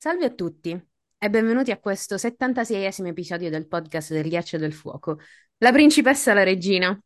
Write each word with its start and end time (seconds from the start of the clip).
Salve 0.00 0.26
a 0.26 0.30
tutti 0.30 0.70
e 1.18 1.30
benvenuti 1.30 1.72
a 1.72 1.78
questo 1.78 2.16
76esimo 2.16 3.08
episodio 3.08 3.50
del 3.50 3.66
podcast 3.66 4.12
del 4.12 4.28
Ghiaccio 4.28 4.54
e 4.56 4.58
del 4.60 4.72
Fuoco. 4.72 5.18
La 5.58 5.72
principessa 5.72 6.30
e 6.30 6.34
la 6.34 6.44
regina. 6.44 6.98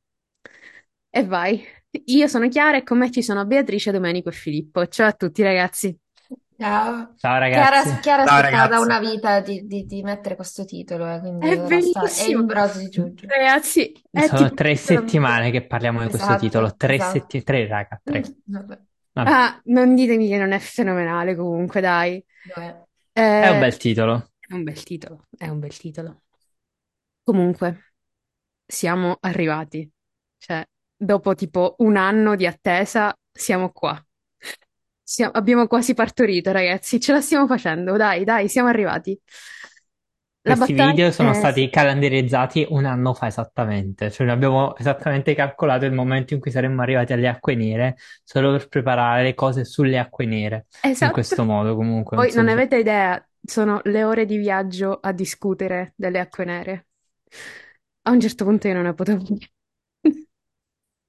E 1.10 1.24
vai. 1.24 1.62
Io 2.06 2.26
sono 2.26 2.48
Chiara 2.48 2.76
e 2.78 2.82
con 2.82 2.98
me 2.98 3.10
ci 3.10 3.22
sono 3.22 3.46
Beatrice, 3.46 3.92
Domenico 3.92 4.28
e 4.28 4.32
Filippo. 4.32 4.86
Ciao 4.88 5.08
a 5.08 5.12
tutti 5.12 5.42
ragazzi. 5.42 5.96
Ciao. 6.56 7.14
Ciao 7.16 7.16
Chiara, 7.16 7.38
ragazzi. 7.38 7.98
Chiara 8.00 8.24
Ciao 8.26 8.36
aspettava 8.36 8.76
ragazzi. 8.76 8.84
una 8.84 8.98
vita 9.00 9.40
di, 9.40 9.66
di- 9.66 9.86
di 9.86 10.02
mettere 10.02 10.36
questo 10.36 10.64
titolo, 10.64 11.10
eh, 11.12 11.18
quindi 11.20 11.46
È 11.46 11.52
ora 11.58 11.80
sta, 11.80 12.00
è 12.02 12.02
bellissimo. 12.04 12.44
brodo 12.44 12.78
di 12.78 12.88
giugno. 12.88 13.14
Ragazzi, 13.26 13.92
è 14.10 14.26
Sono 14.26 14.42
tipo... 14.44 14.54
tre 14.54 14.76
settimane 14.76 15.50
che 15.50 15.66
parliamo 15.66 16.02
di 16.02 16.08
questo 16.08 16.26
Esatto, 16.26 16.40
titolo. 16.44 16.74
Tre 16.76 16.94
esatto. 16.94 17.10
settimane. 17.10 17.44
Tre, 17.44 17.66
raga, 17.66 18.00
tre. 18.04 18.20
Mm, 18.20 18.32
Vabbè, 18.44 18.80
Vabbè. 19.14 19.34
Ah, 19.34 19.60
non 19.66 19.94
ditemi 19.94 20.28
che 20.28 20.36
non 20.38 20.52
è 20.52 20.58
fenomenale 20.58 21.36
comunque, 21.36 21.80
dai. 21.80 22.24
è. 22.54 22.82
È 23.36 23.48
un 23.50 23.58
Eh, 23.58 23.58
bel 23.58 23.76
titolo. 23.76 24.30
è 24.40 24.54
un 24.54 24.62
bel 24.64 24.82
titolo, 24.84 25.26
è 25.36 25.48
un 25.48 25.58
bel 25.60 25.76
titolo. 25.76 26.22
Comunque, 27.22 27.94
siamo 28.66 29.16
arrivati. 29.20 29.90
Cioè, 30.38 30.66
dopo 30.96 31.34
tipo 31.34 31.76
un 31.78 31.96
anno 31.96 32.36
di 32.36 32.46
attesa, 32.46 33.16
siamo 33.32 33.70
qua. 33.72 34.02
Siamo- 35.04 35.32
abbiamo 35.34 35.66
quasi 35.66 35.94
partorito, 35.94 36.52
ragazzi. 36.52 37.00
Ce 37.00 37.12
la 37.12 37.20
stiamo 37.20 37.46
facendo. 37.46 37.96
Dai, 37.96 38.24
dai, 38.24 38.48
siamo 38.48 38.68
arrivati. 38.68 39.18
La 40.44 40.56
Questi 40.56 40.56
battaglia 40.56 40.92
video 40.92 41.12
sono 41.12 41.32
è... 41.32 41.34
stati 41.34 41.68
calendarizzati 41.70 42.66
un 42.70 42.84
anno 42.84 43.14
fa 43.14 43.28
esattamente. 43.28 44.10
Cioè, 44.10 44.28
abbiamo 44.28 44.76
esattamente 44.76 45.34
calcolato 45.34 45.84
il 45.84 45.92
momento 45.92 46.34
in 46.34 46.40
cui 46.40 46.50
saremmo 46.50 46.82
arrivati 46.82 47.12
alle 47.12 47.28
acque 47.28 47.54
nere, 47.54 47.96
solo 48.24 48.50
per 48.52 48.68
preparare 48.68 49.22
le 49.22 49.34
cose 49.34 49.64
sulle 49.64 49.98
acque 49.98 50.26
nere. 50.26 50.66
In 50.82 50.90
Esatto. 50.90 51.12
questo 51.12 51.44
modo, 51.44 51.76
comunque. 51.76 52.16
Non 52.16 52.26
Voi 52.26 52.32
so 52.32 52.40
non 52.40 52.48
se- 52.48 52.52
avete 52.52 52.76
idea, 52.76 53.26
sono 53.42 53.80
le 53.84 54.04
ore 54.04 54.24
di 54.26 54.36
viaggio 54.36 54.98
a 55.00 55.12
discutere 55.12 55.94
delle 55.96 56.18
acque 56.20 56.44
nere. 56.44 56.86
A 58.04 58.10
un 58.12 58.20
certo 58.20 58.44
punto 58.44 58.68
io 58.68 58.74
non 58.74 58.84
ne 58.84 58.94
potevo 58.94 59.22
più. 59.24 59.36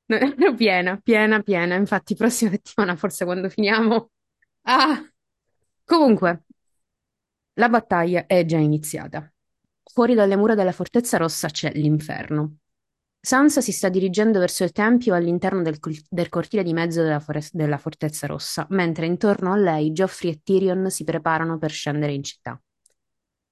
No, 0.10 0.18
Ero 0.18 0.54
piena, 0.56 0.98
piena, 1.02 1.42
piena. 1.42 1.76
Infatti, 1.76 2.16
prossima 2.16 2.52
settimana, 2.52 2.96
forse 2.96 3.26
quando 3.26 3.50
finiamo. 3.50 4.12
Ah! 4.64 5.04
Comunque, 5.86 6.44
la 7.56 7.70
battaglia 7.70 8.26
è 8.26 8.46
già 8.46 8.58
iniziata. 8.58 9.32
Fuori 9.84 10.16
dalle 10.16 10.36
mura 10.36 10.56
della 10.56 10.72
Fortezza 10.72 11.18
Rossa 11.18 11.50
c'è 11.50 11.72
l'inferno. 11.74 12.58
Sansa 13.20 13.62
si 13.62 13.72
sta 13.72 13.90
dirigendo 13.90 14.40
verso 14.40 14.64
il 14.64 14.72
tempio 14.72 15.14
all'interno 15.14 15.62
del, 15.62 15.78
del 16.10 16.30
cortile 16.30 16.64
di 16.64 16.74
mezzo 16.74 17.02
della, 17.02 17.20
fores- 17.20 17.54
della 17.54 17.78
Fortezza 17.78 18.28
Rossa, 18.28 18.66
mentre 18.72 19.06
intorno 19.06 19.54
a 19.54 19.56
lei 19.56 19.92
Joffrey 19.92 20.32
e 20.32 20.42
Tyrion 20.44 20.90
si 20.90 21.04
preparano 21.04 21.58
per 21.58 21.72
scendere 21.72 22.12
in 22.12 22.24
città. 22.24 22.60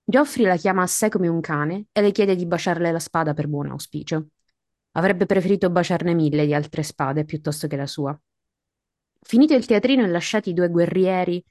Joffrey 0.04 0.46
la 0.46 0.58
chiama 0.58 0.82
a 0.82 0.88
sé 0.88 1.08
come 1.08 1.28
un 1.28 1.40
cane 1.40 1.86
e 1.92 2.02
le 2.02 2.12
chiede 2.12 2.36
di 2.36 2.46
baciarle 2.46 2.92
la 2.92 3.00
spada 3.00 3.34
per 3.34 3.48
buon 3.48 3.70
auspicio. 3.70 4.28
Avrebbe 4.94 5.26
preferito 5.26 5.70
baciarne 5.70 6.14
mille 6.14 6.46
di 6.46 6.54
altre 6.54 6.84
spade 6.84 7.24
piuttosto 7.24 7.68
che 7.68 7.78
la 7.78 7.88
sua. 7.88 8.20
Finito 9.22 9.54
il 9.54 9.66
teatrino 9.66 10.04
e 10.04 10.08
lasciati 10.08 10.50
i 10.50 10.54
due 10.54 10.68
guerrieri 10.70 11.42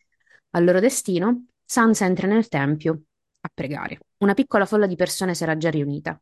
al 0.50 0.64
loro 0.64 0.80
destino, 0.80 1.46
Sansa 1.70 2.04
entra 2.04 2.26
nel 2.26 2.48
tempio 2.48 3.02
a 3.42 3.50
pregare. 3.54 4.00
Una 4.24 4.34
piccola 4.34 4.66
folla 4.66 4.88
di 4.88 4.96
persone 4.96 5.36
si 5.36 5.44
era 5.44 5.56
già 5.56 5.70
riunita. 5.70 6.20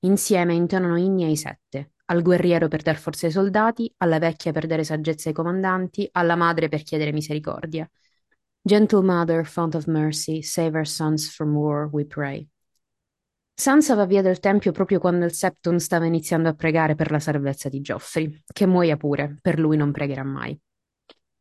Insieme 0.00 0.54
intonano 0.54 0.96
inni 0.96 1.22
ai 1.22 1.36
sette, 1.36 1.92
al 2.06 2.22
guerriero 2.22 2.66
per 2.66 2.82
dar 2.82 2.96
forza 2.96 3.26
ai 3.26 3.30
soldati, 3.30 3.94
alla 3.98 4.18
vecchia 4.18 4.50
per 4.50 4.66
dare 4.66 4.82
saggezza 4.82 5.28
ai 5.28 5.34
comandanti, 5.36 6.08
alla 6.10 6.34
madre 6.34 6.68
per 6.68 6.82
chiedere 6.82 7.12
misericordia. 7.12 7.88
Gentle 8.60 9.02
Mother, 9.02 9.46
fount 9.46 9.76
of 9.76 9.86
mercy, 9.86 10.42
save 10.42 10.76
our 10.76 10.88
sons 10.88 11.32
from 11.32 11.54
war, 11.54 11.88
we 11.92 12.04
pray. 12.04 12.48
Sansa 13.54 13.94
va 13.94 14.06
via 14.06 14.22
dal 14.22 14.40
tempio 14.40 14.72
proprio 14.72 14.98
quando 14.98 15.24
il 15.24 15.32
Septon 15.32 15.78
stava 15.78 16.06
iniziando 16.06 16.48
a 16.48 16.54
pregare 16.54 16.96
per 16.96 17.12
la 17.12 17.20
salvezza 17.20 17.68
di 17.68 17.80
Geoffrey, 17.80 18.42
che 18.52 18.66
muoia 18.66 18.96
pure, 18.96 19.38
per 19.40 19.60
lui 19.60 19.76
non 19.76 19.92
pregherà 19.92 20.24
mai. 20.24 20.60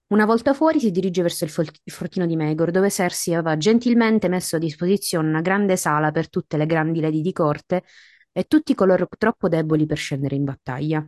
Una 0.10 0.26
volta 0.26 0.56
fuori 0.56 0.80
si 0.80 0.90
dirige 0.90 1.22
verso 1.22 1.44
il, 1.44 1.52
fol- 1.52 1.70
il 1.84 1.94
fortino 1.94 2.26
di 2.26 2.36
Megor, 2.36 2.72
dove 2.72 2.90
Cersei 2.90 3.36
aveva 3.36 3.58
gentilmente 3.58 4.28
messo 4.28 4.56
a 4.56 4.60
disposizione 4.60 5.30
una 5.30 5.42
grande 5.42 5.78
sala 5.78 6.10
per 6.10 6.30
tutte 6.30 6.58
le 6.58 6.66
grandi 6.66 7.00
lady 7.00 7.22
di 7.22 7.32
corte 7.32 7.84
e 8.32 8.46
tutti 8.46 8.74
coloro 8.74 9.08
troppo 9.18 9.48
deboli 9.48 9.86
per 9.86 9.98
scendere 9.98 10.36
in 10.36 10.46
battaglia. 10.46 11.08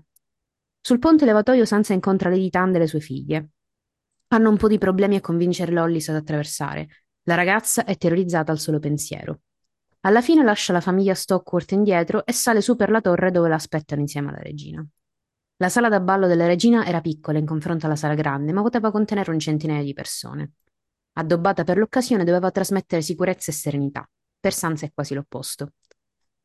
Sul 0.80 1.00
ponte 1.00 1.26
levatoio 1.26 1.66
Sansa 1.66 1.94
incontra 1.94 2.30
Lady 2.30 2.52
Tand 2.52 2.76
e 2.76 2.80
le 2.80 2.88
sue 2.88 3.00
figlie. 3.00 3.50
Hanno 4.28 4.50
un 4.50 4.58
po' 4.58 4.68
di 4.68 4.78
problemi 4.78 5.16
a 5.16 5.22
convincere 5.22 5.72
Lollis 5.72 6.10
ad 6.10 6.16
attraversare. 6.18 6.88
La 7.24 7.34
ragazza 7.34 7.86
è 7.86 7.98
terrorizzata 7.98 8.52
al 8.52 8.60
solo 8.60 8.78
pensiero. 8.78 9.42
Alla 10.02 10.22
fine 10.22 10.44
lascia 10.44 10.74
la 10.74 10.82
famiglia 10.82 11.16
Stockworth 11.16 11.72
indietro 11.72 12.24
e 12.24 12.34
sale 12.34 12.62
su 12.62 12.76
per 12.76 12.92
la 12.92 13.02
torre 13.02 13.32
dove 13.32 13.50
l'aspettano 13.50 14.02
insieme 14.02 14.30
alla 14.30 14.42
regina. 14.42 14.86
La 15.62 15.70
sala 15.70 15.90
da 15.90 16.00
ballo 16.00 16.26
della 16.26 16.48
regina 16.48 16.88
era 16.88 17.02
piccola 17.02 17.38
in 17.38 17.46
confronto 17.46 17.86
alla 17.86 17.96
sala 17.96 18.16
grande, 18.16 18.52
ma 18.52 18.64
poteva 18.64 18.90
contenere 18.90 19.30
un 19.30 19.38
centinaio 19.38 19.84
di 19.84 19.94
persone. 19.94 20.54
Addobbata 21.14 21.64
per 21.64 21.78
l'occasione, 21.78 22.24
doveva 22.24 22.50
trasmettere 22.50 23.04
sicurezza 23.04 23.52
e 23.52 23.54
serenità. 23.54 24.10
Per 24.40 24.54
Sansa 24.54 24.88
è 24.88 24.92
quasi 24.92 25.14
l'opposto. 25.14 25.74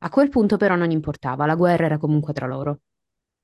A 0.01 0.11
quel 0.11 0.29
punto 0.29 0.59
però 0.59 0.77
non 0.77 0.91
importava, 0.91 1.47
la 1.47 1.55
guerra 1.55 1.87
era 1.87 1.97
comunque 1.97 2.35
tra 2.35 2.47
loro. 2.47 2.81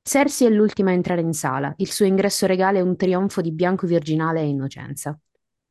Cersei 0.02 0.48
è 0.48 0.50
l'ultima 0.50 0.90
a 0.90 0.92
entrare 0.92 1.22
in 1.22 1.32
sala, 1.32 1.72
il 1.78 1.90
suo 1.90 2.04
ingresso 2.04 2.44
regale 2.44 2.80
è 2.80 2.82
un 2.82 2.94
trionfo 2.94 3.40
di 3.40 3.50
bianco 3.50 3.86
virginale 3.86 4.40
e 4.40 4.48
innocenza. 4.48 5.18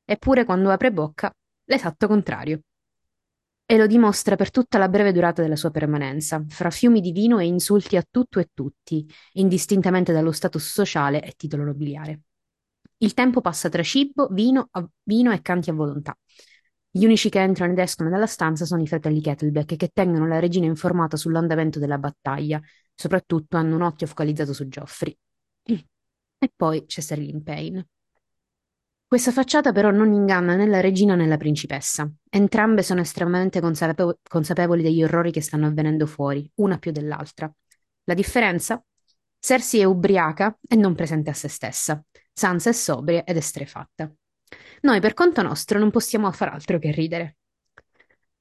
Eppure 0.03 0.45
quando 0.45 0.71
apre 0.71 0.91
bocca, 0.91 1.31
l'esatto 1.65 2.07
contrario. 2.07 2.61
E 3.71 3.77
lo 3.77 3.87
dimostra 3.87 4.35
per 4.35 4.51
tutta 4.51 4.77
la 4.77 4.89
breve 4.89 5.13
durata 5.13 5.41
della 5.41 5.55
sua 5.55 5.71
permanenza, 5.71 6.43
fra 6.49 6.69
fiumi 6.69 6.99
di 6.99 7.13
vino 7.13 7.39
e 7.39 7.45
insulti 7.45 7.95
a 7.95 8.03
tutto 8.03 8.41
e 8.41 8.49
tutti, 8.53 9.07
indistintamente 9.35 10.11
dallo 10.11 10.33
status 10.33 10.69
sociale 10.73 11.23
e 11.23 11.35
titolo 11.37 11.63
nobiliare. 11.63 12.19
Il 12.97 13.13
tempo 13.13 13.39
passa 13.39 13.69
tra 13.69 13.81
cibo, 13.81 14.27
vino, 14.27 14.67
a- 14.71 14.85
vino 15.03 15.31
e 15.31 15.41
canti 15.41 15.69
a 15.69 15.73
volontà. 15.73 16.13
Gli 16.89 17.05
unici 17.05 17.29
che 17.29 17.39
entrano 17.39 17.71
ed 17.71 17.79
escono 17.79 18.09
dalla 18.09 18.27
stanza 18.27 18.65
sono 18.65 18.81
i 18.81 18.87
fratelli 18.87 19.21
Kettleback 19.21 19.77
che 19.77 19.89
tengono 19.93 20.27
la 20.27 20.39
regina 20.39 20.65
informata 20.65 21.15
sull'andamento 21.15 21.79
della 21.79 21.97
battaglia, 21.97 22.59
soprattutto 22.93 23.55
hanno 23.55 23.75
un 23.75 23.83
occhio 23.83 24.05
focalizzato 24.05 24.51
su 24.51 24.67
Geoffrey. 24.67 25.17
E 26.43 26.51
poi 26.53 26.85
c'è 26.87 26.99
Serling 26.99 27.41
Payne. 27.41 27.87
Questa 29.11 29.33
facciata 29.33 29.73
però 29.73 29.91
non 29.91 30.13
inganna 30.13 30.55
né 30.55 30.65
la 30.65 30.79
regina 30.79 31.15
né 31.15 31.27
la 31.27 31.35
principessa. 31.35 32.09
Entrambe 32.29 32.81
sono 32.81 33.01
estremamente 33.01 33.59
consapevo- 33.59 34.19
consapevoli 34.25 34.81
degli 34.81 35.03
orrori 35.03 35.33
che 35.33 35.41
stanno 35.41 35.67
avvenendo 35.67 36.05
fuori, 36.05 36.49
una 36.61 36.77
più 36.77 36.93
dell'altra. 36.93 37.53
La 38.05 38.13
differenza? 38.13 38.81
Cersei 39.37 39.81
è 39.81 39.83
ubriaca 39.83 40.57
e 40.65 40.77
non 40.77 40.95
presente 40.95 41.29
a 41.29 41.33
se 41.33 41.49
stessa. 41.49 42.01
Sansa 42.31 42.69
è 42.69 42.71
sobria 42.71 43.25
ed 43.25 43.35
estrefatta. 43.35 44.09
Noi, 44.83 45.01
per 45.01 45.13
conto 45.13 45.41
nostro, 45.41 45.77
non 45.77 45.91
possiamo 45.91 46.31
far 46.31 46.53
altro 46.53 46.79
che 46.79 46.91
ridere. 46.91 47.35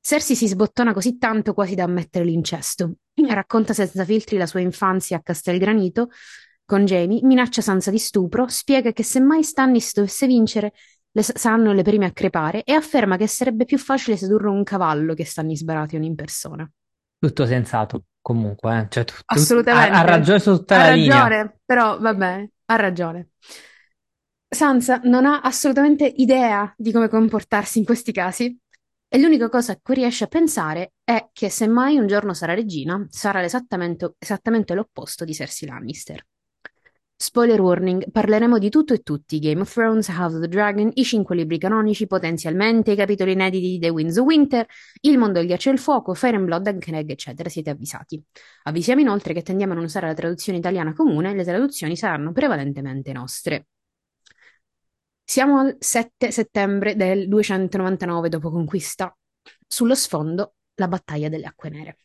Cersei 0.00 0.36
si 0.36 0.46
sbottona 0.46 0.92
così 0.92 1.18
tanto 1.18 1.52
quasi 1.52 1.74
da 1.74 1.82
ammettere 1.82 2.24
l'incesto. 2.24 2.92
Racconta 3.26 3.72
senza 3.72 4.04
filtri 4.04 4.36
la 4.36 4.46
sua 4.46 4.60
infanzia 4.60 5.16
a 5.16 5.20
Castelgranito 5.20 6.10
con 6.70 6.84
Jamie, 6.84 7.18
minaccia 7.24 7.62
Sansa 7.62 7.90
di 7.90 7.98
stupro, 7.98 8.46
spiega 8.46 8.92
che 8.92 9.02
se 9.02 9.18
mai 9.18 9.42
Stannis 9.42 9.92
dovesse 9.92 10.28
vincere, 10.28 10.72
le 11.10 11.22
saranno 11.22 11.72
le 11.72 11.82
prime 11.82 12.06
a 12.06 12.12
crepare 12.12 12.62
e 12.62 12.72
afferma 12.72 13.16
che 13.16 13.26
sarebbe 13.26 13.64
più 13.64 13.76
facile 13.76 14.16
sedurre 14.16 14.48
un 14.48 14.62
cavallo 14.62 15.12
che 15.14 15.24
Stannis 15.24 15.62
Baratheon 15.64 16.04
in 16.04 16.14
persona. 16.14 16.70
Tutto 17.18 17.44
sensato, 17.44 18.04
comunque. 18.20 18.78
eh. 18.78 18.86
Cioè, 18.88 19.04
tu- 19.04 19.14
tu- 19.14 19.22
Assolutamente. 19.26 19.90
Ha, 19.96 19.98
ha 19.98 20.04
ragione 20.04 20.38
su 20.38 20.52
tutta 20.56 20.76
Ha 20.76 20.86
la 20.86 20.94
linea. 20.94 21.22
ragione, 21.26 21.58
però 21.64 21.98
vabbè, 21.98 22.48
ha 22.66 22.76
ragione. 22.76 23.28
Sansa 24.48 25.00
non 25.04 25.26
ha 25.26 25.40
assolutamente 25.40 26.06
idea 26.06 26.72
di 26.76 26.92
come 26.92 27.08
comportarsi 27.08 27.78
in 27.78 27.84
questi 27.84 28.12
casi 28.12 28.56
e 29.08 29.18
l'unica 29.18 29.48
cosa 29.48 29.72
a 29.72 29.78
cui 29.82 29.94
riesce 29.96 30.22
a 30.24 30.28
pensare 30.28 30.92
è 31.02 31.30
che 31.32 31.50
se 31.50 31.66
mai 31.66 31.96
un 31.98 32.06
giorno 32.06 32.32
sarà 32.32 32.54
regina, 32.54 33.04
sarà 33.10 33.42
esattamente, 33.42 34.14
esattamente 34.18 34.74
l'opposto 34.74 35.24
di 35.24 35.34
Cersei 35.34 35.68
Lannister. 35.68 36.24
Spoiler 37.22 37.60
warning, 37.60 38.10
parleremo 38.10 38.56
di 38.56 38.70
tutto 38.70 38.94
e 38.94 39.02
tutti, 39.02 39.38
Game 39.40 39.60
of 39.60 39.70
Thrones, 39.70 40.08
House 40.08 40.36
of 40.36 40.40
the 40.40 40.48
Dragon, 40.48 40.90
i 40.94 41.04
cinque 41.04 41.36
libri 41.36 41.58
canonici, 41.58 42.06
potenzialmente 42.06 42.92
i 42.92 42.96
capitoli 42.96 43.32
inediti 43.32 43.72
di 43.72 43.78
The 43.78 43.90
Winds 43.90 44.16
of 44.16 44.24
Winter, 44.24 44.66
Il 45.02 45.18
mondo 45.18 45.38
del 45.38 45.46
ghiaccio 45.46 45.68
e 45.68 45.72
il 45.74 45.78
fuoco, 45.78 46.14
Fire 46.14 46.36
and 46.36 46.46
Blood, 46.46 46.66
Egg, 46.66 47.10
eccetera, 47.10 47.50
siete 47.50 47.68
avvisati. 47.68 48.24
Avvisiamo 48.62 49.02
inoltre 49.02 49.34
che 49.34 49.42
tendiamo 49.42 49.72
a 49.72 49.74
non 49.74 49.84
usare 49.84 50.06
la 50.06 50.14
traduzione 50.14 50.56
italiana 50.56 50.94
comune, 50.94 51.34
le 51.34 51.44
traduzioni 51.44 51.94
saranno 51.94 52.32
prevalentemente 52.32 53.12
nostre. 53.12 53.66
Siamo 55.22 55.58
al 55.58 55.76
7 55.78 56.30
settembre 56.30 56.96
del 56.96 57.28
299 57.28 58.30
dopo 58.30 58.50
conquista. 58.50 59.14
Sullo 59.66 59.94
sfondo, 59.94 60.54
la 60.76 60.88
battaglia 60.88 61.28
delle 61.28 61.44
acque 61.44 61.68
nere. 61.68 61.98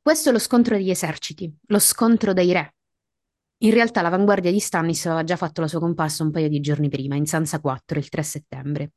Questo 0.00 0.30
è 0.30 0.32
lo 0.32 0.38
scontro 0.38 0.76
degli 0.76 0.88
eserciti, 0.88 1.54
lo 1.66 1.78
scontro 1.78 2.32
dei 2.32 2.52
re. 2.52 2.72
In 3.64 3.70
realtà 3.70 4.02
l'avanguardia 4.02 4.50
di 4.50 4.58
Stannis 4.58 5.06
aveva 5.06 5.22
già 5.22 5.36
fatto 5.36 5.60
la 5.60 5.68
sua 5.68 5.78
comparsa 5.78 6.24
un 6.24 6.32
paio 6.32 6.48
di 6.48 6.58
giorni 6.58 6.88
prima, 6.88 7.14
in 7.14 7.26
Sansa 7.26 7.60
4, 7.60 7.96
il 7.96 8.08
3 8.08 8.22
settembre. 8.24 8.92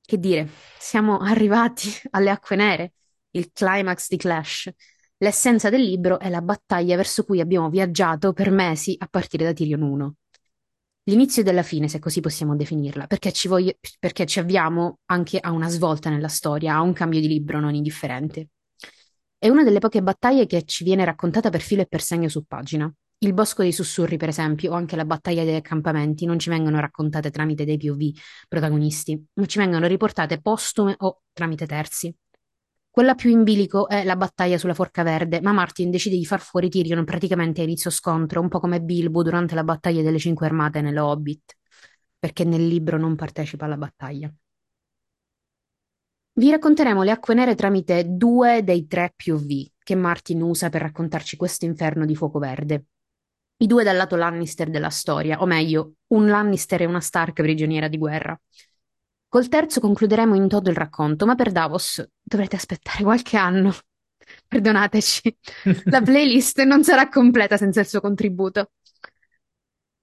Che 0.00 0.18
dire, 0.18 0.48
siamo 0.78 1.18
arrivati 1.18 1.88
alle 2.10 2.30
acque 2.30 2.54
nere, 2.54 2.92
il 3.32 3.50
climax 3.52 4.08
di 4.10 4.16
Clash. 4.16 4.70
L'essenza 5.16 5.70
del 5.70 5.82
libro 5.82 6.20
è 6.20 6.28
la 6.28 6.40
battaglia 6.40 6.94
verso 6.94 7.24
cui 7.24 7.40
abbiamo 7.40 7.68
viaggiato 7.68 8.32
per 8.32 8.52
mesi 8.52 8.94
a 8.96 9.08
partire 9.08 9.44
da 9.44 9.52
Tyrion 9.52 9.82
1. 9.82 10.14
L'inizio 11.04 11.42
della 11.42 11.64
fine, 11.64 11.88
se 11.88 11.98
così 11.98 12.20
possiamo 12.20 12.54
definirla, 12.54 13.08
perché 13.08 13.32
ci, 13.32 13.48
voglia- 13.48 13.74
perché 13.98 14.24
ci 14.24 14.38
avviamo 14.38 15.00
anche 15.06 15.38
a 15.40 15.50
una 15.50 15.68
svolta 15.68 16.10
nella 16.10 16.28
storia, 16.28 16.74
a 16.74 16.82
un 16.82 16.92
cambio 16.92 17.18
di 17.18 17.26
libro 17.26 17.58
non 17.58 17.74
indifferente. 17.74 18.50
È 19.36 19.48
una 19.48 19.64
delle 19.64 19.80
poche 19.80 20.00
battaglie 20.00 20.46
che 20.46 20.62
ci 20.62 20.84
viene 20.84 21.04
raccontata 21.04 21.50
per 21.50 21.60
filo 21.60 21.82
e 21.82 21.86
per 21.86 22.02
segno 22.02 22.28
su 22.28 22.44
pagina. 22.44 22.92
Il 23.20 23.34
Bosco 23.34 23.62
dei 23.62 23.72
Sussurri, 23.72 24.16
per 24.16 24.28
esempio, 24.28 24.70
o 24.70 24.74
anche 24.74 24.94
la 24.94 25.04
battaglia 25.04 25.42
degli 25.42 25.56
accampamenti 25.56 26.24
non 26.24 26.38
ci 26.38 26.50
vengono 26.50 26.78
raccontate 26.78 27.30
tramite 27.32 27.64
dei 27.64 27.76
POV 27.76 28.12
protagonisti, 28.46 29.26
ma 29.34 29.46
ci 29.46 29.58
vengono 29.58 29.88
riportate 29.88 30.40
postume 30.40 30.94
o 30.98 31.22
tramite 31.32 31.66
terzi. 31.66 32.14
Quella 32.88 33.16
più 33.16 33.30
in 33.30 33.42
bilico 33.42 33.88
è 33.88 34.04
la 34.04 34.14
battaglia 34.14 34.56
sulla 34.56 34.74
Forca 34.74 35.02
Verde, 35.02 35.40
ma 35.40 35.52
Martin 35.52 35.90
decide 35.90 36.16
di 36.16 36.24
far 36.24 36.40
fuori 36.40 36.68
Tyrion 36.68 37.04
praticamente 37.04 37.60
a 37.60 37.64
inizio 37.64 37.90
scontro, 37.90 38.40
un 38.40 38.48
po' 38.48 38.60
come 38.60 38.80
Bilbo 38.80 39.24
durante 39.24 39.56
la 39.56 39.64
battaglia 39.64 40.02
delle 40.02 40.18
Cinque 40.18 40.46
Armate 40.46 40.80
nello 40.80 41.06
Hobbit, 41.06 41.56
perché 42.20 42.44
nel 42.44 42.66
libro 42.68 42.98
non 42.98 43.16
partecipa 43.16 43.64
alla 43.64 43.76
battaglia. 43.76 44.32
Vi 46.34 46.50
racconteremo 46.50 47.02
le 47.02 47.10
acque 47.10 47.34
nere 47.34 47.56
tramite 47.56 48.04
due 48.06 48.62
dei 48.62 48.86
tre 48.86 49.12
POV 49.16 49.70
che 49.82 49.94
Martin 49.96 50.40
usa 50.42 50.68
per 50.68 50.82
raccontarci 50.82 51.36
questo 51.36 51.64
inferno 51.64 52.04
di 52.04 52.14
fuoco 52.14 52.38
verde. 52.38 52.84
I 53.60 53.66
due 53.66 53.82
dal 53.82 53.96
lato 53.96 54.14
Lannister 54.14 54.70
della 54.70 54.90
storia, 54.90 55.40
o 55.40 55.46
meglio, 55.46 55.94
un 56.08 56.28
Lannister 56.28 56.82
e 56.82 56.86
una 56.86 57.00
Stark 57.00 57.42
prigioniera 57.42 57.88
di 57.88 57.98
guerra. 57.98 58.40
Col 59.28 59.48
terzo 59.48 59.80
concluderemo 59.80 60.36
in 60.36 60.46
toto 60.46 60.70
il 60.70 60.76
racconto, 60.76 61.26
ma 61.26 61.34
per 61.34 61.50
Davos 61.50 62.06
dovrete 62.22 62.56
aspettare 62.56 63.02
qualche 63.02 63.36
anno. 63.36 63.74
Perdonateci, 64.46 65.36
la 65.90 66.00
playlist 66.00 66.62
non 66.62 66.84
sarà 66.84 67.08
completa 67.08 67.56
senza 67.56 67.80
il 67.80 67.88
suo 67.88 68.00
contributo. 68.00 68.70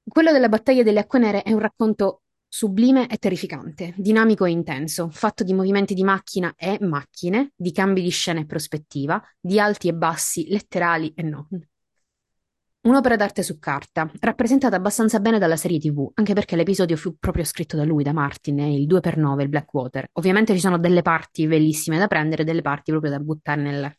Quello 0.04 0.32
della 0.32 0.50
battaglia 0.50 0.84
delle 0.84 1.00
acque 1.00 1.20
nere 1.20 1.42
è 1.42 1.52
un 1.54 1.60
racconto 1.60 2.24
sublime 2.48 3.08
e 3.08 3.18
terrificante, 3.18 3.94
dinamico 3.98 4.46
e 4.46 4.52
intenso, 4.52 5.10
fatto 5.10 5.44
di 5.44 5.54
movimenti 5.54 5.94
di 5.94 6.04
macchina 6.04 6.54
e 6.58 6.78
macchine, 6.82 7.52
di 7.56 7.72
cambi 7.72 8.02
di 8.02 8.10
scena 8.10 8.42
e 8.42 8.46
prospettiva, 8.46 9.22
di 9.40 9.60
alti 9.60 9.88
e 9.88 9.94
bassi, 9.94 10.48
letterali 10.50 11.14
e 11.16 11.24
non. 11.24 11.48
Un'opera 12.86 13.16
d'arte 13.16 13.42
su 13.42 13.58
carta, 13.58 14.08
rappresentata 14.20 14.76
abbastanza 14.76 15.20
bene 15.20 15.40
dalla 15.40 15.56
serie 15.56 15.80
TV, 15.80 16.08
anche 16.14 16.34
perché 16.34 16.56
l'episodio 16.56 16.96
fu 16.98 17.18
proprio 17.18 17.44
scritto 17.44 17.76
da 17.76 17.84
lui, 17.84 18.04
da 18.04 18.14
Martin, 18.14 18.60
il 18.60 18.86
2x9, 18.86 19.42
il 19.42 19.50
Blackwater. 19.50 20.08
Ovviamente 20.14 20.54
ci 20.54 20.60
sono 20.60 20.78
delle 20.78 21.02
parti 21.02 21.48
bellissime 21.48 21.98
da 21.98 22.06
prendere 22.06 22.44
e 22.44 22.46
delle 22.46 22.62
parti 22.62 22.92
proprio 22.92 23.10
da 23.10 23.20
buttare 23.20 23.62
nel- 23.62 23.92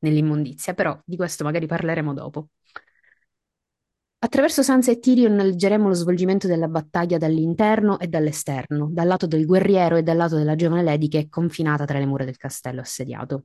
nell'immondizia, 0.00 0.74
però 0.74 1.00
di 1.02 1.16
questo 1.16 1.44
magari 1.44 1.66
parleremo 1.66 2.12
dopo. 2.12 2.48
Attraverso 4.18 4.62
Sansa 4.62 4.90
e 4.90 4.98
Tyrion 4.98 5.36
leggeremo 5.36 5.88
lo 5.88 5.94
svolgimento 5.94 6.46
della 6.46 6.68
battaglia 6.68 7.16
dall'interno 7.16 7.98
e 7.98 8.08
dall'esterno, 8.08 8.90
dal 8.92 9.06
lato 9.06 9.26
del 9.26 9.46
guerriero 9.46 9.96
e 9.96 10.02
dal 10.02 10.16
lato 10.18 10.36
della 10.36 10.56
giovane 10.56 10.82
Lady 10.82 11.08
che 11.08 11.20
è 11.20 11.28
confinata 11.30 11.86
tra 11.86 11.98
le 11.98 12.04
mura 12.04 12.26
del 12.26 12.36
castello 12.36 12.82
assediato. 12.82 13.44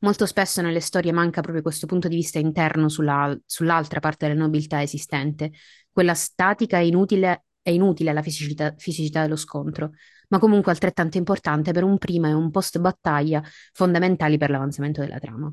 Molto 0.00 0.26
spesso 0.26 0.60
nelle 0.60 0.80
storie 0.80 1.12
manca 1.12 1.40
proprio 1.40 1.62
questo 1.62 1.86
punto 1.86 2.08
di 2.08 2.16
vista 2.16 2.38
interno 2.38 2.88
sulla- 2.88 3.36
sull'altra 3.44 4.00
parte 4.00 4.26
della 4.26 4.40
nobiltà 4.40 4.82
esistente, 4.82 5.52
quella 5.90 6.14
statica 6.14 6.78
e 6.78 6.86
inutile, 6.86 7.44
è 7.62 7.70
inutile 7.70 8.10
alla 8.10 8.22
fisicità, 8.22 8.74
fisicità 8.76 9.22
dello 9.22 9.36
scontro, 9.36 9.92
ma 10.28 10.38
comunque 10.38 10.72
altrettanto 10.72 11.16
importante 11.16 11.72
per 11.72 11.84
un 11.84 11.98
prima 11.98 12.28
e 12.28 12.32
un 12.32 12.50
post 12.50 12.78
battaglia 12.78 13.42
fondamentali 13.72 14.36
per 14.36 14.50
l'avanzamento 14.50 15.00
della 15.00 15.18
trama. 15.18 15.52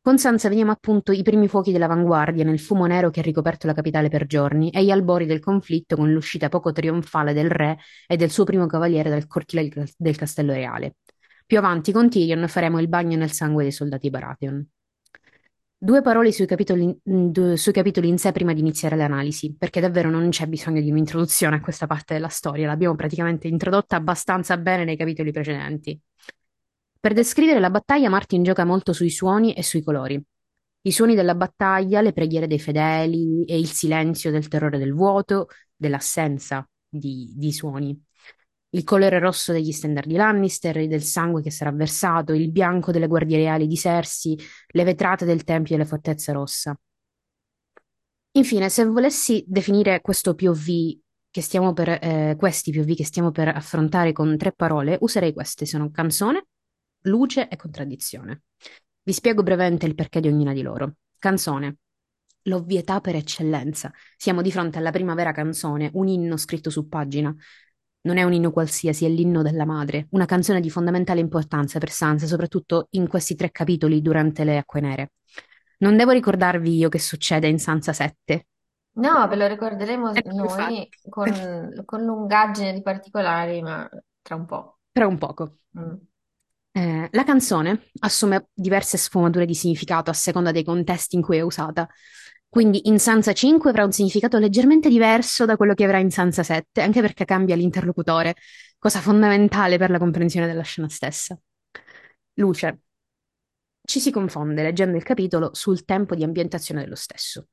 Con 0.00 0.18
Sansa 0.18 0.48
vediamo 0.48 0.72
appunto 0.72 1.12
i 1.12 1.22
primi 1.22 1.46
fuochi 1.46 1.70
dell'avanguardia 1.70 2.42
nel 2.42 2.58
fumo 2.58 2.86
nero 2.86 3.10
che 3.10 3.20
ha 3.20 3.22
ricoperto 3.22 3.68
la 3.68 3.72
capitale 3.72 4.08
per 4.08 4.26
giorni 4.26 4.68
e 4.70 4.82
gli 4.82 4.90
albori 4.90 5.26
del 5.26 5.38
conflitto 5.38 5.94
con 5.94 6.12
l'uscita 6.12 6.48
poco 6.48 6.72
trionfale 6.72 7.32
del 7.32 7.48
re 7.48 7.78
e 8.08 8.16
del 8.16 8.30
suo 8.30 8.42
primo 8.42 8.66
cavaliere 8.66 9.10
dal 9.10 9.28
cortile 9.28 9.70
del 9.96 10.16
castello 10.16 10.52
reale. 10.52 10.96
Più 11.52 11.60
avanti 11.60 11.92
con 11.92 12.08
Tyrion 12.08 12.48
faremo 12.48 12.80
il 12.80 12.88
bagno 12.88 13.14
nel 13.14 13.30
sangue 13.30 13.64
dei 13.64 13.72
soldati 13.72 14.08
Baratheon. 14.08 14.66
Due 15.76 16.00
parole 16.00 16.32
sui 16.32 16.46
capitoli, 16.46 16.98
due- 17.02 17.58
sui 17.58 17.72
capitoli 17.72 18.08
in 18.08 18.16
sé 18.16 18.32
prima 18.32 18.54
di 18.54 18.60
iniziare 18.60 18.96
l'analisi, 18.96 19.54
perché 19.54 19.78
davvero 19.78 20.08
non 20.08 20.30
c'è 20.30 20.46
bisogno 20.46 20.80
di 20.80 20.90
un'introduzione 20.90 21.56
a 21.56 21.60
questa 21.60 21.86
parte 21.86 22.14
della 22.14 22.28
storia, 22.28 22.66
l'abbiamo 22.66 22.94
praticamente 22.94 23.48
introdotta 23.48 23.96
abbastanza 23.96 24.56
bene 24.56 24.84
nei 24.84 24.96
capitoli 24.96 25.30
precedenti. 25.30 26.00
Per 26.98 27.12
descrivere 27.12 27.60
la 27.60 27.68
battaglia, 27.68 28.08
Martin 28.08 28.42
gioca 28.42 28.64
molto 28.64 28.94
sui 28.94 29.10
suoni 29.10 29.52
e 29.52 29.62
sui 29.62 29.82
colori. 29.82 30.18
I 30.84 30.90
suoni 30.90 31.14
della 31.14 31.34
battaglia, 31.34 32.00
le 32.00 32.14
preghiere 32.14 32.46
dei 32.46 32.60
fedeli 32.60 33.44
e 33.44 33.58
il 33.58 33.68
silenzio 33.68 34.30
del 34.30 34.48
terrore 34.48 34.78
del 34.78 34.94
vuoto, 34.94 35.48
dell'assenza 35.76 36.66
di, 36.88 37.30
di 37.36 37.52
suoni. 37.52 38.02
Il 38.74 38.84
colore 38.84 39.18
rosso 39.18 39.52
degli 39.52 39.70
standard 39.70 40.06
di 40.06 40.14
Lannister 40.14 40.78
e 40.78 40.86
del 40.86 41.02
sangue 41.02 41.42
che 41.42 41.50
sarà 41.50 41.70
versato, 41.72 42.32
il 42.32 42.50
bianco 42.50 42.90
delle 42.90 43.06
guardie 43.06 43.36
reali 43.36 43.66
di 43.66 43.76
Cersei, 43.76 44.38
le 44.68 44.84
vetrate 44.84 45.26
del 45.26 45.44
tempio 45.44 45.76
della 45.76 45.88
Fortezza 45.88 46.32
Rossa. 46.32 46.78
Infine, 48.32 48.70
se 48.70 48.84
volessi 48.86 49.44
definire 49.46 50.00
questo 50.00 50.34
POV 50.34 50.98
che 51.30 51.42
stiamo 51.42 51.74
per, 51.74 51.88
eh, 51.88 52.34
questi 52.38 52.72
POV 52.72 52.94
che 52.94 53.04
stiamo 53.04 53.30
per 53.30 53.48
affrontare 53.48 54.12
con 54.12 54.36
tre 54.38 54.52
parole, 54.52 54.96
userei 55.00 55.34
queste, 55.34 55.66
sono 55.66 55.90
canzone, 55.90 56.46
luce 57.02 57.48
e 57.48 57.56
contraddizione. 57.56 58.42
Vi 59.02 59.12
spiego 59.12 59.42
brevemente 59.42 59.84
il 59.84 59.94
perché 59.94 60.20
di 60.20 60.28
ognuna 60.28 60.52
di 60.54 60.62
loro. 60.62 60.94
Canzone. 61.18 61.76
L'ovvietà 62.46 63.00
per 63.00 63.16
eccellenza. 63.16 63.92
Siamo 64.16 64.42
di 64.42 64.50
fronte 64.50 64.78
alla 64.78 64.90
prima 64.90 65.14
vera 65.14 65.32
canzone, 65.32 65.90
un 65.94 66.08
inno 66.08 66.36
scritto 66.36 66.70
su 66.70 66.88
pagina. 66.88 67.34
Non 68.02 68.16
è 68.16 68.22
un 68.24 68.32
inno 68.32 68.50
qualsiasi, 68.50 69.04
è 69.04 69.08
l'inno 69.08 69.42
della 69.42 69.64
madre, 69.64 70.08
una 70.10 70.24
canzone 70.24 70.60
di 70.60 70.70
fondamentale 70.70 71.20
importanza 71.20 71.78
per 71.78 71.90
Sansa, 71.90 72.26
soprattutto 72.26 72.88
in 72.90 73.06
questi 73.06 73.36
tre 73.36 73.50
capitoli 73.50 74.02
durante 74.02 74.44
le 74.44 74.58
Acque 74.58 74.80
Nere. 74.80 75.12
Non 75.78 75.96
devo 75.96 76.10
ricordarvi 76.10 76.76
io 76.76 76.88
che 76.88 76.98
succede 76.98 77.48
in 77.48 77.58
Sansa 77.58 77.92
7. 77.92 78.46
No, 78.94 79.26
ve 79.28 79.36
lo 79.36 79.46
ricorderemo 79.46 80.12
Ecco, 80.12 80.34
noi 80.34 80.88
con, 81.08 81.28
con 81.84 82.04
lungaggine 82.04 82.72
di 82.72 82.82
particolari, 82.82 83.62
ma 83.62 83.88
tra 84.20 84.34
un 84.34 84.46
po'. 84.46 84.78
Tra 84.92 85.06
un 85.06 85.18
poco. 85.18 85.58
Mm. 85.78 85.94
Eh, 86.74 87.08
la 87.10 87.24
canzone 87.24 87.90
assume 88.00 88.48
diverse 88.52 88.96
sfumature 88.96 89.44
di 89.44 89.54
significato 89.54 90.10
a 90.10 90.14
seconda 90.14 90.52
dei 90.52 90.64
contesti 90.64 91.16
in 91.16 91.22
cui 91.22 91.36
è 91.36 91.42
usata. 91.42 91.88
Quindi 92.52 92.86
in 92.90 92.98
Sansa 92.98 93.32
5 93.32 93.70
avrà 93.70 93.82
un 93.82 93.92
significato 93.92 94.36
leggermente 94.36 94.90
diverso 94.90 95.46
da 95.46 95.56
quello 95.56 95.72
che 95.72 95.84
avrà 95.84 95.96
in 96.00 96.10
Sansa 96.10 96.42
7, 96.42 96.82
anche 96.82 97.00
perché 97.00 97.24
cambia 97.24 97.56
l'interlocutore, 97.56 98.34
cosa 98.78 99.00
fondamentale 99.00 99.78
per 99.78 99.88
la 99.88 99.98
comprensione 99.98 100.46
della 100.46 100.60
scena 100.60 100.86
stessa. 100.90 101.34
Luce. 102.34 102.80
Ci 103.82 104.00
si 104.00 104.10
confonde 104.10 104.62
leggendo 104.62 104.98
il 104.98 105.02
capitolo 105.02 105.48
sul 105.54 105.86
tempo 105.86 106.14
di 106.14 106.24
ambientazione 106.24 106.82
dello 106.82 106.94
stesso. 106.94 107.46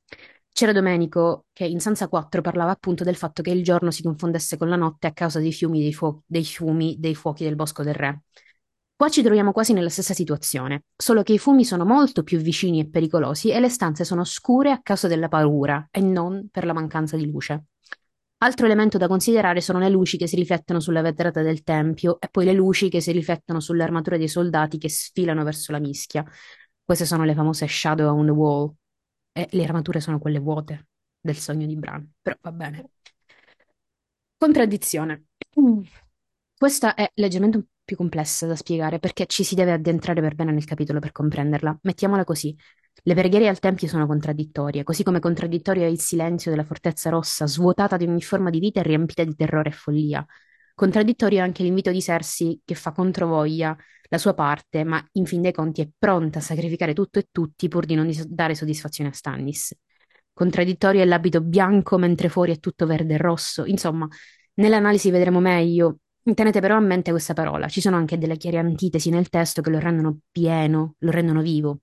C'era 0.51 0.73
Domenico 0.73 1.45
che 1.53 1.63
in 1.63 1.79
Sansa 1.79 2.09
4 2.09 2.41
parlava 2.41 2.71
appunto 2.71 3.05
del 3.05 3.15
fatto 3.15 3.41
che 3.41 3.51
il 3.51 3.63
giorno 3.63 3.91
si 3.91 4.03
confondesse 4.03 4.57
con 4.57 4.67
la 4.67 4.75
notte 4.75 5.07
a 5.07 5.13
causa 5.13 5.39
dei 5.39 5.53
fiumi 5.53 5.79
dei, 5.79 5.93
fuo- 5.93 6.23
dei 6.25 6.43
fiumi 6.43 6.97
dei 6.99 7.15
fuochi 7.15 7.45
del 7.45 7.55
Bosco 7.55 7.83
del 7.83 7.95
Re. 7.95 8.23
Qua 8.99 9.07
ci 9.07 9.23
troviamo 9.23 9.53
quasi 9.53 9.71
nella 9.71 9.87
stessa 9.87 10.13
situazione, 10.13 10.83
solo 10.93 11.23
che 11.23 11.31
i 11.31 11.37
fumi 11.37 11.63
sono 11.63 11.85
molto 11.85 12.21
più 12.21 12.37
vicini 12.39 12.81
e 12.81 12.89
pericolosi 12.89 13.49
e 13.49 13.57
le 13.61 13.69
stanze 13.69 14.03
sono 14.03 14.25
scure 14.25 14.71
a 14.71 14.81
causa 14.81 15.07
della 15.07 15.29
paura 15.29 15.87
e 15.89 16.01
non 16.01 16.49
per 16.51 16.65
la 16.65 16.73
mancanza 16.73 17.15
di 17.15 17.31
luce. 17.31 17.67
Altro 18.39 18.65
elemento 18.65 18.97
da 18.97 19.07
considerare 19.07 19.61
sono 19.61 19.79
le 19.79 19.87
luci 19.87 20.17
che 20.17 20.27
si 20.27 20.35
riflettono 20.35 20.81
sulla 20.81 21.01
vetrata 21.01 21.41
del 21.41 21.63
tempio 21.63 22.19
e 22.19 22.27
poi 22.27 22.43
le 22.43 22.51
luci 22.51 22.89
che 22.89 22.99
si 22.99 23.13
riflettono 23.13 23.61
sulle 23.61 23.83
armature 23.83 24.17
dei 24.17 24.27
soldati 24.27 24.77
che 24.77 24.89
sfilano 24.89 25.45
verso 25.45 25.71
la 25.71 25.79
mischia. 25.79 26.25
Queste 26.83 27.05
sono 27.05 27.23
le 27.23 27.35
famose 27.35 27.69
shadow 27.69 28.13
on 28.13 28.25
the 28.25 28.31
wall 28.33 28.69
e 29.31 29.47
le 29.49 29.63
armature 29.63 30.01
sono 30.01 30.19
quelle 30.19 30.39
vuote 30.39 30.87
del 31.21 31.37
sogno 31.37 31.65
di 31.65 31.77
Bran, 31.77 32.05
però 32.21 32.35
va 32.41 32.51
bene. 32.51 32.89
Contraddizione. 34.35 35.27
Questa 36.57 36.95
è 36.95 37.09
leggermente 37.13 37.65
più 37.89 37.97
complessa 37.97 38.45
da 38.45 38.55
spiegare 38.55 38.99
perché 38.99 39.25
ci 39.25 39.43
si 39.43 39.55
deve 39.55 39.71
addentrare 39.71 40.21
per 40.21 40.35
bene 40.35 40.51
nel 40.51 40.63
capitolo 40.63 40.99
per 40.99 41.11
comprenderla. 41.11 41.79
Mettiamola 41.81 42.23
così. 42.23 42.55
Le 43.01 43.15
preghiere 43.15 43.47
al 43.47 43.57
tempio 43.57 43.87
sono 43.87 44.05
contraddittorie, 44.05 44.83
così 44.83 45.01
come 45.01 45.19
contraddittorio 45.19 45.85
è 45.85 45.87
il 45.87 45.99
silenzio 45.99 46.51
della 46.51 46.63
Fortezza 46.63 47.09
Rossa, 47.09 47.47
svuotata 47.47 47.97
di 47.97 48.05
ogni 48.05 48.21
forma 48.21 48.51
di 48.51 48.59
vita 48.59 48.79
e 48.79 48.83
riempita 48.83 49.23
di 49.23 49.33
terrore 49.35 49.69
e 49.69 49.71
follia. 49.71 50.23
Contraddittorio 50.75 51.39
è 51.39 51.41
anche 51.41 51.63
l'invito 51.63 51.89
di 51.89 51.99
Cersei 51.99 52.61
che 52.63 52.75
fa 52.75 52.91
controvoglia 52.91 53.75
la 54.09 54.17
sua 54.19 54.35
parte, 54.35 54.83
ma 54.83 55.03
in 55.13 55.25
fin 55.25 55.41
dei 55.41 55.51
conti 55.51 55.81
è 55.81 55.89
pronta 55.97 56.37
a 56.37 56.41
sacrificare 56.43 56.93
tutto 56.93 57.17
e 57.17 57.27
tutti 57.31 57.67
pur 57.67 57.85
di 57.85 57.95
non 57.95 58.11
dare 58.27 58.53
soddisfazione 58.53 59.09
a 59.09 59.13
Stannis. 59.13 59.75
Contraddittorio 60.31 61.01
è 61.01 61.05
l'abito 61.05 61.41
bianco 61.41 61.97
mentre 61.97 62.29
fuori 62.29 62.51
è 62.51 62.59
tutto 62.59 62.85
verde 62.85 63.15
e 63.15 63.17
rosso. 63.17 63.65
Insomma, 63.65 64.07
nell'analisi 64.55 65.09
vedremo 65.09 65.39
meglio 65.39 66.01
Tenete 66.23 66.61
però 66.61 66.77
a 66.77 66.79
mente 66.79 67.11
questa 67.11 67.33
parola, 67.33 67.67
ci 67.67 67.81
sono 67.81 67.97
anche 67.97 68.17
delle 68.17 68.37
chiare 68.37 68.57
antitesi 68.57 69.09
nel 69.09 69.27
testo 69.27 69.61
che 69.61 69.69
lo 69.69 69.79
rendono 69.79 70.19
pieno, 70.31 70.95
lo 70.99 71.11
rendono 71.11 71.41
vivo. 71.41 71.79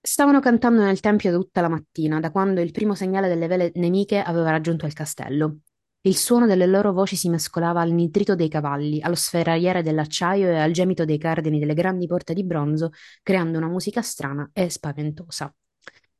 Stavano 0.00 0.40
cantando 0.40 0.82
nel 0.82 1.00
tempio 1.00 1.32
tutta 1.32 1.60
la 1.60 1.68
mattina, 1.68 2.18
da 2.20 2.30
quando 2.32 2.60
il 2.60 2.72
primo 2.72 2.94
segnale 2.94 3.28
delle 3.28 3.46
vele 3.46 3.70
nemiche 3.74 4.20
aveva 4.20 4.50
raggiunto 4.50 4.86
il 4.86 4.92
castello. 4.92 5.58
Il 6.00 6.16
suono 6.16 6.46
delle 6.46 6.66
loro 6.66 6.92
voci 6.92 7.14
si 7.16 7.28
mescolava 7.28 7.80
al 7.80 7.90
nitrito 7.92 8.34
dei 8.34 8.48
cavalli, 8.48 9.00
allo 9.02 9.14
sferragliere 9.16 9.82
dell'acciaio 9.82 10.48
e 10.48 10.58
al 10.58 10.72
gemito 10.72 11.04
dei 11.04 11.18
cardini 11.18 11.58
delle 11.58 11.74
grandi 11.74 12.06
porte 12.06 12.32
di 12.34 12.44
bronzo, 12.44 12.90
creando 13.22 13.58
una 13.58 13.68
musica 13.68 14.00
strana 14.02 14.48
e 14.52 14.70
spaventosa. 14.70 15.52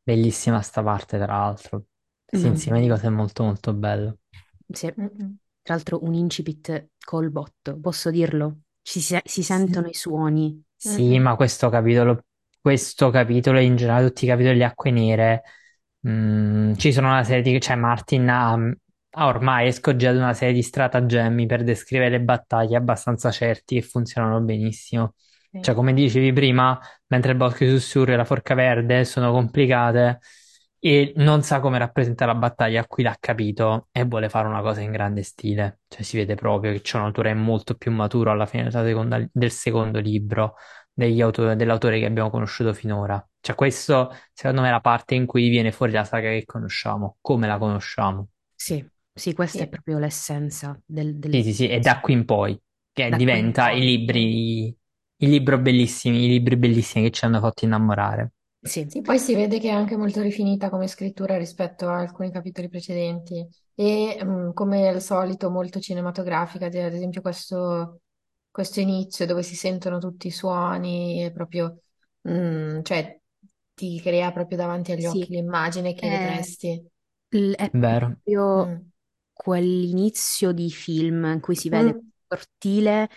Bellissima 0.03 0.61
sta 0.63 0.83
parte, 0.83 1.19
tra 1.19 1.27
l'altro. 1.37 1.85
Questo 2.25 2.47
Mm. 2.47 2.53
insieme 2.53 2.81
di 2.81 2.89
cose 2.89 3.07
è 3.07 3.11
molto 3.11 3.45
molto 3.45 3.73
bello. 3.75 4.19
Sì, 4.73 4.87
Mm-mm. 4.97 5.39
Tra 5.69 5.75
l'altro 5.77 6.03
un 6.03 6.15
incipit 6.15 6.93
col 7.05 7.31
botto, 7.31 7.79
posso 7.79 8.11
dirlo? 8.11 8.61
Ci 8.81 9.01
si, 9.01 9.19
si 9.23 9.43
sentono 9.43 9.87
i 9.87 9.93
suoni. 9.95 10.63
Sì, 10.75 11.19
Mm-mm. 11.19 11.23
ma 11.23 11.37
questo 11.37 11.69
capitolo, 11.69 12.25
questo 12.59 13.11
capitolo 13.11 13.59
e 13.59 13.65
in 13.65 13.77
generale 13.77 14.07
tutti 14.07 14.25
i 14.25 14.29
capitoli 14.29 14.55
di 14.55 14.63
Acque 14.63 14.91
Nere, 14.91 15.43
mm, 16.09 16.75
ci 16.77 16.91
sono 16.93 17.09
una 17.09 17.23
serie 17.23 17.43
di, 17.43 17.61
cioè 17.61 17.77
Martin 17.77 18.29
ha, 18.31 18.53
ha 18.55 19.27
ormai 19.27 19.69
escogitato 19.69 20.17
una 20.17 20.33
serie 20.33 20.55
di 20.55 20.63
stratagemmi 20.63 21.45
per 21.47 21.65
descrivere 21.65 22.11
le 22.11 22.21
battaglie 22.23 22.77
abbastanza 22.77 23.31
certi 23.31 23.75
che 23.75 23.83
funzionano 23.83 24.41
benissimo. 24.41 25.15
Sì. 25.53 25.59
Cioè, 25.61 25.75
come 25.75 25.93
dicevi 25.93 26.33
prima, 26.33 26.79
mentre 27.09 27.33
il 27.33 27.37
Bosco 27.37 27.65
di 27.65 27.71
Sussurro 27.71 28.13
e 28.13 28.17
la 28.17 28.25
Forca 28.25 28.55
Verde 28.55 29.05
sono 29.05 29.33
complicate 29.33 30.21
e 30.81 31.13
non 31.17 31.43
sa 31.43 31.61
come 31.61 31.79
rappresentare 31.79 32.33
la 32.33 32.39
battaglia, 32.39 32.87
qui 32.87 33.03
l'ha 33.03 33.17
capito 33.19 33.89
e 33.93 34.05
vuole 34.05 34.29
fare 34.29 34.47
una 34.49 34.61
cosa 34.63 34.81
in 34.81 34.91
grande 34.93 35.23
stile. 35.23 35.81
Cioè, 35.89 36.03
si 36.03 36.17
vede 36.17 36.35
proprio 36.35 36.73
che 36.73 36.81
c'è 36.81 36.97
un 36.99 37.05
autore 37.05 37.35
molto 37.35 37.75
più 37.75 37.91
maturo 37.93 38.31
alla 38.31 38.47
fine 38.47 38.65
della 38.65 38.85
seconda- 38.85 39.29
del 39.33 39.51
secondo 39.51 39.99
libro 40.01 40.55
degli 40.93 41.21
auto- 41.21 41.55
dell'autore 41.55 41.99
che 41.99 42.07
abbiamo 42.07 42.31
conosciuto 42.31 42.73
finora. 42.75 43.25
Cioè, 43.41 43.55
questo 43.55 44.11
secondo 44.33 44.63
me 44.63 44.69
è 44.69 44.71
la 44.71 44.81
parte 44.81 45.15
in 45.15 45.27
cui 45.27 45.49
viene 45.49 45.73
fuori 45.73 45.93
la 45.93 46.05
saga 46.05 46.29
che 46.31 46.45
conosciamo, 46.45 47.17
come 47.21 47.47
la 47.47 47.59
conosciamo. 47.59 48.29
Sì, 48.55 48.87
sì, 49.13 49.33
questa 49.35 49.65
è 49.65 49.67
Sì. 49.67 49.69
proprio 49.69 49.99
l'essenza 49.99 50.79
del, 50.85 51.17
del- 51.19 51.31
Sì, 51.31 51.43
sì, 51.43 51.53
sì, 51.53 51.69
e 51.69 51.81
da 51.81 52.01
qui 52.01 52.15
in 52.15 52.25
poi, 52.25 52.59
che 52.93 53.11
Da 53.11 53.17
diventa 53.17 53.71
poi. 53.71 53.79
i 53.79 53.81
libri, 53.81 54.67
i 54.69 55.27
libri 55.29 55.59
bellissimi, 55.59 56.25
i 56.25 56.29
libri 56.29 56.57
bellissimi 56.57 57.05
che 57.05 57.11
ci 57.11 57.25
hanno 57.27 57.39
fatto 57.41 57.65
innamorare. 57.67 58.33
Sì, 58.63 58.87
Sì, 58.91 59.03
poi 59.03 59.19
si 59.19 59.35
vede 59.35 59.59
che 59.61 59.69
è 59.69 59.71
anche 59.73 59.97
molto 59.99 60.23
rifinita 60.23 60.71
come 60.71 60.87
scrittura 60.89 61.37
rispetto 61.37 61.89
a 61.89 61.99
alcuni 61.99 62.31
capitoli 62.33 62.69
precedenti 62.71 63.47
e 63.75 64.19
mm, 64.25 64.53
come 64.53 64.89
al 64.89 65.03
solito 65.03 65.51
molto 65.51 65.79
cinematografica, 65.79 66.67
ad 66.67 66.75
ad 66.75 66.95
esempio 66.95 67.21
questo, 67.21 68.01
questo 68.51 68.81
inizio 68.81 69.27
dove 69.27 69.43
si 69.43 69.55
sentono 69.57 69.99
tutti 69.99 70.29
i 70.29 70.31
suoni, 70.31 71.21
è 71.21 71.31
proprio, 71.33 71.83
mm, 72.27 72.81
cioè 72.83 73.21
ti 73.75 74.01
crea 74.01 74.33
proprio 74.33 74.57
davanti 74.57 74.93
agli 74.93 75.05
occhi 75.07 75.29
sì, 75.29 75.35
l'immagine 75.35 75.93
che 75.93 76.09
è, 76.09 76.09
vedresti. 76.09 76.83
l- 77.39 77.53
è 77.55 77.73
Vero? 77.73 78.21
proprio 78.25 78.75
Mm. 78.75 78.91
quell'inizio 79.33 80.53
di 80.53 80.71
film 80.71 81.25
in 81.27 81.41
cui 81.41 81.57
si 81.57 81.69
vede 81.69 81.91
Mm, 81.91 82.11
un 82.29 82.29
cortile 82.39 83.09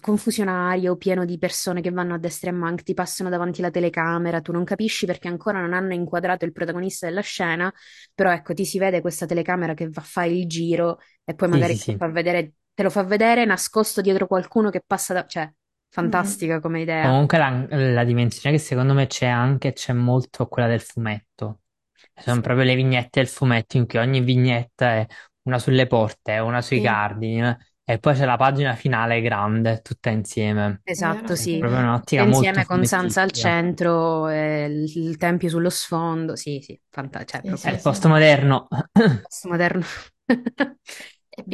confusionario, 0.00 0.96
pieno 0.96 1.24
di 1.24 1.38
persone 1.38 1.80
che 1.80 1.90
vanno 1.90 2.14
a 2.14 2.18
destra 2.18 2.50
e 2.50 2.52
a 2.54 2.56
manca, 2.56 2.82
ti 2.82 2.94
passano 2.94 3.28
davanti 3.28 3.60
alla 3.60 3.70
telecamera, 3.70 4.40
tu 4.40 4.52
non 4.52 4.64
capisci 4.64 5.06
perché 5.06 5.28
ancora 5.28 5.60
non 5.60 5.72
hanno 5.74 5.92
inquadrato 5.92 6.44
il 6.44 6.52
protagonista 6.52 7.06
della 7.06 7.20
scena, 7.20 7.72
però 8.14 8.32
ecco, 8.32 8.54
ti 8.54 8.64
si 8.64 8.78
vede 8.78 9.00
questa 9.00 9.26
telecamera 9.26 9.74
che 9.74 9.88
va 9.88 10.00
a 10.00 10.04
fare 10.04 10.28
il 10.30 10.46
giro 10.48 10.98
e 11.24 11.34
poi 11.34 11.48
Sì, 11.50 11.62
magari 11.62 11.76
sì, 11.76 11.76
te 11.76 11.84
lo 11.90 11.94
sì. 11.94 12.04
fa 12.06 12.08
vedere, 12.10 12.54
te 12.72 12.82
lo 12.82 12.90
fa 12.90 13.02
vedere 13.04 13.44
nascosto 13.44 14.00
dietro 14.00 14.26
qualcuno 14.26 14.70
che 14.70 14.82
passa 14.86 15.12
da... 15.14 15.26
cioè, 15.26 15.52
mm, 16.00 16.34
fantastica 16.34 16.60
come 16.60 16.80
idea. 16.80 17.18
Comunque 17.18 17.38
la, 17.38 17.66
la 17.70 18.04
dimensione 18.04 18.56
che 18.56 18.62
secondo 18.62 18.94
me 18.94 19.06
c'è 19.08 19.26
anche, 19.26 19.72
c'è 19.74 19.92
molto 19.92 20.48
quella 20.48 20.68
del 20.68 20.80
fumetto. 20.80 21.62
Sono 22.16 22.40
Sì, 22.40 22.42
proprio 22.42 22.64
le 22.66 22.74
vignette 22.76 23.20
del 23.20 23.28
fumetto 23.28 23.76
in 23.76 23.86
cui 23.86 23.98
ogni 23.98 24.20
vignetta 24.22 24.94
è 24.96 25.06
una 25.42 25.58
sulle 25.58 25.86
porte, 25.86 26.38
una 26.38 26.62
sui 26.62 26.80
sì, 26.80 26.80
cardini, 26.80 27.42
e 27.84 27.98
poi 27.98 28.14
c'è 28.14 28.24
la 28.24 28.36
pagina 28.36 28.74
finale 28.74 29.20
grande, 29.20 29.80
tutta 29.82 30.10
insieme. 30.10 30.82
esatto, 30.82 31.34
È 31.34 31.36
sì. 31.36 31.54
è 31.54 31.56
proprio 31.56 31.80
un'ottica 31.80 32.24
molto 32.24 32.60
insieme 32.60 32.64
con 32.64 32.84
Sansa 32.84 33.22
al 33.22 33.30
fumettistica. 33.30 33.32
centro, 33.32 34.28
e 34.28 34.64
il, 34.66 34.96
il 35.08 35.16
tempio 35.16 35.48
sullo 35.48 35.70
sfondo, 35.70 36.36
sì, 36.36 36.60
sì, 36.62 36.78
fantastico, 36.90 37.32
cioè 37.32 37.40
Sì, 37.40 37.54
È 37.54 37.56
sì, 37.56 37.72
proprio 37.72 37.74
il 37.74 37.80
sì. 37.80 37.82
postmoderno. 37.82 38.68
postmoderno. 39.20 39.84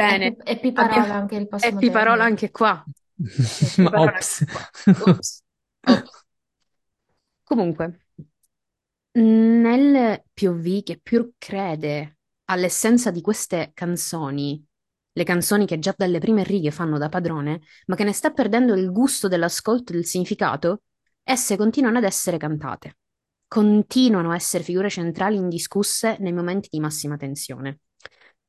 Pi- 0.07 0.21
Bene, 0.21 0.37
e 0.45 0.59
Piparola 0.59 1.15
abbiamo... 1.15 1.15
anche 1.15 1.37
il 1.37 1.49
E 1.59 1.77
Piparola 1.77 2.25
postmoderno. 2.25 2.25
anche 2.25 2.51
qua. 2.51 2.87
E 3.59 3.71
Sì. 3.77 3.77
Piparola 3.77 4.19
anche 4.19 4.45
Ops. 4.45 4.45
qua. 4.49 4.71
Ops, 4.99 5.43
ops. 5.87 6.15
Comunque, 7.45 7.99
nel 9.13 10.25
POV 10.33 10.83
che 10.83 10.99
più 11.03 11.33
crede 11.39 12.19
all'essenza 12.47 13.11
di 13.11 13.21
queste 13.21 13.71
canzoni, 13.75 14.65
le 15.13 15.25
canzoni 15.25 15.67
che 15.67 15.79
già 15.79 15.95
dalle 15.97 16.19
prime 16.19 16.45
righe 16.45 16.71
fanno 16.71 16.99
da 16.99 17.09
padrone, 17.09 17.63
ma 17.87 17.97
che 17.97 18.05
ne 18.05 18.13
sta 18.13 18.31
perdendo 18.31 18.75
il 18.75 18.91
gusto 18.93 19.29
dell'ascolto 19.29 19.93
e 19.93 19.97
del 19.97 20.05
significato, 20.07 20.83
esse 21.23 21.57
continuano 21.57 21.99
ad 21.99 22.05
essere 22.05 22.37
cantate, 22.37 22.97
continuano 23.47 24.31
a 24.31 24.37
essere 24.37 24.63
figure 24.63 24.89
centrali 24.89 25.37
indiscusse 25.37 26.17
nei 26.21 26.33
momenti 26.33 26.69
di 26.71 26.81
massima 26.81 27.17
tensione. 27.17 27.81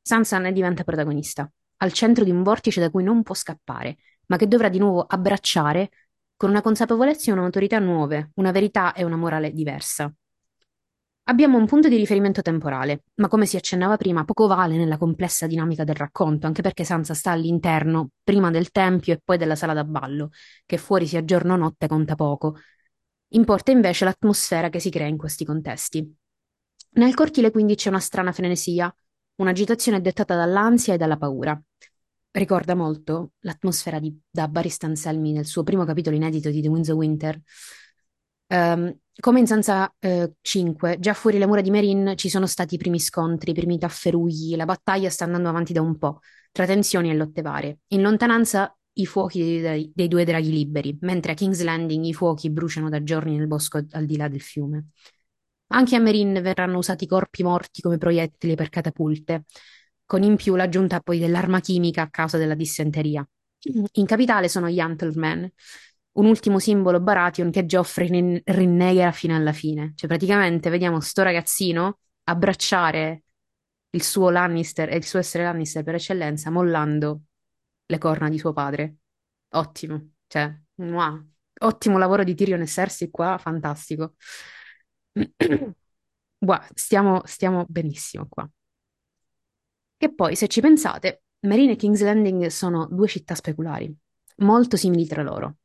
Sansa 0.01 0.37
ne 0.37 0.51
diventa 0.51 0.83
protagonista, 0.83 1.51
al 1.77 1.93
centro 1.93 2.23
di 2.23 2.31
un 2.31 2.43
vortice 2.43 2.79
da 2.79 2.89
cui 2.89 3.03
non 3.03 3.23
può 3.23 3.35
scappare, 3.35 3.97
ma 4.27 4.37
che 4.37 4.47
dovrà 4.47 4.69
di 4.69 4.79
nuovo 4.79 5.01
abbracciare 5.01 5.89
con 6.35 6.49
una 6.49 6.61
consapevolezza 6.61 7.29
e 7.29 7.33
un'autorità 7.33 7.79
nuove, 7.79 8.31
una 8.35 8.51
verità 8.51 8.93
e 8.93 9.03
una 9.03 9.15
morale 9.15 9.51
diversa. 9.51 10.11
Abbiamo 11.31 11.57
un 11.57 11.65
punto 11.65 11.87
di 11.87 11.95
riferimento 11.95 12.41
temporale, 12.41 13.03
ma 13.15 13.29
come 13.29 13.45
si 13.45 13.55
accennava 13.55 13.95
prima, 13.95 14.25
poco 14.25 14.47
vale 14.47 14.75
nella 14.75 14.97
complessa 14.97 15.47
dinamica 15.47 15.85
del 15.85 15.95
racconto, 15.95 16.45
anche 16.45 16.61
perché 16.61 16.83
Sansa 16.83 17.13
sta 17.13 17.31
all'interno, 17.31 18.09
prima 18.21 18.51
del 18.51 18.69
tempio 18.69 19.13
e 19.13 19.21
poi 19.23 19.37
della 19.37 19.55
sala 19.55 19.71
da 19.71 19.85
ballo, 19.85 20.31
che 20.65 20.75
fuori 20.75 21.07
sia 21.07 21.23
giorno 21.23 21.53
o 21.53 21.55
notte 21.55 21.87
conta 21.87 22.15
poco. 22.15 22.57
Importa 23.29 23.71
invece 23.71 24.03
l'atmosfera 24.03 24.67
che 24.67 24.79
si 24.79 24.89
crea 24.89 25.07
in 25.07 25.15
questi 25.15 25.45
contesti. 25.45 26.13
Nel 26.95 27.13
cortile 27.13 27.49
quindi 27.49 27.75
c'è 27.75 27.87
una 27.87 28.01
strana 28.01 28.33
frenesia, 28.33 28.93
un'agitazione 29.35 30.01
dettata 30.01 30.35
dall'ansia 30.35 30.95
e 30.95 30.97
dalla 30.97 31.15
paura. 31.15 31.57
Ricorda 32.31 32.75
molto 32.75 33.31
l'atmosfera 33.39 33.99
di, 33.99 34.13
da 34.29 34.49
Barry 34.49 34.73
Anselmi 34.81 35.31
nel 35.31 35.45
suo 35.45 35.63
primo 35.63 35.85
capitolo 35.85 36.17
inedito 36.17 36.49
di 36.49 36.61
The 36.61 36.67
Winds 36.67 36.89
of 36.89 36.97
Winter. 36.97 37.39
Ehm, 38.51 38.93
come 39.21 39.39
in 39.39 39.47
Sansa 39.47 39.93
eh, 39.99 40.33
5, 40.41 40.97
già 40.99 41.13
fuori 41.13 41.37
le 41.37 41.45
mura 41.45 41.61
di 41.61 41.69
Meereen 41.69 42.17
ci 42.17 42.27
sono 42.29 42.45
stati 42.47 42.75
i 42.75 42.77
primi 42.77 42.99
scontri, 42.99 43.51
i 43.51 43.53
primi 43.53 43.77
tafferugli, 43.77 44.55
la 44.57 44.65
battaglia 44.65 45.09
sta 45.09 45.23
andando 45.23 45.47
avanti 45.47 45.71
da 45.71 45.81
un 45.81 45.97
po', 45.97 46.19
tra 46.51 46.65
tensioni 46.65 47.09
e 47.09 47.15
lotte 47.15 47.41
varie. 47.41 47.79
In 47.89 48.01
lontananza 48.01 48.75
i 48.93 49.05
fuochi 49.05 49.61
dei, 49.61 49.89
dei 49.95 50.07
due 50.09 50.25
draghi 50.25 50.51
liberi, 50.51 50.97
mentre 51.01 51.31
a 51.31 51.35
King's 51.35 51.61
Landing 51.61 52.03
i 52.03 52.13
fuochi 52.13 52.49
bruciano 52.49 52.89
da 52.89 53.01
giorni 53.03 53.37
nel 53.37 53.47
bosco 53.47 53.81
al 53.91 54.05
di 54.05 54.17
là 54.17 54.27
del 54.27 54.41
fiume. 54.41 54.87
Anche 55.67 55.95
a 55.95 55.99
Meereen 55.99 56.41
verranno 56.41 56.77
usati 56.77 57.07
corpi 57.07 57.43
morti 57.43 57.81
come 57.81 57.97
proiettili 57.97 58.55
per 58.55 58.67
catapulte, 58.67 59.45
con 60.05 60.23
in 60.23 60.35
più 60.35 60.55
l'aggiunta 60.55 60.99
poi 60.99 61.19
dell'arma 61.19 61.61
chimica 61.61 62.01
a 62.01 62.09
causa 62.09 62.37
della 62.37 62.55
dissenteria. 62.55 63.25
In 63.93 64.05
capitale 64.05 64.49
sono 64.49 64.67
gli 64.67 64.79
Antlemen, 64.79 65.49
un 66.13 66.25
ultimo 66.25 66.59
simbolo 66.59 66.99
Baratheon 66.99 67.51
che 67.51 67.65
Joffrey 67.65 68.07
rin- 68.09 68.41
rinnegherà 68.43 69.11
fino 69.11 69.35
alla 69.35 69.53
fine. 69.53 69.93
Cioè, 69.95 70.09
praticamente 70.09 70.69
vediamo 70.69 70.99
sto 70.99 71.23
ragazzino 71.23 71.99
abbracciare 72.25 73.23
il 73.91 74.03
suo 74.03 74.29
Lannister 74.29 74.89
e 74.89 74.95
il 74.97 75.05
suo 75.05 75.19
essere 75.19 75.43
Lannister 75.43 75.83
per 75.83 75.95
eccellenza, 75.95 76.49
mollando 76.49 77.21
le 77.85 77.97
corna 77.97 78.29
di 78.29 78.37
suo 78.37 78.53
padre. 78.53 78.95
Ottimo, 79.49 80.11
cioè, 80.27 80.53
mua. 80.75 81.23
Ottimo 81.63 81.97
lavoro 81.97 82.23
di 82.23 82.33
Tyrion 82.35 82.61
e 82.61 82.67
Cersei 82.67 83.09
qua, 83.09 83.37
fantastico. 83.37 84.15
Gua- 86.37 86.67
stiamo, 86.73 87.21
stiamo 87.25 87.65
benissimo 87.69 88.27
qua. 88.29 88.49
Che 89.97 90.13
poi, 90.13 90.35
se 90.35 90.47
ci 90.49 90.59
pensate, 90.61 91.23
Marine 91.47 91.73
e 91.73 91.75
King's 91.77 92.01
Landing 92.01 92.47
sono 92.47 92.87
due 92.87 93.07
città 93.07 93.35
speculari, 93.35 93.95
molto 94.37 94.75
simili 94.75 95.05
tra 95.05 95.21
loro. 95.23 95.57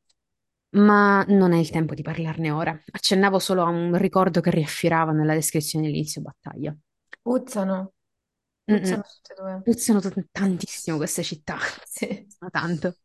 Ma 0.70 1.24
non 1.28 1.52
è 1.52 1.58
il 1.58 1.70
tempo 1.70 1.94
di 1.94 2.02
parlarne 2.02 2.50
ora. 2.52 2.78
Accennavo 2.92 3.38
solo 3.40 3.62
a 3.64 3.68
un 3.68 3.96
ricordo 3.98 4.40
che 4.40 4.50
riaffiorava 4.50 5.10
nella 5.12 5.34
descrizione 5.34 5.86
dell'inizio 5.86 6.20
battaglia. 6.22 6.76
Puzzano, 7.22 7.92
Mm-mm. 8.68 8.78
puzzano 8.78 9.02
tutte 9.02 9.32
e 9.32 9.36
due. 9.36 9.62
Puzzano 9.62 10.00
t- 10.00 10.26
tantissimo 10.30 10.96
queste 10.96 11.22
città, 11.22 11.56
Sì. 11.86 12.06
puzzano 12.06 12.50
tanto. 12.50 12.96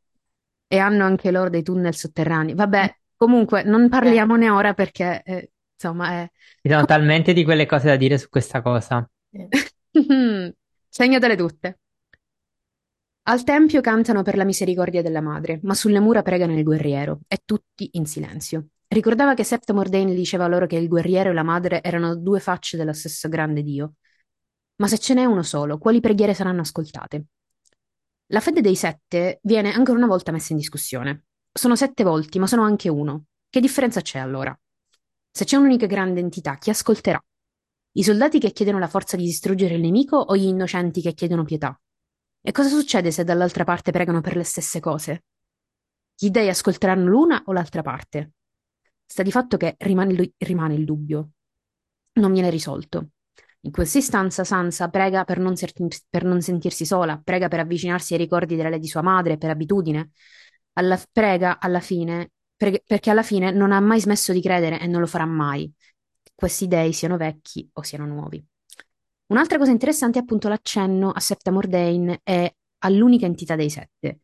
E 0.68 0.78
hanno 0.78 1.04
anche 1.06 1.32
loro 1.32 1.50
dei 1.50 1.64
tunnel 1.64 1.96
sotterranei. 1.96 2.56
Vabbè, 2.56 2.96
comunque, 3.16 3.64
non 3.64 3.90
parliamone 3.90 4.50
ora 4.50 4.74
perché, 4.74 5.22
eh, 5.26 5.52
insomma, 5.74 6.22
è... 6.24 6.32
Ci 6.62 6.70
sono 6.72 6.86
talmente 6.86 7.34
di 7.34 7.44
quelle 7.44 7.68
cose 7.68 7.86
da 7.88 7.96
dire 7.98 8.18
su 8.18 8.28
questa 8.30 8.62
cosa. 8.64 9.08
Sì. 9.32 9.48
Segnatele 10.90 11.36
tutte. 11.36 11.80
Al 13.24 13.44
tempio 13.44 13.82
cantano 13.82 14.24
per 14.24 14.36
la 14.36 14.44
misericordia 14.44 15.02
della 15.02 15.22
madre, 15.22 15.60
ma 15.64 15.76
sulle 15.76 16.00
mura 16.00 16.24
pregano 16.24 16.58
il 16.58 16.64
guerriero, 16.64 17.20
e 17.28 17.44
tutti 17.46 17.90
in 17.94 18.06
silenzio. 18.06 18.70
Ricordava 18.88 19.36
che 19.36 19.44
Septa 19.44 19.74
Mordain 19.74 20.14
diceva 20.14 20.48
loro 20.48 20.66
che 20.66 20.76
il 20.76 20.88
guerriero 20.88 21.30
e 21.30 21.34
la 21.34 21.44
madre 21.44 21.84
erano 21.84 22.16
due 22.16 22.40
facce 22.40 22.78
dello 22.78 22.94
stesso 22.94 23.30
grande 23.30 23.64
Dio. 23.64 23.94
Ma 24.78 24.88
se 24.88 24.98
ce 24.98 25.14
n'è 25.14 25.24
uno 25.24 25.44
solo, 25.44 25.78
quali 25.78 26.00
preghiere 26.00 26.34
saranno 26.34 26.62
ascoltate? 26.62 27.26
La 28.28 28.40
fede 28.40 28.62
dei 28.62 28.76
sette 28.76 29.40
viene 29.44 29.72
ancora 29.72 29.98
una 29.98 30.08
volta 30.08 30.32
messa 30.32 30.54
in 30.54 30.58
discussione. 30.60 31.26
Sono 31.52 31.76
sette 31.76 32.04
volti, 32.04 32.40
ma 32.40 32.48
sono 32.48 32.64
anche 32.64 32.90
uno. 32.90 33.26
Che 33.50 33.60
differenza 33.60 34.02
c'è 34.02 34.20
allora? 34.20 34.58
Se 35.30 35.46
c'è 35.46 35.58
un'unica 35.58 35.86
grande 35.86 36.20
entità, 36.20 36.56
chi 36.58 36.70
ascolterà? 36.70 37.24
I 37.94 38.04
soldati 38.04 38.40
che 38.40 38.52
chiedono 38.52 38.80
la 38.80 38.88
forza 38.88 39.16
di 39.16 39.24
distruggere 39.24 39.76
il 39.76 39.82
nemico 39.82 40.18
o 40.18 40.36
gli 40.36 40.46
innocenti 40.48 41.02
che 41.02 41.14
chiedono 41.14 41.44
pietà? 41.44 41.81
E 42.44 42.52
cosa 42.52 42.70
succede 42.70 43.12
se 43.12 43.24
dall'altra 43.24 43.64
parte 43.64 43.92
pregano 43.92 44.22
per 44.22 44.36
le 44.36 44.44
stesse 44.44 44.80
cose? 44.80 45.26
Gli 46.16 46.30
dei 46.30 46.50
ascolteranno 46.50 47.06
l'una 47.06 47.44
o 47.46 47.54
l'altra 47.54 47.84
parte? 47.84 48.32
Sta 49.06 49.22
di 49.22 49.32
fatto 49.32 49.58
che 49.58 49.76
rimane 49.78 50.14
il, 50.14 50.34
rimane 50.38 50.74
il 50.74 50.86
dubbio. 50.86 51.32
Non 52.14 52.34
viene 52.34 52.50
risolto. 52.50 53.10
In 53.62 53.72
questa 53.72 54.00
istanza 54.00 54.44
Sansa 54.44 54.90
prega 54.90 55.24
per 55.24 55.38
non, 55.38 55.54
per 56.10 56.24
non, 56.24 56.42
sentirsi 56.42 56.84
sola, 56.84 57.22
prega 57.24 57.48
per 57.48 57.60
avvicinarsi 57.60 58.14
ai 58.14 58.20
ricordi 58.20 58.56
della 58.56 58.78
di 58.78 58.88
sua 58.88 59.04
madre, 59.04 59.38
per 59.38 59.52
abitudine. 59.52 60.12
Alla, 60.74 61.00
prega 61.12 61.60
alla 61.60 61.80
fine, 61.80 62.32
pre- 62.56 62.82
perché 62.84 63.12
alla 63.12 63.24
fine 63.24 63.52
non 63.52 63.72
ha 63.72 63.80
mai 63.80 64.00
smesso 64.00 64.34
di 64.34 64.42
credere 64.42 64.80
e 64.80 64.88
non 64.88 65.02
lo 65.02 65.08
farà 65.08 65.26
mai. 65.26 65.72
Che 66.24 66.32
questi 66.34 66.68
dei 66.68 66.92
siano 66.92 67.18
vecchi 67.18 67.70
o 67.74 67.84
siano 67.84 68.08
nuovi. 68.08 68.44
Un'altra 69.32 69.58
cosa 69.58 69.72
interessante 69.72 70.20
è 70.20 70.22
appunto 70.24 70.50
l'accenno 70.50 71.10
a 71.10 71.20
Septa 71.22 71.52
Mordain 71.52 72.20
e 72.22 72.56
all'unica 72.80 73.26
entità 73.26 73.56
dei 73.56 73.70
sette. 73.70 74.24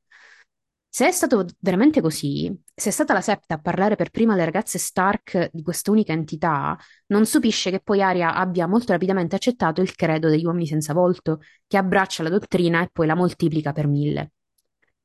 Se 0.89 1.07
è 1.07 1.11
stato 1.11 1.45
veramente 1.59 2.01
così, 2.01 2.53
se 2.75 2.89
è 2.89 2.91
stata 2.91 3.13
la 3.13 3.21
Septa 3.21 3.55
a 3.55 3.59
parlare 3.61 3.95
per 3.95 4.09
prima 4.09 4.33
alle 4.33 4.43
ragazze 4.43 4.77
Stark 4.77 5.49
di 5.53 5.61
questa 5.61 5.91
unica 5.91 6.11
entità, 6.11 6.77
non 7.07 7.25
stupisce 7.25 7.71
che 7.71 7.79
poi 7.79 8.01
Arya 8.01 8.33
abbia 8.35 8.67
molto 8.67 8.91
rapidamente 8.91 9.35
accettato 9.37 9.79
il 9.79 9.95
credo 9.95 10.27
degli 10.27 10.43
uomini 10.43 10.67
senza 10.67 10.91
volto, 10.91 11.39
che 11.65 11.77
abbraccia 11.77 12.23
la 12.23 12.29
dottrina 12.29 12.83
e 12.83 12.89
poi 12.91 13.07
la 13.07 13.15
moltiplica 13.15 13.71
per 13.71 13.87
mille. 13.87 14.31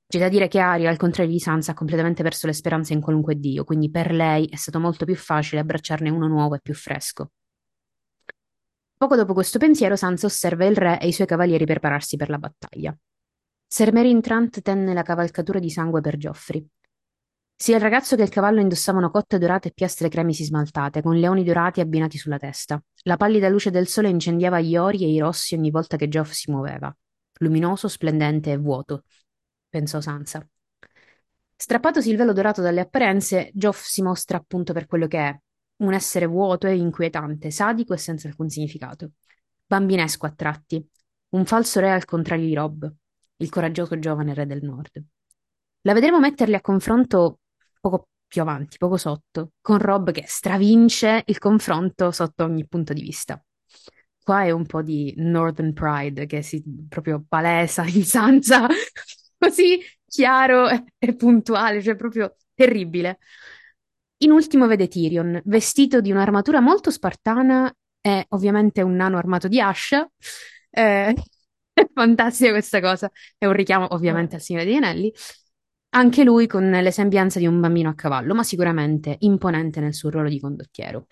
C'è 0.08 0.18
da 0.18 0.28
dire 0.28 0.48
che 0.48 0.58
Arya, 0.58 0.90
al 0.90 0.96
contrario 0.96 1.30
di 1.30 1.38
Sansa, 1.38 1.70
ha 1.70 1.74
completamente 1.74 2.24
perso 2.24 2.48
le 2.48 2.54
speranze 2.54 2.92
in 2.92 3.00
qualunque 3.00 3.38
dio, 3.38 3.62
quindi 3.62 3.88
per 3.88 4.10
lei 4.10 4.46
è 4.46 4.56
stato 4.56 4.80
molto 4.80 5.04
più 5.04 5.14
facile 5.14 5.60
abbracciarne 5.60 6.10
uno 6.10 6.26
nuovo 6.26 6.56
e 6.56 6.60
più 6.60 6.74
fresco. 6.74 7.30
Poco 9.02 9.16
dopo 9.16 9.32
questo 9.32 9.58
pensiero, 9.58 9.96
Sansa 9.96 10.26
osserva 10.26 10.64
il 10.64 10.76
re 10.76 11.00
e 11.00 11.08
i 11.08 11.12
suoi 11.12 11.26
cavalieri 11.26 11.64
prepararsi 11.64 12.16
per 12.16 12.28
la 12.28 12.38
battaglia. 12.38 12.96
Ser 13.66 13.92
Merin 13.92 14.20
Trant 14.20 14.62
tenne 14.62 14.94
la 14.94 15.02
cavalcatura 15.02 15.58
di 15.58 15.70
sangue 15.70 16.00
per 16.00 16.16
Geoffrey. 16.16 16.64
Sia 17.52 17.74
il 17.74 17.82
ragazzo 17.82 18.14
che 18.14 18.22
il 18.22 18.28
cavallo 18.28 18.60
indossavano 18.60 19.10
cotte 19.10 19.38
dorate 19.38 19.66
e 19.66 19.72
piastre 19.72 20.08
cremisi 20.08 20.44
smaltate, 20.44 21.02
con 21.02 21.18
leoni 21.18 21.42
dorati 21.42 21.80
abbinati 21.80 22.16
sulla 22.16 22.38
testa. 22.38 22.80
La 23.02 23.16
pallida 23.16 23.48
luce 23.48 23.72
del 23.72 23.88
sole 23.88 24.08
incendiava 24.08 24.60
gli 24.60 24.76
ori 24.76 25.02
e 25.02 25.10
i 25.10 25.18
rossi 25.18 25.56
ogni 25.56 25.72
volta 25.72 25.96
che 25.96 26.06
Geoff 26.06 26.30
si 26.30 26.52
muoveva. 26.52 26.96
Luminoso, 27.40 27.88
splendente 27.88 28.52
e 28.52 28.56
vuoto, 28.56 29.02
pensò 29.68 30.00
Sansa. 30.00 30.46
Strappatosi 31.56 32.08
il 32.08 32.16
velo 32.16 32.32
dorato 32.32 32.62
dalle 32.62 32.82
apparenze, 32.82 33.50
Geoff 33.52 33.82
si 33.82 34.00
mostra 34.00 34.36
appunto 34.38 34.72
per 34.72 34.86
quello 34.86 35.08
che 35.08 35.18
è, 35.18 35.36
un 35.82 35.92
essere 35.94 36.26
vuoto 36.26 36.66
e 36.66 36.76
inquietante, 36.76 37.50
sadico 37.50 37.94
e 37.94 37.98
senza 37.98 38.28
alcun 38.28 38.48
significato. 38.48 39.12
Bambinesco 39.66 40.26
a 40.26 40.32
tratti, 40.32 40.84
un 41.30 41.44
falso 41.44 41.80
re 41.80 41.92
al 41.92 42.04
contrario 42.04 42.46
di 42.46 42.54
Rob 42.54 42.92
il 43.42 43.50
coraggioso 43.50 43.98
giovane 43.98 44.34
re 44.34 44.46
del 44.46 44.62
nord. 44.62 45.02
La 45.82 45.92
vedremo 45.92 46.20
metterli 46.20 46.54
a 46.54 46.60
confronto 46.60 47.40
poco 47.80 48.08
più 48.26 48.40
avanti, 48.40 48.78
poco 48.78 48.96
sotto, 48.96 49.52
con 49.60 49.78
Rob 49.78 50.12
che 50.12 50.24
stravince 50.26 51.22
il 51.26 51.38
confronto 51.38 52.12
sotto 52.12 52.44
ogni 52.44 52.66
punto 52.66 52.92
di 52.92 53.02
vista. 53.02 53.42
Qua 54.22 54.44
è 54.44 54.50
un 54.52 54.64
po' 54.64 54.82
di 54.82 55.12
Northern 55.16 55.72
Pride 55.72 56.26
che 56.26 56.42
si 56.42 56.62
proprio 56.88 57.24
palesa 57.28 57.84
in 57.84 58.04
Sansa, 58.04 58.66
così 59.36 59.80
chiaro 60.06 60.68
e 60.68 61.14
puntuale, 61.16 61.82
cioè 61.82 61.96
proprio 61.96 62.36
terribile. 62.54 63.18
In 64.22 64.30
ultimo 64.30 64.66
vede 64.66 64.88
Tyrion, 64.88 65.40
vestito 65.44 66.00
di 66.00 66.10
un'armatura 66.10 66.60
molto 66.60 66.90
spartana 66.90 67.72
e 68.00 68.26
ovviamente 68.30 68.82
un 68.82 68.94
nano 68.94 69.18
armato 69.18 69.48
di 69.48 69.60
ascia, 69.60 70.08
eh, 70.70 71.14
Fantastica 71.94 72.50
questa 72.50 72.80
cosa. 72.80 73.10
È 73.36 73.46
un 73.46 73.52
richiamo 73.52 73.88
ovviamente 73.94 74.36
al 74.36 74.40
Signore 74.40 74.64
degli 74.64 74.74
Anelli. 74.74 75.12
Anche 75.94 76.24
lui 76.24 76.46
con 76.46 76.70
le 76.70 76.90
sembianze 76.90 77.38
di 77.38 77.46
un 77.46 77.60
bambino 77.60 77.90
a 77.90 77.94
cavallo, 77.94 78.34
ma 78.34 78.42
sicuramente 78.42 79.16
imponente 79.20 79.80
nel 79.80 79.94
suo 79.94 80.10
ruolo 80.10 80.28
di 80.28 80.40
condottiero. 80.40 81.06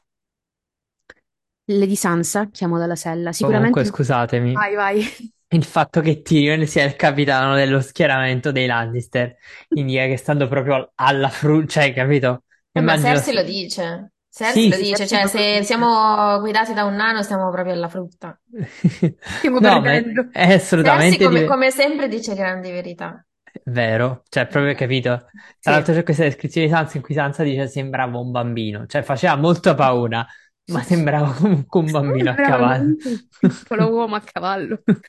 Lady 1.64 1.96
Sansa, 1.96 2.48
chiamo 2.48 2.78
dalla 2.78 2.96
sella, 2.96 3.32
sicuramente... 3.32 3.72
Comunque, 3.72 3.96
scusatemi. 3.96 4.52
Vai, 4.54 4.74
vai. 4.74 5.04
Il 5.48 5.64
fatto 5.64 6.00
che 6.00 6.22
Tyrion 6.22 6.66
sia 6.66 6.84
il 6.84 6.96
capitano 6.96 7.54
dello 7.54 7.80
schieramento 7.80 8.52
dei 8.52 8.66
Lannister 8.66 9.36
indica 9.70 10.06
che 10.06 10.16
stando 10.16 10.48
proprio 10.48 10.92
alla 10.94 11.28
frutta, 11.28 11.82
cioè, 11.82 11.92
capito? 11.92 12.44
Eh, 12.72 12.80
ma 12.80 12.98
Cersei 12.98 13.34
lo 13.34 13.42
dice. 13.42 14.12
Cersei 14.32 14.62
sì, 14.62 14.68
lo 14.68 14.76
dice, 14.76 15.06
cioè 15.08 15.26
se 15.26 15.64
siamo 15.64 16.38
guidati 16.38 16.72
da 16.72 16.84
un 16.84 16.94
nano 16.94 17.22
stiamo 17.22 17.50
proprio 17.50 17.74
alla 17.74 17.88
frutta. 17.88 18.38
Stiamo 19.20 19.58
no, 19.58 19.80
perdendo. 19.80 20.28
È 20.30 20.52
assolutamente... 20.52 21.16
Cersei 21.18 21.26
come, 21.26 21.44
come, 21.46 21.70
sempre 21.72 22.06
dice 22.06 22.34
grandi 22.34 22.70
verità. 22.70 23.24
Vero, 23.64 24.22
cioè 24.28 24.46
proprio 24.46 24.74
capito. 24.74 25.26
Tra 25.58 25.72
l'altro 25.72 25.94
c'è 25.94 26.04
questa 26.04 26.22
descrizione 26.22 26.68
di 26.68 26.72
Sansa 26.72 26.96
in 26.96 27.02
cui 27.02 27.14
Sansa 27.14 27.42
dice 27.42 27.66
sembrava 27.66 28.18
un 28.18 28.30
bambino, 28.30 28.86
cioè 28.86 29.02
faceva 29.02 29.34
molta 29.34 29.74
paura, 29.74 30.24
ma 30.66 30.82
sembrava 30.82 31.32
comunque 31.32 31.80
un 31.80 31.90
bambino 31.90 32.30
a 32.30 32.34
cavallo. 32.34 32.94
Un 33.02 33.28
piccolo 33.40 33.88
uomo 33.90 34.14
a 34.14 34.20
cavallo. 34.20 34.82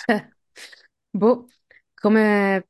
Cioè, 0.00 0.28
boh, 1.10 1.46
come 1.92 2.68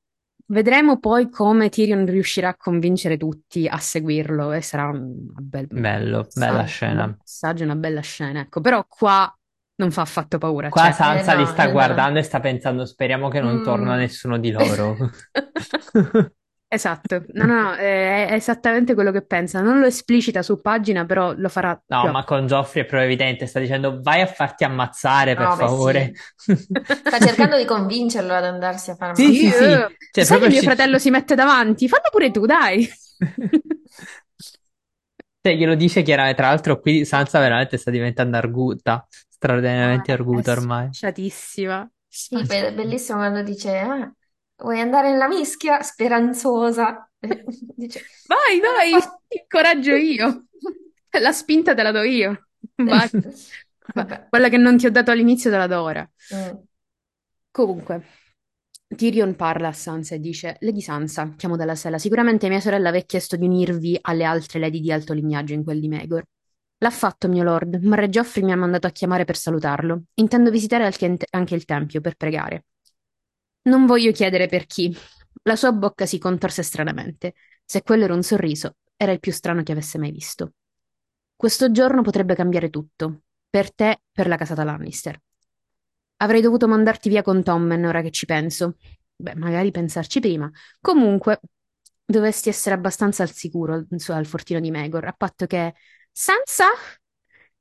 Vedremo 0.51 0.99
poi 0.99 1.29
come 1.29 1.69
Tyrion 1.69 2.07
riuscirà 2.07 2.49
a 2.49 2.57
convincere 2.57 3.19
tutti 3.19 3.67
a 3.69 3.77
seguirlo 3.77 4.53
e 4.53 4.63
sarà 4.63 4.89
una 4.89 5.41
bel... 5.41 5.67
Bello, 5.67 6.27
bella 6.35 6.65
scena. 6.65 7.05
Un 7.05 7.17
passaggio, 7.19 7.65
una 7.65 7.77
bella 7.77 8.01
scena, 8.01 8.41
ecco. 8.41 8.63
Però 8.63 8.83
qua 8.89 9.31
non 9.77 9.91
fa 9.91 10.01
affatto 10.01 10.39
paura. 10.39 10.71
Qua 10.71 10.85
cioè... 10.85 10.93
Sansa 10.93 11.33
eh, 11.33 11.37
no, 11.37 11.41
li 11.43 11.47
sta 11.47 11.69
eh, 11.69 11.71
guardando 11.71 12.15
no. 12.15 12.19
e 12.21 12.23
sta 12.23 12.41
pensando, 12.41 12.87
speriamo 12.87 13.29
che 13.29 13.41
non 13.41 13.57
mm. 13.57 13.63
torna 13.63 13.97
nessuno 13.97 14.39
di 14.39 14.51
loro. 14.51 14.97
Esatto, 16.71 17.25
no, 17.33 17.47
no, 17.47 17.63
no, 17.63 17.73
è, 17.73 18.27
è 18.27 18.35
esattamente 18.35 18.93
quello 18.93 19.11
che 19.11 19.23
pensa. 19.23 19.63
Non 19.63 19.81
lo 19.81 19.87
esplicita 19.87 20.43
su 20.43 20.61
pagina, 20.61 21.07
però 21.07 21.33
lo 21.35 21.49
farà. 21.49 21.71
No, 21.87 22.03
più. 22.03 22.11
ma 22.11 22.25
con 22.25 22.47
Geoffrey 22.47 22.83
è 22.83 22.87
proprio 22.87 23.09
evidente, 23.09 23.47
sta 23.47 23.59
dicendo 23.59 24.03
vai 24.03 24.21
a 24.21 24.27
farti 24.27 24.65
ammazzare 24.65 25.35
per 25.35 25.47
no, 25.47 25.57
favore. 25.57 26.13
Sì. 26.37 26.55
Sta 26.55 27.19
cercando 27.21 27.57
di 27.57 27.65
convincerlo 27.65 28.35
ad 28.35 28.45
andarsi 28.45 28.91
a 28.91 28.97
fare 28.97 29.15
sì, 29.15 29.35
sì, 29.35 29.49
sì. 29.49 29.87
Cioè, 30.11 30.25
Sai 30.25 30.41
che 30.41 30.49
mio 30.49 30.61
ci... 30.61 30.67
fratello 30.67 30.99
si 30.99 31.09
mette 31.09 31.35
davanti? 31.35 31.89
Fallo 31.89 32.09
pure 32.11 32.31
tu, 32.31 32.45
dai. 32.45 32.87
cioè, 35.41 35.55
glielo 35.55 35.75
dice 35.75 36.03
chiaramente, 36.03 36.37
tra 36.37 36.49
l'altro 36.49 36.81
qui 36.81 37.07
Sansa 37.07 37.39
veramente 37.39 37.79
sta 37.79 37.91
diventando 37.91 38.37
arguta, 38.37 39.07
straordinariamente 39.09 40.11
ah, 40.11 40.17
arguta 40.17 40.53
ormai. 40.53 40.93
Sciatissima. 40.93 41.91
Sì, 42.07 42.43
be- 42.45 42.75
bellissimo 42.75 43.21
quando 43.21 43.43
dice... 43.43 43.79
Ah 43.79 44.13
Vuoi 44.61 44.81
andare 44.81 45.11
nella 45.11 45.29
mischia? 45.29 45.83
Speranzosa. 45.83 47.09
Dice, 47.19 48.05
vai, 48.27 48.61
vai, 48.61 49.01
ti 49.29 49.39
incoraggio 49.43 49.95
io. 49.95 50.47
La 51.21 51.33
spinta 51.33 51.75
te 51.75 51.83
la 51.83 51.91
do 51.91 52.03
io. 52.03 52.49
Vai. 52.75 53.09
Quella 54.29 54.49
che 54.49 54.57
non 54.57 54.77
ti 54.77 54.87
ho 54.87 54.91
dato 54.91 55.11
all'inizio 55.11 55.51
te 55.51 55.57
la 55.57 55.67
do 55.67 55.81
ora. 55.81 56.09
Mm. 56.35 56.57
Comunque, 57.51 58.05
Tyrion 58.95 59.35
parla 59.35 59.69
a 59.69 59.73
Sansa 59.73 60.15
e 60.15 60.21
dice: 60.21 60.59
Lady 60.61 60.81
Sansa, 60.81 61.35
chiamo 61.37 61.57
dalla 61.57 61.75
sella. 61.75 61.99
Sicuramente 61.99 62.49
mia 62.49 62.61
sorella 62.61 62.91
vi 62.91 62.99
ha 62.99 63.03
chiesto 63.03 63.37
di 63.37 63.47
unirvi 63.47 63.99
alle 64.03 64.25
altre 64.25 64.61
lady 64.61 64.81
di 64.81 64.93
alto 64.93 65.13
lignaggio 65.13 65.55
in 65.55 65.65
quel 65.65 65.81
di 65.81 65.89
Megor. 65.89 66.23
L'ha 66.79 66.91
fatto, 66.91 67.27
mio 67.27 67.43
lord, 67.43 67.83
ma 67.83 67.97
Re 67.97 68.09
Geoffrey 68.09 68.45
mi 68.45 68.53
ha 68.53 68.57
mandato 68.57 68.87
a 68.87 68.91
chiamare 68.91 69.25
per 69.25 69.37
salutarlo. 69.37 70.03
Intendo 70.15 70.51
visitare 70.51 70.85
anche 70.85 71.55
il 71.55 71.65
tempio 71.65 72.01
per 72.01 72.15
pregare. 72.17 72.65
Non 73.69 73.85
voglio 73.85 74.13
chiedere 74.13 74.47
per 74.47 74.65
chi. 74.65 74.97
La 75.43 75.55
sua 75.55 75.73
bocca 75.73 76.07
si 76.07 76.19
contorse 76.19 76.63
stranamente. 76.63 77.35
Se 77.65 77.83
quello 77.83 78.05
era 78.05 78.15
un 78.15 78.23
sorriso, 78.23 78.77
era 78.97 79.13
il 79.13 79.21
più 79.21 79.31
strano 79.31 79.63
che 79.63 79.73
avesse 79.73 79.99
mai 79.99 80.11
visto. 80.11 80.55
Questo 81.37 81.71
giorno 81.71 82.01
potrebbe 82.01 82.35
cambiare 82.35 82.71
tutto. 82.71 83.25
Per 83.51 83.75
te, 83.75 84.01
per 84.11 84.27
la 84.27 84.37
casata 84.37 84.65
Lannister. 84.65 85.21
Avrei 86.17 86.41
dovuto 86.41 86.67
mandarti 86.67 87.11
via 87.11 87.23
con 87.23 87.43
Tommen, 87.43 87.85
ora 87.85 88.01
che 88.01 88.11
ci 88.11 88.25
penso. 88.25 88.77
Beh, 89.15 89.35
magari 89.35 89.71
pensarci 89.71 90.19
prima. 90.19 90.51
Comunque, 90.81 91.41
dovresti 92.05 92.49
essere 92.49 92.75
abbastanza 92.75 93.23
al 93.23 93.33
sicuro 93.33 93.87
al 94.09 94.27
fortino 94.27 94.61
di 94.61 94.71
Megor, 94.71 95.05
a 95.05 95.13
patto 95.13 95.47
che... 95.47 95.75
Sansa? 96.11 96.67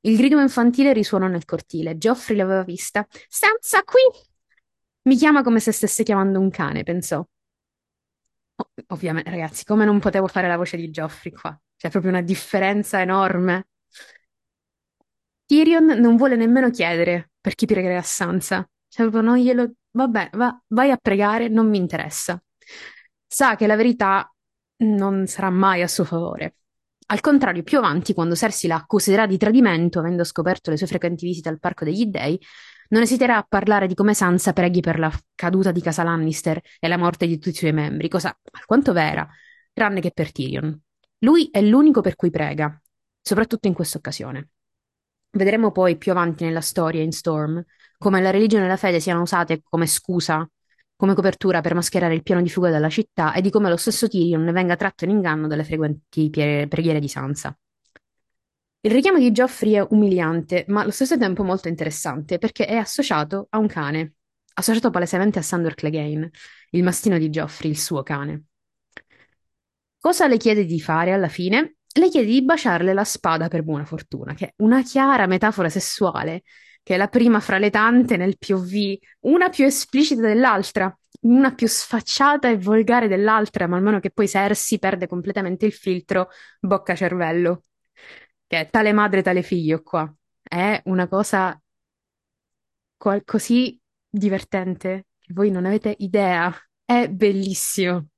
Il 0.00 0.16
grido 0.16 0.40
infantile 0.40 0.94
risuonò 0.94 1.26
nel 1.26 1.44
cortile. 1.44 1.98
Geoffrey 1.98 2.36
l'aveva 2.36 2.64
vista. 2.64 3.06
Sansa 3.28 3.82
qui! 3.82 4.00
Mi 5.08 5.16
chiama 5.16 5.40
come 5.42 5.58
se 5.58 5.72
stesse 5.72 6.02
chiamando 6.02 6.38
un 6.38 6.50
cane, 6.50 6.82
pensò. 6.82 7.24
O- 8.56 8.70
ovviamente, 8.88 9.30
ragazzi, 9.30 9.64
come 9.64 9.86
non 9.86 10.00
potevo 10.00 10.26
fare 10.26 10.48
la 10.48 10.58
voce 10.58 10.76
di 10.76 10.90
Joffrey 10.90 11.32
qua? 11.32 11.58
C'è 11.76 11.88
proprio 11.88 12.10
una 12.10 12.20
differenza 12.20 13.00
enorme. 13.00 13.68
Tyrion 15.46 15.86
non 15.98 16.16
vuole 16.16 16.36
nemmeno 16.36 16.68
chiedere 16.68 17.30
per 17.40 17.54
chi 17.54 17.64
pregare 17.64 17.96
a 17.96 18.02
Sansa. 18.02 18.68
Cioè, 18.86 19.08
proprio 19.08 19.22
non 19.22 19.38
glielo... 19.38 19.72
Vabbè, 19.92 20.30
va- 20.34 20.62
vai 20.68 20.90
a 20.90 20.98
pregare, 21.00 21.48
non 21.48 21.70
mi 21.70 21.78
interessa. 21.78 22.38
Sa 23.26 23.56
che 23.56 23.66
la 23.66 23.76
verità 23.76 24.30
non 24.84 25.26
sarà 25.26 25.48
mai 25.48 25.80
a 25.80 25.88
suo 25.88 26.04
favore. 26.04 26.56
Al 27.06 27.20
contrario, 27.22 27.62
più 27.62 27.78
avanti, 27.78 28.12
quando 28.12 28.36
Cersei 28.36 28.68
la 28.68 28.76
accuserà 28.76 29.26
di 29.26 29.38
tradimento, 29.38 30.00
avendo 30.00 30.24
scoperto 30.24 30.68
le 30.70 30.76
sue 30.76 30.86
frequenti 30.86 31.24
visite 31.24 31.48
al 31.48 31.58
Parco 31.58 31.86
degli 31.86 32.04
Dei, 32.04 32.38
non 32.88 33.02
esiterà 33.02 33.36
a 33.36 33.46
parlare 33.48 33.86
di 33.86 33.94
come 33.94 34.14
Sansa 34.14 34.52
preghi 34.52 34.80
per 34.80 34.98
la 34.98 35.12
caduta 35.34 35.72
di 35.72 35.80
casa 35.80 36.02
Lannister 36.02 36.60
e 36.78 36.88
la 36.88 36.96
morte 36.96 37.26
di 37.26 37.38
tutti 37.38 37.50
i 37.50 37.54
suoi 37.54 37.72
membri, 37.72 38.08
cosa 38.08 38.36
alquanto 38.52 38.92
vera, 38.92 39.28
tranne 39.72 40.00
che 40.00 40.10
per 40.12 40.32
Tyrion. 40.32 40.78
Lui 41.18 41.48
è 41.50 41.60
l'unico 41.60 42.00
per 42.00 42.16
cui 42.16 42.30
prega, 42.30 42.80
soprattutto 43.20 43.68
in 43.68 43.74
questa 43.74 43.98
occasione. 43.98 44.50
Vedremo 45.30 45.72
poi 45.72 45.96
più 45.96 46.12
avanti 46.12 46.44
nella 46.44 46.60
storia, 46.60 47.02
in 47.02 47.12
Storm, 47.12 47.62
come 47.98 48.20
la 48.20 48.30
religione 48.30 48.64
e 48.64 48.68
la 48.68 48.76
fede 48.76 49.00
siano 49.00 49.20
usate 49.20 49.60
come 49.62 49.86
scusa, 49.86 50.48
come 50.96 51.14
copertura 51.14 51.60
per 51.60 51.74
mascherare 51.74 52.14
il 52.14 52.22
piano 52.22 52.42
di 52.42 52.48
fuga 52.48 52.70
dalla 52.70 52.88
città 52.88 53.32
e 53.34 53.40
di 53.40 53.50
come 53.50 53.68
lo 53.68 53.76
stesso 53.76 54.08
Tyrion 54.08 54.42
ne 54.42 54.52
venga 54.52 54.76
tratto 54.76 55.04
in 55.04 55.10
inganno 55.10 55.46
dalle 55.46 55.64
frequenti 55.64 56.30
preghiere 56.30 57.00
di 57.00 57.08
Sansa. 57.08 57.56
Il 58.80 58.90
richiamo 58.92 59.18
di 59.18 59.30
Joffrey 59.32 59.72
è 59.72 59.86
umiliante, 59.90 60.64
ma 60.68 60.82
allo 60.82 60.90
stesso 60.90 61.16
tempo 61.18 61.42
molto 61.42 61.68
interessante, 61.68 62.38
perché 62.38 62.64
è 62.66 62.76
associato 62.76 63.48
a 63.50 63.58
un 63.58 63.66
cane, 63.66 64.14
associato 64.54 64.90
palesemente 64.90 65.38
a 65.38 65.42
Sandor 65.42 65.74
Clegane, 65.74 66.30
il 66.70 66.82
mastino 66.84 67.18
di 67.18 67.28
Joffrey, 67.28 67.70
il 67.70 67.78
suo 67.78 68.02
cane. 68.02 68.44
Cosa 70.00 70.26
le 70.28 70.36
chiede 70.36 70.64
di 70.64 70.80
fare 70.80 71.12
alla 71.12 71.28
fine? 71.28 71.76
Le 71.92 72.08
chiede 72.08 72.26
di 72.28 72.44
baciarle 72.44 72.92
la 72.92 73.04
spada 73.04 73.48
per 73.48 73.62
buona 73.62 73.84
fortuna, 73.84 74.34
che 74.34 74.46
è 74.46 74.52
una 74.58 74.82
chiara 74.82 75.26
metafora 75.26 75.68
sessuale, 75.68 76.42
che 76.82 76.94
è 76.94 76.96
la 76.96 77.08
prima 77.08 77.40
fra 77.40 77.58
le 77.58 77.70
tante 77.70 78.16
nel 78.16 78.38
POV, 78.38 78.96
una 79.20 79.48
più 79.48 79.64
esplicita 79.64 80.20
dell'altra, 80.22 80.96
una 81.22 81.52
più 81.52 81.66
sfacciata 81.66 82.48
e 82.48 82.56
volgare 82.58 83.08
dell'altra, 83.08 83.66
man 83.66 83.82
mano 83.82 83.98
che 83.98 84.10
poi 84.12 84.28
Cersei 84.28 84.78
perde 84.78 85.08
completamente 85.08 85.66
il 85.66 85.72
filtro 85.72 86.28
bocca-cervello, 86.60 87.64
che 88.48 88.60
è 88.60 88.70
tale 88.70 88.92
madre, 88.92 89.22
tale 89.22 89.42
figlio 89.42 89.82
qua. 89.82 90.12
È 90.42 90.80
una 90.86 91.06
cosa 91.06 91.60
qual- 92.96 93.22
così 93.24 93.78
divertente 94.08 95.06
che 95.20 95.32
voi 95.34 95.50
non 95.50 95.66
avete 95.66 95.94
idea. 95.98 96.52
È 96.84 97.08
bellissimo. 97.08 98.08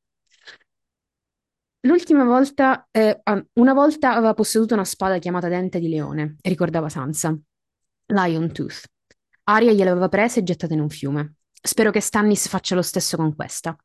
L'ultima 1.81 2.25
volta, 2.25 2.87
eh, 2.91 3.23
una 3.55 3.73
volta 3.73 4.15
aveva 4.15 4.35
posseduto 4.35 4.75
una 4.75 4.85
spada 4.85 5.19
chiamata 5.19 5.49
Dente 5.49 5.81
di 5.81 5.89
Leone, 5.89 6.37
ricordava 6.43 6.89
Sansa. 6.89 7.37
Lion 8.07 8.53
Tooth. 8.53 8.85
Arya 9.45 9.73
gliel'aveva 9.73 10.09
presa 10.09 10.41
e 10.41 10.43
gettata 10.43 10.75
in 10.75 10.81
un 10.81 10.91
fiume. 10.91 11.35
Spero 11.61 11.91
che 11.91 12.01
Stannis 12.01 12.49
faccia 12.49 12.75
lo 12.75 12.83
stesso 12.83 13.17
con 13.17 13.35
questa. 13.35 13.77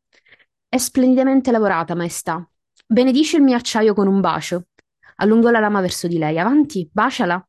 È 0.67 0.77
splendidamente 0.77 1.51
lavorata, 1.51 1.95
maestà. 1.95 2.47
Benedice 2.85 3.37
il 3.37 3.43
mio 3.43 3.55
acciaio 3.55 3.93
con 3.93 4.07
un 4.07 4.19
bacio. 4.19 4.67
Allungò 5.15 5.49
la 5.49 5.59
lama 5.59 5.81
verso 5.81 6.07
di 6.07 6.17
lei. 6.17 6.39
Avanti, 6.39 6.89
baciala. 6.91 7.47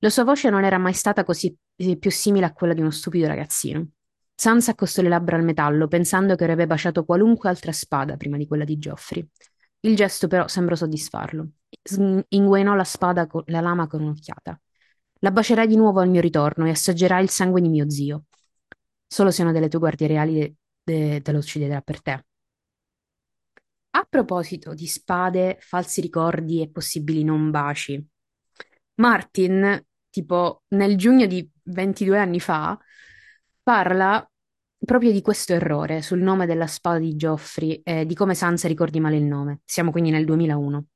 La 0.00 0.10
sua 0.10 0.24
voce 0.24 0.50
non 0.50 0.64
era 0.64 0.78
mai 0.78 0.92
stata 0.92 1.24
così 1.24 1.54
eh, 1.76 1.96
più 1.96 2.10
simile 2.10 2.46
a 2.46 2.52
quella 2.52 2.74
di 2.74 2.80
uno 2.80 2.90
stupido 2.90 3.26
ragazzino. 3.26 3.88
Sansa 4.34 4.72
accostò 4.72 5.02
le 5.02 5.08
labbra 5.08 5.36
al 5.36 5.44
metallo, 5.44 5.88
pensando 5.88 6.34
che 6.34 6.44
avrebbe 6.44 6.66
baciato 6.66 7.04
qualunque 7.04 7.48
altra 7.48 7.72
spada 7.72 8.16
prima 8.16 8.36
di 8.36 8.46
quella 8.46 8.64
di 8.64 8.78
Geoffrey. 8.78 9.26
Il 9.80 9.96
gesto 9.96 10.26
però 10.28 10.46
sembrò 10.48 10.74
soddisfarlo. 10.74 11.48
Inguainò 12.28 12.74
la 12.74 12.84
spada 12.84 13.26
con 13.26 13.42
la 13.46 13.60
lama 13.60 13.86
con 13.86 14.02
un'occhiata. 14.02 14.60
La 15.20 15.30
bacerai 15.30 15.66
di 15.66 15.76
nuovo 15.76 16.00
al 16.00 16.08
mio 16.10 16.20
ritorno 16.20 16.66
e 16.66 16.70
assaggerai 16.70 17.22
il 17.22 17.30
sangue 17.30 17.60
di 17.60 17.68
mio 17.68 17.88
zio. 17.88 18.24
Solo 19.06 19.30
se 19.30 19.42
una 19.42 19.52
delle 19.52 19.68
tue 19.68 19.78
guardie 19.78 20.06
reali 20.08 20.34
de- 20.34 20.54
de- 20.82 21.20
te 21.22 21.32
lo 21.32 21.38
ucciderà 21.38 21.80
per 21.80 22.02
te. 22.02 22.24
A 23.96 24.06
proposito 24.06 24.74
di 24.74 24.86
spade, 24.86 25.56
falsi 25.58 26.02
ricordi 26.02 26.60
e 26.60 26.68
possibili 26.68 27.24
non 27.24 27.50
baci, 27.50 28.06
Martin, 28.96 29.82
tipo 30.10 30.64
nel 30.68 30.96
giugno 30.98 31.24
di 31.24 31.48
22 31.62 32.18
anni 32.18 32.38
fa, 32.38 32.78
parla 33.62 34.30
proprio 34.84 35.12
di 35.12 35.22
questo 35.22 35.54
errore 35.54 36.02
sul 36.02 36.20
nome 36.20 36.44
della 36.44 36.66
spada 36.66 36.98
di 36.98 37.14
Joffrey 37.14 37.80
e 37.82 38.04
di 38.04 38.14
come 38.14 38.34
Sansa 38.34 38.68
ricordi 38.68 39.00
male 39.00 39.16
il 39.16 39.24
nome. 39.24 39.60
Siamo 39.64 39.90
quindi 39.90 40.10
nel 40.10 40.26
2001. 40.26 40.86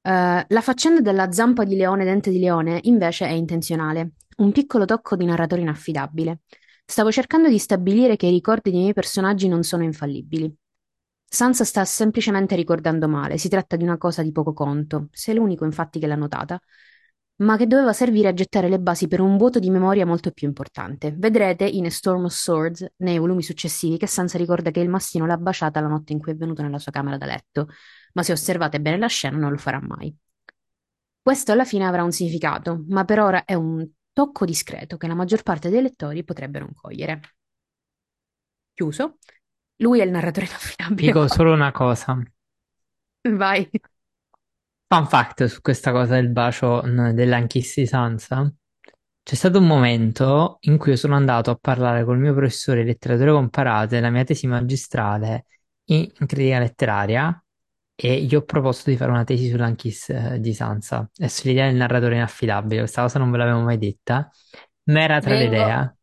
Eh, 0.00 0.44
la 0.48 0.60
faccenda 0.62 1.02
della 1.02 1.30
zampa 1.30 1.64
di 1.64 1.76
leone 1.76 2.04
dente 2.04 2.30
di 2.30 2.38
leone 2.38 2.80
invece 2.84 3.26
è 3.26 3.32
intenzionale, 3.32 4.12
un 4.38 4.50
piccolo 4.50 4.86
tocco 4.86 5.14
di 5.14 5.26
narratore 5.26 5.60
inaffidabile. 5.60 6.40
Stavo 6.86 7.12
cercando 7.12 7.50
di 7.50 7.58
stabilire 7.58 8.16
che 8.16 8.26
i 8.26 8.30
ricordi 8.30 8.70
dei 8.70 8.80
miei 8.80 8.94
personaggi 8.94 9.46
non 9.46 9.62
sono 9.62 9.82
infallibili. 9.82 10.56
Sansa 11.28 11.64
sta 11.64 11.84
semplicemente 11.84 12.54
ricordando 12.54 13.08
male, 13.08 13.36
si 13.36 13.48
tratta 13.48 13.76
di 13.76 13.84
una 13.84 13.98
cosa 13.98 14.22
di 14.22 14.32
poco 14.32 14.52
conto, 14.52 15.08
sei 15.10 15.34
l'unico 15.34 15.64
infatti 15.64 15.98
che 15.98 16.06
l'ha 16.06 16.14
notata, 16.14 16.58
ma 17.38 17.56
che 17.56 17.66
doveva 17.66 17.92
servire 17.92 18.28
a 18.28 18.32
gettare 18.32 18.68
le 18.68 18.78
basi 18.78 19.08
per 19.08 19.20
un 19.20 19.36
vuoto 19.36 19.58
di 19.58 19.68
memoria 19.68 20.06
molto 20.06 20.30
più 20.30 20.46
importante. 20.46 21.12
Vedrete 21.14 21.66
in 21.66 21.84
A 21.86 21.90
Storm 21.90 22.24
of 22.24 22.32
Swords, 22.32 22.86
nei 22.98 23.18
volumi 23.18 23.42
successivi, 23.42 23.98
che 23.98 24.06
Sansa 24.06 24.38
ricorda 24.38 24.70
che 24.70 24.80
il 24.80 24.88
mastino 24.88 25.26
l'ha 25.26 25.36
baciata 25.36 25.80
la 25.80 25.88
notte 25.88 26.12
in 26.12 26.18
cui 26.20 26.32
è 26.32 26.36
venuto 26.36 26.62
nella 26.62 26.78
sua 26.78 26.92
camera 26.92 27.18
da 27.18 27.26
letto, 27.26 27.68
ma 28.14 28.22
se 28.22 28.32
osservate 28.32 28.80
bene 28.80 28.96
la 28.96 29.08
scena 29.08 29.36
non 29.36 29.50
lo 29.50 29.58
farà 29.58 29.80
mai. 29.82 30.16
Questo 31.20 31.52
alla 31.52 31.64
fine 31.64 31.84
avrà 31.84 32.04
un 32.04 32.12
significato, 32.12 32.84
ma 32.88 33.04
per 33.04 33.18
ora 33.18 33.44
è 33.44 33.54
un 33.54 33.86
tocco 34.12 34.44
discreto 34.46 34.96
che 34.96 35.06
la 35.06 35.14
maggior 35.14 35.42
parte 35.42 35.68
dei 35.68 35.82
lettori 35.82 36.24
potrebbe 36.24 36.60
non 36.60 36.72
cogliere. 36.72 37.20
Chiuso. 38.74 39.18
Lui 39.78 40.00
è 40.00 40.04
il 40.04 40.10
narratore 40.10 40.46
inaffidabile. 40.46 41.06
Dico 41.06 41.28
solo 41.28 41.52
una 41.52 41.72
cosa. 41.72 42.22
Vai. 43.22 43.68
Fun 44.88 45.06
fact 45.06 45.44
su 45.46 45.60
questa 45.60 45.90
cosa 45.90 46.14
del 46.14 46.28
bacio 46.28 46.82
di 46.82 47.86
Sansa. 47.86 48.52
C'è 49.22 49.34
stato 49.34 49.58
un 49.58 49.66
momento 49.66 50.58
in 50.60 50.78
cui 50.78 50.96
sono 50.96 51.16
andato 51.16 51.50
a 51.50 51.58
parlare 51.60 52.04
col 52.04 52.18
mio 52.18 52.32
professore 52.32 52.82
di 52.82 52.86
letterature 52.86 53.32
comparate, 53.32 53.98
la 53.98 54.10
mia 54.10 54.22
tesi 54.22 54.46
magistrale 54.46 55.46
in 55.86 56.08
critica 56.26 56.60
letteraria, 56.60 57.44
e 57.98 58.22
gli 58.22 58.34
ho 58.36 58.42
proposto 58.42 58.90
di 58.90 58.96
fare 58.96 59.10
una 59.10 59.24
tesi 59.24 59.48
sull'anchis 59.48 60.10
eh, 60.10 60.38
di 60.38 60.52
Sansa 60.52 61.10
e 61.16 61.28
sull'idea 61.28 61.66
del 61.66 61.76
narratore 61.76 62.14
inaffidabile. 62.14 62.80
Questa 62.80 63.02
cosa 63.02 63.18
non 63.18 63.30
ve 63.30 63.38
l'avevo 63.38 63.60
mai 63.60 63.78
detta, 63.78 64.30
ma 64.84 65.00
era 65.00 65.18
tra 65.18 65.30
Vengo. 65.30 65.54
idee. 65.54 65.96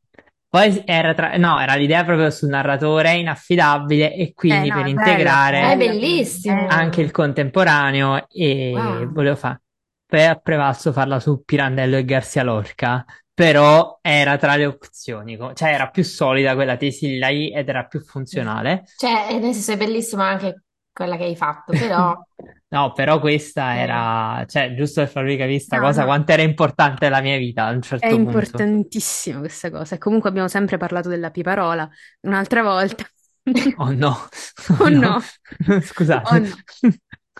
Poi 0.53 0.83
era 0.85 1.13
tra... 1.15 1.35
no, 1.37 1.59
era 1.59 1.73
l'idea 1.73 2.03
proprio 2.03 2.29
sul 2.29 2.49
narratore 2.49 3.15
inaffidabile 3.15 4.13
e 4.13 4.33
quindi 4.33 4.67
Eh, 4.67 4.69
no, 4.69 4.75
per 4.75 4.85
è 4.85 4.89
integrare 4.89 5.75
bello, 5.75 5.91
bellissimo. 5.91 6.59
Eh, 6.61 6.67
anche 6.67 7.01
il 7.01 7.09
contemporaneo 7.11 8.27
e 8.29 8.71
Wow. 8.75 9.11
volevo 9.11 9.35
fare. 9.35 9.61
Poi 10.05 10.23
ha 10.25 10.35
prevalso 10.35 10.91
farla 10.93 11.19
su 11.19 11.43
Pirandello 11.43 11.95
e 11.97 12.05
Garcia 12.05 12.43
Lorca, 12.43 13.03
però 13.33 13.97
era 13.99 14.37
tra 14.37 14.55
le 14.55 14.67
opzioni, 14.67 15.35
cioè 15.55 15.73
era 15.73 15.89
più 15.89 16.03
solida 16.03 16.53
quella 16.53 16.77
tesi 16.77 17.17
lì 17.17 17.51
ed 17.51 17.67
era 17.67 17.85
più 17.85 17.99
funzionale. 18.01 18.83
Cioè, 18.95 19.39
nel 19.39 19.53
senso 19.53 19.71
è 19.71 19.77
bellissima 19.77 20.27
anche 20.27 20.65
quella 20.93 21.17
che 21.17 21.23
hai 21.23 21.35
fatto, 21.35 21.73
però 21.73 22.15
No, 22.73 22.91
però 22.93 23.19
questa 23.19 23.75
eh, 23.75 23.79
era, 23.81 24.45
cioè, 24.47 24.73
giusto 24.73 25.01
per 25.01 25.09
farvi 25.11 25.37
capire 25.37 25.59
sta 25.59 25.77
No, 25.77 25.83
cosa, 25.83 26.01
no. 26.01 26.07
quanto 26.07 26.31
era 26.31 26.41
importante 26.41 27.07
la 27.09 27.21
mia 27.21 27.37
vita 27.37 27.65
a 27.65 27.71
un 27.71 27.81
È 27.81 27.81
certo 27.81 28.07
punto. 28.07 28.31
importantissima 28.31 29.39
questa 29.39 29.69
cosa. 29.69 29.95
E 29.95 29.97
comunque 29.99 30.29
abbiamo 30.29 30.47
sempre 30.47 30.77
parlato 30.77 31.07
della 31.07 31.29
piparola. 31.29 31.87
Un'altra 32.21 32.63
volta. 32.63 33.05
Oh 33.77 33.91
no, 33.91 34.15
Oh 34.79 34.87
no. 34.89 35.19
Scusate. 35.81 36.35
Oh 36.35 36.37
no. 36.39 36.55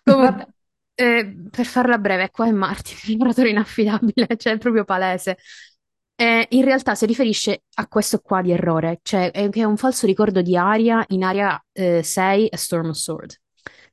Comunque, 0.03 0.47
eh, 0.95 1.33
per 1.49 1.65
farla 1.65 1.97
breve, 1.97 2.29
qua 2.29 2.47
è 2.47 2.51
Martin, 2.51 2.97
il 3.05 3.11
lavoratore 3.13 3.49
inaffidabile, 3.49 4.27
cioè 4.37 4.53
è 4.53 4.57
proprio 4.57 4.83
palese. 4.83 5.37
Eh, 6.15 6.45
in 6.51 6.63
realtà 6.63 6.93
si 6.95 7.05
riferisce 7.05 7.63
a 7.75 7.87
questo 7.87 8.19
qua 8.19 8.41
di 8.41 8.51
errore, 8.51 8.99
cioè 9.01 9.31
è, 9.31 9.49
che 9.49 9.61
è 9.61 9.63
un 9.63 9.77
falso 9.77 10.05
ricordo 10.05 10.41
di 10.41 10.55
Aria 10.57 11.03
in 11.09 11.23
Aria 11.23 11.63
eh, 11.71 12.03
6 12.03 12.47
a 12.51 12.57
Storm 12.57 12.89
of 12.89 12.95
Sword. 12.97 13.39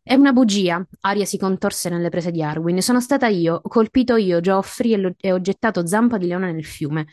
È 0.03 0.15
una 0.15 0.33
bugia. 0.33 0.85
Aria 1.01 1.25
si 1.25 1.39
contorse 1.39 1.89
nelle 1.89 2.09
prese 2.09 2.31
di 2.31 2.43
Arwen. 2.43 2.81
Sono 2.81 3.01
stata 3.01 3.27
io, 3.29 3.61
ho 3.63 3.69
colpito 3.69 4.17
io 4.17 4.41
Geoffrey 4.41 4.93
e, 4.95 4.97
lo- 4.97 5.15
e 5.17 5.33
ho 5.33 5.41
gettato 5.41 5.87
Zampa 5.87 6.19
di 6.19 6.27
Leone 6.27 6.53
nel 6.53 6.65
fiume. 6.65 7.07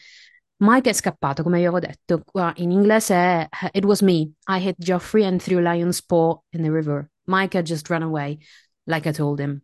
Mike 0.60 0.90
è 0.90 0.94
scappato, 0.94 1.44
come 1.44 1.58
avevo 1.58 1.80
detto. 1.80 2.22
Qua 2.24 2.52
in 2.58 2.72
inglese 2.72 3.14
è 3.14 3.48
It 3.74 3.84
was 3.84 4.02
me. 4.02 4.32
I 4.48 4.68
hit 4.68 4.76
Geoffrey 4.78 5.26
and 5.26 5.42
threw 5.42 5.60
Lion's 5.60 6.04
paw 6.04 6.42
in 6.50 6.64
the 6.64 6.72
river. 6.72 7.10
Mike 7.26 7.56
had 7.58 7.66
just 7.66 7.88
run 7.90 8.02
away, 8.02 8.38
like 8.86 9.08
I 9.08 9.12
told 9.12 9.40
him. 9.40 9.62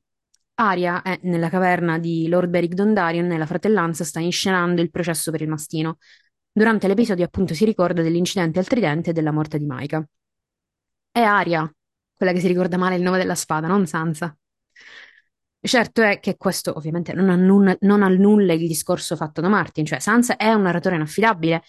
Aria 0.55 1.01
è 1.01 1.19
nella 1.23 1.49
caverna 1.49 1.97
di 1.97 2.27
Lord 2.27 2.49
Beric 2.49 2.73
Dondarrion 2.73 3.25
nella 3.25 3.47
fratellanza 3.47 4.03
sta 4.03 4.19
inscenando 4.19 4.81
il 4.81 4.91
processo 4.91 5.31
per 5.31 5.41
il 5.41 5.49
mastino. 5.49 5.97
Durante 6.51 6.87
l'episodio, 6.87 7.25
appunto, 7.25 7.55
si 7.55 7.65
ricorda 7.65 8.03
dell'incidente 8.03 8.59
al 8.59 8.67
tridente 8.67 9.09
e 9.09 9.13
della 9.13 9.31
morte 9.31 9.57
di 9.57 9.65
Maika. 9.65 10.05
È 11.11 11.21
Arya, 11.21 11.71
quella 12.15 12.31
che 12.31 12.39
si 12.39 12.47
ricorda 12.47 12.77
male 12.77 12.95
il 12.95 13.01
nome 13.01 13.17
della 13.17 13.35
spada, 13.35 13.67
non 13.67 13.85
Sansa. 13.85 14.35
Certo 15.65 16.01
è 16.01 16.19
che 16.19 16.35
questo 16.35 16.73
ovviamente 16.75 17.13
non 17.13 17.29
annulla, 17.29 17.75
non 17.81 18.03
annulla 18.03 18.51
il 18.53 18.67
discorso 18.67 19.15
fatto 19.15 19.39
da 19.39 19.47
Martin, 19.47 19.85
cioè 19.85 19.99
Sansa 19.99 20.35
è 20.35 20.51
un 20.51 20.63
narratore 20.63 20.95
inaffidabile, 20.95 21.63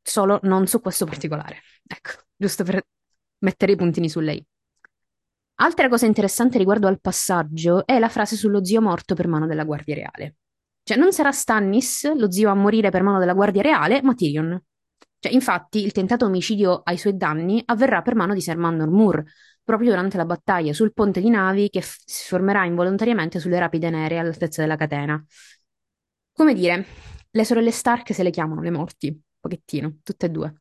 solo 0.00 0.40
non 0.44 0.66
su 0.66 0.80
questo 0.80 1.04
particolare. 1.04 1.60
Ecco, 1.86 2.22
giusto 2.34 2.64
per 2.64 2.82
mettere 3.38 3.72
i 3.72 3.76
puntini 3.76 4.08
su 4.08 4.20
lei. 4.20 4.44
Altra 5.56 5.88
cosa 5.88 6.06
interessante 6.06 6.58
riguardo 6.58 6.88
al 6.88 7.00
passaggio 7.00 7.86
è 7.86 7.98
la 7.98 8.08
frase 8.08 8.34
sullo 8.34 8.64
zio 8.64 8.80
morto 8.80 9.14
per 9.14 9.28
mano 9.28 9.46
della 9.46 9.64
Guardia 9.64 9.94
Reale. 9.94 10.36
Cioè, 10.82 10.96
non 10.96 11.12
sarà 11.12 11.30
Stannis 11.30 12.12
lo 12.14 12.30
zio 12.32 12.50
a 12.50 12.54
morire 12.54 12.90
per 12.90 13.02
mano 13.02 13.18
della 13.18 13.34
Guardia 13.34 13.62
Reale, 13.62 14.02
ma 14.02 14.14
Tyrion. 14.14 14.60
Cioè, 15.18 15.32
infatti, 15.32 15.84
il 15.84 15.92
tentato 15.92 16.24
omicidio 16.24 16.80
ai 16.82 16.98
suoi 16.98 17.16
danni 17.16 17.62
avverrà 17.66 18.02
per 18.02 18.16
mano 18.16 18.34
di 18.34 18.40
Ser 18.40 18.56
Mandor 18.56 18.90
Moore, 18.90 19.24
proprio 19.64 19.90
durante 19.90 20.16
la 20.16 20.24
battaglia 20.24 20.72
sul 20.72 20.92
ponte 20.92 21.20
di 21.20 21.30
navi 21.30 21.68
che 21.70 21.80
f- 21.80 21.98
si 22.04 22.26
formerà 22.28 22.64
involontariamente 22.64 23.38
sulle 23.40 23.58
rapide 23.58 23.90
nere 23.90 24.18
all'altezza 24.18 24.60
della 24.62 24.76
catena. 24.76 25.22
Come 26.32 26.54
dire, 26.54 26.84
le 27.30 27.44
sorelle 27.44 27.70
Stark 27.70 28.12
se 28.14 28.22
le 28.22 28.30
chiamano 28.30 28.60
le 28.60 28.70
morti, 28.70 29.08
un 29.08 29.20
pochettino, 29.40 29.98
tutte 30.02 30.26
e 30.26 30.30
due. 30.30 30.54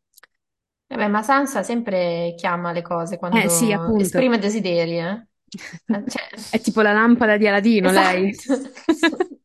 Vabbè, 0.87 1.07
ma 1.07 1.21
Sansa 1.23 1.63
sempre 1.63 2.33
chiama 2.37 2.71
le 2.73 2.81
cose 2.81 3.17
Eh 3.31 3.49
sì, 3.49 3.71
quando 3.71 3.85
appunto. 3.85 4.03
esprime 4.03 4.37
desideri, 4.39 4.97
eh? 4.99 5.27
Eh, 5.87 6.03
Cioè... 6.07 6.29
È 6.49 6.59
tipo 6.59 6.81
la 6.81 6.91
lampada 6.93 7.37
di 7.37 7.47
Aladino, 7.47 7.91
lei. 7.91 8.33
Esatto. 8.33 8.89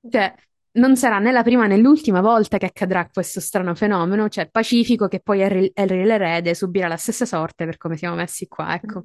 Cioè, 0.10 0.34
non 0.74 0.96
sarà 0.96 1.18
né 1.18 1.30
la 1.30 1.42
prima 1.42 1.66
né 1.66 1.76
l'ultima 1.76 2.20
volta 2.20 2.58
che 2.58 2.66
accadrà 2.66 3.08
questo 3.08 3.40
strano 3.40 3.74
fenomeno, 3.74 4.28
cioè 4.28 4.48
pacifico 4.50 5.08
che 5.08 5.20
poi 5.20 5.42
Harry, 5.42 5.70
Harry 5.74 6.04
l'erede 6.04 6.54
subirà 6.54 6.88
la 6.88 6.96
stessa 6.96 7.26
sorte 7.26 7.64
per 7.64 7.76
come 7.76 7.96
siamo 7.96 8.16
messi 8.16 8.48
qua, 8.48 8.74
ecco. 8.74 9.04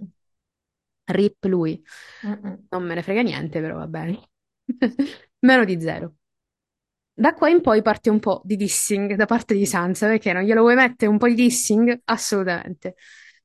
Rip 1.06 1.44
lui. 1.46 1.82
Mm-mm. 2.26 2.68
Non 2.70 2.84
me 2.84 2.96
ne 2.96 3.02
frega 3.02 3.22
niente, 3.22 3.62
però 3.62 3.78
va 3.78 3.88
bene. 3.88 4.30
Meno 5.40 5.66
di 5.66 5.80
zero. 5.82 6.16
Da 7.14 7.34
qua 7.34 7.50
in 7.50 7.62
poi 7.62 7.82
parte 7.82 8.10
un 8.10 8.20
po' 8.20 8.42
di 8.46 8.56
dissing 8.56 9.16
da 9.16 9.26
parte 9.26 9.54
di 9.54 9.66
Sansa, 9.66 10.08
perché 10.08 10.32
non 10.32 10.44
glielo 10.44 10.62
vuoi 10.62 10.76
mettere 10.76 11.12
un 11.12 11.18
po' 11.18 11.28
di 11.28 11.36
dissing? 11.36 12.02
Assolutamente. 12.06 12.96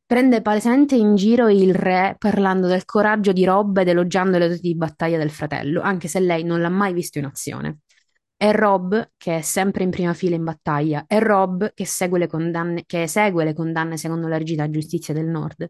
Prende 0.07 0.43
palesemente 0.43 0.95
in 0.95 1.17
giro 1.17 1.49
il 1.49 1.75
re 1.75 2.15
parlando 2.19 2.69
del 2.69 2.85
coraggio 2.85 3.33
di 3.33 3.45
Robb 3.45 3.79
ed 3.79 3.89
elogiando 3.89 4.39
le 4.39 4.49
doti 4.49 4.61
di 4.61 4.77
battaglia 4.77 5.19
del 5.19 5.31
fratello, 5.31 5.81
anche 5.81 6.09
se 6.09 6.21
lei 6.21 6.45
non 6.45 6.61
l'ha 6.61 6.69
mai 6.69 6.93
visto 6.93 7.19
in 7.19 7.25
azione. 7.25 7.79
È 8.45 8.53
Robb 8.53 8.95
che 9.17 9.39
è 9.39 9.41
sempre 9.41 9.85
in 9.85 9.91
prima 9.91 10.13
fila 10.13 10.37
in 10.37 10.45
battaglia, 10.45 11.05
è 11.07 11.19
Robb 11.19 11.65
che 11.73 11.87
segue 11.87 12.19
le 12.19 12.27
condanne, 12.27 12.85
che 12.85 13.05
esegue 13.05 13.43
le 13.43 13.55
condanne 13.55 13.97
secondo 13.97 14.29
la 14.29 14.37
rigida 14.37 14.69
giustizia 14.69 15.15
del 15.15 15.25
Nord. 15.25 15.67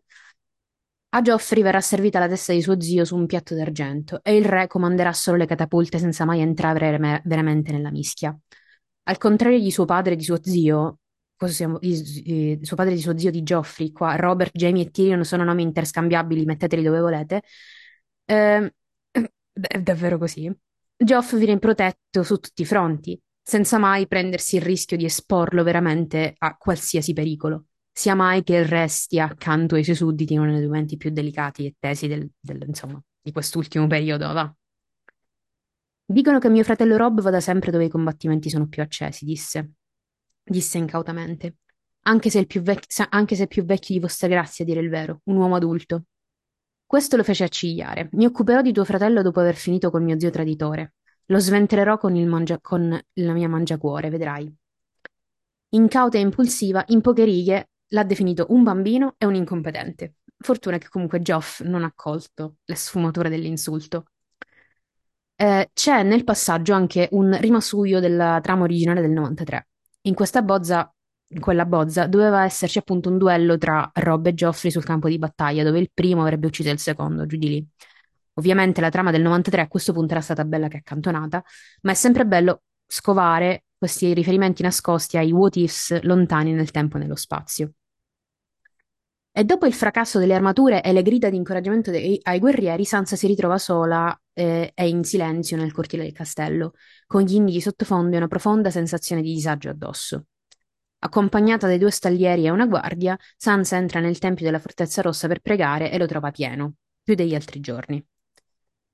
A 1.11 1.23
Geoffrey 1.23 1.63
verrà 1.63 1.81
servita 1.81 2.19
la 2.19 2.27
testa 2.27 2.53
di 2.53 2.61
suo 2.61 2.81
zio 2.81 3.05
su 3.05 3.15
un 3.15 3.27
piatto 3.27 3.55
d'argento 3.55 4.19
e 4.25 4.37
il 4.37 4.45
re 4.45 4.67
comanderà 4.67 5.13
solo 5.13 5.37
le 5.37 5.47
catapulte 5.47 6.01
senza 6.01 6.25
mai 6.25 6.41
entrare 6.41 6.91
reme- 6.91 7.23
veramente 7.25 7.71
nella 7.71 7.93
mischia. 7.93 8.37
Al 9.05 9.19
contrario 9.19 9.61
di 9.61 9.71
suo 9.71 9.85
padre 9.85 10.15
e 10.15 10.17
di 10.17 10.25
suo 10.25 10.43
zio, 10.43 10.99
siamo- 11.47 11.79
di, 11.79 12.59
suo 12.63 12.75
padre 12.77 12.93
e 12.93 12.97
di 12.97 13.03
suo 13.03 13.17
zio 13.17 13.31
di 13.31 13.45
Geoffrey, 13.45 13.93
qua 13.93 14.17
Robert, 14.17 14.51
Jamie 14.57 14.87
e 14.87 14.91
Tyrion 14.91 15.25
sono 15.25 15.45
nomi 15.45 15.63
interscambiabili, 15.63 16.45
metteteli 16.45 16.83
dove 16.83 16.99
volete. 17.01 17.43
Ehm, 18.25 18.69
è 19.53 19.81
davvero 19.81 20.19
così. 20.19 20.53
Geoff 20.97 21.37
viene 21.37 21.59
protetto 21.59 22.23
su 22.23 22.39
tutti 22.39 22.63
i 22.63 22.65
fronti, 22.65 23.21
senza 23.43 23.79
mai 23.79 24.07
prendersi 24.07 24.57
il 24.57 24.63
rischio 24.63 24.97
di 24.97 25.05
esporlo 25.05 25.63
veramente 25.63 26.35
a 26.39 26.57
qualsiasi 26.57 27.13
pericolo 27.13 27.67
sia 27.97 28.17
mai 28.17 28.43
che 28.43 28.57
il 28.57 28.65
re 28.65 28.89
stia 28.89 29.25
accanto 29.25 29.77
ai 29.77 29.85
suoi 29.85 29.95
sudditi 29.95 30.37
nei 30.37 30.65
momenti 30.67 30.97
più 30.97 31.11
delicati 31.11 31.65
e 31.65 31.77
tesi 31.79 32.09
del, 32.09 32.29
del- 32.41 32.65
insomma, 32.67 33.01
di 33.23 33.31
quest'ultimo 33.31 33.87
periodo, 33.87 34.33
va. 34.33 34.53
Dicono 36.07 36.41
che 36.41 36.49
mio 36.51 36.65
fratello 36.65 36.97
Rob 36.97 37.21
vada 37.21 37.39
sempre 37.39 37.71
dove 37.71 37.85
i 37.85 37.89
combattimenti 37.89 38.51
sono 38.51 38.67
più 38.67 38.83
accesi, 38.83 39.25
disse. 39.25 39.75
Disse 40.43 40.79
incautamente. 40.79 41.59
Anche 42.07 42.31
se, 42.31 42.41
il 42.41 42.47
più 42.49 42.63
vec- 42.63 43.07
anche 43.11 43.37
se 43.37 43.47
più 43.47 43.65
vecchio 43.65 43.95
di 43.95 44.01
vostra 44.01 44.27
grazia, 44.27 44.65
a 44.65 44.67
dire 44.67 44.81
il 44.81 44.91
vero, 44.91 45.21
un 45.27 45.37
uomo 45.37 45.55
adulto. 45.55 46.07
Questo 46.95 47.17
lo 47.17 47.25
fece 47.25 47.43
accigliare. 47.43 48.09
Mi 48.13 48.25
occuperò 48.25 48.63
di 48.63 48.73
tuo 48.73 48.85
fratello 48.85 49.21
dopo 49.21 49.41
aver 49.41 49.57
finito 49.57 49.91
col 49.91 50.05
mio 50.05 50.17
zio 50.17 50.31
traditore. 50.31 50.95
Lo 51.25 51.41
sventererò 51.41 51.99
con, 51.99 52.17
mangia- 52.25 52.61
con 52.61 52.89
la 53.15 53.33
mia 53.33 53.49
mangiacuore, 53.49 54.11
vedrai. 54.11 54.57
Incauta 55.71 56.19
e 56.19 56.21
impulsiva, 56.21 56.85
in 56.91 57.01
poche 57.01 57.25
righe 57.25 57.71
l'ha 57.89 58.05
definito 58.05 58.47
un 58.51 58.63
bambino 58.63 59.17
e 59.19 59.27
un 59.27 59.35
incompetente. 59.35 60.19
Fortuna 60.39 60.79
che 60.79 60.87
comunque 60.89 61.21
Geoff 61.21 61.63
non 61.63 61.83
ha 61.83 61.93
colto 61.93 62.59
le 62.65 62.77
sfumature 62.77 63.29
dell'insulto. 63.29 64.05
Eh, 65.35 65.71
c'è 65.73 66.05
nel 66.05 66.23
passaggio 66.23 66.75
anche 66.75 67.09
un 67.11 67.37
rimasuglio 67.41 67.99
della 67.99 68.39
trama 68.41 68.63
originale 68.63 69.01
del 69.01 69.11
93. 69.11 69.67
In 70.03 70.15
questa 70.15 70.43
bozza, 70.43 70.94
in 71.35 71.41
quella 71.41 71.67
bozza, 71.67 72.07
doveva 72.07 72.45
esserci 72.45 72.79
appunto 72.79 73.09
un 73.11 73.19
duello 73.19 73.59
tra 73.59 73.91
Rob 73.95 74.27
e 74.27 74.35
Geoffrey 74.35 74.71
sul 74.71 74.85
campo 74.85 75.09
di 75.09 75.19
battaglia, 75.19 75.65
dove 75.65 75.81
il 75.81 75.91
primo 75.93 76.23
avrebbe 76.23 76.47
ucciso 76.47 76.71
il 76.71 76.79
secondo, 76.79 77.27
giù 77.27 77.37
di 77.37 77.49
lì. 77.49 77.67
Ovviamente 78.35 78.81
la 78.81 78.89
trama 78.89 79.11
del 79.11 79.23
93 79.23 79.63
a 79.63 79.69
questo 79.69 79.93
punto 79.93 80.13
era 80.13 80.21
stata 80.23 80.45
bella 80.45 80.69
che 80.69 80.79
accantonata, 80.79 81.43
ma 81.83 81.93
è 81.93 81.95
sempre 81.95 82.27
bello 82.27 82.63
scovare 82.87 83.65
questi 83.77 84.15
riferimenti 84.15 84.63
nascosti 84.63 85.17
ai 85.17 85.33
what 85.33 85.57
ifs 85.57 86.01
lontani 86.03 86.53
nel 86.53 86.71
tempo 86.71 86.97
e 86.97 87.01
nello 87.01 87.17
spazio. 87.17 87.73
E 89.37 89.43
dopo 89.45 89.67
il 89.67 89.73
fracasso 89.73 90.21
delle 90.21 90.35
armature 90.35 90.81
e 90.81 90.93
le 90.93 91.03
grida 91.03 91.29
di 91.29 91.37
incoraggiamento 91.37 91.91
dei- 91.91 92.21
ai 92.23 92.39
guerrieri, 92.39 92.85
Sansa 92.85 93.17
si 93.17 93.27
ritrova 93.27 93.59
sola 93.59 94.17
eh, 94.33 94.71
e 94.73 94.89
in 94.89 95.03
silenzio 95.03 95.57
nel 95.57 95.73
cortile 95.73 96.05
del 96.05 96.13
castello, 96.13 96.75
con 97.07 97.23
gli 97.23 97.35
inni 97.35 97.51
di 97.51 97.61
sottofondo 97.61 98.15
e 98.15 98.19
una 98.19 98.29
profonda 98.29 98.71
sensazione 98.71 99.23
di 99.23 99.33
disagio 99.35 99.71
addosso. 99.71 100.27
Accompagnata 101.05 101.67
dai 101.67 101.77
due 101.77 101.91
stallieri 101.91 102.47
e 102.47 102.51
una 102.51 102.65
guardia, 102.65 103.15
Sansa 103.37 103.77
entra 103.77 104.01
nel 104.01 104.19
tempio 104.19 104.47
della 104.47 104.59
Fortezza 104.59 105.03
Rossa 105.03 105.29
per 105.29 105.41
pregare 105.41 105.93
e 105.93 105.99
lo 105.99 106.07
trova 106.07 106.31
pieno, 106.31 106.77
più 107.03 107.15
degli 107.15 107.35
altri 107.35 107.61
giorni. 107.61 108.03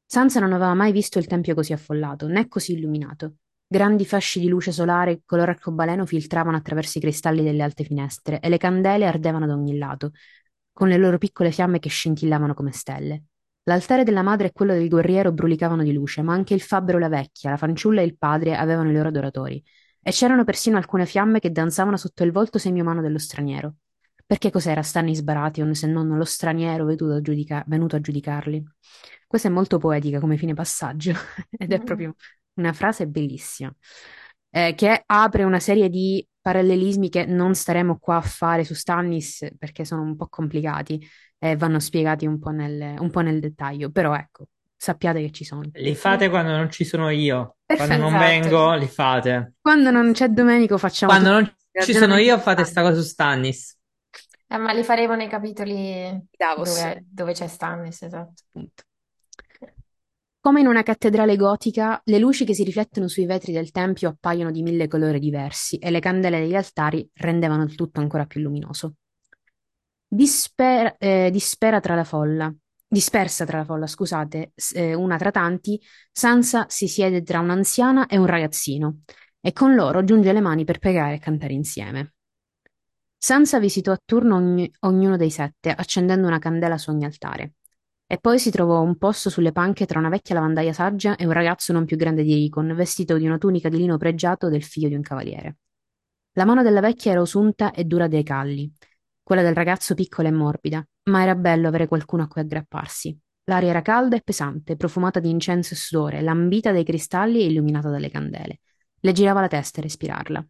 Sansa 0.06 0.40
non 0.40 0.52
aveva 0.52 0.74
mai 0.74 0.90
visto 0.90 1.20
il 1.20 1.28
tempio 1.28 1.54
così 1.54 1.72
affollato, 1.72 2.26
né 2.26 2.48
così 2.48 2.72
illuminato. 2.72 3.36
Grandi 3.64 4.04
fasci 4.04 4.40
di 4.40 4.48
luce 4.48 4.72
solare 4.72 5.22
color 5.24 5.50
arcobaleno 5.50 6.04
filtravano 6.04 6.56
attraverso 6.56 6.98
i 6.98 7.00
cristalli 7.00 7.44
delle 7.44 7.62
alte 7.62 7.84
finestre 7.84 8.40
e 8.40 8.48
le 8.48 8.58
candele 8.58 9.06
ardevano 9.06 9.46
da 9.46 9.54
ogni 9.54 9.78
lato, 9.78 10.10
con 10.72 10.88
le 10.88 10.96
loro 10.96 11.16
piccole 11.16 11.52
fiamme 11.52 11.78
che 11.78 11.90
scintillavano 11.90 12.54
come 12.54 12.72
stelle. 12.72 13.22
L'altare 13.62 14.02
della 14.02 14.22
madre 14.22 14.48
e 14.48 14.52
quello 14.52 14.72
del 14.72 14.88
guerriero 14.88 15.30
brulicavano 15.30 15.84
di 15.84 15.92
luce, 15.92 16.22
ma 16.22 16.32
anche 16.32 16.54
il 16.54 16.60
fabbro 16.60 16.96
e 16.96 17.00
la 17.00 17.08
vecchia, 17.08 17.50
la 17.50 17.56
fanciulla 17.56 18.00
e 18.00 18.04
il 18.04 18.18
padre 18.18 18.56
avevano 18.56 18.90
i 18.90 18.94
loro 18.94 19.10
adoratori. 19.10 19.62
E 20.02 20.10
c'erano 20.12 20.44
persino 20.44 20.76
alcune 20.76 21.06
fiamme 21.06 21.40
che 21.40 21.50
danzavano 21.52 21.96
sotto 21.96 22.24
il 22.24 22.32
volto 22.32 22.58
semiumano 22.58 23.00
dello 23.02 23.18
straniero. 23.18 23.74
Perché 24.26 24.50
cos'era 24.50 24.82
Stannis 24.82 25.22
Baratheon 25.22 25.74
se 25.74 25.86
non 25.86 26.16
lo 26.16 26.24
straniero 26.24 26.84
venuto 26.84 27.12
a, 27.12 27.20
giudica- 27.20 27.64
venuto 27.66 27.96
a 27.96 28.00
giudicarli? 28.00 28.62
Questa 29.26 29.48
è 29.48 29.50
molto 29.50 29.78
poetica 29.78 30.20
come 30.20 30.36
fine 30.36 30.54
passaggio 30.54 31.12
ed 31.50 31.72
è 31.72 31.80
Mm. 31.80 31.82
proprio 31.82 32.14
una 32.54 32.72
frase 32.72 33.06
bellissima, 33.08 33.72
eh, 34.50 34.74
che 34.74 35.02
apre 35.06 35.44
una 35.44 35.60
serie 35.60 35.88
di 35.88 36.26
parallelismi 36.40 37.08
che 37.08 37.26
non 37.26 37.54
staremo 37.54 37.98
qua 37.98 38.16
a 38.16 38.20
fare 38.20 38.64
su 38.64 38.74
Stannis 38.74 39.46
perché 39.58 39.84
sono 39.84 40.02
un 40.02 40.16
po' 40.16 40.28
complicati 40.28 41.00
e 41.38 41.56
vanno 41.56 41.78
spiegati 41.80 42.26
un 42.26 42.38
po' 42.38 42.50
nel, 42.50 42.96
un 43.00 43.10
po' 43.10 43.20
nel 43.20 43.40
dettaglio, 43.40 43.90
però 43.90 44.14
ecco, 44.14 44.46
sappiate 44.80 45.20
che 45.20 45.30
ci 45.30 45.44
sono. 45.44 45.62
Li 45.72 45.94
fate 45.94 46.30
quando 46.30 46.56
non 46.56 46.70
ci 46.70 46.84
sono 46.84 47.10
io. 47.10 47.56
Quando 47.66 47.84
Perfetto. 47.84 48.00
non 48.00 48.14
Esatto. 48.14 48.26
vengo, 48.26 48.74
li 48.74 48.86
fate. 48.86 49.52
Quando 49.60 49.90
non 49.90 50.12
c'è 50.12 50.28
Domenico 50.28 50.78
facciamo 50.78 51.12
Quando 51.12 51.30
non 51.30 51.54
ci 51.84 51.92
sono 51.92 52.16
io, 52.16 52.38
fate 52.38 52.64
sta 52.64 52.80
cosa 52.80 52.98
su 53.00 53.06
Stannis. 53.06 53.78
Eh, 54.48 54.56
ma 54.56 54.72
li 54.72 54.82
faremo 54.82 55.14
nei 55.14 55.28
capitoli 55.28 56.26
dove, 56.36 57.04
dove 57.06 57.32
c'è 57.34 57.46
Stannis, 57.46 58.02
esatto. 58.02 58.42
appunto. 58.48 58.82
Come 60.40 60.60
in 60.60 60.66
una 60.66 60.82
cattedrale 60.82 61.36
gotica, 61.36 62.00
le 62.06 62.18
luci 62.18 62.46
che 62.46 62.54
si 62.54 62.64
riflettono 62.64 63.06
sui 63.06 63.26
vetri 63.26 63.52
del 63.52 63.70
tempio 63.70 64.08
appaiono 64.08 64.50
di 64.50 64.62
mille 64.62 64.88
colori 64.88 65.18
diversi 65.18 65.76
e 65.76 65.90
le 65.90 66.00
candele 66.00 66.40
degli 66.40 66.54
altari 66.54 67.06
rendevano 67.12 67.64
il 67.64 67.74
tutto 67.74 68.00
ancora 68.00 68.24
più 68.24 68.40
luminoso. 68.40 68.94
Dispera, 70.08 70.96
eh, 70.96 71.28
dispera 71.30 71.78
tra 71.80 71.94
la 71.94 72.04
folla, 72.04 72.52
dispersa 72.90 73.44
tra 73.44 73.58
la 73.58 73.64
folla, 73.64 73.86
scusate, 73.86 74.52
eh, 74.74 74.94
una 74.94 75.16
tra 75.16 75.30
tanti, 75.30 75.80
Sansa 76.10 76.66
si 76.68 76.88
siede 76.88 77.22
tra 77.22 77.38
un'anziana 77.38 78.06
e 78.06 78.18
un 78.18 78.26
ragazzino 78.26 79.02
e 79.40 79.52
con 79.52 79.74
loro 79.74 80.02
giunge 80.02 80.32
le 80.32 80.40
mani 80.40 80.64
per 80.64 80.78
pregare 80.78 81.14
e 81.14 81.18
cantare 81.18 81.52
insieme. 81.52 82.14
Sansa 83.16 83.60
visitò 83.60 83.92
attorno 83.92 84.36
ogni- 84.36 84.70
ognuno 84.80 85.16
dei 85.16 85.30
sette, 85.30 85.70
accendendo 85.70 86.26
una 86.26 86.38
candela 86.38 86.78
su 86.78 86.90
ogni 86.90 87.04
altare. 87.04 87.54
E 88.06 88.18
poi 88.18 88.40
si 88.40 88.50
trovò 88.50 88.80
un 88.80 88.96
posto 88.96 89.30
sulle 89.30 89.52
panche 89.52 89.86
tra 89.86 90.00
una 90.00 90.08
vecchia 90.08 90.34
lavandaia 90.34 90.72
saggia 90.72 91.14
e 91.14 91.26
un 91.26 91.32
ragazzo 91.32 91.72
non 91.72 91.84
più 91.84 91.96
grande 91.96 92.24
di 92.24 92.34
Ricon, 92.34 92.74
vestito 92.74 93.16
di 93.18 93.26
una 93.26 93.38
tunica 93.38 93.68
di 93.68 93.76
lino 93.76 93.98
pregiato 93.98 94.48
del 94.48 94.64
figlio 94.64 94.88
di 94.88 94.94
un 94.96 95.02
cavaliere. 95.02 95.58
La 96.32 96.44
mano 96.44 96.62
della 96.62 96.80
vecchia 96.80 97.12
era 97.12 97.20
osunta 97.20 97.70
e 97.70 97.84
dura 97.84 98.08
dei 98.08 98.24
calli, 98.24 98.72
quella 99.22 99.42
del 99.42 99.54
ragazzo 99.54 99.94
piccola 99.94 100.28
e 100.28 100.32
morbida, 100.32 100.86
ma 101.04 101.22
era 101.22 101.34
bello 101.34 101.68
avere 101.68 101.86
qualcuno 101.88 102.22
a 102.22 102.28
cui 102.28 102.40
aggrapparsi. 102.40 103.18
L'aria 103.44 103.70
era 103.70 103.82
calda 103.82 104.16
e 104.16 104.22
pesante, 104.22 104.76
profumata 104.76 105.20
di 105.20 105.30
incenso 105.30 105.74
e 105.74 105.76
sudore, 105.76 106.20
lambita 106.20 106.72
dai 106.72 106.84
cristalli 106.84 107.40
e 107.40 107.46
illuminata 107.46 107.90
dalle 107.90 108.10
candele. 108.10 108.60
Le 109.00 109.12
girava 109.12 109.40
la 109.40 109.48
testa 109.48 109.80
a 109.80 109.82
respirarla. 109.82 110.46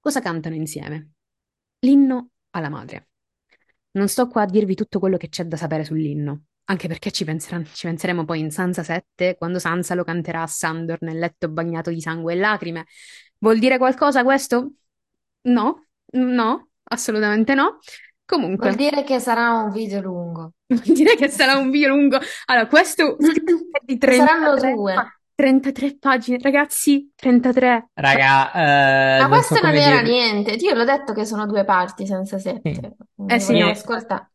Cosa 0.00 0.20
cantano 0.20 0.54
insieme? 0.54 1.12
L'inno 1.80 2.30
alla 2.50 2.68
madre. 2.68 3.08
Non 3.92 4.08
sto 4.08 4.26
qua 4.26 4.42
a 4.42 4.46
dirvi 4.46 4.74
tutto 4.74 4.98
quello 4.98 5.16
che 5.16 5.28
c'è 5.28 5.44
da 5.44 5.56
sapere 5.56 5.84
sull'inno, 5.84 6.44
anche 6.64 6.88
perché 6.88 7.10
ci 7.10 7.24
ci 7.24 7.86
penseremo 7.86 8.24
poi 8.24 8.40
in 8.40 8.50
Sansa 8.50 8.82
7, 8.82 9.36
quando 9.36 9.58
Sansa 9.58 9.94
lo 9.94 10.02
canterà 10.02 10.42
a 10.42 10.46
Sandor 10.46 10.98
nel 11.02 11.18
letto 11.18 11.48
bagnato 11.48 11.90
di 11.90 12.00
sangue 12.00 12.32
e 12.32 12.36
lacrime. 12.36 12.86
Vuol 13.38 13.58
dire 13.58 13.78
qualcosa 13.78 14.24
questo? 14.24 14.72
No, 15.42 15.86
no, 16.12 16.68
assolutamente 16.84 17.54
no. 17.54 17.78
Vuol 18.56 18.74
Comunque, 18.74 18.74
dire 18.76 19.04
che 19.04 19.18
sarà 19.20 19.52
un 19.52 19.70
video 19.70 20.00
lungo. 20.00 20.52
vuol 20.66 20.82
dire 20.96 21.16
che 21.16 21.28
sarà 21.28 21.56
un 21.58 21.70
video 21.70 21.88
lungo. 21.90 22.18
Allora, 22.46 22.66
questo 22.66 23.16
è 23.18 23.80
di 23.84 23.98
E 24.02 24.10
saranno 24.12 24.56
33, 24.56 24.80
pa- 24.92 25.02
due. 25.02 25.18
33 25.34 25.98
pagine, 25.98 26.38
ragazzi, 26.40 27.12
33. 27.14 27.90
Raga, 27.94 28.52
eh, 28.52 29.16
Ma 29.16 29.26
non 29.26 29.42
so 29.42 29.54
questo 29.54 29.60
non 29.60 29.72
come 29.72 29.82
era 29.82 30.02
dirvi. 30.02 30.10
niente. 30.10 30.52
Io 30.52 30.74
l'ho 30.74 30.84
detto 30.84 31.12
che 31.12 31.24
sono 31.24 31.46
due 31.46 31.64
parti 31.64 32.06
senza 32.06 32.38
Sì. 32.62 32.72
sette. 32.72 32.96
Eh 33.26 33.40
sì, 33.40 33.52
vogliamo 33.52 33.70
ascoltare? 33.72 34.30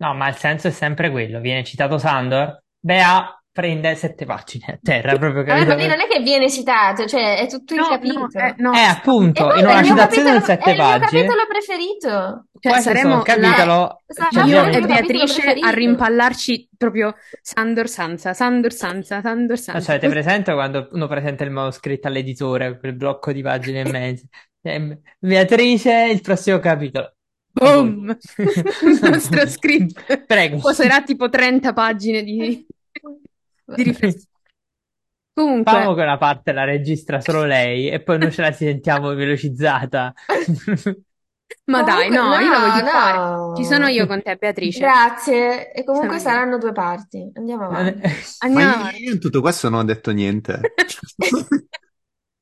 No, 0.00 0.14
ma 0.14 0.28
il 0.28 0.36
senso 0.36 0.68
è 0.68 0.70
sempre 0.70 1.10
quello. 1.10 1.40
Viene 1.40 1.64
citato 1.64 1.98
Sandor, 1.98 2.62
Bea 2.78 3.37
prende 3.58 3.96
sette 3.96 4.24
pagine 4.24 4.64
a 4.68 4.78
terra, 4.80 5.18
proprio 5.18 5.42
lì 5.42 5.64
non 5.66 6.00
è 6.00 6.06
che 6.08 6.20
viene 6.22 6.48
citato, 6.48 7.06
cioè 7.06 7.38
è 7.38 7.48
tutto 7.48 7.74
il 7.74 7.80
no, 7.80 7.86
no, 7.86 7.92
capitolo. 7.92 8.28
eh, 8.34 8.54
no, 8.58 8.72
Eh, 8.72 8.78
appunto, 8.78 9.46
poi 9.48 9.58
in 9.58 9.66
una 9.66 9.80
il 9.80 9.86
citazione 9.86 10.30
capitolo, 10.30 10.38
di 10.38 10.44
sette 10.44 10.64
è 10.64 10.70
il 10.70 10.76
mio 10.76 10.84
pagine, 10.86 11.20
capitolo 11.22 11.46
preferito. 11.48 12.46
Cioè, 12.60 12.72
questo 12.72 12.90
è 12.90 12.94
saremo 12.94 13.14
un 13.16 13.22
capitolo, 13.22 14.02
Eh, 14.06 14.14
cioè, 14.32 14.44
io 14.44 14.62
il 14.68 14.74
e 14.76 14.80
Beatrice 14.82 15.42
a 15.60 15.70
rimpallarci 15.70 16.68
proprio 16.76 17.14
Sandor 17.42 17.88
Sansa, 17.88 18.32
Sandor 18.32 18.72
Sansa, 18.72 19.20
Sandor 19.20 19.58
Sansa. 19.58 19.80
cioè, 19.80 19.96
avete 19.96 20.08
presente 20.08 20.52
quando 20.52 20.88
uno 20.92 21.08
presenta 21.08 21.42
il 21.42 21.50
manoscritto 21.50 22.06
all'editore, 22.06 22.78
quel 22.78 22.94
blocco 22.94 23.32
di 23.32 23.42
pagine 23.42 23.80
e 23.80 23.90
mezzo? 23.90 24.24
Eh, 24.62 25.00
Beatrice, 25.18 26.10
il 26.12 26.20
prossimo 26.20 26.60
capitolo. 26.60 27.12
Boom! 27.50 28.16
Il 28.36 28.98
nostro 29.02 29.46
script 29.48 30.24
Prego. 30.26 30.58
poserà 30.58 31.02
tipo 31.02 31.28
30 31.28 31.72
pagine 31.72 32.22
di, 32.22 32.64
di 33.74 33.82
riflessione. 33.82 34.26
Comunque, 35.34 35.72
Famo 35.72 35.94
che 35.94 36.02
una 36.02 36.16
parte 36.18 36.52
la 36.52 36.64
registra 36.64 37.20
solo 37.20 37.44
lei 37.44 37.88
e 37.90 38.02
poi 38.02 38.18
noi 38.18 38.32
ce 38.32 38.42
la 38.42 38.52
sentiamo 38.52 39.14
velocizzata. 39.14 40.12
ma 41.66 41.82
dai, 41.82 42.08
Comunque, 42.08 42.18
no, 42.18 42.38
io 42.38 42.50
la 42.50 42.58
no, 42.58 42.58
voglio 42.58 42.84
fare. 42.86 43.18
no. 43.18 43.52
Ci 43.52 43.64
sono 43.64 43.86
io 43.88 44.06
con 44.06 44.22
te, 44.22 44.36
Beatrice. 44.36 44.80
Grazie. 44.80 45.72
E 45.72 45.84
comunque 45.84 46.18
Sono 46.18 46.18
io. 46.18 46.20
saranno 46.20 46.58
due 46.58 46.72
parti. 46.72 47.30
Andiamo 47.34 47.64
avanti. 47.66 48.00
Andiamo 48.38 48.70
Ma 48.70 48.72
avanti. 48.74 49.02
io 49.02 49.12
in 49.12 49.20
tutto 49.20 49.40
questo 49.40 49.68
non 49.68 49.80
ho 49.80 49.84
detto 49.84 50.10
niente. 50.12 50.74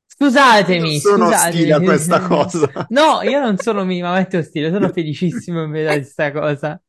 Scusatemi, 0.07 0.99
sono 1.01 1.27
scusatemi. 1.27 1.57
ostile 1.59 1.73
a 1.75 1.81
questa 1.81 2.21
cosa. 2.21 2.71
No, 2.89 3.21
io 3.23 3.41
non 3.41 3.57
sono 3.59 3.85
minimamente 3.85 4.39
ostile, 4.39 4.71
sono 4.71 4.91
felicissimo 4.91 5.65
in 5.65 5.73
di 5.73 5.83
questa 5.85 6.33
cosa. 6.33 6.81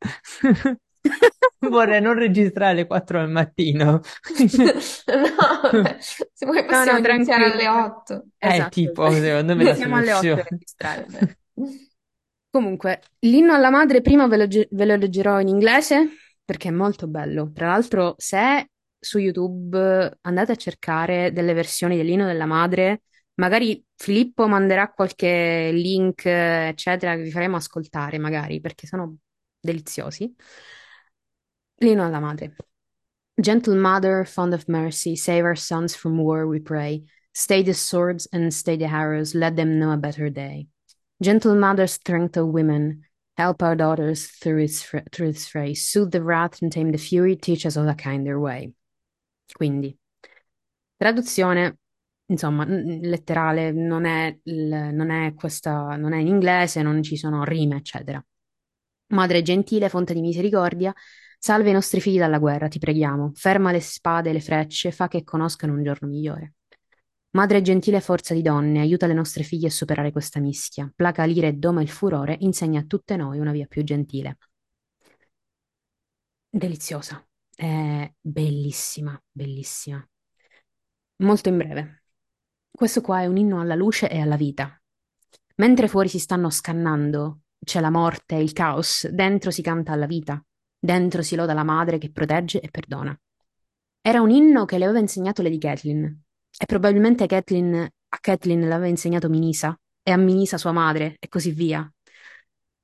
Vorrei 1.69 2.01
non 2.01 2.13
registrare 2.15 2.71
alle 2.71 2.88
4 2.88 3.19
del 3.19 3.30
mattino. 3.30 4.01
No, 5.08 5.77
beh, 5.82 5.97
se 6.34 6.45
vuoi 6.45 6.65
No, 6.69 6.86
possiamo 6.86 6.99
no, 6.99 7.01
iniziare 7.01 7.45
alle 7.51 7.67
tranquillo. 7.67 7.69
8. 7.69 8.25
È 8.38 8.49
Esatto. 8.49 8.69
tipo, 8.69 9.10
secondo 9.12 9.56
me, 9.56 9.65
la 9.65 9.75
Siamo 9.75 9.95
alle 9.97 10.13
8 10.13 10.39
a 10.39 10.43
registrare. 10.43 11.06
Comunque, 12.49 13.01
l'inno 13.19 13.53
alla 13.53 13.69
madre 13.69 14.01
prima 14.01 14.27
ve 14.27 14.38
lo, 14.38 14.47
ge- 14.47 14.67
ve 14.71 14.86
lo 14.86 14.95
leggerò 14.95 15.39
in 15.39 15.47
inglese 15.47 16.08
perché 16.43 16.69
è 16.69 16.71
molto 16.71 17.08
bello. 17.08 17.51
Tra 17.53 17.67
l'altro, 17.67 18.15
se 18.17 18.69
su 18.99 19.19
YouTube 19.19 20.17
andate 20.21 20.51
a 20.53 20.56
cercare 20.56 21.32
delle 21.32 21.53
versioni 21.53 21.97
dell'inno 21.97 22.25
della 22.25 22.45
madre, 22.45 23.03
magari 23.36 23.84
Filippo 23.95 24.47
manderà 24.47 24.89
qualche 24.91 25.69
link, 25.73 26.25
eh, 26.25 26.69
eccetera, 26.69 27.15
che 27.15 27.21
vi 27.23 27.32
faremo 27.32 27.58
ascoltare, 27.58 28.17
magari, 28.17 28.60
perché 28.60 28.88
sono 28.88 29.17
deliziosi. 29.60 30.34
L'inno 31.80 32.06
alla 32.06 32.20
madre. 32.20 32.56
Gentle 33.40 33.76
mother, 33.76 34.26
fond 34.26 34.54
of 34.54 34.68
mercy, 34.68 35.16
save 35.16 35.44
our 35.44 35.56
sons 35.56 35.96
from 35.96 36.18
war, 36.18 36.48
we 36.48 36.60
pray. 36.60 37.04
Stay 37.34 37.62
the 37.62 37.74
swords 37.74 38.28
and 38.32 38.52
stay 38.52 38.76
the 38.78 38.86
arrows, 38.86 39.36
let 39.36 39.56
them 39.56 39.78
know 39.78 39.92
a 39.92 39.98
better 39.98 40.30
day. 40.30 40.68
Gentle 41.22 41.56
mother, 41.56 41.86
strength 41.86 42.36
of 42.38 42.48
women, 42.48 43.04
help 43.38 43.62
our 43.62 43.76
daughters 43.76 44.26
through 44.26 44.63
its, 44.63 44.82
fr- 44.82 45.06
through 45.12 45.30
its 45.30 45.48
fray. 45.48 45.76
Soothe 45.76 46.12
the 46.12 46.24
wrath 46.24 46.62
and 46.63 46.72
tame 46.72 46.92
the 46.92 46.98
fury, 46.98 47.36
teach 47.36 47.63
us 47.68 47.78
all 47.78 47.88
a 47.88 47.94
kinder 47.94 48.40
way. 48.40 48.74
Quindi, 49.54 49.96
traduzione, 50.98 51.78
insomma, 52.26 52.66
letterale, 52.66 53.72
non 53.72 54.06
è, 54.06 54.36
non 54.46 55.12
è 55.12 55.36
questa, 55.36 55.96
non 55.96 56.13
è 56.13 56.18
in 56.18 56.28
inglese, 56.28 56.82
non 56.82 57.04
ci 57.04 57.18
sono 57.18 57.44
rime, 57.44 57.78
eccetera. 57.78 58.24
Madre 59.10 59.44
gentile, 59.44 59.90
fonte 59.90 60.16
di 60.16 60.22
misericordia, 60.22 60.92
salva 61.38 61.69
i 61.69 61.73
nostri 61.73 62.02
figli 62.02 62.17
dalla 62.17 62.39
guerra, 62.39 62.67
ti 62.67 62.80
preghiamo. 62.80 63.32
Ferma 63.34 63.71
le 63.71 63.80
spade 63.80 64.30
e 64.30 64.34
le 64.34 64.41
frecce, 64.41 64.91
fa 64.91 65.08
che 65.08 65.23
conoscano 65.23 65.73
un 65.73 65.84
giorno 65.84 66.08
migliore. 66.08 66.54
Madre 67.32 67.62
gentile 67.62 68.02
forza 68.02 68.34
di 68.34 68.41
donne, 68.41 68.80
aiuta 68.80 69.06
le 69.06 69.13
nostre 69.13 69.43
figlie 69.43 69.67
a 69.67 69.71
superare 69.71 70.12
questa 70.12 70.39
mischia. 70.39 70.91
Placa 70.95 71.23
l'ira 71.26 71.47
e 71.47 71.54
doma 71.54 71.82
il 71.82 71.89
furore, 71.89 72.38
insegna 72.39 72.80
a 72.80 72.86
tutte 72.86 73.15
noi 73.15 73.39
una 73.39 73.52
via 73.52 73.67
più 73.67 73.84
gentile. 73.84 74.38
Deliziosa, 76.50 77.23
è 77.54 78.12
bellissima, 78.19 79.21
bellissima. 79.32 80.04
Molto 81.17 81.50
in 81.50 81.58
breve. 81.58 82.04
Questo 82.71 83.02
qua 83.02 83.21
è 83.21 83.26
un 83.26 83.38
inno 83.38 83.60
alla 83.60 83.76
luce 83.76 84.10
e 84.10 84.19
alla 84.19 84.36
vita. 84.36 84.80
Mentre 85.58 85.88
fuori 85.88 86.08
si 86.10 86.19
stanno 86.19 86.50
scannando, 86.50 87.41
c'è 87.63 87.80
la 87.80 87.89
morte 87.89 88.36
il 88.36 88.54
caos, 88.54 89.08
dentro 89.08 89.52
si 89.52 89.62
canta 89.62 89.91
alla 89.91 90.06
vita, 90.06 90.43
dentro 90.80 91.22
si 91.22 91.36
loda 91.36 91.54
la 91.54 91.63
madre 91.63 91.98
che 91.98 92.12
protegge 92.12 92.60
e 92.60 92.70
perdona. 92.70 93.18
Era 94.02 94.22
un 94.22 94.30
inno 94.30 94.66
che 94.66 94.78
le 94.78 94.86
aveva 94.86 95.00
insegnato 95.00 95.42
Lady 95.42 95.58
Catelyn, 95.58 96.04
e 96.04 96.66
probabilmente 96.66 97.26
Catelyn, 97.28 97.76
a 97.76 98.18
Catelyn 98.20 98.68
l'aveva 98.68 98.88
insegnato 98.88 99.30
Minisa, 99.30 99.78
e 100.02 100.12
a 100.12 100.18
Minisa 100.18 100.58
sua 100.58 100.72
madre, 100.72 101.18
e 101.20 101.28
così 101.28 101.52
via. 101.52 101.90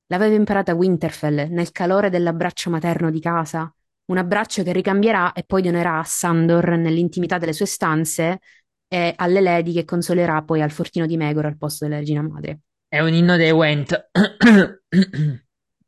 L'aveva 0.08 0.36
imparata 0.36 0.76
Winterfell 0.76 1.48
nel 1.50 1.72
calore 1.72 2.10
dell'abbraccio 2.10 2.70
materno 2.70 3.10
di 3.10 3.20
casa, 3.20 3.74
un 4.06 4.18
abbraccio 4.18 4.64
che 4.64 4.74
ricambierà 4.74 5.32
e 5.32 5.44
poi 5.44 5.62
donerà 5.62 6.00
a 6.00 6.04
Sandor 6.04 6.72
nell'intimità 6.78 7.38
delle 7.38 7.54
sue 7.54 7.66
stanze 7.66 8.40
e 8.88 9.14
alle 9.16 9.40
Lady 9.40 9.72
che 9.74 9.86
consolerà 9.86 10.44
poi 10.44 10.62
al 10.62 10.72
fortino 10.72 11.06
di 11.06 11.16
Megor 11.16 11.46
al 11.46 11.58
posto 11.58 11.86
della 11.86 12.00
regina 12.00 12.22
madre. 12.22 12.60
È 12.88 13.00
un 13.00 13.14
inno 13.14 13.38
dei 13.38 13.52
Went. 13.52 14.10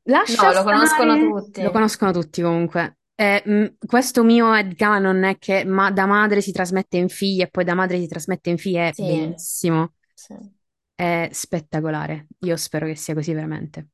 Lascia 0.07 0.47
No, 0.47 0.53
lo 0.53 0.63
conoscono 0.63 1.15
stare- 1.15 1.29
tutti. 1.29 1.61
Lo 1.63 1.71
conoscono 1.71 2.11
tutti 2.11 2.41
comunque. 2.41 2.97
Eh, 3.15 3.41
mh, 3.45 3.87
questo 3.87 4.23
mio 4.23 4.53
headcanon 4.53 5.23
è 5.23 5.37
che 5.37 5.63
ma- 5.65 5.89
da 5.91 6.05
madre 6.05 6.41
si 6.41 6.51
trasmette 6.51 6.97
in 6.97 7.09
figli 7.09 7.41
e 7.41 7.47
poi 7.49 7.63
da 7.63 7.73
madre 7.73 7.99
si 7.99 8.07
trasmette 8.07 8.49
in 8.49 8.57
figli 8.57 8.75
è 8.75 8.91
Sì. 8.93 9.03
bellissimo, 9.03 9.93
Sì. 10.13 10.35
è 10.93 11.29
spettacolare. 11.31 12.27
Io 12.39 12.55
spero 12.57 12.85
che 12.85 12.95
sia 12.95 13.13
così 13.13 13.33
veramente. 13.33 13.87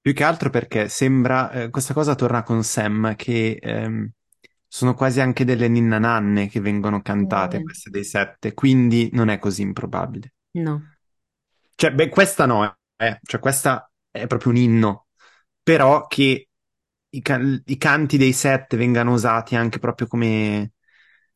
Più 0.00 0.12
che 0.12 0.24
altro 0.24 0.48
perché 0.50 0.88
sembra, 0.88 1.50
eh, 1.50 1.70
questa 1.70 1.92
cosa 1.94 2.14
torna 2.14 2.42
con 2.42 2.62
Sam, 2.62 3.16
che 3.16 3.58
ehm, 3.60 4.08
sono 4.66 4.94
quasi 4.94 5.20
anche 5.20 5.44
delle 5.44 5.66
ninna 5.68 5.98
nanne 5.98 6.46
che 6.48 6.60
vengono 6.60 7.00
cantate, 7.02 7.58
Mm. 7.58 7.62
queste 7.64 7.90
dei 7.90 8.04
sette, 8.04 8.54
quindi 8.54 9.08
non 9.12 9.28
è 9.28 9.38
così 9.38 9.62
improbabile. 9.62 10.34
No. 10.52 10.82
Cioè, 11.74 11.92
beh, 11.92 12.08
questa 12.08 12.46
no, 12.46 12.76
eh, 12.96 13.18
cioè 13.22 13.40
questa 13.40 13.90
è 14.10 14.26
proprio 14.26 14.52
un 14.52 14.58
inno, 14.58 15.06
però 15.72 16.06
che 16.06 16.48
i, 17.10 17.22
ca- 17.22 17.40
i 17.64 17.76
canti 17.78 18.16
dei 18.18 18.32
sette 18.32 18.76
vengano 18.76 19.12
usati 19.12 19.56
anche 19.56 19.78
proprio 19.78 20.06
come 20.06 20.72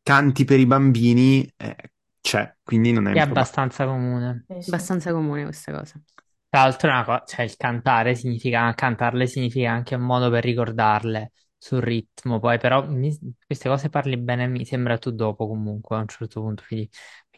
canti 0.03 0.45
per 0.45 0.59
i 0.61 0.67
bambini, 0.67 1.51
eh, 1.57 1.77
c'è, 2.21 2.57
quindi 2.63 2.93
non 2.93 3.07
è 3.09 3.13
È 3.15 3.19
abbastanza 3.21 3.85
comune. 3.87 4.49
Sì, 4.49 4.63
sì. 4.63 4.73
Abbastanza 4.73 5.13
comune 5.13 5.45
questa 5.45 5.73
cosa. 5.73 6.01
Tra 6.49 6.63
l'altro, 6.63 6.89
è 6.89 6.93
una 6.93 7.05
cosa, 7.05 7.25
cioè 7.27 7.45
il 7.45 7.57
cantare 7.57 8.15
significa, 8.15 8.73
cantarle 8.75 9.27
significa 9.27 9.71
anche 9.71 9.95
un 9.95 10.03
modo 10.03 10.31
per 10.31 10.45
ricordarle 10.45 11.33
sul 11.57 11.81
ritmo. 11.81 12.39
Poi, 12.41 12.59
però, 12.59 12.87
mi- 12.89 13.17
queste 13.47 13.69
cose 13.69 13.89
parli 13.89 14.17
bene, 14.19 14.47
mi 14.47 14.65
sembra 14.65 14.99
tu 14.99 15.11
dopo 15.13 15.47
comunque 15.49 15.97
a 15.97 16.01
un 16.01 16.09
certo 16.09 16.41
punto. 16.41 16.63
Quindi, 16.67 16.89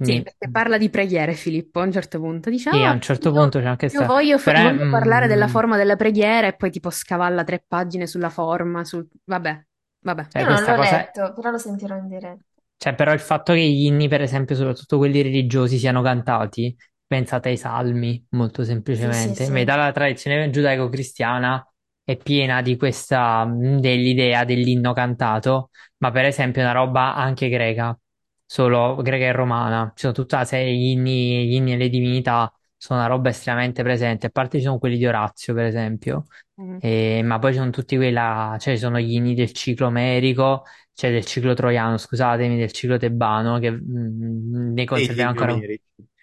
Sì, 0.01 0.21
quindi 0.21 0.23
perché 0.23 0.51
parla 0.51 0.77
di 0.77 0.91
preghiere 0.91 1.33
Filippo 1.35 1.81
a 1.81 1.85
un 1.85 1.93
certo 1.93 2.21
punto. 2.21 2.51
Dice, 2.51 2.69
sì, 2.69 2.85
a 2.85 2.91
"Ah, 2.91 2.93
un 2.93 3.01
certo 3.01 3.33
io, 3.33 3.33
punto 3.33 3.59
c'è 3.61 3.67
anche 3.67 3.89
io 3.89 4.05
sta. 4.05 4.05
voglio, 4.05 4.39
fa- 4.39 4.53
Però, 4.53 4.61
voglio 4.61 4.87
parlare 4.87 5.27
della 5.27 5.47
mm, 5.47 5.49
forma 5.49 5.77
della 5.79 5.97
preghiera 5.97 6.47
e 6.47 6.55
poi 6.57 6.71
tipo 6.71 6.91
scavalla 6.91 7.43
tre 7.45 7.65
pagine 7.67 8.07
sulla 8.07 8.29
forma, 8.29 8.85
sul... 8.85 9.09
Vabbè, 9.25 9.65
vabbè. 10.01 10.29
cioè, 10.29 10.43
Io 10.43 10.47
non 10.47 10.63
l'ho 10.63 10.75
cosa. 10.75 11.09
letto, 11.17 11.33
però 11.33 11.51
lo 11.51 11.59
sentirò 11.59 11.97
in 11.97 12.09
diretta. 12.09 12.45
Cioè, 12.77 12.95
però 12.95 13.13
il 13.15 13.21
fatto 13.21 13.53
che 13.55 13.61
gli 13.61 13.85
inni, 13.87 14.09
per 14.09 14.21
esempio, 14.21 14.55
soprattutto 14.55 14.99
quelli 14.99 15.23
religiosi, 15.23 15.79
siano 15.79 16.03
cantati, 16.03 16.77
pensate 17.07 17.49
ai 17.49 17.57
Salmi, 17.57 18.25
molto 18.31 18.63
Sì, 18.91 19.13
sì, 19.13 19.35
semplicemente. 19.35 19.45
In 19.45 19.53
sì. 19.53 19.53
verità 19.53 19.77
la 19.77 19.91
tradizione 19.93 20.51
giudaico-cristiana 20.51 21.67
è 22.03 22.17
piena 22.19 22.61
di 22.61 22.77
questa, 22.77 23.45
mh, 23.47 23.81
dell'idea 23.81 24.45
dell'inno 24.45 24.93
cantato, 24.93 25.71
ma 25.99 26.11
per 26.11 26.27
esempio 26.27 26.61
è 26.61 26.65
una 26.65 26.75
roba 26.75 27.15
anche 27.15 27.49
greca, 27.49 27.99
solo 28.47 28.97
greca 29.03 29.25
e 29.27 29.33
romana. 29.33 29.89
Ci 29.95 30.03
sono 30.03 30.13
tutta 30.13 30.43
di 30.45 30.93
inni, 30.93 31.47
gli 31.49 31.55
inni 31.55 31.73
e 31.75 31.77
le 31.77 31.89
divinità, 31.89 32.53
sono 32.77 32.99
una 33.01 33.09
roba 33.09 33.29
estremamente 33.31 33.83
presente. 33.83 34.27
A 34.27 34.31
parte 34.31 34.59
ci 34.59 34.65
sono 34.65 34.79
quelli 34.79 34.97
di 34.99 35.07
Orazio, 35.07 35.55
per 35.55 35.65
esempio, 35.67 36.25
Mm. 36.59 36.79
e- 36.79 37.23
ma 37.25 37.39
poi 37.39 37.53
ci 37.53 37.59
sono 37.59 37.71
tutti 37.71 37.97
quella, 37.97 38.57
cioè 38.61 38.75
ci 38.75 38.81
sono 38.81 38.99
gli 39.01 39.13
inni 39.15 39.35
del 39.35 39.53
ciclo 39.53 39.87
omerico, 39.87 40.65
cioè 40.93 41.11
del 41.11 41.25
ciclo 41.25 41.55
troiano, 41.55 41.97
scusatemi, 41.99 42.57
del 42.59 42.73
ciclo 42.73 42.97
tebano, 42.99 43.59
che 43.59 43.71
mh, 43.71 44.73
ne 44.75 44.85
E 44.93 45.07
gli 45.09 45.21
conserviamo 45.21 45.31
ancora. 45.31 45.53
omerici. 45.53 45.83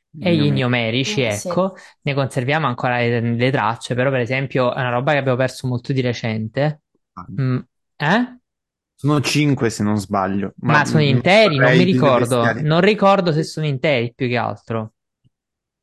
Gli 0.09 0.23
E 0.23 0.35
gli 0.35 0.43
inni 0.45 0.63
omerici. 0.63 1.21
Eh, 1.25 1.31
sì. 1.31 1.49
ecco, 1.49 1.73
ne 2.01 2.13
conserviamo 2.13 2.67
ancora 2.67 2.97
le, 2.97 3.19
le 3.21 3.51
tracce, 3.51 3.95
però 3.95 4.09
per 4.11 4.19
esempio 4.19 4.73
è 4.73 4.79
una 4.79 4.89
roba 4.91 5.13
che 5.13 5.17
abbiamo 5.17 5.37
perso 5.37 5.67
molto 5.67 5.93
di 5.93 6.01
recente. 6.01 6.81
Mm, 7.39 7.57
eh? 7.97 8.39
Sono 9.01 9.19
cinque 9.19 9.71
se 9.71 9.81
non 9.81 9.97
sbaglio, 9.97 10.53
ma 10.57 10.73
Ma 10.73 10.85
sono 10.85 10.99
non 10.99 11.07
interi? 11.07 11.57
Non 11.57 11.75
mi 11.75 11.83
ricordo. 11.83 12.53
Non 12.61 12.81
ricordo 12.81 13.31
se 13.31 13.41
sono 13.41 13.65
interi 13.65 14.13
più 14.13 14.27
che 14.27 14.37
altro. 14.37 14.93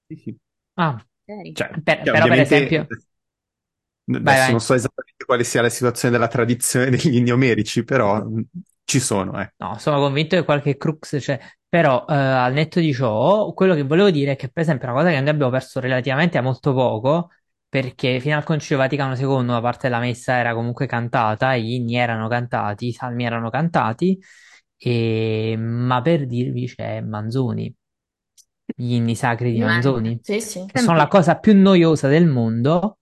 Sì, 0.07 0.15
sì. 0.15 0.37
Ah, 0.75 1.05
Seri. 1.25 1.53
Cioè, 1.53 1.81
per- 1.83 2.03
però 2.03 2.29
per 2.29 2.39
esempio... 2.39 2.87
Vai, 4.05 4.21
adesso 4.21 4.43
non 4.43 4.51
vai. 4.53 4.61
so 4.61 4.75
esattamente 4.75 5.25
quale 5.25 5.43
sia 5.43 5.63
la 5.63 5.69
situazione 5.69 6.15
della 6.15 6.29
tradizione 6.29 6.91
degli 6.91 7.17
inni 7.17 7.33
omerici, 7.33 7.83
però 7.83 8.25
mm, 8.25 8.41
ci 8.85 9.01
sono, 9.01 9.41
eh. 9.41 9.53
No, 9.57 9.77
sono 9.79 9.99
convinto 9.99 10.37
che 10.37 10.45
qualche 10.45 10.77
crux 10.77 11.19
c'è, 11.19 11.41
però 11.69 12.05
eh, 12.09 12.15
al 12.15 12.53
netto 12.53 12.79
di 12.79 12.95
ciò, 12.95 13.53
quello 13.53 13.75
che 13.75 13.83
volevo 13.83 14.11
dire 14.13 14.33
è 14.33 14.37
che 14.37 14.49
per 14.49 14.63
esempio 14.63 14.87
una 14.87 14.97
cosa 14.97 15.11
che 15.11 15.21
noi 15.21 15.29
abbiamo 15.29 15.51
perso 15.51 15.81
relativamente 15.81 16.39
a 16.39 16.43
molto 16.43 16.73
poco, 16.73 17.31
perché 17.69 18.21
fino 18.21 18.37
al 18.37 18.45
Concilio 18.45 18.79
Vaticano 18.79 19.15
II 19.15 19.51
una 19.51 19.61
parte 19.61 19.89
della 19.89 20.01
messa 20.01 20.37
era 20.37 20.55
comunque 20.55 20.87
cantata, 20.87 21.57
gli 21.57 21.73
inni 21.73 21.97
erano 21.97 22.29
cantati, 22.29 22.87
i 22.89 22.93
salmi 22.93 23.25
erano 23.25 23.51
cantati, 23.51 24.19
e... 24.77 25.55
ma 25.59 26.01
per 26.03 26.27
dirvi 26.27 26.67
c'è 26.67 27.01
Manzoni, 27.01 27.75
gli 28.65 28.93
inni 28.95 29.15
sacri 29.15 29.53
di 29.53 29.61
Manzoni, 29.61 30.19
Sì, 30.23 30.41
sì. 30.41 30.65
che 30.67 30.79
sono 30.81 30.97
la 30.97 31.09
cosa 31.09 31.39
più 31.39 31.55
noiosa 31.59 32.09
del 32.09 32.27
mondo 32.27 32.99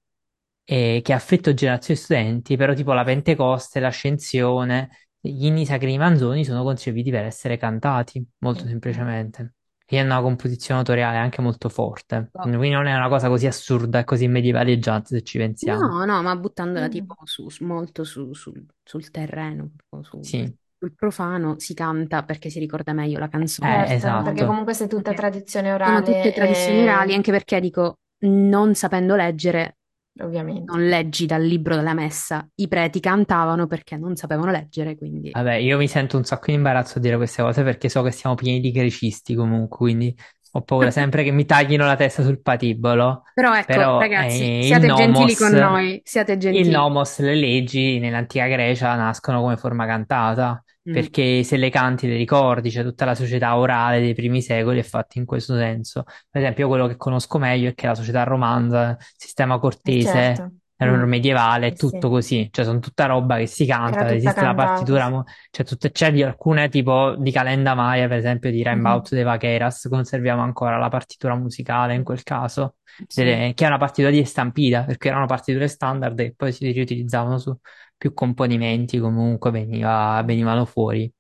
e 0.65 1.01
che 1.03 1.13
ha 1.13 1.17
affetto 1.17 1.55
generazioni 1.55 1.99
studenti, 1.99 2.57
però 2.57 2.75
tipo 2.75 2.93
la 2.93 3.05
Pentecoste, 3.05 3.81
l'Ascensione, 3.81 4.91
gli 5.21 5.47
inni 5.47 5.67
sacri 5.67 5.89
di 5.93 5.99
Manzoni 5.99 6.45
sono 6.45 6.63
concepiti 6.63 7.11
per 7.11 7.25
essere 7.25 7.57
cantati, 7.57 8.25
molto 8.39 8.67
semplicemente. 8.67 9.56
E 9.89 9.99
hanno 9.99 10.13
una 10.15 10.21
composizione 10.23 10.81
autoriale 10.81 11.17
anche 11.19 11.41
molto 11.43 11.69
forte, 11.69 12.33
quindi 12.41 12.71
non 12.71 12.87
è 12.87 12.95
una 12.97 13.09
cosa 13.09 13.29
così 13.29 13.47
assurda 13.47 14.01
e 14.01 14.05
così 14.05 14.27
medievleggiante 14.29 15.09
se 15.17 15.23
ci 15.23 15.39
pensiamo. 15.39 15.95
No, 15.95 16.05
no, 16.05 16.23
ma 16.23 16.37
buttandola 16.37 16.87
Mm. 16.87 16.89
tipo 16.89 17.15
su, 17.25 17.49
su- 17.49 17.65
molto 17.65 18.05
su- 18.05 18.33
sul, 18.35 18.65
sul 18.85 19.11
terreno, 19.11 19.71
su- 20.03 20.21
Sì, 20.21 20.55
sul 20.79 20.95
profano, 20.95 21.59
si 21.59 21.73
canta 21.75 22.25
perché 22.25 22.51
si 22.51 22.59
ricorda 22.59 22.93
meglio 22.93 23.19
la 23.19 23.29
eh, 23.61 23.85
canzone. 23.89 23.95
Certo, 23.97 24.23
perché 24.23 24.45
esatto. 24.45 24.45
comunque 24.45 24.75
se 24.75 24.85
è 24.85 24.89
tutta 24.89 25.15
Perché 25.15 25.15
tradizione 25.15 25.73
sono 25.81 26.03
tutte 26.03 26.31
orale, 26.31 26.33
tradizioni 26.33 26.81
orali, 26.83 27.15
eh, 27.15 27.15
anche 27.15 27.31
perché 27.33 27.59
dico, 27.61 27.97
non 28.27 28.75
sapendo 28.75 29.17
leggere, 29.17 29.79
ovviamente. 30.21 30.73
non 30.73 30.87
leggi 30.87 31.27
dal 31.27 31.43
libro 31.43 31.77
della 31.77 31.95
messa. 31.95 32.47
I 32.57 32.69
preti 32.69 33.01
cantavano 33.01 33.67
perché 33.67 33.97
non 33.97 34.17
sapevano 34.17 34.51
leggere, 34.51 34.97
quindi... 34.97 35.31
Vabbè, 35.31 35.55
io 35.55 35.77
mi 35.77 35.89
sento 35.89 36.17
un 36.17 36.25
sacco 36.25 36.47
di 36.47 36.55
imbarazzo 36.55 36.99
a 36.99 37.01
dire 37.01 37.17
queste 37.17 37.43
cose 37.43 37.63
perché 37.63 37.89
so 37.89 38.03
che 38.03 38.11
siamo 38.11 38.35
pieni 38.35 38.61
di 38.61 38.71
grecisti 38.71 39.35
comunque, 39.35 39.77
quindi 39.77 40.17
ho 40.57 40.63
paura 40.63 40.91
sempre 40.91 41.23
che 41.23 41.31
mi 41.31 41.45
taglino 41.45 41.85
la 41.85 41.97
testa 41.97 42.23
sul 42.23 42.41
patibolo. 42.41 43.23
Però 43.35 43.55
ecco, 43.55 43.67
Però 43.67 43.99
ragazzi, 43.99 44.43
eh, 44.43 44.59
il 44.59 44.65
siate 44.65 44.87
gentili 44.87 45.35
con 45.35 45.51
nomos, 45.53 45.71
noi, 45.71 46.01
siate 46.05 46.33
il 46.33 46.39
gentili. 46.39 46.71
nomos, 46.71 47.19
le 47.21 47.35
leggi 47.35 47.99
nell'antica 47.99 48.47
Grecia 48.47 48.95
nascono 48.95 49.41
come 49.41 49.57
forma 49.57 49.87
cantata, 49.87 50.61
Mm. 50.89 50.93
perché 50.93 51.43
se 51.43 51.57
le 51.57 51.69
canti 51.69 52.07
le 52.07 52.15
ricordi, 52.15 52.71
c'è 52.71 52.85
tutta 52.85 53.05
la 53.05 53.17
società 53.17 53.57
orale 53.57 53.99
dei 53.99 54.15
primi 54.15 54.41
secoli 54.41 54.79
è 54.79 54.85
fatta 54.85 55.19
in 55.19 55.25
questo 55.25 55.57
senso. 55.57 56.05
Per 56.31 56.41
esempio, 56.41 56.69
quello 56.69 56.87
che 56.87 56.97
conosco 56.97 57.39
meglio 57.39 57.71
è 57.71 57.75
che 57.75 57.89
la 57.89 57.97
società 57.97 58.23
romanza, 58.23 58.91
il 58.91 58.97
sistema 59.17 59.59
cortese, 59.59 60.09
certo. 60.13 60.51
Erano 60.77 61.05
Mm. 61.05 61.07
medievale, 61.07 61.69
è 61.69 61.75
Sì, 61.75 61.87
sì. 61.89 61.97
tutto 61.97 62.09
così, 62.11 62.49
cioè 62.53 62.65
sono 62.65 62.79
tutta 62.81 63.07
roba 63.07 63.37
che 63.39 63.47
si 63.47 63.65
canta, 63.67 64.13
esiste 64.13 64.45
la 64.45 64.55
cantata. 64.55 64.55
partitura, 64.55 65.09
mo- 65.09 65.25
c'è 65.51 65.65
tutte, 65.65 65.91
c'è 65.91 66.13
di 66.13 66.23
alcune 66.23 66.69
tipo 66.69 67.15
di 67.17 67.31
Calenda 67.33 67.75
Maya, 67.75 68.09
per 68.09 68.19
esempio 68.19 68.51
di 68.51 68.63
Mhm. 68.73 69.01
Rimbaud 69.03 69.09
de 69.11 69.23
Vaqueras, 69.23 69.89
conserviamo 69.89 70.43
ancora 70.43 70.77
la 70.79 70.89
partitura 70.89 71.35
musicale 71.35 71.95
in 71.95 72.03
quel 72.05 72.23
caso, 72.23 72.77
Sì. 73.09 73.37
delle- 73.37 73.53
che 73.55 73.65
è 73.65 73.69
una 73.69 73.79
partitura 73.79 74.11
di 74.11 74.19
estampida, 74.19 74.85
perché 74.85 75.09
erano 75.09 75.27
partiture 75.27 75.69
standard 75.69 76.19
e 76.21 76.35
poi 76.35 76.53
si 76.53 76.71
riutilizzavano 76.71 77.39
su 77.39 77.57
più 77.97 78.13
componimenti, 78.13 78.99
comunque 78.99 79.51
veniva- 79.51 80.23
venivano 80.25 80.65
fuori, 80.67 81.11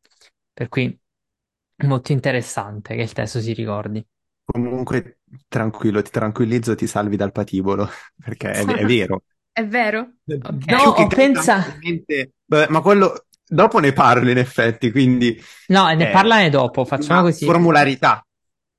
per 0.52 0.68
cui 0.68 0.98
molto 1.84 2.12
interessante 2.12 2.94
che 2.96 3.02
il 3.02 3.12
testo 3.12 3.40
si 3.40 3.52
ricordi. 3.52 4.07
Comunque, 4.44 5.20
tranquillo, 5.48 6.00
ti 6.02 6.11
tranquillizzo, 6.11 6.74
ti 6.76 6.86
salvi 6.86 7.16
dal 7.16 7.32
patibolo, 7.32 7.86
perché 8.16 8.50
è, 8.52 8.64
è 8.64 8.84
vero. 8.86 9.22
È 9.57 9.64
vero? 9.66 10.11
No, 10.26 10.36
Ok. 10.42 10.64
Più 10.66 10.92
che 10.92 11.02
ho 11.02 11.07
pensato... 11.09 11.70
ma 12.68 12.80
quello 12.82 13.24
dopo 13.48 13.78
ne 13.78 13.92
parlo 13.94 14.30
in 14.30 14.36
effetti, 14.36 14.90
quindi 14.90 15.40
No, 15.68 15.88
ne 15.88 16.09
eh, 16.09 16.12
parlane 16.12 16.50
dopo, 16.50 16.84
facciamo 16.84 17.22
così. 17.22 17.46
formularità 17.46 18.26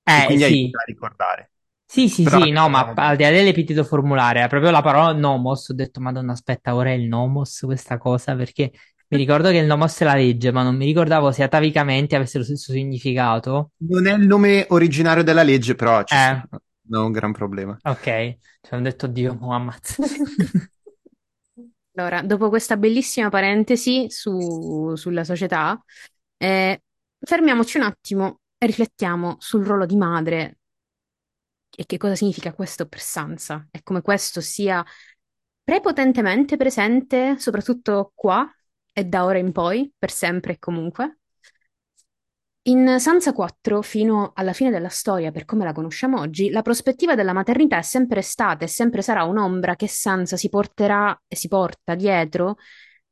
e 0.03 0.21
Eh, 0.21 0.25
quindi 0.25 0.43
sì. 0.43 0.53
aiuta 0.53 0.77
a 0.77 0.83
ricordare. 0.85 1.51
Sì, 1.89 2.09
sì, 2.09 2.23
Però 2.23 2.37
sì, 2.43 2.51
no, 2.51 2.69
ma 2.69 2.83
parliamo 2.83 3.09
al 3.09 3.15
di 3.15 3.23
là 3.23 3.29
dell'epiteto 3.31 3.83
formulare, 3.83 4.39
era 4.39 4.47
proprio 4.47 4.69
la 4.71 4.81
parola 4.83 5.13
nomos. 5.13 5.69
Ho 5.69 5.73
detto, 5.73 5.99
Madonna, 5.99 6.33
aspetta, 6.33 6.75
ora 6.75 6.89
è 6.89 6.93
il 6.93 7.07
nomos 7.07 7.59
questa 7.61 7.97
cosa, 7.97 8.35
perché 8.35 8.71
mi 9.07 9.17
ricordo 9.17 9.49
che 9.49 9.57
il 9.57 9.65
nomos 9.65 9.97
è 9.99 10.03
la 10.03 10.13
legge, 10.13 10.51
ma 10.51 10.63
non 10.63 10.75
mi 10.75 10.85
ricordavo 10.85 11.31
se 11.31 11.43
atavicamente 11.43 12.15
avesse 12.15 12.37
lo 12.37 12.43
stesso 12.43 12.71
significato. 12.73 13.71
Non 13.87 14.05
è 14.05 14.13
il 14.13 14.27
nome 14.27 14.65
originario 14.69 15.23
della 15.23 15.43
legge, 15.43 15.75
però 15.75 16.03
ci 16.03 16.13
Eh, 16.13 16.41
è 16.89 16.97
un 16.97 17.11
gran 17.11 17.31
problema. 17.33 17.77
ok, 17.83 18.03
ci 18.03 18.73
hanno 18.73 18.83
detto 18.83 19.07
Dio, 19.07 19.33
mo 19.35 19.53
ammazza. 19.53 19.95
Allora, 21.95 22.21
dopo 22.21 22.49
questa 22.49 22.77
bellissima 22.77 23.29
parentesi 23.29 24.05
su- 24.09 24.95
sulla 24.95 25.23
società, 25.23 25.83
eh, 26.37 26.83
fermiamoci 27.19 27.77
un 27.77 27.83
attimo 27.83 28.41
e 28.57 28.67
riflettiamo 28.67 29.37
sul 29.39 29.65
ruolo 29.65 29.85
di 29.87 29.95
madre 29.95 30.57
e 31.75 31.85
che 31.85 31.97
cosa 31.97 32.15
significa 32.15 32.53
questo 32.53 32.87
per 32.87 32.99
Sansa 32.99 33.67
e 33.71 33.81
come 33.83 34.01
questo 34.01 34.41
sia 34.41 34.83
prepotentemente 35.63 36.57
presente, 36.57 37.37
soprattutto 37.39 38.11
qua 38.15 38.49
e 38.93 39.03
da 39.05 39.25
ora 39.25 39.37
in 39.37 39.51
poi, 39.51 39.91
per 39.97 40.11
sempre 40.11 40.53
e 40.53 40.59
comunque. 40.59 41.16
In 42.67 42.99
Sansa 42.99 43.31
4, 43.31 43.81
fino 43.81 44.33
alla 44.35 44.51
fine 44.51 44.69
della 44.69 44.89
storia, 44.89 45.31
per 45.31 45.45
come 45.45 45.63
la 45.63 45.71
conosciamo 45.71 46.19
oggi, 46.19 46.49
la 46.49 46.61
prospettiva 46.61 47.15
della 47.15 47.31
maternità 47.31 47.77
è 47.77 47.81
sempre 47.81 48.21
stata 48.21 48.65
e 48.65 48.67
sempre 48.67 49.01
sarà 49.01 49.23
un'ombra 49.23 49.77
che 49.77 49.87
Sansa 49.87 50.35
si 50.35 50.49
porterà 50.49 51.17
e 51.29 51.37
si 51.37 51.47
porta 51.47 51.95
dietro 51.95 52.57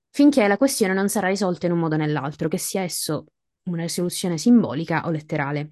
finché 0.09 0.45
la 0.47 0.57
questione 0.57 0.93
non 0.93 1.07
sarà 1.07 1.29
risolta 1.29 1.67
in 1.67 1.71
un 1.71 1.79
modo 1.79 1.95
o 1.95 1.97
nell'altro, 1.97 2.49
che 2.49 2.57
sia 2.57 2.81
esso 2.81 3.27
una 3.69 3.83
risoluzione 3.83 4.37
simbolica 4.37 5.05
o 5.05 5.09
letterale. 5.09 5.71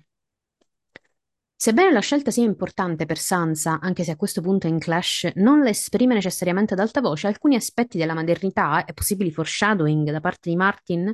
Sebbene 1.54 1.92
la 1.92 2.00
scelta 2.00 2.32
sia 2.32 2.44
importante 2.44 3.06
per 3.06 3.18
Sansa, 3.18 3.80
anche 3.82 4.06
se 4.06 4.12
a 4.12 4.16
questo 4.16 4.40
punto 4.40 4.68
in 4.68 4.80
Clash 4.80 5.32
non 5.36 5.62
la 5.62 5.70
esprime 5.70 6.14
necessariamente 6.14 6.74
ad 6.74 6.80
alta 6.80 7.02
voce, 7.02 7.28
alcuni 7.28 7.56
aspetti 7.56 7.98
della 7.98 8.14
maternità 8.14 8.86
e 8.86 8.94
possibili 8.94 9.32
foreshadowing 9.32 10.10
da 10.10 10.22
parte 10.22 10.50
di 10.50 10.56
Martin 10.56 11.14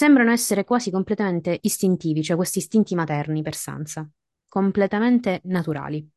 sembrano 0.00 0.30
essere 0.30 0.64
quasi 0.64 0.90
completamente 0.90 1.58
istintivi, 1.60 2.22
cioè 2.22 2.34
questi 2.36 2.56
istinti 2.58 2.94
materni 2.94 3.42
per 3.42 3.54
Sansa, 3.54 4.08
completamente 4.48 5.42
naturali. 5.44 6.08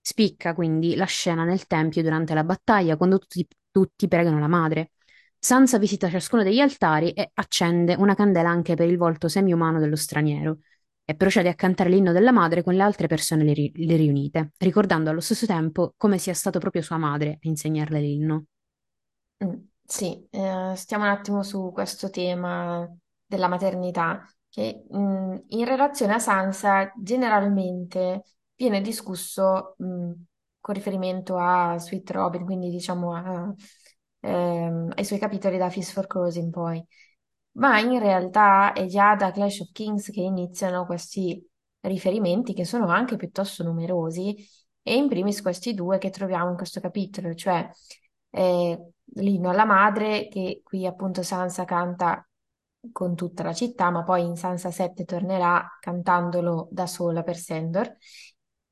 Spicca 0.00 0.54
quindi 0.54 0.96
la 0.96 1.04
scena 1.04 1.44
nel 1.44 1.68
tempio 1.68 2.02
durante 2.02 2.34
la 2.34 2.42
battaglia, 2.42 2.96
quando 2.96 3.18
tutti, 3.18 3.46
tutti 3.70 4.08
pregano 4.08 4.40
la 4.40 4.48
madre. 4.48 4.90
Sansa 5.38 5.78
visita 5.78 6.10
ciascuno 6.10 6.42
degli 6.42 6.58
altari 6.58 7.12
e 7.12 7.30
accende 7.34 7.94
una 7.94 8.16
candela 8.16 8.50
anche 8.50 8.74
per 8.74 8.88
il 8.88 8.96
volto 8.96 9.28
semi-umano 9.28 9.78
dello 9.78 9.94
straniero 9.96 10.58
e 11.04 11.14
procede 11.14 11.48
a 11.48 11.54
cantare 11.54 11.90
l'inno 11.90 12.10
della 12.10 12.32
madre 12.32 12.64
con 12.64 12.74
le 12.74 12.82
altre 12.82 13.06
persone 13.06 13.44
le, 13.44 13.52
ri- 13.52 13.72
le 13.86 13.94
riunite, 13.96 14.50
ricordando 14.58 15.10
allo 15.10 15.20
stesso 15.20 15.46
tempo 15.46 15.94
come 15.96 16.18
sia 16.18 16.34
stato 16.34 16.58
proprio 16.58 16.82
sua 16.82 16.96
madre 16.96 17.30
a 17.34 17.48
insegnarle 17.48 18.00
l'inno. 18.00 18.44
Mm, 19.44 19.54
Sì, 19.84 20.26
eh, 20.30 20.72
stiamo 20.76 21.04
un 21.04 21.10
attimo 21.10 21.42
su 21.42 21.70
questo 21.72 22.08
tema 22.10 22.88
della 23.36 23.48
maternità, 23.48 24.24
che 24.48 24.84
mm, 24.94 25.36
in 25.48 25.64
relazione 25.64 26.14
a 26.14 26.18
Sansa 26.18 26.92
generalmente 26.96 28.24
viene 28.54 28.80
discusso 28.80 29.76
mm, 29.82 30.12
con 30.60 30.74
riferimento 30.74 31.36
a 31.38 31.78
Sweet 31.78 32.10
Robin, 32.10 32.44
quindi 32.44 32.70
diciamo 32.70 33.14
a- 33.14 33.54
ehm, 34.20 34.92
ai 34.94 35.04
suoi 35.04 35.18
capitoli 35.18 35.58
da 35.58 35.70
Fist 35.70 35.92
for 35.92 36.06
Crows 36.06 36.36
in 36.36 36.50
poi. 36.50 36.84
Ma 37.52 37.78
in 37.80 37.98
realtà 37.98 38.72
è 38.72 38.86
già 38.86 39.14
da 39.14 39.30
Clash 39.30 39.60
of 39.60 39.72
Kings 39.72 40.10
che 40.10 40.20
iniziano 40.20 40.86
questi 40.86 41.46
riferimenti 41.80 42.54
che 42.54 42.64
sono 42.64 42.86
anche 42.88 43.16
piuttosto 43.16 43.62
numerosi, 43.64 44.34
e 44.84 44.96
in 44.96 45.08
primis 45.08 45.42
questi 45.42 45.74
due 45.74 45.98
che 45.98 46.10
troviamo 46.10 46.50
in 46.50 46.56
questo 46.56 46.80
capitolo, 46.80 47.34
cioè 47.34 47.68
eh, 48.30 48.92
l'inno 49.14 49.50
alla 49.50 49.64
madre, 49.64 50.28
che 50.28 50.60
qui 50.64 50.86
appunto 50.86 51.22
Sansa 51.22 51.64
canta 51.64 52.26
con 52.90 53.14
tutta 53.14 53.42
la 53.42 53.52
città, 53.52 53.90
ma 53.90 54.02
poi 54.02 54.24
in 54.24 54.36
Sansa 54.36 54.70
7 54.70 55.04
tornerà 55.04 55.76
cantandolo 55.80 56.68
da 56.70 56.86
sola 56.86 57.22
per 57.22 57.36
Sandor. 57.36 57.96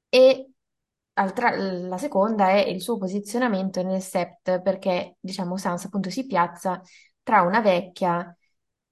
E 0.08 0.50
altra- 1.14 1.56
la 1.56 1.98
seconda 1.98 2.50
è 2.50 2.58
il 2.68 2.80
suo 2.80 2.98
posizionamento 2.98 3.82
nel 3.82 4.00
Sept, 4.02 4.60
perché 4.62 5.16
diciamo 5.20 5.56
Sansa 5.56 5.86
appunto 5.86 6.10
si 6.10 6.26
piazza 6.26 6.80
tra 7.22 7.42
una 7.42 7.60
vecchia 7.60 8.34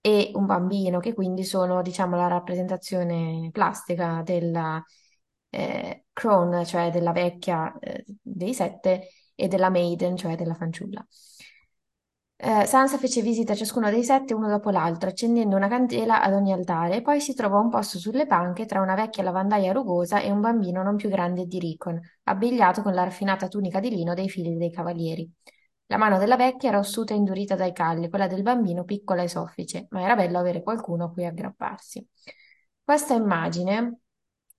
e 0.00 0.30
un 0.34 0.46
bambino, 0.46 1.00
che 1.00 1.14
quindi 1.14 1.44
sono 1.44 1.82
diciamo 1.82 2.16
la 2.16 2.28
rappresentazione 2.28 3.50
plastica 3.52 4.22
della 4.24 4.82
eh, 5.50 6.04
crone, 6.12 6.64
cioè 6.66 6.90
della 6.90 7.12
vecchia 7.12 7.76
eh, 7.80 8.04
dei 8.22 8.54
sette, 8.54 9.08
e 9.34 9.48
della 9.48 9.70
maiden, 9.70 10.16
cioè 10.16 10.36
della 10.36 10.54
fanciulla. 10.54 11.04
Eh, 12.41 12.66
Sansa 12.66 12.99
fece 12.99 13.20
visita 13.20 13.53
a 13.53 13.57
ciascuno 13.57 13.91
dei 13.91 14.05
sette 14.05 14.32
uno 14.32 14.49
dopo 14.49 14.70
l'altro, 14.70 15.09
accendendo 15.09 15.57
una 15.57 15.66
candela 15.66 16.22
ad 16.22 16.34
ogni 16.34 16.53
altare, 16.53 16.97
e 16.97 17.03
poi 17.03 17.20
si 17.20 17.34
trovò 17.34 17.61
un 17.61 17.68
posto 17.68 17.99
sulle 17.99 18.26
panche 18.26 18.64
tra 18.64 18.80
una 18.80 18.95
vecchia 18.95 19.24
lavandaia 19.24 19.72
rugosa 19.72 20.20
e 20.20 20.30
un 20.30 20.41
bambino 20.41 20.82
non 20.84 20.95
più 20.95 21.09
grande 21.09 21.47
di 21.47 21.59
Ricon, 21.59 22.01
abbigliato 22.24 22.82
con 22.82 22.95
la 22.95 23.03
raffinata 23.03 23.49
tunica 23.49 23.80
di 23.80 23.91
lino 23.91 24.14
dei 24.14 24.28
figli 24.28 24.57
dei 24.57 24.70
cavalieri. 24.70 25.28
La 25.86 25.97
mano 25.97 26.16
della 26.18 26.36
vecchia 26.36 26.68
era 26.68 26.78
ossuta 26.78 27.12
e 27.12 27.16
indurita 27.16 27.57
dai 27.57 27.72
calli, 27.72 28.09
quella 28.09 28.28
del 28.28 28.43
bambino 28.43 28.84
piccola 28.84 29.22
e 29.22 29.28
soffice, 29.28 29.89
ma 29.91 30.03
era 30.03 30.14
bello 30.14 30.39
avere 30.39 30.62
qualcuno 30.62 31.07
a 31.07 31.11
cui 31.11 31.24
aggrapparsi. 31.26 32.07
Questa 32.84 33.14
immagine 33.14 33.99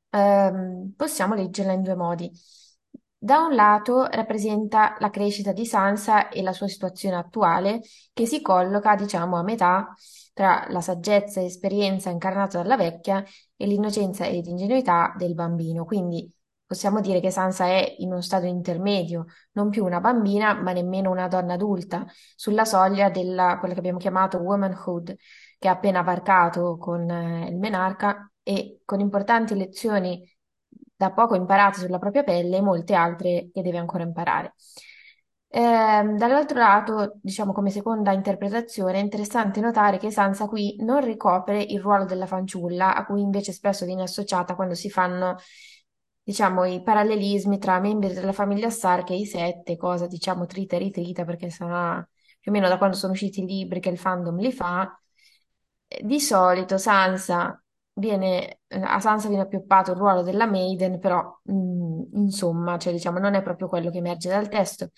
ehm, 0.09 0.93
possiamo 0.97 1.33
leggerla 1.35 1.71
in 1.73 1.83
due 1.83 1.95
modi. 1.95 2.31
Da 3.21 3.39
un 3.41 3.53
lato 3.53 4.05
rappresenta 4.05 4.95
la 4.99 5.09
crescita 5.09 5.51
di 5.51 5.65
Sansa 5.65 6.29
e 6.29 6.41
la 6.41 6.53
sua 6.53 6.67
situazione 6.67 7.17
attuale, 7.17 7.81
che 8.13 8.25
si 8.25 8.41
colloca, 8.41 8.95
diciamo, 8.95 9.37
a 9.37 9.43
metà 9.43 9.93
tra 10.33 10.65
la 10.69 10.79
saggezza 10.79 11.41
e 11.41 11.45
esperienza 11.45 12.09
incarnata 12.09 12.61
dalla 12.61 12.77
vecchia 12.77 13.21
e 13.57 13.65
l'innocenza 13.67 14.25
ed 14.25 14.45
ingenuità 14.45 15.13
del 15.17 15.33
bambino. 15.33 15.83
Quindi 15.83 16.33
possiamo 16.65 17.01
dire 17.01 17.19
che 17.19 17.29
Sansa 17.29 17.65
è 17.65 17.95
in 17.97 18.09
uno 18.11 18.21
stato 18.21 18.45
intermedio, 18.45 19.25
non 19.51 19.69
più 19.69 19.83
una 19.83 19.99
bambina, 19.99 20.53
ma 20.53 20.71
nemmeno 20.71 21.11
una 21.11 21.27
donna 21.27 21.55
adulta, 21.55 22.05
sulla 22.35 22.63
soglia 22.63 23.09
della 23.09 23.57
quella 23.59 23.73
che 23.73 23.79
abbiamo 23.79 23.99
chiamato 23.99 24.37
womanhood, 24.37 25.13
che 25.57 25.67
ha 25.67 25.71
appena 25.71 26.01
varcato 26.03 26.77
con 26.77 27.09
eh, 27.09 27.49
il 27.49 27.57
menarca 27.57 28.31
e 28.43 28.79
con 28.85 29.01
importanti 29.01 29.55
lezioni 29.55 30.23
da 30.99 31.11
poco 31.13 31.33
imparate 31.35 31.79
sulla 31.79 31.97
propria 31.97 32.23
pelle 32.23 32.57
e 32.57 32.61
molte 32.61 32.93
altre 32.93 33.49
che 33.53 33.61
deve 33.61 33.77
ancora 33.77 34.03
imparare. 34.03 34.53
Ehm, 35.51 36.17
dall'altro 36.17 36.57
lato, 36.59 37.19
diciamo 37.21 37.53
come 37.53 37.69
seconda 37.71 38.11
interpretazione, 38.11 38.99
è 38.99 39.01
interessante 39.01 39.61
notare 39.61 39.97
che 39.97 40.11
Sansa 40.11 40.47
qui 40.47 40.75
non 40.81 41.01
ricopre 41.03 41.61
il 41.61 41.79
ruolo 41.79 42.03
della 42.05 42.25
fanciulla, 42.27 42.95
a 42.95 43.05
cui 43.05 43.21
invece 43.21 43.53
spesso 43.53 43.85
viene 43.85 44.01
associata 44.03 44.55
quando 44.55 44.75
si 44.75 44.89
fanno, 44.89 45.37
diciamo, 46.21 46.65
i 46.65 46.83
parallelismi 46.83 47.57
tra 47.59 47.79
membri 47.79 48.13
della 48.13 48.33
famiglia 48.33 48.69
Stark 48.69 49.09
e 49.11 49.15
i 49.19 49.25
sette, 49.25 49.77
cosa 49.77 50.05
diciamo 50.05 50.45
trita 50.45 50.75
e 50.75 50.79
ritrita, 50.79 51.23
perché 51.23 51.49
sarà 51.49 52.05
più 52.39 52.51
o 52.51 52.53
meno 52.53 52.67
da 52.67 52.77
quando 52.77 52.97
sono 52.97 53.13
usciti 53.13 53.41
i 53.41 53.45
libri 53.47 53.79
che 53.79 53.89
il 53.89 53.97
fandom 53.97 54.37
li 54.37 54.51
fa. 54.51 54.93
Di 56.01 56.19
solito 56.19 56.77
Sansa 56.77 57.61
viene, 57.99 58.61
eh, 58.67 58.79
a 58.81 58.99
Sansa 58.99 59.27
viene 59.27 59.43
appioppato 59.43 59.91
il 59.91 59.97
ruolo 59.97 60.21
della 60.23 60.45
Maiden, 60.47 60.99
però 60.99 61.39
mh, 61.43 62.03
insomma, 62.17 62.77
cioè, 62.77 62.93
diciamo, 62.93 63.19
non 63.19 63.35
è 63.35 63.41
proprio 63.43 63.67
quello 63.67 63.91
che 63.91 63.97
emerge 63.99 64.29
dal 64.29 64.49
testo, 64.49 64.89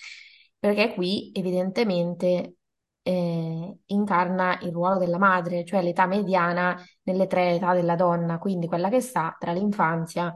perché 0.59 0.93
qui 0.93 1.31
evidentemente 1.33 2.55
eh, 3.03 3.77
incarna 3.87 4.59
il 4.61 4.71
ruolo 4.71 4.97
della 4.99 5.17
madre, 5.17 5.65
cioè 5.65 5.81
l'età 5.81 6.05
mediana 6.05 6.77
nelle 7.03 7.27
tre 7.27 7.55
età 7.55 7.73
della 7.73 7.95
donna, 7.95 8.37
quindi 8.39 8.67
quella 8.67 8.89
che 8.89 9.01
sta 9.01 9.35
tra 9.39 9.51
l'infanzia 9.53 10.33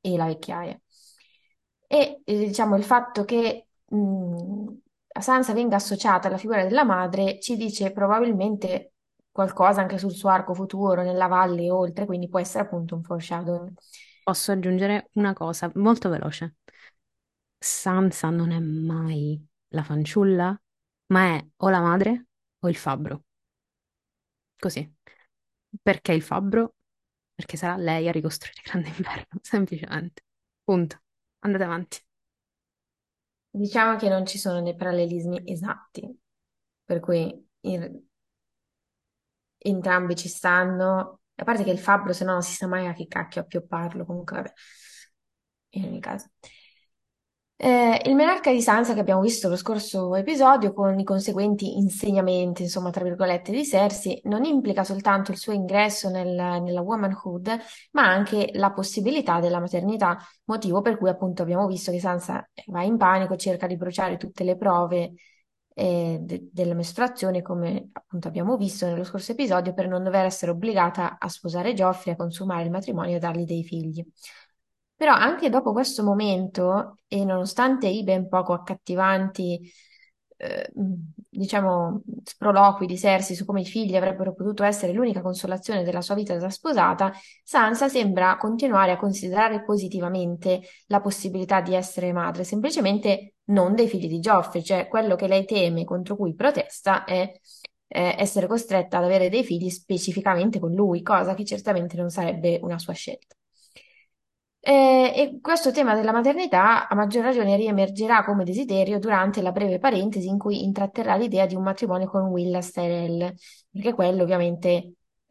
e 0.00 0.16
la 0.16 0.26
vecchiaia. 0.26 0.80
E 1.86 2.22
eh, 2.24 2.38
diciamo 2.46 2.76
il 2.76 2.84
fatto 2.84 3.24
che 3.24 3.68
mh, 3.86 4.66
a 5.14 5.20
Sansa 5.20 5.52
venga 5.52 5.76
associata 5.76 6.28
alla 6.28 6.38
figura 6.38 6.62
della 6.64 6.84
madre 6.84 7.38
ci 7.40 7.56
dice 7.56 7.92
probabilmente 7.92 8.91
qualcosa 9.32 9.80
anche 9.80 9.98
sul 9.98 10.12
suo 10.12 10.28
arco 10.28 10.54
futuro, 10.54 11.02
nella 11.02 11.26
valle 11.26 11.64
e 11.64 11.70
oltre, 11.70 12.06
quindi 12.06 12.28
può 12.28 12.38
essere 12.38 12.64
appunto 12.64 12.94
un 12.94 13.02
foreshadowing. 13.02 13.72
Posso 14.24 14.50
aggiungere 14.50 15.10
una 15.14 15.32
cosa 15.32 15.70
molto 15.76 16.08
veloce. 16.08 16.56
Sansa 17.60 18.28
non 18.30 18.50
è 18.52 18.58
mai 18.58 19.42
la 19.68 19.82
fanciulla, 19.82 20.60
ma 21.06 21.36
è 21.36 21.46
o 21.56 21.68
la 21.70 21.80
madre 21.80 22.26
o 22.60 22.68
il 22.68 22.76
fabbro. 22.76 23.24
Così. 24.58 24.90
Perché 25.82 26.12
il 26.12 26.22
fabbro? 26.22 26.74
Perché 27.34 27.56
sarà 27.56 27.76
lei 27.76 28.08
a 28.08 28.12
ricostruire 28.12 28.60
il 28.64 28.70
Grande 28.70 28.88
Inverno, 28.90 29.38
semplicemente. 29.42 30.22
Punto. 30.64 31.02
Andate 31.40 31.64
avanti. 31.64 31.98
Diciamo 33.54 33.96
che 33.96 34.08
non 34.08 34.24
ci 34.26 34.38
sono 34.38 34.62
dei 34.62 34.74
parallelismi 34.74 35.42
esatti, 35.50 36.18
per 36.84 37.00
cui 37.00 37.48
in- 37.60 38.02
entrambi 39.62 40.16
ci 40.16 40.28
stanno. 40.28 41.20
A 41.34 41.44
parte 41.44 41.64
che 41.64 41.70
il 41.70 41.78
fabbro, 41.78 42.12
se 42.12 42.24
no, 42.24 42.32
non 42.32 42.42
si 42.42 42.54
sa 42.54 42.66
mai 42.66 42.86
a 42.86 42.92
che 42.92 43.06
cacchio 43.06 43.40
appiopparlo, 43.42 44.04
comunque 44.04 44.36
vabbè, 44.36 44.52
in 45.70 45.84
ogni 45.84 46.00
caso. 46.00 46.30
Eh, 47.56 48.02
il 48.06 48.16
menarca 48.16 48.50
di 48.50 48.60
Sansa 48.60 48.92
che 48.92 48.98
abbiamo 48.98 49.20
visto 49.20 49.48
lo 49.48 49.54
scorso 49.54 50.16
episodio 50.16 50.72
con 50.72 50.98
i 50.98 51.04
conseguenti 51.04 51.76
insegnamenti, 51.78 52.62
insomma, 52.62 52.90
tra 52.90 53.04
virgolette, 53.04 53.52
di 53.52 53.64
Cersei, 53.64 54.20
non 54.24 54.44
implica 54.44 54.82
soltanto 54.82 55.30
il 55.30 55.38
suo 55.38 55.52
ingresso 55.52 56.10
nel- 56.10 56.60
nella 56.60 56.80
womanhood, 56.80 57.56
ma 57.92 58.02
anche 58.08 58.50
la 58.54 58.72
possibilità 58.72 59.38
della 59.38 59.60
maternità, 59.60 60.18
motivo 60.46 60.80
per 60.80 60.98
cui 60.98 61.08
appunto 61.08 61.42
abbiamo 61.42 61.68
visto 61.68 61.92
che 61.92 62.00
Sansa 62.00 62.44
va 62.66 62.82
in 62.82 62.96
panico, 62.96 63.36
cerca 63.36 63.68
di 63.68 63.76
bruciare 63.76 64.16
tutte 64.16 64.42
le 64.42 64.56
prove 64.56 65.12
eh, 65.74 66.18
de- 66.20 66.48
della 66.52 66.74
mestruazione, 66.74 67.42
come 67.42 67.88
appunto 67.92 68.28
abbiamo 68.28 68.56
visto 68.56 68.86
nello 68.86 69.04
scorso 69.04 69.32
episodio, 69.32 69.74
per 69.74 69.88
non 69.88 70.02
dover 70.02 70.24
essere 70.24 70.50
obbligata 70.50 71.18
a 71.18 71.28
sposare 71.28 71.74
Geoffrey, 71.74 72.14
a 72.14 72.16
consumare 72.16 72.64
il 72.64 72.70
matrimonio 72.70 73.12
e 73.12 73.16
a 73.16 73.18
dargli 73.18 73.44
dei 73.44 73.64
figli. 73.64 74.04
Però 74.96 75.12
anche 75.12 75.48
dopo 75.50 75.72
questo 75.72 76.04
momento, 76.04 76.98
e 77.08 77.24
nonostante 77.24 77.88
i 77.88 78.04
ben 78.04 78.28
poco 78.28 78.52
accattivanti, 78.52 79.60
eh, 80.36 80.70
diciamo, 81.28 82.02
sproloqui 82.24 82.86
di 82.86 82.98
Cersei 82.98 83.36
su 83.36 83.44
come 83.44 83.60
i 83.62 83.64
figli 83.64 83.96
avrebbero 83.96 84.34
potuto 84.34 84.64
essere 84.64 84.92
l'unica 84.92 85.20
consolazione 85.22 85.82
della 85.82 86.00
sua 86.00 86.14
vita 86.14 86.36
da 86.36 86.50
sposata, 86.50 87.12
Sansa 87.42 87.88
sembra 87.88 88.36
continuare 88.36 88.92
a 88.92 88.96
considerare 88.96 89.64
positivamente 89.64 90.60
la 90.86 91.00
possibilità 91.00 91.60
di 91.60 91.74
essere 91.74 92.12
madre, 92.12 92.44
semplicemente 92.44 93.34
non 93.52 93.74
dei 93.74 93.88
figli 93.88 94.08
di 94.08 94.20
Geoffrey, 94.20 94.62
cioè 94.62 94.88
quello 94.88 95.16
che 95.16 95.28
lei 95.28 95.44
teme, 95.44 95.84
contro 95.84 96.16
cui 96.16 96.34
protesta, 96.34 97.04
è 97.04 97.30
eh, 97.88 98.14
essere 98.18 98.46
costretta 98.46 98.98
ad 98.98 99.04
avere 99.04 99.28
dei 99.28 99.44
figli 99.44 99.70
specificamente 99.70 100.58
con 100.58 100.72
lui, 100.72 101.02
cosa 101.02 101.34
che 101.34 101.44
certamente 101.44 101.96
non 101.96 102.10
sarebbe 102.10 102.58
una 102.62 102.78
sua 102.78 102.94
scelta. 102.94 103.36
Eh, 104.64 105.12
e 105.16 105.40
questo 105.40 105.72
tema 105.72 105.94
della 105.94 106.12
maternità 106.12 106.86
a 106.88 106.94
maggior 106.94 107.24
ragione 107.24 107.56
riemergerà 107.56 108.22
come 108.24 108.44
desiderio 108.44 109.00
durante 109.00 109.42
la 109.42 109.50
breve 109.50 109.78
parentesi 109.80 110.28
in 110.28 110.38
cui 110.38 110.62
intratterrà 110.62 111.16
l'idea 111.16 111.46
di 111.46 111.56
un 111.56 111.64
matrimonio 111.64 112.08
con 112.08 112.26
Willa 112.28 112.60
Tyrell, 112.60 113.34
perché 113.70 113.92
quello 113.92 114.22
ovviamente 114.22 114.68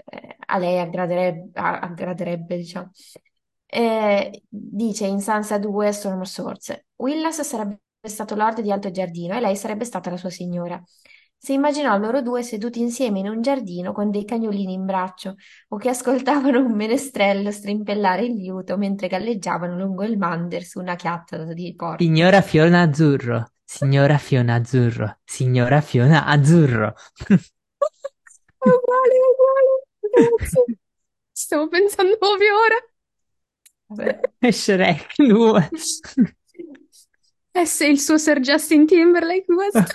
eh, 0.05 0.35
a 0.47 0.57
lei 0.57 0.79
aggraderebbe, 0.79 1.51
aggraderebbe, 1.53 2.57
diciamo. 2.57 2.91
Eh, 3.65 4.43
dice 4.49 5.05
in 5.05 5.21
Sansa 5.21 5.57
2 5.57 5.91
Storm 5.93 6.23
Swords, 6.23 6.83
Willas 6.97 7.39
sarebbe 7.41 7.79
stato 8.09 8.35
lord 8.35 8.61
di 8.61 8.71
Alto 8.71 8.89
Giardino 8.89 9.35
e 9.35 9.39
lei 9.39 9.55
sarebbe 9.55 9.85
stata 9.85 10.09
la 10.09 10.17
sua 10.17 10.29
signora. 10.29 10.81
Si 11.37 11.53
immaginò 11.53 11.97
loro 11.97 12.21
due 12.21 12.43
seduti 12.43 12.79
insieme 12.81 13.19
in 13.19 13.27
un 13.27 13.41
giardino 13.41 13.93
con 13.93 14.11
dei 14.11 14.25
cagnolini 14.25 14.73
in 14.73 14.85
braccio 14.85 15.35
o 15.69 15.77
che 15.77 15.89
ascoltavano 15.89 16.59
un 16.59 16.75
menestrello 16.75 17.49
strimpellare 17.49 18.25
il 18.25 18.35
liuto 18.35 18.77
mentre 18.77 19.07
galleggiavano 19.07 19.75
lungo 19.75 20.03
il 20.03 20.19
Mander 20.19 20.63
su 20.63 20.79
una 20.79 20.95
chiatta 20.95 21.43
di 21.53 21.73
porco. 21.75 22.03
Signora 22.03 22.41
Fiona 22.41 22.81
Azzurro, 22.81 23.53
signora 23.63 24.19
Fiona 24.19 24.53
Azzurro, 24.53 25.17
signora 25.23 25.81
Fiona 25.81 26.25
Azzurro. 26.25 26.93
È 27.27 27.33
uguale, 28.69 29.13
è 29.13 29.25
uguale. 29.31 30.37
Grazie. 30.37 30.77
Stavo 31.31 31.67
pensando 31.69 32.17
proprio 32.17 32.53
ora. 32.55 32.75
Vabbè. 33.87 34.51
Shrek 34.51 35.15
2. 35.17 35.69
E 37.53 37.65
se 37.65 37.87
il 37.87 37.99
suo 37.99 38.17
Sir 38.17 38.39
Justin 38.39 38.85
Timberlake 38.85 39.45
questo? 39.45 39.83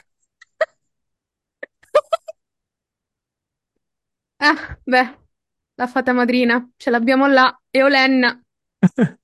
Ah, 4.39 4.79
beh, 4.85 5.19
la 5.77 5.87
fata 5.87 6.13
madrina, 6.13 6.69
ce 6.77 6.91
l'abbiamo 6.91 7.27
là, 7.27 7.59
e 7.71 7.83
Olenna. 7.83 8.39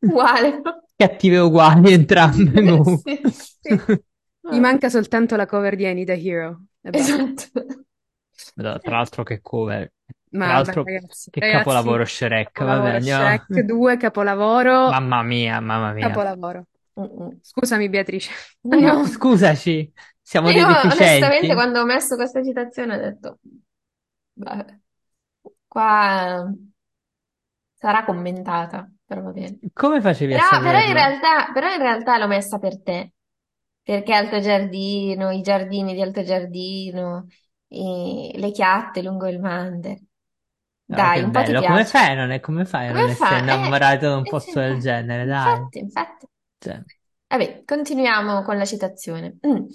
Uguale. 0.00 0.60
Cattive 0.94 1.38
uguali 1.38 1.92
entrambe 1.92 2.52
comunque. 2.62 3.20
Sì, 3.30 3.78
sì. 3.78 4.02
Gli 4.48 4.58
manca 4.58 4.88
soltanto 4.88 5.36
la 5.36 5.46
cover 5.46 5.74
di 5.74 5.86
Annie 5.86 6.04
the 6.04 6.20
Hero. 6.22 6.64
E 6.82 6.90
basta. 6.90 7.14
Esatto. 7.14 8.78
Tra 8.80 8.96
l'altro 8.96 9.22
che 9.22 9.40
cover. 9.40 9.90
Tra 10.28 10.38
Ma 10.38 10.52
l'altro 10.52 10.82
vabbè, 10.82 11.00
ragazzi, 11.00 11.30
che 11.30 11.40
ragazzi, 11.40 11.58
capolavoro 11.58 12.04
Shrek, 12.04 12.52
capolavoro 12.52 12.84
vabbè, 12.84 12.96
andiamo. 12.96 13.24
Shrek 13.24 13.60
2, 13.60 13.96
capolavoro, 13.96 14.90
Mamma 14.90 15.22
mia, 15.22 15.60
mamma 15.60 15.92
mia. 15.92 16.06
capolavoro. 16.08 16.66
Mm-mm. 16.96 17.40
Scusami 17.40 17.88
Beatrice. 17.88 18.30
No, 18.62 19.04
scusaci, 19.06 19.92
siamo 20.22 20.52
dei 20.52 20.64
Io 20.64 20.90
onestamente 20.90 21.54
deficienti. 21.54 21.54
quando 21.54 21.80
ho 21.80 21.84
messo 21.84 22.14
questa 22.16 22.42
citazione 22.42 22.94
ho 22.96 22.98
detto, 23.00 23.38
beh, 24.34 24.80
qua 25.68 26.52
sarà 27.74 28.04
commentata, 28.04 28.90
però 29.04 29.22
va 29.22 29.30
bene. 29.32 29.60
Come 29.74 30.00
facevi 30.00 30.34
a 30.34 30.38
Però, 30.38 30.42
però 30.62 30.78
in 30.84 30.92
saperlo? 30.92 30.94
realtà, 30.94 31.52
però 31.52 31.72
in 31.72 31.78
realtà 31.80 32.18
l'ho 32.18 32.26
messa 32.26 32.58
per 32.58 32.82
te, 32.82 33.12
perché 33.82 34.12
Alto 34.14 34.40
Giardino, 34.40 35.30
i 35.30 35.40
giardini 35.42 35.94
di 35.94 36.02
Alto 36.02 36.22
Giardino, 36.22 37.26
i- 37.68 38.32
le 38.36 38.50
chiatte 38.50 39.02
lungo 39.02 39.26
il 39.28 39.40
Mander. 39.40 39.98
Ah, 40.88 41.10
Dai, 41.10 41.20
che 41.20 41.22
un 41.22 41.30
po' 41.30 41.42
ti 41.42 41.54
bello, 41.54 41.62
come 41.64 41.84
piace. 41.84 41.84
fai 41.84 42.12
a 42.16 42.24
non, 42.26 42.40
come 42.40 42.64
fai 42.64 42.88
a 42.88 42.92
non 42.92 43.08
essere 43.08 43.40
fa? 43.40 43.40
innamorato 43.40 44.08
da 44.08 44.16
un 44.16 44.26
Eh, 44.26 44.28
posto 44.28 44.60
del 44.60 44.78
infatti, 44.78 44.80
genere? 44.80 45.24
Dai. 45.26 45.68
infatti, 45.68 45.78
infatti. 45.78 46.26
Cioè, 46.66 46.82
Vabbè, 47.28 47.62
continuiamo 47.64 48.42
con 48.42 48.56
la 48.56 48.64
citazione. 48.64 49.38
Mm. 49.46 49.66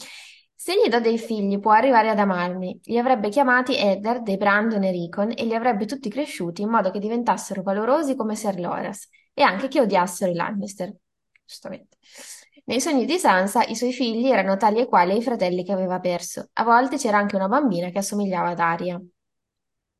Se 0.53 0.73
gli 0.75 0.89
do 0.89 0.99
dei 0.99 1.17
figli, 1.17 1.59
può 1.59 1.71
arrivare 1.71 2.09
ad 2.09 2.19
amarmi. 2.19 2.81
Li 2.83 2.97
avrebbe 2.97 3.29
chiamati 3.29 3.75
Eddard, 3.75 4.27
e 4.27 4.37
Brandon 4.37 4.83
e 4.83 4.91
Rickon 4.91 5.31
e 5.35 5.45
li 5.45 5.55
avrebbe 5.55 5.85
tutti 5.85 6.09
cresciuti 6.09 6.61
in 6.61 6.69
modo 6.69 6.91
che 6.91 6.99
diventassero 6.99 7.63
valorosi 7.63 8.15
come 8.15 8.35
Ser 8.35 8.59
Loras 8.59 9.07
e 9.33 9.41
anche 9.41 9.67
che 9.67 9.81
odiassero 9.81 10.31
i 10.31 10.35
Lannister. 10.35 10.93
Giustamente. 11.43 11.97
Nei 12.65 12.79
sogni 12.79 13.05
di 13.05 13.17
Sansa, 13.17 13.63
i 13.63 13.75
suoi 13.75 13.91
figli 13.91 14.27
erano 14.27 14.55
tali 14.55 14.79
e 14.81 14.85
quali 14.87 15.13
ai 15.13 15.23
fratelli 15.23 15.63
che 15.63 15.71
aveva 15.71 15.99
perso. 15.99 16.49
A 16.53 16.63
volte 16.63 16.97
c'era 16.97 17.17
anche 17.17 17.35
una 17.35 17.47
bambina 17.47 17.89
che 17.89 17.97
assomigliava 17.97 18.49
ad 18.49 18.59
Arya. 18.59 19.01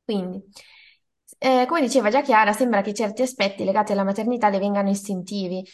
Quindi, 0.04 0.42
eh, 1.38 1.66
come 1.66 1.80
diceva 1.80 2.08
già 2.08 2.22
Chiara, 2.22 2.52
sembra 2.52 2.82
che 2.82 2.94
certi 2.94 3.22
aspetti 3.22 3.64
legati 3.64 3.92
alla 3.92 4.04
maternità 4.04 4.48
le 4.48 4.58
vengano 4.58 4.90
istintivi, 4.90 5.66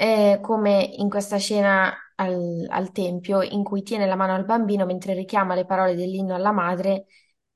eh, 0.00 0.38
come 0.40 0.80
in 0.96 1.10
questa 1.10 1.36
scena 1.36 1.94
al, 2.14 2.66
al 2.70 2.90
tempio 2.90 3.42
in 3.42 3.62
cui 3.62 3.82
tiene 3.82 4.06
la 4.06 4.16
mano 4.16 4.32
al 4.34 4.46
bambino 4.46 4.86
mentre 4.86 5.12
richiama 5.12 5.54
le 5.54 5.66
parole 5.66 5.94
dell'inno 5.94 6.34
alla 6.34 6.52
madre, 6.52 7.04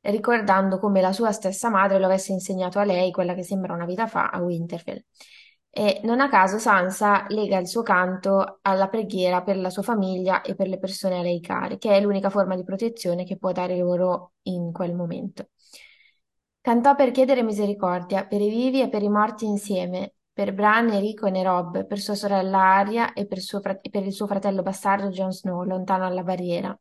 ricordando 0.02 0.78
come 0.78 1.00
la 1.00 1.12
sua 1.14 1.32
stessa 1.32 1.70
madre 1.70 1.98
lo 1.98 2.04
avesse 2.04 2.32
insegnato 2.32 2.78
a 2.78 2.84
lei, 2.84 3.10
quella 3.12 3.32
che 3.34 3.42
sembra 3.42 3.72
una 3.72 3.86
vita 3.86 4.06
fa, 4.06 4.28
a 4.28 4.42
Winterfell. 4.42 5.02
E 5.70 6.00
non 6.04 6.20
a 6.20 6.28
caso 6.28 6.58
Sansa 6.58 7.24
lega 7.28 7.56
il 7.58 7.66
suo 7.66 7.82
canto 7.82 8.58
alla 8.62 8.88
preghiera 8.88 9.42
per 9.42 9.56
la 9.56 9.70
sua 9.70 9.82
famiglia 9.82 10.42
e 10.42 10.54
per 10.54 10.68
le 10.68 10.78
persone 10.78 11.18
a 11.18 11.22
lei 11.22 11.40
care, 11.40 11.78
che 11.78 11.96
è 11.96 12.00
l'unica 12.00 12.28
forma 12.28 12.56
di 12.56 12.62
protezione 12.62 13.24
che 13.24 13.38
può 13.38 13.52
dare 13.52 13.76
loro 13.78 14.34
in 14.42 14.70
quel 14.70 14.94
momento. 14.94 15.48
Cantò 16.60 16.94
per 16.94 17.10
chiedere 17.10 17.42
misericordia 17.42 18.26
per 18.26 18.40
i 18.42 18.50
vivi 18.50 18.82
e 18.82 18.88
per 18.90 19.02
i 19.02 19.08
morti 19.08 19.46
insieme, 19.46 20.14
per 20.34 20.52
Bran, 20.52 20.90
Enrico 20.90 21.26
e 21.26 21.42
Robb, 21.42 21.84
per 21.86 21.98
sua 22.00 22.14
sorella 22.14 22.58
Arya 22.58 23.12
e 23.14 23.26
per, 23.26 23.40
suo 23.40 23.60
e 23.62 23.88
per 23.88 24.04
il 24.04 24.12
suo 24.12 24.26
fratello 24.26 24.62
bastardo 24.62 25.08
Jon 25.08 25.32
Snow, 25.32 25.62
lontano 25.62 26.04
alla 26.04 26.22
barriera. 26.22 26.76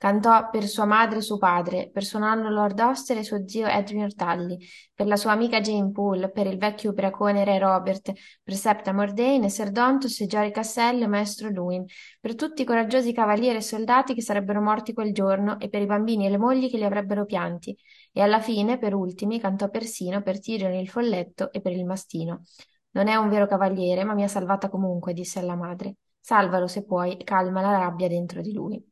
Cantò 0.00 0.48
per 0.48 0.66
sua 0.66 0.86
madre 0.86 1.18
e 1.18 1.20
suo 1.20 1.36
padre, 1.36 1.90
per 1.92 2.04
suo 2.04 2.18
nonno 2.20 2.48
Lord 2.48 2.80
Oster 2.80 3.18
e 3.18 3.22
suo 3.22 3.46
zio 3.46 3.66
Edwin 3.66 4.08
Tully, 4.16 4.56
per 4.94 5.06
la 5.06 5.16
sua 5.16 5.32
amica 5.32 5.60
Jane 5.60 5.90
Poole, 5.90 6.30
per 6.30 6.46
il 6.46 6.56
vecchio 6.56 6.92
ubriacone 6.92 7.44
Re 7.44 7.58
Robert, 7.58 8.10
per 8.42 8.54
Septa 8.54 8.94
Mordane, 8.94 9.50
Ser 9.50 9.70
Dontos 9.70 10.18
e 10.22 10.26
Jory 10.26 10.52
Cassell 10.52 11.02
e 11.02 11.06
Maestro 11.06 11.50
Luin, 11.50 11.84
per 12.18 12.34
tutti 12.34 12.62
i 12.62 12.64
coraggiosi 12.64 13.12
cavalieri 13.12 13.58
e 13.58 13.60
soldati 13.60 14.14
che 14.14 14.22
sarebbero 14.22 14.62
morti 14.62 14.94
quel 14.94 15.12
giorno 15.12 15.60
e 15.60 15.68
per 15.68 15.82
i 15.82 15.86
bambini 15.86 16.24
e 16.24 16.30
le 16.30 16.38
mogli 16.38 16.70
che 16.70 16.78
li 16.78 16.84
avrebbero 16.84 17.26
pianti. 17.26 17.76
E 18.10 18.22
alla 18.22 18.40
fine, 18.40 18.78
per 18.78 18.94
ultimi, 18.94 19.38
cantò 19.38 19.68
persino 19.68 20.22
per 20.22 20.40
Tyrion 20.40 20.72
il 20.72 20.88
folletto 20.88 21.52
e 21.52 21.60
per 21.60 21.72
il 21.72 21.84
mastino. 21.84 22.44
Non 22.92 23.08
è 23.08 23.16
un 23.16 23.28
vero 23.28 23.46
cavaliere, 23.46 24.04
ma 24.04 24.14
mi 24.14 24.22
ha 24.24 24.28
salvata 24.28 24.68
comunque, 24.68 25.12
disse 25.12 25.38
alla 25.38 25.54
madre. 25.56 25.96
Salvalo 26.20 26.66
se 26.66 26.84
puoi 26.84 27.16
calma 27.24 27.60
la 27.62 27.78
rabbia 27.78 28.08
dentro 28.08 28.40
di 28.42 28.52
lui. 28.52 28.82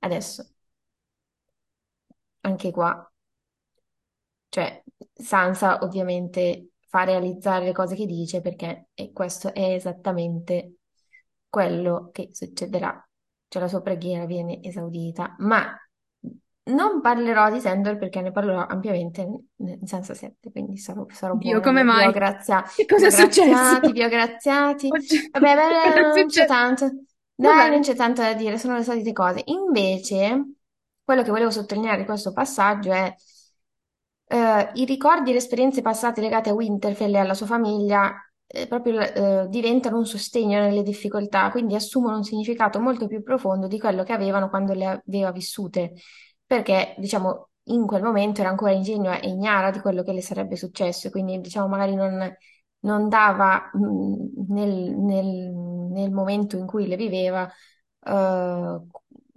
Adesso, 0.00 0.44
anche 2.42 2.70
qua, 2.70 3.10
cioè, 4.48 4.82
Sansa 5.14 5.78
ovviamente 5.82 6.70
fa 6.88 7.04
realizzare 7.04 7.64
le 7.64 7.72
cose 7.72 7.94
che 7.96 8.06
dice 8.06 8.40
perché 8.40 8.88
e 8.94 9.12
questo 9.12 9.52
è 9.54 9.72
esattamente 9.74 10.76
quello 11.48 12.10
che 12.12 12.30
succederà. 12.32 13.06
Cioè 13.48 13.62
la 13.62 13.68
sua 13.68 13.82
preghiera 13.82 14.26
viene 14.26 14.62
esaudita, 14.62 15.36
ma 15.38 15.74
non 16.64 17.00
parlerò 17.00 17.50
di 17.50 17.60
Sandor 17.60 17.98
perché 17.98 18.20
ne 18.20 18.30
parlerò 18.32 18.66
ampiamente 18.66 19.20
in, 19.56 19.86
Sansa 19.86 20.14
7, 20.14 20.50
quindi 20.50 20.76
sarò, 20.78 21.06
sarò 21.10 21.34
Dio, 21.34 21.60
buona, 21.60 21.60
come 21.60 21.82
mai? 21.82 22.10
grazia- 22.12 22.64
Che 22.74 22.84
cosa 22.86 23.06
è 23.06 23.10
graziati, 23.10 23.10
successo? 23.10 23.92
vi 23.92 24.02
ho 24.02 24.08
graziati. 24.08 24.88
Oggi- 24.88 25.28
Vabbè, 25.30 25.54
beh, 25.56 26.00
non 26.14 26.28
c'è 26.28 26.44
successo? 26.44 26.46
tanto. 26.46 26.90
Dai, 27.34 27.70
non 27.70 27.80
c'è 27.80 27.94
tanto 27.94 28.22
da 28.22 28.34
dire, 28.34 28.58
sono 28.58 28.76
le 28.76 28.84
solite 28.84 29.12
cose. 29.12 29.42
Invece, 29.46 30.54
quello 31.04 31.22
che 31.22 31.30
volevo 31.30 31.50
sottolineare 31.50 31.98
di 31.98 32.04
questo 32.04 32.32
passaggio 32.32 32.92
è 32.92 33.12
eh, 34.26 34.70
i 34.74 34.84
ricordi 34.84 35.30
e 35.30 35.32
le 35.32 35.38
esperienze 35.38 35.82
passate 35.82 36.20
legate 36.20 36.50
a 36.50 36.54
Winterfell 36.54 37.14
e 37.14 37.18
alla 37.18 37.34
sua 37.34 37.46
famiglia 37.46 38.12
eh, 38.46 38.66
proprio 38.66 39.00
eh, 39.00 39.46
diventano 39.48 39.98
un 39.98 40.06
sostegno 40.06 40.60
nelle 40.60 40.82
difficoltà, 40.82 41.50
quindi 41.50 41.74
assumono 41.74 42.16
un 42.16 42.24
significato 42.24 42.80
molto 42.80 43.06
più 43.06 43.22
profondo 43.22 43.66
di 43.66 43.78
quello 43.78 44.02
che 44.04 44.12
avevano 44.12 44.48
quando 44.48 44.72
le 44.74 45.02
aveva 45.06 45.32
vissute, 45.32 45.92
perché 46.54 46.94
diciamo 46.98 47.48
in 47.66 47.86
quel 47.86 48.02
momento 48.02 48.40
era 48.40 48.50
ancora 48.50 48.72
ingenua 48.72 49.18
e 49.20 49.28
ignara 49.28 49.70
di 49.70 49.80
quello 49.80 50.02
che 50.02 50.12
le 50.12 50.20
sarebbe 50.20 50.56
successo, 50.56 51.06
e 51.08 51.10
quindi 51.10 51.40
diciamo 51.40 51.66
magari 51.68 51.94
non, 51.94 52.34
non 52.80 53.08
dava 53.08 53.70
mh, 53.72 54.52
nel, 54.52 54.94
nel- 54.96 55.50
nel 55.92 56.10
momento 56.10 56.56
in 56.58 56.66
cui 56.66 56.86
le 56.86 56.96
viveva 56.96 57.50
eh, 58.04 58.80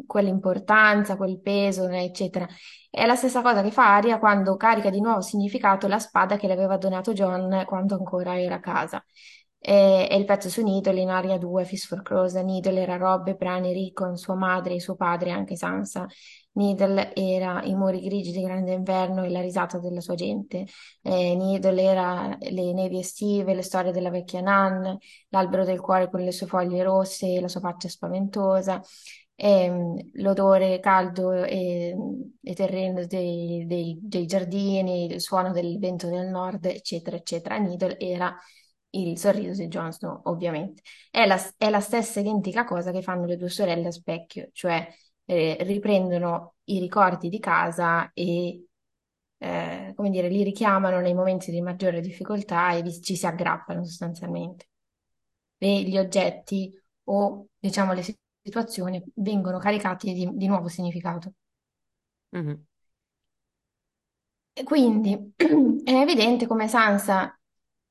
quell'importanza, 0.06 1.16
quel 1.16 1.40
peso, 1.42 1.88
eccetera. 1.88 2.48
È 2.90 3.06
la 3.06 3.16
stessa 3.16 3.42
cosa 3.42 3.62
che 3.62 3.72
fa 3.72 3.94
Arya 3.96 4.20
quando 4.20 4.56
carica 4.58 4.90
di 4.90 5.00
nuovo 5.02 5.22
significato 5.22 5.88
la 5.88 6.00
spada 6.00 6.36
che 6.38 6.48
le 6.48 6.54
aveva 6.54 6.78
donato 6.78 7.14
John 7.14 7.64
quando 7.66 7.96
ancora 7.96 8.40
era 8.40 8.56
a 8.56 8.60
casa. 8.60 9.04
E, 9.60 10.08
e 10.10 10.16
il 10.18 10.26
pezzo 10.26 10.50
su 10.50 10.62
Needle 10.64 11.00
in 11.00 11.10
Aria 11.10 11.38
2, 11.38 11.66
Fist 11.66 11.88
for 11.88 12.02
Crows, 12.04 12.34
Needle 12.36 12.80
era 12.82 12.98
Robb, 12.98 13.30
Bran 13.32 13.64
Rickon, 13.64 14.16
sua 14.18 14.36
madre 14.36 14.80
suo 14.80 14.96
padre, 14.96 15.32
anche 15.32 15.56
Sansa. 15.56 16.06
Needle 16.56 17.14
era 17.16 17.62
i 17.64 17.76
muri 17.76 18.02
grigi 18.02 18.32
di 18.32 18.42
grande 18.42 18.74
inverno 18.74 19.24
e 19.24 19.30
la 19.30 19.42
risata 19.42 19.78
della 19.80 20.02
sua 20.02 20.16
gente. 20.16 20.66
Eh, 21.02 21.36
Needle 21.36 21.82
era 21.82 22.38
le 22.40 22.74
nevi 22.74 23.00
estive, 23.00 23.54
le 23.54 23.62
storie 23.62 23.92
della 23.92 24.10
vecchia 24.10 24.42
Nan, 24.42 24.98
l'albero 25.30 25.66
del 25.66 25.80
cuore 25.82 26.10
con 26.10 26.22
le 26.22 26.32
sue 26.32 26.48
foglie 26.48 26.84
rosse 26.84 27.28
e 27.36 27.42
la 27.42 27.48
sua 27.48 27.60
faccia 27.62 27.90
spaventosa 27.90 28.82
ehm, 29.36 30.12
l'odore 30.14 30.80
caldo 30.80 31.34
e, 31.34 31.96
e 32.42 32.54
terreno 32.54 33.06
dei, 33.06 33.66
dei- 33.68 33.98
dei 34.02 34.26
giardini, 34.26 35.06
il 35.06 35.22
suono 35.22 35.52
del 35.52 35.78
vento 35.80 36.08
del 36.08 36.28
nord, 36.28 36.66
eccetera, 36.66 37.16
eccetera. 37.18 37.58
Needle 37.58 37.98
era 38.00 38.36
il 38.92 39.18
sorriso 39.18 39.62
di 39.62 39.68
Jon 39.68 39.92
Snow, 39.92 40.22
ovviamente. 40.26 40.82
È 41.12 41.26
la, 41.26 41.38
è 41.58 41.70
la 41.70 41.82
stessa 41.82 42.20
identica 42.20 42.64
cosa 42.64 42.92
che 42.92 43.02
fanno 43.02 43.26
le 43.26 43.38
due 43.38 43.50
sorelle 43.50 43.88
a 43.88 43.92
specchio, 43.92 44.50
cioè 44.54 44.88
eh, 45.26 45.58
riprendono 45.62 46.56
i 46.66 46.80
ricordi 46.80 47.30
di 47.30 47.40
casa 47.40 48.12
e, 48.14 48.68
eh, 49.38 49.94
come 49.96 50.10
dire, 50.10 50.30
li 50.30 50.44
richiamano 50.44 51.00
nei 51.00 51.14
momenti 51.14 51.52
di 51.52 51.62
maggiore 51.62 52.02
difficoltà 52.02 52.74
e 52.74 52.82
vi- 52.82 53.02
ci 53.02 53.16
si 53.16 53.26
aggrappano 53.28 53.84
sostanzialmente. 53.86 54.70
E 55.58 55.84
gli 55.84 55.98
oggetti 55.98 56.72
o, 57.06 57.48
diciamo, 57.60 57.94
le 57.94 58.04
situazioni 58.42 59.04
vengono 59.16 59.58
caricati 59.60 60.14
di, 60.14 60.30
di 60.34 60.48
nuovo 60.48 60.68
significato. 60.70 61.34
Mhm. 62.32 62.66
E 64.54 64.64
quindi 64.64 65.34
è 65.84 65.92
evidente 65.92 66.48
come 66.48 66.68
Sansa 66.68 67.38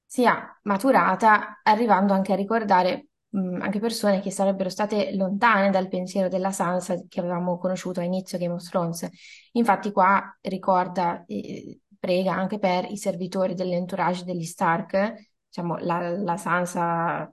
sia 0.06 0.58
maturata, 0.62 1.60
arrivando 1.62 2.12
anche 2.12 2.32
a 2.32 2.36
ricordare 2.36 3.08
anche 3.34 3.80
persone 3.80 4.20
che 4.20 4.30
sarebbero 4.30 4.68
state 4.68 5.14
lontane 5.14 5.70
dal 5.70 5.88
pensiero 5.88 6.28
della 6.28 6.52
Sansa 6.52 6.96
che 7.08 7.20
avevamo 7.20 7.58
conosciuto 7.58 8.00
a 8.00 8.04
inizio 8.04 8.38
Game 8.38 8.54
of 8.54 8.68
Thrones. 8.68 9.08
Infatti 9.52 9.90
qua 9.92 10.36
ricorda, 10.40 11.24
eh, 11.26 11.80
prega 11.98 12.32
anche 12.34 12.58
per 12.58 12.84
i 12.90 12.96
servitori 12.96 13.54
dell'entourage 13.54 14.24
degli 14.24 14.44
Stark, 14.44 15.32
diciamo 15.48 15.78
la, 15.78 16.10
la 16.16 16.36
Sansa 16.36 17.32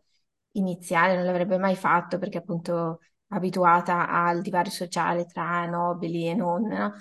iniziale 0.53 1.15
non 1.15 1.25
l'avrebbe 1.25 1.57
mai 1.57 1.75
fatto 1.75 2.17
perché 2.17 2.39
appunto 2.39 2.99
abituata 3.29 4.09
al 4.09 4.41
divario 4.41 4.71
sociale 4.71 5.25
tra 5.25 5.65
nobili 5.65 6.27
e 6.27 6.33
non, 6.33 6.63
no? 6.67 6.93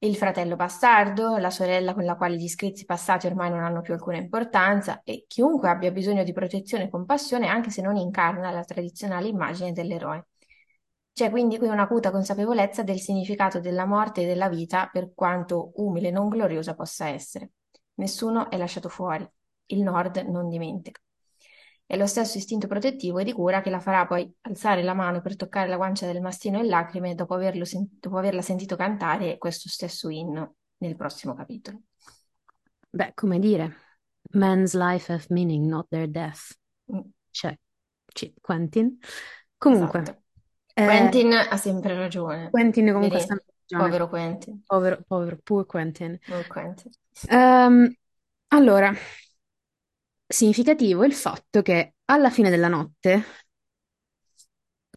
Il 0.00 0.16
fratello 0.16 0.54
bastardo, 0.54 1.38
la 1.38 1.50
sorella 1.50 1.92
con 1.92 2.04
la 2.04 2.16
quale 2.16 2.36
gli 2.36 2.48
scritti 2.48 2.84
passati 2.84 3.26
ormai 3.26 3.50
non 3.50 3.64
hanno 3.64 3.80
più 3.80 3.94
alcuna 3.94 4.16
importanza 4.16 5.02
e 5.02 5.24
chiunque 5.26 5.68
abbia 5.68 5.90
bisogno 5.90 6.22
di 6.22 6.32
protezione 6.32 6.84
e 6.84 6.88
compassione 6.90 7.48
anche 7.48 7.70
se 7.70 7.82
non 7.82 7.96
incarna 7.96 8.50
la 8.52 8.62
tradizionale 8.62 9.28
immagine 9.28 9.72
dell'eroe. 9.72 10.28
C'è 11.12 11.30
quindi 11.30 11.58
qui 11.58 11.66
un'acuta 11.66 12.12
consapevolezza 12.12 12.84
del 12.84 13.00
significato 13.00 13.58
della 13.58 13.86
morte 13.86 14.22
e 14.22 14.26
della 14.26 14.48
vita 14.48 14.88
per 14.92 15.12
quanto 15.14 15.72
umile 15.76 16.08
e 16.08 16.10
non 16.12 16.28
gloriosa 16.28 16.74
possa 16.74 17.08
essere. 17.08 17.50
Nessuno 17.94 18.50
è 18.50 18.56
lasciato 18.56 18.88
fuori. 18.88 19.28
Il 19.66 19.82
Nord 19.82 20.18
non 20.28 20.48
dimentica. 20.48 21.00
È 21.88 21.96
lo 21.96 22.06
stesso 22.06 22.38
istinto 22.38 22.66
protettivo 22.68 23.18
e 23.18 23.24
di 23.24 23.32
cura 23.32 23.62
che 23.62 23.70
la 23.70 23.80
farà 23.80 24.06
poi 24.06 24.30
alzare 24.42 24.82
la 24.82 24.94
mano 24.94 25.20
per 25.22 25.36
toccare 25.36 25.68
la 25.68 25.76
guancia 25.76 26.06
del 26.06 26.20
mastino 26.20 26.58
in 26.58 26.68
lacrime 26.68 27.14
dopo, 27.16 27.34
averlo 27.34 27.64
sen- 27.64 27.88
dopo 27.98 28.18
averla 28.18 28.42
sentito 28.42 28.76
cantare 28.76 29.38
questo 29.38 29.68
stesso 29.70 30.08
inno 30.10 30.56
nel 30.78 30.96
prossimo 30.96 31.34
capitolo. 31.34 31.82
Beh, 32.92 33.12
come 33.14 33.38
dire, 33.38 33.76
man's 34.32 34.74
life 34.74 35.10
have 35.12 35.26
meaning, 35.30 35.66
not 35.68 35.86
their 35.90 36.06
death. 36.06 36.56
Mm, 36.92 37.12
Cioè, 37.30 37.56
sì, 38.14 38.34
Quentin. 38.40 38.98
Comunque, 39.58 40.00
esatto. 40.00 40.22
eh, 40.74 40.84
Quentin 40.84 41.32
ha 41.32 41.56
sempre 41.56 41.94
ragione. 41.96 42.50
Quentin 42.50 42.92
comunque 42.92 43.18
sta 43.20 43.34
ragione. 43.34 43.88
Povero 43.90 44.08
Quentin. 44.08 44.62
Povero, 44.66 45.02
povero, 45.06 45.38
poor 45.44 45.66
Quentin. 45.66 46.18
Oh, 46.30 46.44
Quentin. 46.44 46.92
Ehm, 47.28 47.94
allora, 48.48 48.94
significativo 50.28 51.04
il 51.04 51.14
fatto 51.14 51.62
che 51.62 51.94
alla 52.04 52.30
fine 52.30 52.50
della 52.50 52.68
notte, 52.68 53.24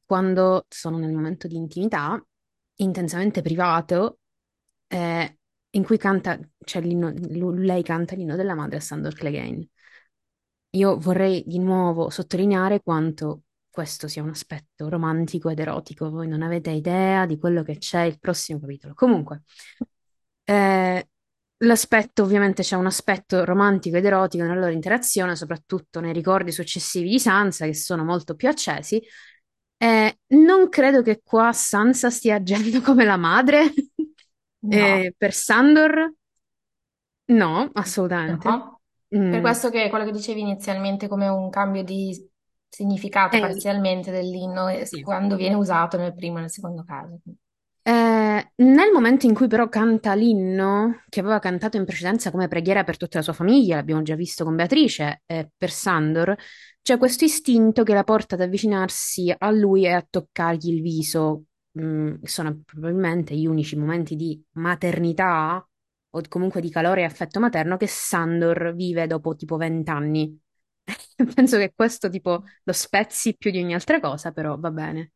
quando 0.06 0.66
sono 0.68 0.98
nel 0.98 1.12
momento 1.14 1.48
di 1.48 1.56
intimità, 1.56 2.22
intensamente 2.76 3.42
privato, 3.42 4.20
eh, 4.88 5.38
in 5.72 5.84
cui 5.84 5.98
canta, 5.98 6.38
cioè 6.66 6.82
lei 6.82 7.84
canta 7.84 8.16
l'inno 8.16 8.36
della 8.36 8.56
madre 8.56 8.78
a 8.78 8.82
Sandor 8.82 9.14
Clegane. 9.14 9.70
Io 10.72 10.98
vorrei 10.98 11.44
di 11.46 11.60
nuovo 11.60 12.10
sottolineare 12.10 12.82
quanto 12.82 13.44
questo 13.70 14.08
sia 14.08 14.24
un 14.24 14.30
aspetto 14.30 14.90
romantico 14.90 15.50
ed 15.50 15.60
erotico. 15.60 16.10
Voi 16.10 16.28
non 16.28 16.42
avete 16.42 16.72
idea 16.72 17.26
di 17.26 17.38
quello 17.38 17.64
che 17.64 17.78
c'è 17.78 18.02
il 18.04 18.20
prossimo 18.20 18.60
capitolo. 18.60 18.94
Comunque, 18.94 19.44
eh, 20.46 21.10
l'aspetto, 21.64 22.24
ovviamente 22.24 22.64
c'è 22.64 22.76
un 22.76 22.86
aspetto 22.88 23.44
romantico 23.46 23.98
ed 23.98 24.06
erotico 24.06 24.44
nella 24.44 24.60
loro 24.60 24.72
interazione, 24.72 25.36
soprattutto 25.36 26.00
nei 26.00 26.14
ricordi 26.14 26.52
successivi 26.52 27.10
di 27.10 27.20
Sansa, 27.20 27.66
che 27.66 27.74
sono 27.74 28.04
molto 28.04 28.36
più 28.36 28.48
accesi. 28.50 29.02
Eh, 29.78 30.20
non 30.30 30.70
credo 30.70 31.02
che 31.02 31.22
qua 31.24 31.52
Sansa 31.54 32.10
stia 32.10 32.36
agendo 32.36 32.82
come 32.84 33.06
la 33.06 33.18
madre. 33.18 33.74
No, 34.64 34.92
Eh, 34.92 35.14
per 35.18 35.34
Sandor, 35.34 36.14
no, 37.28 37.70
assolutamente. 37.76 38.50
no. 38.50 38.82
Per 39.28 39.40
Mm, 39.40 39.42
questo 39.42 39.70
che 39.70 39.90
quello 39.90 40.06
che 40.06 40.12
dicevi 40.12 40.42
inizialmente 40.42 41.08
come 41.08 41.28
un 41.28 41.50
cambio 41.50 41.84
di 41.84 42.30
significato 42.68 43.38
eh, 43.38 43.40
parzialmente 43.40 44.12
dell'inno 44.12 44.68
eh, 44.70 44.86
sì. 44.86 45.02
quando 45.02 45.36
viene 45.38 45.56
usato 45.56 45.98
nel 45.98 46.14
primo 46.14 46.38
e 46.38 46.42
nel 46.42 46.50
secondo 46.52 46.84
caso. 46.84 47.20
Eh, 47.84 48.52
nel 48.56 48.92
momento 48.94 49.26
in 49.26 49.34
cui 49.34 49.48
però 49.48 49.68
canta 49.68 50.14
l'inno 50.14 51.04
che 51.10 51.20
aveva 51.20 51.40
cantato 51.40 51.78
in 51.78 51.86
precedenza 51.86 52.30
come 52.30 52.48
preghiera 52.48 52.84
per 52.84 52.96
tutta 52.98 53.18
la 53.18 53.24
sua 53.24 53.34
famiglia, 53.34 53.76
l'abbiamo 53.78 54.04
già 54.04 54.16
visto 54.16 54.44
con 54.44 54.56
Beatrice 54.56 55.24
e 55.26 55.50
per 55.58 55.72
Sandor, 55.72 56.36
c'è 56.82 56.98
questo 57.00 57.26
istinto 57.26 57.84
che 57.84 57.94
la 57.94 58.04
porta 58.04 58.36
ad 58.36 58.42
avvicinarsi 58.42 59.34
a 59.36 59.50
lui 59.52 59.86
e 59.86 59.92
a 59.94 60.06
toccargli 60.08 60.70
il 60.74 60.82
viso. 60.82 61.46
Mm, 61.80 62.16
sono 62.24 62.62
probabilmente 62.66 63.36
gli 63.36 63.46
unici 63.48 63.76
momenti 63.78 64.16
di 64.16 64.40
maternità 64.54 65.66
o 66.14 66.22
comunque 66.28 66.60
di 66.62 66.70
calore 66.70 67.02
e 67.02 67.04
affetto 67.06 67.40
materno 67.40 67.78
che 67.78 67.88
Sandor 67.88 68.74
vive 68.76 69.08
dopo 69.08 69.36
tipo 69.36 69.56
vent'anni. 69.58 70.38
Penso 71.34 71.58
che 71.58 71.74
questo 71.76 72.10
tipo 72.10 72.44
lo 72.64 72.74
spezzi 72.74 73.36
più 73.38 73.50
di 73.52 73.60
ogni 73.62 73.74
altra 73.74 74.00
cosa, 74.00 74.32
però 74.32 74.58
va 74.60 74.70
bene. 74.72 75.14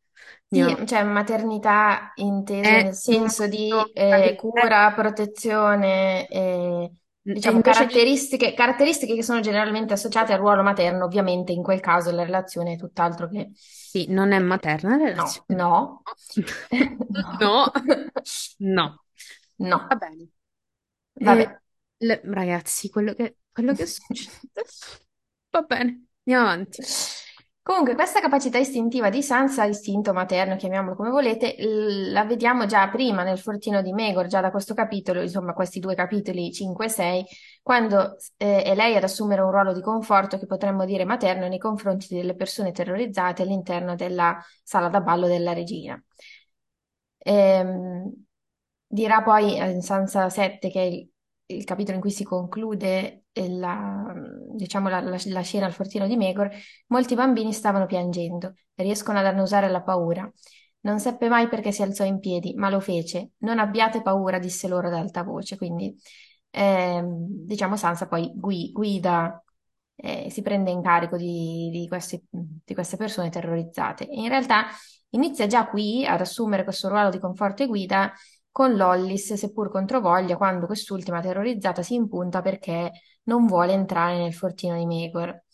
Sì, 0.48 0.74
cioè 0.86 1.02
maternità 1.04 2.12
intesa 2.16 2.78
È 2.78 2.78
nel 2.78 2.94
senso 2.94 3.46
di 3.48 3.92
eh, 3.92 4.34
capillare. 4.34 4.36
cura, 4.36 4.92
protezione, 4.94 6.26
eh, 6.28 6.90
E 7.30 7.30
diciamo 7.30 7.58
invece 7.58 7.86
di... 7.86 8.00
caratteristiche, 8.00 8.54
caratteristiche 8.54 9.14
che 9.14 9.22
sono 9.22 9.40
generalmente 9.40 9.92
associate 9.94 10.32
al 10.32 10.38
ruolo 10.38 10.62
materno, 10.62 11.04
ovviamente 11.04 11.52
in 11.52 11.62
quel 11.62 11.80
caso 11.80 12.10
la 12.12 12.24
relazione 12.24 12.74
è 12.74 12.76
tutt'altro 12.78 13.28
che... 13.28 13.50
Sì, 13.52 14.06
non 14.08 14.32
è 14.32 14.38
materna 14.38 14.96
la 14.96 15.04
No, 15.16 15.24
relazione. 15.24 15.46
no, 15.48 16.04
No, 17.08 17.38
no, 17.38 17.72
no. 18.58 18.98
no, 19.58 19.80
Va 19.88 19.96
bene. 19.96 20.28
vabbè. 21.20 21.46
Eh, 21.46 21.60
le- 21.98 22.20
ragazzi, 22.24 22.90
quello 22.90 23.14
che, 23.14 23.38
quello 23.52 23.74
che 23.74 23.86
succede... 23.86 24.32
Va 25.52 25.62
bene, 25.62 26.06
andiamo 26.24 26.42
avanti. 26.50 26.82
Comunque, 27.66 27.96
questa 27.96 28.20
capacità 28.20 28.58
istintiva 28.58 29.10
di 29.10 29.24
Sansa, 29.24 29.64
istinto 29.64 30.12
materno, 30.12 30.54
chiamiamolo 30.54 30.94
come 30.94 31.10
volete, 31.10 31.56
la 31.58 32.24
vediamo 32.24 32.64
già 32.64 32.88
prima 32.88 33.24
nel 33.24 33.40
fortino 33.40 33.82
di 33.82 33.92
Megor, 33.92 34.28
già 34.28 34.40
da 34.40 34.52
questo 34.52 34.72
capitolo, 34.72 35.20
insomma, 35.20 35.52
questi 35.52 35.80
due 35.80 35.96
capitoli 35.96 36.52
5 36.52 36.84
e 36.84 36.88
6, 36.88 37.24
quando 37.62 38.18
eh, 38.36 38.62
è 38.62 38.74
lei 38.76 38.94
ad 38.94 39.02
assumere 39.02 39.40
un 39.42 39.50
ruolo 39.50 39.72
di 39.72 39.80
conforto 39.80 40.38
che 40.38 40.46
potremmo 40.46 40.84
dire 40.84 41.04
materno 41.04 41.48
nei 41.48 41.58
confronti 41.58 42.14
delle 42.14 42.36
persone 42.36 42.70
terrorizzate 42.70 43.42
all'interno 43.42 43.96
della 43.96 44.38
sala 44.62 44.88
da 44.88 45.00
ballo 45.00 45.26
della 45.26 45.52
regina. 45.52 46.00
Ehm, 47.18 48.12
dirà 48.86 49.22
poi 49.22 49.58
eh, 49.58 49.70
in 49.70 49.82
Sansa 49.82 50.28
7 50.28 50.70
che 50.70 50.80
è 50.80 50.84
il, 50.84 51.10
il 51.46 51.64
capitolo 51.64 51.96
in 51.96 52.00
cui 52.00 52.12
si 52.12 52.22
conclude 52.22 53.25
la, 53.48 54.12
diciamo, 54.54 54.88
la, 54.88 55.00
la- 55.00 55.18
la 55.26 55.40
scena 55.42 55.66
al 55.66 55.72
fortino 55.72 56.06
di 56.06 56.16
Megor, 56.16 56.50
molti 56.88 57.14
bambini 57.14 57.52
stavano 57.52 57.86
piangendo, 57.86 58.54
riescono 58.74 59.18
ad 59.18 59.26
annusare 59.26 59.68
la 59.68 59.82
paura. 59.82 60.30
Non 60.80 61.00
seppe 61.00 61.28
mai 61.28 61.48
perché 61.48 61.72
si 61.72 61.82
alzò 61.82 62.04
in 62.04 62.20
piedi, 62.20 62.54
ma 62.54 62.70
lo 62.70 62.80
fece. 62.80 63.32
Non 63.38 63.58
abbiate 63.58 64.02
paura, 64.02 64.38
disse 64.38 64.68
loro 64.68 64.86
ad 64.88 64.94
alta 64.94 65.22
voce. 65.22 65.56
Quindi, 65.56 65.96
ehm, 66.50 67.26
diciamo, 67.44 67.76
Sansa 67.76 68.06
poi 68.06 68.32
gui- 68.34 68.70
guida, 68.72 69.42
eh, 69.96 70.28
si 70.30 70.42
prende 70.42 70.70
in 70.70 70.82
carico 70.82 71.16
di, 71.16 71.70
di 71.72 71.88
questi- 71.88 72.22
di 72.30 72.74
queste 72.74 72.96
persone 72.96 73.30
terrorizzate. 73.30 74.06
In 74.10 74.28
realtà 74.28 74.66
inizia 75.10 75.46
già 75.46 75.66
qui 75.66 76.04
ad 76.06 76.20
assumere 76.20 76.64
questo 76.64 76.88
ruolo 76.88 77.10
di 77.10 77.18
conforto 77.18 77.62
e 77.62 77.66
guida 77.66 78.12
con 78.50 78.74
Lollis, 78.76 79.32
seppur 79.34 79.70
controvoglia, 79.70 80.36
quando 80.36 80.66
quest'ultima 80.66 81.20
terrorizzata 81.20 81.82
si 81.82 81.94
impunta 81.94 82.40
perché 82.42 82.90
non 83.26 83.46
vuole 83.46 83.72
entrare 83.72 84.18
nel 84.18 84.34
fortino 84.34 84.76
di 84.76 84.86
Megor. 84.86 85.44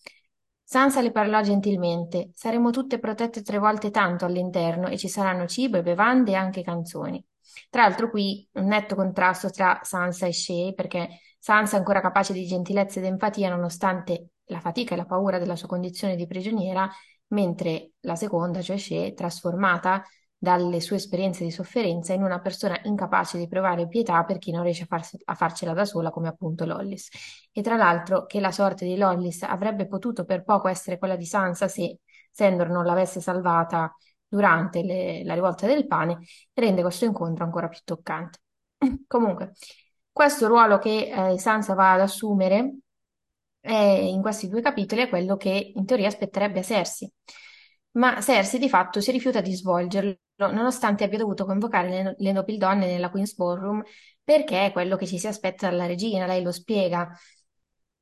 Sansa 0.63 1.03
le 1.03 1.13
parlò 1.13 1.43
gentilmente: 1.43 2.31
Saremo 2.35 2.71
tutte 2.71 2.99
protette 2.99 3.43
tre 3.43 3.59
volte 3.59 3.91
tanto 3.91 4.25
all'interno 4.25 4.89
e 4.89 4.97
ci 4.97 5.09
saranno 5.09 5.47
cibo 5.47 5.77
e 5.77 5.83
bevande 5.83 6.33
e 6.33 6.35
anche 6.37 6.63
canzoni. 6.63 7.23
Tra 7.69 7.83
l'altro, 7.83 8.09
qui 8.09 8.49
un 8.53 8.67
netto 8.67 8.95
contrasto 8.95 9.51
tra 9.51 9.81
Sansa 9.83 10.27
e 10.27 10.33
Shae, 10.33 10.73
perché 10.75 11.21
Sansa 11.39 11.77
è 11.77 11.79
ancora 11.79 12.01
capace 12.01 12.33
di 12.33 12.47
gentilezza 12.47 12.99
ed 12.99 13.05
empatia 13.05 13.51
nonostante 13.51 14.29
la 14.45 14.61
fatica 14.61 14.95
e 14.95 14.97
la 14.97 15.05
paura 15.05 15.39
della 15.39 15.57
sua 15.57 15.69
condizione 15.69 16.17
di 16.17 16.27
prigioniera, 16.27 16.89
mentre 17.29 17.93
la 18.01 18.17
seconda, 18.17 18.63
cioè 18.63 18.79
Shae, 18.79 19.13
trasformata 19.13 20.03
dalle 20.43 20.81
sue 20.81 20.97
esperienze 20.97 21.45
di 21.45 21.53
sofferenza 21.53 22.13
in 22.13 22.25
una 22.25 22.41
persona 22.41 22.77
incapace 22.83 23.39
di 23.39 23.47
provare 23.47 23.87
pietà 23.87 24.25
per 24.25 24.39
chi 24.39 24.51
non 24.51 24.65
riesce 24.65 24.83
a, 24.83 24.87
farsi- 24.87 25.21
a 25.25 25.35
farcela 25.37 25.73
da 25.73 25.85
sola, 25.85 26.11
come 26.11 26.27
appunto 26.27 26.65
Lollis. 26.65 27.11
E 27.53 27.63
tra 27.63 27.77
l'altro 27.77 28.27
che 28.27 28.41
la 28.41 28.51
sorte 28.51 28.85
di 28.85 28.97
Lollis 28.97 29.45
avrebbe 29.45 29.87
potuto 29.87 30.25
per 30.25 30.43
poco 30.43 30.67
essere 30.67 30.99
quella 30.99 31.15
di 31.15 31.27
Sansa 31.27 31.69
se 31.69 32.01
Sandor 32.33 32.71
non 32.71 32.85
l'avesse 32.85 33.21
salvata 33.21 33.95
durante 34.27 34.83
le- 34.83 35.23
la 35.23 35.35
rivolta 35.35 35.69
del 35.69 35.87
pane, 35.87 36.19
rende 36.55 36.83
questo 36.83 37.05
incontro 37.05 37.45
ancora 37.45 37.69
più 37.69 37.79
toccante. 37.85 38.41
Comunque, 39.07 39.53
questo 40.11 40.49
ruolo 40.49 40.79
che 40.79 41.35
eh, 41.35 41.39
Sansa 41.39 41.75
va 41.75 41.93
ad 41.93 42.01
assumere 42.01 42.79
è, 43.61 43.73
in 43.73 44.21
questi 44.23 44.49
due 44.49 44.61
capitoli 44.61 45.03
è 45.03 45.09
quello 45.09 45.37
che 45.37 45.73
in 45.75 45.85
teoria 45.87 46.09
aspetterebbe 46.09 46.59
a 46.61 46.63
Cersei. 46.65 47.13
Ma 47.93 48.21
Cersei 48.21 48.59
di 48.59 48.69
fatto 48.69 49.01
si 49.01 49.11
rifiuta 49.11 49.41
di 49.41 49.55
svolgerlo, 49.55 50.17
nonostante 50.51 51.05
abbia 51.05 51.19
dovuto 51.19 51.45
convocare 51.45 51.89
le, 51.89 52.15
le 52.19 52.33
nobildonne 52.33 52.87
nella 52.87 53.11
Queen's 53.11 53.35
Ballroom, 53.35 53.83
perché 54.23 54.67
è 54.67 54.73
quello 54.73 54.97
che 54.97 55.07
ci 55.07 55.19
si 55.19 55.27
aspetta 55.27 55.69
dalla 55.69 55.87
regina, 55.87 56.27
lei 56.27 56.43
lo 56.43 56.53
spiega. 56.53 57.09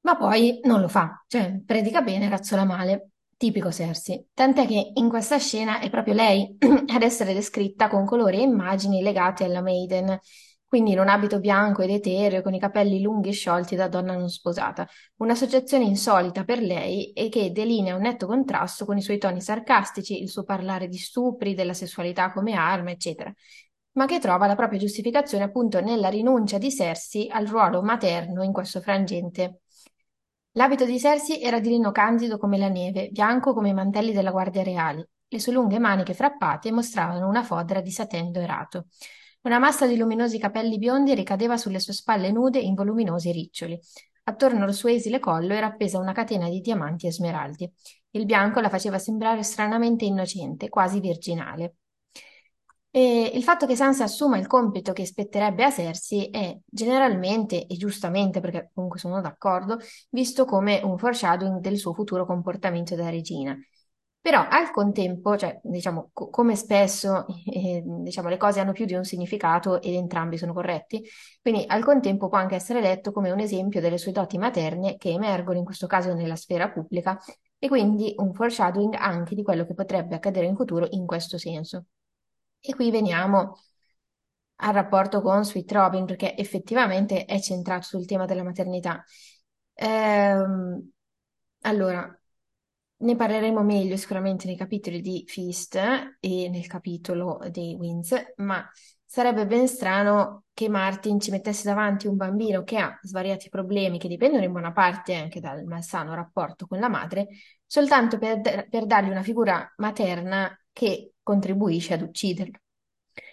Ma 0.03 0.17
poi 0.17 0.61
non 0.65 0.81
lo 0.81 0.89
fa, 0.89 1.23
cioè 1.27 1.61
predica 1.65 2.01
bene, 2.01 2.29
razzola 2.29 2.65
male, 2.65 3.11
tipico 3.37 3.71
Cersei. 3.71 4.29
Tant'è 4.33 4.67
che 4.67 4.93
in 4.95 5.09
questa 5.09 5.39
scena 5.39 5.81
è 5.81 5.91
proprio 5.91 6.15
lei 6.15 6.57
ad 6.61 7.03
essere 7.03 7.35
descritta 7.35 7.89
con 7.89 8.07
colori 8.07 8.39
e 8.39 8.43
immagini 8.43 9.03
legati 9.03 9.45
alla 9.45 9.61
Maiden, 9.61 10.19
quindi 10.71 10.93
in 10.93 11.01
un 11.01 11.09
abito 11.09 11.41
bianco 11.41 11.83
ed 11.83 11.91
etereo, 11.91 12.43
con 12.43 12.55
i 12.55 12.61
capelli 12.61 13.03
lunghi 13.03 13.31
e 13.31 13.33
sciolti 13.33 13.75
da 13.75 13.89
donna 13.89 14.17
non 14.17 14.29
sposata. 14.31 14.87
Un'associazione 15.17 15.83
insolita 15.85 16.45
per 16.45 16.61
lei 16.61 17.11
e 17.13 17.29
che 17.29 17.51
delinea 17.51 17.97
un 17.97 18.03
netto 18.03 18.29
contrasto 18.29 18.85
con 18.85 18.97
i 18.97 19.03
suoi 19.03 19.19
toni 19.19 19.41
sarcastici, 19.41 20.23
il 20.23 20.29
suo 20.31 20.45
parlare 20.45 20.87
di 20.87 20.97
stupri, 20.97 21.55
della 21.55 21.75
sessualità 21.75 22.31
come 22.31 22.55
arma, 22.55 22.91
eccetera. 22.93 23.35
ma 23.93 24.07
che 24.07 24.21
trova 24.21 24.47
la 24.47 24.55
propria 24.55 24.79
giustificazione 24.79 25.45
appunto 25.45 25.81
nella 25.81 26.09
rinuncia 26.09 26.59
di 26.59 26.71
Cersei 26.71 27.29
al 27.29 27.47
ruolo 27.47 27.83
materno 27.83 28.43
in 28.45 28.53
questo 28.53 28.81
frangente. 28.81 29.63
L'abito 30.53 30.85
di 30.85 30.99
Cersei 31.01 31.43
era 31.43 31.59
di 31.59 31.71
lino 31.71 31.91
candido 31.91 32.39
come 32.39 32.59
la 32.59 32.69
neve, 32.69 33.09
bianco 33.11 33.53
come 33.55 33.71
i 33.71 33.75
mantelli 33.75 34.13
della 34.13 34.31
guardia 34.31 34.63
reale. 34.63 35.11
Le 35.27 35.41
sue 35.41 35.53
lunghe 35.53 35.79
maniche 35.81 36.15
frappate 36.15 36.71
mostravano 36.73 37.29
una 37.29 37.43
fodera 37.43 37.81
di 37.81 37.91
satin 37.91 38.31
dorato. 38.31 38.87
Una 39.43 39.59
massa 39.59 39.87
di 39.87 39.97
luminosi 39.97 40.39
capelli 40.39 40.77
biondi 40.77 41.15
ricadeva 41.15 41.57
sulle 41.57 41.81
sue 41.81 41.95
spalle 41.95 42.31
nude 42.31 42.59
in 42.59 42.75
voluminosi 42.75 43.33
riccioli. 43.33 43.79
Attorno 44.25 44.65
al 44.65 44.75
suo 44.75 44.91
esile 44.91 45.19
collo 45.19 45.55
era 45.55 45.67
appesa 45.67 45.99
una 45.99 46.13
catena 46.13 46.49
di 46.51 46.61
diamanti 46.61 47.07
e 47.07 47.13
smeraldi. 47.13 47.73
Il 48.11 48.27
bianco 48.27 48.61
la 48.61 48.69
faceva 48.69 48.99
sembrare 48.99 49.43
stranamente 49.43 50.05
innocente, 50.05 50.69
quasi 50.69 51.01
virginale. 51.01 51.77
E 52.91 53.31
il 53.35 53.43
fatto 53.43 53.67
che 53.67 53.77
Sansa 53.77 54.05
assuma 54.05 54.37
il 54.37 54.47
compito 54.47 54.93
che 54.93 55.07
spetterebbe 55.07 55.65
a 55.65 55.71
Cersei 55.71 56.29
è 56.29 56.59
generalmente, 56.67 57.67
e 57.67 57.77
giustamente, 57.77 58.41
perché 58.41 58.71
comunque 58.75 58.99
sono 58.99 59.23
d'accordo, 59.23 59.79
visto 60.11 60.45
come 60.45 60.81
un 60.83 60.99
foreshadowing 60.99 61.61
del 61.61 61.79
suo 61.79 61.95
futuro 61.95 62.27
comportamento 62.27 62.95
da 62.95 63.09
regina. 63.09 63.57
Però 64.23 64.47
al 64.49 64.71
contempo, 64.71 65.37
cioè, 65.39 65.59
diciamo, 65.63 66.11
co- 66.13 66.29
come 66.29 66.55
spesso, 66.55 67.25
eh, 67.51 67.83
diciamo, 67.85 68.29
le 68.29 68.37
cose 68.37 68.61
hanno 68.61 68.73
più 68.73 68.85
di 68.85 68.95
un 68.95 69.05
significato 69.05 69.81
ed 69.81 69.95
entrambi 69.95 70.37
sono 70.37 70.53
corretti, 70.53 71.03
quindi 71.41 71.65
al 71.67 71.83
contempo 71.85 72.29
può 72.29 72.37
anche 72.39 72.55
essere 72.55 72.81
letto 72.83 73.13
come 73.13 73.31
un 73.31 73.41
esempio 73.41 73.81
delle 73.81 73.97
sue 73.99 74.13
doti 74.13 74.37
materne 74.37 74.97
che 74.99 75.09
emergono 75.11 75.59
in 75.59 75.65
questo 75.65 75.87
caso 75.87 76.13
nella 76.15 76.37
sfera 76.37 76.71
pubblica 76.71 77.19
e 77.59 77.69
quindi 77.69 78.13
un 78.19 78.35
foreshadowing 78.35 78.95
anche 78.99 79.35
di 79.35 79.43
quello 79.43 79.65
che 79.67 79.75
potrebbe 79.75 80.17
accadere 80.17 80.47
in 80.47 80.57
futuro 80.57 80.87
in 80.91 81.07
questo 81.07 81.39
senso. 81.39 81.87
E 82.61 82.75
qui 82.75 82.91
veniamo 82.91 83.55
al 84.63 84.75
rapporto 84.75 85.23
con 85.23 85.45
Sweet 85.45 85.73
Robin, 85.73 86.05
perché 86.07 86.37
effettivamente 86.37 87.25
è 87.25 87.41
centrato 87.41 87.83
sul 87.87 88.05
tema 88.07 88.27
della 88.27 88.43
maternità. 88.43 89.03
Ehm, 89.75 90.91
allora, 91.63 92.20
ne 93.01 93.17
parleremo 93.17 93.63
meglio 93.63 93.97
sicuramente 93.97 94.47
nei 94.47 94.57
capitoli 94.57 95.01
di 95.01 95.25
Feast 95.27 95.77
e 96.21 96.49
nel 96.49 96.67
capitolo 96.67 97.39
dei 97.51 97.75
Winds, 97.75 98.15
ma 98.37 98.69
sarebbe 99.05 99.47
ben 99.47 99.67
strano 99.67 100.45
che 100.53 100.69
Martin 100.69 101.19
ci 101.19 101.31
mettesse 101.31 101.65
davanti 101.65 102.07
un 102.07 102.17
bambino 102.17 102.63
che 102.63 102.77
ha 102.77 102.99
svariati 103.03 103.49
problemi 103.49 103.99
che 103.99 104.09
dipendono 104.09 104.45
in 104.45 104.53
buona 104.53 104.73
parte 104.73 105.15
anche 105.15 105.41
dal 105.41 105.65
malsano 105.65 106.15
rapporto 106.15 106.67
con 106.67 106.79
la 106.79 106.89
madre, 106.89 107.29
soltanto 107.67 108.19
per, 108.19 108.41
per 108.69 108.87
dargli 108.87 109.11
una 109.11 109.23
figura 109.23 109.73
materna 109.79 110.57
che 110.73 111.15
contribuisce 111.23 111.95
ad 111.95 112.03
ucciderlo. 112.03 112.59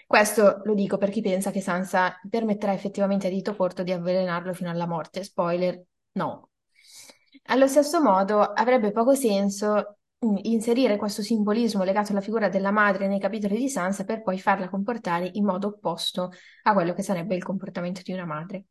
Questo 0.08 0.62
lo 0.64 0.74
dico 0.74 0.98
per 0.98 1.10
chi 1.10 1.22
pensa 1.22 1.52
che 1.52 1.60
Sansa 1.60 2.18
permetterà 2.30 2.72
effettivamente 2.74 3.28
a 3.28 3.30
Dito 3.30 3.56
Corto 3.56 3.84
di 3.84 3.92
avvelenarlo 3.92 4.54
fino 4.54 4.70
alla 4.70 4.88
morte. 4.88 5.24
Spoiler, 5.24 5.84
no. 6.14 6.47
Allo 7.50 7.68
stesso 7.68 8.02
modo, 8.02 8.42
avrebbe 8.42 8.92
poco 8.92 9.14
senso 9.16 10.00
mm, 10.26 10.36
inserire 10.44 10.98
questo 10.98 11.22
simbolismo 11.22 11.84
legato 11.84 12.12
alla 12.12 12.22
figura 12.22 12.50
della 12.50 12.72
madre 12.72 13.08
nei 13.08 13.20
capitoli 13.20 13.58
di 13.58 13.70
Sansa 13.70 14.04
per 14.04 14.22
poi 14.22 14.38
farla 14.40 14.70
comportare 14.70 15.30
in 15.34 15.46
modo 15.46 15.68
opposto 15.68 16.32
a 16.64 16.74
quello 16.74 16.94
che 16.94 17.04
sarebbe 17.04 17.36
il 17.36 17.44
comportamento 17.44 18.02
di 18.04 18.12
una 18.12 18.26
madre. 18.26 18.66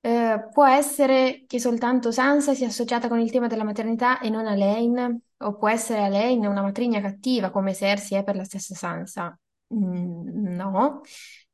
Eh, 0.00 0.48
può 0.52 0.64
essere 0.66 1.44
che 1.46 1.58
soltanto 1.58 2.12
Sansa 2.12 2.54
sia 2.54 2.68
associata 2.68 3.08
con 3.08 3.18
il 3.18 3.30
tema 3.30 3.48
della 3.48 3.64
maternità 3.64 4.20
e 4.20 4.30
non 4.30 4.46
Alain, 4.46 5.20
o 5.38 5.56
può 5.56 5.68
essere 5.68 6.02
Alain 6.04 6.46
una 6.46 6.62
matrigna 6.62 7.00
cattiva 7.00 7.50
come 7.50 7.74
Cersei 7.74 8.18
è 8.18 8.24
per 8.24 8.36
la 8.36 8.44
stessa 8.44 8.74
Sansa. 8.74 9.38
Mm, 9.74 10.54
no, 10.54 11.00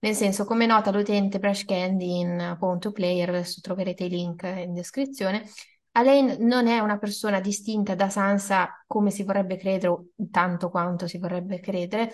nel 0.00 0.14
senso, 0.14 0.44
come 0.44 0.66
nota 0.66 0.90
l'utente 0.90 1.38
Brush 1.38 1.64
Candy 1.64 2.20
in 2.20 2.56
Pawn 2.58 2.78
to 2.78 2.92
Player, 2.92 3.28
adesso 3.30 3.60
troverete 3.62 4.04
i 4.04 4.08
link 4.10 4.42
in 4.42 4.74
descrizione, 4.74 5.44
Alain 5.92 6.36
non 6.40 6.66
è 6.66 6.78
una 6.78 6.98
persona 6.98 7.40
distinta 7.40 7.94
da 7.94 8.08
Sansa 8.08 8.82
come 8.86 9.10
si 9.10 9.24
vorrebbe 9.24 9.56
credere, 9.56 9.88
o 9.88 10.06
tanto 10.30 10.70
quanto 10.70 11.06
si 11.06 11.18
vorrebbe 11.18 11.60
credere, 11.60 12.12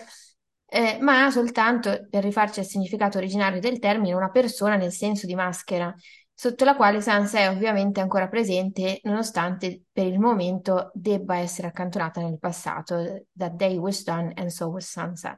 eh, 0.65 0.97
ma 1.01 1.31
soltanto, 1.31 2.07
per 2.09 2.23
rifarci 2.23 2.59
al 2.59 2.65
significato 2.65 3.17
originario 3.17 3.59
del 3.59 3.79
termine, 3.79 4.13
una 4.13 4.29
persona 4.29 4.75
nel 4.75 4.91
senso 4.91 5.25
di 5.25 5.33
maschera, 5.33 5.93
sotto 6.33 6.63
la 6.63 6.75
quale 6.75 7.01
Sansa 7.01 7.39
è 7.39 7.49
ovviamente 7.49 7.99
ancora 7.99 8.27
presente, 8.27 8.99
nonostante 9.03 9.83
per 9.91 10.05
il 10.05 10.19
momento 10.19 10.91
debba 10.93 11.37
essere 11.37 11.67
accantonata 11.67 12.21
nel 12.21 12.39
passato. 12.39 13.25
That 13.35 13.53
day 13.53 13.77
was 13.77 14.03
done 14.03 14.31
and 14.35 14.49
so 14.49 14.67
was 14.67 14.89
Sansa. 14.89 15.37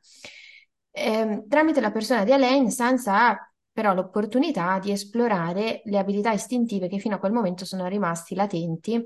Eh, 0.91 1.45
tramite 1.47 1.79
la 1.79 1.91
persona 1.91 2.23
di 2.23 2.33
Alain, 2.33 2.69
Sansa 2.69 3.29
ha 3.29 3.50
però 3.81 3.95
l'opportunità 3.95 4.77
di 4.77 4.91
esplorare 4.91 5.81
le 5.85 5.97
abilità 5.97 6.31
istintive 6.31 6.87
che 6.87 6.99
fino 6.99 7.15
a 7.15 7.17
quel 7.17 7.31
momento 7.31 7.65
sono 7.65 7.87
rimasti 7.87 8.35
latenti 8.35 9.01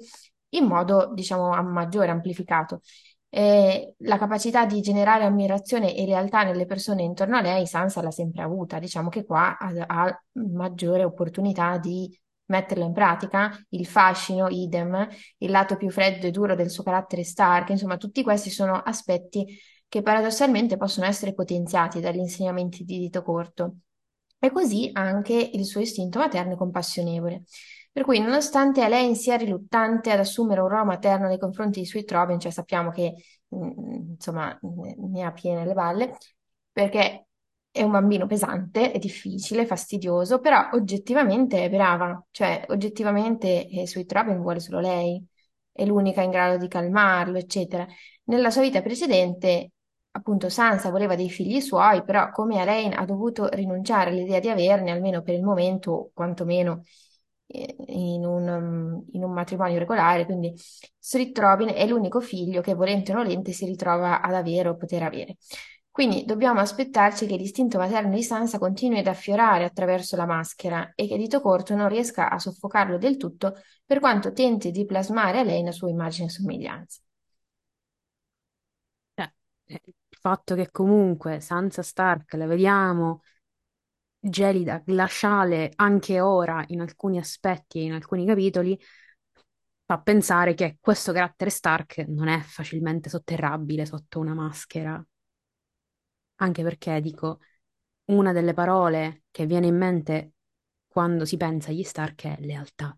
in 0.50 0.66
modo, 0.66 1.14
diciamo, 1.14 1.52
a 1.54 1.62
maggiore 1.62 2.12
amplificato. 2.12 2.82
Eh, 3.30 3.94
la 4.00 4.18
capacità 4.18 4.66
di 4.66 4.82
generare 4.82 5.24
ammirazione 5.24 5.96
e 5.96 6.06
lealtà 6.06 6.44
nelle 6.44 6.66
persone 6.66 7.04
intorno 7.04 7.38
a 7.38 7.42
lei, 7.42 7.66
Sansa 7.66 8.02
l'ha 8.02 8.12
sempre 8.12 8.42
avuta, 8.42 8.78
diciamo 8.78 9.08
che 9.08 9.24
qua 9.24 9.58
ha, 9.58 9.72
ha 9.88 10.24
maggiore 10.34 11.06
opportunità 11.06 11.78
di 11.78 12.14
metterlo 12.48 12.84
in 12.84 12.92
pratica, 12.92 13.58
il 13.70 13.86
fascino, 13.86 14.50
idem, 14.50 15.08
il 15.38 15.52
lato 15.52 15.78
più 15.78 15.90
freddo 15.90 16.28
e 16.28 16.32
duro 16.32 16.54
del 16.54 16.70
suo 16.70 16.84
carattere 16.84 17.24
Stark, 17.24 17.70
insomma, 17.70 17.96
tutti 17.96 18.24
questi 18.24 18.50
sono 18.50 18.74
aspetti 18.74 19.58
che 19.88 20.02
paradossalmente 20.02 20.76
possono 20.76 21.06
essere 21.06 21.34
potenziati 21.34 22.02
dagli 22.02 22.18
insegnamenti 22.18 22.84
di 22.84 23.00
dito 23.00 23.24
corto. 23.24 23.76
E 24.40 24.52
così 24.52 24.90
anche 24.94 25.34
il 25.34 25.66
suo 25.66 25.82
istinto 25.82 26.20
materno 26.20 26.54
e 26.54 26.56
compassionevole. 26.58 27.44
Per 27.92 28.04
cui, 28.04 28.20
nonostante 28.20 28.84
Elaine 28.84 29.16
sia 29.16 29.36
riluttante 29.38 30.12
ad 30.12 30.20
assumere 30.20 30.62
un 30.62 30.68
ruolo 30.68 30.86
materno 30.86 31.28
nei 31.28 31.40
confronti 31.40 31.80
di 31.80 31.86
Sweet 31.86 32.12
Robin, 32.12 32.40
cioè 32.40 32.52
sappiamo 32.52 32.92
che 32.92 33.14
mh, 33.48 34.12
insomma 34.12 34.58
ne 34.62 35.24
ha 35.24 35.32
piene 35.32 35.66
le 35.66 35.74
balle, 35.74 36.18
perché 36.72 37.28
è 37.72 37.82
un 37.82 37.92
bambino 37.92 38.28
pesante, 38.28 38.92
è 38.92 39.00
difficile, 39.00 39.66
fastidioso, 39.66 40.40
però 40.40 40.70
oggettivamente 40.74 41.64
è 41.64 41.70
brava, 41.70 42.24
cioè 42.32 42.66
oggettivamente 42.70 43.68
eh, 43.68 43.88
Sweet 43.88 44.12
Robin 44.12 44.42
vuole 44.42 44.60
solo 44.60 44.80
lei, 44.80 45.26
è 45.72 45.86
l'unica 45.86 46.22
in 46.22 46.30
grado 46.32 46.58
di 46.58 46.68
calmarlo, 46.68 47.38
eccetera. 47.38 47.86
Nella 48.26 48.50
sua 48.52 48.62
vita 48.62 48.82
precedente 48.82 49.72
appunto 50.16 50.50
Sansa 50.50 50.90
voleva 50.90 51.16
dei 51.16 51.30
figli 51.30 51.60
suoi, 51.60 52.04
però 52.04 52.32
come 52.32 52.60
Alain 52.60 52.94
ha 52.94 53.06
dovuto 53.06 53.48
rinunciare 53.50 54.10
all'idea 54.12 54.40
di 54.40 54.50
averne, 54.50 54.92
almeno 54.92 55.22
per 55.22 55.36
il 55.36 55.44
momento, 55.44 56.12
quantomeno 56.14 56.84
eh, 57.48 57.76
in 57.88 58.26
un, 58.26 58.48
um, 58.48 59.06
in 59.12 59.24
un 59.24 59.32
matrimonio 59.34 59.78
regolare, 59.78 60.26
quindi 60.26 60.54
Sweet 61.00 61.38
Robin 61.38 61.70
è 61.70 61.86
l'unico 61.86 62.20
figlio 62.22 62.62
che 62.62 62.74
volente 62.74 63.12
o 63.12 63.16
nolente 63.16 63.52
si 63.52 63.66
ritrova 63.66 64.22
ad 64.22 64.34
avere 64.34 64.70
o 64.70 64.76
poter 64.78 65.04
avere. 65.04 65.38
Quindi 65.92 66.26
dobbiamo 66.26 66.60
aspettarci 66.60 67.26
che 67.26 67.38
l'istinto 67.38 67.78
materno 67.78 68.14
di 68.14 68.24
Sansa 68.24 68.58
continui 68.58 69.00
ad 69.00 69.08
affiorare 69.08 69.64
attraverso 69.64 70.16
la 70.18 70.26
maschera 70.26 70.92
e 70.94 71.08
che 71.08 71.18
Dito 71.18 71.40
Corto 71.42 71.74
non 71.76 71.88
riesca 71.88 72.30
a 72.30 72.38
soffocarlo 72.38 72.98
del 72.98 73.16
tutto 73.18 73.56
per 73.86 74.00
quanto 74.00 74.34
tenti 74.34 74.72
di 74.72 74.86
plasmare 74.86 75.40
a 75.40 75.44
lei 75.44 75.64
la 75.64 75.72
sua 75.72 75.90
immagine 75.90 76.28
e 76.28 76.30
somiglianza. 76.32 77.00
Eh, 79.18 79.32
il 79.86 79.94
fatto 80.26 80.56
che 80.56 80.72
comunque 80.72 81.40
Sansa 81.40 81.84
Stark 81.84 82.34
la 82.34 82.48
vediamo 82.48 83.22
gelida, 84.20 84.82
glaciale 84.84 85.72
anche 85.76 86.20
ora 86.20 86.64
in 86.70 86.82
alcuni 86.82 87.20
aspetti 87.20 87.80
e 87.80 87.84
in 87.84 87.94
alcuni 87.94 88.26
capitoli, 88.26 88.76
fa 89.86 90.00
pensare 90.00 90.56
che 90.56 90.78
questo 90.80 91.12
carattere 91.14 91.52
Stark 91.52 91.98
non 92.08 92.28
è 92.28 92.40
facilmente 92.42 93.08
sotterrabile 93.10 93.86
sotto 93.86 94.20
una 94.20 94.34
maschera. 94.34 95.06
Anche 96.38 96.64
perché, 96.64 97.00
dico, 97.02 97.40
una 98.06 98.34
delle 98.34 98.54
parole 98.54 99.24
che 99.32 99.46
viene 99.46 99.68
in 99.68 99.78
mente 99.78 100.34
quando 100.88 101.26
si 101.26 101.38
pensa 101.38 101.70
agli 101.70 101.84
Stark 101.84 102.26
è 102.26 102.38
lealtà. 102.40 102.98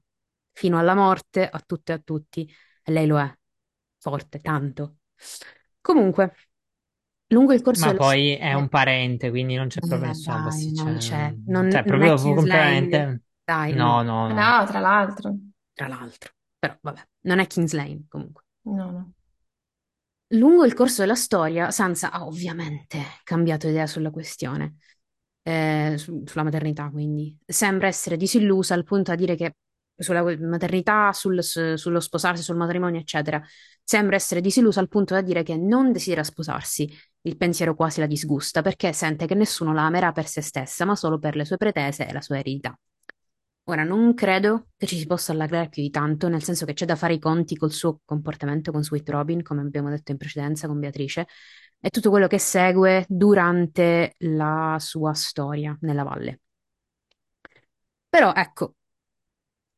Fino 0.51 0.79
alla 0.79 0.95
morte, 0.95 1.47
a 1.47 1.59
tutte 1.59 1.91
e 1.91 1.95
a 1.95 1.99
tutti, 1.99 2.49
e 2.83 2.91
lei 2.91 3.05
lo 3.05 3.19
è. 3.19 3.31
Forte, 3.97 4.39
tanto. 4.41 4.97
Comunque, 5.81 6.35
lungo 7.27 7.53
il 7.53 7.61
corso 7.61 7.81
Ma 7.81 7.87
della 7.91 7.99
poi 7.99 8.35
è 8.35 8.53
un 8.53 8.69
parente, 8.69 9.29
quindi 9.29 9.55
non 9.55 9.67
c'è 9.67 9.79
proprio 9.79 9.99
Eh, 10.03 10.07
nessuna 10.07 10.37
dai, 10.37 10.43
pasticcia. 10.43 10.83
non 10.83 10.97
c'è. 10.97 11.17
Non, 11.45 11.67
Cioè, 11.67 11.67
non 11.67 11.79
è 11.79 11.85
proprio 11.85 12.13
Kingsland. 12.15 12.35
completamente. 12.35 13.21
Dai, 13.43 13.73
No, 13.73 14.01
no, 14.01 14.27
no, 14.27 14.27
no. 14.29 14.33
No, 14.35 14.65
tra 14.65 14.79
l'altro. 14.79 15.35
tra 15.73 15.87
l'altro. 15.87 16.31
Però, 16.59 16.77
vabbè, 16.81 17.07
non 17.21 17.39
è 17.39 17.47
King's 17.47 17.73
Lane, 17.73 18.05
comunque. 18.09 18.43
No, 18.63 18.91
no. 18.91 19.13
Lungo 20.31 20.65
il 20.65 20.73
corso 20.73 21.01
della 21.01 21.15
storia, 21.15 21.71
Sansa 21.71 22.11
ha 22.11 22.25
ovviamente 22.25 22.99
cambiato 23.23 23.67
idea 23.69 23.87
sulla 23.87 24.11
questione, 24.11 24.75
eh, 25.43 25.95
su- 25.97 26.23
sulla 26.25 26.43
maternità, 26.43 26.89
quindi. 26.89 27.37
Sembra 27.45 27.87
essere 27.87 28.17
disillusa 28.17 28.73
al 28.73 28.83
punto 28.83 29.11
da 29.11 29.17
dire 29.17 29.35
che 29.35 29.55
sulla 29.95 30.23
maternità, 30.39 31.13
sul- 31.13 31.41
su- 31.43 31.75
sullo 31.77 31.99
sposarsi, 32.01 32.43
sul 32.43 32.57
matrimonio, 32.57 32.99
eccetera, 32.99 33.41
sembra 33.83 34.17
essere 34.17 34.41
disillusa 34.41 34.81
al 34.81 34.89
punto 34.89 35.13
da 35.13 35.21
dire 35.21 35.43
che 35.43 35.55
non 35.55 35.91
desidera 35.93 36.23
sposarsi 36.23 36.91
Il 37.27 37.35
pensiero 37.35 37.75
quasi 37.75 37.99
la 37.99 38.05
disgusta 38.05 38.61
perché 38.61 38.93
sente 38.93 39.25
che 39.27 39.35
nessuno 39.35 39.73
la 39.73 39.85
amerà 39.85 40.13
per 40.13 40.27
se 40.27 40.39
stessa, 40.39 40.85
ma 40.85 40.95
solo 40.95 41.19
per 41.19 41.35
le 41.35 41.43
sue 41.43 41.57
pretese 41.57 42.07
e 42.07 42.13
la 42.13 42.21
sua 42.21 42.39
eredità. 42.39 42.79
Ora, 43.65 43.83
non 43.83 44.13
credo 44.13 44.69
che 44.77 44.87
ci 44.87 44.97
si 44.97 45.05
possa 45.05 45.33
allargare 45.33 45.67
più 45.67 45.81
di 45.81 45.89
tanto, 45.89 46.29
nel 46.29 46.41
senso 46.41 46.65
che 46.65 46.71
c'è 46.71 46.85
da 46.85 46.95
fare 46.95 47.15
i 47.15 47.19
conti 47.19 47.57
col 47.57 47.73
suo 47.73 47.99
comportamento 48.05 48.71
con 48.71 48.81
Sweet 48.81 49.09
Robin, 49.09 49.43
come 49.43 49.59
abbiamo 49.59 49.89
detto 49.89 50.11
in 50.11 50.17
precedenza 50.17 50.67
con 50.67 50.79
Beatrice, 50.79 51.27
e 51.81 51.89
tutto 51.89 52.09
quello 52.09 52.27
che 52.27 52.39
segue 52.39 53.05
durante 53.09 54.13
la 54.19 54.77
sua 54.79 55.13
storia 55.13 55.77
nella 55.81 56.03
valle. 56.03 56.39
Però 58.07 58.33
ecco, 58.33 58.75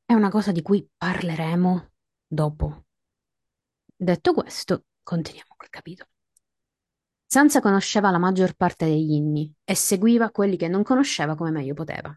è 0.05 0.13
una 0.13 0.29
cosa 0.29 0.51
di 0.51 0.61
cui 0.61 0.87
parleremo 0.95 1.89
dopo. 2.27 2.85
Detto 3.95 4.33
questo, 4.33 4.85
continuiamo 5.01 5.55
col 5.57 5.69
capitolo. 5.69 6.09
Sansa 7.31 7.61
conosceva 7.61 8.09
la 8.09 8.17
maggior 8.17 8.55
parte 8.55 8.85
degli 8.85 9.11
inni 9.11 9.53
e 9.63 9.75
seguiva 9.75 10.31
quelli 10.31 10.57
che 10.57 10.67
non 10.67 10.81
conosceva 10.81 11.35
come 11.35 11.51
meglio 11.51 11.75
poteva. 11.75 12.11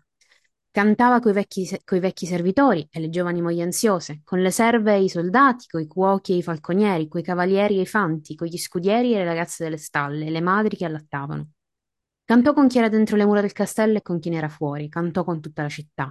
Cantava 0.70 1.20
coi 1.20 1.34
vecchi, 1.34 1.68
coi 1.84 2.00
vecchi 2.00 2.24
servitori 2.24 2.88
e 2.90 2.98
le 2.98 3.10
giovani 3.10 3.42
mogli 3.42 3.60
ansiose, 3.60 4.22
con 4.24 4.40
le 4.40 4.50
serve 4.50 4.94
e 4.94 5.02
i 5.02 5.10
soldati, 5.10 5.66
coi 5.66 5.86
cuochi 5.86 6.32
e 6.32 6.36
i 6.36 6.42
falconieri, 6.42 7.08
coi 7.08 7.22
cavalieri 7.22 7.76
e 7.76 7.82
i 7.82 7.86
fanti, 7.86 8.34
con 8.34 8.46
gli 8.46 8.56
scudieri 8.56 9.12
e 9.12 9.18
le 9.18 9.24
ragazze 9.24 9.64
delle 9.64 9.76
stalle, 9.76 10.30
le 10.30 10.40
madri 10.40 10.76
che 10.76 10.86
allattavano. 10.86 11.50
Cantò 12.24 12.54
con 12.54 12.66
chi 12.66 12.78
era 12.78 12.88
dentro 12.88 13.16
le 13.16 13.26
mura 13.26 13.42
del 13.42 13.52
castello 13.52 13.98
e 13.98 14.00
con 14.00 14.18
chi 14.18 14.30
ne 14.30 14.38
era 14.38 14.48
fuori, 14.48 14.88
cantò 14.88 15.24
con 15.24 15.42
tutta 15.42 15.60
la 15.60 15.68
città. 15.68 16.10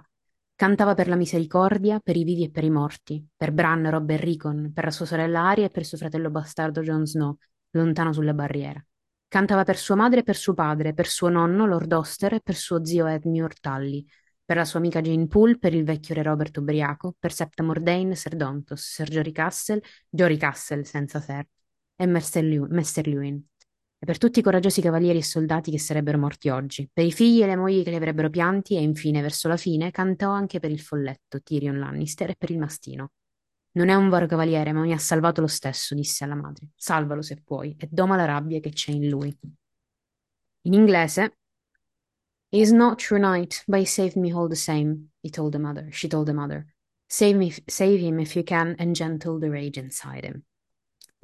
Cantava 0.53 0.93
per 0.93 1.07
la 1.07 1.15
misericordia, 1.15 1.99
per 1.99 2.17
i 2.17 2.23
vivi 2.23 2.43
e 2.43 2.51
per 2.51 2.63
i 2.65 2.69
morti, 2.69 3.27
per 3.35 3.51
Bran, 3.51 3.89
Robb 3.89 4.11
e 4.11 4.17
Rickon, 4.17 4.71
per 4.71 4.83
la 4.83 4.91
sua 4.91 5.07
sorella 5.07 5.41
Arya 5.41 5.65
e 5.65 5.69
per 5.71 5.85
suo 5.85 5.97
fratello 5.97 6.29
bastardo 6.29 6.81
Jon 6.81 7.07
Snow, 7.07 7.35
lontano 7.71 8.13
sulla 8.13 8.35
barriera. 8.35 8.79
Cantava 9.31 9.63
per 9.63 9.77
sua 9.77 9.95
madre 9.95 10.19
e 10.19 10.23
per 10.23 10.35
suo 10.35 10.53
padre, 10.53 10.93
per 10.93 11.07
suo 11.07 11.29
nonno 11.29 11.65
Lord 11.65 11.93
Oster 11.93 12.33
e 12.33 12.41
per 12.41 12.53
suo 12.53 12.83
zio 12.83 13.05
Edmure 13.05 13.55
Tully, 13.61 14.05
per 14.43 14.57
la 14.57 14.65
sua 14.65 14.79
amica 14.79 14.99
Jane 14.99 15.27
Poole, 15.27 15.57
per 15.57 15.73
il 15.73 15.85
vecchio 15.85 16.15
re 16.15 16.21
Robert 16.21 16.57
ubriaco, 16.57 17.15
per 17.17 17.31
Septa 17.31 17.63
Mordane, 17.63 18.13
Ser 18.13 18.35
Dontos, 18.35 18.81
Ser 18.81 19.07
Jory 19.07 19.31
Castle, 19.31 19.81
Jory 20.09 20.35
Castle 20.35 20.83
senza 20.83 21.21
Ser, 21.21 21.47
e 21.95 22.05
Mester 22.07 22.43
Luin, 23.07 23.41
e 23.97 24.05
per 24.05 24.17
tutti 24.17 24.39
i 24.39 24.43
coraggiosi 24.43 24.81
cavalieri 24.81 25.19
e 25.19 25.23
soldati 25.23 25.71
che 25.71 25.79
sarebbero 25.79 26.17
morti 26.17 26.49
oggi, 26.49 26.89
per 26.91 27.05
i 27.05 27.13
figli 27.13 27.41
e 27.41 27.45
le 27.45 27.55
mogli 27.55 27.83
che 27.83 27.89
li 27.89 27.95
avrebbero 27.95 28.29
pianti, 28.29 28.75
e 28.75 28.81
infine, 28.81 29.21
verso 29.21 29.47
la 29.47 29.55
fine, 29.55 29.91
cantò 29.91 30.29
anche 30.29 30.59
per 30.59 30.71
il 30.71 30.81
folletto, 30.81 31.39
Tyrion 31.41 31.79
Lannister, 31.79 32.31
e 32.31 32.35
per 32.37 32.49
il 32.49 32.59
mastino. 32.59 33.11
Non 33.73 33.89
è 33.89 33.93
un 33.95 34.09
vero 34.09 34.25
cavaliere, 34.25 34.73
ma 34.73 34.81
mi 34.81 34.93
ha 34.93 34.97
salvato 34.97 35.41
lo 35.41 35.47
stesso, 35.47 35.95
disse 35.95 36.23
alla 36.23 36.35
madre. 36.35 36.69
Salvalo 36.75 37.21
se 37.21 37.41
puoi, 37.41 37.75
e 37.77 37.87
doma 37.89 38.15
la 38.15 38.25
rabbia 38.25 38.59
che 38.59 38.71
c'è 38.71 38.91
in 38.91 39.07
lui. 39.07 39.35
In 40.63 40.73
inglese, 40.73 41.37
He 42.51 42.59
is 42.59 42.73
not 42.73 42.99
true 42.99 43.17
knight, 43.17 43.63
but 43.65 43.79
he 43.79 43.85
saved 43.85 44.17
me 44.17 44.33
all 44.33 44.49
the 44.49 44.57
same, 44.57 45.09
he 45.23 45.29
told 45.29 45.53
the 45.53 45.59
mother. 45.59 45.87
She 45.91 46.09
told 46.09 46.25
the 46.25 46.33
mother. 46.33 46.65
Save, 47.07 47.37
me, 47.37 47.53
save 47.69 48.01
him 48.01 48.19
if 48.19 48.35
you 48.35 48.43
can 48.43 48.75
and 48.77 48.93
gentle 48.93 49.39
the 49.39 49.49
rage 49.49 49.79
inside 49.79 50.25
him. 50.25 50.43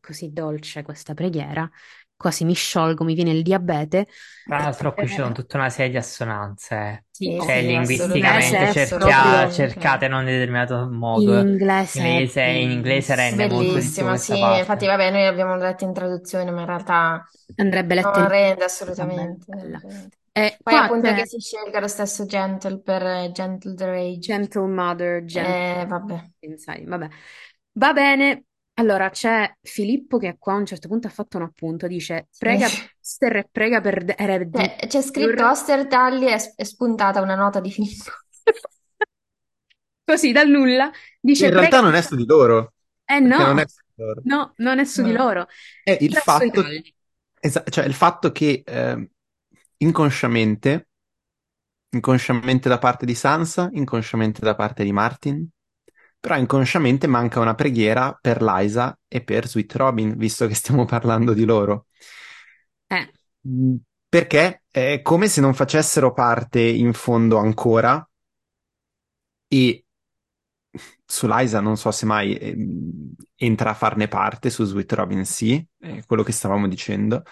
Così 0.02 0.32
dolce 0.32 0.84
questa 0.84 1.14
preghiera, 1.14 1.70
quasi 2.18 2.44
mi 2.46 2.54
sciolgo, 2.54 3.04
mi 3.04 3.14
viene 3.14 3.32
il 3.32 3.44
diabete. 3.44 4.08
Tra 4.46 4.60
l'altro 4.60 4.94
qui 4.96 5.08
ci 5.08 5.14
sono 5.16 5.32
tutta 5.34 5.58
una 5.58 5.70
serie 5.70 5.92
di 5.92 5.98
assonanze, 5.98 7.08
Sì, 7.12 7.42
cioè 7.44 7.62
sì, 7.62 7.62
linguisticamente 7.62 8.68
cerchia- 8.70 9.50
cercate 9.50 10.06
in 10.06 10.14
un 10.14 10.24
determinato 10.26 10.88
modo. 10.90 11.38
In 11.92 12.06
inglese, 12.06 12.06
Inglese, 12.06 12.42
in 12.44 12.70
inglese 12.72 13.16
rende 13.16 13.46
molto 13.48 13.80
di 13.80 13.92
più 13.92 14.06
Bellissima, 14.06 14.08
questa 14.08 14.38
sì, 14.38 14.38
parte. 14.38 14.60
infatti 14.60 14.86
vabbè, 14.86 15.12
noi 15.12 15.24
l'abbiamo 15.24 15.56
letto 15.56 15.84
in 15.84 15.94
traduzione, 15.94 16.52
ma 16.52 16.62
in 16.62 16.66
realtà 16.68 17.26
andrebbe 17.56 17.96
letta 17.96 18.20
non 18.20 18.22
in... 18.22 18.30
rende 18.30 18.64
assolutamente. 18.64 19.52
E 20.32 20.60
Poi 20.62 20.76
qua 20.76 20.78
appunto 20.78 21.12
c'è 21.12 21.14
che 21.14 21.26
si 21.26 21.40
scelga 21.40 21.80
lo 21.80 21.88
stesso 21.88 22.26
Gentle 22.26 22.80
per 22.82 23.02
eh, 23.04 23.32
Gentle 23.32 23.74
the 23.76 23.86
Rage. 23.86 24.20
Gentle 24.20 24.68
Mother, 24.68 25.24
Gentle 25.26 25.82
Eh, 25.82 25.86
vabbè. 25.88 26.30
Inside, 26.40 26.86
vabbè. 26.86 27.08
Va 27.74 27.94
bene. 27.94 28.47
Allora, 28.80 29.10
c'è 29.10 29.52
Filippo 29.62 30.18
che 30.20 30.36
qua 30.38 30.54
a 30.54 30.58
un 30.58 30.66
certo 30.66 30.88
punto 30.88 31.08
ha 31.08 31.10
fatto 31.10 31.38
un 31.38 31.44
appunto, 31.44 31.88
dice 31.88 32.30
prega 32.38 32.68
per 32.70 32.92
Esther 33.02 33.36
e 33.38 33.50
prega 33.52 33.82
per 33.82 34.04
De- 34.04 34.16
Red- 34.20 34.56
Cioè, 34.56 34.76
c'è 34.88 35.02
scritto 35.02 35.46
Oster 35.48 35.88
Tully 35.88 36.28
e 36.28 36.54
è 36.56 36.64
spuntata 36.64 37.22
una 37.22 37.36
nota 37.36 37.60
di 37.60 37.72
Filippo. 37.72 38.12
Così, 40.04 40.32
dal 40.32 40.48
nulla, 40.50 40.92
dice 41.20 41.46
In 41.46 41.52
realtà 41.52 41.78
prega- 41.78 41.82
non 41.82 41.96
è 41.96 42.02
su 42.02 42.16
di 42.16 42.26
loro. 42.26 42.74
Eh 43.06 43.20
perché 43.20 43.28
no, 43.30 43.46
non 43.46 43.60
è 43.60 43.68
su 43.68 43.82
di 43.86 44.04
loro. 44.04 44.24
no, 44.24 44.54
non 44.58 44.80
è 44.80 44.86
su 44.86 45.02
di 45.02 45.12
No. 45.12 45.18
loro. 45.18 45.48
È 45.84 45.98
il 46.02 46.14
Però 46.14 46.22
sui 46.28 46.50
fatto, 46.50 46.52
tagli. 46.52 46.94
esa- 47.40 47.64
cioè 47.70 47.86
il 47.86 47.94
fatto 47.94 48.32
che 48.32 48.64
eh, 48.66 49.10
inconsciamente, 49.78 50.90
inconsciamente 51.92 52.70
da 52.70 52.78
parte 52.78 53.06
di 53.06 53.14
Sansa, 53.16 53.70
inconsciamente 53.74 54.40
da 54.42 54.56
parte 54.56 54.84
di 54.86 54.92
Martin, 54.94 55.48
però 56.28 56.38
inconsciamente 56.40 57.08
manca 57.08 57.40
una 57.40 57.56
preghiera 57.56 58.18
per 58.20 58.42
Lysa 58.42 58.98
e 59.08 59.24
per 59.24 59.48
Sweet 59.48 59.76
Robin, 59.78 60.18
visto 60.18 60.46
che 60.46 60.56
stiamo 60.56 60.84
parlando 60.86 61.34
di 61.34 61.46
loro. 61.46 61.86
Eh, 62.90 63.08
Mm, 63.48 63.76
Perché 64.10 64.64
è 64.70 65.02
come 65.02 65.28
se 65.28 65.42
non 65.42 65.54
facessero 65.54 66.14
parte 66.14 66.60
in 66.62 66.94
fondo 66.94 67.38
ancora 67.38 68.06
e 69.52 69.84
su 71.06 71.28
Liza 71.28 71.60
non 71.60 71.78
so 71.78 71.92
se 71.92 72.06
mai 72.06 72.36
ehm, 72.36 73.14
entra 73.36 73.72
a 73.72 73.74
farne 73.74 74.08
parte, 74.08 74.50
su 74.50 74.64
Sweet 74.66 74.92
Robin 74.94 75.26
sì, 75.26 75.64
è 75.80 76.04
quello 76.06 76.24
che 76.24 76.32
stavamo 76.32 76.68
dicendo, 76.68 77.24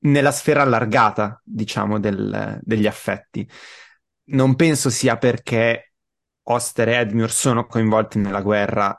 nella 0.00 0.32
sfera 0.32 0.62
allargata, 0.62 1.40
diciamo, 1.44 2.00
del- 2.00 2.58
degli 2.62 2.86
affetti. 2.86 3.48
Non 4.24 4.56
penso 4.56 4.90
sia 4.90 5.16
perché 5.18 5.91
Oster 6.44 6.88
e 6.88 6.94
Edmure 6.96 7.28
sono 7.28 7.66
coinvolti 7.66 8.18
nella 8.18 8.42
guerra 8.42 8.96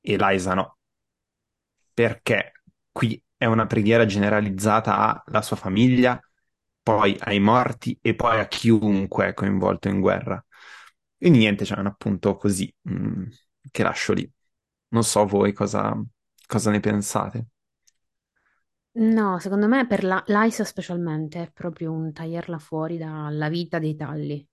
e 0.00 0.16
Liza 0.16 0.54
no, 0.54 0.78
perché 1.94 2.52
qui 2.92 3.22
è 3.36 3.44
una 3.46 3.66
preghiera 3.66 4.04
generalizzata 4.06 5.22
alla 5.24 5.42
sua 5.42 5.56
famiglia, 5.56 6.18
poi 6.82 7.16
ai 7.20 7.40
morti 7.40 7.98
e 8.00 8.14
poi 8.14 8.38
a 8.40 8.46
chiunque 8.46 9.28
è 9.28 9.34
coinvolto 9.34 9.88
in 9.88 10.00
guerra. 10.00 10.44
Quindi 11.16 11.38
niente, 11.40 11.64
c'è 11.64 11.78
un 11.78 11.86
appunto 11.86 12.36
così 12.36 12.72
mm, 12.90 13.24
che 13.70 13.82
lascio 13.82 14.12
lì. 14.12 14.30
Non 14.88 15.04
so 15.04 15.26
voi 15.26 15.52
cosa, 15.52 15.94
cosa 16.46 16.70
ne 16.70 16.80
pensate. 16.80 17.46
no, 18.92 19.38
secondo 19.40 19.66
me 19.66 19.84
per 19.86 20.04
la 20.04 20.22
Lysa 20.28 20.62
specialmente 20.64 21.42
è 21.42 21.50
proprio 21.50 21.90
un 21.92 22.12
tagliarla 22.12 22.58
fuori 22.58 22.98
dalla 22.98 23.48
vita 23.48 23.78
dei 23.80 23.96
tagli. 23.96 24.46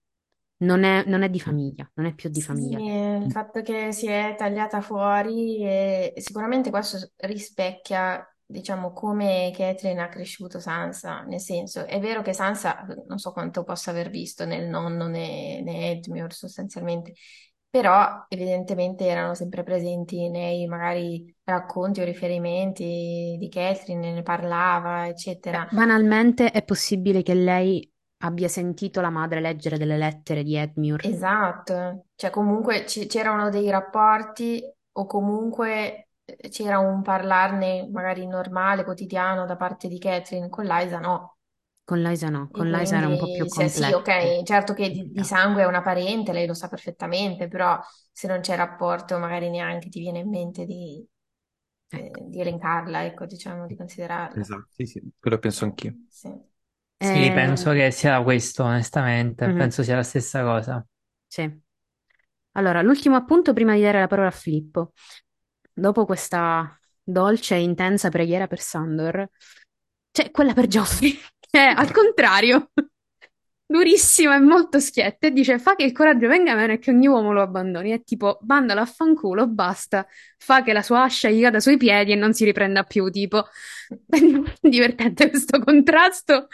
Non 0.58 0.84
è, 0.84 1.04
non 1.08 1.24
è 1.24 1.30
di 1.30 1.40
famiglia, 1.40 1.90
non 1.96 2.06
è 2.06 2.14
più 2.14 2.30
di 2.30 2.42
Sì, 2.42 2.44
famiglia. 2.44 2.84
il 2.84 3.30
fatto 3.32 3.62
che 3.64 3.92
si 3.92 4.08
è 4.08 4.36
tagliata 4.38 4.80
fuori 4.82 5.64
e 5.64 6.14
sicuramente 6.18 6.70
questo 6.70 7.12
rispecchia, 7.18 8.24
diciamo, 8.46 8.94
come 8.94 9.52
Catherine 9.56 10.02
ha 10.02 10.08
cresciuto 10.08 10.60
Sansa, 10.60 11.22
nel 11.24 11.40
senso, 11.40 11.86
è 11.86 12.00
vero 12.00 12.22
che 12.22 12.34
Sansa 12.34 12.86
non 13.08 13.18
so 13.18 13.32
quanto 13.32 13.64
possa 13.64 13.90
aver 13.92 14.10
visto 14.10 14.46
nel 14.46 14.68
nonno 14.68 15.08
né, 15.08 15.62
né 15.62 15.92
Edmure 15.92 16.30
sostanzialmente, 16.30 17.14
però 17.70 18.26
evidentemente 18.30 19.06
erano 19.06 19.34
sempre 19.34 19.64
presenti 19.64 20.30
nei 20.30 20.68
magari 20.68 21.36
racconti 21.44 22.02
o 22.02 22.06
riferimenti 22.06 23.36
di 23.40 23.50
Catherine, 23.50 24.14
ne 24.14 24.22
parlava, 24.22 25.08
eccetera. 25.08 25.68
Banalmente 25.70 26.52
è 26.52 26.64
possibile 26.64 27.24
che 27.24 27.34
lei 27.34 27.90
abbia 28.20 28.48
sentito 28.48 29.02
la 29.02 29.10
madre 29.10 29.40
leggere 29.42 29.78
delle 29.78 29.98
lettere 29.98 30.44
di 30.44 30.56
Edmure. 30.56 31.10
Esatto, 31.10 32.08
cioè 32.16 32.30
comunque 32.32 32.86
ci- 32.86 33.06
c'erano 33.08 33.50
dei 33.50 33.70
rapporti 33.70 34.62
o 34.94 35.06
comunque 35.06 36.10
eh, 36.26 36.50
c'era 36.50 36.80
un 36.80 37.02
parlarne 37.02 37.88
magari 37.90 38.26
normale, 38.28 38.84
quotidiano 38.84 39.46
da 39.46 39.56
parte 39.56 39.88
di 39.88 40.00
Catherine, 40.00 40.50
con 40.50 40.66
Liza 40.66 41.00
no. 41.00 41.38
Con 41.86 42.04
Lysa 42.04 42.30
no, 42.30 42.50
E 42.50 42.52
con 42.52 42.70
Lysa 42.70 42.98
era 42.98 43.08
un 43.08 43.16
po' 43.16 43.30
più 43.32 43.46
quindi 43.46 43.50
se- 43.50 43.70
sì, 43.70 43.92
complesso. 43.92 43.94
ok, 43.94 44.44
certo 44.44 44.74
che 44.74 44.90
di, 44.92 45.12
di 45.12 45.24
sangue 45.24 45.62
è 45.64 45.66
una 45.66 45.82
parente, 45.82 46.32
lei 46.34 46.48
lo 46.48 46.54
sa 46.54 46.68
perfettamente, 46.68 47.48
però 47.48 47.80
se 48.12 48.28
non 48.28 48.40
c'è 48.42 48.56
rapporto 48.56 49.18
magari 49.20 49.50
neanche 49.50 49.90
ti 49.90 50.00
viene 50.00 50.20
in 50.20 50.30
mente 50.30 50.66
di, 50.66 51.06
eh, 51.92 52.12
Ecco. 52.12 52.22
di 52.30 52.40
elencarla, 52.42 53.06
ecco, 53.06 53.26
diciamo, 53.26 53.66
di 53.68 53.76
considerarla. 53.76 54.42
Esatto, 54.42 54.68
sì, 54.72 54.86
sì, 54.86 55.02
quello 55.20 55.38
penso 55.40 55.66
anch'io. 55.66 55.98
Sì. 56.10 56.30
Sì, 57.00 57.28
Eh, 57.28 57.32
penso 57.34 57.72
che 57.72 57.92
sia 57.92 58.22
questo, 58.24 58.64
onestamente. 58.64 59.48
Mhm. 59.48 59.58
Penso 59.58 59.84
sia 59.84 59.96
la 59.96 60.04
stessa 60.04 60.42
cosa. 60.44 60.86
Sì. 61.28 61.62
Allora, 62.54 62.82
l'ultimo 62.82 63.16
appunto 63.16 63.54
prima 63.54 63.76
di 63.76 63.82
dare 63.82 64.00
la 64.00 64.08
parola 64.08 64.30
a 64.30 64.32
Filippo. 64.32 64.94
Dopo 65.74 66.06
questa 66.06 66.80
dolce 67.04 67.56
e 67.56 67.62
intensa 67.62 68.10
preghiera 68.10 68.48
per 68.48 68.60
Sandor, 68.60 69.30
c'è 70.12 70.32
quella 70.32 70.54
per 70.54 70.68
Joffrey, 70.68 71.12
che 71.40 71.60
è 71.60 71.74
al 71.76 71.92
contrario. 71.92 72.72
durissima 73.70 74.36
e 74.36 74.40
molto 74.40 74.80
schietta 74.80 75.28
e 75.28 75.32
dice 75.32 75.60
fa 75.60 75.76
che 75.76 75.84
il 75.84 75.92
coraggio 75.92 76.28
venga 76.30 76.56
meno 76.56 76.72
e 76.74 76.80
che 76.80 76.92
ogni 76.92 77.08
uomo 77.08 77.34
lo 77.34 77.42
abbandoni. 77.42 77.92
È 77.92 78.02
tipo, 78.04 78.40
mandalo 78.48 78.82
a 78.82 78.86
fanculo, 78.86 79.48
basta, 79.48 80.08
fa 80.38 80.64
che 80.64 80.74
la 80.74 80.82
sua 80.82 81.04
ascia 81.04 81.30
gli 81.30 81.42
cada 81.42 81.60
sui 81.60 81.78
piedi 81.78 82.14
e 82.14 82.16
non 82.16 82.34
si 82.34 82.46
riprenda 82.46 82.84
più, 82.84 83.10
tipo. 83.12 83.46
Divertente 84.62 85.30
questo 85.30 85.60
contrasto, 85.60 86.48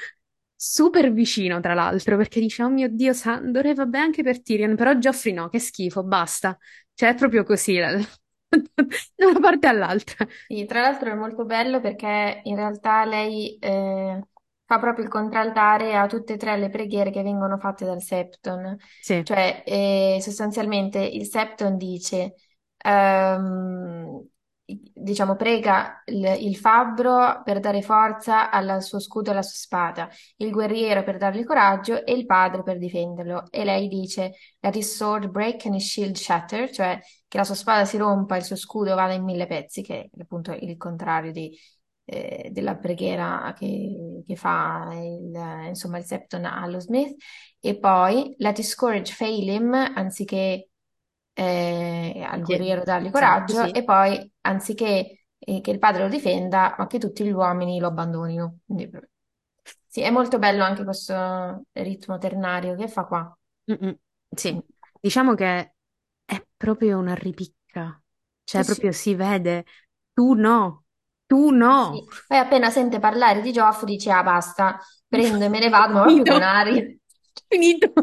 super 0.72 1.12
vicino 1.12 1.60
tra 1.60 1.74
l'altro, 1.74 2.18
perché 2.18 2.40
dice, 2.40 2.64
oh 2.64 2.70
mio 2.70 2.88
Dio, 2.90 3.14
Sandor, 3.14 3.74
vabbè 3.74 3.98
anche 3.98 4.24
per 4.24 4.42
Tyrion, 4.42 4.76
però 4.76 4.94
Joffrey 4.94 5.34
no, 5.34 5.50
che 5.50 5.60
schifo, 5.60 6.04
basta. 6.04 6.58
Cioè 6.94 7.10
è 7.10 7.16
proprio 7.16 7.44
così, 7.44 7.78
da 9.16 9.28
una 9.28 9.40
parte 9.40 9.68
all'altra. 9.68 10.26
Sì, 10.46 10.66
tra 10.66 10.82
l'altro 10.82 11.10
è 11.12 11.16
molto 11.16 11.46
bello 11.46 11.80
perché 11.80 12.42
in 12.44 12.56
realtà 12.56 13.06
lei 13.06 13.58
eh, 13.60 14.22
fa 14.66 14.80
proprio 14.80 15.06
il 15.06 15.10
contraltare 15.10 15.96
a 15.96 16.06
tutte 16.08 16.34
e 16.34 16.38
tre 16.38 16.58
le 16.58 16.70
preghiere 16.70 17.12
che 17.12 17.24
vengono 17.24 17.58
fatte 17.58 17.86
dal 17.86 18.02
Septon. 18.02 18.78
Sì, 19.00 19.24
Cioè, 19.24 19.64
eh, 19.66 20.20
sostanzialmente 20.22 21.00
il 21.00 21.26
Septon 21.26 21.78
dice, 21.78 22.36
ehm, 22.78 24.28
diciamo, 24.66 25.36
prega 25.36 26.02
il, 26.06 26.24
il 26.40 26.56
fabbro 26.56 27.42
per 27.44 27.60
dare 27.60 27.82
forza 27.82 28.50
al 28.50 28.82
suo 28.82 29.00
scudo 29.00 29.30
e 29.30 29.34
alla 29.34 29.42
sua 29.42 29.58
spada, 29.58 30.10
il 30.38 30.52
guerriero 30.52 31.04
per 31.04 31.18
dargli 31.18 31.44
coraggio 31.44 32.06
e 32.06 32.14
il 32.14 32.26
padre 32.26 32.64
per 32.64 32.78
difenderlo. 32.78 33.48
E 33.50 33.64
lei 33.66 33.88
dice, 33.88 34.34
Let 34.60 34.76
his 34.76 34.96
sword 34.96 35.30
break 35.30 35.66
and 35.66 35.76
his 35.76 35.90
shield 35.90 36.16
shatter, 36.16 36.70
cioè 36.72 37.00
che 37.28 37.38
la 37.38 37.44
sua 37.44 37.56
spada 37.56 37.86
si 37.86 37.98
rompa 37.98 38.36
e 38.36 38.40
il 38.40 38.44
suo 38.46 38.56
scudo 38.56 38.96
vada 38.96 39.14
in 39.14 39.24
mille 39.24 39.48
pezzi, 39.48 39.82
che 39.82 40.10
è 40.16 40.22
appunto 40.22 40.52
il 40.52 40.78
contrario 40.78 41.32
di, 41.32 41.58
eh, 42.06 42.50
della 42.52 42.76
preghiera 42.78 43.54
che, 43.58 44.24
che 44.26 44.36
fa 44.36 44.90
il, 44.94 45.68
insomma, 45.68 45.98
il 45.98 46.06
Septon 46.06 46.46
allo 46.46 46.80
Smith. 46.80 47.16
E 47.60 47.78
poi 47.80 48.36
Let 48.38 48.60
his 48.60 48.76
courage 48.76 49.14
fail 49.14 49.50
him, 49.50 49.74
anziché 49.74 50.70
eh, 51.34 52.24
al 52.28 52.42
Sì, 52.42 52.44
guerriero 52.44 52.84
dargli 52.84 53.10
esatto, 53.12 53.12
coraggio, 53.12 53.72
sì. 53.72 53.74
e 53.74 53.84
poi 53.84 54.32
anziché 54.42 55.26
eh, 55.38 55.62
che 55.62 55.72
il 55.72 55.80
padre 55.80 56.04
lo 56.04 56.10
difenda, 56.10 56.76
ma 56.78 56.88
che 56.88 57.00
tutti 57.00 57.24
gli 57.26 57.32
uomini 57.32 57.80
lo 57.80 57.88
abbandonino. 57.88 58.60
Quindi, 58.66 58.90
sì, 59.88 60.02
è 60.02 60.10
molto 60.12 60.40
bello 60.40 60.64
anche 60.64 60.84
questo 60.84 61.66
ritmo 61.74 62.18
ternario 62.18 62.76
che 62.76 62.88
fa 62.88 63.06
qua. 63.06 63.38
Sì, 64.36 64.56
Mm. 64.56 64.64
diciamo 65.00 65.36
che 65.36 65.74
è 66.26 66.46
proprio 66.58 66.98
una 66.98 67.14
ripicca, 67.16 68.02
Sì, 68.46 68.64
cioè 68.64 68.64
sì. 68.64 68.84
proprio 68.84 68.92
si 68.92 69.14
vede, 69.16 69.66
tu 70.14 70.34
no, 70.34 70.86
tu 71.28 71.52
no. 71.52 72.04
Sì. 72.06 72.24
Poi 72.28 72.38
appena 72.38 72.70
sente 72.70 73.00
parlare 73.00 73.42
di 73.42 73.52
Geoffrey 73.52 73.96
dice, 73.96 74.12
ah 74.12 74.24
basta, 74.24 74.80
prendo 75.08 75.44
e 75.46 75.50
me 75.50 75.60
ne 75.60 75.70
vado, 75.70 75.94
ma 75.94 76.02
proprio 76.04 76.26
con 76.26 76.42
Finito, 76.42 76.42
aria. 76.42 76.82
finito. 77.50 77.94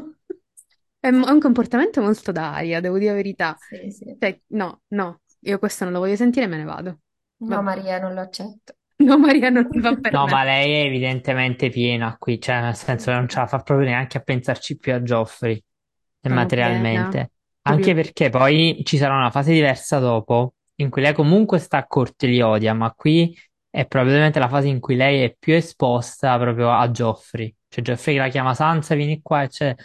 È 1.01 1.09
un 1.09 1.41
comportamento 1.41 2.03
molto 2.03 2.31
da 2.33 2.55
Aria, 2.55 2.81
devo 2.81 2.99
dire 2.99 3.11
la 3.11 3.17
verità. 3.17 3.57
Sì, 3.59 3.91
sì. 3.91 4.17
Cioè, 4.19 4.41
no, 4.49 4.83
no, 4.89 5.21
io 5.41 5.59
questo 5.59 5.85
non 5.85 5.93
lo 5.95 6.01
voglio 6.01 6.17
sentire 6.17 6.45
e 6.45 6.49
me 6.49 6.57
ne 6.59 6.65
vado. 6.65 7.01
No, 7.39 7.63
Vabbè. 7.63 7.63
Maria, 7.63 7.99
non 7.99 8.15
lo 8.15 8.21
accetto. 8.21 8.75
No, 9.01 9.17
Maria, 9.19 9.49
non 9.49 9.67
va 9.81 9.97
per 9.97 10.13
No, 10.13 10.25
me. 10.25 10.31
ma 10.33 10.45
lei 10.45 10.73
è 10.73 10.85
evidentemente 10.87 11.71
piena 11.71 12.17
qui, 12.19 12.39
cioè 12.41 12.61
nel 12.61 12.75
senso 12.77 13.11
che 13.11 13.17
non 13.17 13.29
ce 13.29 13.39
la 13.39 13.47
fa 13.47 13.59
proprio 13.61 13.87
neanche 13.89 14.19
a 14.19 14.21
pensarci 14.21 14.77
più 14.77 14.93
a 14.93 15.03
Geoffrey, 15.03 15.57
e 15.57 16.29
Sono 16.29 16.51
piena. 16.53 17.03
materialmente. 17.05 17.33
Proprio 17.63 17.87
Anche 17.87 17.95
perché 17.95 18.29
poi 18.31 18.81
ci 18.85 18.97
sarà 18.99 19.17
una 19.17 19.31
fase 19.31 19.53
diversa 19.53 19.99
dopo, 20.01 20.55
in 20.77 20.91
cui 20.91 21.01
lei 21.03 21.15
comunque 21.15 21.59
sta 21.59 21.79
a 21.79 21.87
corte 21.87 22.27
e 22.27 22.29
li 22.31 22.41
odia, 22.43 22.75
ma 22.75 22.93
qui 22.93 23.35
è 23.71 23.87
probabilmente 23.87 24.39
la 24.39 24.49
fase 24.49 24.69
in 24.69 24.81
cui 24.81 24.97
lei 24.97 25.23
è 25.23 25.35
più 25.39 25.55
esposta 25.55 26.37
proprio 26.39 26.71
a 26.73 26.91
Geoffrey. 26.91 27.55
Cioè 27.69 27.85
Geoffrey 27.85 28.15
che 28.17 28.21
la 28.21 28.29
chiama 28.29 28.55
Sansa, 28.55 28.95
vieni 28.97 29.21
qua, 29.23 29.43
e 29.45 29.77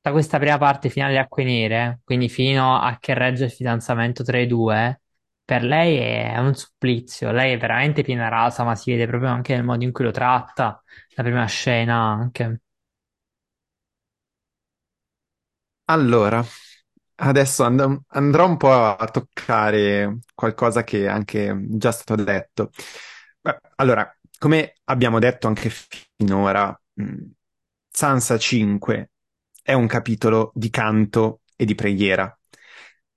da 0.00 0.12
questa 0.12 0.38
prima 0.38 0.58
parte 0.58 0.88
fino 0.88 1.06
alle 1.06 1.18
Acque 1.18 1.44
Nere, 1.44 2.00
quindi 2.04 2.28
fino 2.28 2.76
a 2.78 2.98
che 2.98 3.14
regge 3.14 3.44
il 3.44 3.50
fidanzamento 3.50 4.22
tra 4.24 4.38
i 4.38 4.46
due. 4.46 5.02
Per 5.44 5.62
lei 5.64 5.96
è 5.98 6.38
un 6.38 6.54
supplizio, 6.54 7.32
lei 7.32 7.52
è 7.54 7.58
veramente 7.58 8.02
piena 8.02 8.28
rasa, 8.28 8.62
ma 8.64 8.74
si 8.76 8.90
vede 8.92 9.06
proprio 9.06 9.30
anche 9.30 9.54
nel 9.54 9.64
modo 9.64 9.84
in 9.84 9.92
cui 9.92 10.04
lo 10.04 10.10
tratta, 10.12 10.82
la 11.16 11.22
prima 11.22 11.44
scena 11.46 11.96
anche. 12.02 12.60
Allora, 15.86 16.44
adesso 17.16 17.64
and- 17.64 18.00
andrò 18.08 18.46
un 18.46 18.56
po' 18.56 18.72
a 18.72 19.08
toccare 19.10 20.18
qualcosa 20.34 20.84
che 20.84 21.04
è 21.04 21.08
anche 21.08 21.56
già 21.70 21.90
stato 21.92 22.22
detto. 22.22 22.70
Beh, 23.40 23.58
allora, 23.76 24.08
come 24.38 24.74
abbiamo 24.84 25.18
detto 25.18 25.48
anche 25.48 25.68
finora, 26.16 26.78
mh, 26.94 27.24
Sansa 27.90 28.38
5 28.38 29.10
è 29.70 29.72
un 29.72 29.86
capitolo 29.86 30.50
di 30.54 30.68
canto 30.70 31.42
e 31.56 31.64
di 31.64 31.74
preghiera 31.74 32.36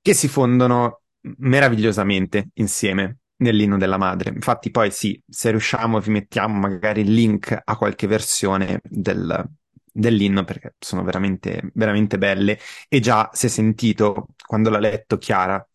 che 0.02 0.14
si 0.14 0.28
fondono 0.28 1.02
meravigliosamente 1.40 2.50
insieme 2.56 3.20
nell'inno 3.38 3.78
della 3.78 3.98
madre. 3.98 4.30
Infatti, 4.30 4.70
poi 4.70 4.92
sì, 4.92 5.22
se 5.28 5.50
riusciamo, 5.50 6.00
vi 6.00 6.12
mettiamo 6.12 6.60
magari 6.60 7.02
il 7.02 7.14
link 7.14 7.60
a 7.64 7.78
qualche 7.78 8.08
versione 8.08 8.82
del- 8.84 9.44
dell'inno 9.92 10.44
perché 10.44 10.76
sono 10.80 11.04
veramente, 11.04 11.72
veramente 11.74 12.18
belle. 12.18 12.60
E 12.88 13.00
già 13.00 13.30
si 13.34 13.48
è 13.48 13.50
sentito 13.50 14.28
quando 14.46 14.70
l'ha 14.70 14.80
letto 14.80 15.18
Chiara 15.18 15.66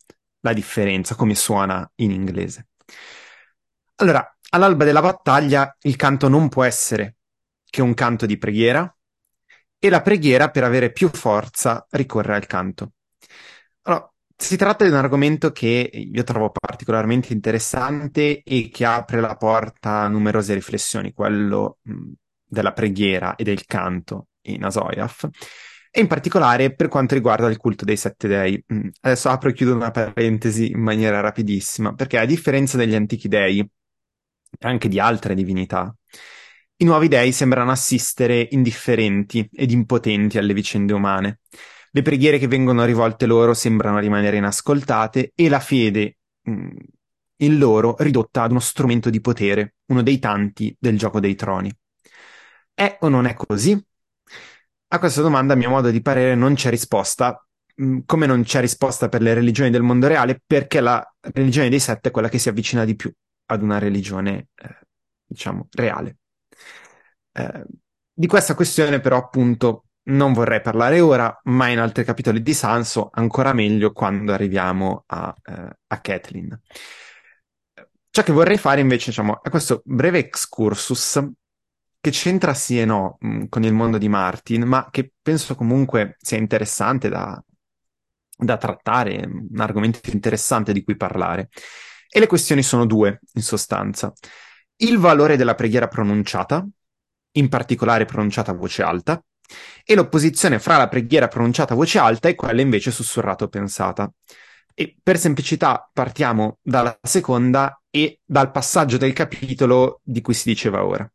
la 0.41 0.53
differenza, 0.53 1.15
come 1.15 1.35
suona 1.35 1.89
in 1.95 2.11
inglese. 2.11 2.67
Allora, 3.95 4.25
all'alba 4.51 4.85
della 4.85 5.01
battaglia 5.01 5.75
il 5.81 5.95
canto 5.95 6.27
non 6.29 6.47
può 6.49 6.63
essere 6.63 7.17
che 7.69 7.81
un 7.81 7.93
canto 7.93 8.25
di 8.25 8.37
preghiera 8.37 8.91
e 9.79 9.89
la 9.89 10.01
preghiera 10.01 10.49
per 10.49 10.63
avere 10.63 10.91
più 10.91 11.09
forza 11.09 11.87
ricorre 11.91 12.35
al 12.35 12.45
canto. 12.45 12.91
Allora, 13.83 14.11
si 14.35 14.55
tratta 14.55 14.83
di 14.83 14.91
un 14.91 14.97
argomento 14.97 15.51
che 15.51 15.89
io 15.91 16.23
trovo 16.23 16.51
particolarmente 16.51 17.33
interessante 17.33 18.41
e 18.43 18.69
che 18.71 18.85
apre 18.85 19.19
la 19.19 19.35
porta 19.35 20.01
a 20.01 20.07
numerose 20.07 20.53
riflessioni, 20.53 21.13
quello 21.13 21.79
della 22.45 22.73
preghiera 22.73 23.35
e 23.35 23.43
del 23.43 23.65
canto 23.65 24.27
in 24.43 24.63
Asoyaf, 24.63 25.27
e 25.91 25.99
in 25.99 26.07
particolare 26.07 26.73
per 26.73 26.87
quanto 26.87 27.15
riguarda 27.15 27.47
il 27.47 27.57
culto 27.57 27.83
dei 27.83 27.97
sette 27.97 28.27
dei. 28.27 28.63
Adesso 29.01 29.29
apro 29.29 29.49
e 29.49 29.53
chiudo 29.53 29.75
una 29.75 29.91
parentesi 29.91 30.71
in 30.71 30.81
maniera 30.81 31.19
rapidissima, 31.19 31.93
perché 31.93 32.17
a 32.17 32.25
differenza 32.25 32.77
degli 32.77 32.95
antichi 32.95 33.27
dei, 33.27 33.67
anche 34.59 34.87
di 34.87 34.99
altre 34.99 35.35
divinità, 35.35 35.93
i 36.81 36.85
nuovi 36.85 37.07
dei 37.09 37.31
sembrano 37.33 37.71
assistere 37.71 38.47
indifferenti 38.51 39.49
ed 39.51 39.71
impotenti 39.71 40.37
alle 40.37 40.53
vicende 40.53 40.93
umane. 40.93 41.39
Le 41.91 42.01
preghiere 42.01 42.37
che 42.37 42.47
vengono 42.47 42.85
rivolte 42.85 43.25
loro 43.25 43.53
sembrano 43.53 43.99
rimanere 43.99 44.37
inascoltate 44.37 45.31
e 45.35 45.49
la 45.49 45.59
fede 45.59 46.17
mh, 46.41 46.69
in 47.37 47.57
loro 47.57 47.95
ridotta 47.99 48.43
ad 48.43 48.51
uno 48.51 48.59
strumento 48.59 49.09
di 49.09 49.19
potere, 49.19 49.75
uno 49.87 50.01
dei 50.03 50.19
tanti 50.19 50.73
del 50.79 50.97
gioco 50.97 51.19
dei 51.19 51.35
troni. 51.35 51.69
È 52.73 52.97
o 53.01 53.09
non 53.09 53.25
è 53.25 53.33
così? 53.33 53.77
A 54.91 54.99
questa 54.99 55.21
domanda, 55.21 55.53
a 55.53 55.57
mio 55.57 55.69
modo 55.69 55.91
di 55.91 56.01
parere, 56.01 56.33
non 56.35 56.53
c'è 56.55 56.69
risposta, 56.69 57.45
mh, 57.75 57.99
come 58.05 58.25
non 58.25 58.43
c'è 58.43 58.61
risposta 58.61 59.09
per 59.09 59.21
le 59.21 59.33
religioni 59.33 59.69
del 59.69 59.81
mondo 59.81 60.07
reale, 60.07 60.41
perché 60.45 60.79
la 60.79 61.05
religione 61.19 61.69
dei 61.69 61.79
sette 61.79 62.07
è 62.09 62.11
quella 62.11 62.29
che 62.29 62.39
si 62.39 62.47
avvicina 62.47 62.85
di 62.85 62.95
più 62.95 63.11
ad 63.47 63.61
una 63.63 63.79
religione, 63.79 64.47
eh, 64.55 64.79
diciamo, 65.25 65.67
reale. 65.71 66.17
Eh, 67.31 67.63
di 68.13 68.27
questa 68.27 68.55
questione, 68.55 68.99
però, 68.99 69.17
appunto, 69.17 69.85
non 70.09 70.33
vorrei 70.33 70.61
parlare 70.61 70.99
ora, 70.99 71.39
ma 71.45 71.67
in 71.69 71.79
altri 71.79 72.03
capitoli 72.03 72.41
di 72.41 72.53
Sanso, 72.53 73.09
ancora 73.13 73.53
meglio 73.53 73.91
quando 73.91 74.33
arriviamo 74.33 75.03
a, 75.07 75.33
eh, 75.43 75.69
a 75.87 75.99
Catelyn. 75.99 76.59
Ciò 78.11 78.23
che 78.23 78.31
vorrei 78.31 78.57
fare 78.57 78.81
invece, 78.81 79.09
diciamo, 79.11 79.43
è 79.43 79.49
questo 79.49 79.81
breve 79.85 80.19
excursus 80.19 81.23
che 82.01 82.11
c'entra 82.11 82.53
sì 82.53 82.79
e 82.79 82.85
no 82.85 83.17
mh, 83.19 83.45
con 83.49 83.63
il 83.63 83.73
mondo 83.73 83.97
di 83.97 84.09
Martin, 84.09 84.63
ma 84.63 84.87
che 84.89 85.11
penso 85.21 85.55
comunque 85.55 86.15
sia 86.19 86.37
interessante 86.37 87.09
da, 87.09 87.41
da 88.37 88.57
trattare, 88.57 89.25
un 89.25 89.59
argomento 89.59 89.99
interessante 90.11 90.73
di 90.73 90.83
cui 90.83 90.95
parlare. 90.95 91.49
E 92.09 92.19
le 92.19 92.27
questioni 92.27 92.63
sono 92.63 92.85
due, 92.85 93.19
in 93.33 93.43
sostanza. 93.43 94.11
Il 94.77 94.97
valore 94.97 95.37
della 95.37 95.55
preghiera 95.55 95.87
pronunciata, 95.87 96.67
in 97.33 97.49
particolare 97.49 98.05
pronunciata 98.05 98.51
a 98.51 98.55
voce 98.55 98.81
alta, 98.81 99.23
e 99.83 99.95
l'opposizione 99.95 100.59
fra 100.59 100.77
la 100.77 100.87
preghiera 100.87 101.27
pronunciata 101.27 101.73
a 101.73 101.75
voce 101.75 101.97
alta 101.97 102.29
e 102.29 102.35
quella 102.35 102.61
invece 102.61 102.91
sussurrata 102.91 103.45
o 103.45 103.47
pensata. 103.47 104.11
E 104.73 104.95
per 105.01 105.17
semplicità 105.17 105.89
partiamo 105.91 106.59
dalla 106.61 106.97
seconda 107.01 107.81
e 107.89 108.19
dal 108.23 108.51
passaggio 108.51 108.97
del 108.97 109.13
capitolo 109.13 110.01
di 110.03 110.21
cui 110.21 110.33
si 110.33 110.47
diceva 110.47 110.85
ora. 110.85 111.11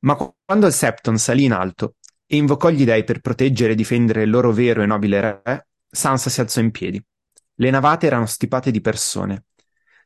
Ma 0.00 0.16
quando 0.44 0.66
il 0.66 0.72
Septon 0.72 1.18
salì 1.18 1.44
in 1.44 1.52
alto 1.52 1.96
e 2.24 2.36
invocò 2.36 2.70
gli 2.70 2.84
dei 2.84 3.04
per 3.04 3.20
proteggere 3.20 3.72
e 3.72 3.76
difendere 3.76 4.22
il 4.22 4.30
loro 4.30 4.52
vero 4.52 4.82
e 4.82 4.86
nobile 4.86 5.20
re, 5.20 5.66
Sansa 5.88 6.30
si 6.30 6.40
alzò 6.40 6.60
in 6.60 6.70
piedi. 6.70 7.02
Le 7.54 7.70
navate 7.70 8.06
erano 8.06 8.26
stipate 8.26 8.70
di 8.70 8.80
persone. 8.80 9.44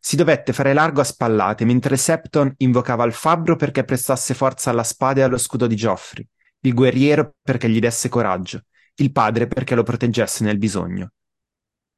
Si 0.01 0.17
dovette 0.17 0.53
fare 0.53 0.73
largo 0.73 1.03
a 1.03 1.05
spallate 1.05 1.65
mentre 1.65 1.97
Septon 1.97 2.53
invocava 2.59 3.05
il 3.05 3.13
fabbro 3.13 3.57
perché 3.57 3.85
prestasse 3.85 4.35
forza 4.35 4.71
alla 4.71 4.83
spada 4.83 5.21
e 5.21 5.25
allo 5.25 5.39
scudo 5.39 5.67
di 5.67 5.77
Geoffrey 5.77 6.27
il 6.63 6.75
guerriero 6.75 7.37
perché 7.43 7.69
gli 7.69 7.79
desse 7.79 8.09
coraggio, 8.09 8.65
il 8.97 9.13
padre 9.13 9.47
perché 9.47 9.75
lo 9.75 9.83
proteggesse 9.83 10.45
nel 10.45 10.59
bisogno. 10.59 11.13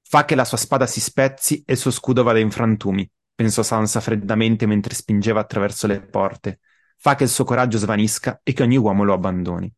Fa 0.02 0.24
che 0.24 0.34
la 0.34 0.44
sua 0.44 0.58
spada 0.58 0.86
si 0.86 1.00
spezzi 1.00 1.62
e 1.66 1.72
il 1.72 1.78
suo 1.78 1.90
scudo 1.90 2.22
vada 2.22 2.38
in 2.38 2.50
frantumi, 2.50 3.08
pensò 3.34 3.62
Sansa 3.62 4.00
freddamente 4.00 4.66
mentre 4.66 4.94
spingeva 4.94 5.40
attraverso 5.40 5.86
le 5.86 6.00
porte. 6.00 6.60
Fa 6.96 7.14
che 7.16 7.24
il 7.24 7.30
suo 7.30 7.44
coraggio 7.44 7.78
svanisca 7.78 8.40
e 8.44 8.52
che 8.52 8.62
ogni 8.62 8.76
uomo 8.76 9.02
lo 9.02 9.14
abbandoni. 9.14 9.72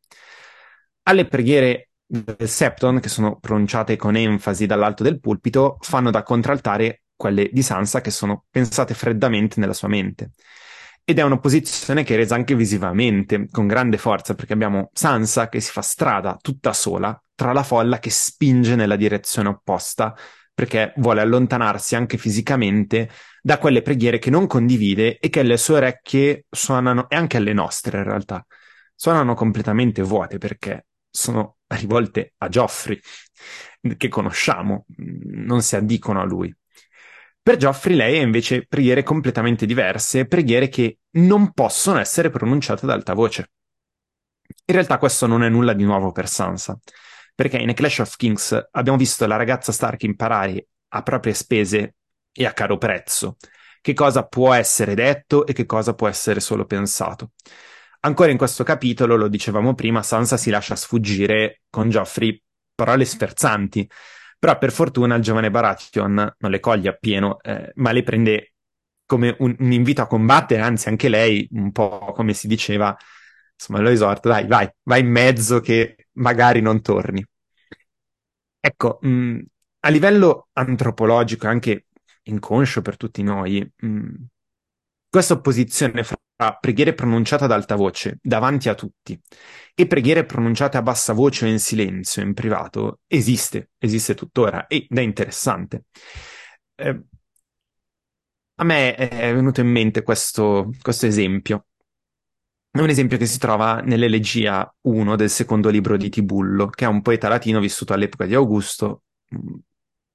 Alle 1.04 1.26
preghiere 1.26 1.90
del 2.04 2.48
Septon, 2.48 3.00
che 3.00 3.08
sono 3.08 3.38
pronunciate 3.38 3.96
con 3.96 4.16
enfasi 4.16 4.66
dall'alto 4.66 5.02
del 5.02 5.20
pulpito, 5.20 5.78
fanno 5.80 6.10
da 6.10 6.22
contraltare 6.22 7.03
quelle 7.16 7.50
di 7.52 7.62
Sansa 7.62 8.00
che 8.00 8.10
sono 8.10 8.44
pensate 8.50 8.94
freddamente 8.94 9.60
nella 9.60 9.72
sua 9.72 9.88
mente. 9.88 10.32
Ed 11.04 11.18
è 11.18 11.22
un'opposizione 11.22 12.02
che 12.02 12.14
è 12.14 12.16
resa 12.16 12.34
anche 12.34 12.54
visivamente, 12.54 13.48
con 13.50 13.66
grande 13.66 13.98
forza, 13.98 14.34
perché 14.34 14.54
abbiamo 14.54 14.90
Sansa 14.94 15.48
che 15.48 15.60
si 15.60 15.70
fa 15.70 15.82
strada 15.82 16.38
tutta 16.40 16.72
sola 16.72 17.18
tra 17.34 17.52
la 17.52 17.62
folla 17.62 17.98
che 17.98 18.10
spinge 18.10 18.74
nella 18.74 18.96
direzione 18.96 19.48
opposta, 19.48 20.16
perché 20.54 20.94
vuole 20.96 21.20
allontanarsi 21.20 21.94
anche 21.96 22.16
fisicamente 22.16 23.10
da 23.42 23.58
quelle 23.58 23.82
preghiere 23.82 24.18
che 24.18 24.30
non 24.30 24.46
condivide 24.46 25.18
e 25.18 25.28
che 25.28 25.42
le 25.42 25.56
sue 25.58 25.76
orecchie 25.76 26.46
suonano, 26.48 27.08
e 27.10 27.16
anche 27.16 27.36
alle 27.36 27.52
nostre 27.52 27.98
in 27.98 28.04
realtà, 28.04 28.46
suonano 28.94 29.34
completamente 29.34 30.00
vuote 30.02 30.38
perché 30.38 30.86
sono 31.10 31.56
rivolte 31.66 32.34
a 32.38 32.48
Geoffrey, 32.48 32.98
che 33.96 34.08
conosciamo, 34.08 34.86
non 34.96 35.60
si 35.60 35.76
addicono 35.76 36.20
a 36.20 36.24
lui. 36.24 36.54
Per 37.44 37.58
Geoffrey 37.58 37.94
lei 37.94 38.18
ha 38.18 38.22
invece 38.22 38.64
preghiere 38.66 39.02
completamente 39.02 39.66
diverse, 39.66 40.24
preghiere 40.24 40.70
che 40.70 41.00
non 41.18 41.52
possono 41.52 41.98
essere 41.98 42.30
pronunciate 42.30 42.86
ad 42.86 42.90
alta 42.90 43.12
voce. 43.12 43.50
In 44.64 44.74
realtà 44.74 44.96
questo 44.96 45.26
non 45.26 45.42
è 45.42 45.50
nulla 45.50 45.74
di 45.74 45.84
nuovo 45.84 46.10
per 46.10 46.26
Sansa, 46.26 46.78
perché 47.34 47.58
in 47.58 47.68
A 47.68 47.74
Clash 47.74 47.98
of 47.98 48.16
Kings 48.16 48.68
abbiamo 48.70 48.96
visto 48.96 49.26
la 49.26 49.36
ragazza 49.36 49.72
Stark 49.72 50.04
imparare 50.04 50.68
a 50.88 51.02
proprie 51.02 51.34
spese 51.34 51.96
e 52.32 52.46
a 52.46 52.54
caro 52.54 52.78
prezzo 52.78 53.36
che 53.82 53.92
cosa 53.92 54.24
può 54.26 54.54
essere 54.54 54.94
detto 54.94 55.44
e 55.44 55.52
che 55.52 55.66
cosa 55.66 55.92
può 55.92 56.08
essere 56.08 56.40
solo 56.40 56.64
pensato. 56.64 57.32
Ancora 58.00 58.30
in 58.30 58.38
questo 58.38 58.64
capitolo, 58.64 59.16
lo 59.16 59.28
dicevamo 59.28 59.74
prima, 59.74 60.02
Sansa 60.02 60.38
si 60.38 60.48
lascia 60.48 60.76
sfuggire 60.76 61.60
con 61.68 61.90
Geoffrey 61.90 62.42
parole 62.74 63.04
sferzanti, 63.04 63.86
però 64.44 64.58
per 64.58 64.72
fortuna 64.72 65.14
il 65.14 65.22
giovane 65.22 65.50
Baratheon 65.50 66.34
non 66.36 66.50
le 66.50 66.60
coglie 66.60 66.90
appieno, 66.90 67.40
eh, 67.40 67.72
ma 67.76 67.92
le 67.92 68.02
prende 68.02 68.52
come 69.06 69.34
un, 69.38 69.56
un, 69.58 69.72
invito 69.72 70.02
a 70.02 70.06
combattere, 70.06 70.60
anzi 70.60 70.88
anche 70.88 71.08
lei, 71.08 71.48
un 71.52 71.72
po' 71.72 72.12
come 72.14 72.34
si 72.34 72.46
diceva, 72.46 72.94
insomma 73.54 73.78
lo 73.80 73.88
esorta, 73.88 74.28
dai, 74.28 74.46
vai, 74.46 74.68
vai 74.82 75.00
in 75.00 75.08
mezzo 75.08 75.60
che 75.60 76.08
magari 76.16 76.60
non 76.60 76.82
torni. 76.82 77.24
Ecco, 78.60 78.98
mh, 79.00 79.38
a 79.80 79.88
livello 79.88 80.48
antropologico, 80.52 81.46
anche 81.46 81.86
inconscio 82.24 82.82
per 82.82 82.98
tutti 82.98 83.22
noi, 83.22 83.66
mh, 83.74 84.12
questa 85.14 85.34
opposizione 85.34 86.02
fra 86.02 86.16
preghiere 86.60 86.92
pronunciate 86.92 87.44
ad 87.44 87.52
alta 87.52 87.76
voce, 87.76 88.18
davanti 88.20 88.68
a 88.68 88.74
tutti, 88.74 89.16
e 89.72 89.86
preghiere 89.86 90.24
pronunciate 90.24 90.76
a 90.76 90.82
bassa 90.82 91.12
voce 91.12 91.44
o 91.44 91.48
in 91.48 91.60
silenzio, 91.60 92.20
in 92.20 92.34
privato, 92.34 92.98
esiste, 93.06 93.70
esiste 93.78 94.14
tuttora 94.14 94.66
ed 94.66 94.88
è 94.88 95.00
interessante. 95.02 95.84
Eh, 96.74 97.00
a 98.56 98.64
me 98.64 98.96
è 98.96 99.32
venuto 99.32 99.60
in 99.60 99.68
mente 99.68 100.02
questo, 100.02 100.70
questo 100.82 101.06
esempio. 101.06 101.66
È 102.72 102.80
un 102.80 102.88
esempio 102.88 103.16
che 103.16 103.26
si 103.26 103.38
trova 103.38 103.82
nell'Elegia 103.82 104.68
1 104.80 105.14
del 105.14 105.30
secondo 105.30 105.68
libro 105.68 105.96
di 105.96 106.08
Tibullo, 106.08 106.66
che 106.70 106.86
è 106.86 106.88
un 106.88 107.02
poeta 107.02 107.28
latino 107.28 107.60
vissuto 107.60 107.92
all'epoca 107.92 108.26
di 108.26 108.34
Augusto, 108.34 109.04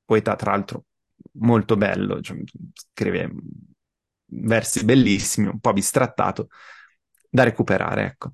poeta 0.04 0.36
tra 0.36 0.52
l'altro 0.52 0.84
molto 1.36 1.78
bello, 1.78 2.20
cioè, 2.20 2.38
scrive 2.92 3.32
versi 4.30 4.84
bellissimi, 4.86 5.48
un 5.48 5.60
po' 5.60 5.74
bistrattato, 5.74 6.50
da 7.30 7.44
recuperare, 7.44 8.06
ecco. 8.06 8.32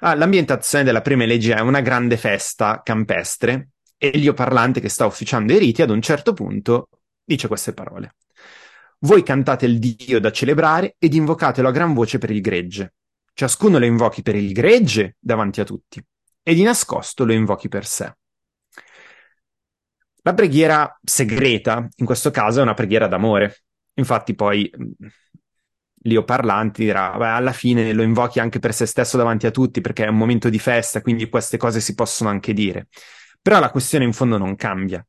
Ah, 0.00 0.14
l'ambientazione 0.14 0.84
della 0.84 1.02
prima 1.02 1.24
elegia 1.24 1.56
è 1.56 1.60
una 1.60 1.80
grande 1.80 2.16
festa 2.16 2.80
campestre 2.82 3.70
e 3.98 4.10
Elio 4.14 4.32
Parlante 4.32 4.80
che 4.80 4.88
sta 4.88 5.04
ufficiando 5.04 5.52
i 5.52 5.58
riti 5.58 5.82
ad 5.82 5.90
un 5.90 6.00
certo 6.00 6.32
punto 6.32 6.88
dice 7.22 7.48
queste 7.48 7.74
parole. 7.74 8.16
Voi 9.00 9.22
cantate 9.22 9.66
il 9.66 9.78
Dio 9.78 10.20
da 10.20 10.32
celebrare 10.32 10.96
ed 10.98 11.14
invocatelo 11.14 11.68
a 11.68 11.70
gran 11.70 11.92
voce 11.92 12.18
per 12.18 12.30
il 12.30 12.40
gregge. 12.40 12.94
Ciascuno 13.32 13.78
lo 13.78 13.84
invochi 13.84 14.22
per 14.22 14.34
il 14.34 14.52
gregge 14.52 15.16
davanti 15.18 15.60
a 15.60 15.64
tutti 15.64 16.02
e 16.42 16.54
di 16.54 16.62
nascosto 16.62 17.24
lo 17.24 17.32
invochi 17.32 17.68
per 17.68 17.86
sé. 17.86 18.14
La 20.22 20.34
preghiera 20.34 20.98
segreta, 21.02 21.88
in 21.96 22.04
questo 22.04 22.30
caso, 22.30 22.60
è 22.60 22.62
una 22.62 22.74
preghiera 22.74 23.06
d'amore. 23.06 23.62
Infatti 23.94 24.34
poi 24.34 24.70
Lio 26.04 26.24
Parlanti 26.24 26.84
dirà, 26.84 27.14
beh, 27.16 27.28
alla 27.28 27.52
fine 27.52 27.92
lo 27.92 28.02
invochi 28.02 28.40
anche 28.40 28.58
per 28.58 28.72
se 28.72 28.86
stesso 28.86 29.16
davanti 29.16 29.46
a 29.46 29.50
tutti 29.50 29.80
perché 29.80 30.04
è 30.04 30.08
un 30.08 30.16
momento 30.16 30.48
di 30.48 30.58
festa, 30.58 31.02
quindi 31.02 31.28
queste 31.28 31.58
cose 31.58 31.80
si 31.80 31.94
possono 31.94 32.30
anche 32.30 32.52
dire. 32.52 32.88
Però 33.42 33.58
la 33.58 33.70
questione 33.70 34.04
in 34.04 34.12
fondo 34.12 34.38
non 34.38 34.56
cambia. 34.56 35.04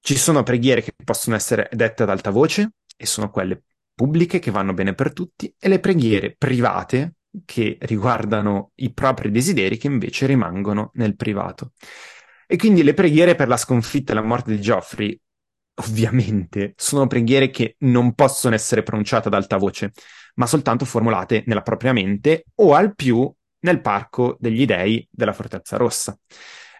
Ci 0.00 0.16
sono 0.16 0.42
preghiere 0.42 0.82
che 0.82 0.92
possono 1.02 1.34
essere 1.34 1.68
dette 1.72 2.02
ad 2.02 2.10
alta 2.10 2.30
voce 2.30 2.72
e 2.96 3.06
sono 3.06 3.30
quelle 3.30 3.62
pubbliche 3.94 4.38
che 4.38 4.50
vanno 4.50 4.74
bene 4.74 4.94
per 4.94 5.12
tutti 5.12 5.52
e 5.58 5.68
le 5.68 5.80
preghiere 5.80 6.34
private 6.36 7.14
che 7.44 7.78
riguardano 7.80 8.72
i 8.76 8.92
propri 8.92 9.30
desideri 9.30 9.76
che 9.78 9.86
invece 9.86 10.26
rimangono 10.26 10.90
nel 10.94 11.16
privato. 11.16 11.72
E 12.46 12.56
quindi 12.56 12.82
le 12.82 12.94
preghiere 12.94 13.34
per 13.34 13.48
la 13.48 13.56
sconfitta 13.56 14.12
e 14.12 14.14
la 14.14 14.22
morte 14.22 14.52
di 14.52 14.60
Geoffrey 14.60 15.18
ovviamente 15.76 16.74
sono 16.76 17.06
preghiere 17.06 17.50
che 17.50 17.76
non 17.80 18.14
possono 18.14 18.54
essere 18.54 18.82
pronunciate 18.82 19.28
ad 19.28 19.34
alta 19.34 19.56
voce, 19.56 19.92
ma 20.34 20.46
soltanto 20.46 20.84
formulate 20.84 21.42
nella 21.46 21.62
propria 21.62 21.92
mente 21.92 22.44
o 22.56 22.74
al 22.74 22.94
più 22.94 23.30
nel 23.60 23.80
parco 23.80 24.36
degli 24.38 24.64
dei 24.64 25.06
della 25.10 25.32
Fortezza 25.32 25.76
Rossa. 25.76 26.16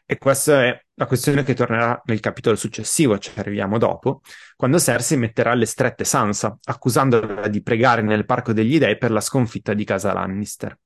E 0.09 0.19
questa 0.19 0.65
è 0.65 0.81
la 0.95 1.07
questione 1.07 1.43
che 1.43 1.55
tornerà 1.55 2.01
nel 2.05 2.21
capitolo 2.21 2.55
successivo, 2.55 3.19
ci 3.19 3.33
arriviamo 3.35 3.77
dopo, 3.77 4.21
quando 4.55 4.79
Cersei 4.79 5.19
metterà 5.19 5.51
alle 5.51 5.67
strette 5.67 6.05
Sansa, 6.05 6.57
accusandola 6.63 7.49
di 7.49 7.61
pregare 7.61 8.03
nel 8.03 8.25
parco 8.25 8.53
degli 8.53 8.79
dei 8.79 8.97
per 8.99 9.11
la 9.11 9.21
sconfitta 9.21 9.75
di 9.75 9.85
casa 9.85 10.13
Lannister. 10.13 10.79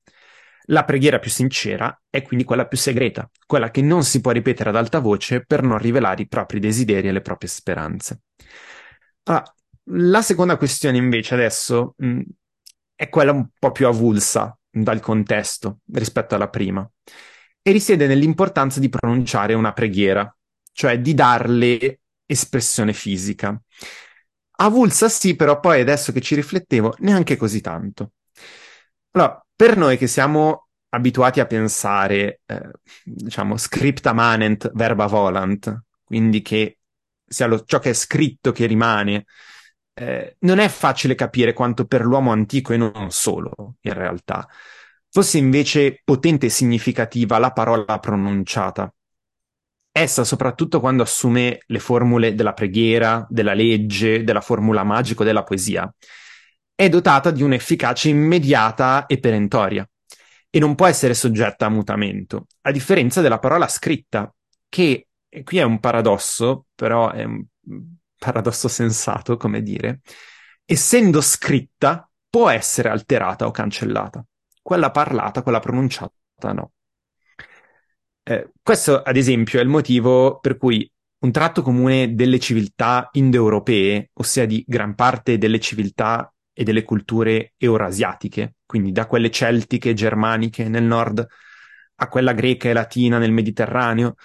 La 0.71 0.85
preghiera 0.85 1.19
più 1.19 1.29
sincera 1.29 2.01
è 2.09 2.21
quindi 2.21 2.45
quella 2.45 2.65
più 2.65 2.77
segreta, 2.77 3.29
quella 3.45 3.71
che 3.71 3.81
non 3.81 4.03
si 4.03 4.21
può 4.21 4.31
ripetere 4.31 4.69
ad 4.69 4.77
alta 4.77 4.99
voce 4.99 5.43
per 5.45 5.63
non 5.63 5.77
rivelare 5.77 6.21
i 6.21 6.27
propri 6.27 6.59
desideri 6.59 7.09
e 7.09 7.11
le 7.11 7.21
proprie 7.21 7.49
speranze. 7.49 8.21
Ah, 9.23 9.43
la 9.91 10.21
seconda 10.21 10.55
questione 10.55 10.97
invece 10.97 11.33
adesso 11.33 11.95
mh, 11.97 12.07
mm, 12.07 12.21
è 12.95 13.09
quella 13.09 13.33
un 13.33 13.49
po' 13.57 13.71
più 13.71 13.87
avulsa 13.87 14.57
dal 14.69 15.01
contesto 15.01 15.79
rispetto 15.91 16.35
alla 16.35 16.49
prima 16.49 16.89
e 17.61 17.71
risiede 17.71 18.07
nell'importanza 18.07 18.79
di 18.79 18.87
pronunciare 18.87 19.53
una 19.53 19.73
preghiera, 19.73 20.33
cioè 20.71 20.99
di 20.99 21.13
darle 21.13 21.99
espressione 22.25 22.93
fisica. 22.93 23.59
Avulsa 24.57 25.09
sì, 25.09 25.35
però 25.35 25.59
poi 25.59 25.81
adesso 25.81 26.13
che 26.13 26.21
ci 26.21 26.35
riflettevo, 26.35 26.95
neanche 26.99 27.35
così 27.35 27.59
tanto. 27.59 28.13
Allora, 29.11 29.45
per 29.55 29.77
noi 29.77 29.97
che 29.97 30.07
siamo 30.07 30.67
abituati 30.89 31.39
a 31.39 31.45
pensare, 31.45 32.41
eh, 32.45 32.71
diciamo, 33.03 33.57
scripta 33.57 34.13
manent 34.13 34.71
verba 34.73 35.05
volant, 35.05 35.83
quindi 36.03 36.41
che 36.41 36.79
sia 37.25 37.47
lo, 37.47 37.63
ciò 37.63 37.79
che 37.79 37.91
è 37.91 37.93
scritto 37.93 38.51
che 38.51 38.65
rimane, 38.65 39.25
eh, 39.93 40.35
non 40.39 40.59
è 40.59 40.67
facile 40.67 41.15
capire 41.15 41.53
quanto 41.53 41.85
per 41.85 42.03
l'uomo 42.03 42.31
antico 42.31 42.73
e 42.73 42.77
non 42.77 43.11
solo, 43.11 43.75
in 43.81 43.93
realtà, 43.93 44.47
fosse 45.09 45.37
invece 45.37 46.01
potente 46.03 46.47
e 46.47 46.49
significativa 46.49 47.37
la 47.37 47.51
parola 47.51 47.99
pronunciata. 47.99 48.93
Essa, 49.93 50.23
soprattutto 50.23 50.79
quando 50.79 51.03
assume 51.03 51.59
le 51.65 51.79
formule 51.79 52.33
della 52.33 52.53
preghiera, 52.53 53.25
della 53.29 53.53
legge, 53.53 54.23
della 54.23 54.39
formula 54.39 54.83
magico 54.83 55.25
della 55.25 55.43
poesia, 55.43 55.93
è 56.81 56.89
dotata 56.89 57.29
di 57.29 57.43
un'efficacia 57.43 58.09
immediata 58.09 59.05
e 59.05 59.19
perentoria 59.19 59.87
e 60.49 60.57
non 60.57 60.73
può 60.73 60.87
essere 60.87 61.13
soggetta 61.13 61.67
a 61.67 61.69
mutamento, 61.69 62.47
a 62.61 62.71
differenza 62.71 63.21
della 63.21 63.37
parola 63.37 63.67
scritta, 63.67 64.33
che 64.67 65.07
qui 65.43 65.59
è 65.59 65.61
un 65.61 65.79
paradosso, 65.79 66.65
però 66.73 67.11
è 67.11 67.23
un 67.23 67.45
paradosso 68.17 68.67
sensato, 68.67 69.37
come 69.37 69.61
dire, 69.61 69.99
essendo 70.65 71.21
scritta 71.21 72.09
può 72.27 72.49
essere 72.49 72.89
alterata 72.89 73.45
o 73.45 73.51
cancellata. 73.51 74.25
Quella 74.59 74.89
parlata, 74.89 75.43
quella 75.43 75.59
pronunciata 75.59 76.51
no. 76.51 76.71
Eh, 78.23 78.49
questo, 78.59 79.03
ad 79.03 79.17
esempio, 79.17 79.59
è 79.59 79.61
il 79.61 79.69
motivo 79.69 80.39
per 80.39 80.57
cui 80.57 80.91
un 81.19 81.31
tratto 81.31 81.61
comune 81.61 82.15
delle 82.15 82.39
civiltà 82.39 83.07
indoeuropee, 83.11 84.09
ossia 84.13 84.47
di 84.47 84.63
gran 84.67 84.95
parte 84.95 85.37
delle 85.37 85.59
civiltà 85.59 86.30
e 86.53 86.63
delle 86.63 86.83
culture 86.83 87.53
eurasiatiche, 87.57 88.55
quindi 88.65 88.91
da 88.91 89.05
quelle 89.07 89.31
celtiche, 89.31 89.93
germaniche 89.93 90.67
nel 90.67 90.83
nord 90.83 91.25
a 91.95 92.07
quella 92.07 92.33
greca 92.33 92.69
e 92.69 92.73
latina 92.73 93.17
nel 93.17 93.31
Mediterraneo, 93.31 94.15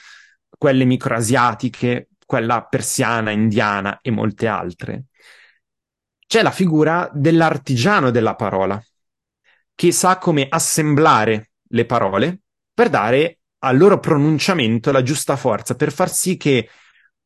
quelle 0.49 0.85
microasiatiche, 0.85 2.09
quella 2.25 2.65
persiana, 2.65 3.31
indiana 3.31 4.01
e 4.01 4.11
molte 4.11 4.47
altre. 4.47 5.05
C'è 6.27 6.43
la 6.43 6.51
figura 6.51 7.09
dell'artigiano 7.13 8.11
della 8.11 8.35
parola, 8.35 8.83
che 9.75 9.93
sa 9.93 10.19
come 10.19 10.47
assemblare 10.49 11.51
le 11.69 11.85
parole 11.85 12.41
per 12.73 12.89
dare 12.89 13.39
al 13.59 13.77
loro 13.77 14.01
pronunciamento 14.01 14.91
la 14.91 15.03
giusta 15.03 15.37
forza, 15.37 15.75
per 15.75 15.93
far 15.93 16.11
sì 16.11 16.37
che 16.37 16.69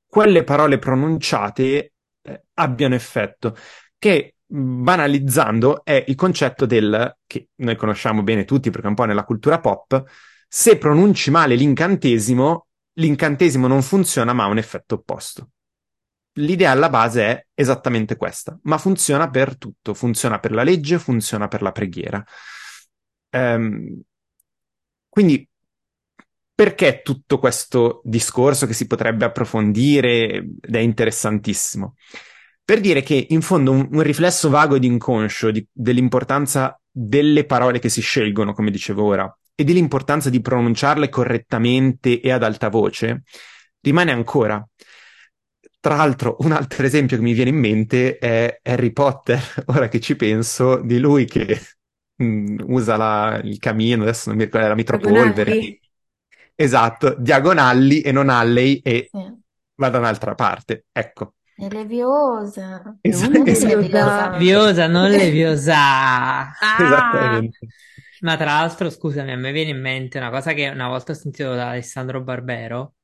quelle 0.06 0.42
parole 0.42 0.78
pronunciate 0.78 1.92
eh, 2.22 2.44
abbiano 2.54 2.94
effetto, 2.94 3.56
che 3.98 4.34
banalizzando 4.52 5.84
è 5.84 6.04
il 6.08 6.16
concetto 6.16 6.66
del, 6.66 7.18
che 7.26 7.50
noi 7.56 7.76
conosciamo 7.76 8.22
bene 8.22 8.44
tutti 8.44 8.70
perché 8.70 8.86
è 8.86 8.90
un 8.90 8.96
po' 8.96 9.04
nella 9.04 9.24
cultura 9.24 9.60
pop, 9.60 10.02
se 10.48 10.76
pronunci 10.76 11.30
male 11.30 11.54
l'incantesimo, 11.54 12.66
l'incantesimo 12.94 13.68
non 13.68 13.82
funziona 13.82 14.32
ma 14.32 14.44
ha 14.44 14.48
un 14.48 14.58
effetto 14.58 14.96
opposto. 14.96 15.50
L'idea 16.34 16.72
alla 16.72 16.90
base 16.90 17.24
è 17.24 17.46
esattamente 17.54 18.16
questa, 18.16 18.58
ma 18.62 18.78
funziona 18.78 19.30
per 19.30 19.56
tutto, 19.56 19.94
funziona 19.94 20.38
per 20.40 20.52
la 20.52 20.62
legge, 20.62 20.98
funziona 20.98 21.46
per 21.48 21.62
la 21.62 21.72
preghiera. 21.72 22.24
Um, 23.30 24.00
quindi 25.08 25.48
perché 26.52 27.02
tutto 27.02 27.38
questo 27.38 28.00
discorso 28.04 28.66
che 28.66 28.74
si 28.74 28.86
potrebbe 28.86 29.24
approfondire 29.24 30.34
ed 30.60 30.74
è 30.74 30.78
interessantissimo? 30.78 31.94
Per 32.70 32.78
dire 32.78 33.02
che 33.02 33.26
in 33.30 33.42
fondo 33.42 33.72
un, 33.72 33.88
un 33.90 34.00
riflesso 34.00 34.48
vago 34.48 34.76
ed 34.76 34.84
inconscio 34.84 35.50
di, 35.50 35.66
dell'importanza 35.72 36.80
delle 36.88 37.44
parole 37.44 37.80
che 37.80 37.88
si 37.88 38.00
scelgono, 38.00 38.52
come 38.52 38.70
dicevo 38.70 39.02
ora, 39.02 39.38
e 39.56 39.64
dell'importanza 39.64 40.30
di 40.30 40.40
pronunciarle 40.40 41.08
correttamente 41.08 42.20
e 42.20 42.30
ad 42.30 42.44
alta 42.44 42.68
voce, 42.68 43.24
rimane 43.80 44.12
ancora. 44.12 44.64
Tra 45.80 45.96
l'altro, 45.96 46.36
un 46.42 46.52
altro 46.52 46.86
esempio 46.86 47.16
che 47.16 47.24
mi 47.24 47.32
viene 47.32 47.50
in 47.50 47.58
mente 47.58 48.18
è 48.18 48.60
Harry 48.62 48.92
Potter, 48.92 49.42
ora 49.66 49.88
che 49.88 49.98
ci 49.98 50.14
penso, 50.14 50.76
di 50.76 51.00
lui 51.00 51.24
che 51.24 51.60
mh, 52.14 52.24
mm, 52.24 52.58
usa 52.66 52.96
la, 52.96 53.40
il 53.42 53.58
camino, 53.58 54.04
adesso 54.04 54.28
non 54.28 54.38
mi 54.38 54.44
ricordo, 54.44 54.68
la 54.68 54.76
mitropolvere. 54.76 55.80
Esatto, 56.54 57.16
diagonali 57.18 58.00
e 58.00 58.12
non 58.12 58.28
alley 58.28 58.80
e 58.84 59.08
sì. 59.10 59.18
va 59.74 59.88
da 59.88 59.98
un'altra 59.98 60.36
parte. 60.36 60.84
Ecco. 60.92 61.32
È 61.60 61.68
leviosa. 61.68 62.96
Esatto. 63.02 63.38
Non 63.38 63.44
leviosa. 63.44 64.30
Leviosa, 64.30 64.86
non 64.86 65.10
leviosa. 65.10 65.76
Ah. 65.76 66.76
Esattamente. 66.78 67.58
Ma 68.20 68.36
tra 68.36 68.46
l'altro, 68.46 68.88
scusami, 68.90 69.32
a 69.32 69.36
me 69.36 69.52
viene 69.52 69.70
in 69.70 69.80
mente 69.80 70.18
una 70.18 70.30
cosa 70.30 70.52
che 70.54 70.68
una 70.68 70.88
volta 70.88 71.12
ho 71.12 71.14
sentito 71.14 71.54
da 71.54 71.70
Alessandro 71.70 72.22
Barbero, 72.22 72.94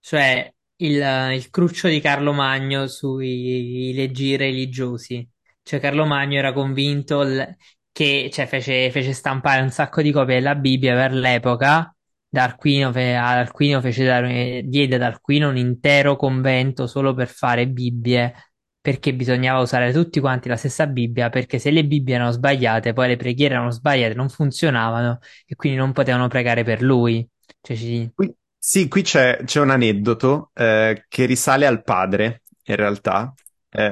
cioè 0.00 0.52
il, 0.76 0.94
il 1.34 1.50
cruccio 1.50 1.88
di 1.88 2.00
Carlo 2.00 2.32
Magno 2.32 2.86
sui 2.88 3.92
leggi 3.94 4.36
religiosi. 4.36 5.28
Cioè 5.62 5.80
Carlo 5.80 6.04
Magno 6.04 6.38
era 6.38 6.52
convinto 6.52 7.22
l- 7.22 7.56
che 7.92 8.28
cioè, 8.32 8.46
fece, 8.46 8.90
fece 8.90 9.12
stampare 9.12 9.62
un 9.62 9.70
sacco 9.70 10.02
di 10.02 10.10
copie 10.12 10.36
della 10.36 10.54
Bibbia 10.56 10.94
per 10.94 11.12
l'epoca 11.12 11.94
da 12.32 12.44
Arquino, 12.44 12.92
fe- 12.92 13.16
ad 13.16 13.38
Arquino 13.38 13.80
fece 13.80 14.04
dare, 14.04 14.62
diede 14.64 14.94
ad 14.94 15.02
Arquino 15.02 15.48
un 15.48 15.56
intero 15.56 16.14
convento 16.14 16.86
solo 16.86 17.12
per 17.12 17.26
fare 17.26 17.66
Bibbie, 17.66 18.32
perché 18.80 19.12
bisognava 19.12 19.60
usare 19.60 19.92
tutti 19.92 20.20
quanti 20.20 20.48
la 20.48 20.56
stessa 20.56 20.86
Bibbia, 20.86 21.28
perché 21.28 21.58
se 21.58 21.70
le 21.70 21.84
Bibbie 21.84 22.14
erano 22.14 22.30
sbagliate, 22.30 22.92
poi 22.92 23.08
le 23.08 23.16
preghiere 23.16 23.54
erano 23.54 23.70
sbagliate, 23.70 24.14
non 24.14 24.28
funzionavano 24.28 25.18
e 25.44 25.56
quindi 25.56 25.76
non 25.76 25.92
potevano 25.92 26.28
pregare 26.28 26.62
per 26.62 26.80
lui. 26.80 27.28
Cioè, 27.60 27.76
ci... 27.76 28.10
qui, 28.14 28.32
sì, 28.56 28.86
qui 28.86 29.02
c'è, 29.02 29.40
c'è 29.44 29.60
un 29.60 29.70
aneddoto 29.70 30.50
eh, 30.54 31.04
che 31.08 31.24
risale 31.26 31.66
al 31.66 31.82
padre, 31.82 32.42
in 32.62 32.76
realtà. 32.76 33.34
Eh, 33.68 33.88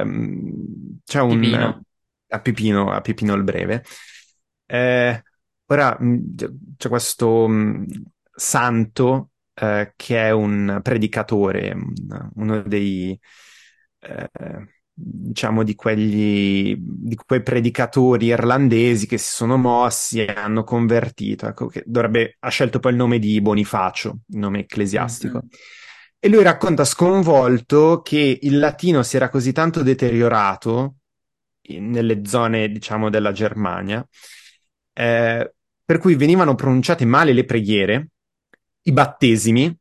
c'è 1.04 1.20
un... 1.20 1.40
Pipino. 1.40 1.82
A 2.30 2.40
Pipino, 2.40 2.92
a 2.92 3.00
Pipino 3.00 3.34
il 3.34 3.42
Breve. 3.42 3.82
Eh, 4.66 5.22
ora 5.66 5.98
c'è 6.76 6.88
questo 6.88 7.48
santo 8.38 9.30
eh, 9.54 9.92
che 9.96 10.26
è 10.26 10.30
un 10.30 10.80
predicatore, 10.82 11.76
uno 12.34 12.62
dei, 12.62 13.18
eh, 14.00 14.30
diciamo, 14.92 15.62
di 15.62 15.74
quegli, 15.74 16.76
di 16.78 17.16
quei 17.16 17.42
predicatori 17.42 18.26
irlandesi 18.26 19.06
che 19.06 19.18
si 19.18 19.32
sono 19.32 19.56
mossi 19.56 20.20
e 20.20 20.32
hanno 20.32 20.64
convertito, 20.64 21.46
ecco, 21.46 21.66
che 21.66 21.82
dovrebbe, 21.84 22.36
ha 22.40 22.48
scelto 22.48 22.78
poi 22.78 22.92
il 22.92 22.98
nome 22.98 23.18
di 23.18 23.40
Bonifacio, 23.40 24.18
il 24.28 24.38
nome 24.38 24.60
ecclesiastico. 24.60 25.38
Mm-hmm. 25.38 25.48
E 26.20 26.28
lui 26.28 26.42
racconta 26.42 26.84
sconvolto 26.84 28.00
che 28.02 28.38
il 28.42 28.58
latino 28.58 29.02
si 29.04 29.16
era 29.16 29.28
così 29.28 29.52
tanto 29.52 29.82
deteriorato 29.82 30.96
nelle 31.68 32.24
zone, 32.24 32.68
diciamo, 32.68 33.10
della 33.10 33.30
Germania, 33.30 34.04
eh, 34.94 35.52
per 35.84 35.98
cui 35.98 36.16
venivano 36.16 36.54
pronunciate 36.54 37.04
male 37.04 37.32
le 37.32 37.44
preghiere, 37.44 38.08
i 38.88 38.92
battesimi. 38.92 39.74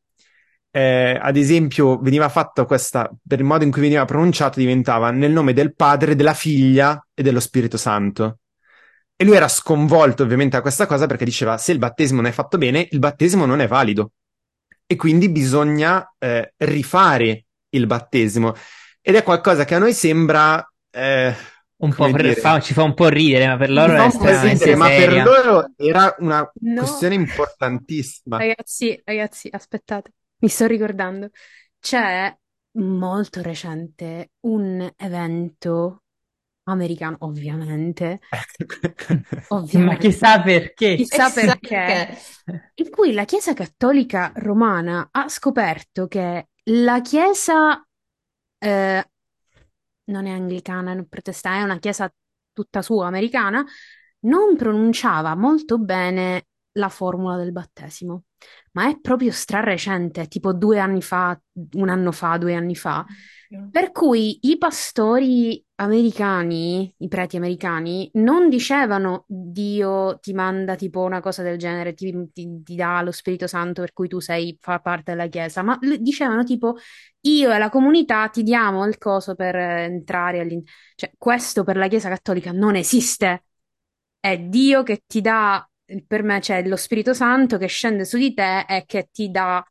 Eh, 0.69 1.17
ad 1.19 1.35
esempio, 1.38 1.97
veniva 1.99 2.29
fatta 2.29 2.65
questa, 2.65 3.09
per 3.25 3.39
il 3.39 3.45
modo 3.45 3.63
in 3.63 3.71
cui 3.71 3.81
veniva 3.81 4.05
pronunciato, 4.05 4.59
diventava 4.59 5.09
nel 5.11 5.31
nome 5.31 5.53
del 5.53 5.73
Padre, 5.73 6.15
della 6.15 6.34
Figlia 6.34 7.03
e 7.13 7.23
dello 7.23 7.39
Spirito 7.39 7.77
Santo. 7.77 8.39
E 9.15 9.25
lui 9.25 9.35
era 9.35 9.47
sconvolto 9.47 10.21
ovviamente 10.21 10.55
da 10.57 10.61
questa 10.61 10.85
cosa 10.85 11.07
perché 11.07 11.25
diceva 11.25 11.57
se 11.57 11.71
il 11.71 11.79
battesimo 11.79 12.21
non 12.21 12.29
è 12.29 12.34
fatto 12.34 12.59
bene, 12.59 12.88
il 12.91 12.99
battesimo 12.99 13.45
non 13.45 13.61
è 13.61 13.67
valido. 13.67 14.11
E 14.85 14.95
quindi 14.95 15.29
bisogna 15.29 16.13
eh, 16.19 16.53
rifare 16.57 17.45
il 17.69 17.88
battesimo. 17.88 18.53
Ed 19.01 19.15
è 19.15 19.23
qualcosa 19.23 19.65
che 19.65 19.73
a 19.73 19.79
noi 19.79 19.93
sembra 19.93 20.63
eh, 20.91 21.34
un 21.78 21.94
po' 21.94 22.10
per, 22.12 22.36
fa, 22.38 22.60
ci 22.60 22.74
fa 22.74 22.84
un 22.84 22.94
po' 22.94 23.08
ridere, 23.08 23.48
ma 23.48 23.58
per 23.58 23.70
loro 23.70 23.94
è 23.94 24.06
estremamente 24.06 24.66
ridere, 24.66 24.76
Ma 24.76 24.88
per 24.88 25.24
loro 25.24 25.72
era 25.76 26.16
una 26.20 26.52
no. 26.62 26.82
questione 26.82 27.16
importantissima. 27.16 28.38
Ragazzi, 28.38 28.99
ragazzi, 29.04 29.49
aspettate, 29.52 30.14
mi 30.40 30.48
sto 30.48 30.66
ricordando. 30.66 31.30
C'è 31.80 32.36
molto 32.78 33.41
recente 33.41 34.32
un 34.41 34.91
evento 34.95 36.04
americano, 36.64 37.18
ovviamente. 37.20 38.20
ovviamente. 39.49 39.78
Ma 39.78 39.98
chissà 39.98 40.41
perché. 40.41 40.95
Chissà 40.95 41.30
perché. 41.30 42.18
In 42.76 42.90
cui 42.90 43.14
la 43.14 43.26
Chiesa 43.26 43.54
Cattolica 43.54 44.32
Romana 44.36 45.10
ha 45.12 45.30
scoperto 45.30 46.08
che 46.08 46.48
la 46.64 47.02
Chiesa 47.02 47.86
eh, 48.60 49.10
non 50.07 50.25
è 50.25 50.31
anglicana, 50.31 50.93
non 50.93 51.07
protestante, 51.07 51.59
è 51.61 51.63
una 51.63 51.79
chiesa 51.79 52.11
tutta 52.53 52.81
sua 52.81 53.07
americana, 53.07 53.65
non 54.21 54.55
pronunciava 54.55 55.35
molto 55.35 55.77
bene 55.77 56.47
la 56.73 56.89
formula 56.89 57.38
del 57.38 57.51
battesimo, 57.51 58.23
ma 58.71 58.89
è 58.89 58.99
proprio 58.99 59.31
strarecente, 59.31 60.27
tipo 60.27 60.53
due 60.53 60.79
anni 60.79 61.01
fa, 61.01 61.39
un 61.73 61.89
anno 61.89 62.11
fa, 62.11 62.38
due 62.38 62.55
anni 62.55 62.75
fa. 62.75 63.05
Per 63.69 63.91
cui 63.91 64.40
i 64.49 64.57
pastori 64.57 65.64
americani, 65.76 66.94
i 66.98 67.07
preti 67.07 67.38
americani, 67.38 68.10
non 68.15 68.49
dicevano 68.49 69.24
Dio 69.28 70.18
ti 70.19 70.34
manda 70.34 70.76
tipo 70.76 71.02
una 71.02 71.19
cosa 71.22 71.44
del 71.44 71.57
genere, 71.57 71.94
ti, 71.94 72.11
ti, 72.34 72.64
ti 72.64 72.76
dà 72.76 73.02
lo 73.02 73.11
Spirito 73.11 73.45
Santo 73.45 73.82
per 73.82 73.94
cui 73.94 74.07
tu 74.07 74.19
sei, 74.19 74.57
fa 74.60 74.80
parte 74.80 75.11
della 75.11 75.28
Chiesa, 75.28 75.61
ma 75.61 75.78
dicevano 75.99 76.44
tipo 76.44 76.76
io 77.22 77.52
e 77.52 77.57
la 77.57 77.69
comunità 77.69 78.28
ti 78.30 78.41
diamo 78.44 78.86
il 78.86 78.98
coso 78.98 79.36
per 79.36 79.56
entrare 79.56 80.40
all'interno. 80.40 80.72
Cioè, 80.95 81.11
questo 81.18 81.64
per 81.64 81.78
la 81.78 81.88
Chiesa 81.88 82.10
Cattolica 82.10 82.52
non 82.52 82.76
esiste. 82.76 83.44
È 84.19 84.38
Dio 84.40 84.84
che 84.84 85.03
ti 85.06 85.22
dà, 85.22 85.68
per 86.06 86.24
me 86.24 86.40
c'è 86.40 86.65
lo 86.68 86.76
Spirito 86.76 87.14
Santo 87.14 87.57
che 87.57 87.68
scende 87.68 88.06
su 88.06 88.18
di 88.18 88.34
te 88.34 88.61
e 88.68 88.84
che 88.86 89.10
ti 89.11 89.30
dà 89.30 89.64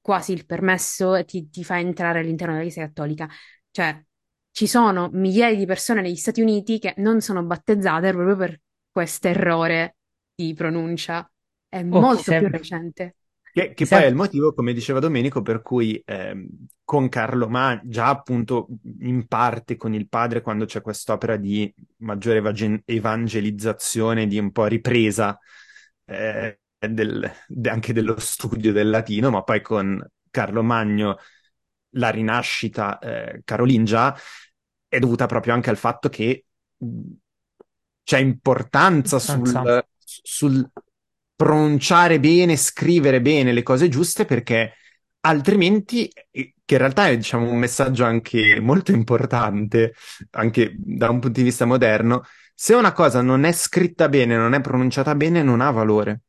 quasi 0.00 0.32
il 0.32 0.46
permesso 0.46 1.14
e 1.14 1.24
ti, 1.24 1.48
ti 1.50 1.64
fa 1.64 1.78
entrare 1.78 2.20
all'interno 2.20 2.54
della 2.54 2.64
Chiesa 2.64 2.86
Cattolica. 2.86 3.28
Cioè, 3.70 4.04
ci 4.52 4.66
sono 4.66 5.08
migliaia 5.12 5.56
di 5.56 5.66
persone 5.66 6.00
negli 6.00 6.16
Stati 6.16 6.40
Uniti 6.40 6.78
che 6.78 6.94
non 6.98 7.20
sono 7.20 7.42
battezzate 7.42 8.12
proprio 8.12 8.36
per 8.36 8.60
questo 8.90 9.28
errore 9.28 9.96
di 10.34 10.52
pronuncia. 10.54 11.30
È 11.68 11.80
oh, 11.80 11.84
molto 11.84 12.36
più 12.36 12.48
recente. 12.48 13.14
Che, 13.52 13.72
che 13.74 13.86
poi 13.86 14.02
è 14.02 14.06
il 14.06 14.14
motivo, 14.14 14.54
come 14.54 14.72
diceva 14.72 15.00
Domenico, 15.00 15.42
per 15.42 15.60
cui 15.60 16.00
eh, 16.04 16.46
con 16.84 17.08
Carlo 17.08 17.48
Ma, 17.48 17.80
già 17.84 18.08
appunto 18.08 18.68
in 19.00 19.26
parte 19.26 19.76
con 19.76 19.92
il 19.92 20.08
padre, 20.08 20.40
quando 20.40 20.66
c'è 20.66 20.80
quest'opera 20.80 21.36
di 21.36 21.72
maggiore 21.98 22.40
evangelizzazione, 22.84 24.28
di 24.28 24.38
un 24.38 24.52
po' 24.52 24.66
ripresa 24.66 25.36
eh, 26.04 26.60
del, 26.88 27.30
anche 27.64 27.92
dello 27.92 28.18
studio 28.18 28.72
del 28.72 28.90
latino, 28.90 29.30
ma 29.30 29.42
poi 29.42 29.60
con 29.60 30.04
Carlo 30.30 30.62
Magno 30.62 31.18
la 31.94 32.10
rinascita 32.10 32.98
eh, 32.98 33.42
carolingia 33.44 34.16
è 34.88 34.98
dovuta 34.98 35.26
proprio 35.26 35.54
anche 35.54 35.70
al 35.70 35.76
fatto 35.76 36.08
che 36.08 36.44
c'è 38.02 38.18
importanza 38.18 39.18
sul, 39.18 39.84
sul, 39.98 40.70
pronunciare 41.36 42.20
bene, 42.20 42.56
scrivere 42.56 43.20
bene 43.20 43.52
le 43.52 43.62
cose 43.62 43.88
giuste 43.88 44.24
perché 44.24 44.74
altrimenti, 45.20 46.10
eh, 46.30 46.54
che 46.64 46.74
in 46.74 46.80
realtà 46.80 47.08
è 47.08 47.16
diciamo, 47.16 47.50
un 47.50 47.58
messaggio 47.58 48.04
anche 48.04 48.60
molto 48.60 48.92
importante, 48.92 49.94
anche 50.32 50.74
da 50.76 51.08
un 51.10 51.20
punto 51.20 51.38
di 51.38 51.44
vista 51.44 51.64
moderno, 51.64 52.24
se 52.54 52.74
una 52.74 52.92
cosa 52.92 53.22
non 53.22 53.44
è 53.44 53.52
scritta 53.52 54.08
bene, 54.08 54.36
non 54.36 54.54
è 54.54 54.60
pronunciata 54.60 55.14
bene, 55.14 55.42
non 55.42 55.60
ha 55.60 55.70
valore, 55.70 56.22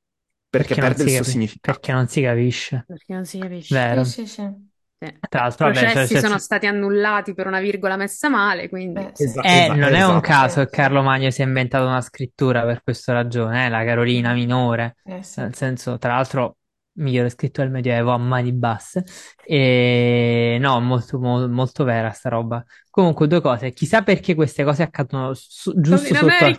perché, 0.51 0.75
Perché 0.75 0.81
non 0.81 0.89
perde 0.89 1.03
si 1.03 1.03
il 1.03 1.09
suo 1.09 1.17
capi- 1.19 1.31
significato. 1.31 1.71
perché 1.79 1.91
non 1.93 2.07
si 2.07 2.21
capisce. 2.21 2.83
Perché 2.87 3.13
non 3.13 3.25
si 3.25 3.39
capisce. 3.39 3.73
Vero. 3.75 4.03
Sì, 4.03 4.11
sì, 4.11 4.27
sì. 4.27 4.69
Sì. 5.03 5.17
Tra 5.29 5.41
l'altro, 5.41 5.65
vabbè, 5.65 5.77
cioè, 5.79 5.91
processi 5.93 6.13
cioè, 6.13 6.21
sono 6.21 6.33
cioè- 6.33 6.41
stati 6.43 6.67
annullati 6.67 7.33
per 7.33 7.47
una 7.47 7.59
virgola 7.59 7.95
messa 7.95 8.29
male, 8.29 8.69
quindi 8.69 9.01
Beh, 9.01 9.11
sì. 9.13 9.23
Esatto, 9.23 9.47
Eh, 9.47 9.51
esatto, 9.63 9.79
non 9.79 9.83
è 9.93 10.03
un 10.03 10.17
esatto. 10.17 10.19
caso 10.19 10.63
che. 10.65 10.69
Carlo 10.69 11.01
Magno 11.01 11.31
si 11.31 11.41
è 11.41 11.45
inventato 11.45 11.87
una 11.87 12.01
scrittura 12.01 12.63
per 12.65 12.83
questa 12.83 13.13
ragione, 13.13 13.65
eh, 13.65 13.69
la 13.69 13.83
Carolina 13.83 14.33
minore, 14.33 14.97
Eh, 15.05 15.23
sì. 15.23 15.39
nel 15.39 15.55
senso, 15.55 15.97
tra 15.97 16.13
l'altro, 16.13 16.57
migliore 16.99 17.29
scritto 17.29 17.61
del 17.61 17.71
Medioevo 17.71 18.11
a 18.11 18.17
mani 18.19 18.51
basse, 18.53 19.03
e 19.43 20.57
no, 20.59 20.79
molto, 20.81 21.17
mo- 21.19 21.47
molto 21.47 21.83
vera 21.83 22.11
sta 22.11 22.29
roba. 22.29 22.63
Comunque, 22.91 23.25
due 23.27 23.41
cose, 23.41 23.71
chissà 23.73 24.03
perché 24.03 24.35
queste 24.35 24.63
cose 24.63 24.83
accadono 24.83 25.33
su- 25.33 25.73
giusto 25.79 26.13
sotto 26.13 26.43
al, 26.45 26.57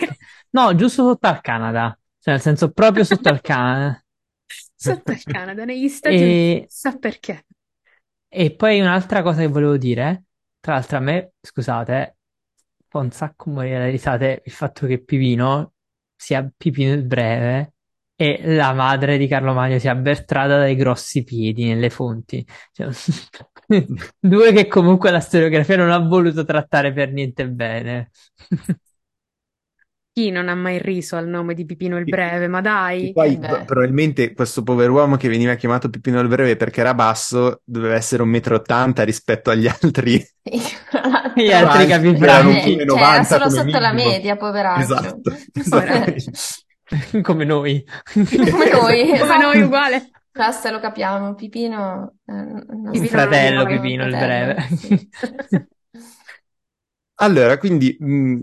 no, 0.50 0.74
giusto 0.74 1.02
sotto 1.04 1.26
al 1.28 1.40
Canada, 1.40 1.96
cioè 2.22 2.34
nel 2.34 2.40
senso 2.40 2.70
proprio 2.70 3.04
sotto 3.04 3.28
al 3.28 3.40
Canada. 3.40 4.02
sotto 4.76 5.12
il 5.12 5.24
Canada, 5.26 5.64
negli 5.64 5.88
Stati 5.88 6.22
Uniti, 6.22 6.58
E, 6.62 6.66
chissà 6.66 6.96
perché. 6.98 7.44
e 8.28 8.54
poi 8.54 8.80
un'altra 8.80 9.22
cosa 9.22 9.40
che 9.40 9.46
volevo 9.48 9.76
dire, 9.76 10.24
tra 10.60 10.74
l'altro 10.74 10.96
a 10.98 11.00
me, 11.00 11.32
scusate, 11.40 12.16
fa 12.88 12.98
un 12.98 13.10
sacco 13.10 13.50
morire 13.50 13.78
le 13.78 13.90
risate 13.90 14.42
il 14.44 14.52
fatto 14.52 14.86
che 14.86 15.02
Pipino 15.02 15.74
sia 16.16 16.50
Pipino 16.56 16.92
il 16.94 17.04
breve 17.04 17.74
e 18.14 18.40
la 18.54 18.72
madre 18.72 19.18
di 19.18 19.26
Carlo 19.26 19.52
Magno 19.54 19.78
sia 19.78 19.94
Bertrada 19.94 20.58
dai 20.58 20.76
grossi 20.76 21.24
piedi 21.24 21.66
nelle 21.66 21.90
fonti. 21.90 22.46
Cioè, 22.72 22.88
due 24.18 24.52
che 24.52 24.66
comunque 24.68 25.10
la 25.10 25.20
storiografia 25.20 25.76
non 25.76 25.90
ha 25.90 25.98
voluto 25.98 26.44
trattare 26.44 26.92
per 26.92 27.12
niente 27.12 27.48
bene. 27.48 28.10
Chi 30.12 30.30
non 30.30 30.48
ha 30.48 30.54
mai 30.54 30.78
riso 30.78 31.16
al 31.16 31.26
nome 31.28 31.54
di 31.54 31.64
Pipino 31.64 31.98
il 31.98 32.06
Breve? 32.06 32.46
Ma 32.48 32.60
E 32.94 33.10
dai, 33.10 33.12
poi 33.12 33.38
Eh 33.40 33.64
probabilmente 33.64 34.32
questo 34.34 34.62
pover'uomo 34.62 35.16
che 35.16 35.28
veniva 35.28 35.54
chiamato 35.54 35.88
Pippino 35.90 36.20
il 36.20 36.28
Breve 36.28 36.56
perché 36.56 36.80
era 36.80 36.94
basso 36.94 37.62
doveva 37.64 37.94
essere 37.94 38.22
un 38.22 38.28
metro 38.28 38.54
ottanta 38.56 39.02
rispetto 39.02 39.50
agli 39.50 39.66
altri. 39.68 40.24
Gli 41.34 41.50
altri 41.52 41.86
Franchi, 41.86 41.86
capifranchi. 41.86 42.70
erano 42.70 42.80
un 42.82 42.86
Cioè, 42.86 43.02
era 43.10 43.22
90 43.22 43.24
solo 43.24 43.48
come 43.48 43.62
sotto 43.62 43.78
la 43.78 43.92
minimo. 43.92 43.92
media, 43.92 44.36
poveraccio. 44.36 45.20
Esatto. 45.22 45.32
Come 47.22 47.44
noi. 47.44 47.84
Come 48.48 48.68
noi, 48.70 49.16
come 49.18 49.36
esatto. 49.36 49.36
noi 49.38 49.60
uguale. 49.62 50.10
Basta, 50.32 50.70
lo 50.70 50.80
capiamo. 50.80 51.34
Pipino, 51.34 52.16
eh, 52.26 52.32
Un 52.32 53.06
Pipino 53.06 53.06
fratello 53.06 53.66
Pipino 53.66 54.06
il 54.06 54.16
fratello, 54.16 54.16
breve. 54.16 54.68
sì. 54.68 55.10
Allora, 57.16 57.56
quindi 57.58 57.96
mh, 57.98 58.42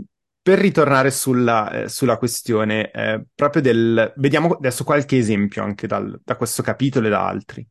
per 0.50 0.58
ritornare 0.58 1.12
sulla, 1.12 1.84
eh, 1.84 1.90
sulla 1.90 2.18
questione, 2.18 2.90
eh, 2.90 3.24
proprio 3.36 3.62
del... 3.62 4.12
Vediamo 4.16 4.56
adesso 4.56 4.84
qualche 4.84 5.16
esempio 5.16 5.62
anche 5.62 5.86
dal- 5.86 6.20
da 6.24 6.36
questo 6.38 6.64
capitolo 6.64 7.06
e 7.06 7.12
da 7.12 7.28
altri. 7.28 7.68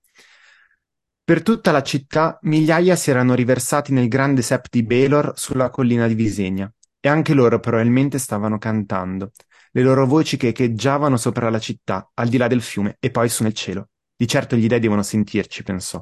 Per 1.24 1.42
tutta 1.42 1.72
la 1.72 1.82
città 1.82 2.38
migliaia 2.42 2.94
si 2.94 3.10
erano 3.10 3.34
riversati 3.34 3.92
nel 3.92 4.06
grande 4.06 4.42
sept 4.42 4.68
di 4.70 4.84
Belor 4.84 5.32
sulla 5.34 5.70
collina 5.70 6.06
di 6.06 6.14
Visegna, 6.14 6.72
e 7.00 7.08
anche 7.08 7.34
loro 7.34 7.58
probabilmente 7.58 8.16
stavano 8.18 8.58
cantando, 8.58 9.32
le 9.72 9.82
loro 9.82 10.06
voci 10.06 10.36
che 10.36 10.48
echeggiavano 10.48 11.16
sopra 11.16 11.50
la 11.50 11.58
città, 11.58 12.08
al 12.14 12.28
di 12.28 12.36
là 12.36 12.46
del 12.46 12.62
fiume 12.62 12.96
e 13.00 13.10
poi 13.10 13.28
su 13.28 13.42
nel 13.42 13.54
cielo. 13.54 13.88
Di 14.14 14.28
certo 14.28 14.54
gli 14.54 14.68
dei 14.68 14.78
devono 14.78 15.02
sentirci, 15.02 15.64
pensò. 15.64 16.00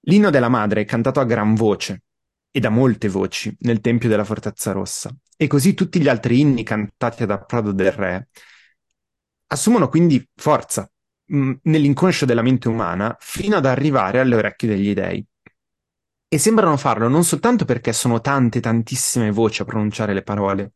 L'inno 0.00 0.30
della 0.30 0.48
madre 0.48 0.84
cantato 0.84 1.20
a 1.20 1.24
gran 1.24 1.54
voce, 1.54 2.02
e 2.50 2.60
da 2.60 2.70
molte 2.70 3.08
voci 3.08 3.54
nel 3.60 3.80
tempio 3.80 4.08
della 4.08 4.24
Fortezza 4.24 4.72
Rossa, 4.72 5.14
e 5.36 5.46
così 5.46 5.74
tutti 5.74 6.00
gli 6.00 6.08
altri 6.08 6.40
inni 6.40 6.62
cantati 6.62 7.22
ad 7.22 7.30
approdo 7.30 7.72
del 7.72 7.92
re 7.92 8.28
assumono 9.48 9.88
quindi 9.88 10.26
forza 10.34 10.90
mh, 11.26 11.52
nell'inconscio 11.62 12.24
della 12.24 12.42
mente 12.42 12.68
umana 12.68 13.16
fino 13.20 13.56
ad 13.56 13.66
arrivare 13.66 14.20
alle 14.20 14.36
orecchie 14.36 14.68
degli 14.68 14.94
dei. 14.94 15.24
E 16.30 16.38
sembrano 16.38 16.76
farlo 16.76 17.08
non 17.08 17.24
soltanto 17.24 17.64
perché 17.64 17.92
sono 17.92 18.20
tante, 18.20 18.60
tantissime 18.60 19.30
voci 19.30 19.62
a 19.62 19.64
pronunciare 19.64 20.12
le 20.12 20.22
parole, 20.22 20.72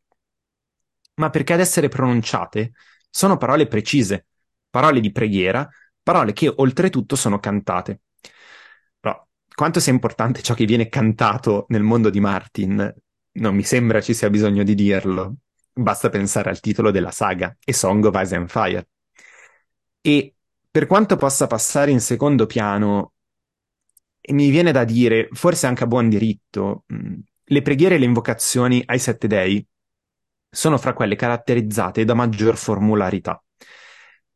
ma 1.16 1.28
perché 1.28 1.53
ad 1.53 1.61
essere 1.61 1.89
pronunciate 1.89 2.73
sono 3.11 3.36
parole 3.36 3.66
precise, 3.66 4.28
parole 4.70 5.01
di 5.01 5.12
preghiera, 5.12 5.69
parole 6.03 6.32
che 6.32 6.51
oltretutto 6.55 7.16
sono 7.16 7.39
cantate. 7.39 8.01
Quanto 9.54 9.80
sia 9.80 9.92
importante 9.92 10.42
ciò 10.42 10.54
che 10.54 10.64
viene 10.64 10.88
cantato 10.88 11.66
nel 11.68 11.82
mondo 11.82 12.10
di 12.10 12.20
Martin, 12.20 12.94
non 13.32 13.54
mi 13.54 13.62
sembra 13.62 14.00
ci 14.00 14.14
sia 14.14 14.30
bisogno 14.30 14.62
di 14.62 14.74
dirlo. 14.74 15.36
Basta 15.72 16.08
pensare 16.08 16.50
al 16.50 16.60
titolo 16.60 16.90
della 16.90 17.10
saga, 17.10 17.56
A 17.62 17.72
Song 17.72 18.04
of 18.04 18.20
Ice 18.22 18.34
and 18.34 18.48
Fire. 18.48 18.88
E 20.00 20.34
per 20.70 20.86
quanto 20.86 21.16
possa 21.16 21.46
passare 21.46 21.90
in 21.90 22.00
secondo 22.00 22.46
piano, 22.46 23.12
e 24.20 24.32
mi 24.32 24.50
viene 24.50 24.72
da 24.72 24.84
dire, 24.84 25.28
forse 25.32 25.66
anche 25.66 25.84
a 25.84 25.86
buon 25.86 26.08
diritto, 26.08 26.84
mh, 26.86 27.18
le 27.44 27.62
preghiere 27.62 27.96
e 27.96 27.98
le 27.98 28.04
invocazioni 28.04 28.82
ai 28.86 28.98
sette 28.98 29.26
dei 29.26 29.64
sono 30.48 30.78
fra 30.78 30.92
quelle 30.92 31.16
caratterizzate 31.16 32.04
da 32.04 32.14
maggior 32.14 32.56
formularità, 32.56 33.42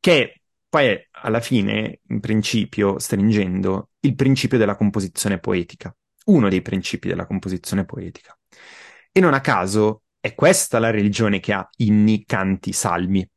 che 0.00 0.40
poi 0.68 0.98
alla 1.22 1.40
fine, 1.40 2.00
in 2.08 2.20
principio, 2.20 2.98
stringendo, 2.98 3.90
il 4.06 4.14
principio 4.14 4.58
della 4.58 4.76
composizione 4.76 5.38
poetica, 5.38 5.94
uno 6.26 6.48
dei 6.48 6.62
principi 6.62 7.08
della 7.08 7.26
composizione 7.26 7.84
poetica. 7.84 8.36
E 9.12 9.20
non 9.20 9.34
a 9.34 9.40
caso 9.40 10.02
è 10.20 10.34
questa 10.34 10.78
la 10.78 10.90
religione 10.90 11.40
che 11.40 11.52
ha 11.52 11.68
inni, 11.76 12.24
canti, 12.24 12.72
salmi. 12.72 13.28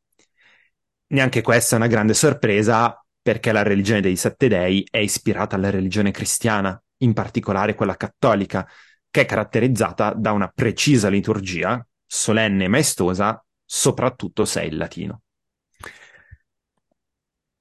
Neanche 1.08 1.42
questa 1.42 1.76
è 1.76 1.80
una 1.80 1.88
grande 1.88 2.14
sorpresa 2.14 3.04
perché 3.22 3.52
la 3.52 3.64
religione 3.64 4.02
dei 4.02 4.16
sette 4.16 4.48
dei 4.48 4.88
è 4.90 4.98
ispirata 4.98 5.56
alla 5.56 5.70
religione 5.70 6.12
cristiana, 6.12 6.82
in 6.98 7.14
particolare 7.14 7.76
quella 7.76 7.96
cattolica, 7.96 8.68
che 9.10 9.22
è 9.22 9.26
caratterizzata 9.26 10.14
da 10.14 10.32
una 10.32 10.48
precisa 10.48 11.10
liturgia, 11.10 11.86
solenne 12.06 12.66
e 12.66 12.68
maestosa, 12.68 13.44
soprattutto 13.66 14.46
se 14.46 14.62
è 14.62 14.66
il 14.66 14.78
latino. 14.78 15.22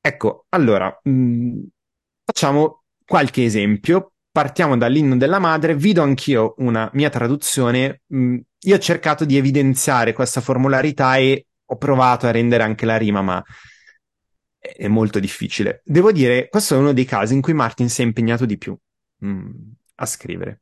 Ecco, 0.00 0.46
allora, 0.50 0.98
mh, 1.02 1.64
facciamo 2.24 2.84
qualche 3.08 3.44
esempio. 3.44 4.12
Partiamo 4.30 4.76
dall'inno 4.76 5.16
della 5.16 5.38
madre, 5.38 5.74
vi 5.74 5.94
do 5.94 6.02
anch'io 6.02 6.54
una 6.58 6.90
mia 6.92 7.08
traduzione. 7.08 8.02
Mh, 8.06 8.36
io 8.60 8.76
ho 8.76 8.78
cercato 8.78 9.24
di 9.24 9.38
evidenziare 9.38 10.12
questa 10.12 10.42
formularità 10.42 11.16
e 11.16 11.46
ho 11.64 11.76
provato 11.76 12.26
a 12.26 12.30
rendere 12.30 12.62
anche 12.62 12.84
la 12.84 12.98
rima, 12.98 13.22
ma 13.22 13.42
è 14.58 14.86
molto 14.88 15.18
difficile. 15.18 15.80
Devo 15.84 16.12
dire, 16.12 16.48
questo 16.50 16.74
è 16.74 16.78
uno 16.78 16.92
dei 16.92 17.06
casi 17.06 17.32
in 17.32 17.40
cui 17.40 17.54
Martin 17.54 17.88
si 17.88 18.02
è 18.02 18.04
impegnato 18.04 18.44
di 18.44 18.58
più 18.58 18.76
mh, 19.20 19.50
a 19.96 20.06
scrivere. 20.06 20.60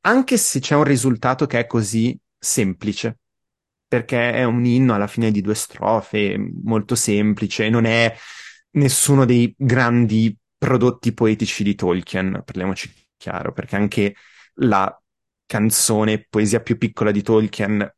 Anche 0.00 0.36
se 0.36 0.58
c'è 0.58 0.74
un 0.74 0.84
risultato 0.84 1.46
che 1.46 1.60
è 1.60 1.66
così 1.66 2.18
semplice, 2.36 3.18
perché 3.86 4.32
è 4.32 4.42
un 4.42 4.64
inno 4.64 4.94
alla 4.94 5.06
fine 5.06 5.30
di 5.30 5.40
due 5.40 5.54
strofe, 5.54 6.36
molto 6.64 6.96
semplice, 6.96 7.68
non 7.68 7.84
è 7.84 8.12
nessuno 8.72 9.24
dei 9.24 9.54
grandi 9.56 10.36
prodotti 10.62 11.12
poetici 11.12 11.64
di 11.64 11.74
Tolkien, 11.74 12.40
parliamoci 12.44 12.88
chiaro, 13.16 13.52
perché 13.52 13.74
anche 13.74 14.14
la 14.58 14.96
canzone 15.44 16.24
poesia 16.30 16.60
più 16.60 16.78
piccola 16.78 17.10
di 17.10 17.20
Tolkien 17.20 17.92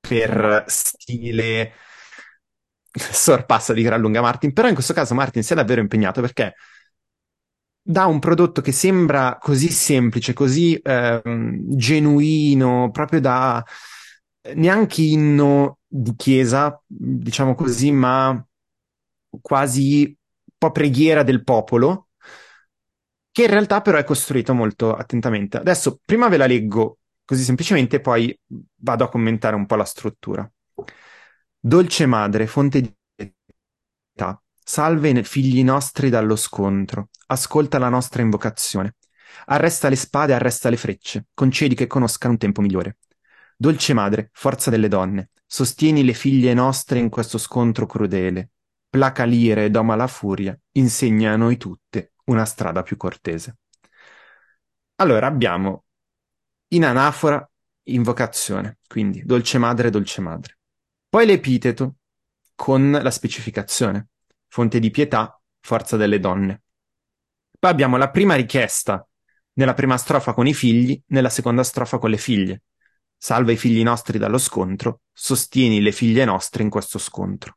per 0.00 0.64
stile 0.66 1.72
sorpassa 2.90 3.74
di 3.74 3.82
gran 3.82 4.00
lunga 4.00 4.22
Martin, 4.22 4.54
però 4.54 4.68
in 4.68 4.74
questo 4.74 4.94
caso 4.94 5.12
Martin 5.12 5.42
si 5.42 5.52
è 5.52 5.56
davvero 5.56 5.82
impegnato 5.82 6.22
perché 6.22 6.54
dà 7.82 8.06
un 8.06 8.20
prodotto 8.20 8.62
che 8.62 8.72
sembra 8.72 9.36
così 9.38 9.68
semplice, 9.68 10.32
così 10.32 10.80
ehm, 10.82 11.76
genuino, 11.76 12.90
proprio 12.90 13.20
da 13.20 13.62
neanche 14.54 15.02
inno 15.02 15.80
di 15.86 16.14
chiesa, 16.16 16.82
diciamo 16.86 17.54
così, 17.54 17.92
ma 17.92 18.42
quasi 19.42 20.16
po' 20.66 20.72
preghiera 20.72 21.22
del 21.22 21.44
popolo, 21.44 22.08
che 23.30 23.42
in 23.42 23.50
realtà 23.50 23.80
però 23.80 23.98
è 23.98 24.04
costruito 24.04 24.54
molto 24.54 24.94
attentamente. 24.94 25.58
Adesso 25.58 26.00
prima 26.04 26.28
ve 26.28 26.36
la 26.36 26.46
leggo 26.46 26.98
così 27.24 27.42
semplicemente, 27.42 28.00
poi 28.00 28.38
vado 28.76 29.04
a 29.04 29.08
commentare 29.08 29.56
un 29.56 29.66
po' 29.66 29.76
la 29.76 29.84
struttura. 29.84 30.48
Dolce 31.58 32.06
madre, 32.06 32.46
fonte 32.46 32.80
di 32.80 32.94
pietà, 33.14 34.40
salve 34.62 35.24
figli 35.24 35.64
nostri 35.64 36.10
dallo 36.10 36.36
scontro, 36.36 37.08
ascolta 37.26 37.78
la 37.78 37.88
nostra 37.88 38.22
invocazione. 38.22 38.96
Arresta 39.46 39.88
le 39.88 39.96
spade, 39.96 40.34
arresta 40.34 40.68
le 40.68 40.76
frecce, 40.76 41.26
concedi 41.34 41.74
che 41.74 41.86
conoscano 41.86 42.34
un 42.34 42.38
tempo 42.38 42.60
migliore. 42.60 42.98
Dolce 43.56 43.94
madre, 43.94 44.30
forza 44.32 44.70
delle 44.70 44.88
donne, 44.88 45.30
sostieni 45.46 46.04
le 46.04 46.12
figlie 46.12 46.54
nostre 46.54 46.98
in 46.98 47.08
questo 47.08 47.38
scontro 47.38 47.86
crudele, 47.86 48.50
placa 48.94 49.24
l'ira 49.24 49.64
e 49.64 49.70
doma 49.70 49.96
la 49.96 50.06
furia, 50.06 50.56
insegna 50.74 51.32
a 51.32 51.36
noi 51.36 51.56
tutte 51.56 52.12
una 52.26 52.44
strada 52.44 52.84
più 52.84 52.96
cortese. 52.96 53.56
Allora 55.00 55.26
abbiamo 55.26 55.86
in 56.68 56.84
anafora 56.84 57.44
invocazione, 57.88 58.78
quindi 58.86 59.24
dolce 59.24 59.58
madre, 59.58 59.90
dolce 59.90 60.20
madre. 60.20 60.58
Poi 61.08 61.26
l'epiteto 61.26 61.96
con 62.54 62.92
la 62.92 63.10
specificazione, 63.10 64.10
fonte 64.46 64.78
di 64.78 64.92
pietà, 64.92 65.42
forza 65.58 65.96
delle 65.96 66.20
donne. 66.20 66.62
Poi 67.58 67.70
abbiamo 67.72 67.96
la 67.96 68.10
prima 68.10 68.36
richiesta 68.36 69.04
nella 69.54 69.74
prima 69.74 69.96
strofa 69.96 70.34
con 70.34 70.46
i 70.46 70.54
figli, 70.54 71.02
nella 71.06 71.30
seconda 71.30 71.64
strofa 71.64 71.98
con 71.98 72.10
le 72.10 72.16
figlie. 72.16 72.62
Salva 73.16 73.50
i 73.50 73.56
figli 73.56 73.82
nostri 73.82 74.18
dallo 74.18 74.38
scontro, 74.38 75.00
sostieni 75.12 75.82
le 75.82 75.90
figlie 75.90 76.24
nostre 76.24 76.62
in 76.62 76.70
questo 76.70 77.00
scontro. 77.00 77.56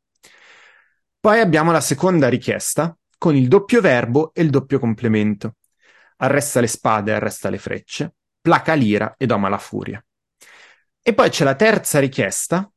Poi 1.20 1.40
abbiamo 1.40 1.72
la 1.72 1.82
seconda 1.82 2.30
richiesta 2.30 2.98
con 3.18 3.36
il 3.36 3.48
doppio 3.48 3.82
verbo 3.82 4.34
e 4.34 4.42
il 4.44 4.50
doppio 4.50 4.80
complemento. 4.80 5.56
Arresta 6.18 6.60
le 6.60 6.68
spade, 6.68 7.14
arresta 7.14 7.50
le 7.50 7.58
frecce, 7.58 8.16
placa 8.40 8.74
l'ira 8.74 9.16
e 9.18 9.26
doma 9.26 9.50
la 9.50 9.58
furia. 9.58 10.04
E 11.02 11.14
poi 11.14 11.30
c'è 11.30 11.44
la 11.44 11.56
terza 11.56 12.00
richiesta, 12.00 12.70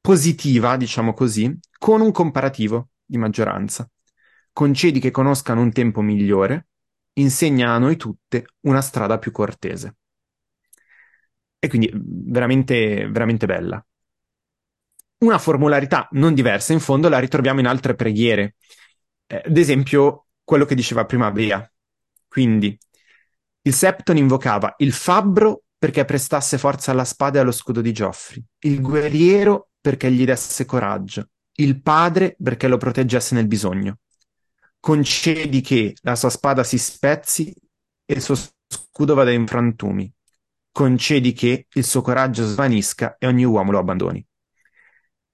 positiva, 0.00 0.76
diciamo 0.76 1.12
così, 1.12 1.58
con 1.78 2.00
un 2.00 2.12
comparativo 2.12 2.90
di 3.04 3.18
maggioranza. 3.18 3.88
Concedi 4.52 5.00
che 5.00 5.10
conoscano 5.10 5.60
un 5.60 5.72
tempo 5.72 6.00
migliore, 6.00 6.68
insegna 7.14 7.72
a 7.72 7.78
noi 7.78 7.96
tutte 7.96 8.46
una 8.60 8.80
strada 8.80 9.18
più 9.18 9.32
cortese. 9.32 9.96
E 11.58 11.68
quindi 11.68 11.90
veramente, 11.94 13.08
veramente 13.08 13.46
bella. 13.46 13.84
Una 15.24 15.38
formularità 15.38 16.06
non 16.12 16.34
diversa, 16.34 16.74
in 16.74 16.80
fondo, 16.80 17.08
la 17.08 17.18
ritroviamo 17.18 17.58
in 17.58 17.66
altre 17.66 17.94
preghiere. 17.94 18.56
Eh, 19.26 19.42
ad 19.46 19.56
esempio, 19.56 20.26
quello 20.44 20.66
che 20.66 20.74
diceva 20.74 21.06
prima 21.06 21.30
Bea. 21.30 21.66
Quindi, 22.28 22.78
il 23.62 23.72
Septon 23.72 24.18
invocava 24.18 24.74
il 24.78 24.92
fabbro 24.92 25.62
perché 25.78 26.04
prestasse 26.04 26.58
forza 26.58 26.90
alla 26.90 27.06
spada 27.06 27.38
e 27.38 27.40
allo 27.40 27.52
scudo 27.52 27.80
di 27.80 27.90
Geoffrey, 27.92 28.44
il 28.60 28.82
guerriero 28.82 29.70
perché 29.80 30.12
gli 30.12 30.26
desse 30.26 30.66
coraggio, 30.66 31.28
il 31.54 31.80
padre 31.80 32.36
perché 32.42 32.68
lo 32.68 32.76
proteggesse 32.76 33.34
nel 33.34 33.46
bisogno. 33.46 34.00
Concedi 34.78 35.62
che 35.62 35.94
la 36.02 36.16
sua 36.16 36.28
spada 36.28 36.62
si 36.64 36.76
spezzi 36.76 37.50
e 38.04 38.12
il 38.12 38.20
suo 38.20 38.34
scudo 38.68 39.14
vada 39.14 39.30
in 39.30 39.46
frantumi. 39.46 40.12
Concedi 40.70 41.32
che 41.32 41.66
il 41.72 41.84
suo 41.84 42.02
coraggio 42.02 42.44
svanisca 42.44 43.16
e 43.18 43.26
ogni 43.26 43.44
uomo 43.44 43.70
lo 43.70 43.78
abbandoni. 43.78 44.26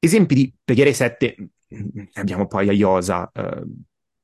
Esempi 0.01 0.35
di 0.35 0.55
preghiere 0.64 0.94
sette 0.94 1.36
ne 1.70 2.10
abbiamo 2.14 2.47
poi 2.47 2.68
a 2.68 2.72
Iosa, 2.72 3.31
eh, 3.32 3.62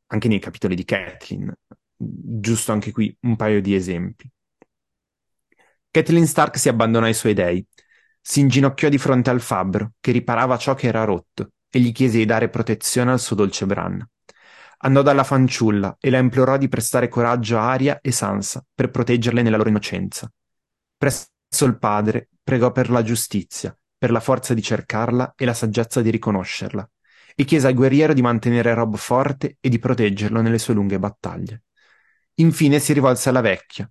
anche 0.07 0.28
nei 0.28 0.39
capitoli 0.39 0.74
di 0.74 0.85
Kathleen. 0.85 1.53
Giusto 1.97 2.73
anche 2.73 2.93
qui 2.93 3.15
un 3.20 3.36
paio 3.36 3.61
di 3.61 3.74
esempi. 3.74 4.28
Kathleen 5.90 6.27
Stark 6.27 6.59
si 6.59 6.69
abbandonò 6.69 7.07
ai 7.07 7.15
suoi 7.15 7.35
dei, 7.35 7.65
si 8.20 8.40
inginocchiò 8.40 8.89
di 8.89 8.98
fronte 8.98 9.31
al 9.31 9.40
fabbro, 9.40 9.93
che 10.01 10.12
riparava 10.12 10.59
ciò 10.59 10.74
che 10.74 10.89
era 10.89 11.05
rotto, 11.05 11.53
e 11.70 11.78
gli 11.78 11.93
chiese 11.93 12.19
di 12.19 12.24
dare 12.24 12.51
protezione 12.51 13.12
al 13.12 13.20
suo 13.20 13.36
dolce 13.36 13.65
Bran. 13.66 14.07
Andò 14.78 15.03
dalla 15.03 15.24
fanciulla 15.24 15.97
e 15.98 16.11
la 16.11 16.19
implorò 16.19 16.59
di 16.59 16.69
prestare 16.69 17.09
coraggio 17.09 17.57
a 17.57 17.70
Aria 17.70 18.01
e 18.01 18.12
Sansa 18.12 18.65
per 18.74 18.90
proteggerle 18.90 19.40
nella 19.40 19.57
loro 19.57 19.70
innocenza. 19.70 20.31
Presso 20.97 21.31
il 21.65 21.78
padre 21.78 22.28
pregò 22.43 22.73
per 22.73 22.90
la 22.90 23.03
giustizia, 23.03 23.77
per 23.97 24.10
la 24.10 24.20
forza 24.20 24.55
di 24.55 24.62
cercarla 24.62 25.35
e 25.36 25.44
la 25.44 25.55
saggezza 25.55 26.02
di 26.02 26.10
riconoscerla, 26.10 26.89
e 27.35 27.44
chiese 27.44 27.66
al 27.66 27.74
guerriero 27.74 28.12
di 28.12 28.23
mantenere 28.23 28.74
Rob 28.74 28.97
forte 28.97 29.56
e 29.60 29.68
di 29.68 29.78
proteggerlo 29.78 30.40
nelle 30.40 30.59
sue 30.59 30.74
lunghe 30.74 30.98
battaglie. 30.98 31.62
Infine 32.35 32.78
si 32.78 32.93
rivolse 32.93 33.28
alla 33.28 33.40
vecchia, 33.40 33.90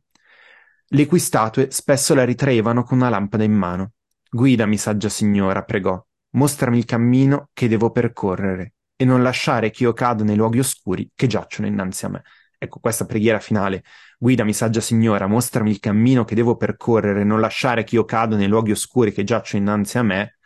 le 0.89 1.05
cui 1.05 1.19
statue 1.19 1.71
spesso 1.71 2.13
la 2.13 2.23
ritraevano 2.23 2.83
con 2.83 2.97
una 2.97 3.09
lampada 3.09 3.43
in 3.43 3.53
mano. 3.53 3.93
Guidami, 4.29 4.77
saggia 4.77 5.09
signora, 5.09 5.63
pregò, 5.63 6.03
mostrami 6.31 6.77
il 6.77 6.85
cammino 6.85 7.49
che 7.53 7.67
devo 7.67 7.91
percorrere 7.91 8.73
e 8.95 9.05
non 9.05 9.23
lasciare 9.23 9.71
che 9.71 9.83
io 9.83 9.93
cada 9.93 10.23
nei 10.23 10.35
luoghi 10.35 10.59
oscuri 10.59 11.09
che 11.15 11.27
giacciono 11.27 11.67
innanzi 11.67 12.05
a 12.05 12.09
me. 12.09 12.23
Ecco, 12.57 12.79
questa 12.79 13.05
preghiera 13.05 13.39
finale, 13.39 13.83
guidami, 14.17 14.53
saggia 14.53 14.81
signora, 14.81 15.27
mostrami 15.27 15.69
il 15.71 15.79
cammino 15.79 16.23
che 16.23 16.35
devo 16.35 16.55
percorrere, 16.55 17.23
non 17.23 17.39
lasciare 17.39 17.83
che 17.83 17.95
io 17.95 18.05
cado 18.05 18.35
nei 18.35 18.47
luoghi 18.47 18.71
oscuri 18.71 19.11
che 19.11 19.23
giacciono 19.23 19.63
innanzi 19.63 19.97
a 19.97 20.03
me, 20.03 20.37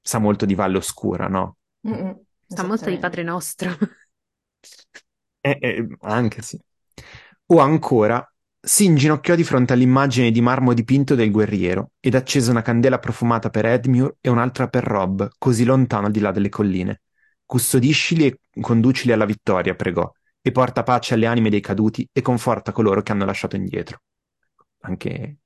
sa 0.00 0.18
molto 0.18 0.44
di 0.46 0.54
Valle 0.54 0.78
Oscura, 0.78 1.28
no? 1.28 1.56
Mm-mm, 1.86 2.20
Sta 2.46 2.64
molto 2.64 2.90
di. 2.90 2.98
Padre 2.98 3.22
Nostro. 3.22 3.70
Eh, 5.44 5.58
eh, 5.60 5.88
anche 6.02 6.40
sì. 6.40 6.56
O 7.46 7.58
ancora, 7.58 8.24
si 8.60 8.84
inginocchiò 8.84 9.34
di 9.34 9.42
fronte 9.44 9.72
all'immagine 9.72 10.30
di 10.30 10.40
marmo 10.40 10.72
dipinto 10.72 11.14
del 11.16 11.30
guerriero 11.30 11.90
ed 12.00 12.14
accese 12.14 12.50
una 12.50 12.62
candela 12.62 12.98
profumata 12.98 13.50
per 13.50 13.66
Edmure 13.66 14.16
e 14.20 14.30
un'altra 14.30 14.68
per 14.68 14.84
Rob, 14.84 15.28
così 15.38 15.64
lontano 15.64 16.06
al 16.06 16.12
di 16.12 16.20
là 16.20 16.30
delle 16.30 16.48
colline. 16.48 17.02
Custodiscili 17.44 18.26
e 18.26 18.38
conducili 18.60 19.12
alla 19.12 19.24
vittoria, 19.24 19.74
pregò, 19.74 20.10
e 20.42 20.50
porta 20.50 20.82
pace 20.82 21.14
alle 21.14 21.26
anime 21.26 21.48
dei 21.50 21.60
caduti 21.60 22.06
e 22.12 22.20
conforta 22.20 22.72
coloro 22.72 23.02
che 23.02 23.12
hanno 23.12 23.24
lasciato 23.24 23.56
indietro. 23.56 24.02
Anche, 24.80 25.38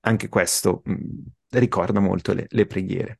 anche 0.00 0.28
questo 0.28 0.82
mh, 0.84 0.94
ricorda 1.50 1.98
molto 1.98 2.32
le, 2.32 2.46
le 2.48 2.66
preghiere. 2.66 3.18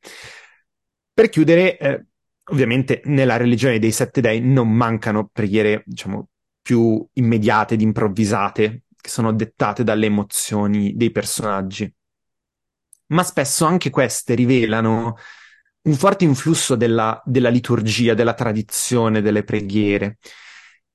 Per 1.13 1.29
chiudere, 1.29 1.77
eh, 1.77 2.05
ovviamente 2.45 3.01
nella 3.05 3.37
religione 3.37 3.79
dei 3.79 3.91
sette 3.91 4.21
dei 4.21 4.39
non 4.41 4.71
mancano 4.71 5.29
preghiere, 5.31 5.83
diciamo, 5.85 6.29
più 6.61 7.05
immediate 7.13 7.73
ed 7.75 7.81
improvvisate, 7.81 8.83
che 8.99 9.09
sono 9.09 9.33
dettate 9.33 9.83
dalle 9.83 10.07
emozioni 10.07 10.95
dei 10.95 11.11
personaggi. 11.11 11.93
Ma 13.07 13.23
spesso 13.23 13.65
anche 13.65 13.89
queste 13.89 14.33
rivelano 14.33 15.15
un 15.83 15.93
forte 15.93 16.23
influsso 16.23 16.75
della, 16.75 17.21
della 17.23 17.49
liturgia, 17.49 18.15
della 18.15 18.33
tradizione, 18.33 19.21
delle 19.21 19.43
preghiere. 19.43 20.17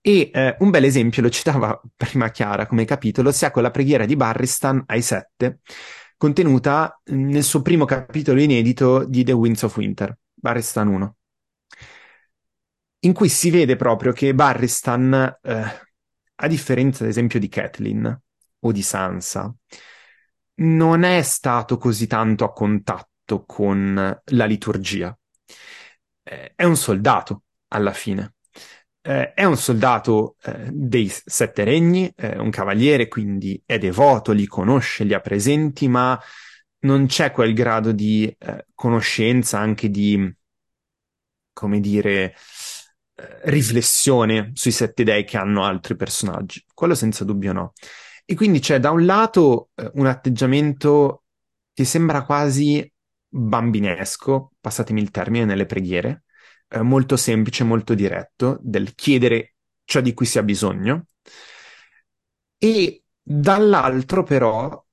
E 0.02 0.30
eh, 0.32 0.56
un 0.60 0.70
bel 0.70 0.84
esempio, 0.84 1.22
lo 1.22 1.28
citava 1.28 1.78
prima 1.94 2.30
Chiara 2.30 2.66
come 2.66 2.84
capitolo, 2.84 3.32
sia 3.32 3.50
con 3.50 3.62
la 3.62 3.70
preghiera 3.70 4.06
di 4.06 4.16
Barristan 4.16 4.82
ai 4.86 5.02
sette, 5.02 5.60
contenuta 6.16 7.00
nel 7.06 7.42
suo 7.44 7.62
primo 7.62 7.84
capitolo 7.84 8.40
inedito 8.40 9.04
di 9.04 9.24
The 9.24 9.32
Winds 9.32 9.62
of 9.62 9.76
Winter, 9.76 10.16
Barristan 10.34 10.88
1, 10.88 11.16
in 13.00 13.12
cui 13.12 13.28
si 13.28 13.50
vede 13.50 13.76
proprio 13.76 14.12
che 14.12 14.34
Barristan, 14.34 15.38
eh, 15.42 15.88
a 16.42 16.46
differenza 16.46 17.04
ad 17.04 17.10
esempio 17.10 17.38
di 17.38 17.48
Catelyn 17.48 18.20
o 18.60 18.72
di 18.72 18.82
Sansa, 18.82 19.54
non 20.56 21.02
è 21.02 21.22
stato 21.22 21.78
così 21.78 22.06
tanto 22.06 22.44
a 22.44 22.52
contatto 22.52 23.44
con 23.46 23.94
la 24.22 24.44
liturgia. 24.44 25.16
Eh, 26.22 26.52
è 26.54 26.64
un 26.64 26.76
soldato 26.76 27.44
alla 27.68 27.92
fine. 27.92 28.34
Eh, 29.02 29.32
è 29.32 29.44
un 29.44 29.56
soldato 29.56 30.36
eh, 30.42 30.68
dei 30.70 31.08
sette 31.08 31.64
regni, 31.64 32.12
è 32.14 32.36
un 32.36 32.50
cavaliere, 32.50 33.08
quindi 33.08 33.60
è 33.64 33.78
devoto, 33.78 34.32
li 34.32 34.46
conosce, 34.46 35.04
li 35.04 35.14
ha 35.14 35.20
presenti, 35.20 35.88
ma 35.88 36.20
non 36.80 37.06
c'è 37.06 37.30
quel 37.30 37.54
grado 37.54 37.92
di 37.92 38.34
eh, 38.38 38.66
conoscenza, 38.74 39.58
anche 39.58 39.88
di, 39.90 40.32
come 41.52 41.80
dire, 41.80 42.34
eh, 43.14 43.40
riflessione 43.44 44.50
sui 44.54 44.70
sette 44.70 45.04
dei 45.04 45.24
che 45.24 45.36
hanno 45.36 45.64
altri 45.64 45.96
personaggi. 45.96 46.64
Quello 46.72 46.94
senza 46.94 47.24
dubbio 47.24 47.52
no. 47.52 47.72
E 48.24 48.34
quindi 48.34 48.60
c'è 48.60 48.78
da 48.78 48.90
un 48.90 49.04
lato 49.04 49.70
eh, 49.74 49.90
un 49.94 50.06
atteggiamento 50.06 51.24
che 51.72 51.84
sembra 51.84 52.24
quasi 52.24 52.90
bambinesco, 53.28 54.52
passatemi 54.60 55.00
il 55.00 55.10
termine, 55.10 55.44
nelle 55.44 55.66
preghiere, 55.66 56.24
eh, 56.70 56.82
molto 56.82 57.16
semplice, 57.16 57.64
molto 57.64 57.94
diretto, 57.94 58.58
del 58.62 58.94
chiedere 58.94 59.54
ciò 59.84 60.00
di 60.00 60.14
cui 60.14 60.26
si 60.26 60.38
ha 60.38 60.42
bisogno. 60.42 61.06
E 62.58 63.02
dall'altro 63.22 64.22
però 64.22 64.84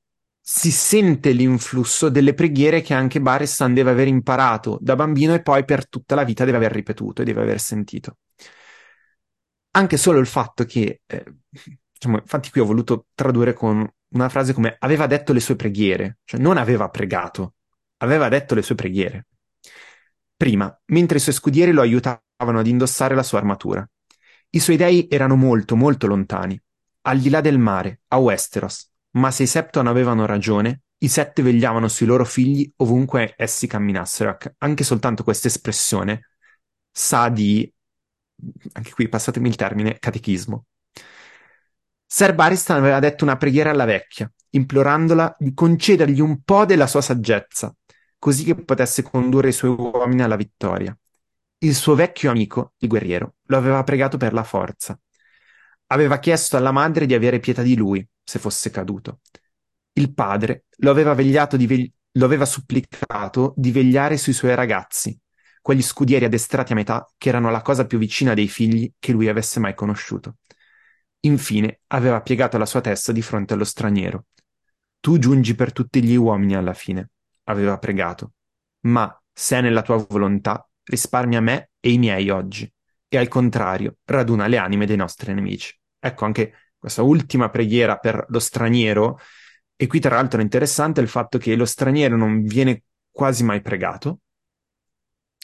si 0.41 0.71
sente 0.71 1.31
l'influsso 1.31 2.09
delle 2.09 2.33
preghiere 2.33 2.81
che 2.81 2.93
anche 2.93 3.19
Baristan 3.19 3.73
deve 3.73 3.91
aver 3.91 4.07
imparato 4.07 4.77
da 4.81 4.95
bambino 4.95 5.33
e 5.33 5.41
poi 5.41 5.65
per 5.65 5.89
tutta 5.89 6.15
la 6.15 6.23
vita 6.23 6.45
deve 6.45 6.57
aver 6.57 6.71
ripetuto 6.71 7.21
e 7.21 7.25
deve 7.25 7.41
aver 7.41 7.59
sentito. 7.59 8.17
Anche 9.71 9.97
solo 9.97 10.19
il 10.19 10.25
fatto 10.25 10.63
che, 10.63 11.01
eh, 11.05 11.25
diciamo, 11.91 12.17
infatti 12.17 12.49
qui 12.49 12.61
ho 12.61 12.65
voluto 12.65 13.07
tradurre 13.13 13.53
con 13.53 13.85
una 14.09 14.29
frase 14.29 14.53
come 14.53 14.75
aveva 14.79 15.05
detto 15.05 15.33
le 15.33 15.39
sue 15.41 15.55
preghiere, 15.55 16.19
cioè 16.23 16.39
non 16.39 16.57
aveva 16.57 16.89
pregato, 16.89 17.55
aveva 17.97 18.29
detto 18.29 18.55
le 18.55 18.61
sue 18.61 18.75
preghiere. 18.75 19.25
Prima, 20.37 20.81
mentre 20.85 21.17
i 21.17 21.19
suoi 21.19 21.33
scudieri 21.33 21.71
lo 21.71 21.81
aiutavano 21.81 22.59
ad 22.59 22.67
indossare 22.67 23.15
la 23.15 23.23
sua 23.23 23.39
armatura. 23.39 23.89
I 24.51 24.59
suoi 24.59 24.77
dei 24.77 25.07
erano 25.09 25.35
molto, 25.35 25.75
molto 25.75 26.05
lontani, 26.05 26.61
al 27.01 27.19
di 27.19 27.29
là 27.29 27.41
del 27.41 27.57
mare, 27.57 28.01
a 28.09 28.17
Westeros, 28.17 28.89
ma 29.17 29.31
se 29.31 29.43
i 29.43 29.47
Septon 29.47 29.87
avevano 29.87 30.25
ragione, 30.25 30.83
I 30.99 31.09
sette 31.09 31.43
vegliavano 31.43 31.87
sui 31.87 32.07
loro 32.07 32.25
figli 32.25 32.71
ovunque 32.77 33.35
essi 33.37 33.67
camminassero. 33.67 34.35
Anche 34.59 34.83
soltanto 34.83 35.23
questa 35.23 35.47
espressione 35.47 36.29
sa 36.91 37.29
di, 37.29 37.71
anche 38.73 38.91
qui 38.91 39.07
passatemi 39.07 39.47
il 39.47 39.55
termine, 39.55 39.99
catechismo. 39.99 40.65
Sir 42.03 42.33
Baristan 42.33 42.77
aveva 42.77 42.99
detto 42.99 43.23
una 43.25 43.37
preghiera 43.37 43.69
alla 43.69 43.85
vecchia, 43.85 44.31
implorandola 44.51 45.35
di 45.37 45.53
concedergli 45.53 46.19
un 46.19 46.41
po' 46.41 46.65
della 46.65 46.87
sua 46.87 47.01
saggezza, 47.01 47.75
così 48.19 48.43
che 48.43 48.55
potesse 48.55 49.01
condurre 49.01 49.49
i 49.49 49.53
suoi 49.53 49.75
uomini 49.77 50.21
alla 50.21 50.35
vittoria. 50.35 50.97
Il 51.59 51.75
suo 51.75 51.95
vecchio 51.95 52.29
amico, 52.29 52.73
il 52.77 52.87
guerriero, 52.87 53.35
lo 53.45 53.57
aveva 53.57 53.83
pregato 53.83 54.17
per 54.17 54.33
la 54.33 54.43
forza. 54.43 54.99
Aveva 55.87 56.19
chiesto 56.19 56.57
alla 56.57 56.71
madre 56.71 57.05
di 57.05 57.13
avere 57.13 57.39
pietà 57.39 57.61
di 57.61 57.75
lui, 57.75 58.05
se 58.23 58.39
fosse 58.39 58.69
caduto. 58.69 59.21
Il 59.93 60.13
padre 60.13 60.65
lo 60.77 60.91
aveva, 60.91 61.13
ve- 61.13 61.91
lo 62.11 62.25
aveva 62.25 62.45
supplicato 62.45 63.53
di 63.55 63.71
vegliare 63.71 64.17
sui 64.17 64.33
suoi 64.33 64.53
ragazzi, 64.53 65.17
quegli 65.61 65.81
scudieri 65.81 66.25
addestrati 66.25 66.73
a 66.73 66.75
metà 66.75 67.09
che 67.17 67.29
erano 67.29 67.49
la 67.49 67.61
cosa 67.61 67.85
più 67.85 67.97
vicina 67.97 68.33
dei 68.33 68.47
figli 68.47 68.91
che 68.99 69.11
lui 69.11 69.27
avesse 69.27 69.59
mai 69.59 69.73
conosciuto. 69.73 70.37
Infine 71.21 71.81
aveva 71.87 72.21
piegato 72.21 72.57
la 72.57 72.65
sua 72.65 72.81
testa 72.81 73.11
di 73.11 73.21
fronte 73.21 73.53
allo 73.53 73.63
straniero. 73.63 74.25
Tu 74.99 75.17
giungi 75.17 75.55
per 75.55 75.73
tutti 75.73 76.03
gli 76.03 76.15
uomini 76.15 76.55
alla 76.55 76.73
fine, 76.73 77.09
aveva 77.47 77.77
pregato, 77.77 78.33
ma 78.81 79.21
se 79.31 79.57
è 79.57 79.61
nella 79.61 79.81
tua 79.81 79.97
volontà, 80.07 80.67
risparmia 80.83 81.41
me 81.41 81.71
e 81.79 81.91
i 81.91 81.97
miei 81.97 82.29
oggi, 82.29 82.71
e 83.07 83.17
al 83.17 83.27
contrario, 83.27 83.97
raduna 84.05 84.47
le 84.47 84.57
anime 84.57 84.85
dei 84.85 84.95
nostri 84.95 85.33
nemici. 85.33 85.77
Ecco 85.99 86.25
anche 86.25 86.53
questa 86.77 87.01
ultima 87.01 87.49
preghiera 87.49 87.97
per 87.97 88.25
lo 88.29 88.39
straniero, 88.39 89.19
e 89.75 89.87
qui 89.87 89.99
tra 89.99 90.15
l'altro 90.15 90.39
è 90.39 90.43
interessante 90.43 91.01
il 91.01 91.07
fatto 91.07 91.37
che 91.37 91.55
lo 91.55 91.65
straniero 91.65 92.17
non 92.17 92.41
viene 92.43 92.83
quasi 93.11 93.43
mai 93.43 93.61
pregato. 93.61 94.19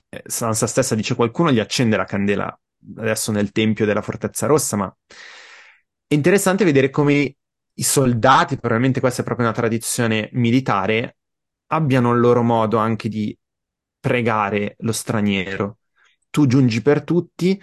Eh, 0.10 0.24
Sansa 0.26 0.68
stessa 0.68 0.96
dice 0.96 1.16
qualcuno 1.16 1.52
gli 1.52 1.60
accende 1.60 1.98
la 1.98 2.06
candela 2.06 2.60
adesso 2.98 3.32
nel 3.32 3.52
tempio 3.52 3.86
della 3.86 4.02
Fortezza 4.02 4.46
Rossa, 4.46 4.76
ma 4.76 4.96
è 6.08 6.14
interessante 6.14 6.66
vedere 6.66 6.90
come 6.90 7.36
i 7.76 7.84
soldati, 7.84 8.58
probabilmente 8.58 9.00
questa 9.00 9.22
è 9.22 9.26
proprio 9.26 9.48
una 9.48 9.56
tradizione 9.56 10.30
militare, 10.34 11.18
abbiano 11.74 12.14
il 12.14 12.20
loro 12.20 12.44
modo 12.44 12.78
anche 12.78 13.10
di 13.10 13.36
pregare 14.00 14.76
lo 14.80 14.91
straniero. 14.91 15.80
Tu 16.30 16.45
giungi 16.48 16.82
per 16.82 17.04
tutti, 17.04 17.62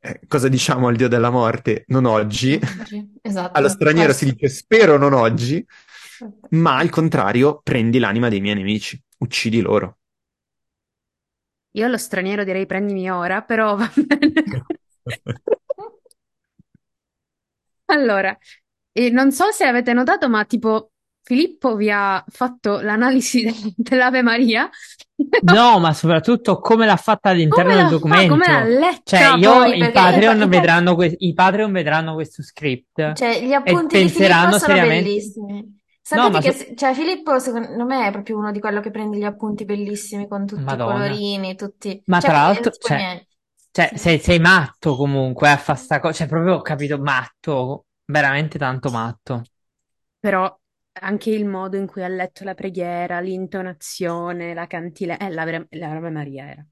eh, 0.00 0.20
cosa 0.26 0.48
diciamo 0.48 0.88
al 0.88 0.96
dio 0.96 1.08
della 1.08 1.30
morte? 1.30 1.84
Non 1.88 2.04
oggi. 2.04 2.58
Esatto. 3.22 3.58
Allo 3.58 3.68
straniero 3.68 4.08
Questo. 4.08 4.26
si 4.26 4.32
dice 4.32 4.48
spero 4.48 4.96
non 4.96 5.12
oggi, 5.12 5.64
ma 6.50 6.76
al 6.76 6.90
contrario 6.90 7.60
prendi 7.62 7.98
l'anima 7.98 8.28
dei 8.28 8.40
miei 8.40 8.54
nemici, 8.54 9.00
uccidi 9.18 9.60
loro. 9.60 9.98
Io 11.72 11.86
allo 11.86 11.98
straniero 11.98 12.44
direi 12.44 12.66
prendimi 12.66 13.10
ora, 13.10 13.42
però 13.42 13.76
va 13.76 13.90
bene. 13.94 14.42
Allora, 17.90 18.36
e 18.92 19.08
non 19.10 19.32
so 19.32 19.50
se 19.50 19.64
avete 19.64 19.94
notato, 19.94 20.28
ma 20.28 20.44
tipo 20.44 20.92
Filippo 21.28 21.76
vi 21.76 21.90
ha 21.90 22.24
fatto 22.26 22.80
l'analisi 22.80 23.42
de- 23.42 23.52
dell'Ave 23.76 24.22
Maria. 24.22 24.70
No, 25.42 25.78
ma 25.78 25.92
soprattutto 25.92 26.58
come 26.58 26.86
l'ha 26.86 26.96
fatta 26.96 27.28
all'interno 27.28 27.72
Come 27.72 27.74
del 27.74 27.82
l'ha 27.82 27.88
fa- 27.90 27.94
documento. 27.96 28.30
come 28.32 28.46
l'ha 28.46 28.64
letta 28.64 29.16
Cioè, 29.18 29.36
io, 29.36 29.52
poi, 29.52 29.76
i 29.78 29.90
Patreon 29.90 30.40
i- 30.40 30.48
vedranno, 30.48 30.94
que- 30.94 31.14
i 31.18 31.32
Patreon 31.34 31.72
vedranno 31.72 32.14
questo 32.14 32.42
script 32.42 33.12
Cioè, 33.12 33.42
gli 33.42 33.50
e 33.50 33.54
appunti 33.54 33.98
di 33.98 34.08
Filippo 34.08 34.18
penseranno 34.18 34.58
sono 34.58 34.72
seriamente. 34.72 35.02
bellissimi. 35.02 35.76
Sapete 36.00 36.30
ma 36.30 36.40
che 36.40 36.52
so- 36.52 36.74
cioè, 36.74 36.94
Filippo, 36.94 37.38
secondo 37.38 37.84
me, 37.84 38.06
è 38.06 38.10
proprio 38.10 38.38
uno 38.38 38.50
di 38.50 38.60
quello 38.60 38.80
che 38.80 38.90
prende 38.90 39.18
gli 39.18 39.24
appunti 39.24 39.66
bellissimi 39.66 40.26
con 40.26 40.46
tutti 40.46 40.62
Madonna. 40.62 40.94
i 40.94 41.08
colorini, 41.08 41.54
tutti... 41.56 42.00
Ma 42.06 42.20
cioè, 42.20 42.30
tra 42.30 42.38
l'altro, 42.40 42.68
eh, 42.70 42.72
tipo 42.72 42.86
cioè, 42.88 42.96
niente. 42.96 43.26
Cioè, 43.70 43.88
Sì. 43.92 43.98
sei, 43.98 44.18
sei 44.18 44.38
matto 44.38 44.96
comunque 44.96 45.50
a 45.50 45.58
fare 45.58 45.78
sta 45.78 46.00
cosa. 46.00 46.14
Cioè, 46.14 46.26
proprio 46.28 46.54
ho 46.54 46.62
capito, 46.62 46.96
matto. 46.98 47.84
Veramente 48.06 48.56
tanto 48.56 48.88
matto. 48.90 49.42
Però 50.18 50.58
anche 51.00 51.30
il 51.30 51.44
modo 51.46 51.76
in 51.76 51.86
cui 51.86 52.02
ha 52.04 52.08
letto 52.08 52.44
la 52.44 52.54
preghiera, 52.54 53.20
l'intonazione, 53.20 54.54
la 54.54 54.66
cantilena, 54.66 55.18
eh, 55.26 55.30
l'Ave 55.30 55.66
l'Ave 55.70 56.10
Maria 56.10 56.50
era. 56.50 56.66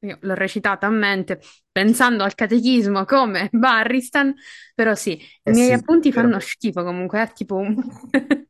Io 0.00 0.18
l'ho 0.20 0.34
recitata 0.34 0.86
a 0.86 0.90
mente 0.90 1.40
pensando 1.72 2.22
al 2.22 2.34
catechismo 2.34 3.04
come 3.04 3.48
Barristan, 3.52 4.34
però 4.74 4.94
sì, 4.94 5.12
i 5.44 5.50
Eh 5.50 5.54
miei 5.54 5.72
sì, 5.72 5.72
appunti 5.72 6.12
vero. 6.12 6.12
fanno 6.12 6.38
schifo 6.38 6.82
comunque, 6.84 7.22
è 7.22 7.32
tipo 7.32 7.56
un- 7.56 7.76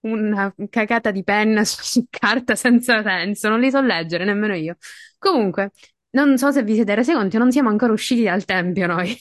una 0.00 0.54
cagata 0.70 1.10
di 1.10 1.24
penna 1.24 1.64
su, 1.64 1.82
su 1.82 2.06
carta 2.10 2.54
senza 2.56 3.02
senso, 3.02 3.48
non 3.48 3.60
li 3.60 3.70
so 3.70 3.80
leggere 3.80 4.24
nemmeno 4.24 4.54
io. 4.54 4.76
Comunque, 5.18 5.72
non 6.10 6.36
so 6.38 6.50
se 6.52 6.62
vi 6.62 6.74
siete 6.74 6.94
resi 6.94 7.12
conto, 7.12 7.38
non 7.38 7.50
siamo 7.52 7.70
ancora 7.70 7.92
usciti 7.92 8.22
dal 8.24 8.44
tempio 8.44 8.86
noi. 8.86 9.16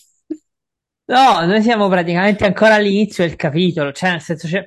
No, 1.06 1.45
noi 1.45 1.61
siamo 1.61 1.90
praticamente 1.90 2.45
ancora 2.45 2.76
all'inizio 2.76 3.26
del 3.26 3.35
capitolo. 3.35 3.91
Cioè, 3.91 4.11
nel 4.11 4.22
senso, 4.22 4.48
c'è, 4.48 4.65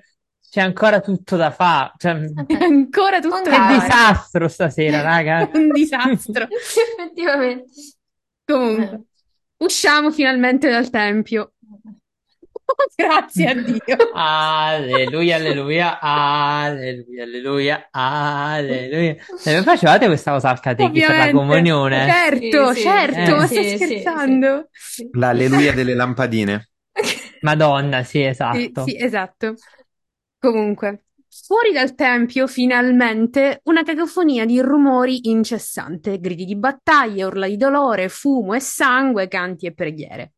c'è 0.57 0.63
ancora 0.63 1.01
tutto 1.01 1.37
da 1.37 1.51
fare. 1.51 1.93
Cioè, 1.99 2.13
È 2.47 2.65
ancora 2.65 3.21
tutto 3.21 3.43
da 3.43 3.51
fare. 3.51 3.75
disastro 3.79 4.49
stasera, 4.49 5.03
raga. 5.03 5.51
Un 5.53 5.71
disastro. 5.71 6.49
Effettivamente. 6.49 7.67
Comunque, 8.43 9.03
usciamo 9.59 10.11
finalmente 10.11 10.71
dal 10.71 10.89
tempio. 10.89 11.53
Grazie 12.97 13.49
a 13.51 13.55
Dio. 13.55 13.97
Alleluia, 14.15 15.37
alleluia, 15.37 15.99
alleluia, 16.01 17.25
alleluia, 17.25 17.89
alleluia. 17.91 19.17
Se 19.37 19.55
mi 19.59 19.63
facevate 19.63 20.07
questa 20.07 20.31
cosa 20.33 20.49
al 20.49 20.61
catechismo 20.61 21.07
per 21.07 21.17
la 21.19 21.31
comunione? 21.33 22.07
Certo, 22.11 22.73
Sì, 22.73 22.81
certo, 22.81 23.19
eh, 23.19 23.35
ma 23.35 23.47
sì, 23.47 23.63
sì, 23.63 23.77
scherzando? 23.77 24.69
sì. 24.73 25.11
L'alleluia 25.13 25.75
delle 25.75 25.93
lampadine. 25.95 26.71
Madonna, 27.43 28.03
sì, 28.03 28.21
Sì, 28.21 28.25
esatto. 28.25 28.85
sì, 28.85 28.97
esatto. 28.99 29.55
Comunque, 30.39 31.05
fuori 31.29 31.73
dal 31.73 31.95
tempio, 31.95 32.47
finalmente, 32.47 33.61
una 33.65 33.83
cacofonia 33.83 34.45
di 34.45 34.61
rumori 34.61 35.29
incessante, 35.29 36.21
gridi 36.21 36.45
di 36.45 36.57
battaglia, 36.57 37.27
urla 37.27 37.49
di 37.49 37.57
dolore, 37.57 38.09
fumo 38.09 38.55
e 38.55 38.61
sangue, 38.61 39.29
canti 39.29 39.67
e 39.67 39.75
preghiere. 39.75 40.33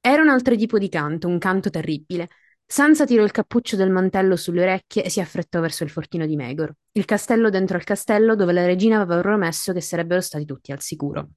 Era 0.00 0.20
un 0.20 0.28
altro 0.28 0.54
tipo 0.56 0.78
di 0.78 0.88
canto, 0.88 1.28
un 1.28 1.38
canto 1.38 1.70
terribile. 1.70 2.28
Sansa 2.66 3.04
tirò 3.04 3.22
il 3.22 3.30
cappuccio 3.30 3.76
del 3.76 3.90
mantello 3.90 4.36
sulle 4.36 4.62
orecchie 4.62 5.04
e 5.04 5.10
si 5.10 5.20
affrettò 5.20 5.60
verso 5.60 5.84
il 5.84 5.90
fortino 5.90 6.26
di 6.26 6.34
Megor, 6.36 6.74
il 6.92 7.04
castello 7.04 7.50
dentro 7.50 7.76
al 7.76 7.84
castello 7.84 8.34
dove 8.34 8.52
la 8.52 8.66
regina 8.66 9.00
aveva 9.00 9.20
promesso 9.20 9.72
che 9.72 9.80
sarebbero 9.80 10.20
stati 10.20 10.44
tutti 10.44 10.72
al 10.72 10.80
sicuro. 10.80 11.28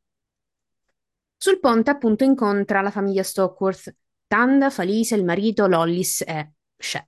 Sul 1.38 1.60
ponte, 1.60 1.91
appunto, 1.91 2.24
incontra 2.24 2.82
la 2.82 2.91
famiglia 2.91 3.24
Stockworth, 3.24 3.95
Tanda, 4.26 4.70
Falise, 4.70 5.16
il 5.16 5.24
marito, 5.24 5.68
Lollis 5.68 6.22
e 6.22 6.54
Shay. 6.78 7.04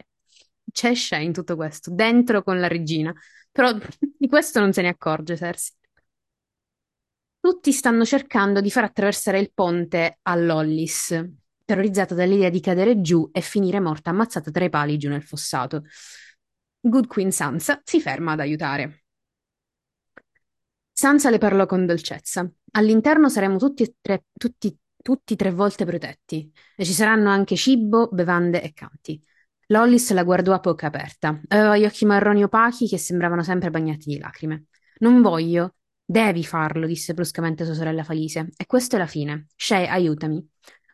C'è 0.71 0.95
Shay 0.95 1.25
in 1.25 1.33
tutto 1.33 1.55
questo, 1.55 1.91
dentro 1.91 2.43
con 2.43 2.59
la 2.59 2.67
regina, 2.67 3.13
però 3.51 3.71
di 4.17 4.27
questo 4.27 4.59
non 4.59 4.73
se 4.73 4.81
ne 4.81 4.89
accorge 4.89 5.35
Cersei. 5.35 5.77
Tutti 7.41 7.71
stanno 7.71 8.03
cercando 8.03 8.59
di 8.59 8.69
far 8.69 8.83
attraversare 8.83 9.39
il 9.39 9.51
ponte 9.53 10.19
a 10.23 10.35
Lollis, 10.35 11.17
terrorizzata 11.63 12.13
dall'idea 12.13 12.49
di 12.49 12.59
cadere 12.59 13.01
giù 13.01 13.29
e 13.31 13.41
finire 13.41 13.79
morta 13.79 14.09
ammazzata 14.09 14.51
tra 14.51 14.65
i 14.65 14.69
pali 14.69 14.97
giù 14.97 15.07
nel 15.07 15.23
fossato. 15.23 15.85
Good 16.81 17.07
Queen 17.07 17.31
Sansa 17.31 17.81
si 17.83 18.01
ferma 18.01 18.33
ad 18.33 18.41
aiutare. 18.41 19.03
Sansa 20.91 21.29
le 21.29 21.37
parlò 21.37 21.65
con 21.65 21.85
dolcezza. 21.85 22.49
All'interno 22.71 23.29
saremo 23.29 23.57
tutti 23.57 23.83
e 23.83 23.95
tre, 24.01 24.25
tutti, 24.33 24.77
tutti 25.01 25.35
tre 25.37 25.51
volte 25.51 25.85
protetti 25.85 26.51
e 26.75 26.83
ci 26.83 26.91
saranno 26.91 27.29
anche 27.29 27.55
cibo, 27.55 28.09
bevande 28.11 28.61
e 28.61 28.73
canti. 28.73 29.23
Lollis 29.71 30.11
la 30.13 30.23
guardò 30.23 30.53
a 30.53 30.59
bocca 30.59 30.87
aperta. 30.87 31.39
Aveva 31.49 31.77
gli 31.77 31.85
occhi 31.85 32.05
marroni 32.05 32.43
opachi 32.43 32.87
che 32.87 32.97
sembravano 32.97 33.43
sempre 33.43 33.69
bagnati 33.69 34.09
di 34.09 34.17
lacrime. 34.17 34.65
Non 34.99 35.21
voglio. 35.21 35.75
Devi 36.03 36.43
farlo, 36.43 36.87
disse 36.87 37.13
bruscamente 37.13 37.65
sua 37.65 37.75
sorella 37.75 38.03
Falise. 38.03 38.49
E 38.57 38.65
questa 38.65 38.95
è 38.95 38.99
la 38.99 39.05
fine. 39.05 39.47
Shay, 39.55 39.85
aiutami. 39.85 40.43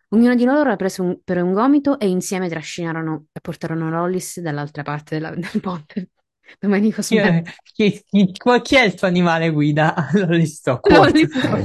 Ognuno 0.09 0.35
di 0.35 0.43
loro 0.43 0.71
ha 0.71 0.75
preso 0.75 1.03
un, 1.03 1.19
per 1.23 1.41
un 1.41 1.53
gomito 1.53 1.99
e 1.99 2.07
insieme 2.07 2.49
trascinarono 2.49 3.27
e 3.31 3.39
portarono 3.39 3.89
Lollis 3.89 4.39
dall'altra 4.41 4.83
parte 4.83 5.15
della- 5.15 5.31
del 5.35 5.61
ponte. 5.61 6.09
Domenico 6.59 7.01
Chi, 7.01 7.17
smette. 7.17 7.53
chi- 7.73 8.03
chi- 8.05 8.31
chi 8.61 8.75
è 8.75 8.83
il 8.83 8.93
tuo 8.93 9.07
animale 9.07 9.49
guida? 9.51 10.09
Lolly 10.13 10.45
Stockworth. 10.45 11.13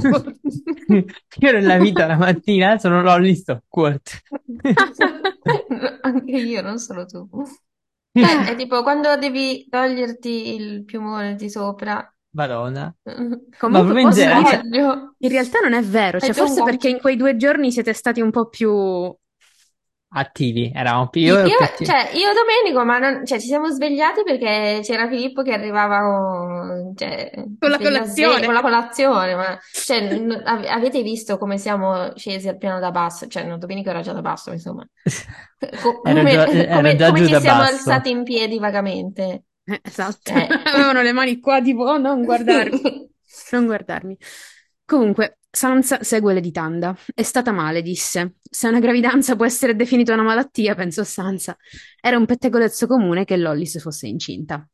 Lolly. 0.03 1.05
Io 1.39 1.51
nella 1.51 1.77
vita 1.77 2.05
la 2.07 2.17
mattina 2.17 2.77
sono 2.77 3.01
Lolly 3.01 3.35
Stockworth. 3.35 4.21
Anche 6.01 6.31
io, 6.37 6.61
non 6.61 6.77
solo 6.79 7.05
tu. 7.05 7.27
Cioè, 8.13 8.49
è 8.51 8.55
tipo 8.55 8.83
quando 8.83 9.15
devi 9.17 9.67
toglierti 9.69 10.53
il 10.55 10.83
piumone 10.85 11.35
di 11.35 11.49
sopra. 11.49 12.13
Madonna. 12.33 12.93
Ma 13.03 13.13
Comunque 13.57 13.57
proprio 13.59 13.99
in 13.99 14.09
dire, 14.09 14.39
Sbaglio. 14.39 15.15
in 15.17 15.29
realtà 15.29 15.59
non 15.59 15.73
è 15.73 15.81
vero, 15.81 16.19
cioè 16.19 16.33
forse 16.33 16.63
perché 16.63 16.89
in 16.89 16.99
quei 16.99 17.15
due 17.15 17.35
giorni 17.35 17.71
siete 17.71 17.93
stati 17.93 18.21
un 18.21 18.31
po' 18.31 18.47
più 18.47 19.13
attivi, 20.13 20.71
eravamo 20.75 21.07
più, 21.07 21.21
io 21.21 21.35
cioè, 21.37 22.09
io 22.13 22.29
e 22.29 22.33
Domenico, 22.33 22.83
ma 22.83 22.97
non- 22.99 23.25
cioè, 23.25 23.39
ci 23.39 23.47
siamo 23.47 23.69
svegliati 23.69 24.23
perché 24.23 24.81
c'era 24.83 25.07
Filippo 25.07 25.41
che 25.41 25.53
arrivava 25.53 25.99
con, 25.99 26.93
cioè, 26.97 27.31
Con 27.57 27.69
la 27.69 27.77
sveglia 27.77 28.03
sve- 28.03 28.23
colazione. 28.25 28.45
con 28.45 28.53
la 28.53 28.61
colazione, 28.61 29.35
ma 29.35 29.59
cioè, 29.71 30.17
n- 30.19 30.41
av- 30.45 30.65
avete 30.67 31.01
visto 31.01 31.37
come 31.37 31.57
siamo 31.57 32.11
scesi 32.17 32.47
al 32.49 32.57
piano 32.57 32.79
da 32.79 32.91
basso? 32.91 33.27
Cioè, 33.27 33.43
no, 33.45 33.57
Domenico 33.57 33.89
era 33.89 34.01
già 34.01 34.11
da 34.13 34.21
basso, 34.21 34.51
insomma. 34.51 34.85
Co- 35.81 36.01
come, 36.01 36.31
già, 36.31 36.45
come- 36.45 36.95
già 36.95 37.07
come 37.07 37.19
giù 37.19 37.25
ci 37.27 37.31
da 37.31 37.39
siamo 37.39 37.59
basso. 37.61 37.73
alzati 37.73 38.09
in 38.09 38.23
piedi 38.23 38.59
vagamente? 38.59 39.43
Eh, 39.63 39.79
esatto. 39.83 40.33
Eh. 40.33 40.47
Avevano 40.73 41.01
le 41.01 41.11
mani 41.13 41.39
qua, 41.39 41.61
tipo, 41.61 41.83
oh, 41.83 41.97
non 41.97 42.23
guardarmi. 42.23 42.81
Non 43.51 43.65
guardarmi. 43.65 44.17
Comunque, 44.85 45.37
Sansa 45.53 46.01
segue 46.01 46.33
le 46.33 46.39
di 46.39 46.51
Tanda. 46.51 46.95
È 47.13 47.23
stata 47.23 47.51
male, 47.51 47.81
disse. 47.81 48.35
Se 48.41 48.67
una 48.67 48.79
gravidanza 48.79 49.35
può 49.35 49.45
essere 49.45 49.75
definita 49.75 50.13
una 50.13 50.23
malattia, 50.23 50.75
pensò 50.75 51.03
Sansa, 51.03 51.57
era 51.99 52.17
un 52.17 52.25
pettegolezzo 52.25 52.87
comune 52.87 53.25
che 53.25 53.35
Lollis 53.35 53.79
fosse 53.81 54.07
incinta. 54.07 54.65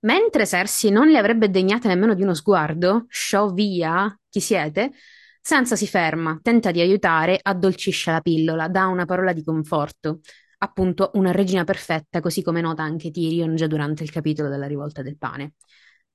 Mentre 0.00 0.46
Cersei 0.46 0.90
non 0.90 1.08
le 1.08 1.18
avrebbe 1.18 1.50
degnate 1.50 1.88
nemmeno 1.88 2.14
di 2.14 2.22
uno 2.22 2.34
sguardo, 2.34 3.06
sciò 3.08 3.50
via, 3.50 4.16
chi 4.28 4.40
siete? 4.40 4.92
Sansa 5.40 5.76
si 5.76 5.86
ferma, 5.86 6.38
tenta 6.42 6.70
di 6.70 6.80
aiutare, 6.80 7.38
addolcisce 7.42 8.10
la 8.10 8.20
pillola, 8.20 8.68
dà 8.68 8.86
una 8.86 9.06
parola 9.06 9.32
di 9.32 9.42
conforto. 9.42 10.20
Appunto, 10.58 11.10
una 11.14 11.32
regina 11.32 11.64
perfetta, 11.64 12.20
così 12.20 12.42
come 12.42 12.60
nota 12.60 12.82
anche 12.82 13.10
Tyrion 13.10 13.56
già 13.56 13.66
durante 13.66 14.02
il 14.02 14.10
capitolo 14.10 14.48
della 14.48 14.66
rivolta 14.66 15.02
del 15.02 15.16
pane. 15.16 15.54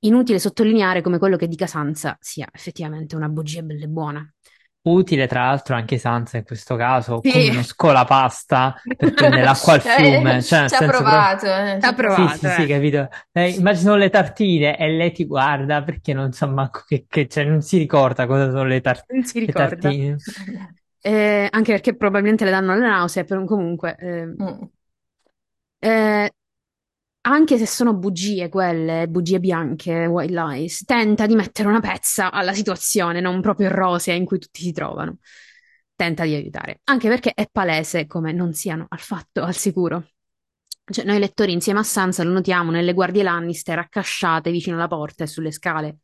Inutile 0.05 0.39
sottolineare 0.39 1.01
come 1.01 1.17
quello 1.17 1.37
che 1.37 1.47
dica 1.47 1.65
Sansa 1.67 2.17
sia 2.19 2.47
effettivamente 2.51 3.15
una 3.15 3.29
bugia 3.29 3.61
bella 3.61 3.85
e 3.85 3.87
buona. 3.87 4.33
Utile, 4.85 5.27
tra 5.27 5.45
l'altro, 5.45 5.75
anche 5.75 5.97
Sansa 5.97 6.37
in 6.37 6.43
questo 6.43 6.75
caso, 6.75 7.21
Sì. 7.21 7.31
come 7.31 7.51
uno 7.51 7.63
scolapasta 7.63 8.75
per 8.97 9.13
prendere 9.13 9.43
l'acqua 9.45 9.73
al 9.73 9.81
fiume. 9.81 10.41
Cioè, 10.43 10.67
ci 10.67 10.75
ha 10.75 10.83
provato, 10.83 11.45
eh, 11.45 11.79
ci 11.79 11.85
Ha 11.85 11.93
provato. 11.93 12.23
Sì, 12.23 12.47
sì, 12.47 12.49
sì, 12.49 12.65
eh. 12.65 12.67
capito. 12.67 13.07
Eh, 13.31 13.49
immagino 13.51 13.95
le 13.95 14.09
tartine 14.09 14.77
e 14.77 14.89
lei 14.89 15.13
ti 15.13 15.25
guarda 15.25 15.83
perché 15.83 16.13
non 16.13 16.33
sa 16.33 16.47
manco 16.47 16.83
che, 16.85 17.05
che- 17.07 17.27
cioè, 17.29 17.45
non 17.45 17.61
si 17.61 17.77
ricorda 17.77 18.27
cosa 18.27 18.49
sono 18.49 18.65
le, 18.65 18.81
tar- 18.81 19.05
Non 19.07 19.23
si 19.23 19.39
le 19.43 19.53
ricorda. 19.53 19.93
tartine. 19.93 20.21
Eh, 21.05 21.49
anche 21.51 21.73
perché 21.73 21.95
probabilmente 21.97 22.45
le 22.45 22.51
danno 22.51 22.73
le 22.75 22.79
nausee, 22.79 23.25
però 23.25 23.43
comunque... 23.43 23.95
eh, 23.97 24.37
Mm. 24.39 24.67
eh, 25.81 26.29
anche 27.25 27.57
se 27.57 27.65
sono 27.65 27.93
bugie 27.93 28.49
quelle, 28.49 29.07
bugie 29.07 29.39
bianche, 29.39 30.05
white 30.05 30.33
lies, 30.33 30.83
tenta 30.85 31.25
di 31.25 31.35
mettere 31.35 31.67
una 31.69 31.79
pezza 31.79 32.31
alla 32.31 32.53
situazione, 32.53 33.21
non 33.21 33.41
proprio 33.41 33.69
rosea 33.69 34.13
in 34.13 34.25
cui 34.25 34.39
tutti 34.39 34.61
si 34.61 34.71
trovano. 34.71 35.17
Tenta 35.95 36.23
di 36.25 36.33
aiutare, 36.33 36.81
anche 36.85 37.07
perché 37.07 37.31
è 37.33 37.47
palese 37.51 38.07
come 38.07 38.31
non 38.33 38.53
siano 38.53 38.85
affatto 38.89 39.43
al 39.43 39.55
sicuro. 39.55 40.07
Cioè, 40.85 41.05
noi 41.05 41.19
lettori 41.19 41.53
insieme 41.53 41.79
a 41.79 41.83
Sansa 41.83 42.23
lo 42.23 42.31
notiamo 42.31 42.71
nelle 42.71 42.93
guardie 42.93 43.23
Lannister 43.23 43.79
accasciate 43.79 44.51
vicino 44.51 44.75
alla 44.75 44.87
porta 44.87 45.23
e 45.23 45.27
sulle 45.27 45.51
scale. 45.51 45.99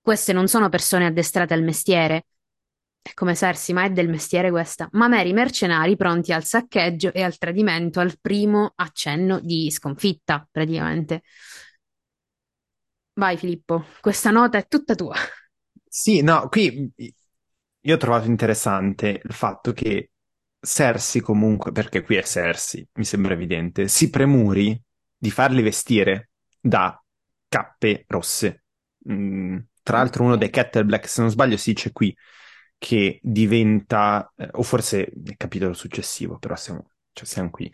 Queste 0.00 0.32
non 0.32 0.46
sono 0.46 0.68
persone 0.68 1.06
addestrate 1.06 1.54
al 1.54 1.62
mestiere. 1.62 2.26
È 3.02 3.12
come 3.14 3.34
Cersei, 3.34 3.74
ma 3.74 3.84
è 3.84 3.90
del 3.90 4.08
mestiere 4.08 4.50
questa. 4.50 4.88
Ma 4.92 5.08
meri 5.08 5.32
mercenari 5.32 5.96
pronti 5.96 6.32
al 6.32 6.44
saccheggio 6.44 7.12
e 7.12 7.22
al 7.22 7.36
tradimento 7.36 8.00
al 8.00 8.16
primo 8.20 8.72
accenno 8.76 9.40
di 9.40 9.70
sconfitta, 9.70 10.46
praticamente. 10.50 11.22
Vai, 13.14 13.36
Filippo, 13.36 13.84
questa 14.00 14.30
nota 14.30 14.58
è 14.58 14.66
tutta 14.66 14.94
tua. 14.94 15.14
Sì, 15.88 16.22
no, 16.22 16.48
qui 16.48 16.90
io 17.84 17.94
ho 17.94 17.98
trovato 17.98 18.26
interessante 18.28 19.20
il 19.22 19.32
fatto 19.32 19.72
che 19.72 20.12
Cersei 20.60 21.20
comunque, 21.20 21.72
perché 21.72 22.02
qui 22.02 22.16
è 22.16 22.22
Cersei, 22.22 22.86
mi 22.94 23.04
sembra 23.04 23.34
evidente, 23.34 23.88
si 23.88 24.08
premuri 24.10 24.80
di 25.16 25.30
farli 25.30 25.60
vestire 25.62 26.30
da 26.60 27.00
cappe 27.48 28.04
rosse. 28.08 28.64
Mm, 29.10 29.58
tra 29.82 29.98
l'altro 29.98 30.24
uno 30.24 30.36
dei 30.36 30.50
Kettle 30.50 30.84
Black, 30.84 31.08
se 31.08 31.20
non 31.20 31.30
sbaglio 31.30 31.56
si 31.56 31.72
dice 31.72 31.92
qui, 31.92 32.14
che 32.84 33.20
diventa, 33.22 34.32
eh, 34.36 34.48
o 34.54 34.62
forse 34.64 35.12
nel 35.22 35.36
capitolo 35.36 35.72
successivo, 35.72 36.38
però 36.38 36.56
siamo, 36.56 36.90
cioè 37.12 37.26
siamo 37.26 37.48
qui, 37.50 37.72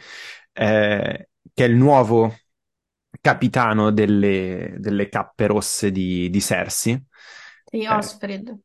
eh, 0.52 1.28
che 1.54 1.64
è 1.64 1.66
il 1.68 1.76
nuovo 1.76 2.34
capitano 3.22 3.90
delle, 3.90 4.76
delle 4.78 5.08
cappe 5.08 5.46
rosse 5.46 5.90
di, 5.90 6.28
di 6.30 6.40
Cersei. 6.42 7.02
Sì, 7.70 7.86
Eh, 7.88 7.96
Osfrid. 7.98 8.58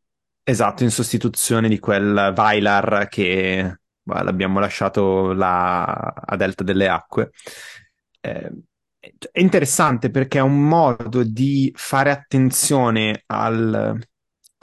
Esatto, 0.45 0.83
in 0.83 0.91
sostituzione 0.91 1.69
di 1.69 1.79
quel 1.79 2.33
Vylar 2.35 3.07
che 3.09 3.79
bah, 4.01 4.23
l'abbiamo 4.23 4.59
lasciato 4.59 5.31
là 5.33 5.83
a 5.85 6.35
Delta 6.35 6.63
delle 6.65 6.89
Acque. 6.89 7.31
Eh, 8.19 8.51
è 9.31 9.39
interessante 9.39 10.09
perché 10.11 10.39
è 10.39 10.41
un 10.41 10.61
modo 10.67 11.23
di 11.23 11.71
fare 11.75 12.11
attenzione 12.11 13.23
al- 13.27 13.97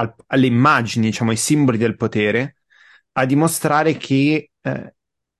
al- 0.00 0.14
alle 0.28 0.46
immagini, 0.46 1.06
diciamo, 1.06 1.30
ai 1.30 1.36
simboli 1.36 1.78
del 1.78 1.96
potere, 1.96 2.56
a 3.12 3.24
dimostrare 3.26 3.96
che 3.96 4.50
eh, 4.60 4.94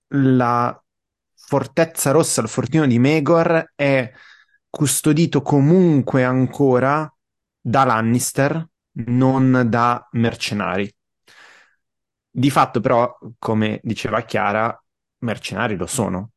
la 0.09 0.83
fortezza 1.35 2.11
rossa, 2.11 2.43
il 2.43 2.49
fortino 2.49 2.87
di 2.87 2.99
Megor, 2.99 3.73
è 3.75 4.11
custodito 4.69 5.43
comunque 5.43 6.25
ancora 6.25 7.13
da 7.61 7.85
Lannister, 7.85 8.67
non 9.07 9.67
da 9.69 10.07
mercenari. 10.13 10.93
Di 12.33 12.51
fatto, 12.51 12.81
però, 12.81 13.19
come 13.39 13.81
diceva 13.83 14.23
Chiara, 14.23 14.81
mercenari 15.19 15.77
lo 15.77 15.87
sono, 15.87 16.31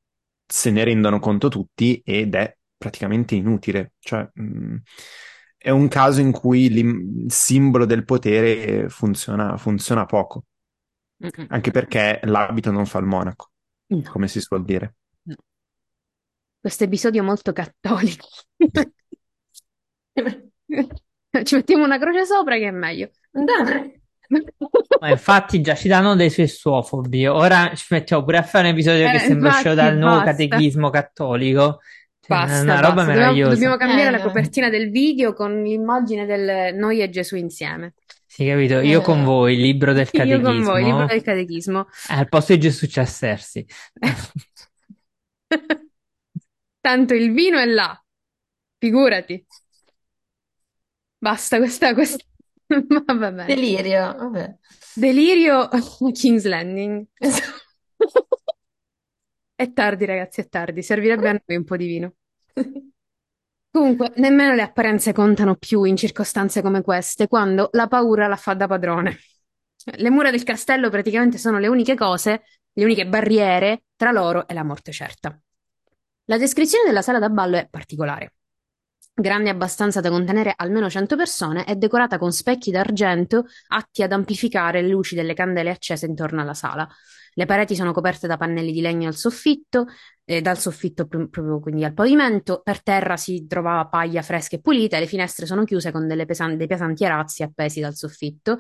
se 0.45 0.71
ne 0.71 0.83
rendono 0.83 1.19
conto 1.19 1.49
tutti 1.49 2.01
ed 2.03 2.33
è 2.35 2.55
praticamente 2.77 3.35
inutile. 3.35 3.93
Cioè, 3.99 4.27
mh, 4.33 4.75
è 5.64 5.69
un 5.69 5.88
caso 5.88 6.19
in 6.19 6.31
cui 6.31 6.65
il 6.65 7.31
simbolo 7.31 7.85
del 7.85 8.03
potere 8.03 8.90
funziona, 8.90 9.56
funziona 9.57 10.06
poco, 10.06 10.44
Mm-mm. 11.23 11.48
anche 11.49 11.72
perché 11.72 12.19
l'abito 12.23 12.69
non 12.72 12.85
fa 12.85 12.99
il 12.99 13.06
monaco, 13.06 13.52
No, 13.88 14.02
come 14.11 14.27
si 14.27 14.41
suol 14.41 14.65
dire. 14.65 14.95
no. 15.23 15.35
Questo 16.60 16.84
episodio 16.84 17.23
molto 17.23 17.53
cattolico. 17.53 18.27
Ci 21.44 21.56
mettiamo 21.56 21.84
una 21.84 21.98
croce 21.98 22.26
sopra 22.26 22.56
che 22.57 22.68
è 22.68 22.72
meglio. 22.72 23.10
Dai. 23.31 24.02
Ma 24.99 25.10
infatti 25.10 25.61
già 25.61 25.76
ci 25.76 25.88
danno 25.88 26.15
dei 26.15 26.30
suoi 26.30 26.48
suofobi. 26.48 27.27
Ora 27.27 27.73
ci 27.76 27.85
mettiamo 27.90 28.23
pure 28.23 28.38
a 28.38 28.44
fare 28.44 28.68
un 28.68 28.73
episodio 28.73 29.10
che 29.10 29.15
Eh, 29.15 29.19
sembra 29.19 29.49
uscito 29.49 29.73
dal 29.73 29.98
nuovo 29.98 30.22
basta. 30.23 30.31
catechismo 30.31 30.90
cattolico. 30.90 31.80
Cioè, 32.25 32.37
è 32.37 32.45
Basta, 32.45 32.61
una 32.61 32.79
roba 32.79 32.93
basta. 32.93 33.11
Dobbiamo, 33.11 33.19
meravigliosa. 33.19 33.53
dobbiamo 33.53 33.75
cambiare 33.77 34.07
Eh, 34.07 34.11
la 34.11 34.21
copertina 34.21 34.69
del 34.69 34.89
video 34.89 35.33
con 35.33 35.61
l'immagine 35.61 36.25
del 36.25 36.73
noi 36.75 37.01
e 37.01 37.09
Gesù 37.09 37.35
insieme. 37.35 37.95
Sì, 38.25 38.47
capito? 38.47 38.79
Io 38.79 39.01
Eh. 39.01 39.03
con 39.03 39.23
voi, 39.23 39.53
il 39.55 39.59
libro 39.61 39.93
del 39.93 40.07
Io 40.11 40.39
con 40.41 40.61
voi, 40.63 40.83
libro 40.83 41.05
catechismo. 41.05 41.05
del 41.07 41.21
catechismo. 41.21 41.87
Eh, 42.09 42.13
al 42.15 42.29
posto 42.29 42.53
di 42.53 42.59
Gesù 42.59 42.87
c'è 42.87 43.05
Cersei. 43.05 43.65
Tanto 46.81 47.13
il 47.13 47.31
vino 47.33 47.59
è 47.59 47.65
là, 47.65 48.01
figurati. 48.77 49.45
Basta 51.17 51.57
questa, 51.57 51.93
questa... 51.93 52.23
Ma 52.87 53.03
va 53.15 53.31
bene. 53.31 53.45
Delirio, 53.45 54.15
vabbè. 54.17 54.55
Delirio 54.95 55.69
King's 56.13 56.45
Landing. 56.45 57.05
È 59.64 59.72
tardi, 59.72 60.03
ragazzi, 60.03 60.41
è 60.41 60.49
tardi. 60.49 60.84
Servirebbe 60.84 61.30
a 61.30 61.31
noi 61.31 61.57
un 61.57 61.64
po' 61.64 61.77
di 61.77 61.88
vino. 61.88 62.15
Comunque, 63.72 64.11
nemmeno 64.18 64.53
le 64.53 64.61
apparenze 64.61 65.14
contano 65.14 65.56
più 65.56 65.85
in 65.85 65.95
circostanze 65.95 66.61
come 66.61 66.81
queste, 66.81 67.30
quando 67.30 67.69
la 67.72 67.88
paura 67.88 68.27
la 68.27 68.35
fa 68.35 68.56
da 68.56 68.68
padrone. 68.68 69.18
Le 69.85 70.10
mura 70.10 70.31
del 70.31 70.44
castello 70.44 70.90
praticamente 70.90 71.38
sono 71.38 71.60
le 71.60 71.68
uniche 71.68 71.95
cose, 71.95 72.44
le 72.73 72.84
uniche 72.84 73.07
barriere 73.07 73.84
tra 73.95 74.11
loro 74.11 74.49
e 74.49 74.53
la 74.53 74.65
morte 74.65 74.91
certa. 74.91 75.40
La 76.26 76.38
descrizione 76.38 76.84
della 76.85 77.02
sala 77.02 77.19
da 77.19 77.30
ballo 77.30 77.56
è 77.56 77.65
particolare. 77.69 78.34
Grande 79.14 79.49
abbastanza 79.49 80.02
da 80.02 80.10
contenere 80.10 80.52
almeno 80.57 80.90
100 80.90 81.15
persone, 81.15 81.64
è 81.64 81.77
decorata 81.77 82.18
con 82.18 82.34
specchi 82.34 82.69
d'argento 82.69 83.45
atti 83.69 84.03
ad 84.03 84.11
amplificare 84.11 84.81
le 84.81 84.90
luci 84.90 85.15
delle 85.15 85.34
candele 85.34 85.69
accese 85.69 86.06
intorno 86.06 86.41
alla 86.41 86.53
sala. 86.53 86.85
Le 87.34 87.45
pareti 87.45 87.76
sono 87.76 87.93
coperte 87.93 88.27
da 88.27 88.38
pannelli 88.38 88.72
di 88.72 88.81
legno 88.81 89.07
al 89.07 89.15
soffitto, 89.15 89.88
e 90.26 90.41
dal 90.41 90.57
soffitto 90.57 91.05
pr- 91.05 91.30
proprio 91.30 91.60
quindi 91.60 91.84
al 91.84 91.93
pavimento. 91.93 92.61
Per 92.64 92.81
terra 92.81 93.18
si 93.18 93.45
trova 93.47 93.88
paglia 93.88 94.22
fresca 94.22 94.55
e 94.55 94.61
pulita, 94.61 94.99
le 94.99 95.07
finestre 95.07 95.45
sono 95.45 95.64
chiuse 95.64 95.91
con 95.91 96.07
pesan- 96.26 96.57
dei 96.57 96.68
pesanti 96.68 97.05
arazzi 97.05 97.43
appesi 97.43 97.80
dal 97.80 97.95
soffitto, 97.95 98.57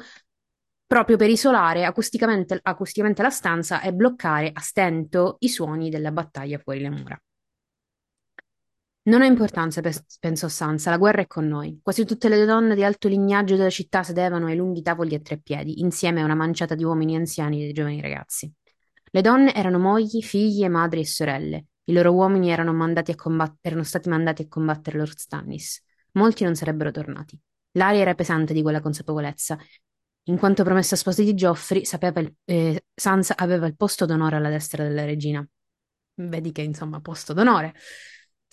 proprio 0.85 1.17
per 1.17 1.29
isolare 1.29 1.85
acusticamente, 1.85 2.59
acusticamente 2.61 3.21
la 3.21 3.29
stanza 3.29 3.81
e 3.81 3.93
bloccare 3.93 4.49
a 4.53 4.59
stento 4.59 5.37
i 5.39 5.49
suoni 5.49 5.89
della 5.89 6.11
battaglia 6.11 6.59
fuori 6.59 6.79
le 6.81 6.89
mura. 6.89 7.21
Non 9.05 9.21
ha 9.21 9.25
importanza, 9.25 9.81
pe- 9.81 10.05
pensò 10.19 10.47
Sansa, 10.47 10.89
la 10.89 10.97
guerra 10.97 11.21
è 11.21 11.27
con 11.27 11.45
noi. 11.45 11.79
Quasi 11.83 12.05
tutte 12.05 12.29
le 12.29 12.45
donne 12.45 12.73
di 12.73 12.85
alto 12.85 13.09
lignaggio 13.09 13.57
della 13.57 13.69
città 13.69 14.01
sedevano 14.01 14.45
ai 14.45 14.55
lunghi 14.55 14.81
tavoli 14.81 15.15
a 15.15 15.19
tre 15.19 15.39
piedi, 15.39 15.81
insieme 15.81 16.21
a 16.21 16.23
una 16.23 16.35
manciata 16.35 16.73
di 16.73 16.85
uomini 16.85 17.15
anziani 17.17 17.63
e 17.63 17.65
di 17.67 17.73
giovani 17.73 17.99
ragazzi. 17.99 18.49
Le 19.15 19.21
donne 19.21 19.53
erano 19.53 19.77
mogli, 19.77 20.23
figlie, 20.23 20.69
madri 20.69 21.01
e 21.01 21.05
sorelle. 21.05 21.65
I 21.83 21.93
loro 21.93 22.13
uomini 22.13 22.49
erano, 22.49 22.73
combat- 23.13 23.57
erano 23.61 23.83
stati 23.83 24.09
mandati 24.09 24.41
a 24.41 24.47
combattere 24.47 24.97
Lord 24.97 25.15
Stannis. 25.15 25.83
Molti 26.13 26.43
non 26.43 26.55
sarebbero 26.55 26.89
tornati. 26.89 27.39
L'aria 27.73 28.01
era 28.01 28.15
pesante 28.15 28.53
di 28.53 28.63
quella 28.63 28.81
consapevolezza. 28.81 29.55
In 30.29 30.37
quanto 30.39 30.63
promessa 30.63 30.95
sposa 30.95 31.21
di 31.21 31.35
Geoffrey, 31.35 31.85
il- 32.21 32.35
eh, 32.45 32.85
Sansa 32.91 33.35
aveva 33.37 33.67
il 33.67 33.75
posto 33.75 34.05
d'onore 34.05 34.37
alla 34.37 34.49
destra 34.49 34.81
della 34.81 35.05
regina. 35.05 35.47
Vedi 36.15 36.51
che, 36.51 36.63
insomma, 36.63 36.99
posto 36.99 37.33
d'onore. 37.33 37.75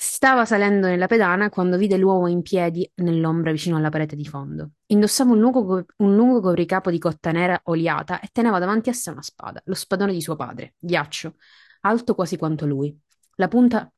Stava 0.03 0.47
salendo 0.47 0.87
nella 0.87 1.07
pedana 1.07 1.51
quando 1.51 1.77
vide 1.77 1.99
l'uomo 1.99 2.27
in 2.27 2.41
piedi 2.41 2.91
nell'ombra 3.03 3.51
vicino 3.51 3.77
alla 3.77 3.91
parete 3.91 4.17
di 4.17 4.25
fondo. 4.25 4.71
Indossava 4.87 5.33
un 5.33 5.41
lungo, 5.41 5.85
un 5.99 6.17
lungo 6.17 6.41
copricapo 6.41 6.91
di 6.91 6.99
cotta 6.99 7.33
nera 7.33 7.61
oliata 7.65 8.19
e 8.21 8.31
teneva 8.33 8.59
davanti 8.59 8.89
a 8.89 8.95
sé 8.95 9.11
una 9.11 9.21
spada, 9.21 9.61
lo 9.67 9.75
spadone 9.75 10.15
di 10.15 10.23
suo 10.23 10.37
padre, 10.37 10.73
ghiaccio, 10.79 11.35
alto 11.83 12.15
quasi 12.15 12.39
quanto 12.39 12.65
lui. 12.65 12.99
La 13.35 13.49
punta 13.49 13.93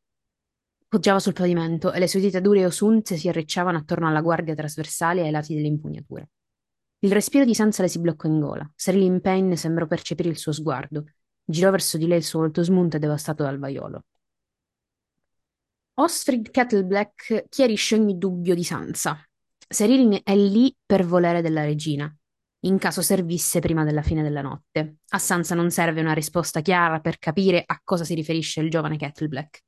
poggiava 0.88 1.20
sul 1.20 1.34
pavimento 1.34 1.92
e 1.92 2.00
le 2.00 2.08
sue 2.08 2.18
dita 2.18 2.40
dure 2.40 2.58
e 2.62 2.66
osunze 2.66 3.16
si 3.16 3.28
arricciavano 3.28 3.78
attorno 3.78 4.08
alla 4.08 4.22
guardia 4.22 4.56
trasversale 4.56 5.20
e 5.20 5.26
ai 5.26 5.30
lati 5.30 5.54
delle 5.54 5.68
impugnature. 5.68 6.30
Il 6.98 7.12
respiro 7.12 7.44
di 7.44 7.54
Sansa 7.54 7.82
le 7.82 7.88
si 7.88 8.00
bloccò 8.00 8.26
in 8.26 8.40
gola. 8.40 8.68
Celine 8.74 9.20
Payne 9.20 9.54
sembrò 9.54 9.86
percepire 9.86 10.28
il 10.28 10.36
suo 10.36 10.50
sguardo. 10.50 11.04
Girò 11.44 11.70
verso 11.70 11.96
di 11.96 12.08
lei 12.08 12.18
il 12.18 12.24
suo 12.24 12.40
volto 12.40 12.64
smunto 12.64 12.96
e 12.96 12.98
devastato 12.98 13.44
dal 13.44 13.60
vaiolo. 13.60 14.06
Osfrid 15.94 16.50
Kettleblack 16.50 17.48
chiarisce 17.50 17.96
ogni 17.96 18.16
dubbio 18.16 18.54
di 18.54 18.64
Sansa. 18.64 19.22
Cyril 19.68 20.22
è 20.22 20.34
lì 20.34 20.74
per 20.86 21.04
volere 21.04 21.42
della 21.42 21.64
regina, 21.64 22.14
in 22.60 22.78
caso 22.78 23.02
servisse 23.02 23.60
prima 23.60 23.84
della 23.84 24.00
fine 24.00 24.22
della 24.22 24.40
notte. 24.40 24.96
A 25.10 25.18
Sansa 25.18 25.54
non 25.54 25.70
serve 25.70 26.00
una 26.00 26.14
risposta 26.14 26.62
chiara 26.62 27.00
per 27.00 27.18
capire 27.18 27.62
a 27.66 27.78
cosa 27.84 28.04
si 28.04 28.14
riferisce 28.14 28.60
il 28.60 28.70
giovane 28.70 28.96
Kettleblack. 28.96 29.60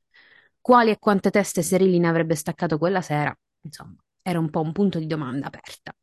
Quali 0.63 0.91
e 0.91 0.99
quante 0.99 1.31
teste 1.31 1.61
Cyril 1.61 2.03
avrebbe 2.05 2.35
staccato 2.35 2.79
quella 2.79 3.03
sera, 3.03 3.37
insomma, 3.61 3.97
era 4.23 4.39
un 4.39 4.49
po' 4.49 4.63
un 4.63 4.73
punto 4.73 4.99
di 4.99 5.07
domanda 5.07 5.47
aperta. 5.47 5.95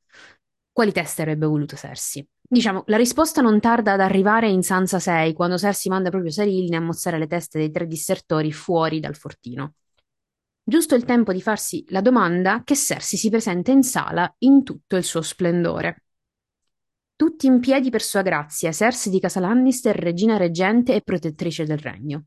Quali 0.71 0.91
teste 0.91 1.23
avrebbe 1.23 1.47
voluto 1.47 1.75
Cersei? 1.75 2.25
Diciamo, 2.47 2.83
la 2.87 2.97
risposta 2.97 3.41
non 3.41 3.59
tarda 3.59 3.93
ad 3.93 4.01
arrivare 4.01 4.49
in 4.49 4.61
Sansa 4.61 4.99
6, 4.99 5.33
quando 5.33 5.57
Cersei 5.57 5.91
manda 5.91 6.11
proprio 6.11 6.31
Cyril 6.31 6.71
a 6.75 6.79
mostrare 6.79 7.17
le 7.17 7.27
teste 7.27 7.57
dei 7.57 7.71
tre 7.71 7.87
dissertori 7.87 8.51
fuori 8.51 8.99
dal 8.99 9.15
fortino. 9.15 9.73
Giusto 10.63 10.95
il 10.95 11.05
tempo 11.05 11.33
di 11.33 11.41
farsi 11.41 11.83
la 11.89 12.01
domanda 12.01 12.61
che 12.63 12.75
Cersei 12.75 13.17
si 13.17 13.29
presenta 13.29 13.71
in 13.71 13.83
sala 13.83 14.33
in 14.39 14.63
tutto 14.63 14.95
il 14.95 15.03
suo 15.03 15.21
splendore. 15.21 16.03
Tutti 17.15 17.47
in 17.47 17.59
piedi 17.59 17.89
per 17.89 18.01
sua 18.01 18.21
grazia, 18.21 18.71
Cersei 18.71 19.11
di 19.11 19.19
Casa 19.19 19.39
Lannister, 19.39 19.95
regina 19.95 20.37
reggente 20.37 20.93
e 20.93 21.01
protettrice 21.01 21.65
del 21.65 21.77
regno. 21.77 22.25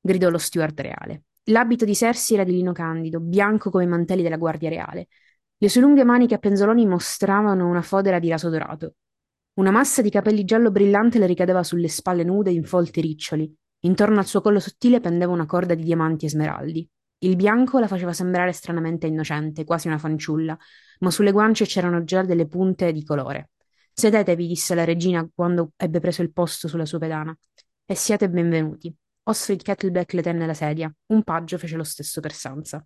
Gridò 0.00 0.28
lo 0.28 0.38
steward 0.38 0.80
reale. 0.80 1.24
L'abito 1.44 1.84
di 1.84 1.94
Cersei 1.94 2.36
era 2.36 2.44
di 2.44 2.52
lino 2.52 2.72
candido, 2.72 3.20
bianco 3.20 3.70
come 3.70 3.84
i 3.84 3.88
mantelli 3.88 4.22
della 4.22 4.36
guardia 4.36 4.68
reale. 4.68 5.08
Le 5.56 5.68
sue 5.68 5.80
lunghe 5.80 6.04
maniche 6.04 6.34
a 6.34 6.38
penzoloni 6.38 6.86
mostravano 6.86 7.68
una 7.68 7.82
fodera 7.82 8.18
di 8.18 8.28
raso 8.28 8.50
dorato. 8.50 8.94
Una 9.54 9.70
massa 9.70 10.02
di 10.02 10.10
capelli 10.10 10.44
giallo 10.44 10.70
brillante 10.70 11.18
le 11.18 11.26
ricadeva 11.26 11.62
sulle 11.62 11.88
spalle 11.88 12.24
nude 12.24 12.50
in 12.50 12.64
folti 12.64 13.00
riccioli. 13.00 13.50
Intorno 13.80 14.18
al 14.18 14.26
suo 14.26 14.40
collo 14.42 14.60
sottile 14.60 15.00
pendeva 15.00 15.32
una 15.32 15.46
corda 15.46 15.74
di 15.74 15.82
diamanti 15.82 16.26
e 16.26 16.30
smeraldi. 16.30 16.90
Il 17.18 17.36
bianco 17.36 17.78
la 17.78 17.86
faceva 17.86 18.12
sembrare 18.12 18.52
stranamente 18.52 19.06
innocente, 19.06 19.64
quasi 19.64 19.88
una 19.88 19.98
fanciulla, 19.98 20.56
ma 21.00 21.10
sulle 21.10 21.32
guance 21.32 21.64
c'erano 21.64 22.04
già 22.04 22.22
delle 22.22 22.46
punte 22.46 22.92
di 22.92 23.02
colore. 23.04 23.50
Sedetevi, 23.92 24.46
disse 24.46 24.74
la 24.74 24.84
regina 24.84 25.26
quando 25.34 25.72
ebbe 25.76 26.00
preso 26.00 26.22
il 26.22 26.32
posto 26.32 26.68
sulla 26.68 26.84
sua 26.84 26.98
pedana, 26.98 27.36
e 27.86 27.94
siate 27.94 28.28
benvenuti. 28.28 28.94
Osfrid 29.28 29.62
Kettleback 29.62 30.12
le 30.12 30.22
tenne 30.22 30.46
la 30.46 30.54
sedia. 30.54 30.92
Un 31.06 31.22
paggio 31.22 31.56
fece 31.56 31.76
lo 31.76 31.84
stesso 31.84 32.20
per 32.20 32.32
Sansa. 32.32 32.84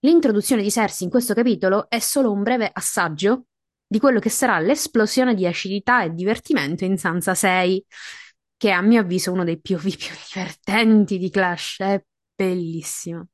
L'introduzione 0.00 0.62
di 0.62 0.70
Cersei 0.70 1.04
in 1.06 1.10
questo 1.10 1.32
capitolo 1.32 1.88
è 1.88 2.00
solo 2.00 2.32
un 2.32 2.42
breve 2.42 2.68
assaggio 2.72 3.46
di 3.86 4.00
quello 4.00 4.18
che 4.18 4.30
sarà 4.30 4.58
l'esplosione 4.58 5.34
di 5.34 5.46
acidità 5.46 6.02
e 6.02 6.12
divertimento 6.12 6.84
in 6.84 6.98
Sansa 6.98 7.34
6, 7.34 7.86
che 8.56 8.68
è 8.68 8.72
a 8.72 8.80
mio 8.80 9.00
avviso 9.00 9.32
uno 9.32 9.44
dei 9.44 9.60
POV 9.60 9.82
più 9.96 10.14
divertenti 10.32 11.18
di 11.18 11.30
Clash. 11.30 11.78
È 11.78 12.04
bellissimo. 12.34 13.28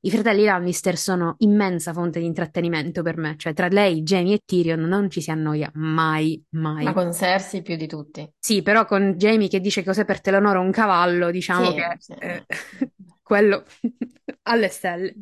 I 0.00 0.10
fratelli 0.10 0.44
Lannister 0.44 0.96
sono 0.96 1.34
immensa 1.38 1.92
fonte 1.92 2.20
di 2.20 2.26
intrattenimento 2.26 3.02
per 3.02 3.16
me, 3.16 3.34
cioè 3.36 3.52
tra 3.52 3.66
lei, 3.68 4.02
Jamie 4.02 4.34
e 4.34 4.40
Tyrion 4.44 4.80
non 4.80 5.10
ci 5.10 5.20
si 5.20 5.30
annoia 5.30 5.70
mai, 5.74 6.40
mai. 6.50 6.84
Ma 6.84 6.92
con 6.92 7.12
Cersei 7.12 7.62
più 7.62 7.76
di 7.76 7.88
tutti. 7.88 8.30
Sì, 8.38 8.62
però 8.62 8.84
con 8.86 9.14
Jamie 9.16 9.48
che 9.48 9.60
dice 9.60 9.80
che 9.82 9.88
cos'è 9.88 10.04
per 10.04 10.20
Telenora 10.20 10.60
un 10.60 10.70
cavallo, 10.70 11.30
diciamo 11.30 11.70
Sì, 11.70 11.74
che 11.74 11.96
sì. 11.98 12.12
eh, 12.20 12.46
quello 13.22 13.64
alle 14.42 14.68
stelle. 14.68 15.14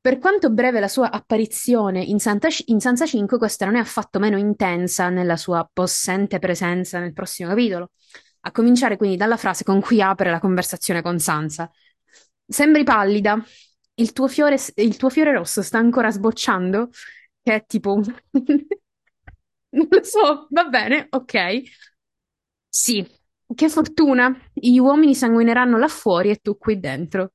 Per 0.00 0.18
quanto 0.18 0.50
breve 0.52 0.78
la 0.78 0.86
sua 0.86 1.10
apparizione 1.10 2.00
in, 2.00 2.20
Santa- 2.20 2.48
in 2.66 2.78
Sansa 2.80 3.06
5, 3.06 3.38
questa 3.38 3.64
non 3.64 3.74
è 3.74 3.80
affatto 3.80 4.20
meno 4.20 4.36
intensa 4.38 5.08
nella 5.08 5.36
sua 5.36 5.68
possente 5.72 6.38
presenza 6.38 7.00
nel 7.00 7.12
prossimo 7.12 7.48
capitolo, 7.48 7.90
a 8.42 8.52
cominciare 8.52 8.96
quindi 8.96 9.16
dalla 9.16 9.36
frase 9.36 9.64
con 9.64 9.80
cui 9.80 10.00
apre 10.00 10.30
la 10.30 10.38
conversazione 10.38 11.02
con 11.02 11.18
Sansa. 11.18 11.68
Sembri 12.48 12.84
pallida, 12.84 13.42
il 13.94 14.12
tuo 14.12 14.28
fiore, 14.28 14.56
il 14.76 14.96
tuo 14.96 15.10
fiore 15.10 15.32
rosso 15.32 15.62
sta 15.62 15.78
ancora 15.78 16.10
sbocciando, 16.10 16.90
che 17.42 17.54
è 17.54 17.64
tipo... 17.66 17.94
un- 17.94 18.14
Non 19.70 19.88
lo 19.90 20.02
so, 20.04 20.46
va 20.50 20.64
bene, 20.68 21.06
ok. 21.10 21.62
Sì, 22.68 23.06
che 23.54 23.68
fortuna, 23.68 24.34
gli 24.52 24.78
uomini 24.78 25.14
sanguineranno 25.14 25.78
là 25.78 25.88
fuori 25.88 26.30
e 26.30 26.36
tu 26.36 26.58
qui 26.58 26.78
dentro. 26.78 27.32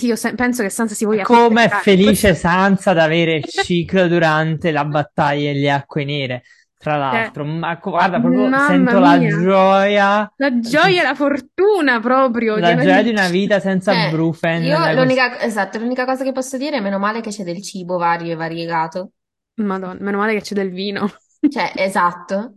Io 0.00 0.16
se- 0.16 0.34
penso 0.34 0.62
che 0.62 0.70
Sansa 0.70 0.94
si 0.94 1.04
voglia 1.04 1.24
Come 1.24 1.64
è 1.66 1.68
felice 1.68 2.34
Sansa 2.34 2.90
ad 2.92 2.98
avere 2.98 3.34
il 3.36 3.44
ciclo 3.44 4.06
durante 4.08 4.70
la 4.70 4.84
battaglia 4.84 5.52
delle 5.52 5.70
acque 5.70 6.04
nere. 6.04 6.42
Tra 6.78 6.96
l'altro, 6.96 7.44
ma 7.44 7.74
guarda, 7.76 8.20
proprio 8.20 8.46
Eh, 8.48 8.58
sento 8.60 8.98
la 8.98 9.16
mia. 9.16 9.30
gioia, 9.40 10.32
La 10.38 10.58
gioia 10.60 11.00
e 11.00 11.04
la 11.04 11.14
fortuna 11.14 11.98
proprio 12.00 12.56
di 12.56 12.60
la 12.60 12.68
aver- 12.68 12.84
gioia 12.84 13.02
di 13.02 13.10
una 13.10 13.28
vita 13.28 13.60
senza 13.60 13.92
Eh, 13.92 14.10
Brufen. 14.10 14.62
io 14.62 14.76
l'unica, 14.92 15.40
esatto, 15.40 15.78
l'unica 15.78 16.04
cosa 16.04 16.24
che 16.24 16.32
posso 16.32 16.56
dire 16.58 16.76
è 16.76 16.80
meno 16.80 16.98
male 16.98 17.20
che 17.22 17.30
c'è 17.30 17.42
del 17.44 17.62
cibo 17.62 17.96
vario 17.96 18.32
e 18.32 18.34
variegato. 18.36 19.12
Madonna, 19.54 19.98
meno 20.02 20.18
male 20.18 20.34
che 20.34 20.40
c'è 20.42 20.54
del 20.54 20.70
vino. 20.70 21.08
Cioè, 21.48 21.72
esatto. 21.76 22.56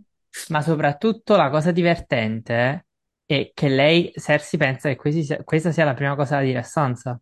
Ma 0.50 0.62
soprattutto 0.62 1.36
la 1.36 1.50
cosa 1.50 1.72
divertente 1.72 2.88
è 3.26 3.52
che 3.54 3.68
lei, 3.70 4.12
Cersei, 4.16 4.58
pensa 4.60 4.90
che 4.90 4.96
questi 4.96 5.24
sia- 5.24 5.44
questa 5.44 5.72
sia 5.72 5.86
la 5.86 5.94
prima 5.94 6.16
cosa 6.16 6.36
da 6.38 6.42
dire 6.42 6.60
a 6.60 6.64
Sansa. 6.64 7.20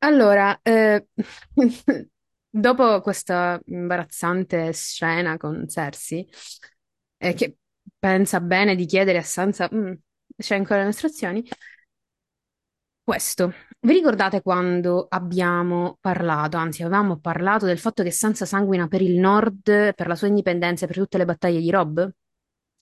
Allora, 0.00 0.58
eh, 0.62 1.06
dopo 2.48 3.00
questa 3.00 3.60
imbarazzante 3.66 4.72
scena 4.72 5.36
con 5.36 5.68
Cersei, 5.68 6.28
eh, 7.18 7.34
che 7.34 7.56
pensa 7.98 8.40
bene 8.40 8.74
di 8.76 8.86
chiedere 8.86 9.18
a 9.18 9.22
Sansa, 9.22 9.68
"Mm, 9.74 9.92
c'è 10.36 10.54
ancora 10.56 10.80
le 10.80 10.86
mestruazioni? 10.86 11.44
Questo, 13.02 13.54
vi 13.80 13.94
ricordate 13.94 14.42
quando 14.42 15.06
abbiamo 15.08 15.96
parlato, 15.98 16.58
anzi 16.58 16.82
avevamo 16.82 17.18
parlato 17.18 17.64
del 17.64 17.78
fatto 17.78 18.02
che 18.02 18.10
Sansa 18.10 18.44
sanguina 18.44 18.86
per 18.86 19.00
il 19.00 19.18
nord, 19.18 19.94
per 19.94 20.06
la 20.06 20.14
sua 20.14 20.26
indipendenza 20.28 20.84
e 20.84 20.88
per 20.88 20.98
tutte 20.98 21.16
le 21.16 21.24
battaglie 21.24 21.60
di 21.60 21.70
Robb? 21.70 22.00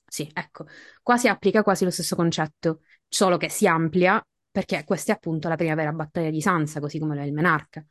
Sì, 0.09 0.29
ecco, 0.33 0.67
qua 1.03 1.17
si 1.17 1.29
applica 1.29 1.63
quasi 1.63 1.85
lo 1.85 1.91
stesso 1.91 2.17
concetto, 2.17 2.81
solo 3.07 3.37
che 3.37 3.49
si 3.49 3.69
amplia 3.69 4.21
perché 4.51 4.83
questa 4.85 5.13
è 5.13 5.15
appunto 5.15 5.49
la 5.49 5.57
prima 5.57 5.75
vera 5.77 5.93
battaglia 5.93 6.31
di 6.31 6.41
Sansa, 6.41 6.81
così 6.81 6.99
come 6.99 7.15
lo 7.15 7.21
è 7.21 7.25
il 7.25 7.33
Menarca. 7.33 7.85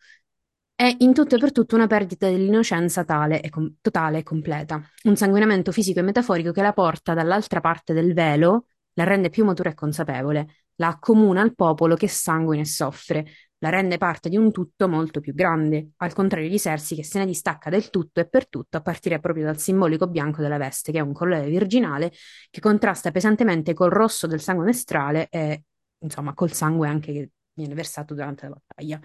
È 0.78 0.94
in 1.00 1.14
tutto 1.14 1.36
e 1.36 1.40
per 1.40 1.54
tutto 1.54 1.76
una 1.76 1.88
perdita 1.88 2.30
dell'innocenza 2.30 3.06
tale 3.06 3.40
e 3.40 3.50
totale 3.80 4.20
e 4.20 4.24
completa, 4.24 4.82
un 5.04 5.16
sanguinamento 5.16 5.72
fisico 5.72 6.00
e 6.00 6.02
metaforico 6.02 6.52
che 6.52 6.62
la 6.62 6.74
porta 6.74 7.14
dall'altra 7.14 7.62
parte 7.62 7.94
del 7.94 8.14
velo, 8.14 8.66
la 8.96 9.06
rende 9.06 9.30
più 9.30 9.46
matura 9.46 9.70
e 9.70 9.74
consapevole, 9.74 10.48
la 10.76 10.90
accomuna 10.90 11.42
al 11.42 11.56
popolo 11.56 11.96
che 11.96 12.10
sanguina 12.10 12.62
e 12.62 12.66
soffre, 12.66 13.26
la 13.60 13.70
rende 13.70 13.98
parte 13.98 14.28
di 14.28 14.36
un 14.36 14.52
tutto 14.52 14.90
molto 14.90 15.22
più 15.22 15.34
grande, 15.34 15.92
al 15.98 16.12
contrario 16.12 16.50
di 16.50 16.60
Cersei 16.60 16.98
che 16.98 17.06
se 17.06 17.20
ne 17.20 17.26
distacca 17.26 17.70
del 17.70 17.90
tutto 17.90 18.20
e 18.20 18.28
per 18.28 18.50
tutto 18.50 18.76
a 18.76 18.82
partire 18.82 19.22
proprio 19.22 19.46
dal 19.46 19.58
simbolico 19.58 20.08
bianco 20.08 20.42
della 20.42 20.58
veste, 20.58 20.92
che 20.92 20.98
è 20.98 21.02
un 21.02 21.14
colore 21.14 21.46
virginale 21.48 22.12
che 22.50 22.60
contrasta 22.60 23.12
pesantemente 23.12 23.74
col 23.74 23.92
rosso 23.92 24.28
del 24.28 24.42
sangue 24.42 24.66
mestrale 24.66 25.30
e 25.30 25.64
insomma 26.00 26.34
col 26.34 26.52
sangue 26.52 26.90
anche 26.90 27.14
che 27.14 27.30
viene 27.54 27.74
versato 27.74 28.14
durante 28.14 28.50
la 28.50 28.56
battaglia. 28.56 29.00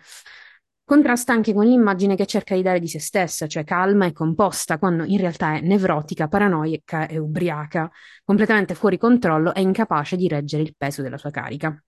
Contrasta 0.91 1.33
anche 1.33 1.53
con 1.53 1.67
l'immagine 1.67 2.17
che 2.17 2.27
cerca 2.27 2.57
di 2.57 2.63
dare 2.63 2.81
di 2.81 2.89
se 2.89 2.99
stessa, 2.99 3.47
cioè 3.47 3.63
calma 3.63 4.07
e 4.07 4.13
composta, 4.13 4.77
quando 4.77 5.05
in 5.05 5.19
realtà 5.19 5.55
è 5.55 5.61
nevrotica, 5.61 6.27
paranoica 6.27 7.07
e 7.07 7.17
ubriaca, 7.17 7.89
completamente 8.25 8.75
fuori 8.75 8.99
controllo 8.99 9.55
e 9.55 9.61
incapace 9.61 10.17
di 10.17 10.27
reggere 10.27 10.65
il 10.65 10.75
peso 10.77 11.01
della 11.01 11.17
sua 11.17 11.31
carica. 11.31 11.81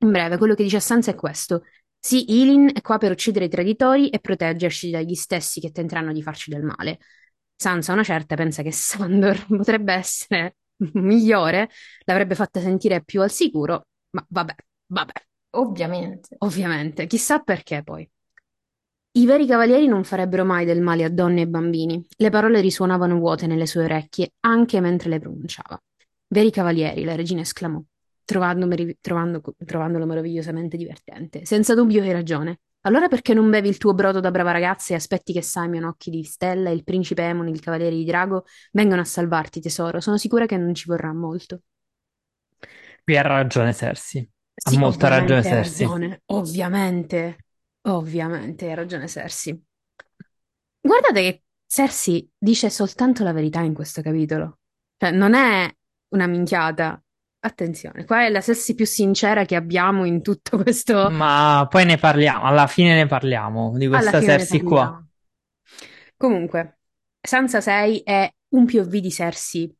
In 0.00 0.10
breve, 0.10 0.36
quello 0.36 0.54
che 0.54 0.62
dice 0.62 0.78
Sansa 0.78 1.12
è 1.12 1.14
questo. 1.14 1.62
Sì, 1.98 2.38
Ilin 2.42 2.70
è 2.74 2.82
qua 2.82 2.98
per 2.98 3.12
uccidere 3.12 3.46
i 3.46 3.48
traditori 3.48 4.10
e 4.10 4.18
proteggerci 4.18 4.90
dagli 4.90 5.14
stessi 5.14 5.58
che 5.58 5.70
tenteranno 5.70 6.12
di 6.12 6.22
farci 6.22 6.50
del 6.50 6.64
male. 6.64 6.98
Sansa, 7.56 7.94
una 7.94 8.04
certa, 8.04 8.36
pensa 8.36 8.60
che 8.60 8.72
Sandor 8.76 9.46
potrebbe 9.46 9.94
essere 9.94 10.56
migliore, 10.92 11.70
l'avrebbe 12.04 12.34
fatta 12.34 12.60
sentire 12.60 13.02
più 13.02 13.22
al 13.22 13.30
sicuro, 13.30 13.86
ma 14.10 14.22
vabbè, 14.28 14.54
vabbè, 14.88 15.12
Ovviamente. 15.52 16.36
ovviamente, 16.40 17.06
chissà 17.06 17.38
perché 17.38 17.82
poi. 17.82 18.06
I 19.12 19.26
veri 19.26 19.46
cavalieri 19.46 19.86
non 19.86 20.04
farebbero 20.04 20.44
mai 20.44 20.64
del 20.64 20.80
male 20.80 21.04
a 21.04 21.10
donne 21.10 21.42
e 21.42 21.48
bambini. 21.48 22.04
Le 22.16 22.30
parole 22.30 22.60
risuonavano 22.60 23.16
vuote 23.18 23.46
nelle 23.46 23.66
sue 23.66 23.84
orecchie, 23.84 24.32
anche 24.40 24.80
mentre 24.80 25.08
le 25.10 25.18
pronunciava. 25.18 25.78
Veri 26.28 26.50
cavalieri, 26.50 27.04
la 27.04 27.14
regina 27.16 27.40
esclamò, 27.40 27.82
trovando 28.24 28.68
trovando- 29.00 29.42
trovandolo 29.64 30.06
meravigliosamente 30.06 30.76
divertente. 30.76 31.44
Senza 31.44 31.74
dubbio 31.74 32.02
hai 32.02 32.12
ragione. 32.12 32.60
Allora 32.82 33.08
perché 33.08 33.34
non 33.34 33.50
bevi 33.50 33.68
il 33.68 33.76
tuo 33.76 33.92
brodo 33.92 34.20
da 34.20 34.30
brava 34.30 34.52
ragazza 34.52 34.92
e 34.92 34.96
aspetti 34.96 35.32
che 35.32 35.42
Simon 35.42 35.84
Occhi 35.84 36.10
di 36.10 36.22
Stella 36.22 36.70
e 36.70 36.74
il 36.74 36.84
principe 36.84 37.22
Emon, 37.24 37.48
il 37.48 37.60
cavaliere 37.60 37.96
di 37.96 38.04
Drago, 38.04 38.44
vengano 38.72 39.00
a 39.00 39.04
salvarti, 39.04 39.60
tesoro? 39.60 40.00
Sono 40.00 40.16
sicura 40.16 40.46
che 40.46 40.56
non 40.56 40.74
ci 40.74 40.86
vorrà 40.86 41.12
molto. 41.12 41.62
Qui 43.04 43.16
ha 43.16 43.22
ragione 43.22 43.74
Cersei. 43.74 44.28
Ha 44.64 44.70
Sì, 44.70 44.76
molta 44.78 45.08
ragione 45.08 45.42
ragione, 45.54 46.22
ovviamente, 46.26 47.46
ovviamente 47.82 48.66
hai 48.66 48.74
ragione 48.74 49.08
Cersei. 49.08 49.62
Guardate 50.80 51.20
che 51.20 51.42
Cersei 51.66 52.30
dice 52.36 52.70
soltanto 52.70 53.24
la 53.24 53.32
verità 53.32 53.60
in 53.60 53.74
questo 53.74 54.02
capitolo. 54.02 54.58
Cioè, 54.96 55.10
non 55.10 55.34
è 55.34 55.70
una 56.14 56.26
minchiata. 56.26 57.02
Attenzione, 57.40 58.04
qua 58.04 58.24
è 58.24 58.30
la 58.30 58.40
Cersei 58.40 58.74
più 58.74 58.84
sincera 58.84 59.44
che 59.44 59.54
abbiamo 59.54 60.04
in 60.04 60.22
tutto 60.22 60.58
questo... 60.60 61.08
Ma 61.08 61.68
poi 61.70 61.84
ne 61.84 61.96
parliamo, 61.96 62.44
alla 62.44 62.66
fine 62.66 62.96
ne 62.96 63.06
parliamo 63.06 63.78
di 63.78 63.84
Alla 63.84 63.98
questa 63.98 64.18
fine 64.18 64.32
ne 64.32 64.38
Cersei 64.38 64.60
qua. 64.60 64.82
parliamo. 64.82 65.08
Comunque, 66.16 66.78
Sansa 67.20 67.60
6 67.60 68.00
è 68.00 68.28
un 68.54 68.66
POV 68.66 68.96
di 68.96 69.10
Cersei 69.10 69.72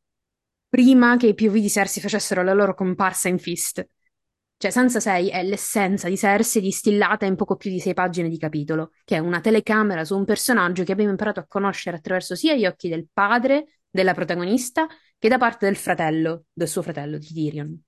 prima 0.69 1.17
che 1.17 1.27
i 1.27 1.33
POV 1.33 1.53
di 1.55 1.69
Cersei 1.69 2.01
facessero 2.01 2.43
la 2.43 2.53
loro 2.53 2.73
comparsa 2.73 3.27
in 3.27 3.39
Fist. 3.39 3.85
Cioè, 4.61 4.71
Sansa 4.71 4.99
6 4.99 5.29
è 5.29 5.41
l'essenza 5.41 6.09
di 6.09 6.17
Cersei 6.17 6.61
distillata 6.61 7.25
in 7.25 7.37
poco 7.37 7.55
più 7.55 7.69
di 7.71 7.79
sei 7.79 7.93
pagine 7.93 8.27
di 8.27 8.37
capitolo, 8.37 8.91
che 9.05 9.15
è 9.15 9.19
una 9.19 9.39
telecamera 9.39 10.03
su 10.03 10.17
un 10.17 10.25
personaggio 10.25 10.83
che 10.83 10.91
abbiamo 10.91 11.11
imparato 11.11 11.39
a 11.39 11.45
conoscere 11.47 11.95
attraverso 11.95 12.35
sia 12.35 12.55
gli 12.55 12.65
occhi 12.65 12.89
del 12.89 13.07
padre 13.09 13.79
della 13.89 14.13
protagonista 14.13 14.85
che 15.17 15.29
da 15.29 15.37
parte 15.37 15.65
del 15.65 15.77
fratello, 15.77 16.43
del 16.51 16.67
suo 16.67 16.81
fratello, 16.81 17.17
di 17.17 17.27
Tyrion. 17.27 17.81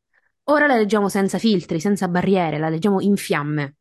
Ora 0.43 0.65
la 0.65 0.77
leggiamo 0.77 1.09
senza 1.09 1.37
filtri, 1.39 1.81
senza 1.81 2.07
barriere, 2.07 2.57
la 2.57 2.69
leggiamo 2.69 3.01
in 3.01 3.17
fiamme. 3.17 3.75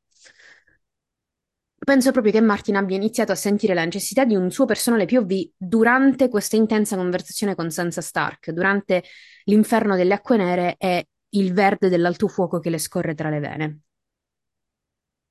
Penso 1.78 2.10
proprio 2.10 2.32
che 2.32 2.40
Martin 2.40 2.74
abbia 2.74 2.96
iniziato 2.96 3.30
a 3.30 3.36
sentire 3.36 3.72
la 3.72 3.84
necessità 3.84 4.24
di 4.24 4.34
un 4.34 4.50
suo 4.50 4.64
personale 4.64 5.06
POV 5.06 5.50
durante 5.56 6.28
questa 6.28 6.56
intensa 6.56 6.96
conversazione 6.96 7.54
con 7.54 7.70
Sansa 7.70 8.00
Stark, 8.00 8.50
durante 8.50 9.04
l'inferno 9.44 9.94
delle 9.94 10.14
acque 10.14 10.36
nere 10.36 10.74
e 10.76 11.09
il 11.31 11.52
verde 11.52 11.89
dell'alto 11.89 12.28
fuoco 12.28 12.59
che 12.59 12.70
le 12.70 12.78
scorre 12.78 13.15
tra 13.15 13.28
le 13.31 13.40
vene. 13.40 13.81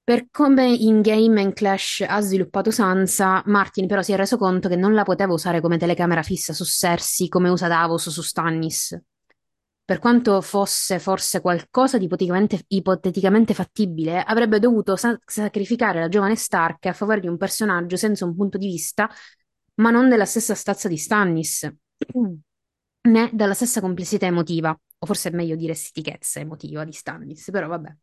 Per 0.10 0.28
come 0.32 0.66
in 0.66 1.02
Game 1.02 1.40
and 1.40 1.54
Clash 1.54 2.04
ha 2.08 2.20
sviluppato 2.20 2.72
Sansa, 2.72 3.44
Martin 3.46 3.86
però 3.86 4.02
si 4.02 4.12
è 4.12 4.16
reso 4.16 4.38
conto 4.38 4.68
che 4.68 4.76
non 4.76 4.96
la 4.96 5.04
poteva 5.04 5.34
usare 5.34 5.62
come 5.62 5.78
telecamera 5.78 6.24
fissa 6.24 6.52
su 6.52 6.66
Cersei 6.66 7.28
come 7.28 7.50
usa 7.50 7.68
Davos 7.68 8.10
su 8.10 8.24
Stannis. 8.24 9.00
Per 9.86 10.00
quanto 10.00 10.42
fosse 10.42 10.98
forse 10.98 11.42
qualcosa 11.42 12.00
di 12.00 12.06
ipoteticamente, 12.06 12.64
ipoteticamente 12.70 13.54
fattibile, 13.54 14.24
avrebbe 14.24 14.58
dovuto 14.58 14.96
sa- 14.96 15.20
sacrificare 15.24 16.00
la 16.00 16.10
giovane 16.10 16.36
Stark 16.36 16.88
a 16.88 16.94
favore 16.94 17.20
di 17.20 17.28
un 17.28 17.38
personaggio 17.38 17.96
senza 17.96 18.26
un 18.26 18.36
punto 18.36 18.58
di 18.58 18.66
vista, 18.66 19.10
ma 19.76 19.92
non 19.92 20.10
della 20.10 20.26
stessa 20.26 20.56
stazza 20.56 20.88
di 20.88 20.98
Stannis, 20.98 21.72
né 23.10 23.30
dalla 23.32 23.54
stessa 23.54 23.80
complessità 23.80 24.26
emotiva, 24.26 24.76
o 25.00 25.06
forse 25.06 25.30
è 25.30 25.34
meglio 25.34 25.56
dire 25.56 25.74
stitichezza 25.74 26.40
emotiva 26.40 26.84
di 26.84 26.92
Stannis, 26.92 27.50
però 27.52 27.68
vabbè. 27.68 27.96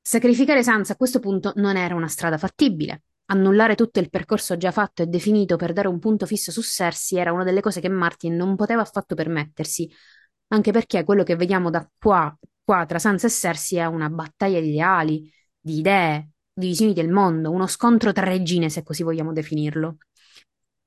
Sacrificare 0.00 0.62
Sansa 0.62 0.94
a 0.94 0.96
questo 0.96 1.20
punto 1.20 1.52
non 1.56 1.76
era 1.76 1.94
una 1.94 2.08
strada 2.08 2.38
fattibile. 2.38 3.04
Annullare 3.26 3.76
tutto 3.76 4.00
il 4.00 4.10
percorso 4.10 4.56
già 4.56 4.72
fatto 4.72 5.02
e 5.02 5.06
definito 5.06 5.56
per 5.56 5.72
dare 5.72 5.88
un 5.88 5.98
punto 5.98 6.26
fisso 6.26 6.50
su 6.50 6.60
Cersei 6.60 7.18
era 7.18 7.32
una 7.32 7.44
delle 7.44 7.60
cose 7.60 7.80
che 7.80 7.88
Martin 7.88 8.34
non 8.34 8.56
poteva 8.56 8.82
affatto 8.82 9.14
permettersi, 9.14 9.88
anche 10.48 10.72
perché 10.72 11.04
quello 11.04 11.22
che 11.22 11.36
vediamo 11.36 11.70
da 11.70 11.88
qua, 11.98 12.36
qua 12.64 12.84
tra 12.84 12.98
Sansa 12.98 13.28
e 13.28 13.30
Cersei 13.30 13.78
è 13.78 13.86
una 13.86 14.10
battaglia 14.10 14.60
di 14.60 14.70
ideali, 14.70 15.32
di 15.58 15.78
idee, 15.78 16.30
di 16.52 16.66
visioni 16.66 16.92
del 16.92 17.08
mondo, 17.08 17.50
uno 17.50 17.66
scontro 17.66 18.12
tra 18.12 18.24
regine, 18.24 18.68
se 18.68 18.82
così 18.82 19.02
vogliamo 19.02 19.32
definirlo. 19.32 19.98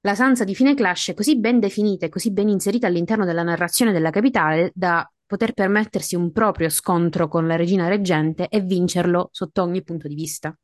La 0.06 0.14
Sansa 0.14 0.44
di 0.44 0.53
fine 0.53 0.76
Clash 0.76 1.10
è 1.10 1.14
così 1.15 1.36
ben 1.40 1.60
definita 1.60 2.06
e 2.06 2.10
così 2.10 2.32
ben 2.32 2.48
inserita 2.48 2.86
all'interno 2.86 3.26
della 3.26 3.41
narrazione 3.41 3.91
della 3.91 4.11
capitale 4.11 4.72
da 4.76 5.11
poter 5.26 5.53
permettersi 5.53 6.15
un 6.15 6.32
proprio 6.32 6.69
scontro 6.69 7.27
con 7.27 7.48
la 7.48 7.56
regina 7.56 7.88
reggente 7.88 8.48
e 8.48 8.61
vincerlo 8.61 9.30
sotto 9.32 9.64
ogni 9.64 9.82
punto 9.82 10.07
di 10.07 10.14
vista. 10.14 10.56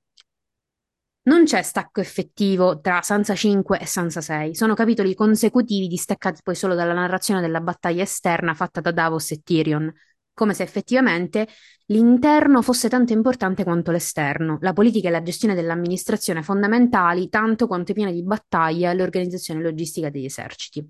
Non 1.24 1.46
c'è 1.46 1.64
stacco 1.64 2.02
effettivo 2.02 2.82
tra 2.82 3.02
Sansa 3.02 3.34
5 3.34 3.80
e 3.80 3.88
Sansa 3.88 4.22
6, 4.22 4.54
sono 4.54 4.76
capitoli 4.76 5.16
consecutivi 5.16 5.88
distaccati 5.88 6.42
poi 6.44 6.54
solo 6.54 6.76
dalla 6.76 6.94
narrazione 6.94 7.42
della 7.42 7.62
battaglia 7.62 8.04
esterna 8.04 8.54
fatta 8.54 8.80
da 8.80 8.92
Davos 8.92 9.32
e 9.32 9.42
Tyrion, 9.42 9.92
come 10.34 10.54
se 10.54 10.64
effettivamente 10.64 11.48
l'interno 11.88 12.62
fosse 12.62 12.90
tanto 12.90 13.14
importante 13.14 13.64
quanto 13.64 13.92
l'esterno, 13.92 14.58
la 14.62 14.74
politica 14.74 15.10
e 15.10 15.12
la 15.12 15.22
gestione 15.22 15.56
dell'amministrazione 15.56 16.42
fondamentali 16.42 17.30
tanto 17.30 17.68
quanto 17.68 17.92
i 17.92 17.94
piani 17.94 18.14
di 18.14 18.24
battaglia 18.24 18.92
e 18.92 18.96
l'organizzazione 18.96 19.62
logistica 19.62 20.10
degli 20.10 20.26
eserciti. 20.26 20.80
I 20.80 20.86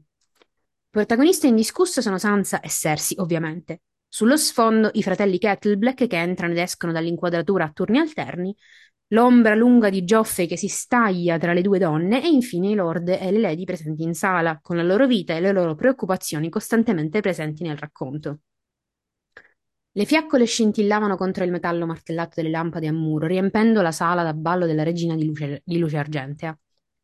protagonisti 0.90 1.48
indiscusse 1.48 2.02
sono 2.02 2.18
Sansa 2.18 2.60
e 2.60 2.70
Cersei, 2.70 3.18
ovviamente. 3.20 3.82
Sullo 4.08 4.36
sfondo 4.36 4.90
i 4.94 5.04
fratelli 5.04 5.38
Kettleblack 5.38 6.06
che 6.06 6.18
entrano 6.18 6.52
ed 6.52 6.60
escono 6.60 6.92
dall'inquadratura 6.92 7.64
a 7.64 7.72
turni 7.72 7.98
alterni, 7.98 8.54
l'ombra 9.08 9.56
lunga 9.56 9.90
di 9.90 10.04
Joffrey 10.04 10.48
che 10.48 10.58
si 10.58 10.68
staglia 10.68 11.38
tra 11.38 11.54
le 11.54 11.62
due 11.62 11.80
donne 11.80 12.22
e 12.22 12.28
infine 12.28 12.70
i 12.70 12.76
lord 12.76 13.08
e 13.08 13.32
le 13.32 13.40
lady 13.40 13.64
presenti 13.64 14.04
in 14.04 14.14
sala, 14.14 14.60
con 14.62 14.76
la 14.76 14.84
loro 14.84 15.08
vita 15.08 15.34
e 15.34 15.40
le 15.40 15.54
loro 15.54 15.76
preoccupazioni 15.76 16.50
costantemente 16.50 17.22
presenti 17.22 17.64
nel 17.64 17.78
racconto. 17.78 18.40
Le 19.94 20.06
fiaccole 20.06 20.46
scintillavano 20.46 21.18
contro 21.18 21.44
il 21.44 21.52
metallo 21.52 21.86
martellato 21.86 22.36
delle 22.36 22.50
lampade 22.50 22.88
a 22.88 22.94
muro, 22.94 23.28
riempendo 23.28 23.82
la 23.82 23.92
sala 23.92 24.24
da 24.24 24.34
ballo 24.34 24.66
della 24.66 24.84
regina 24.84 25.16
di 25.16 25.26
luce, 25.26 25.62
di 25.66 25.78
luce 25.80 25.98
argentea. 25.98 26.58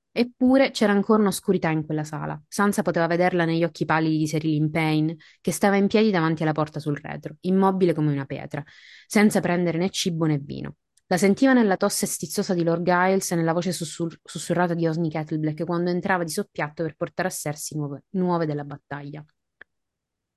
Eppure 0.10 0.72
c'era 0.72 0.94
ancora 0.94 1.22
un'oscurità 1.22 1.70
in 1.70 1.86
quella 1.86 2.06
sala. 2.06 2.42
Sansa 2.48 2.84
poteva 2.84 3.06
vederla 3.08 3.44
negli 3.44 3.66
occhi 3.66 3.84
pallidi 3.84 4.18
di 4.18 4.28
Cerilyn 4.28 4.72
Payne, 4.72 5.18
che 5.42 5.52
stava 5.52 5.76
in 5.76 5.88
piedi 5.88 6.12
davanti 6.12 6.44
alla 6.44 6.54
porta 6.54 6.80
sul 6.80 6.98
retro, 6.98 7.36
immobile 7.42 7.94
come 7.94 8.14
una 8.14 8.26
pietra, 8.26 8.64
senza 9.06 9.42
prendere 9.42 9.78
né 9.78 9.90
cibo 9.90 10.26
né 10.26 10.40
vino. 10.40 10.78
La 11.08 11.18
sentiva 11.18 11.54
nella 11.54 11.78
tosse 11.78 12.06
stizzosa 12.06 12.54
di 12.54 12.64
Lord 12.64 12.84
Giles 12.84 13.32
e 13.32 13.36
nella 13.36 13.54
voce 13.54 13.74
sussur- 13.74 14.20
sussurrata 14.24 14.74
di 14.74 14.88
Osney 14.88 15.10
Kettleblack 15.10 15.66
quando 15.66 15.90
entrava 15.90 16.24
di 16.24 16.32
soppiatto 16.32 16.84
per 16.84 16.96
portare 16.96 17.28
a 17.28 17.32
Cersei 17.32 17.78
nuove, 17.78 18.04
nuove 18.12 18.46
della 18.46 18.64
battaglia. 18.64 19.24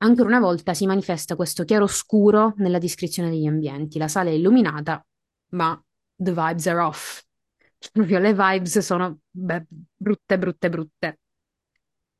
Ancora 0.02 0.28
una 0.28 0.40
volta 0.40 0.72
si 0.72 0.86
manifesta 0.86 1.36
questo 1.36 1.64
chiaroscuro 1.64 2.55
nella 2.56 2.78
descrizione 2.78 3.28
degli 3.28 3.47
ambienti. 3.47 3.98
La 3.98 4.09
sala 4.09 4.31
è 4.31 4.32
illuminata, 4.32 5.05
ma 5.51 5.78
the 6.16 6.32
vibes 6.32 6.66
are 6.68 6.81
off. 6.81 7.22
Proprio 7.93 8.18
le 8.18 8.32
vibes 8.32 8.78
sono 8.78 9.18
beh, 9.31 9.66
brutte, 9.97 10.39
brutte, 10.39 10.70
brutte. 10.70 11.18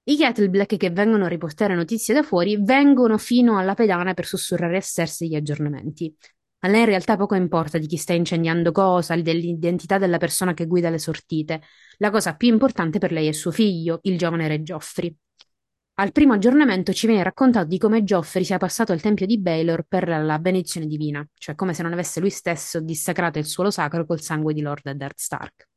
I 0.05 0.17
Kettleblack 0.17 0.77
che 0.77 0.91
vengono 0.91 1.25
a 1.25 1.29
riportare 1.29 1.75
notizie 1.75 2.13
da 2.13 2.23
fuori 2.23 2.59
vengono 2.63 3.17
fino 3.17 3.59
alla 3.59 3.75
pedana 3.75 4.13
per 4.13 4.27
sussurrare 4.27 4.77
a 4.77 4.81
Cersei 4.81 5.29
gli 5.29 5.35
aggiornamenti. 5.35 6.15
A 6.63 6.69
lei 6.69 6.81
in 6.81 6.87
realtà 6.87 7.17
poco 7.17 7.35
importa 7.35 7.79
di 7.79 7.87
chi 7.87 7.97
sta 7.97 8.13
incendiando 8.13 8.73
cosa, 8.73 9.17
dell'identità 9.17 9.97
della 9.97 10.19
persona 10.19 10.53
che 10.53 10.67
guida 10.67 10.91
le 10.91 10.99
sortite. 10.99 11.63
La 11.97 12.11
cosa 12.11 12.35
più 12.35 12.49
importante 12.49 12.99
per 12.99 13.13
lei 13.13 13.29
è 13.29 13.33
suo 13.33 13.51
figlio, 13.51 14.01
il 14.03 14.19
giovane 14.19 14.49
re 14.49 14.61
Joffrey. 14.61 15.17
Al 16.01 16.13
primo 16.13 16.33
aggiornamento 16.33 16.95
ci 16.95 17.07
viene 17.07 17.23
raccontato 17.23 17.67
di 17.67 17.77
come 17.77 18.05
Joffrey 18.05 18.43
sia 18.43 18.57
passato 18.57 18.91
al 18.91 19.03
tempio 19.03 19.27
di 19.27 19.39
Baelor 19.39 19.85
per 19.87 20.09
la 20.09 20.39
benedizione 20.39 20.87
divina, 20.87 21.23
cioè 21.35 21.55
come 21.55 21.75
se 21.75 21.83
non 21.83 21.93
avesse 21.93 22.21
lui 22.21 22.31
stesso 22.31 22.81
dissacrato 22.81 23.39
il 23.39 23.45
suolo 23.45 23.71
sacro 23.71 24.07
col 24.07 24.23
sangue 24.23 24.55
di 24.55 24.63
Lord 24.63 24.87
Eddard 24.87 25.13
Stark. 25.19 25.69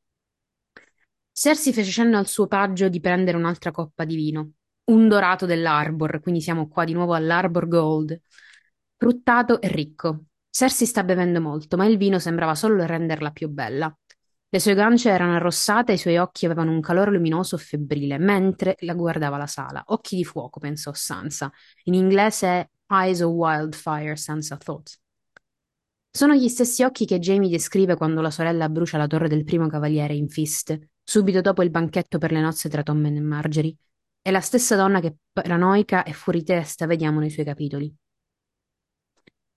Cersei 1.30 1.74
fece 1.74 1.92
cenno 1.92 2.18
al 2.18 2.28
suo 2.28 2.48
paggio 2.48 2.88
di 2.88 3.02
prendere 3.02 3.36
un'altra 3.36 3.72
coppa 3.72 4.06
di 4.06 4.16
vino, 4.16 4.52
un 4.86 5.10
dorato 5.10 5.46
dell'Arbor, 5.46 6.22
quindi 6.22 6.40
siamo 6.40 6.70
qua 6.70 6.86
di 6.86 6.94
nuovo 6.94 7.16
all'Arbor 7.16 7.68
Gold, 7.68 8.22
fruttato 8.96 9.60
e 9.60 9.68
ricco. 9.68 10.28
Cersei 10.50 10.88
sta 10.88 11.04
bevendo 11.04 11.42
molto, 11.42 11.76
ma 11.76 11.86
il 11.86 11.98
vino 11.98 12.18
sembrava 12.18 12.56
solo 12.56 12.86
renderla 12.86 13.32
più 13.32 13.50
bella. 13.50 13.94
Le 14.54 14.60
sue 14.60 14.76
guance 14.76 15.10
erano 15.10 15.34
arrossate 15.34 15.94
e 15.94 15.96
i 15.96 15.98
suoi 15.98 16.18
occhi 16.18 16.46
avevano 16.46 16.70
un 16.70 16.80
calore 16.80 17.10
luminoso 17.10 17.58
febbrile, 17.58 18.20
mentre 18.20 18.76
la 18.82 18.94
guardava 18.94 19.36
la 19.36 19.48
sala. 19.48 19.82
Occhi 19.88 20.16
di 20.16 20.24
fuoco, 20.24 20.60
pensò 20.60 20.94
Sansa. 20.94 21.52
In 21.86 21.96
inglese 21.96 22.70
Eyes 22.86 23.22
of 23.22 23.32
Wildfire, 23.32 24.16
Sansa 24.16 24.56
thought. 24.58 25.00
Sono 26.08 26.36
gli 26.36 26.48
stessi 26.50 26.84
occhi 26.84 27.08
che 27.08 27.18
Jamie 27.18 27.50
descrive 27.50 27.96
quando 27.96 28.22
la 28.22 28.30
sorella 28.30 28.70
brucia 28.70 29.00
la 29.00 29.08
torre 29.08 29.28
del 29.28 29.44
primo 29.44 29.66
cavaliere 29.66 30.14
in 30.14 30.30
Fist, 30.30 30.80
subito 31.04 31.42
dopo 31.42 31.64
il 31.64 31.72
banchetto 31.72 32.20
per 32.20 32.32
le 32.32 32.42
nozze 32.42 32.70
tra 32.70 32.84
Tom 32.84 33.04
e 33.04 33.20
Marjorie. 33.20 33.76
È 34.22 34.30
la 34.30 34.40
stessa 34.40 34.76
donna 34.76 35.00
che 35.00 35.16
paranoica 35.32 36.04
e 36.04 36.14
fuori 36.14 36.44
testa 36.44 36.86
vediamo 36.86 37.20
nei 37.20 37.32
suoi 37.32 37.46
capitoli. 37.46 37.92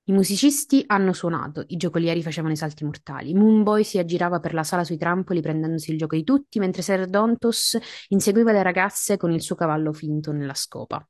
I 0.09 0.13
musicisti 0.13 0.85
hanno 0.87 1.13
suonato, 1.13 1.65
i 1.67 1.77
giocolieri 1.77 2.23
facevano 2.23 2.53
i 2.53 2.57
salti 2.57 2.85
mortali, 2.85 3.35
Moonboy 3.35 3.83
si 3.83 3.99
aggirava 3.99 4.39
per 4.39 4.55
la 4.55 4.63
sala 4.63 4.85
sui 4.85 4.97
trampoli 4.97 5.41
prendendosi 5.41 5.91
il 5.91 5.99
gioco 5.99 6.15
di 6.15 6.23
tutti, 6.23 6.61
mentre 6.61 6.83
Ser 6.83 7.07
Dontos 7.07 7.77
inseguiva 8.11 8.53
le 8.53 8.63
ragazze 8.63 9.17
con 9.17 9.33
il 9.33 9.43
suo 9.43 9.57
cavallo 9.57 9.93
finto 9.93 10.31
nella 10.31 10.55
scopa. 10.55 11.05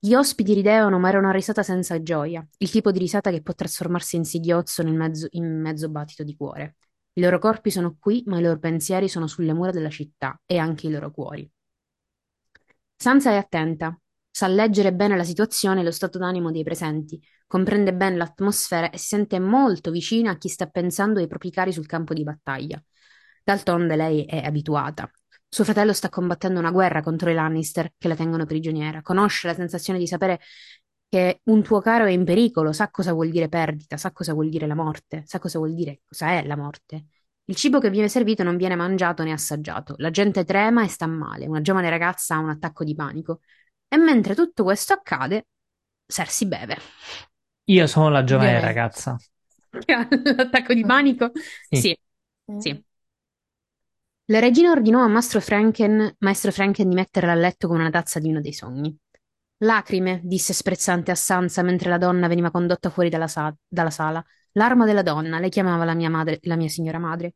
Gli 0.00 0.14
ospiti 0.14 0.52
ridevano, 0.52 0.98
ma 0.98 1.10
era 1.10 1.18
una 1.18 1.30
risata 1.30 1.62
senza 1.62 2.02
gioia, 2.02 2.44
il 2.58 2.70
tipo 2.70 2.90
di 2.90 2.98
risata 2.98 3.30
che 3.30 3.40
può 3.40 3.54
trasformarsi 3.54 4.16
in 4.16 4.24
singhiozzo 4.24 4.82
in 4.82 5.60
mezzo 5.60 5.88
battito 5.88 6.24
di 6.24 6.34
cuore. 6.34 6.78
I 7.12 7.20
loro 7.20 7.38
corpi 7.38 7.70
sono 7.70 7.96
qui, 8.00 8.24
ma 8.26 8.36
i 8.36 8.42
loro 8.42 8.58
pensieri 8.58 9.08
sono 9.08 9.28
sulle 9.28 9.52
mura 9.52 9.70
della 9.70 9.90
città 9.90 10.40
e 10.44 10.58
anche 10.58 10.88
i 10.88 10.90
loro 10.90 11.12
cuori. 11.12 11.48
Sansa 12.96 13.30
è 13.30 13.36
attenta, 13.36 13.96
sa 14.32 14.48
leggere 14.48 14.92
bene 14.92 15.16
la 15.16 15.24
situazione 15.24 15.80
e 15.80 15.84
lo 15.84 15.90
stato 15.92 16.18
d'animo 16.18 16.50
dei 16.50 16.64
presenti, 16.64 17.20
comprende 17.46 17.94
bene 17.94 18.16
l'atmosfera 18.16 18.90
e 18.90 18.98
si 18.98 19.08
sente 19.08 19.38
molto 19.38 19.90
vicina 19.90 20.32
a 20.32 20.38
chi 20.38 20.48
sta 20.48 20.66
pensando 20.66 21.20
ai 21.20 21.28
propri 21.28 21.50
cari 21.50 21.72
sul 21.72 21.86
campo 21.86 22.14
di 22.14 22.24
battaglia. 22.24 22.82
D'altronde 23.44 23.94
lei 23.96 24.24
è 24.24 24.38
abituata. 24.38 25.10
Suo 25.48 25.64
fratello 25.64 25.92
sta 25.92 26.08
combattendo 26.08 26.58
una 26.58 26.70
guerra 26.70 27.02
contro 27.02 27.28
i 27.30 27.34
Lannister 27.34 27.92
che 27.98 28.08
la 28.08 28.16
tengono 28.16 28.46
prigioniera. 28.46 29.02
Conosce 29.02 29.48
la 29.48 29.54
sensazione 29.54 29.98
di 29.98 30.06
sapere 30.06 30.40
che 31.08 31.40
un 31.44 31.62
tuo 31.62 31.80
caro 31.80 32.06
è 32.06 32.10
in 32.10 32.24
pericolo, 32.24 32.72
sa 32.72 32.90
cosa 32.90 33.12
vuol 33.12 33.28
dire 33.30 33.48
perdita, 33.48 33.98
sa 33.98 34.12
cosa 34.12 34.32
vuol 34.32 34.48
dire 34.48 34.66
la 34.66 34.74
morte, 34.74 35.24
sa 35.26 35.38
cosa 35.38 35.58
vuol 35.58 35.74
dire 35.74 36.00
cosa 36.08 36.30
è 36.30 36.46
la 36.46 36.56
morte. 36.56 37.06
Il 37.44 37.54
cibo 37.56 37.80
che 37.80 37.90
viene 37.90 38.08
servito 38.08 38.42
non 38.42 38.56
viene 38.56 38.76
mangiato 38.76 39.22
né 39.22 39.32
assaggiato. 39.32 39.94
La 39.98 40.10
gente 40.10 40.44
trema 40.44 40.84
e 40.84 40.88
sta 40.88 41.06
male. 41.06 41.46
Una 41.46 41.60
giovane 41.60 41.90
ragazza 41.90 42.36
ha 42.36 42.38
un 42.38 42.48
attacco 42.48 42.84
di 42.84 42.94
panico. 42.94 43.40
E 43.92 43.98
mentre 43.98 44.34
tutto 44.34 44.62
questo 44.62 44.94
accade, 44.94 45.48
Cersei 46.06 46.48
beve. 46.48 46.78
Io 47.64 47.86
sono 47.86 48.08
la 48.08 48.24
giovane 48.24 48.52
Beve. 48.52 48.66
ragazza. 48.66 49.18
L'attacco 50.34 50.72
di 50.72 50.82
panico? 50.82 51.30
Sì. 51.68 51.78
Sì, 51.80 51.98
sì. 52.56 52.84
La 54.26 54.38
regina 54.38 54.70
ordinò 54.70 55.02
a 55.02 55.08
Mastro 55.08 55.40
Franken, 55.40 56.14
Maestro 56.20 56.52
Franken 56.52 56.88
di 56.88 56.94
metterla 56.94 57.32
a 57.32 57.34
letto 57.34 57.68
con 57.68 57.80
una 57.80 57.90
tazza 57.90 58.18
di 58.18 58.30
uno 58.30 58.40
dei 58.40 58.54
sogni. 58.54 58.96
Lacrime, 59.58 60.20
disse 60.24 60.54
sprezzante 60.54 61.10
a 61.10 61.14
Sansa 61.14 61.60
mentre 61.62 61.90
la 61.90 61.98
donna 61.98 62.28
veniva 62.28 62.50
condotta 62.50 62.88
fuori 62.88 63.10
dalla, 63.10 63.28
sa- 63.28 63.54
dalla 63.68 63.90
sala. 63.90 64.24
L'arma 64.52 64.86
della 64.86 65.02
donna, 65.02 65.38
lei 65.38 65.50
chiamava 65.50 65.84
la 65.84 65.94
mia 65.94 66.08
madre, 66.08 66.38
la 66.44 66.56
mia 66.56 66.68
signora 66.68 66.98
madre. 66.98 67.34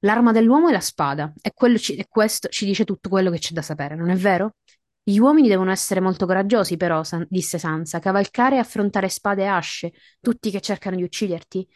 L'arma 0.00 0.32
dell'uomo 0.32 0.68
è 0.68 0.72
la 0.72 0.80
spada, 0.80 1.32
e, 1.40 1.52
quello 1.54 1.78
ci- 1.78 1.94
e 1.96 2.06
questo 2.08 2.48
ci 2.48 2.66
dice 2.66 2.84
tutto 2.84 3.08
quello 3.08 3.30
che 3.30 3.38
c'è 3.38 3.54
da 3.54 3.62
sapere, 3.62 3.96
non 3.96 4.10
è 4.10 4.16
vero? 4.16 4.56
Gli 5.06 5.18
uomini 5.18 5.48
devono 5.48 5.70
essere 5.70 6.00
molto 6.00 6.24
coraggiosi, 6.24 6.78
però, 6.78 7.02
disse 7.28 7.58
Sansa, 7.58 7.98
cavalcare 7.98 8.56
e 8.56 8.58
affrontare 8.58 9.10
spade 9.10 9.42
e 9.42 9.46
asce, 9.46 9.92
tutti 10.18 10.50
che 10.50 10.62
cercano 10.62 10.96
di 10.96 11.02
ucciderti. 11.02 11.68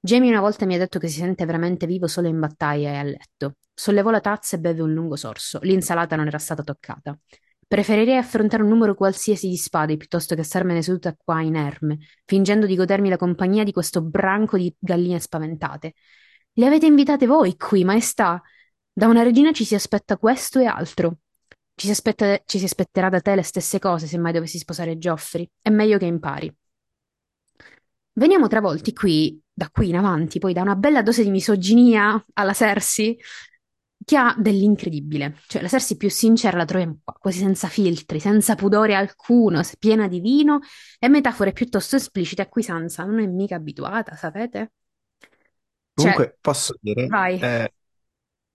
Jamie 0.00 0.30
una 0.30 0.40
volta 0.40 0.66
mi 0.66 0.74
ha 0.74 0.78
detto 0.78 0.98
che 0.98 1.06
si 1.06 1.20
sente 1.20 1.44
veramente 1.44 1.86
vivo 1.86 2.08
solo 2.08 2.26
in 2.26 2.40
battaglia 2.40 2.90
e 2.90 2.96
a 2.96 3.02
letto. 3.04 3.54
Sollevò 3.72 4.10
la 4.10 4.20
tazza 4.20 4.56
e 4.56 4.58
beve 4.58 4.82
un 4.82 4.92
lungo 4.92 5.14
sorso. 5.14 5.60
L'insalata 5.62 6.16
non 6.16 6.26
era 6.26 6.38
stata 6.38 6.64
toccata. 6.64 7.16
Preferirei 7.68 8.16
affrontare 8.16 8.64
un 8.64 8.68
numero 8.68 8.96
qualsiasi 8.96 9.48
di 9.48 9.56
spade 9.56 9.96
piuttosto 9.96 10.34
che 10.34 10.42
starmene 10.42 10.82
seduta 10.82 11.14
qua 11.16 11.40
inerme, 11.40 11.98
fingendo 12.24 12.66
di 12.66 12.74
godermi 12.74 13.08
la 13.08 13.16
compagnia 13.16 13.62
di 13.62 13.70
questo 13.70 14.02
branco 14.02 14.56
di 14.56 14.74
galline 14.76 15.20
spaventate. 15.20 15.94
Le 16.54 16.66
avete 16.66 16.86
invitate 16.86 17.26
voi 17.26 17.56
qui, 17.56 17.84
maestà? 17.84 18.42
Da 18.92 19.06
una 19.06 19.22
regina 19.22 19.52
ci 19.52 19.64
si 19.64 19.76
aspetta 19.76 20.16
questo 20.16 20.58
e 20.58 20.66
altro. 20.66 21.18
Ci 21.74 21.86
si 21.86 21.92
aspetta- 21.92 22.40
ci 22.44 22.58
si 22.58 22.64
aspetterà 22.64 23.08
da 23.08 23.20
te 23.20 23.34
le 23.34 23.42
stesse 23.42 23.78
cose 23.78 24.06
se 24.06 24.18
mai 24.18 24.32
dovessi 24.32 24.58
sposare 24.58 24.98
Geoffrey. 24.98 25.48
È 25.60 25.70
meglio 25.70 25.98
che 25.98 26.06
impari. 26.06 26.54
Veniamo 28.14 28.46
travolti 28.46 28.92
qui, 28.92 29.40
da 29.52 29.70
qui 29.70 29.88
in 29.88 29.96
avanti, 29.96 30.38
poi 30.38 30.52
da 30.52 30.62
una 30.62 30.76
bella 30.76 31.02
dose 31.02 31.22
di 31.22 31.30
misoginia 31.30 32.22
alla 32.34 32.52
Cersei, 32.52 33.18
che 34.04 34.16
ha 34.16 34.34
dell'incredibile. 34.38 35.38
Cioè, 35.46 35.62
la 35.62 35.68
Cersei 35.68 35.96
più 35.96 36.10
sincera 36.10 36.56
la 36.58 36.64
troviamo 36.66 36.98
qua, 37.02 37.14
quasi 37.18 37.38
senza 37.38 37.68
filtri, 37.68 38.20
senza 38.20 38.54
pudore 38.54 38.94
alcuno, 38.94 39.62
piena 39.78 40.08
di 40.08 40.20
vino 40.20 40.60
e 40.98 41.08
metafore 41.08 41.52
piuttosto 41.52 41.96
esplicite 41.96 42.42
a 42.42 42.48
cui 42.48 42.62
Sansa 42.62 43.04
non 43.04 43.20
è 43.20 43.26
mica 43.26 43.56
abituata, 43.56 44.14
sapete? 44.16 44.72
Cioè, 45.94 46.12
Comunque, 46.14 46.38
posso 46.40 46.74
dire, 46.80 47.06
vai. 47.08 47.38
eh, 47.38 47.72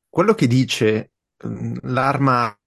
quello 0.09 0.33
che 0.33 0.47
dice 0.47 1.11
l'arma 1.83 2.57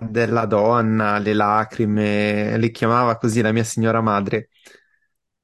della 0.00 0.44
donna, 0.46 1.18
le 1.18 1.32
lacrime, 1.34 2.56
le 2.56 2.70
chiamava 2.70 3.16
così 3.16 3.40
la 3.40 3.52
mia 3.52 3.64
signora 3.64 4.00
madre. 4.00 4.48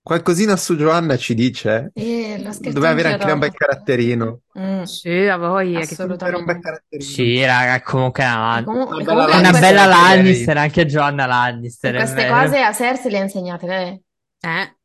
Qualcosina 0.02 0.56
su 0.56 0.76
Giovanna 0.76 1.16
ci 1.16 1.34
dice, 1.34 1.90
eh? 1.94 2.02
Eh, 2.36 2.42
Doveva 2.60 2.90
avere 2.90 3.08
anche 3.12 3.24
lei 3.24 3.34
un 3.34 3.40
bel 3.40 3.52
caratterino. 3.52 4.40
Mm, 4.58 4.82
Sì, 4.84 5.10
a 5.26 5.36
voglia, 5.36 5.84
che 5.84 5.96
Era 6.22 6.36
un 6.38 6.44
bel 6.44 6.58
assolutamente. 6.58 6.60
caratterino. 6.60 7.10
Sì, 7.10 7.44
raga, 7.44 7.82
comunque 7.82 8.22
è 8.22 8.26
una, 8.26 8.60
e 8.60 9.04
bella 9.04 9.26
è 9.26 9.38
una 9.38 9.50
bella 9.52 9.84
Lannister 9.86 10.56
anche 10.56 10.84
lei. 10.84 10.90
Lannister, 11.26 11.94
queste 11.94 12.28
cose 12.28 12.60
a 12.60 12.72
Cersei 12.72 13.10
le 13.10 13.18
ha 13.18 13.22
insegnate 13.22 13.66
lei. 13.66 14.02
Eh, 14.40 14.76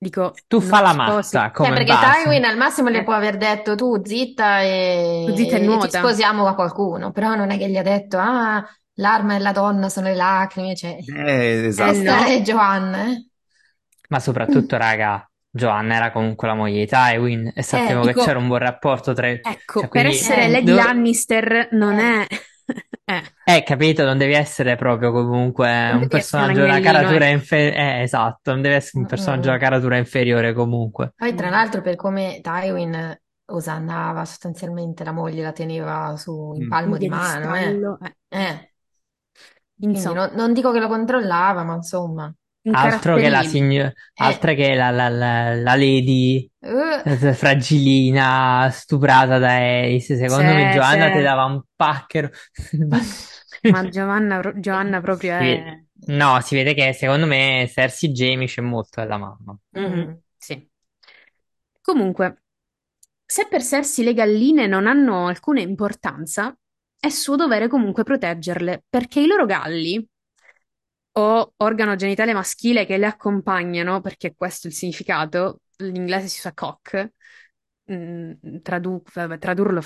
dico, 0.00 0.32
Tu 0.48 0.60
fa 0.60 0.80
la 0.80 0.92
sposi. 0.92 1.36
matta 1.36 1.42
Cioè, 1.42 1.50
come 1.52 1.68
perché 1.74 1.92
base. 1.92 2.22
Tywin 2.22 2.44
al 2.44 2.56
massimo 2.56 2.88
le 2.88 2.98
Eh. 3.00 3.04
può 3.04 3.12
aver 3.12 3.36
detto 3.36 3.74
tu 3.74 4.02
zitta 4.04 4.60
Tu 5.26 5.34
zitta 5.36 5.56
e 5.56 5.56
e, 5.56 5.56
e 5.56 5.60
ci 5.60 5.64
nuota. 5.66 5.98
sposiamo 5.98 6.46
a 6.46 6.54
qualcuno, 6.54 7.12
però 7.12 7.34
non 7.34 7.50
è 7.50 7.58
che 7.58 7.68
gli 7.68 7.76
ha 7.76 7.82
detto 7.82 8.16
ah, 8.18 8.66
l'arma 8.94 9.34
e 9.36 9.38
la 9.38 9.52
donna 9.52 9.88
sono 9.88 10.08
le 10.08 10.14
lacrime, 10.14 10.74
cioè, 10.74 10.96
Eh, 11.16 11.66
esatto. 11.66 11.90
Eh, 11.90 12.02
questa 12.02 12.18
no. 12.20 12.24
è 12.26 12.40
Joanna, 12.40 13.04
eh? 13.10 13.26
Ma 14.08 14.18
soprattutto, 14.20 14.76
raga, 14.78 15.24
Joanna 15.50 15.94
era 15.96 16.10
comunque 16.12 16.48
la 16.48 16.54
moglie 16.54 16.80
di 16.80 16.86
Tywin 16.86 17.52
e 17.54 17.62
sappiamo 17.62 18.02
che 18.02 18.08
dico- 18.12 18.24
c'era 18.24 18.38
un 18.38 18.46
buon 18.48 18.58
rapporto 18.60 19.12
tra... 19.12 19.28
Ecco, 19.28 19.80
Cioè, 19.80 19.88
per 19.88 19.88
quindi- 19.88 20.08
essere 20.10 20.44
Eh, 20.44 20.48
Lady 20.48 20.64
dove- 20.64 20.82
Lannister 20.82 21.68
non 21.72 21.98
Eh. 21.98 22.26
è... 22.26 22.26
eh. 23.10 23.22
Eh, 23.42 23.62
capito, 23.64 24.04
non 24.04 24.16
devi 24.18 24.34
essere 24.34 24.76
proprio 24.76 25.10
comunque 25.10 25.66
un 25.92 26.06
devi 26.08 26.08
personaggio 26.08 26.60
di 26.60 26.66
una 26.66 26.78
agnellino, 26.78 26.80
caratura 26.80 27.28
ecco. 27.28 27.34
inferiore. 27.34 27.76
Eh, 27.98 28.02
esatto, 28.02 28.52
non 28.52 28.62
deve 28.62 28.76
essere 28.76 28.98
un 28.98 29.06
Mm, 29.06 29.06
personaggio 29.06 29.42
di 29.42 29.48
mm. 29.48 29.48
una 29.48 29.58
caratura 29.58 29.96
inferiore 29.96 30.52
comunque. 30.52 31.14
Poi 31.14 31.34
tra 31.34 31.50
l'altro 31.50 31.82
per 31.82 31.96
come 31.96 32.40
Tywin 32.42 33.16
osannava 33.46 34.24
sostanzialmente 34.24 35.04
la 35.04 35.12
moglie, 35.12 35.42
la 35.42 35.52
teneva 35.52 36.16
su 36.16 36.52
in 36.54 36.64
Mm. 36.64 36.68
palmo 36.68 36.96
di 36.96 37.06
Un 37.06 37.08
mano, 37.08 37.54
eh. 37.54 37.84
eh. 38.28 38.72
Eh, 39.92 39.92
Insomma, 39.92 40.26
non, 40.26 40.36
non 40.36 40.52
dico 40.54 40.72
che 40.72 40.78
lo 40.80 40.88
controllava, 40.88 41.64
ma 41.64 41.74
insomma. 41.74 42.32
Altro 42.72 43.16
che 43.18 43.28
la 43.28 43.42
signora, 43.42 43.92
altra 44.16 44.54
che 44.54 44.74
la, 44.74 44.90
la, 44.90 45.08
la, 45.08 45.54
la 45.56 45.74
lady 45.74 46.48
Eh, 46.62 47.04
eh, 47.04 47.32
fragilina, 47.34 48.68
stuprata 48.70 49.38
da 49.38 49.56
Ace. 49.56 50.16
Secondo 50.16 50.52
Sì, 50.52 50.54
me 50.54 50.68
Giovanna 50.68 51.10
sì. 51.10 51.10
ti 51.10 51.20
dava 51.20 51.44
un 51.44 51.62
pacchero. 51.74 52.30
Ma 53.68 53.88
Giovanna, 53.88 54.40
Giovanna 54.60 55.00
proprio 55.00 55.32
è... 55.34 55.62
vede- 55.62 55.86
No, 56.06 56.40
si 56.40 56.54
vede 56.54 56.72
che 56.74 56.92
secondo 56.94 57.26
me 57.26 57.68
Cersei 57.72 58.10
Jamie 58.12 58.46
c'è 58.46 58.62
molto 58.62 59.00
della 59.00 59.18
mamma. 59.18 59.56
Mhm, 59.72 60.10
mm. 60.10 60.22
Sì. 60.38 60.70
Comunque, 61.80 62.42
se 63.26 63.46
per 63.48 63.62
Cersei 63.62 64.04
le 64.04 64.14
galline 64.14 64.66
non 64.66 64.86
hanno 64.86 65.26
alcuna 65.26 65.60
importanza, 65.60 66.56
è 66.98 67.08
suo 67.08 67.36
dovere 67.36 67.68
comunque 67.68 68.04
proteggerle, 68.04 68.84
perché 68.88 69.20
i 69.20 69.26
loro 69.26 69.46
galli, 69.46 70.06
o 71.12 71.52
organo 71.56 71.96
genitale 71.96 72.32
maschile 72.32 72.86
che 72.86 72.96
le 72.96 73.06
accompagnano, 73.06 74.00
perché 74.00 74.34
questo 74.34 74.66
è 74.66 74.70
il 74.70 74.76
significato, 74.76 75.60
l'inglese 75.78 76.28
si 76.28 76.38
usa 76.38 76.52
cock, 76.54 77.12
mm, 77.92 78.32
tradu- 78.62 79.10
vabbè, 79.12 79.38
tradurlo 79.38 79.82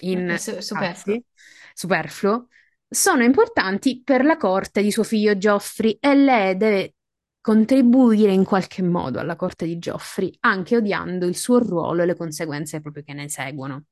in 0.00 0.38
Su- 0.38 0.60
superfluo. 0.60 1.16
anzi, 1.16 1.24
superfluo, 1.72 2.48
sono 2.88 3.22
importanti 3.24 4.02
per 4.02 4.24
la 4.24 4.36
corte 4.36 4.82
di 4.82 4.90
suo 4.90 5.02
figlio 5.04 5.36
Geoffrey 5.36 5.96
e 6.00 6.14
lei 6.14 6.56
deve 6.56 6.94
contribuire 7.40 8.32
in 8.32 8.44
qualche 8.44 8.82
modo 8.82 9.18
alla 9.18 9.36
corte 9.36 9.66
di 9.66 9.78
Geoffrey, 9.78 10.34
anche 10.40 10.76
odiando 10.76 11.26
il 11.26 11.36
suo 11.36 11.58
ruolo 11.58 12.02
e 12.02 12.06
le 12.06 12.16
conseguenze 12.16 12.80
proprio 12.80 13.02
che 13.02 13.12
ne 13.12 13.28
seguono. 13.28 13.84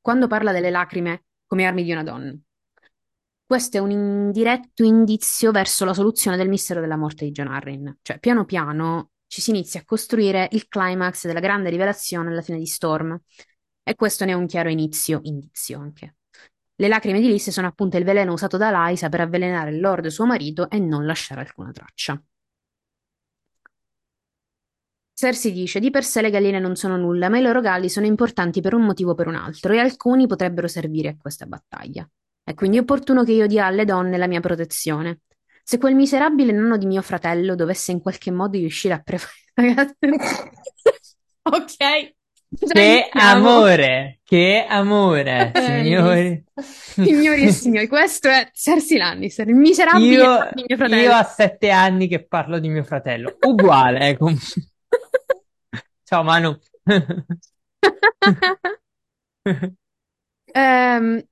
Quando 0.00 0.26
parla 0.26 0.52
delle 0.52 0.70
lacrime 0.70 1.24
come 1.46 1.66
armi 1.66 1.82
di 1.82 1.92
una 1.92 2.02
donna, 2.02 2.36
questo 3.48 3.78
è 3.78 3.80
un 3.80 3.90
indiretto 3.90 4.84
indizio 4.84 5.52
verso 5.52 5.86
la 5.86 5.94
soluzione 5.94 6.36
del 6.36 6.50
mistero 6.50 6.82
della 6.82 6.98
morte 6.98 7.24
di 7.24 7.30
John 7.30 7.48
Arryn. 7.48 7.96
Cioè, 8.02 8.18
piano 8.18 8.44
piano 8.44 9.12
ci 9.26 9.40
si 9.40 9.48
inizia 9.48 9.80
a 9.80 9.84
costruire 9.86 10.48
il 10.52 10.68
climax 10.68 11.26
della 11.26 11.40
grande 11.40 11.70
rivelazione 11.70 12.28
alla 12.28 12.42
fine 12.42 12.58
di 12.58 12.66
Storm. 12.66 13.18
E 13.82 13.94
questo 13.94 14.26
ne 14.26 14.32
è 14.32 14.34
un 14.34 14.46
chiaro 14.46 14.68
inizio, 14.68 15.20
indizio 15.22 15.80
anche. 15.80 16.16
Le 16.74 16.88
lacrime 16.88 17.20
di 17.20 17.28
Lys 17.28 17.48
sono 17.48 17.66
appunto 17.66 17.96
il 17.96 18.04
veleno 18.04 18.34
usato 18.34 18.58
da 18.58 18.70
Lysa 18.70 19.08
per 19.08 19.22
avvelenare 19.22 19.70
il 19.70 19.80
Lord 19.80 20.08
suo 20.08 20.26
marito 20.26 20.68
e 20.68 20.78
non 20.78 21.06
lasciare 21.06 21.40
alcuna 21.40 21.70
traccia. 21.72 22.22
Cersei 25.14 25.52
dice: 25.52 25.80
Di 25.80 25.88
per 25.88 26.04
sé 26.04 26.20
le 26.20 26.28
galline 26.28 26.58
non 26.58 26.76
sono 26.76 26.98
nulla, 26.98 27.30
ma 27.30 27.38
i 27.38 27.42
loro 27.42 27.62
galli 27.62 27.88
sono 27.88 28.04
importanti 28.04 28.60
per 28.60 28.74
un 28.74 28.82
motivo 28.82 29.12
o 29.12 29.14
per 29.14 29.26
un 29.26 29.36
altro, 29.36 29.72
e 29.72 29.78
alcuni 29.78 30.26
potrebbero 30.26 30.68
servire 30.68 31.08
a 31.08 31.16
questa 31.16 31.46
battaglia. 31.46 32.06
È 32.48 32.54
quindi 32.54 32.78
opportuno 32.78 33.24
che 33.24 33.32
io 33.32 33.46
dia 33.46 33.66
alle 33.66 33.84
donne 33.84 34.16
la 34.16 34.26
mia 34.26 34.40
protezione. 34.40 35.20
Se 35.62 35.76
quel 35.76 35.94
miserabile 35.94 36.50
nonno 36.50 36.78
di 36.78 36.86
mio 36.86 37.02
fratello 37.02 37.54
dovesse 37.54 37.92
in 37.92 38.00
qualche 38.00 38.30
modo 38.30 38.56
riuscire 38.56 38.94
a 38.94 39.02
preparare... 39.02 39.96
Ok, 41.42 41.76
Che 41.76 43.08
amore, 43.12 44.20
che 44.22 44.64
amore, 44.66 45.52
signori. 45.54 46.42
Signori 46.56 47.42
e 47.44 47.52
signori, 47.52 47.86
questo 47.86 48.28
è 48.30 48.48
Cersei 48.50 48.96
Lannister, 48.96 49.46
il 49.46 49.54
miserabile 49.54 50.14
Io, 50.14 50.48
di 50.54 50.64
mio 50.66 50.76
fratello. 50.78 51.02
io 51.02 51.12
a 51.12 51.22
sette 51.24 51.68
anni 51.68 52.08
che 52.08 52.24
parlo 52.26 52.58
di 52.58 52.68
mio 52.70 52.84
fratello, 52.84 53.36
uguale. 53.40 54.08
eh, 54.08 54.16
com- 54.16 54.38
Ciao 56.04 56.22
Manu. 56.22 56.58
Ehm, 60.54 61.22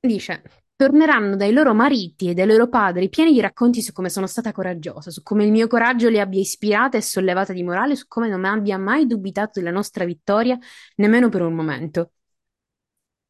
dice, 0.00 0.42
torneranno 0.76 1.36
dai 1.36 1.52
loro 1.52 1.74
mariti 1.74 2.28
e 2.30 2.34
dai 2.34 2.46
loro 2.46 2.68
padri 2.68 3.08
pieni 3.08 3.32
di 3.32 3.40
racconti 3.40 3.82
su 3.82 3.92
come 3.92 4.10
sono 4.10 4.26
stata 4.26 4.52
coraggiosa, 4.52 5.10
su 5.10 5.22
come 5.22 5.44
il 5.44 5.50
mio 5.50 5.66
coraggio 5.68 6.08
li 6.08 6.20
abbia 6.20 6.40
ispirata 6.40 6.96
e 6.98 7.02
sollevata 7.02 7.52
di 7.52 7.62
morale, 7.62 7.96
su 7.96 8.06
come 8.08 8.28
non 8.28 8.44
abbia 8.44 8.78
mai 8.78 9.06
dubitato 9.06 9.58
della 9.60 9.72
nostra 9.72 10.04
vittoria, 10.04 10.58
nemmeno 10.96 11.28
per 11.30 11.42
un 11.42 11.54
momento. 11.54 12.10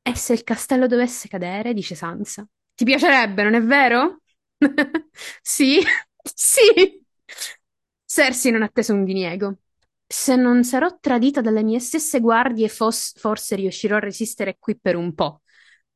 E 0.03 0.15
se 0.17 0.33
il 0.35 0.45
castello 0.45 0.87
dovesse 0.87 1.29
cadere, 1.29 1.75
dice 1.75 1.95
Sansa, 1.95 2.47
ti 2.75 2.85
piacerebbe, 2.85 3.43
non 3.43 3.55
è 3.55 3.63
vero? 3.63 4.21
Sì, 5.43 5.81
sì. 6.35 7.05
Cersei 8.05 8.53
non 8.53 8.63
attese 8.63 8.93
un 8.93 9.05
diniego. 9.05 9.59
Se 10.07 10.37
non 10.37 10.63
sarò 10.65 10.99
tradita 11.01 11.41
dalle 11.41 11.63
mie 11.65 11.81
stesse 11.81 12.21
guardie, 12.21 12.69
fos- 12.69 13.13
forse 13.19 13.57
riuscirò 13.57 13.97
a 13.97 14.01
resistere 14.01 14.57
qui 14.59 14.79
per 14.79 14.97
un 14.97 15.15
po'. 15.15 15.43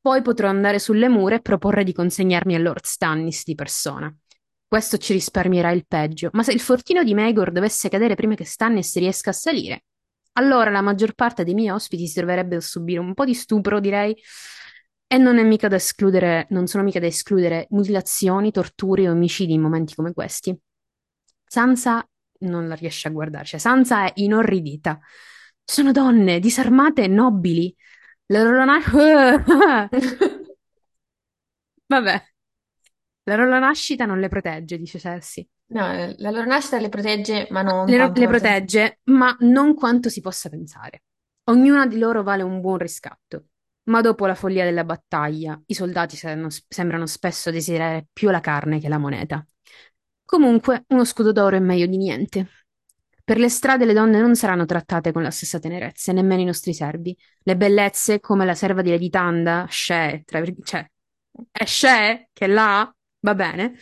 Poi 0.01 0.23
potrò 0.23 0.49
andare 0.49 0.79
sulle 0.79 1.07
mura 1.07 1.35
e 1.35 1.41
proporre 1.41 1.83
di 1.83 1.93
consegnarmi 1.93 2.55
a 2.55 2.59
Lord 2.59 2.83
Stannis 2.83 3.43
di 3.45 3.53
persona. 3.53 4.13
Questo 4.67 4.97
ci 4.97 5.13
risparmierà 5.13 5.69
il 5.71 5.85
peggio, 5.87 6.29
ma 6.33 6.41
se 6.41 6.53
il 6.53 6.59
fortino 6.59 7.03
di 7.03 7.13
Maegor 7.13 7.51
dovesse 7.51 7.87
cadere 7.87 8.15
prima 8.15 8.33
che 8.33 8.45
Stannis 8.45 8.95
riesca 8.97 9.29
a 9.29 9.33
salire, 9.33 9.83
allora 10.33 10.69
la 10.69 10.81
maggior 10.81 11.13
parte 11.13 11.43
dei 11.43 11.53
miei 11.53 11.69
ospiti 11.69 12.07
si 12.07 12.15
troverebbe 12.15 12.55
a 12.55 12.61
subire 12.61 12.99
un 12.99 13.13
po' 13.13 13.25
di 13.25 13.33
stupro, 13.33 13.79
direi, 13.79 14.15
e 15.05 15.17
non 15.17 15.37
è 15.37 15.43
mica 15.43 15.67
da 15.67 15.75
escludere, 15.75 16.47
non 16.51 16.67
sono 16.67 16.83
mica 16.83 16.99
da 16.99 17.05
escludere 17.05 17.67
mutilazioni, 17.71 18.49
torture 18.49 19.09
o 19.09 19.11
omicidi 19.11 19.53
in 19.53 19.61
momenti 19.61 19.93
come 19.93 20.13
questi. 20.13 20.57
Sansa 21.45 22.07
non 22.39 22.69
la 22.69 22.75
riesce 22.75 23.09
a 23.09 23.11
guardare, 23.11 23.43
cioè 23.43 23.59
Sansa 23.59 24.05
è 24.05 24.13
inorridita. 24.15 24.99
Sono 25.63 25.91
donne, 25.91 26.39
disarmate 26.39 27.03
e 27.03 27.07
nobili. 27.07 27.75
La 28.31 28.43
loro 28.43 28.63
Vabbè, 31.87 32.23
la 33.23 33.35
loro 33.35 33.59
nascita 33.59 34.05
non 34.05 34.19
le 34.19 34.29
protegge, 34.29 34.77
dice 34.77 34.99
Cersei. 34.99 35.47
No, 35.67 35.91
eh, 35.91 36.15
la 36.17 36.31
loro 36.31 36.45
nascita 36.45 36.79
le 36.79 36.89
protegge, 36.89 37.47
ma 37.51 37.61
non 37.61 37.85
Le, 37.85 37.97
tanto 37.97 38.19
le 38.19 38.27
quanto- 38.27 38.43
protegge, 38.43 38.99
ma 39.05 39.35
non 39.41 39.73
quanto 39.75 40.09
si 40.09 40.21
possa 40.21 40.49
pensare. 40.49 41.03
Ognuna 41.45 41.85
di 41.87 41.97
loro 41.97 42.23
vale 42.23 42.43
un 42.43 42.61
buon 42.61 42.77
riscatto. 42.77 43.45
Ma 43.83 43.99
dopo 44.01 44.25
la 44.25 44.35
follia 44.35 44.63
della 44.63 44.83
battaglia, 44.85 45.59
i 45.65 45.73
soldati 45.73 46.15
sembrano, 46.15 46.49
sembrano 46.67 47.05
spesso 47.07 47.51
desiderare 47.51 48.07
più 48.13 48.29
la 48.29 48.39
carne 48.39 48.79
che 48.79 48.87
la 48.87 48.97
moneta. 48.97 49.45
Comunque, 50.23 50.85
uno 50.89 51.03
scudo 51.03 51.31
d'oro 51.33 51.57
è 51.57 51.59
meglio 51.59 51.87
di 51.87 51.97
niente. 51.97 52.47
Per 53.31 53.39
le 53.39 53.47
strade 53.47 53.85
le 53.85 53.93
donne 53.93 54.19
non 54.19 54.35
saranno 54.35 54.65
trattate 54.65 55.13
con 55.13 55.23
la 55.23 55.31
stessa 55.31 55.57
tenerezza, 55.57 56.11
nemmeno 56.11 56.41
i 56.41 56.43
nostri 56.43 56.73
servi. 56.73 57.17
Le 57.43 57.55
bellezze, 57.55 58.19
come 58.19 58.43
la 58.43 58.55
serva 58.55 58.81
di 58.81 58.89
Lady 58.89 59.09
Tanda, 59.09 59.65
Shea, 59.69 60.21
tra 60.25 60.43
cioè, 60.63 60.85
è 61.49 61.63
Shea 61.63 62.27
che 62.33 62.47
là, 62.47 62.93
va 63.21 63.33
bene, 63.33 63.77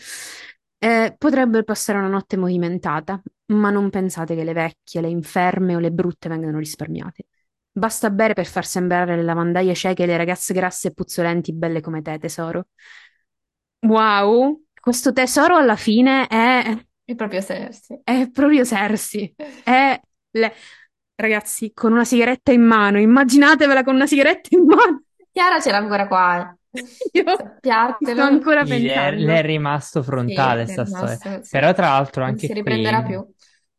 eh, 0.77 1.15
potrebbero 1.17 1.63
passare 1.63 1.97
una 1.97 2.09
notte 2.09 2.37
movimentata, 2.37 3.19
ma 3.47 3.71
non 3.71 3.89
pensate 3.89 4.35
che 4.35 4.43
le 4.43 4.53
vecchie, 4.53 5.01
le 5.01 5.09
inferme 5.09 5.75
o 5.75 5.79
le 5.79 5.89
brutte 5.89 6.29
vengano 6.29 6.59
risparmiate. 6.59 7.25
Basta 7.71 8.11
bere 8.11 8.35
per 8.35 8.45
far 8.45 8.67
sembrare 8.67 9.15
le 9.15 9.23
lavandaie 9.23 9.73
cieche 9.73 10.03
e 10.03 10.05
le 10.05 10.17
ragazze 10.17 10.53
grasse 10.53 10.89
e 10.89 10.93
puzzolenti 10.93 11.53
belle 11.53 11.81
come 11.81 12.03
te, 12.03 12.19
tesoro. 12.19 12.67
Wow, 13.79 14.65
questo 14.79 15.11
tesoro 15.11 15.55
alla 15.55 15.75
fine 15.75 16.27
è, 16.27 16.87
È 17.09 17.15
proprio 17.15 17.41
Cersei. 17.41 18.01
è 18.03 18.29
proprio 18.31 18.65
Cersei. 18.65 19.33
È 19.63 19.99
le- 20.31 20.53
Ragazzi, 21.15 21.73
con 21.73 21.91
una 21.91 22.05
sigaretta 22.05 22.51
in 22.53 22.61
mano, 22.61 22.97
immaginatevela 22.99 23.83
con 23.83 23.95
una 23.95 24.07
sigaretta 24.07 24.49
in 24.55 24.63
mano. 24.63 25.03
Chiara 25.31 25.59
ce 25.59 25.71
l'ha 25.71 25.77
ancora 25.77 26.07
qua. 26.07 26.57
Io 27.13 27.25
Sappiatelo. 27.35 28.21
sto 28.21 28.21
ancora 28.21 28.65
le 28.65 28.91
è, 28.93 29.11
pensando. 29.11 29.17
le 29.17 29.39
è 29.39 29.41
rimasto 29.41 30.03
frontale 30.03 30.65
Sì, 30.65 30.71
sta 30.71 30.83
è 30.83 30.85
storia. 30.85 31.17
rimasto, 31.17 31.43
sì. 31.43 31.57
Però 31.57 31.73
tra 31.73 31.87
l'altro 31.89 32.23
Non 32.23 32.37
anche 32.37 32.49
si 32.49 32.53
qui 32.53 32.53
riprenderà 32.53 33.03
più. 33.03 33.25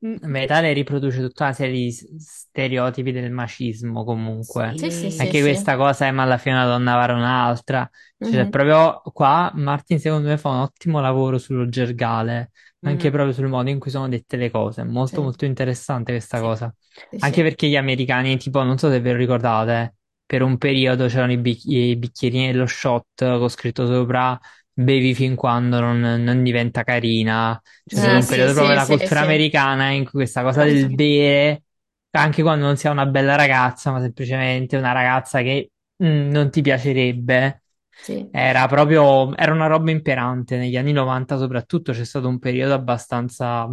Mm, 0.06 0.16
Metale 0.22 0.72
riproduce 0.72 1.20
tutta 1.20 1.44
una 1.44 1.52
serie 1.52 1.72
di 1.74 1.92
s- 1.92 2.06
stereotipi 2.16 3.12
del 3.12 3.30
macismo 3.30 4.04
comunque. 4.04 4.78
Sì, 4.78 4.90
sì, 4.90 5.10
sì, 5.10 5.10
Anche 5.16 5.34
sì. 5.34 5.42
questa 5.42 5.76
cosa, 5.76 6.06
eh, 6.06 6.10
ma 6.12 6.22
alla 6.22 6.38
fine 6.38 6.54
una 6.56 6.66
donna 6.66 6.94
vale 6.96 7.12
un'altra. 7.12 7.88
Cioè, 8.18 8.46
Mhm. 8.46 8.48
proprio 8.48 9.00
qua 9.12 9.50
Martin 9.54 9.98
secondo 9.98 10.28
me 10.28 10.38
fa 10.38 10.48
un 10.50 10.60
ottimo 10.60 11.00
lavoro 11.00 11.36
sullo 11.38 11.68
gergale, 11.68 12.50
anche 12.82 13.10
Mhm. 13.10 13.10
proprio 13.10 13.32
sul 13.34 13.46
modo 13.48 13.70
in 13.70 13.78
cui 13.78 13.90
sono 13.90 14.08
dette 14.08 14.36
le 14.36 14.50
cose. 14.50 14.84
Molto 14.84 15.20
Sì. 15.20 15.22
molto 15.22 15.44
interessante 15.44 16.12
questa 16.12 16.40
Sì. 16.40 16.40
cosa. 16.40 16.72
Sì, 17.18 17.18
Anche 17.18 17.42
perché 17.42 17.68
gli 17.68 17.76
americani, 17.76 18.36
tipo, 18.38 18.62
non 18.62 18.78
so 18.78 18.90
se 18.90 19.00
ve 19.00 19.12
lo 19.12 19.18
ricordate, 19.18 19.96
per 20.24 20.42
un 20.42 20.58
periodo 20.58 21.06
c'erano 21.06 21.32
i, 21.32 21.38
bic- 21.38 21.64
i 21.66 21.96
bicchierini 21.96 22.52
dello 22.52 22.66
shot 22.66 23.04
con 23.38 23.48
scritto 23.48 23.86
sopra 23.86 24.38
bevi 24.72 25.14
fin 25.14 25.34
quando 25.34 25.80
non, 25.80 25.98
non 26.00 26.42
diventa 26.42 26.82
carina. 26.84 27.60
C'è 27.86 27.96
stato 27.98 28.16
Ah, 28.16 28.20
un 28.20 28.24
sì, 28.24 28.26
periodo 28.26 28.52
sì, 28.52 28.54
proprio 28.54 28.74
della 28.74 28.86
sì, 28.86 28.94
cultura 28.94 29.20
sì. 29.20 29.22
americana 29.22 29.90
in 29.90 30.04
cui 30.04 30.12
questa 30.20 30.42
cosa 30.42 30.64
del 30.64 30.90
bere, 30.90 31.64
anche 32.12 32.42
quando 32.42 32.64
non 32.66 32.76
sia 32.76 32.90
una 32.90 33.06
bella 33.06 33.36
ragazza, 33.36 33.90
ma 33.92 34.00
semplicemente 34.00 34.76
una 34.76 34.92
ragazza 34.92 35.42
che 35.42 35.70
mm, 36.02 36.30
non 36.30 36.50
ti 36.50 36.60
piacerebbe, 36.62 37.59
Sì. 38.00 38.30
era 38.30 38.66
proprio, 38.68 39.34
era 39.36 39.52
una 39.52 39.66
roba 39.66 39.90
imperante. 39.90 40.56
Negli 40.56 40.76
anni 40.76 40.92
90 40.92 41.36
soprattutto 41.38 41.92
c'è 41.92 42.04
stato 42.04 42.28
un 42.28 42.38
periodo 42.38 42.74
abbastanza 42.74 43.68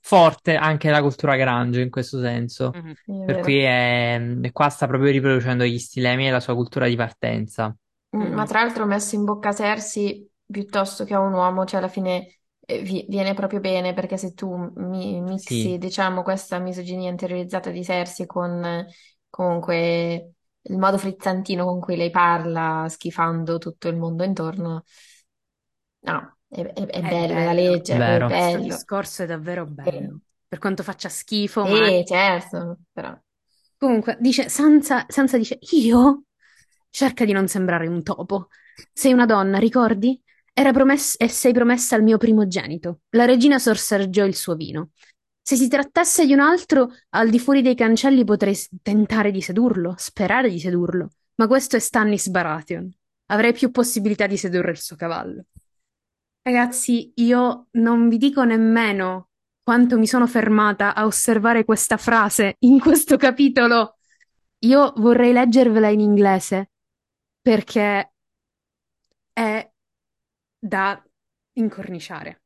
forte 0.00 0.56
anche 0.56 0.90
la 0.90 1.00
cultura 1.02 1.36
grunge 1.36 1.80
in 1.82 1.90
questo 1.90 2.20
senso. 2.20 2.74
mhm. 2.74 2.94
Sì, 3.04 3.12
è 3.22 3.24
Per 3.24 3.38
vero. 3.38 3.38
cui 3.38 3.58
è, 3.60 4.20
e 4.42 4.52
qua 4.52 4.68
sta 4.68 4.86
proprio 4.86 5.10
riproducendo 5.12 5.64
gli 5.64 5.78
stilemi 5.78 6.26
e 6.26 6.30
la 6.30 6.40
sua 6.40 6.54
cultura 6.54 6.86
di 6.88 6.96
partenza. 6.96 7.74
Mm, 8.16 8.32
Ma 8.34 8.44
Mhm. 8.44 8.46
tra 8.46 8.60
l'altro 8.62 8.84
ho 8.84 8.86
messo 8.86 9.14
in 9.14 9.24
bocca 9.24 9.52
Cersei 9.54 10.28
piuttosto 10.44 11.04
che 11.04 11.14
a 11.14 11.20
un 11.20 11.32
uomo, 11.32 11.64
cioè 11.64 11.78
alla 11.80 11.88
fine 11.88 12.40
eh, 12.64 12.80
vi- 12.82 13.06
viene 13.08 13.34
proprio 13.34 13.60
bene 13.60 13.94
perché 13.94 14.16
se 14.16 14.34
tu 14.34 14.54
mi, 14.76 15.20
mixi, 15.20 15.78
Sì, 15.78 15.78
diciamo, 15.78 16.22
questa 16.22 16.58
misoginia 16.58 17.10
interiorizzata 17.10 17.70
di 17.70 17.82
Cersei 17.82 18.26
con 18.26 18.86
comunque 19.30 20.34
il 20.64 20.78
modo 20.78 20.98
frizzantino 20.98 21.64
con 21.64 21.80
cui 21.80 21.96
lei 21.96 22.10
parla, 22.10 22.86
schifando 22.88 23.58
tutto 23.58 23.88
il 23.88 23.96
mondo 23.96 24.24
intorno, 24.24 24.84
no, 26.00 26.36
è, 26.48 26.60
è- 26.62 26.86
è 26.86 27.02
È 27.02 27.14
bello, 27.18 27.42
la 27.42 27.52
bello. 27.52 27.52
legge, 27.52 27.96
è 27.96 28.02
vero. 28.02 28.30
Questo 28.30 28.58
bello. 28.58 28.60
discorso 28.60 29.22
è 29.22 29.26
davvero 29.26 29.66
bello. 29.66 30.20
Per 30.48 30.58
quanto 30.58 30.82
faccia 30.82 31.08
schifo, 31.08 31.66
ma 31.66 31.78
Sì, 31.88 32.04
certo, 32.06 32.78
però. 32.92 33.18
Comunque, 33.76 34.16
dice, 34.20 34.48
Sansa, 34.48 35.04
Sansa 35.08 35.36
dice, 35.36 35.58
io? 35.72 36.24
Cerca 36.90 37.24
di 37.24 37.32
non 37.32 37.48
sembrare 37.48 37.86
un 37.88 38.02
topo. 38.02 38.48
Sei 38.92 39.12
una 39.12 39.26
donna, 39.26 39.58
ricordi? 39.58 40.20
Era 40.52 40.72
promess- 40.72 41.16
e 41.18 41.28
sei 41.28 41.52
promessa 41.52 41.96
al 41.96 42.02
mio 42.02 42.18
primogenito. 42.18 43.00
La 43.10 43.24
regina 43.24 43.58
sorseggiò 43.58 44.24
il 44.24 44.34
suo 44.36 44.54
vino. 44.54 44.90
Se 45.44 45.56
si 45.56 45.66
trattasse 45.66 46.24
di 46.24 46.32
un 46.32 46.40
altro, 46.40 46.92
al 47.10 47.28
di 47.28 47.40
fuori 47.40 47.62
dei 47.62 47.74
cancelli 47.74 48.24
potrei 48.24 48.56
tentare 48.80 49.32
di 49.32 49.42
sedurlo, 49.42 49.94
sperare 49.98 50.48
di 50.48 50.60
sedurlo. 50.60 51.10
Ma 51.34 51.48
questo 51.48 51.76
è 51.76 51.80
Stannis 51.80 52.28
Baratheon. 52.28 52.88
Avrei 53.26 53.52
più 53.52 53.72
possibilità 53.72 54.28
di 54.28 54.36
sedurre 54.36 54.70
il 54.70 54.80
suo 54.80 54.94
cavallo. 54.94 55.46
Ragazzi, 56.42 57.12
io 57.16 57.66
non 57.72 58.08
vi 58.08 58.18
dico 58.18 58.44
nemmeno 58.44 59.30
quanto 59.62 59.98
mi 59.98 60.06
sono 60.06 60.26
fermata 60.26 60.94
a 60.94 61.06
osservare 61.06 61.64
questa 61.64 61.96
frase 61.96 62.56
in 62.60 62.78
questo 62.78 63.16
capitolo. 63.16 63.96
Io 64.60 64.92
vorrei 64.96 65.32
leggervela 65.32 65.88
in 65.88 66.00
inglese 66.00 66.70
perché 67.40 68.12
è 69.32 69.70
da 70.58 71.02
incorniciare. 71.54 72.41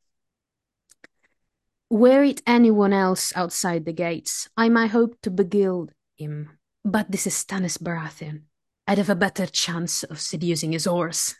Were 1.90 2.22
it 2.24 2.42
anyone 2.46 2.92
else 2.92 3.32
outside 3.36 3.84
the 3.84 3.92
gates, 3.92 4.48
I 4.56 4.68
might 4.68 4.90
hope 4.90 5.16
to 5.22 5.30
beguile 5.30 5.88
him. 6.16 6.58
But 6.84 7.10
this 7.10 7.26
is 7.26 7.34
Stannis 7.34 7.78
Baratheon. 7.78 8.42
I'd 8.86 8.98
have 8.98 9.10
a 9.10 9.16
better 9.16 9.46
chance 9.46 10.02
of 10.04 10.20
seducing 10.20 10.72
his 10.72 10.84
horse. 10.84 11.34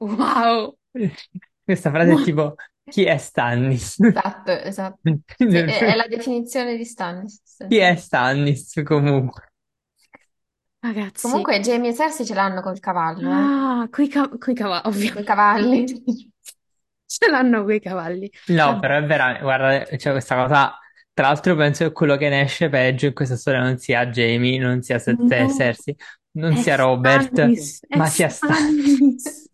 Wow! 0.00 0.76
Questa 1.64 1.90
frase 1.90 2.12
è 2.12 2.14
Wow. 2.14 2.24
tipo, 2.24 2.54
chi 2.84 3.04
è 3.04 3.16
Stannis? 3.18 3.98
Esatto, 4.00 4.50
esatto. 4.52 4.98
Sì, 5.36 5.56
è, 5.58 5.84
è 5.92 5.94
la 5.94 6.06
definizione 6.06 6.76
di 6.76 6.84
Stannis. 6.84 7.40
Chi 7.68 7.76
è 7.78 7.94
Stannis 7.96 8.80
comunque? 8.84 9.52
Ragazzi, 10.82 11.28
Comunque 11.28 11.60
Jamie 11.60 11.90
e 11.90 11.94
Cersei 11.94 12.24
ce 12.26 12.34
l'hanno 12.34 12.62
col 12.62 12.80
cavallo, 12.80 13.30
eh? 13.32 13.32
ah, 13.32 13.88
coi, 13.90 14.08
ca- 14.08 14.28
coi 14.38 14.54
cavalli, 14.54 14.82
Coi 15.08 15.24
ovviamente. 15.24 15.24
cavalli. 15.24 16.02
Ce 17.12 17.28
l'hanno 17.28 17.64
coi 17.64 17.80
cavalli. 17.80 18.30
No, 18.46 18.78
però 18.78 18.96
è 18.98 19.04
veramente, 19.04 19.42
guarda, 19.42 19.84
c'è 19.96 20.10
questa 20.12 20.36
cosa. 20.36 20.78
Tra 21.12 21.26
l'altro, 21.26 21.56
penso 21.56 21.84
che 21.84 21.92
quello 21.92 22.16
che 22.16 22.28
ne 22.28 22.42
esce 22.42 22.68
peggio 22.68 23.06
in 23.06 23.14
questa 23.14 23.36
storia 23.36 23.60
non 23.60 23.78
sia 23.78 24.06
Jamie, 24.06 24.58
non 24.58 24.80
sia 24.82 24.98
Se- 24.98 25.16
No, 25.18 25.28
Cersei, 25.50 25.96
non 26.32 26.54
è 26.54 26.56
sia 26.56 26.76
Robert, 26.76 27.32
Stannis, 27.32 27.80
ma 27.92 28.08
sia 28.08 28.28
Stannis. 28.28 29.02
Stannis. 29.18 29.49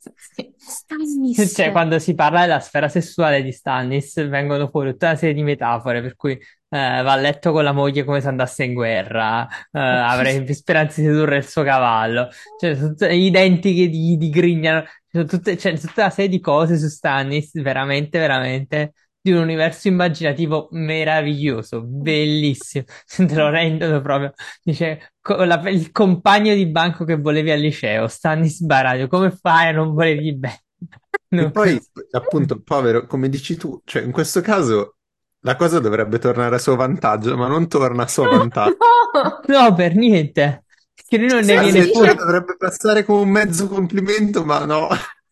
Stannis. 0.68 1.54
Cioè, 1.54 1.70
quando 1.70 1.98
si 1.98 2.14
parla 2.14 2.40
della 2.42 2.60
sfera 2.60 2.88
sessuale 2.88 3.42
di 3.42 3.52
Stannis, 3.52 4.26
vengono 4.28 4.68
fuori 4.68 4.90
tutta 4.90 5.08
una 5.08 5.16
serie 5.16 5.34
di 5.34 5.42
metafore, 5.42 6.02
per 6.02 6.16
cui 6.16 6.32
eh, 6.32 6.38
va 6.68 7.12
a 7.12 7.16
letto 7.16 7.52
con 7.52 7.62
la 7.64 7.72
moglie 7.72 8.04
come 8.04 8.20
se 8.20 8.28
andasse 8.28 8.64
in 8.64 8.74
guerra, 8.74 9.46
eh, 9.46 9.78
avrei 9.78 10.42
più 10.42 10.54
speranze 10.54 11.00
di 11.00 11.08
sedurre 11.08 11.36
il 11.38 11.46
suo 11.46 11.62
cavallo, 11.62 12.28
cioè, 12.60 12.76
tutte 12.76 13.12
identiche 13.12 13.88
di, 13.88 14.16
di 14.16 14.28
grignano, 14.28 14.82
ci 14.84 14.90
sono 15.10 15.24
tutte, 15.24 15.56
c'è 15.56 15.78
tutta 15.78 16.02
una 16.02 16.10
serie 16.10 16.30
di 16.30 16.40
cose 16.40 16.76
su 16.78 16.88
Stannis, 16.88 17.52
veramente, 17.62 18.18
veramente, 18.18 18.92
di 19.30 19.32
un 19.32 19.42
universo 19.42 19.88
immaginativo 19.88 20.68
meraviglioso, 20.72 21.82
bellissimo, 21.82 22.84
te 23.16 23.34
lo 23.34 23.48
rendono 23.50 24.00
proprio, 24.00 24.32
dice, 24.62 25.14
co- 25.20 25.42
la- 25.44 25.68
il 25.68 25.90
compagno 25.90 26.54
di 26.54 26.66
banco 26.66 27.04
che 27.04 27.16
volevi 27.16 27.50
al 27.50 27.58
liceo, 27.60 28.06
Stannis 28.06 28.60
Baradio, 28.62 29.08
come 29.08 29.30
fai 29.32 29.68
a 29.68 29.72
non 29.72 29.92
volergli 29.94 30.32
bene? 30.34 30.60
E 31.38 31.48
No. 31.48 31.50
poi, 31.50 31.78
appunto, 32.12 32.62
povero, 32.62 33.06
come 33.06 33.28
dici 33.28 33.56
tu, 33.56 33.80
cioè 33.84 34.02
in 34.02 34.10
questo 34.12 34.40
caso 34.40 34.96
la 35.40 35.54
cosa 35.56 35.80
dovrebbe 35.80 36.18
tornare 36.18 36.54
a 36.56 36.58
suo 36.58 36.76
vantaggio, 36.76 37.36
ma 37.36 37.46
non 37.46 37.68
torna 37.68 38.04
a 38.04 38.08
suo 38.08 38.26
vantaggio. 38.28 38.76
No! 38.80 39.42
No, 39.48 39.74
per 39.74 39.94
niente. 39.94 40.64
Che 40.94 41.18
lui 41.18 41.28
non 41.28 41.44
ne 41.44 41.56
Sì, 41.56 41.58
viene 41.58 41.82
sì. 41.82 41.90
fuori. 41.90 42.10
Addirittura 42.10 42.12
dovrebbe 42.12 42.56
passare 42.58 43.02
come 43.04 43.20
un 43.22 43.30
mezzo 43.30 43.68
complimento, 43.68 44.44
ma 44.44 44.64
no. 44.66 44.88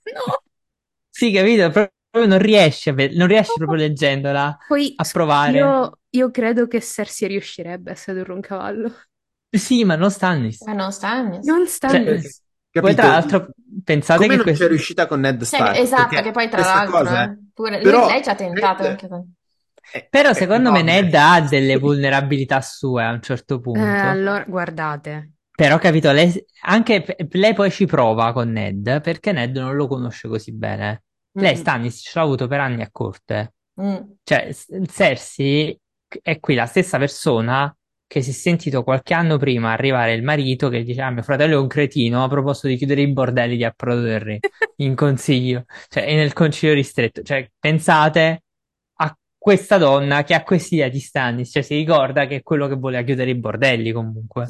No. 0.06 0.38
Sì, 1.10 1.32
capito? 1.32 1.70
Proprio 1.70 1.92
non 2.26 2.38
riesce, 2.38 2.92
non 2.92 3.26
riesce 3.26 3.54
proprio 3.58 3.78
leggendola 3.78 4.56
Poi 4.66 4.94
a 4.96 5.08
provare. 5.10 5.58
io, 5.58 6.00
io 6.10 6.30
credo 6.30 6.66
che 6.66 6.80
Cersei 6.80 7.28
riuscirebbe 7.28 7.92
a 7.92 7.94
sedurre 7.94 8.32
un 8.32 8.40
cavallo. 8.40 8.90
Sì, 9.50 9.84
ma 9.84 9.96
non 9.96 10.10
Stannis. 10.10 10.66
Ma 10.66 10.72
non 10.72 10.92
Stannis. 10.92 11.46
Non 11.46 11.66
Cioè, 11.84 12.02
Stannis. 12.06 12.42
poi 12.78 12.94
Capito? 12.94 12.94
tra 12.94 13.08
l'altro 13.08 13.50
pensate 13.84 14.26
Come 14.26 14.28
che 14.28 14.36
non 14.36 14.42
questo... 14.42 14.64
c'è 14.64 14.68
riuscita 14.68 15.06
con 15.06 15.20
Ned 15.20 15.42
Cioè, 15.46 15.48
Stark? 15.48 15.80
esatto, 15.80 16.20
Perché 16.20 16.22
che 16.22 16.30
poi 16.30 16.48
tra 16.48 16.62
questa 16.62 16.64
l'altro, 16.64 17.08
cosa, 17.08 17.22
eh, 17.22 17.38
pure 17.52 17.78
però 17.80 18.06
lei 18.06 18.22
ci 18.22 18.30
ha 18.30 18.34
tentato 18.34 18.82
Ned 18.82 18.82
anche 18.82 19.08
con... 19.08 19.32
è- 19.90 20.08
Però 20.08 20.32
è 20.32 20.34
secondo 20.34 20.70
me 20.72 20.82
enorme. 20.82 20.82
Ned 20.82 21.14
ha 21.14 21.40
delle 21.42 21.76
vulnerabilità 21.78 22.60
sue 22.60 23.04
a 23.04 23.12
un 23.12 23.22
certo 23.22 23.60
Eh, 23.72 23.78
punto. 23.78 24.08
allora, 24.08 24.44
guardate. 24.48 25.32
Però, 25.56 25.78
capito, 25.78 26.10
lei, 26.12 26.32
anche 26.62 27.04
lei 27.32 27.54
poi 27.54 27.70
ci 27.70 27.86
prova 27.86 28.32
con 28.32 28.50
Ned, 28.50 29.00
perché 29.02 29.30
Ned 29.32 29.56
non 29.56 29.74
lo 29.76 29.86
conosce 29.86 30.26
così 30.28 30.52
bene. 30.52 31.04
Lei 31.36 31.54
Mm. 31.54 31.58
Stannis 31.58 32.00
ce 32.00 32.12
l'ha 32.14 32.24
avuto 32.24 32.46
per 32.46 32.60
anni 32.60 32.82
a 32.82 32.88
corte. 32.90 33.54
Mm. 33.80 33.96
Cioè, 34.22 34.54
Cersei 34.86 35.78
è 36.22 36.38
qui 36.38 36.54
la 36.54 36.66
stessa 36.66 36.98
persona 36.98 37.74
che 38.06 38.22
si 38.22 38.30
è 38.30 38.32
sentito 38.32 38.84
qualche 38.84 39.14
anno 39.14 39.36
prima 39.38 39.72
arrivare 39.72 40.14
il 40.14 40.22
marito 40.22 40.68
che 40.68 40.84
dice: 40.84 41.00
Ah, 41.02 41.10
mio 41.10 41.22
fratello 41.22 41.54
è 41.56 41.60
un 41.60 41.66
cretino, 41.66 42.22
ha 42.22 42.28
proposto 42.28 42.68
di 42.68 42.76
chiudere 42.76 43.00
i 43.02 43.12
bordelli 43.12 43.56
di 43.56 43.64
Approdo 43.64 44.02
del 44.02 44.20
Re 44.20 44.38
in 44.76 44.94
consiglio, 44.94 45.64
cioè, 45.88 46.04
e 46.08 46.14
nel 46.14 46.32
consiglio 46.32 46.74
ristretto. 46.74 47.22
Cioè, 47.22 47.50
pensate 47.58 48.44
a 48.98 49.16
questa 49.36 49.76
donna 49.78 50.22
che 50.22 50.34
ha 50.34 50.42
quest'idea 50.44 50.88
di 50.88 51.00
Stannis, 51.00 51.50
cioè, 51.50 51.62
si 51.62 51.74
ricorda 51.74 52.26
che 52.26 52.36
è 52.36 52.42
quello 52.42 52.68
che 52.68 52.76
voleva 52.76 53.02
chiudere 53.02 53.30
i 53.30 53.34
bordelli 53.36 53.90
comunque. 53.92 54.46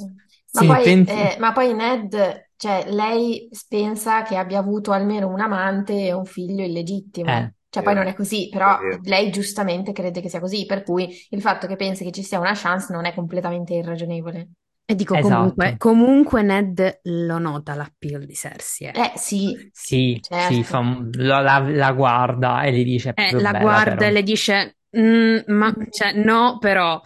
Ma 0.55 0.61
Sì, 0.61 0.67
poi, 0.67 0.83
pensi- 0.85 1.13
eh, 1.13 1.37
ma 1.41 1.53
poi 1.53 1.75
Ned, 1.75 2.51
cioè 2.57 2.85
lei 2.91 3.49
pensa 3.69 4.23
che 4.23 4.37
abbia 4.37 4.59
avuto 4.61 4.93
almeno 4.93 5.29
un 5.29 5.41
amante 5.41 5.93
e 6.07 6.13
un 6.13 6.25
figlio 6.25 6.63
illegittimo. 6.65 7.31
Eh. 7.31 7.53
Cioè 7.69 7.83
poi 7.83 7.95
non 7.95 8.07
è 8.07 8.15
così, 8.15 8.49
però 8.51 8.79
Vero. 8.81 9.01
lei 9.03 9.31
giustamente 9.33 9.91
crede 9.93 10.21
che 10.21 10.29
sia 10.29 10.39
così, 10.39 10.65
per 10.65 10.85
cui 10.85 11.13
il 11.31 11.41
fatto 11.41 11.67
che 11.67 11.75
pensi 11.75 12.05
che 12.05 12.13
ci 12.13 12.23
sia 12.23 12.39
una 12.39 12.55
chance 12.55 12.93
non 12.93 13.05
è 13.05 13.13
completamente 13.15 13.75
irragionevole. 13.75 14.51
E 14.87 14.95
dico 14.95 15.15
Esatto. 15.17 15.55
comunque, 15.55 15.75
comunque 15.77 16.43
Ned 16.43 17.01
lo 17.05 17.39
nota 17.39 17.75
l'appeal 17.75 18.25
di 18.25 18.35
Cersei. 18.35 18.89
eh. 18.89 19.01
Eh 19.01 19.13
sì, 19.17 19.71
Sì, 19.73 20.21
Certo. 20.21 20.55
sì, 20.55 20.63
fa 20.63 20.79
un- 20.79 21.11
la, 21.15 21.41
la- 21.41 21.59
la 21.69 21.93
guarda 21.93 22.63
e 22.63 22.73
gli 22.73 22.85
dice: 22.85 23.11
È 23.11 23.15
Eh, 23.15 23.31
proprio 23.31 23.41
la 23.41 23.51
bella, 23.51 23.63
guarda 23.63 23.83
però. 23.83 24.07
e 24.07 24.11
le 24.13 24.23
dice, 24.23 24.77
"Mm, 24.97 25.39
ma, 25.49 25.75
cioè, 25.91 26.13
no, 26.13 26.59
però. 26.59 27.01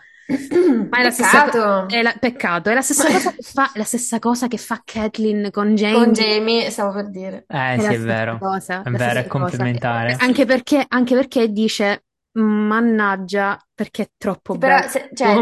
Ma 0.91 0.99
è 0.99 1.03
la 1.03 1.11
stessa 1.11 1.49
co- 1.49 1.87
è 1.87 2.03
la- 2.03 2.17
peccato, 2.19 2.69
è 2.71 2.75
la 2.75 2.83
stessa 2.83 3.11
cosa 3.11 3.31
che 3.33 3.43
fa, 3.43 3.71
la 3.75 3.85
stessa 3.85 4.19
cosa 4.19 4.47
che 4.47 4.59
fa 4.59 4.83
Catelyn 4.85 5.51
con 5.51 5.75
Jaime. 5.75 6.05
Con 6.05 6.13
Jamie, 6.13 6.71
stavo 6.71 6.93
per 6.93 7.11
dire. 7.11 7.45
Eh, 7.49 7.75
È 7.75 7.79
sì, 7.79 7.95
è 7.95 7.99
vero. 7.99 8.39
cosa, 8.39 8.83
È 8.83 8.91
vero, 8.91 9.21
è 9.21 9.27
cosa. 9.27 9.57
complementare. 9.57 10.17
Anche 10.21 10.45
perché, 10.45 10.85
anche 10.87 11.15
perché 11.15 11.49
dice, 11.51 12.05
mannaggia, 12.33 13.59
perché 13.75 14.03
è 14.03 14.11
troppo 14.17 14.53
Sì, 14.53 14.59
però, 14.59 14.87
se- 14.89 15.11
cioè, 15.15 15.35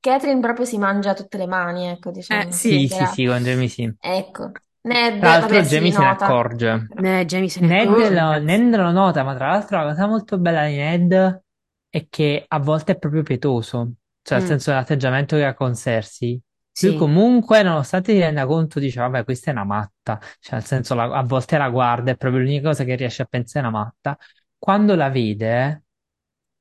Catherine 0.00 0.40
proprio 0.40 0.64
si 0.66 0.78
mangia 0.78 1.14
tutte 1.14 1.38
le 1.38 1.46
mani, 1.46 1.86
ecco, 1.88 2.10
diciamo. 2.10 2.50
Eh, 2.50 2.52
sì. 2.52 2.86
Sì, 2.86 2.88
sì, 2.88 3.06
sì, 3.06 3.24
con 3.26 3.42
Jamie 3.42 3.68
sì. 3.68 3.92
Ecco. 4.00 4.52
Ned, 4.82 5.20
Tra 5.20 5.30
l'altro, 5.30 5.48
vabbè, 5.56 5.64
si 5.64 5.74
Jamie 5.74 5.92
se 5.92 5.98
ne 6.02 6.08
accorge. 6.08 6.92
Eh, 7.02 7.24
Jamie 7.26 7.48
se 7.48 7.60
ne 7.60 7.66
Ned 7.66 7.88
accorge, 7.88 8.10
lo. 8.10 8.38
Ned 8.38 8.74
lo 8.76 8.90
nota, 8.92 9.22
ma 9.24 9.34
tra 9.34 9.48
l'altro 9.50 9.78
la 9.82 9.88
cosa 9.90 10.06
molto 10.06 10.38
bella 10.38 10.66
di 10.66 10.76
Ned 10.76 11.42
è 11.90 12.06
che 12.08 12.44
a 12.46 12.58
volte 12.60 12.92
è 12.92 12.98
proprio 12.98 13.22
pietoso, 13.22 13.94
cioè 14.28 14.38
nel 14.38 14.46
Mm. 14.46 14.50
senso 14.50 14.70
dell'atteggiamento 14.70 15.36
che 15.36 15.44
ha 15.44 15.54
con 15.54 15.74
Cersei. 15.74 16.40
Sì. 16.70 16.86
Lui 16.88 16.96
comunque, 16.96 17.62
nonostante 17.62 18.12
si 18.12 18.18
renda 18.20 18.46
conto, 18.46 18.78
dice, 18.78 19.00
vabbè, 19.00 19.24
questa 19.24 19.50
è 19.50 19.52
una 19.54 19.64
matta, 19.64 20.18
cioè 20.38 20.54
nel 20.54 20.64
senso 20.64 20.94
la- 20.94 21.04
a 21.16 21.22
volte 21.24 21.58
la 21.58 21.68
guarda, 21.70 22.12
è 22.12 22.16
proprio 22.16 22.42
l'unica 22.42 22.68
cosa 22.68 22.84
che 22.84 22.94
riesce 22.94 23.22
a 23.22 23.24
pensare 23.26 23.66
è 23.66 23.68
una 23.68 23.78
matta. 23.78 24.16
Quando 24.56 24.94
la 24.94 25.08
vede, 25.10 25.84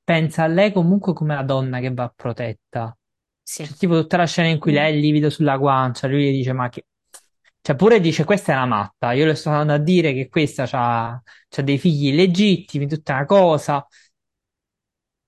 pensa 0.04 0.44
a 0.44 0.48
lei 0.48 0.72
comunque 0.72 1.14
come 1.14 1.36
la 1.36 1.44
donna 1.44 1.80
che 1.80 1.94
va 1.94 2.12
protetta. 2.16 2.98
Sì. 3.44 3.64
C'è 3.64 3.74
tipo 3.74 4.00
tutta 4.02 4.18
la 4.18 4.26
scena 4.26 4.48
in 4.50 4.60
cui 4.60 4.72
lei 4.74 4.94
è 4.94 5.00
livido 5.00 5.30
sulla 5.30 5.58
guancia, 5.58 6.08
lui 6.08 6.32
gli 6.32 6.38
dice, 6.38 6.54
ma 6.54 6.70
che... 6.70 6.86
Cioè 7.62 7.76
pure 7.76 8.00
dice, 8.00 8.24
questa 8.24 8.54
è 8.54 8.56
una 8.56 8.66
matta, 8.66 9.12
io 9.12 9.26
le 9.26 9.36
sto 9.36 9.50
andando 9.50 9.74
a 9.74 9.78
dire 9.78 10.14
che 10.14 10.30
questa 10.30 10.66
c'ha 10.66 11.22
dei 11.64 11.78
figli 11.78 12.08
illegittimi, 12.08 12.88
tutta 12.88 13.14
una 13.16 13.26
cosa. 13.26 13.86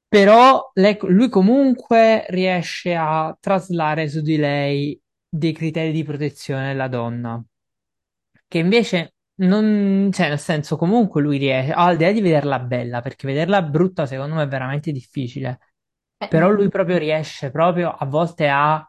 Però 0.10 0.72
lei- 0.74 0.98
lui 1.04 1.30
comunque 1.30 2.26
riesce 2.30 2.96
a 2.96 3.36
traslare 3.40 4.10
su 4.10 4.22
di 4.22 4.38
lei 4.38 5.00
dei 5.30 5.54
criteri 5.54 5.92
di 5.92 6.04
protezione 6.04 6.68
della 6.68 6.88
donna. 6.88 7.42
Che 8.48 8.58
invece 8.58 9.14
non, 9.42 10.10
cioè 10.12 10.30
nel 10.30 10.40
senso 10.40 10.76
comunque 10.76 11.22
lui 11.22 11.38
riesce, 11.38 11.72
ha 11.72 11.90
l'idea 11.92 12.12
di 12.12 12.22
vederla 12.22 12.60
bella, 12.60 13.02
perché 13.02 13.28
vederla 13.28 13.62
brutta 13.62 14.06
secondo 14.06 14.36
me 14.36 14.44
è 14.44 14.48
veramente 14.48 14.92
difficile. 14.92 15.60
Eh, 16.18 16.28
Però 16.28 16.50
lui 16.50 16.68
proprio 16.70 16.98
riesce 16.98 17.52
proprio 17.52 17.92
a 17.92 18.06
volte 18.06 18.48
a 18.50 18.84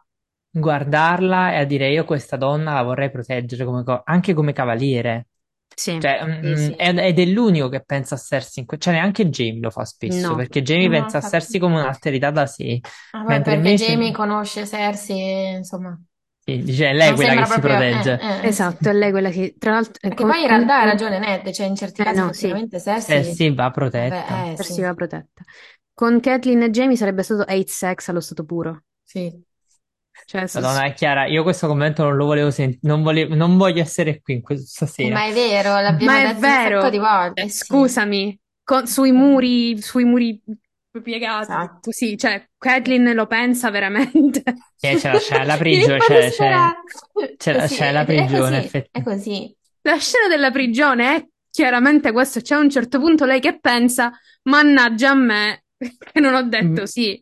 guardarla 0.49 1.53
e 1.53 1.57
a 1.59 1.65
dire 1.65 1.89
io 1.91 2.03
questa 2.05 2.37
donna 2.37 2.73
la 2.73 2.81
vorrei 2.83 3.11
proteggere 3.11 3.63
come 3.65 3.83
co- 3.83 4.01
anche 4.03 4.33
come 4.33 4.51
cavaliere. 4.53 5.27
Sì. 5.73 5.99
Cioè, 5.99 6.19
Sì, 6.41 6.47
mm, 6.47 6.53
sì. 6.55 6.73
ed, 6.77 6.97
ed 6.99 7.19
è 7.19 7.25
l'unico 7.25 7.69
che 7.69 7.81
pensa 7.83 8.15
a 8.15 8.17
Cersei, 8.17 8.61
in 8.63 8.65
que- 8.65 8.77
cioè 8.77 8.93
neanche 8.93 9.29
Jamie 9.29 9.61
lo 9.61 9.69
fa 9.69 9.83
spesso, 9.85 10.29
No. 10.29 10.35
perché 10.35 10.61
Jamie 10.61 10.87
No, 10.87 10.91
pensa 10.99 11.17
a 11.17 11.21
infatti. 11.21 11.37
Cersei 11.41 11.59
come 11.59 11.75
un'alterità 11.79 12.29
da 12.31 12.45
sé. 12.45 12.79
Ah, 13.11 13.23
Mentre 13.23 13.53
perché 13.55 13.67
invece- 13.69 13.85
Jamie 13.91 14.11
conosce 14.11 14.65
Cersei, 14.67 15.55
insomma. 15.55 15.99
Sì, 16.43 16.57
dice, 16.63 16.89
è 16.89 16.93
lei 16.93 17.13
quella 17.13 17.35
che 17.35 17.45
sembra 17.45 17.45
si 17.45 17.59
proprio- 17.59 17.75
protegge. 17.89 18.19
eh, 18.19 18.45
eh, 18.45 18.47
Esatto, 18.47 18.89
è 18.89 18.93
lei 18.93 19.11
quella 19.11 19.29
che, 19.29 19.55
tra 19.59 19.71
l'altro... 19.71 19.93
Perché 20.01 20.23
poi 20.25 20.41
in 20.41 20.47
realtà 20.47 20.81
ha 20.81 20.85
ragione 20.85 21.19
Ned, 21.19 21.51
cioè 21.51 21.67
in 21.67 21.75
certi 21.75 22.01
Eh, 22.01 22.03
casi 22.03 22.17
no, 22.19 22.25
sì. 22.25 22.29
effettivamente 22.31 22.79
Cersei... 22.81 23.23
Cersei 23.23 23.53
va 23.53 23.69
protetta. 23.71 24.25
Vabbè, 24.27 24.51
eh, 24.51 24.55
Cersei 24.55 24.75
sì, 24.75 24.81
va 24.81 24.93
protetta. 24.95 25.41
Con 25.93 26.19
Catelyn 26.19 26.63
e 26.63 26.69
Jamie 26.71 26.95
sarebbe 26.97 27.21
stato 27.21 27.41
hate 27.43 27.67
sex 27.67 28.07
allo 28.09 28.19
stato 28.21 28.43
puro. 28.43 28.83
sì. 29.03 29.49
Cioè, 30.31 30.47
s- 30.47 30.55
Madonna, 30.55 30.85
è 30.85 30.93
chiara, 30.93 31.25
io 31.25 31.43
questo 31.43 31.67
commento 31.67 32.03
non 32.03 32.15
lo 32.15 32.25
volevo 32.25 32.51
sentire, 32.51 32.79
non 32.83 33.03
volevo, 33.03 33.35
non 33.35 33.57
voglio 33.57 33.81
essere 33.81 34.21
qui 34.21 34.35
in 34.35 34.41
questa 34.41 34.85
sera. 34.85 35.13
Ma 35.13 35.25
è 35.25 35.33
vero, 35.33 35.73
l'abbiamo 35.73 36.13
Ma 36.13 36.19
è 36.19 36.21
detto 36.27 36.35
un 36.35 36.39
vero. 36.41 36.79
sacco 36.79 36.89
di 36.89 36.97
volte. 36.99 37.41
Eh, 37.41 37.49
sì. 37.49 37.65
scusami, 37.65 38.39
con- 38.63 38.87
sui 38.87 39.11
muri, 39.11 39.81
sui 39.81 40.05
muri 40.05 40.41
piegati, 41.03 41.41
Esatto. 41.43 41.79
così, 41.81 42.17
cioè, 42.17 42.47
Catelyn 42.57 43.13
lo 43.13 43.27
pensa 43.27 43.69
veramente. 43.71 44.43
Eh, 44.79 44.95
c'è 44.95 45.11
la 45.11 45.19
scena 45.19 45.39
della 45.41 45.53
Io 45.55 45.59
prigione, 45.59 45.97
non 45.97 46.07
c'è, 46.07 46.29
c'è, 46.31 47.35
c'è 47.37 47.53
la 47.53 47.67
Sì, 47.67 47.73
scena 47.75 47.87
della 47.91 47.99
è- 47.99 48.03
è 48.03 48.05
prigione, 48.05 48.55
così, 48.55 48.65
effettivamente. 48.65 48.89
È 48.91 49.03
così. 49.03 49.55
La 49.81 49.97
scena 49.97 50.27
della 50.29 50.51
prigione 50.51 51.15
è 51.15 51.27
chiaramente 51.49 52.11
questo, 52.13 52.39
c'è 52.39 52.55
a 52.55 52.59
un 52.59 52.69
certo 52.69 52.99
punto 52.99 53.25
lei 53.25 53.41
che 53.41 53.59
pensa, 53.59 54.11
mannaggia 54.43 55.09
a 55.09 55.15
me, 55.15 55.63
che 55.77 56.19
non 56.21 56.33
ho 56.35 56.43
detto 56.43 56.85
sì. 56.85 57.21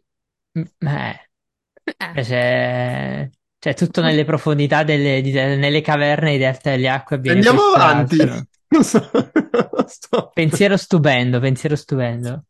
Mm, 0.60 0.64
eh, 0.88 1.29
Eh, 1.98 2.22
c'è, 2.22 3.30
c'è 3.60 3.74
tutto 3.74 4.02
nelle 4.02 4.26
profondità, 4.26 4.84
delle, 4.84 5.22
di- 5.22 5.32
nelle 5.32 5.82
caverne 5.82 6.32
di 6.32 6.38
Delta 6.38 6.70
delle 6.72 6.90
Acque. 6.90 7.16
Andiamo 7.26 7.62
avanti. 7.74 8.18
Non 8.72 8.84
so. 8.84 9.10
Sto- 9.88 10.30
Pensiero 10.32 10.78
stupendo, 10.78 11.40
pensiero 11.40 11.76
stupendo. 11.76 12.44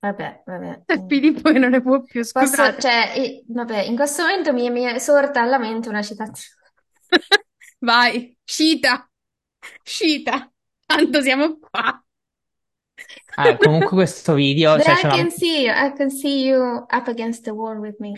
Vabbè, 0.00 0.42
vabbè. 0.44 0.82
e 0.86 1.04
Filippo 1.08 1.52
che 1.52 1.58
non 1.60 1.70
ne 1.70 1.80
può 1.80 2.02
più, 2.02 2.22
Posso, 2.22 2.46
scusate. 2.46 2.80
cioè, 2.80 3.12
eh, 3.14 3.44
vabbè, 3.46 3.82
in 3.82 3.94
questo 3.94 4.22
momento 4.22 4.52
mi, 4.52 4.68
mi 4.70 4.82
è 4.82 4.98
sorta 4.98 5.40
alla 5.42 5.58
mente 5.58 5.88
una 5.88 6.02
citazione. 6.02 6.60
Vai, 7.78 8.36
scita, 8.42 9.08
scita, 9.84 10.50
tanto 10.86 11.20
siamo 11.22 11.58
qua. 11.60 12.04
Ah, 13.36 13.56
comunque 13.56 13.90
questo 13.90 14.34
video, 14.34 14.74
But 14.74 14.84
cioè, 14.84 14.94
I 14.94 14.96
c'è 14.96 15.06
una- 15.06 15.16
can 15.16 15.30
see 15.30 15.60
you, 15.62 15.72
I 15.72 15.92
can 15.96 16.10
see 16.10 16.44
you 16.46 16.78
up 16.90 17.06
against 17.06 17.44
the 17.44 17.50
wall 17.50 17.78
with 17.78 17.96
me. 18.00 18.14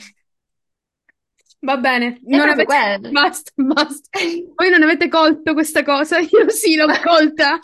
Va 1.62 1.76
bene, 1.76 2.14
È 2.14 2.36
non 2.36 2.40
proprio 2.40 2.64
avete... 2.64 2.64
quello. 2.64 3.10
Basta, 3.10 3.50
basta. 3.62 4.18
Voi 4.54 4.70
non 4.70 4.82
avete 4.82 5.08
colto 5.08 5.52
questa 5.52 5.82
cosa? 5.82 6.18
Io 6.20 6.48
sì, 6.48 6.76
l'ho 6.76 6.86
colta. 7.02 7.60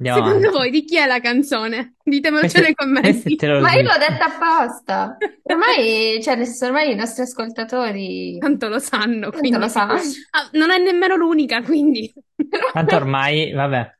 Andiamo 0.00 0.24
Secondo 0.24 0.48
avanti. 0.48 0.56
voi 0.56 0.70
di 0.70 0.84
chi 0.86 0.96
è 0.96 1.06
la 1.06 1.20
canzone? 1.20 1.96
Ditemelo 2.02 2.40
Questo, 2.40 2.60
nei 2.60 2.74
questo 2.74 2.94
commenti. 2.94 3.36
Taylor 3.36 3.60
Ma 3.60 3.74
io 3.74 3.82
l'ho 3.82 3.98
detta 3.98 4.24
apposta. 4.34 5.18
Ormai, 5.42 6.20
cioè, 6.24 6.36
nel 6.36 6.46
senso, 6.46 6.64
ormai 6.64 6.92
i 6.92 6.94
nostri 6.94 7.22
ascoltatori 7.22 8.38
Tanto 8.38 8.68
lo 8.68 8.78
sanno, 8.78 9.28
tanto 9.28 9.38
quindi... 9.38 9.58
lo 9.58 9.68
sanno. 9.68 9.92
Ah, 10.30 10.48
non 10.52 10.70
è 10.70 10.78
nemmeno 10.78 11.16
l'unica, 11.16 11.60
quindi... 11.60 12.10
Tanto 12.72 12.96
ormai, 12.96 13.52
vabbè. 13.52 13.98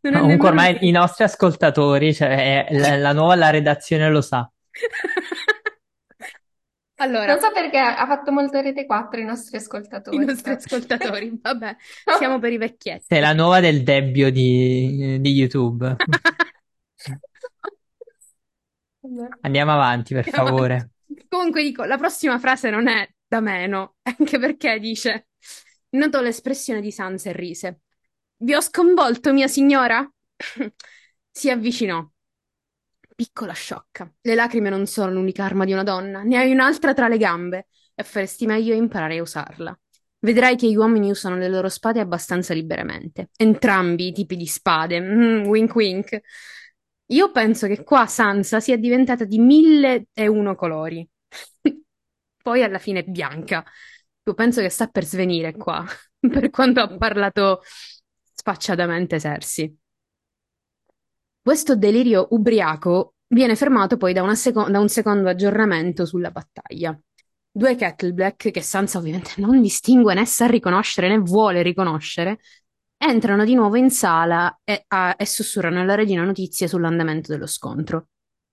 Non 0.00 0.12
è 0.12 0.18
Comunque 0.18 0.50
nemmeno 0.50 0.68
ormai 0.68 0.88
i 0.88 0.90
nostri 0.90 1.24
ascoltatori, 1.24 2.12
cioè, 2.12 2.66
è- 2.66 2.74
la, 2.76 2.96
la 2.96 3.12
nuova 3.14 3.34
la 3.34 3.48
redazione 3.48 4.10
lo 4.10 4.20
sa. 4.20 4.46
Allora, 7.04 7.32
Non 7.32 7.40
so 7.40 7.52
perché 7.52 7.78
ha 7.78 8.06
fatto 8.06 8.32
molto 8.32 8.60
Rete 8.60 8.86
4 8.86 9.20
i 9.20 9.24
nostri 9.24 9.58
ascoltatori. 9.58 10.16
i 10.16 10.24
nostri 10.24 10.52
ascoltatori, 10.52 11.38
vabbè, 11.42 11.76
siamo 12.18 12.38
per 12.38 12.52
i 12.52 12.56
vecchietti. 12.56 13.04
Sei 13.08 13.20
la 13.20 13.34
nuova 13.34 13.60
del 13.60 13.82
debbio 13.82 14.30
di, 14.30 15.18
di 15.20 15.30
YouTube. 15.32 15.96
Andiamo 19.42 19.72
avanti, 19.72 20.14
per 20.14 20.24
Andiamo 20.26 20.48
favore. 20.48 20.74
avanti. 20.74 21.26
Comunque 21.28 21.62
dico, 21.62 21.84
la 21.84 21.98
prossima 21.98 22.38
frase 22.38 22.70
non 22.70 22.88
è 22.88 23.06
da 23.26 23.40
meno, 23.40 23.96
anche 24.18 24.38
perché 24.38 24.78
dice, 24.78 25.28
notò 25.90 26.20
l'espressione 26.22 26.80
di 26.80 26.90
Sansa 26.90 27.30
e 27.30 27.32
rise. 27.32 27.80
Vi 28.36 28.54
ho 28.54 28.60
sconvolto, 28.60 29.32
mia 29.32 29.48
signora? 29.48 30.08
Si 31.36 31.50
avvicinò. 31.50 32.08
Piccola 33.16 33.52
sciocca, 33.52 34.12
le 34.22 34.34
lacrime 34.34 34.70
non 34.70 34.86
sono 34.86 35.12
l'unica 35.12 35.44
arma 35.44 35.64
di 35.64 35.72
una 35.72 35.84
donna, 35.84 36.22
ne 36.22 36.36
hai 36.36 36.50
un'altra 36.50 36.94
tra 36.94 37.06
le 37.06 37.16
gambe 37.16 37.68
e 37.94 38.02
faresti 38.02 38.44
meglio 38.44 38.74
imparare 38.74 39.18
a 39.18 39.22
usarla. 39.22 39.78
Vedrai 40.18 40.56
che 40.56 40.68
gli 40.68 40.74
uomini 40.74 41.10
usano 41.10 41.36
le 41.36 41.48
loro 41.48 41.68
spade 41.68 42.00
abbastanza 42.00 42.54
liberamente. 42.54 43.28
Entrambi 43.36 44.08
i 44.08 44.12
tipi 44.12 44.36
di 44.36 44.46
spade. 44.46 44.98
Mm, 45.00 45.44
wink 45.46 45.74
wink. 45.74 46.20
Io 47.08 47.30
penso 47.30 47.66
che 47.68 47.84
qua 47.84 48.06
Sansa 48.06 48.58
sia 48.60 48.76
diventata 48.76 49.24
di 49.24 49.38
mille 49.38 50.06
e 50.12 50.26
uno 50.26 50.54
colori. 50.56 51.06
Poi 52.42 52.62
alla 52.62 52.78
fine 52.78 53.00
è 53.00 53.04
bianca. 53.04 53.62
Io 54.24 54.34
penso 54.34 54.60
che 54.60 54.70
sta 54.70 54.88
per 54.88 55.04
svenire 55.04 55.52
qua, 55.52 55.84
per 56.18 56.50
quanto 56.50 56.80
ha 56.80 56.96
parlato 56.96 57.60
sfacciatamente 58.34 59.20
Cersei. 59.20 59.78
Questo 61.44 61.76
delirio 61.76 62.28
ubriaco 62.30 63.16
viene 63.26 63.54
fermato 63.54 63.98
poi 63.98 64.14
da, 64.14 64.34
seco- 64.34 64.70
da 64.70 64.80
un 64.80 64.88
secondo 64.88 65.28
aggiornamento 65.28 66.06
sulla 66.06 66.30
battaglia. 66.30 66.98
Due 67.50 67.76
Kettleblack, 67.76 68.50
che 68.50 68.62
Sansa 68.62 68.96
ovviamente 68.96 69.32
non 69.42 69.60
distingue 69.60 70.14
né 70.14 70.24
sa 70.24 70.46
riconoscere 70.46 71.06
né 71.08 71.18
vuole 71.18 71.60
riconoscere, 71.60 72.38
entrano 72.96 73.44
di 73.44 73.54
nuovo 73.54 73.76
in 73.76 73.90
sala 73.90 74.58
e, 74.64 74.84
a- 74.88 75.16
e 75.18 75.26
sussurrano 75.26 75.82
alla 75.82 75.94
regina 75.94 76.24
notizie 76.24 76.66
sull'andamento 76.66 77.30
dello 77.30 77.46
scontro. 77.46 78.06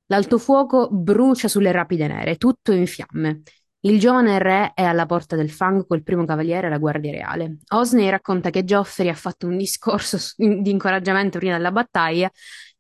L'altofuoco 0.07 0.89
brucia 0.91 1.47
sulle 1.47 1.72
rapide 1.72 2.07
nere, 2.07 2.35
tutto 2.35 2.73
in 2.73 2.88
fiamme. 2.88 3.43
Il 3.84 3.99
giovane 3.99 4.38
re 4.38 4.73
è 4.73 4.84
alla 4.84 5.05
porta 5.05 5.38
del 5.38 5.49
fango 5.49 5.85
col 5.85 6.03
primo 6.03 6.26
cavaliere 6.26 6.68
e 6.68 6.69
la 6.69 6.77
guardia 6.77 7.11
reale. 7.11 7.59
Osney 7.69 8.09
racconta 8.09 8.49
che 8.49 8.65
Geoffrey 8.65 9.07
ha 9.07 9.13
fatto 9.15 9.47
un 9.47 9.55
discorso 9.55 10.18
di 10.35 10.69
incoraggiamento 10.69 11.39
prima 11.39 11.55
della 11.55 11.72
battaglia 11.72 12.30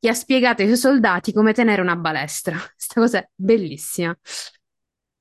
e 0.03 0.09
ha 0.09 0.13
spiegato 0.15 0.63
ai 0.63 0.67
suoi 0.67 0.79
soldati 0.79 1.31
come 1.31 1.53
tenere 1.53 1.81
una 1.81 1.95
balestra. 1.95 2.57
Questa 2.57 2.99
cosa 2.99 3.19
è 3.19 3.29
bellissima. 3.35 4.17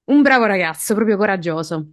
Un 0.05 0.23
bravo 0.23 0.47
ragazzo, 0.47 0.95
proprio 0.95 1.19
coraggioso. 1.19 1.87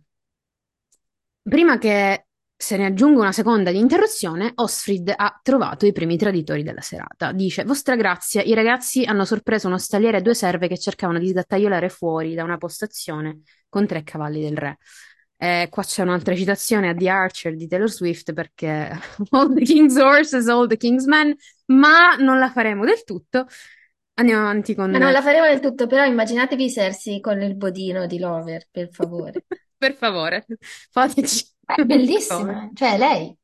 Prima 1.42 1.78
che 1.78 2.28
se 2.56 2.78
ne 2.78 2.86
aggiunga 2.86 3.20
una 3.20 3.32
seconda 3.34 3.72
di 3.72 3.78
interruzione, 3.78 4.54
Osfrid 4.56 5.14
ha 5.16 5.40
trovato 5.44 5.86
i 5.86 5.92
primi 5.92 6.18
traditori 6.18 6.64
della 6.64 6.82
serata. 6.82 7.34
Dice: 7.34 7.66
Vostra 7.66 7.98
grazia, 7.98 8.42
i 8.42 8.54
ragazzi 8.54 9.04
hanno 9.04 9.26
sorpreso 9.26 9.68
uno 9.68 9.78
stalliere 9.78 10.20
e 10.20 10.22
due 10.22 10.34
serve 10.34 10.70
che 10.70 10.80
cercavano 10.80 11.20
di 11.20 11.28
sgattaiolare 11.28 11.90
fuori 11.90 12.36
da 12.36 12.44
una 12.44 12.58
postazione 12.58 13.42
con 13.68 13.86
tre 13.86 14.04
cavalli 14.04 14.42
del 14.42 14.58
re. 14.58 14.78
Eh, 15.36 15.68
qua 15.70 15.84
c'è 15.84 16.02
un'altra 16.02 16.36
citazione 16.36 16.90
a 16.90 16.96
The 16.96 17.10
Archer 17.10 17.56
di 17.56 17.68
Taylor 17.68 17.92
Swift 17.92 18.34
perché 18.34 18.98
all 19.32 19.54
the 19.54 19.64
king's 19.64 19.98
horses, 19.98 20.48
all 20.48 20.68
the 20.68 20.78
king's 20.78 21.06
men, 21.06 21.36
ma 21.68 22.16
non 22.16 22.40
la 22.40 22.50
faremo 22.52 22.86
del 22.86 23.04
tutto. 23.04 23.48
Andiamo 24.16 24.42
avanti 24.42 24.74
con... 24.74 24.90
Ma 24.90 24.98
non 24.98 25.12
la 25.12 25.22
faremo 25.22 25.46
del 25.46 25.60
tutto, 25.60 25.86
però 25.88 26.04
immaginatevi 26.04 26.72
Cersei 26.72 27.20
con 27.20 27.42
il 27.42 27.56
bodino 27.56 28.08
di 28.08 28.18
Lover, 28.20 28.68
per 28.70 28.90
favore. 28.92 29.46
Per 29.78 29.94
favore, 29.94 30.48
fateci... 30.90 31.54
È 31.64 31.84
bellissima, 31.84 32.72
cioè 32.74 32.98
lei. 32.98 33.38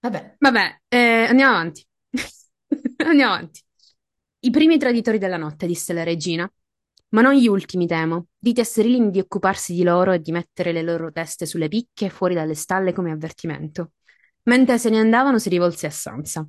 Vabbè. 0.00 0.36
Vabbè, 0.38 0.80
eh, 0.88 1.26
andiamo 1.28 1.52
avanti. 1.52 1.86
Andiamo 3.06 3.34
avanti. 3.34 3.62
I 4.40 4.50
primi 4.50 4.78
traditori 4.78 5.18
della 5.18 5.36
notte, 5.36 5.66
disse 5.66 5.92
la 5.92 6.02
regina. 6.02 6.50
Ma 7.10 7.20
non 7.20 7.34
gli 7.34 7.46
ultimi, 7.46 7.86
temo. 7.86 8.28
Dite 8.38 8.62
a 8.62 8.64
Serilin 8.64 9.10
di 9.10 9.20
occuparsi 9.20 9.74
di 9.74 9.82
loro 9.82 10.12
e 10.12 10.20
di 10.20 10.32
mettere 10.32 10.72
le 10.72 10.82
loro 10.82 11.12
teste 11.12 11.46
sulle 11.46 11.68
picche 11.68 12.08
fuori 12.08 12.34
dalle 12.34 12.54
stalle 12.54 12.92
come 12.92 13.12
avvertimento. 13.12 13.92
Mentre 14.50 14.78
se 14.78 14.90
ne 14.90 14.98
andavano, 14.98 15.38
si 15.38 15.48
rivolse 15.48 15.86
a 15.86 15.90
Sansa. 15.90 16.44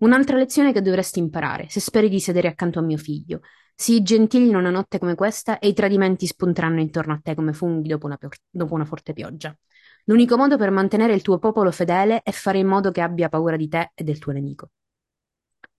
Un'altra 0.00 0.36
lezione 0.36 0.74
che 0.74 0.82
dovresti 0.82 1.20
imparare, 1.20 1.70
se 1.70 1.80
speri 1.80 2.10
di 2.10 2.20
sedere 2.20 2.48
accanto 2.48 2.80
a 2.80 2.82
mio 2.82 2.98
figlio. 2.98 3.40
Sii 3.74 4.02
gentile 4.02 4.44
in 4.44 4.56
una 4.56 4.68
notte 4.68 4.98
come 4.98 5.14
questa 5.14 5.58
e 5.58 5.68
i 5.68 5.72
tradimenti 5.72 6.26
spunteranno 6.26 6.80
intorno 6.80 7.14
a 7.14 7.20
te 7.22 7.34
come 7.34 7.54
funghi 7.54 7.88
dopo 7.88 8.04
una, 8.04 8.18
pior- 8.18 8.36
dopo 8.50 8.74
una 8.74 8.84
forte 8.84 9.14
pioggia. 9.14 9.56
L'unico 10.04 10.36
modo 10.36 10.58
per 10.58 10.70
mantenere 10.70 11.14
il 11.14 11.22
tuo 11.22 11.38
popolo 11.38 11.70
fedele 11.70 12.20
è 12.22 12.30
fare 12.30 12.58
in 12.58 12.66
modo 12.66 12.90
che 12.90 13.00
abbia 13.00 13.30
paura 13.30 13.56
di 13.56 13.68
te 13.68 13.90
e 13.94 14.04
del 14.04 14.18
tuo 14.18 14.32
nemico. 14.32 14.72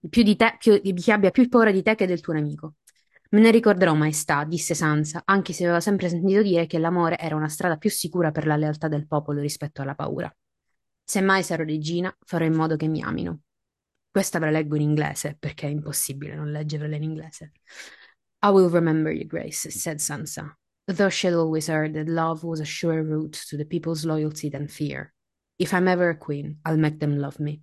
Più 0.08 0.24
di 0.24 0.34
te, 0.34 0.56
più, 0.58 0.80
che 0.82 1.12
abbia 1.12 1.30
più 1.30 1.48
paura 1.48 1.70
di 1.70 1.82
te 1.84 1.94
che 1.94 2.06
del 2.06 2.20
tuo 2.20 2.32
nemico. 2.32 2.74
Me 3.30 3.40
ne 3.40 3.52
ricorderò, 3.52 3.94
maestà, 3.94 4.42
disse 4.42 4.74
Sansa, 4.74 5.22
anche 5.24 5.52
se 5.52 5.62
aveva 5.62 5.78
sempre 5.80 6.08
sentito 6.08 6.42
dire 6.42 6.66
che 6.66 6.78
l'amore 6.78 7.18
era 7.18 7.36
una 7.36 7.48
strada 7.48 7.76
più 7.76 7.88
sicura 7.90 8.32
per 8.32 8.46
la 8.46 8.56
lealtà 8.56 8.88
del 8.88 9.06
popolo 9.06 9.40
rispetto 9.40 9.80
alla 9.80 9.94
paura. 9.94 10.34
Se 11.10 11.22
mai 11.22 11.42
sarò 11.42 11.64
regina, 11.64 12.14
farò 12.20 12.44
in 12.44 12.52
modo 12.52 12.76
che 12.76 12.86
mi 12.86 13.02
amino. 13.02 13.40
Questa 14.10 14.38
ve 14.38 14.44
la 14.44 14.50
leggo 14.50 14.76
in 14.76 14.82
inglese, 14.82 15.36
perché 15.38 15.66
è 15.66 15.70
impossibile 15.70 16.34
non 16.34 16.50
leggerla 16.50 16.96
in 16.96 17.02
inglese. 17.02 17.52
I 18.42 18.50
will 18.50 18.68
remember 18.68 19.10
you, 19.10 19.26
Grace, 19.26 19.70
said 19.70 20.00
Sansa. 20.00 20.54
Though 20.84 21.08
she'd 21.08 21.32
always 21.32 21.70
heard 21.70 21.94
that 21.94 22.08
love 22.08 22.46
was 22.46 22.60
a 22.60 22.66
surer 22.66 23.02
route 23.02 23.42
to 23.48 23.56
the 23.56 23.64
people's 23.64 24.04
loyalty 24.04 24.50
than 24.50 24.68
fear. 24.68 25.14
If 25.56 25.72
I'm 25.72 25.88
ever 25.88 26.10
a 26.10 26.18
queen, 26.18 26.58
I'll 26.66 26.76
make 26.76 26.98
them 26.98 27.16
love 27.16 27.40
me. 27.40 27.62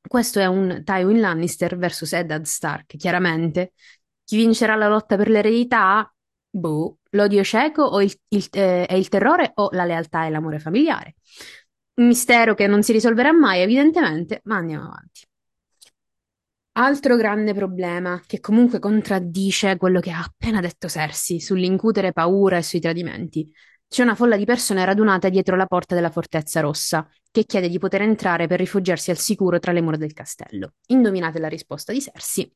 Questo 0.00 0.40
è 0.40 0.46
un 0.46 0.82
Tywin 0.84 1.20
Lannister 1.20 1.76
versus 1.76 2.12
Eddard 2.12 2.46
Stark, 2.46 2.96
chiaramente. 2.96 3.74
Chi 4.24 4.36
vincerà 4.36 4.74
la 4.74 4.88
lotta 4.88 5.16
per 5.16 5.28
l'eredità? 5.28 6.12
Boh, 6.50 6.98
l'odio 7.10 7.44
cieco 7.44 7.84
o 7.84 8.02
il, 8.02 8.12
il, 8.26 8.48
eh, 8.50 8.86
è 8.86 8.94
il 8.94 9.08
terrore 9.08 9.52
o 9.54 9.68
la 9.70 9.84
lealtà 9.84 10.26
e 10.26 10.30
l'amore 10.30 10.58
familiare? 10.58 11.14
Un 12.00 12.06
mistero 12.06 12.54
che 12.54 12.66
non 12.66 12.82
si 12.82 12.92
risolverà 12.92 13.30
mai, 13.30 13.60
evidentemente, 13.60 14.40
ma 14.44 14.56
andiamo 14.56 14.86
avanti. 14.86 15.26
Altro 16.72 17.16
grande 17.16 17.52
problema, 17.52 18.22
che 18.26 18.40
comunque 18.40 18.78
contraddice 18.78 19.76
quello 19.76 20.00
che 20.00 20.10
ha 20.10 20.22
appena 20.22 20.60
detto 20.60 20.88
Cersei 20.88 21.40
sull'incutere 21.40 22.12
paura 22.12 22.56
e 22.56 22.62
sui 22.62 22.80
tradimenti. 22.80 23.52
C'è 23.86 24.02
una 24.02 24.14
folla 24.14 24.38
di 24.38 24.46
persone 24.46 24.82
radunate 24.82 25.28
dietro 25.28 25.56
la 25.56 25.66
porta 25.66 25.94
della 25.94 26.10
Fortezza 26.10 26.60
Rossa, 26.60 27.06
che 27.30 27.44
chiede 27.44 27.68
di 27.68 27.78
poter 27.78 28.00
entrare 28.00 28.46
per 28.46 28.60
rifugiarsi 28.60 29.10
al 29.10 29.18
sicuro 29.18 29.58
tra 29.58 29.72
le 29.72 29.82
mura 29.82 29.98
del 29.98 30.14
castello. 30.14 30.74
Indovinate 30.86 31.38
la 31.38 31.48
risposta 31.48 31.92
di 31.92 32.00
Cersei. 32.00 32.50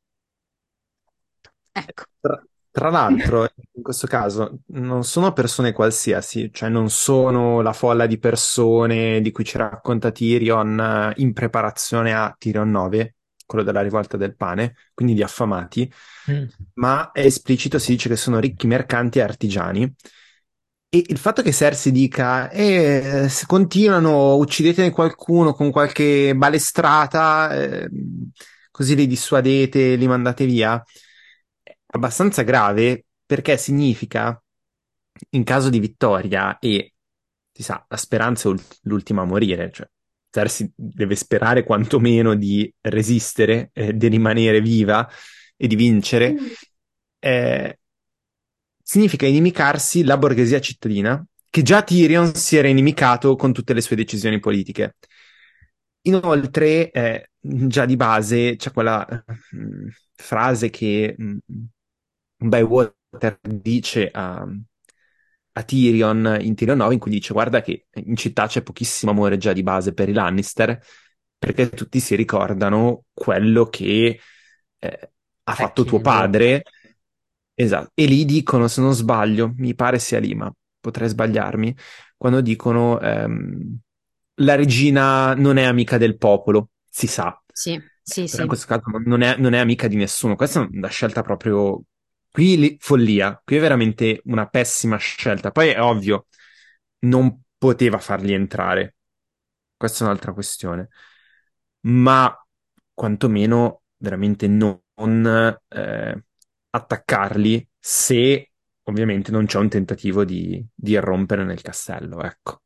Ecco. 1.71 2.05
Tra 2.75 2.89
l'altro, 2.89 3.47
in 3.73 3.81
questo 3.81 4.05
caso, 4.05 4.59
non 4.67 5.05
sono 5.05 5.31
persone 5.31 5.71
qualsiasi, 5.71 6.49
cioè 6.51 6.67
non 6.67 6.89
sono 6.89 7.61
la 7.61 7.71
folla 7.71 8.05
di 8.05 8.17
persone 8.19 9.21
di 9.21 9.31
cui 9.31 9.45
ci 9.45 9.57
racconta 9.57 10.11
Tyrion 10.11 10.77
eh, 10.79 11.13
in 11.21 11.31
preparazione 11.31 12.13
a 12.13 12.35
Tyrion 12.37 12.69
9, 12.69 13.15
quello 13.45 13.63
della 13.63 13.81
rivolta 13.81 14.17
del 14.17 14.35
pane, 14.35 14.75
quindi 14.93 15.13
di 15.13 15.23
affamati, 15.23 15.89
Mm. 16.27 16.45
ma 16.75 17.11
è 17.11 17.23
esplicito, 17.23 17.77
si 17.77 17.91
dice 17.91 18.09
che 18.09 18.15
sono 18.15 18.39
ricchi 18.39 18.65
mercanti 18.65 19.19
e 19.19 19.21
artigiani. 19.21 19.95
E 20.89 21.03
il 21.07 21.17
fatto 21.17 21.41
che 21.41 21.51
Cersei 21.51 21.91
dica, 21.91 22.49
eh, 22.49 23.27
se 23.29 23.45
continuano, 23.47 24.35
uccidetene 24.37 24.91
qualcuno 24.91 25.53
con 25.53 25.69
qualche 25.71 26.33
balestrata, 26.35 27.53
eh, 27.53 27.89
così 28.71 28.95
li 28.95 29.05
dissuadete, 29.07 29.95
li 29.95 30.07
mandate 30.07 30.45
via, 30.45 30.81
abbastanza 31.95 32.43
grave 32.43 33.05
perché 33.25 33.57
significa, 33.57 34.41
in 35.31 35.43
caso 35.43 35.69
di 35.69 35.79
vittoria 35.79 36.59
e 36.59 36.93
si 37.51 37.63
sa, 37.63 37.83
la 37.87 37.97
speranza 37.97 38.49
è 38.49 38.51
ul- 38.51 38.61
l'ultima 38.83 39.21
a 39.21 39.25
morire, 39.25 39.71
cioè 39.71 39.87
Cersei 40.29 40.71
deve 40.75 41.15
sperare 41.15 41.63
quantomeno 41.63 42.35
di 42.35 42.71
resistere, 42.81 43.69
eh, 43.73 43.95
di 43.95 44.07
rimanere 44.07 44.59
viva 44.61 45.07
e 45.55 45.67
di 45.67 45.75
vincere. 45.75 46.35
Eh, 47.19 47.79
significa 48.81 49.25
inimicarsi 49.25 50.03
la 50.03 50.17
borghesia 50.17 50.59
cittadina, 50.59 51.25
che 51.49 51.61
già 51.61 51.81
Tyrion 51.83 52.33
si 52.35 52.57
era 52.57 52.67
inimicato 52.67 53.35
con 53.35 53.53
tutte 53.53 53.73
le 53.73 53.81
sue 53.81 53.95
decisioni 53.95 54.39
politiche. 54.39 54.95
Inoltre, 56.01 56.91
eh, 56.91 57.29
già 57.39 57.85
di 57.85 57.95
base 57.95 58.55
c'è 58.57 58.71
quella 58.71 59.05
mh, 59.51 59.87
frase 60.15 60.69
che 60.69 61.15
mh, 61.17 61.37
Bywater 62.37 63.39
dice 63.41 64.09
a, 64.11 64.45
a 65.53 65.63
Tyrion 65.63 66.37
in 66.41 66.55
Tyrion 66.55 66.77
9 66.77 66.93
in 66.93 66.99
cui 66.99 67.11
dice 67.11 67.33
guarda 67.33 67.61
che 67.61 67.87
in 67.93 68.15
città 68.15 68.47
c'è 68.47 68.61
pochissimo 68.61 69.11
amore 69.11 69.37
già 69.37 69.53
di 69.53 69.63
base 69.63 69.93
per 69.93 70.09
i 70.09 70.13
Lannister 70.13 70.79
perché 71.37 71.69
tutti 71.69 71.99
si 71.99 72.15
ricordano 72.15 73.05
quello 73.13 73.65
che 73.67 74.19
eh, 74.79 75.11
ha 75.43 75.53
fatto 75.53 75.83
tuo 75.85 76.01
padre 76.01 76.63
esatto 77.53 77.91
e 77.93 78.05
lì 78.05 78.25
dicono 78.25 78.67
se 78.67 78.81
non 78.81 78.93
sbaglio 78.93 79.53
mi 79.57 79.73
pare 79.75 79.99
sia 79.99 80.19
lì 80.19 80.35
ma 80.35 80.51
potrei 80.79 81.07
sbagliarmi 81.07 81.75
quando 82.17 82.41
dicono 82.41 82.99
ehm, 82.99 83.79
la 84.39 84.55
regina 84.55 85.33
non 85.35 85.57
è 85.57 85.63
amica 85.63 85.97
del 85.97 86.17
popolo 86.17 86.71
si 86.89 87.07
sa 87.07 87.41
Sì, 87.53 87.81
sì, 88.01 88.27
però 88.27 88.35
sì. 88.35 88.41
in 88.41 88.47
questo 88.47 88.67
caso 88.67 88.83
non 89.05 89.21
è, 89.21 89.37
non 89.37 89.53
è 89.53 89.59
amica 89.59 89.87
di 89.87 89.95
nessuno. 89.95 90.35
Questa 90.35 90.61
è 90.61 90.67
una 90.69 90.89
scelta 90.89 91.21
proprio. 91.21 91.81
Qui 92.35 92.57
li- 92.57 92.77
follia, 92.81 93.41
qui 93.45 93.55
è 93.55 93.59
veramente 93.61 94.19
una 94.25 94.45
pessima 94.47 94.97
scelta. 94.97 95.51
Poi 95.51 95.69
è 95.69 95.81
ovvio, 95.81 96.27
non 97.05 97.43
poteva 97.57 97.97
farli 97.97 98.33
entrare. 98.33 98.97
Questa 99.77 100.03
è 100.03 100.07
un'altra 100.07 100.33
questione. 100.33 100.89
Ma 101.87 102.37
quantomeno 102.93 103.83
veramente 103.95 104.49
non 104.49 104.81
eh, 105.69 106.23
attaccarli 106.71 107.69
se 107.79 108.51
ovviamente 108.83 109.31
non 109.31 109.45
c'è 109.45 109.57
un 109.57 109.69
tentativo 109.69 110.25
di, 110.25 110.61
di 110.75 110.91
irrompere 110.91 111.45
nel 111.45 111.61
castello, 111.61 112.21
ecco. 112.21 112.63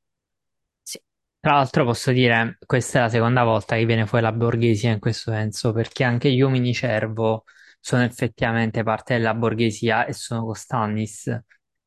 Sì. 0.82 1.00
Tra 1.40 1.54
l'altro 1.54 1.86
posso 1.86 2.12
dire, 2.12 2.58
questa 2.66 2.98
è 2.98 3.02
la 3.04 3.10
seconda 3.10 3.44
volta 3.44 3.76
che 3.76 3.86
viene 3.86 4.08
fuori 4.08 4.24
la 4.24 4.32
borghesia 4.32 4.92
in 4.92 5.00
questo 5.00 5.30
senso, 5.30 5.74
perché 5.74 6.04
anche 6.04 6.32
gli 6.32 6.42
uomini 6.42 6.74
cervo 6.74 7.44
sono 7.80 8.04
effettivamente 8.04 8.84
parte 8.84 9.16
della 9.16 9.34
borghesia 9.34 10.06
e 10.06 10.14
sono 10.14 10.46
con 10.46 10.56
Stannis. 10.56 11.40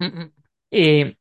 Mm-mm. 0.02 0.32
E 0.68 1.18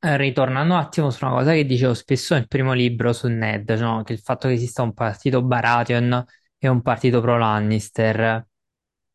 eh, 0.00 0.16
ritornando 0.16 0.74
un 0.74 0.80
attimo 0.80 1.10
su 1.10 1.24
una 1.24 1.34
cosa 1.34 1.52
che 1.52 1.64
dicevo 1.64 1.94
spesso 1.94 2.34
nel 2.34 2.48
primo 2.48 2.72
libro 2.72 3.12
su 3.12 3.28
Ned, 3.28 3.70
no? 3.70 4.02
Che 4.02 4.12
il 4.12 4.18
fatto 4.20 4.48
che 4.48 4.54
esista 4.54 4.82
un 4.82 4.92
partito 4.92 5.42
Baratheon 5.42 6.24
e 6.58 6.68
un 6.68 6.82
partito 6.82 7.20
pro 7.20 7.38
Lannister. 7.38 8.46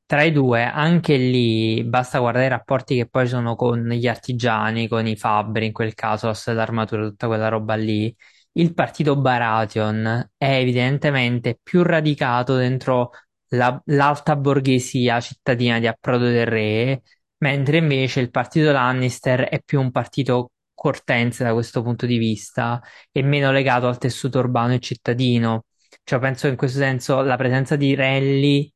Tra 0.05 0.23
i 0.23 0.31
due, 0.31 0.64
anche 0.64 1.18
lì, 1.18 1.84
basta 1.84 2.19
guardare 2.19 2.45
i 2.45 2.49
rapporti 2.49 2.95
che 2.95 3.07
poi 3.09 3.27
sono 3.27 3.55
con 3.55 3.89
gli 3.89 4.07
artigiani, 4.07 4.88
con 4.88 5.05
i 5.05 5.18
fabbri, 5.18 5.65
in 5.65 5.73
quel 5.73 5.93
caso, 5.93 6.31
la 6.45 6.53
l'armatura, 6.53 7.03
tutta 7.03 7.27
quella 7.27 7.49
roba 7.49 7.76
lì. 7.76 8.15
Il 8.53 8.73
partito 8.73 9.18
Baratheon 9.18 10.31
è 10.38 10.45
evidentemente 10.59 11.59
più 11.61 11.84
radicato 11.84 12.55
dentro 12.55 13.11
la- 13.49 13.82
l'alta 13.86 14.36
borghesia 14.36 15.19
cittadina 15.19 15.80
di 15.80 15.88
approdo 15.88 16.26
del 16.26 16.45
re, 16.45 17.02
mentre 17.40 17.78
invece 17.78 18.19
il 18.19 18.32
partito 18.32 18.72
Lannister 18.72 19.41
è 19.44 19.61
più 19.64 19.80
un 19.80 19.91
partito 19.91 20.52
cortense 20.74 21.44
da 21.44 21.53
questo 21.53 21.82
punto 21.82 22.06
di 22.06 22.18
vista 22.18 22.82
e 23.11 23.22
meno 23.24 23.52
legato 23.52 23.88
al 23.88 23.98
tessuto 23.98 24.40
urbano 24.40 24.74
e 24.74 24.80
cittadino. 24.80 25.65
Cioè, 26.03 26.19
penso 26.19 26.44
che 26.44 26.49
in 26.52 26.57
questo 26.57 26.80
senso 26.80 27.22
la 27.22 27.36
presenza 27.36 27.76
di 27.76 27.95
Renly 27.95 28.72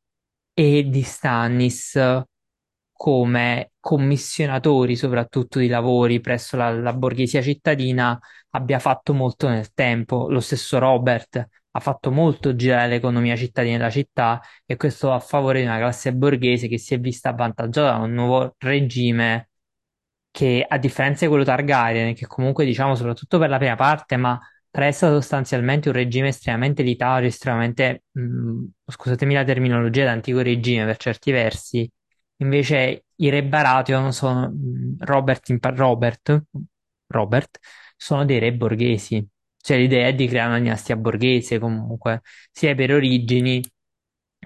e 0.53 0.84
di 0.89 1.02
Stannis 1.03 1.98
come 2.91 3.72
commissionatori 3.80 4.95
soprattutto 4.95 5.60
di 5.60 5.68
lavori 5.68 6.19
presso 6.19 6.56
la, 6.56 6.72
la 6.72 6.93
borghesia 6.93 7.41
cittadina 7.41 8.19
abbia 8.52 8.80
fatto 8.80 9.14
molto 9.14 9.48
nel 9.49 9.73
tempo. 9.73 10.30
Lo 10.30 10.39
stesso 10.39 10.77
Robert 10.77 11.48
ha 11.72 11.80
fatto 11.80 12.11
molto 12.11 12.56
girare 12.56 12.88
l'economia 12.89 13.35
cittadina 13.35 13.77
della 13.77 13.89
città 13.89 14.41
e 14.65 14.76
questo 14.76 15.11
a 15.14 15.19
favore 15.19 15.60
di 15.61 15.65
una 15.65 15.77
classe 15.77 16.14
borghese 16.14 16.68
che 16.68 16.77
si 16.77 16.93
è 16.93 16.99
vista 16.99 17.30
avvantaggiata 17.30 17.98
da 17.98 18.03
un 18.03 18.11
nuovo 18.14 18.56
regime 18.60 19.49
che 20.31 20.65
a 20.68 20.77
differenza 20.77 21.26
di 21.26 21.30
quello 21.30 21.43
Targaryen, 21.43 22.14
che 22.15 22.26
comunque 22.27 22.65
diciamo 22.65 22.95
soprattutto 22.95 23.38
per 23.38 23.49
la 23.49 23.57
prima 23.57 23.76
parte, 23.76 24.15
ma 24.18 24.39
resta 24.72 25.10
sostanzialmente 25.10 25.89
un 25.89 25.95
regime 25.95 26.30
estremamente 26.30 26.81
elitario, 26.81 27.27
estremamente, 27.27 28.03
mh, 28.11 28.65
scusatemi 28.88 29.34
la 29.34 29.43
terminologia, 29.43 30.06
d'antico 30.06 30.41
regime 30.41 30.85
per 30.85 30.98
certi 30.98 31.31
versi. 31.31 31.89
Invece 32.38 33.06
i 33.15 33.30
re 33.30 33.43
Baratheon 33.43 34.14
sono 34.14 34.49
mh, 34.49 34.95
Robert, 34.99 35.53
Robert, 35.76 36.43
Robert, 37.07 37.60
sono 37.98 38.26
dei 38.26 38.39
re 38.39 38.53
borghesi. 38.53 39.26
Cioè 39.61 39.77
l'idea 39.77 40.07
è 40.07 40.13
di 40.15 40.27
creare 40.27 40.49
una 40.49 40.59
dinastia 40.59 40.95
borghese 40.95 41.59
comunque, 41.59 42.21
sia 42.51 42.73
per 42.75 42.91
origini, 42.93 43.61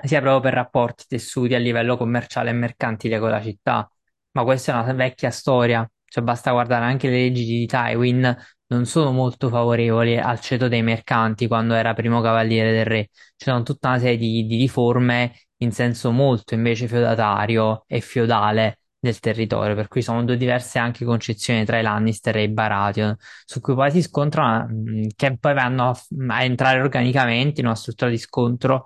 sia 0.04 0.20
proprio 0.22 0.42
per 0.42 0.54
rapporti 0.54 1.06
tessuti 1.08 1.54
a 1.56 1.60
livello 1.60 1.98
commerciale 1.98 2.50
e 2.50 2.54
mercantile 2.54 3.20
con 3.20 3.30
la 3.30 3.42
città. 3.42 3.90
Ma 4.32 4.44
questa 4.44 4.74
è 4.74 4.84
una 4.84 4.94
vecchia 4.94 5.32
storia, 5.32 5.90
cioè 6.06 6.24
basta 6.24 6.52
guardare 6.52 6.86
anche 6.86 7.10
le 7.10 7.18
leggi 7.18 7.46
di 7.46 7.66
Tywin, 7.66 8.36
non 8.68 8.86
sono 8.86 9.12
molto 9.12 9.50
favorevoli 9.50 10.18
al 10.18 10.40
ceto 10.42 10.68
dei 10.68 10.82
mercanti 10.82 11.48
quando 11.48 11.74
era 11.76 11.94
primo 11.94 12.22
cavaliere 12.22 12.72
del 12.72 12.86
re. 12.86 13.10
C'erano 13.38 13.64
tutta 13.64 13.90
una 13.90 14.00
serie 14.00 14.18
di, 14.18 14.46
di 14.46 14.58
riforme 14.58 15.34
in 15.58 15.72
senso 15.72 16.12
molto 16.12 16.54
invece 16.54 16.88
feudatario 16.88 17.86
e 17.88 18.02
feudale 18.02 18.80
del 19.06 19.20
territorio, 19.20 19.76
per 19.76 19.88
cui 19.88 20.02
sono 20.02 20.24
due 20.24 20.38
diverse 20.38 20.80
anche 20.80 21.06
concezioni 21.06 21.66
tra 21.66 21.80
i 21.80 21.82
Lannister 21.82 22.36
e 22.38 22.44
i 22.44 22.50
Baratheon, 22.50 23.16
su 23.46 23.62
cui 23.62 23.74
poi 23.74 23.92
si 23.92 24.02
scontrano, 24.02 24.68
mh, 24.68 25.08
che 25.16 25.38
poi 25.38 25.54
vanno 25.54 25.90
a, 25.90 26.02
a 26.36 26.44
entrare 26.44 26.82
organicamente 26.82 27.62
in 27.62 27.68
una 27.68 27.76
struttura 27.76 28.10
di 28.10 28.18
scontro 28.18 28.86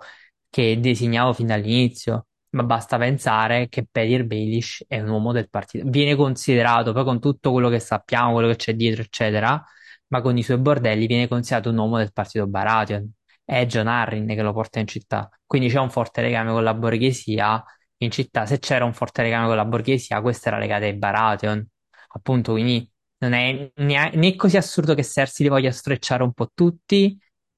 che 0.49 0.79
disegnavo 0.79 1.33
fin 1.33 1.47
dall'inizio. 1.47 2.27
Ma 2.51 2.63
basta 2.63 2.97
pensare 2.97 3.67
che 3.69 3.85
Petyr 3.89 4.25
Baelish 4.25 4.85
è 4.87 4.99
un 4.99 5.09
uomo 5.09 5.31
del 5.31 5.49
partito. 5.49 5.87
Viene 5.87 6.15
considerato, 6.15 6.93
poi 6.93 7.03
con 7.03 7.19
tutto 7.19 7.51
quello 7.51 7.69
che 7.69 7.79
sappiamo, 7.79 8.33
quello 8.33 8.47
che 8.47 8.55
c'è 8.55 8.73
dietro, 8.73 9.03
eccetera, 9.03 9.63
ma 10.07 10.21
con 10.21 10.35
i 10.37 10.41
suoi 10.43 10.57
bordelli 10.57 11.05
viene 11.05 11.27
considerato 11.27 11.69
un 11.69 11.77
uomo 11.77 11.97
del 11.97 12.11
partito 12.11 12.47
Baratheon. 12.47 13.11
È 13.43 13.65
John 13.65 13.87
Arryn 13.87 14.27
che 14.27 14.41
lo 14.41 14.53
porta 14.53 14.79
in 14.79 14.87
città. 14.87 15.29
Quindi 15.45 15.69
c'è 15.69 15.79
un 15.79 15.89
forte 15.91 16.21
legame 16.21 16.51
con 16.51 16.63
la 16.63 16.73
borghesia 16.73 17.63
in 17.99 18.11
città. 18.11 18.45
Se 18.45 18.59
c'era 18.59 18.85
un 18.85 18.93
forte 18.93 19.21
legame 19.21 19.47
con 19.47 19.55
la 19.55 19.65
borghesia, 19.65 20.21
questa 20.21 20.49
era 20.49 20.57
legata 20.59 20.85
ai 20.85 20.95
Baratheon. 20.95 21.65
Appunto, 22.09 22.53
quindi 22.53 22.89
non 23.19 23.33
è 23.33 23.71
né, 23.75 24.11
né 24.15 24.35
così 24.35 24.57
assurdo 24.57 24.95
che 24.95 25.03
Cersei 25.03 25.45
li 25.45 25.51
voglia 25.51 25.71
strecciare 25.71 26.23
un 26.23 26.33
po' 26.33 26.49
tutti, 26.53 27.17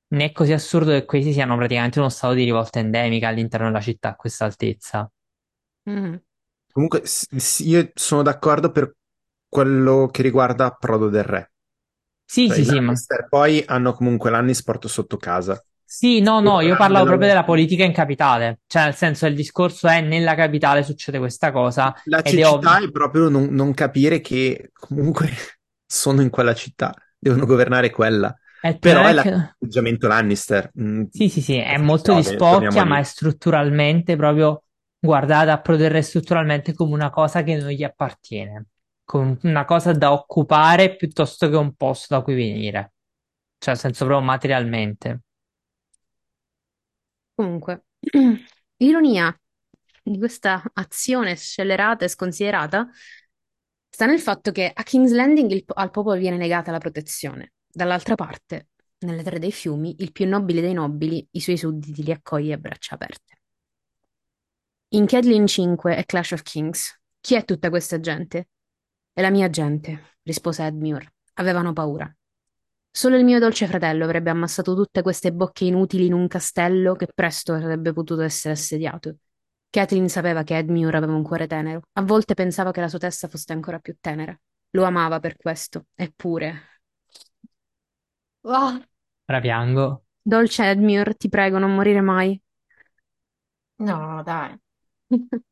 né 0.09 0.26
è 0.26 0.31
così 0.31 0.51
assurdo 0.53 0.91
che 0.91 1.05
questi 1.05 1.31
siano 1.34 1.55
praticamente 1.55 1.99
uno 1.99 2.09
stato 2.09 2.34
di 2.34 2.43
rivolta 2.43 2.80
endemica 2.80 3.27
all'interno 3.30 3.68
della 3.68 3.81
città 3.81 4.09
a 4.09 4.15
questa 4.15 4.45
altezza. 4.45 5.09
Mm. 5.89 6.15
Comunque, 6.72 7.05
s- 7.05 7.59
io 7.59 7.91
sono 7.93 8.22
d'accordo 8.22 8.72
per 8.72 8.95
quello 9.47 10.07
che 10.11 10.22
riguarda 10.22 10.65
Approdo 10.65 11.09
del 11.09 11.23
Re. 11.23 11.51
Sì, 12.26 12.49
Cioè, 12.49 12.51
sì, 12.51 12.65
sì, 12.65 12.80
ma... 12.80 12.99
Lannister 12.99 13.27
poi 13.30 13.63
hanno 13.68 13.93
comunque 13.93 14.30
l'Annisport 14.31 14.88
sotto 14.88 15.18
casa. 15.18 15.61
Sì, 15.93 16.22
no, 16.22 16.39
no, 16.39 16.61
io 16.61 16.76
parlavo 16.77 17.05
proprio 17.05 17.27
della 17.27 17.43
politica 17.43 17.84
in 17.84 17.91
capitale. 17.91 18.61
Cioè, 18.65 18.84
nel 18.85 18.95
senso, 18.95 19.26
il 19.26 19.35
discorso 19.35 19.88
è 19.89 19.99
nella 20.01 20.35
capitale 20.35 20.84
succede 20.84 21.18
questa 21.19 21.51
cosa 21.51 21.93
La 22.05 22.22
ed 22.22 22.38
è 22.39 22.41
è 22.41 22.91
proprio 22.91 23.30
non, 23.30 23.45
non 23.51 23.73
capire 23.73 24.22
che 24.22 24.72
comunque 24.73 25.30
sono 25.85 26.22
in 26.22 26.30
quella 26.30 26.53
città, 26.53 26.93
devono 27.18 27.45
governare 27.45 27.89
quella. 27.89 28.35
È 28.59 28.77
Però 28.77 29.05
è 29.05 29.13
l'atteggiamento 29.13 30.07
Lannister. 30.07 30.72
Mm, 30.80 31.03
Sì, 31.09 31.30
sì, 31.30 31.41
sì, 31.41 31.55
è 31.57 31.77
molto 31.77 32.13
di 32.13 32.23
spocchia, 32.23 32.84
ma 32.85 32.97
è 32.99 33.03
strutturalmente 33.03 34.15
proprio 34.15 34.63
guardata 34.97 35.51
a 35.53 35.59
Proterre 35.61 36.01
strutturalmente 36.01 36.73
come 36.73 36.93
una 36.93 37.09
cosa 37.09 37.43
che 37.43 37.57
non 37.57 37.69
gli 37.69 37.84
appartiene, 37.84 38.68
come 39.03 39.38
una 39.43 39.65
cosa 39.65 39.91
da 39.91 40.11
occupare 40.13 40.95
piuttosto 40.95 41.49
che 41.49 41.55
un 41.57 41.73
posto 41.76 42.15
da 42.15 42.22
cui 42.22 42.34
venire. 42.35 42.93
Cioè, 43.57 43.73
nel 43.73 43.77
senso 43.77 44.05
proprio 44.05 44.26
materialmente. 44.26 45.22
Comunque, 47.41 47.85
l'ironia 48.77 49.35
di 50.03 50.19
questa 50.19 50.61
azione 50.73 51.35
scellerata 51.35 52.05
e 52.05 52.07
sconsiderata 52.07 52.88
sta 53.89 54.05
nel 54.05 54.19
fatto 54.19 54.51
che 54.51 54.72
a 54.72 54.84
King's 54.84 55.11
Landing 55.11 55.49
il- 55.49 55.63
al 55.73 55.89
popolo 55.89 56.19
viene 56.19 56.38
negata 56.38 56.69
la 56.69 56.77
protezione. 56.77 57.53
Dall'altra 57.68 58.13
parte, 58.13 58.68
nelle 58.99 59.23
terre 59.23 59.39
dei 59.39 59.51
fiumi, 59.51 59.95
il 59.99 60.11
più 60.11 60.27
nobile 60.27 60.61
dei 60.61 60.73
nobili, 60.73 61.27
i 61.31 61.39
suoi 61.39 61.57
sudditi, 61.57 62.03
li 62.03 62.11
accoglie 62.11 62.53
a 62.53 62.57
braccia 62.57 62.93
aperte. 62.93 63.39
In 64.89 65.07
Catelyn 65.07 65.47
5 65.47 65.97
e 65.97 66.05
Clash 66.05 66.34
of 66.34 66.43
Kings, 66.43 67.01
chi 67.19 67.34
è 67.34 67.43
tutta 67.43 67.69
questa 67.69 67.99
gente? 67.99 68.49
È 69.11 69.22
la 69.22 69.31
mia 69.31 69.49
gente, 69.49 70.18
rispose 70.22 70.63
Edmure. 70.63 71.15
Avevano 71.34 71.73
paura. 71.73 72.13
Solo 72.93 73.15
il 73.18 73.23
mio 73.23 73.39
dolce 73.39 73.68
fratello 73.68 74.03
avrebbe 74.03 74.30
ammassato 74.30 74.76
tutte 74.76 75.01
queste 75.01 75.31
bocche 75.31 75.65
inutili 75.65 76.05
in 76.07 76.13
un 76.13 76.27
castello 76.27 76.95
che 76.95 77.07
presto 77.13 77.53
avrebbe 77.53 77.93
potuto 77.93 78.22
essere 78.22 78.53
assediato. 78.53 79.15
Kathleen 79.69 80.09
sapeva 80.09 80.43
che 80.43 80.57
Edmure 80.57 80.97
aveva 80.97 81.13
un 81.13 81.23
cuore 81.23 81.47
tenero. 81.47 81.81
A 81.93 82.01
volte 82.01 82.34
pensava 82.34 82.72
che 82.72 82.81
la 82.81 82.89
sua 82.89 82.99
testa 82.99 83.27
fosse 83.30 83.53
ancora 83.53 83.80
più 83.80 83.95
tenera. 83.99 84.38
Lo 84.72 84.84
amava 84.84 85.19
per 85.19 85.38
questo, 85.38 85.85
eppure. 85.95 86.81
Ah, 88.43 88.81
Ora 89.30 89.39
piango. 89.41 90.03
dolce 90.23 90.63
Edmure, 90.72 91.13
ti 91.13 91.30
prego, 91.30 91.59
non 91.59 91.76
morire 91.76 92.01
mai. 92.01 92.41
No, 93.80 94.23
dai. 94.23 94.57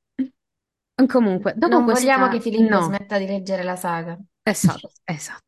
Comunque, 1.08 1.54
dopo 1.56 1.78
Non 1.78 1.86
vogliamo 1.86 2.28
questa... 2.28 2.38
che 2.38 2.42
Filippo 2.42 2.76
No, 2.76 2.82
smetta 2.82 3.18
di 3.18 3.26
leggere 3.26 3.64
la 3.64 3.76
saga. 3.76 4.18
esatto, 4.44 4.92
esatto. 5.06 5.48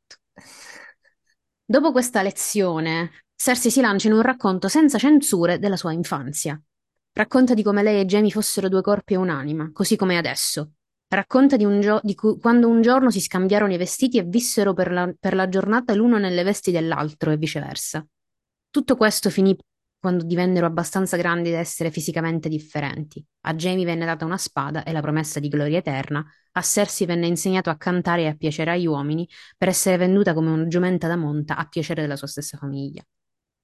Dopo 1.72 1.94
questa 1.94 2.22
lezione, 2.22 3.12
Cersei 3.34 3.72
si 3.72 3.80
lancia 3.80 4.10
in 4.10 4.14
un 4.14 4.22
racconto 4.22 4.68
senza 4.68 4.98
censure 4.98 5.58
della 5.58 5.78
sua 5.78 5.94
infanzia. 5.94 6.62
Racconta 7.14 7.54
di 7.54 7.64
come 7.64 7.82
lei 7.82 8.02
e 8.02 8.06
Jamie 8.06 8.30
fossero 8.30 8.68
due 8.68 8.82
corpi 8.82 9.14
e 9.14 9.16
un'anima, 9.16 9.72
così 9.72 9.96
come 9.96 10.18
adesso. 10.18 10.74
Racconta 11.08 11.56
di, 11.56 11.64
un 11.64 11.80
gio- 11.80 12.02
di 12.04 12.14
cu- 12.14 12.42
quando 12.42 12.68
un 12.68 12.82
giorno 12.82 13.10
si 13.10 13.22
scambiarono 13.22 13.72
i 13.72 13.78
vestiti 13.78 14.18
e 14.18 14.24
vissero 14.24 14.74
per 14.74 14.92
la, 14.92 15.10
per 15.18 15.34
la 15.34 15.48
giornata 15.48 15.94
l'uno 15.94 16.18
nelle 16.18 16.44
vesti 16.44 16.72
dell'altro 16.72 17.32
e 17.32 17.38
viceversa. 17.38 18.06
Tutto 18.70 18.98
questo 18.98 19.30
finì 19.30 19.58
quando 20.02 20.26
divennero 20.26 20.66
abbastanza 20.66 21.16
grandi 21.16 21.52
da 21.52 21.60
essere 21.60 21.92
fisicamente 21.92 22.50
differenti. 22.50 23.24
A 23.42 23.54
Jamie 23.54 23.86
venne 23.86 24.04
data 24.04 24.26
una 24.26 24.38
spada 24.38 24.84
e 24.84 24.92
la 24.92 25.00
promessa 25.00 25.40
di 25.40 25.48
gloria 25.48 25.78
eterna, 25.78 26.26
a 26.54 26.62
Cersei 26.62 27.06
venne 27.06 27.28
insegnato 27.28 27.70
a 27.70 27.78
cantare 27.78 28.24
e 28.24 28.26
a 28.26 28.34
piacere 28.34 28.72
agli 28.72 28.88
uomini 28.88 29.30
per 29.56 29.68
essere 29.68 29.98
venduta 29.98 30.34
come 30.34 30.50
una 30.50 30.66
giumenta 30.68 31.08
da 31.08 31.16
monta 31.16 31.56
a 31.56 31.68
piacere 31.68 32.02
della 32.02 32.16
sua 32.16 32.26
stessa 32.26 32.58
famiglia. 32.58 33.04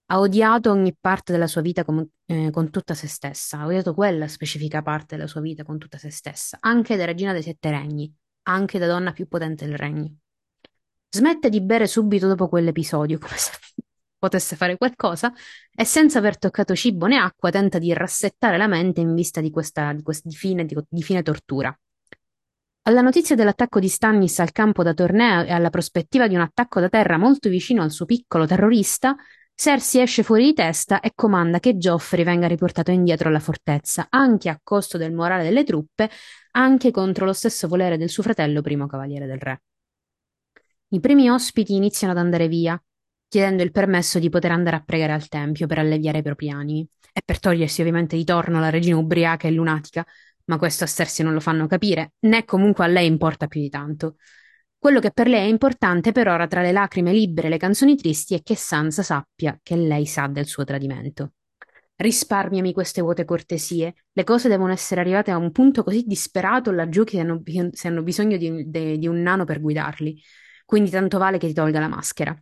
Ha 0.10 0.20
odiato 0.20 0.70
ogni 0.70 0.96
parte 0.98 1.32
della 1.32 1.48
sua 1.48 1.62
vita 1.62 1.84
com- 1.84 2.08
eh, 2.28 2.52
con 2.52 2.70
tutta 2.70 2.94
se 2.94 3.08
stessa, 3.08 3.60
ha 3.60 3.66
odiato 3.66 3.96
quella 3.96 4.28
specifica 4.28 4.84
parte 4.84 5.16
della 5.16 5.28
sua 5.28 5.42
vita 5.42 5.64
con 5.64 5.80
tutta 5.80 5.98
se 5.98 6.12
stessa, 6.12 6.58
anche 6.62 6.96
da 6.96 7.06
regina 7.06 7.34
dei 7.34 7.42
sette 7.42 7.72
regni, 7.72 8.14
anche 8.44 8.78
da 8.78 8.86
donna 8.86 9.12
più 9.12 9.28
potente 9.28 9.66
del 9.66 9.76
regno. 9.76 10.18
Smette 11.10 11.50
di 11.50 11.62
bere 11.62 11.88
subito 11.88 12.28
dopo 12.28 12.48
quell'episodio, 12.48 13.18
come 13.18 13.38
se 13.38 13.52
potesse 14.18 14.56
fare 14.56 14.78
qualcosa, 14.78 15.32
e 15.74 15.84
senza 15.86 16.20
aver 16.20 16.38
toccato 16.38 16.76
cibo 16.76 17.06
né 17.08 17.18
acqua 17.18 17.50
tenta 17.50 17.78
di 17.80 17.94
rassettare 17.94 18.58
la 18.58 18.68
mente 18.68 19.02
in 19.02 19.14
vista 19.14 19.42
di 19.42 19.50
questa 19.52 19.94
di 19.94 20.02
quest- 20.02 20.26
di 20.26 20.36
fine, 20.36 20.66
di- 20.66 20.76
di 20.88 21.02
fine 21.02 21.22
tortura. 21.22 21.78
Alla 22.84 23.02
notizia 23.02 23.36
dell'attacco 23.36 23.80
di 23.80 23.90
Stannis 23.90 24.40
al 24.40 24.54
campo 24.54 24.82
da 24.82 24.94
torneo 24.94 25.44
e 25.44 25.52
alla 25.52 25.70
prospettiva 25.70 26.28
di 26.28 26.36
un 26.36 26.42
attacco 26.42 26.80
da 26.80 26.88
terra 26.88 27.18
molto 27.18 27.50
vicino 27.50 27.82
al 27.82 27.92
suo 27.92 28.06
piccolo 28.06 28.46
terrorista, 28.46 29.16
Cersei 29.54 30.04
esce 30.04 30.22
fuori 30.22 30.46
di 30.46 30.54
testa 30.54 31.00
e 31.00 31.14
comanda 31.16 31.60
che 31.60 31.78
Joffrey 31.78 32.24
venga 32.24 32.48
riportato 32.48 32.92
indietro 32.92 33.28
alla 33.28 33.40
fortezza, 33.40 34.06
anche 34.08 34.50
a 34.50 34.60
costo 34.62 35.00
del 35.00 35.12
morale 35.12 35.44
delle 35.44 35.64
truppe, 35.64 36.12
anche 36.52 36.92
contro 36.92 37.26
lo 37.26 37.34
stesso 37.34 37.68
volere 37.68 37.98
del 37.98 38.08
suo 38.08 38.22
fratello 38.22 38.62
primo 38.62 38.86
cavaliere 38.86 39.26
del 39.26 39.40
re. 39.40 39.62
I 40.90 41.00
primi 41.00 41.28
ospiti 41.30 41.74
iniziano 41.74 42.14
ad 42.14 42.20
andare 42.20 42.48
via, 42.48 42.80
chiedendo 43.28 43.64
il 43.64 43.72
permesso 43.72 44.20
di 44.20 44.30
poter 44.30 44.52
andare 44.52 44.78
a 44.78 44.84
pregare 44.84 45.14
al 45.14 45.28
tempio 45.28 45.68
per 45.68 45.80
alleviare 45.80 46.20
i 46.20 46.22
propri 46.22 46.50
animi 46.50 46.88
e 47.14 47.22
per 47.24 47.40
togliersi 47.40 47.82
ovviamente 47.82 48.16
di 48.16 48.24
torno 48.24 48.60
la 48.60 48.70
regina 48.70 48.98
ubriaca 48.98 49.48
e 49.48 49.52
lunatica, 49.52 50.06
ma 50.46 50.58
questo 50.58 50.84
a 50.84 50.88
Cersei 50.88 51.26
non 51.26 51.34
lo 51.34 51.40
fanno 51.40 51.68
capire, 51.68 52.14
né 52.20 52.46
comunque 52.46 52.86
a 52.86 52.88
lei 52.88 53.08
importa 53.08 53.48
più 53.48 53.62
di 53.62 53.70
tanto. 53.70 54.16
Quello 54.78 55.00
che 55.00 55.12
per 55.12 55.28
lei 55.28 55.46
è 55.46 55.50
importante 55.50 56.12
per 56.12 56.28
ora 56.28 56.48
tra 56.48 56.62
le 56.62 56.72
lacrime 56.72 57.12
libere 57.12 57.48
e 57.48 57.50
le 57.50 57.58
canzoni 57.58 57.96
tristi 57.96 58.36
è 58.36 58.42
che 58.44 58.56
Sansa 58.56 59.02
sappia 59.04 59.60
che 59.62 59.76
lei 59.76 60.06
sa 60.06 60.28
del 60.28 60.46
suo 60.46 60.64
tradimento. 60.64 61.34
Risparmiami 61.96 62.74
queste 62.74 63.02
vuote 63.02 63.26
cortesie. 63.26 63.96
Le 64.12 64.24
cose 64.24 64.50
devono 64.50 64.72
essere 64.72 65.02
arrivate 65.02 65.32
a 65.32 65.38
un 65.38 65.52
punto 65.52 65.84
così 65.84 66.04
disperato 66.06 66.72
laggiù 66.72 67.04
che 67.04 67.20
hanno, 67.20 67.42
se 67.72 67.88
hanno 67.88 68.04
bisogno 68.04 68.38
di, 68.38 68.70
de- 68.70 68.98
di 69.00 69.08
un 69.08 69.20
nano 69.22 69.46
per 69.46 69.60
guidarli. 69.60 70.22
Quindi 70.64 70.92
tanto 70.92 71.18
vale 71.18 71.40
che 71.40 71.48
ti 71.48 71.54
tolga 71.54 71.80
la 71.80 71.88
maschera. 71.88 72.40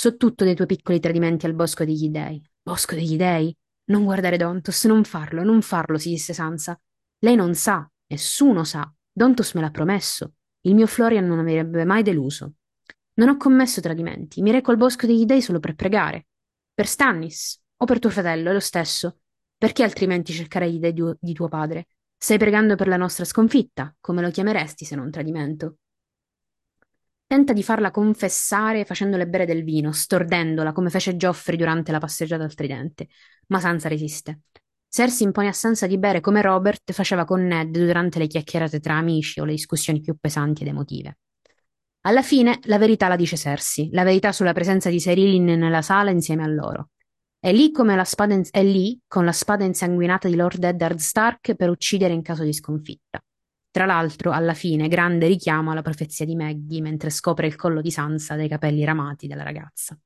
So 0.00 0.16
tutto 0.16 0.44
dei 0.44 0.54
tuoi 0.54 0.68
piccoli 0.68 1.00
tradimenti 1.00 1.44
al 1.44 1.54
bosco 1.54 1.84
degli 1.84 2.08
dei. 2.08 2.40
Bosco 2.62 2.94
degli 2.94 3.16
dei? 3.16 3.52
Non 3.86 4.04
guardare 4.04 4.36
Dontos, 4.36 4.84
non 4.84 5.02
farlo, 5.02 5.42
non 5.42 5.60
farlo, 5.60 5.98
si 5.98 6.10
disse 6.10 6.32
Sansa. 6.32 6.80
Lei 7.18 7.34
non 7.34 7.56
sa, 7.56 7.84
nessuno 8.06 8.62
sa. 8.62 8.88
Dontos 9.10 9.54
me 9.54 9.60
l'ha 9.60 9.72
promesso. 9.72 10.34
Il 10.60 10.76
mio 10.76 10.86
Florian 10.86 11.26
non 11.26 11.40
avrebbe 11.40 11.84
mai 11.84 12.04
deluso. 12.04 12.52
Non 13.14 13.28
ho 13.28 13.36
commesso 13.36 13.80
tradimenti, 13.80 14.40
mi 14.40 14.52
reco 14.52 14.70
al 14.70 14.76
bosco 14.76 15.04
degli 15.04 15.24
dei 15.24 15.42
solo 15.42 15.58
per 15.58 15.74
pregare. 15.74 16.28
Per 16.72 16.86
Stannis 16.86 17.60
o 17.78 17.84
per 17.84 17.98
tuo 17.98 18.10
fratello, 18.10 18.50
è 18.50 18.52
lo 18.52 18.60
stesso. 18.60 19.22
Perché 19.56 19.82
altrimenti 19.82 20.32
cercare 20.32 20.70
gli 20.70 20.78
dei 20.78 20.92
di, 20.92 21.32
tuo 21.32 21.48
padre? 21.48 21.88
Stai 22.16 22.38
pregando 22.38 22.76
per 22.76 22.86
la 22.86 22.96
nostra 22.96 23.24
sconfitta, 23.24 23.92
come 23.98 24.22
lo 24.22 24.30
chiameresti 24.30 24.84
se 24.84 24.94
non 24.94 25.10
tradimento? 25.10 25.78
Tenta 27.28 27.52
di 27.52 27.62
farla 27.62 27.90
confessare 27.90 28.86
facendole 28.86 29.28
bere 29.28 29.44
del 29.44 29.62
vino, 29.62 29.92
stordendola 29.92 30.72
come 30.72 30.88
fece 30.88 31.14
Geoffrey 31.14 31.58
durante 31.58 31.92
la 31.92 31.98
passeggiata 31.98 32.42
al 32.42 32.54
tridente, 32.54 33.08
ma 33.48 33.60
Sansa 33.60 33.86
resiste. 33.88 34.44
Cersei 34.88 35.26
impone 35.26 35.48
a 35.48 35.52
Sansa 35.52 35.86
di 35.86 35.98
bere 35.98 36.20
come 36.20 36.40
Robert 36.40 36.90
faceva 36.92 37.26
con 37.26 37.44
Ned 37.44 37.76
durante 37.76 38.18
le 38.18 38.28
chiacchierate 38.28 38.80
tra 38.80 38.94
amici 38.94 39.40
o 39.40 39.44
le 39.44 39.52
discussioni 39.52 40.00
più 40.00 40.16
pesanti 40.18 40.62
ed 40.62 40.68
emotive. 40.68 41.18
Alla 42.06 42.22
fine 42.22 42.60
la 42.62 42.78
verità 42.78 43.08
la 43.08 43.16
dice 43.16 43.36
Cersei, 43.36 43.90
la 43.92 44.04
verità 44.04 44.32
sulla 44.32 44.54
presenza 44.54 44.88
di 44.88 44.96
Cyrillin 44.96 45.44
nella 45.44 45.82
sala 45.82 46.08
insieme 46.08 46.44
a 46.44 46.48
loro. 46.48 46.92
È 47.38 47.52
lì, 47.52 47.70
in- 47.76 48.42
è 48.50 48.62
lì 48.62 48.98
con 49.06 49.26
la 49.26 49.32
spada 49.32 49.64
insanguinata 49.64 50.28
di 50.28 50.34
Lord 50.34 50.64
Eddard 50.64 50.96
Stark 50.96 51.56
per 51.56 51.68
uccidere 51.68 52.14
in 52.14 52.22
caso 52.22 52.42
di 52.42 52.54
sconfitta. 52.54 53.22
Tra 53.70 53.84
l'altro, 53.84 54.32
alla 54.32 54.54
fine, 54.54 54.88
grande 54.88 55.26
richiamo 55.26 55.70
alla 55.70 55.82
profezia 55.82 56.24
di 56.24 56.34
Maggie 56.34 56.80
mentre 56.80 57.10
scopre 57.10 57.46
il 57.46 57.56
collo 57.56 57.80
di 57.80 57.90
Sansa 57.90 58.34
dai 58.34 58.48
capelli 58.48 58.84
ramati 58.84 59.26
della 59.26 59.42
ragazza. 59.42 59.98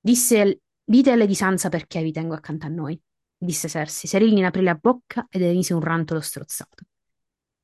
Disse, 0.00 0.60
alle 1.06 1.26
di 1.26 1.34
Sansa 1.34 1.68
perché 1.68 2.02
vi 2.02 2.12
tengo 2.12 2.34
accanto 2.34 2.66
a 2.66 2.68
noi, 2.68 3.00
disse 3.36 3.68
Cersei. 3.68 4.08
Cyrillin 4.08 4.44
aprì 4.44 4.62
la 4.62 4.74
bocca 4.74 5.26
ed 5.30 5.42
emise 5.42 5.74
un 5.74 5.80
rantolo 5.80 6.20
strozzato. 6.20 6.84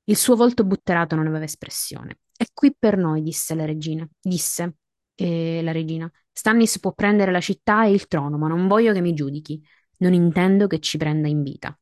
Il 0.04 0.16
suo 0.16 0.36
volto 0.36 0.64
butterato 0.64 1.16
non 1.16 1.26
aveva 1.26 1.44
espressione. 1.44 2.20
È 2.36 2.44
qui 2.52 2.74
per 2.78 2.96
noi, 2.96 3.22
disse 3.22 3.54
la 3.54 3.64
regina. 3.64 4.08
Disse 4.20 4.76
eh, 5.16 5.60
la 5.62 5.72
regina. 5.72 6.10
Stannis 6.30 6.78
può 6.78 6.92
prendere 6.92 7.32
la 7.32 7.40
città 7.40 7.86
e 7.86 7.90
il 7.90 8.06
trono, 8.06 8.38
ma 8.38 8.46
non 8.46 8.68
voglio 8.68 8.92
che 8.92 9.00
mi 9.00 9.14
giudichi. 9.14 9.60
Non 9.98 10.12
intendo 10.12 10.66
che 10.68 10.78
ci 10.78 10.96
prenda 10.96 11.26
in 11.26 11.42
vita. 11.42 11.76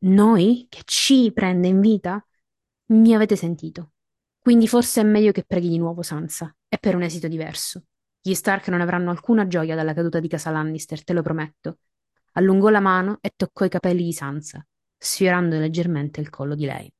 Noi? 0.00 0.66
Che 0.68 0.82
ci 0.84 1.32
prende 1.32 1.68
in 1.68 1.80
vita? 1.80 2.24
Mi 2.86 3.14
avete 3.14 3.36
sentito. 3.36 3.92
Quindi 4.38 4.68
forse 4.68 5.00
è 5.00 5.04
meglio 5.04 5.32
che 5.32 5.44
preghi 5.44 5.68
di 5.68 5.78
nuovo 5.78 6.02
Sansa, 6.02 6.54
e 6.68 6.78
per 6.78 6.94
un 6.94 7.02
esito 7.02 7.28
diverso. 7.28 7.84
Gli 8.20 8.34
Stark 8.34 8.68
non 8.68 8.80
avranno 8.80 9.10
alcuna 9.10 9.46
gioia 9.46 9.74
dalla 9.74 9.94
caduta 9.94 10.20
di 10.20 10.28
casa 10.28 10.50
Lannister, 10.50 11.02
te 11.02 11.12
lo 11.12 11.22
prometto. 11.22 11.78
Allungò 12.32 12.68
la 12.68 12.80
mano 12.80 13.18
e 13.20 13.32
toccò 13.34 13.64
i 13.64 13.68
capelli 13.68 14.04
di 14.04 14.12
Sansa, 14.12 14.64
sfiorando 14.96 15.58
leggermente 15.58 16.20
il 16.20 16.30
collo 16.30 16.54
di 16.54 16.64
lei. 16.64 16.92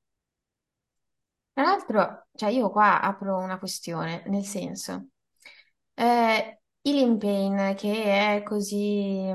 Tra 1.52 1.62
l'altro, 1.62 2.26
cioè 2.34 2.50
io 2.50 2.70
qua 2.70 3.00
apro 3.00 3.38
una 3.38 3.58
questione, 3.58 4.22
nel 4.26 4.44
senso, 4.44 5.08
eh, 5.94 6.60
Ilyn 6.82 7.18
Payne, 7.18 7.74
che 7.74 8.36
è 8.36 8.42
così 8.42 9.26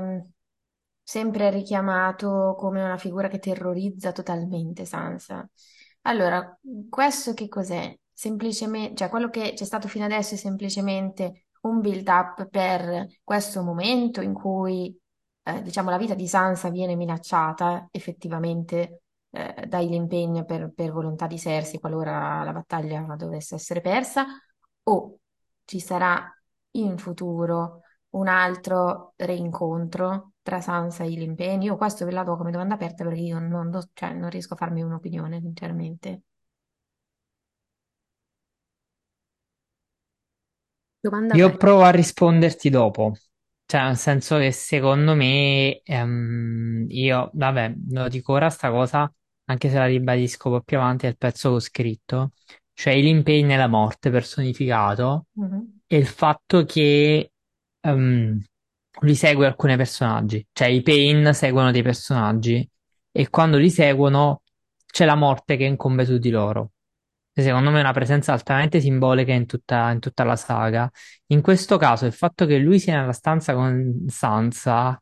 sempre 1.04 1.50
richiamato 1.50 2.56
come 2.58 2.82
una 2.82 2.96
figura 2.96 3.28
che 3.28 3.38
terrorizza 3.38 4.10
totalmente 4.10 4.86
Sansa. 4.86 5.46
Allora, 6.02 6.58
questo 6.88 7.34
che 7.34 7.48
cos'è? 7.48 7.94
Semplicemente, 8.12 8.94
cioè 8.96 9.08
quello 9.10 9.28
che 9.28 9.52
c'è 9.54 9.64
stato 9.64 9.86
fino 9.86 10.04
adesso 10.04 10.34
è 10.34 10.38
semplicemente 10.38 11.46
un 11.62 11.80
build-up 11.80 12.48
per 12.48 13.06
questo 13.22 13.62
momento 13.62 14.20
in 14.20 14.32
cui, 14.32 14.96
eh, 15.42 15.62
diciamo, 15.62 15.90
la 15.90 15.98
vita 15.98 16.14
di 16.14 16.26
Sansa 16.26 16.70
viene 16.70 16.96
minacciata 16.96 17.88
effettivamente 17.90 19.02
eh, 19.30 19.68
impegni 19.94 20.44
per, 20.44 20.72
per 20.74 20.92
volontà 20.92 21.26
di 21.26 21.38
Cersei 21.38 21.80
qualora 21.80 22.42
la 22.44 22.52
battaglia 22.52 23.00
dovesse 23.16 23.56
essere 23.56 23.80
persa, 23.80 24.26
o 24.84 25.18
ci 25.64 25.80
sarà 25.80 26.30
in 26.72 26.98
futuro 26.98 27.80
un 28.10 28.28
altro 28.28 29.12
reincontro 29.16 30.33
tra 30.44 30.60
Sansa 30.60 31.02
e 31.04 31.10
gli 31.10 31.22
impegni. 31.22 31.64
Io 31.66 31.76
questo 31.76 32.04
ve 32.04 32.12
la 32.12 32.22
do 32.24 32.36
come 32.36 32.52
domanda 32.52 32.74
aperta 32.74 33.02
perché 33.04 33.20
io 33.20 33.40
non, 33.40 33.70
do- 33.72 33.90
cioè, 33.94 34.12
non 34.14 34.30
riesco 34.30 34.54
a 34.54 34.56
farmi 34.58 34.82
un'opinione, 34.82 35.40
sinceramente. 35.40 36.22
Domanda 41.00 41.34
Io 41.34 41.56
aperta. 41.56 41.56
provo 41.56 41.82
a 41.82 41.90
risponderti 41.90 42.70
dopo, 42.70 43.14
cioè 43.66 43.82
nel 43.82 43.96
senso 43.96 44.38
che 44.38 44.52
secondo 44.52 45.14
me, 45.14 45.80
ehm, 45.82 46.86
io, 46.88 47.30
vabbè, 47.34 47.74
lo 47.90 48.08
dico 48.08 48.32
ora 48.32 48.50
sta 48.50 48.70
cosa, 48.70 49.12
anche 49.46 49.68
se 49.68 49.76
la 49.76 49.86
ribadisco 49.86 50.50
poi 50.50 50.62
più 50.64 50.76
avanti 50.78 51.06
nel 51.06 51.16
pezzo 51.16 51.50
che 51.50 51.54
ho 51.56 51.60
scritto, 51.60 52.30
cioè 52.72 52.94
l'impegno 52.96 53.52
e 53.54 53.56
la 53.56 53.66
morte 53.66 54.10
personificato, 54.10 55.26
Mhm. 55.36 55.80
è 55.86 55.96
il 55.96 56.06
fatto 56.06 56.64
che 56.64 57.32
ehm, 57.80 58.40
lui 59.00 59.14
segue 59.14 59.46
alcuni 59.46 59.76
personaggi, 59.76 60.46
cioè 60.52 60.68
i 60.68 60.82
Pain 60.82 61.32
seguono 61.34 61.70
dei 61.70 61.82
personaggi 61.82 62.68
e 63.10 63.28
quando 63.30 63.58
li 63.58 63.70
seguono 63.70 64.42
c'è 64.86 65.04
la 65.04 65.14
morte 65.14 65.56
che 65.56 65.64
incombe 65.64 66.04
su 66.04 66.18
di 66.18 66.30
loro. 66.30 66.70
Secondo 67.32 67.70
me 67.70 67.78
è 67.78 67.80
una 67.80 67.92
presenza 67.92 68.32
altamente 68.32 68.80
simbolica 68.80 69.32
in 69.32 69.46
tutta, 69.46 69.90
in 69.90 69.98
tutta 69.98 70.22
la 70.22 70.36
saga. 70.36 70.88
In 71.28 71.40
questo 71.42 71.76
caso, 71.78 72.06
il 72.06 72.12
fatto 72.12 72.46
che 72.46 72.58
lui 72.58 72.78
sia 72.78 73.00
nella 73.00 73.12
stanza 73.12 73.54
con 73.54 74.04
Sansa, 74.06 75.00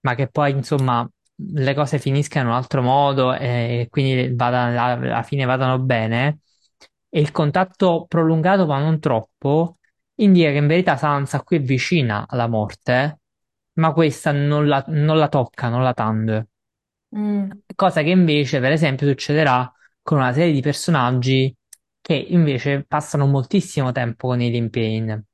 ma 0.00 0.14
che 0.14 0.28
poi, 0.28 0.52
insomma, 0.52 1.06
le 1.36 1.74
cose 1.74 1.98
finiscano 1.98 2.46
in 2.46 2.52
un 2.52 2.56
altro 2.58 2.80
modo 2.80 3.34
e 3.34 3.86
quindi 3.90 4.34
vada- 4.34 4.94
alla 4.94 5.22
fine 5.22 5.44
vadano 5.44 5.78
bene, 5.78 6.38
e 7.10 7.20
il 7.20 7.30
contatto 7.32 8.06
prolungato, 8.08 8.64
ma 8.66 8.78
non 8.80 8.98
troppo, 8.98 9.76
indica 10.16 10.50
che 10.50 10.56
in 10.56 10.66
verità 10.66 10.96
Sansa 10.96 11.42
qui 11.42 11.58
è 11.58 11.60
vicina 11.60 12.26
alla 12.26 12.46
morte, 12.48 13.20
ma 13.74 13.92
questa 13.92 14.32
non 14.32 14.66
la, 14.66 14.84
non 14.88 15.18
la 15.18 15.28
tocca, 15.28 15.68
non 15.68 15.82
la 15.82 15.94
tande. 15.94 16.48
Mm. 17.16 17.50
Cosa 17.74 18.02
che 18.02 18.10
invece, 18.10 18.60
per 18.60 18.72
esempio, 18.72 19.06
succederà 19.06 19.70
con 20.02 20.18
una 20.18 20.32
serie 20.32 20.52
di 20.52 20.60
personaggi 20.60 21.54
che 22.00 22.14
invece 22.14 22.84
passano 22.86 23.26
moltissimo 23.26 23.92
tempo 23.92 24.28
con 24.28 24.40
i 24.40 24.50
Limpane. 24.50 25.24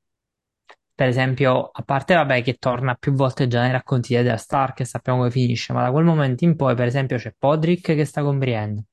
Per 0.94 1.08
esempio, 1.08 1.70
a 1.72 1.82
parte 1.82 2.14
vabbè 2.14 2.42
che 2.42 2.54
torna 2.54 2.94
più 2.94 3.12
volte 3.12 3.48
già 3.48 3.62
nei 3.62 3.72
racconti 3.72 4.08
di 4.08 4.16
Eddard 4.20 4.38
Stark 4.38 4.80
e 4.80 4.84
sappiamo 4.84 5.18
come 5.18 5.30
finisce, 5.30 5.72
ma 5.72 5.82
da 5.82 5.90
quel 5.90 6.04
momento 6.04 6.44
in 6.44 6.56
poi, 6.56 6.74
per 6.74 6.86
esempio, 6.86 7.16
c'è 7.16 7.34
Podrick 7.36 7.94
che 7.94 8.04
sta 8.04 8.22
con 8.22 8.38
Brienne, 8.38 8.84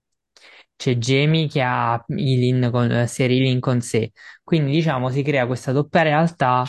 c'è 0.76 0.96
Jaime 0.96 1.48
che 1.48 1.62
ha 1.62 2.04
Ilyn 2.08 2.70
con, 2.72 3.06
Ser 3.08 3.30
Ilyn 3.32 3.60
con 3.60 3.82
sé. 3.82 4.12
Quindi, 4.44 4.72
diciamo, 4.72 5.10
si 5.10 5.22
crea 5.22 5.46
questa 5.46 5.72
doppia 5.72 6.02
realtà 6.04 6.64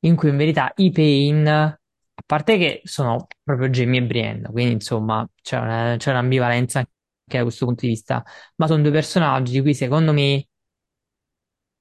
in 0.00 0.16
cui 0.16 0.28
in 0.30 0.36
verità 0.36 0.72
i 0.76 0.90
Pain, 0.90 1.76
a 2.14 2.22
parte 2.26 2.56
che 2.58 2.80
sono 2.84 3.26
proprio 3.42 3.68
Jaime 3.68 3.98
e 3.98 4.02
Brienne, 4.04 4.50
quindi 4.50 4.72
insomma 4.74 5.28
c'è 5.42 5.58
una- 5.58 5.96
c'è 5.98 6.10
un'ambivalenza 6.10 6.78
anche 6.78 7.36
da 7.38 7.42
questo 7.42 7.66
punto 7.66 7.82
di 7.86 7.88
vista, 7.92 8.22
ma 8.56 8.66
sono 8.66 8.82
due 8.82 8.90
personaggi 8.92 9.52
di 9.52 9.60
cui 9.60 9.74
secondo 9.74 10.12
me 10.12 10.46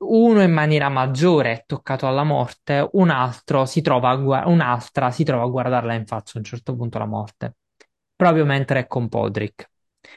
uno 0.05 0.41
in 0.43 0.51
maniera 0.51 0.87
maggiore 0.89 1.51
è 1.53 1.63
toccato 1.65 2.05
alla 2.07 2.23
morte, 2.23 2.87
un 2.93 3.09
altro 3.09 3.65
si 3.65 3.81
trova 3.81 4.09
a 4.11 4.47
un'altra 4.47 5.09
si 5.11 5.23
trova 5.23 5.43
a 5.43 5.47
guardarla 5.47 5.93
in 5.95 6.05
faccia 6.05 6.33
a 6.35 6.37
un 6.39 6.43
certo 6.45 6.75
punto 6.75 6.97
la 6.99 7.05
morte, 7.05 7.55
proprio 8.15 8.45
mentre 8.45 8.81
è 8.81 8.87
con 8.87 9.07
Podrick. 9.09 9.69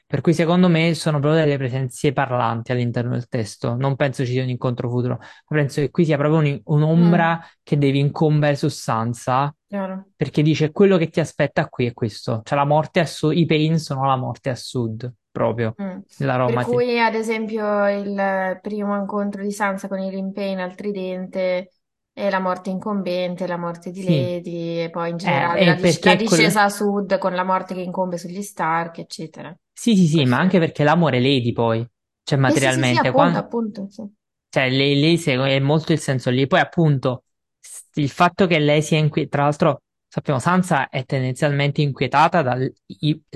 Per 0.05 0.21
cui 0.21 0.35
secondo 0.35 0.69
me 0.69 0.95
sono 0.95 1.19
proprio 1.21 1.41
delle 1.43 1.57
presenze 1.57 2.13
parlanti 2.13 2.73
all'interno 2.73 3.13
del 3.13 3.29
testo. 3.29 3.75
Non 3.75 3.97
penso 3.97 4.25
ci 4.25 4.33
sia 4.33 4.43
un 4.43 4.49
incontro 4.51 4.89
futuro, 4.91 5.19
ma 5.19 5.57
penso 5.57 5.81
che 5.81 5.91
qui 5.91 6.05
sia 6.05 6.17
proprio 6.17 6.41
un- 6.41 6.61
un'ombra 6.65 7.41
che 7.63 7.79
devi 7.79 7.99
incombere 7.99 8.57
su 8.57 8.69
Sansa, 8.69 9.55
Chiaro. 9.69 10.07
perché 10.17 10.43
dice 10.43 10.73
quello 10.73 10.97
che 10.97 11.09
ti 11.09 11.21
aspetta 11.21 11.69
qui 11.69 11.87
è 11.87 11.93
questo. 11.93 12.41
Cioè 12.45 12.59
la 12.59 12.65
morte 12.65 13.01
a 13.01 13.07
sud, 13.07 13.37
i 13.37 13.47
Pain 13.47 13.79
sono 13.79 14.05
la 14.05 14.17
morte 14.17 14.51
a 14.51 14.55
sud, 14.55 15.13
proprio, 15.31 15.75
Mm. 15.83 15.99
nella 16.19 16.37
Per 16.37 16.55
Roma. 16.55 16.65
cui, 16.65 16.99
ad 17.01 17.15
esempio, 17.15 17.89
il 17.89 18.59
primo 18.63 18.97
incontro 18.97 19.43
di 19.43 19.51
Sansa 19.53 19.89
con 19.89 19.99
i 19.99 20.11
Limpane 20.11 20.63
al 20.63 20.75
tridente 20.75 21.71
e 22.15 22.31
la 22.31 22.39
morte 22.41 22.71
incombente, 22.71 23.47
la 23.47 23.59
morte 23.59 23.91
di 23.91 24.03
Sì. 24.03 24.07
Lady, 24.15 24.79
e 24.85 24.91
poi 24.91 25.11
in 25.11 25.17
Eh, 25.17 25.19
generale 25.19 25.61
è 25.61 25.65
la, 25.67 25.75
dis- 25.75 26.03
la 26.03 26.13
perché 26.13 26.25
quello... 26.25 26.43
discesa 26.43 26.63
a 26.63 26.69
sud 26.71 27.19
con 27.19 27.35
la 27.35 27.45
morte 27.45 27.75
che 27.75 27.81
incombe 27.83 28.17
sugli 28.17 28.41
Stark, 28.43 28.99
eccetera. 28.99 29.55
Sì, 29.79 29.95
sì, 29.97 30.07
sì, 30.09 30.25
ma 30.25 30.39
Questo. 30.39 30.41
anche 30.41 30.59
perché 30.59 30.83
l'amore 30.83 31.21
Lady 31.21 31.53
poi, 31.53 31.87
cioè 32.25 32.39
Sì, 32.45 32.57
sì, 32.57 32.71
sì, 32.71 32.85
sì, 32.85 32.97
materialmente, 32.97 32.97
appunto, 32.97 33.37
quan- 33.37 33.39
appunto, 33.39 33.89
sì. 33.91 34.03
cioè 34.49 34.71
lei, 34.71 34.99
lei 35.01 35.19
segue 35.19 35.49
è 35.51 35.59
molto 35.61 35.93
il 35.93 35.99
senso 36.01 36.31
lì. 36.31 36.47
Poi 36.47 36.61
appunto 36.61 37.25
s- 37.61 37.85
il 37.95 38.09
fatto 38.11 38.47
che 38.47 38.59
lei 38.59 38.83
sia 38.83 38.99
inquietata, 38.99 39.37
tra 39.37 39.43
l'altro 39.45 39.83
sappiamo 40.09 40.39
Sansa 40.41 40.89
è 40.89 41.05
tendenzialmente 41.05 41.83
inquietata 41.83 42.43
dalle 42.43 42.73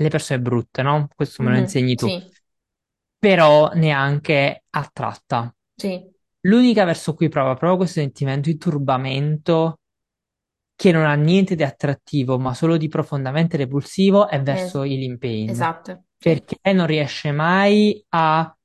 persone 0.09 0.39
brutte, 0.41 0.81
no? 0.81 1.07
Questo 1.15 1.43
me 1.43 1.51
lo 1.51 1.57
Mhm, 1.57 1.57
insegni 1.57 1.95
tu, 1.95 2.11
Sì, 2.11 2.33
però 3.17 3.69
neanche 3.73 4.63
attratta. 4.69 5.53
sì, 5.77 6.13
L'unica 6.41 6.85
verso 6.85 7.13
cui 7.13 7.29
prova 7.29 7.53
proprio 7.55 7.77
questo 7.77 7.99
sentimento 7.99 8.49
di 8.49 8.57
turbamento 8.57 9.79
che 10.75 10.91
non 10.91 11.05
ha 11.05 11.13
niente 11.15 11.55
di 11.55 11.63
attrattivo, 11.63 12.39
ma 12.39 12.53
solo 12.53 12.77
di 12.77 12.87
profondamente 12.87 13.57
repulsivo, 13.57 14.27
è 14.27 14.41
es- 14.49 14.61
verso 14.61 14.83
i 14.83 14.97
Limpane. 14.97 15.45
esatto, 15.45 15.91
sì. 15.93 15.99
Perché 16.21 16.59
non 16.73 16.85
riesce 16.87 17.31
mai 17.31 18.03
a 18.09 18.55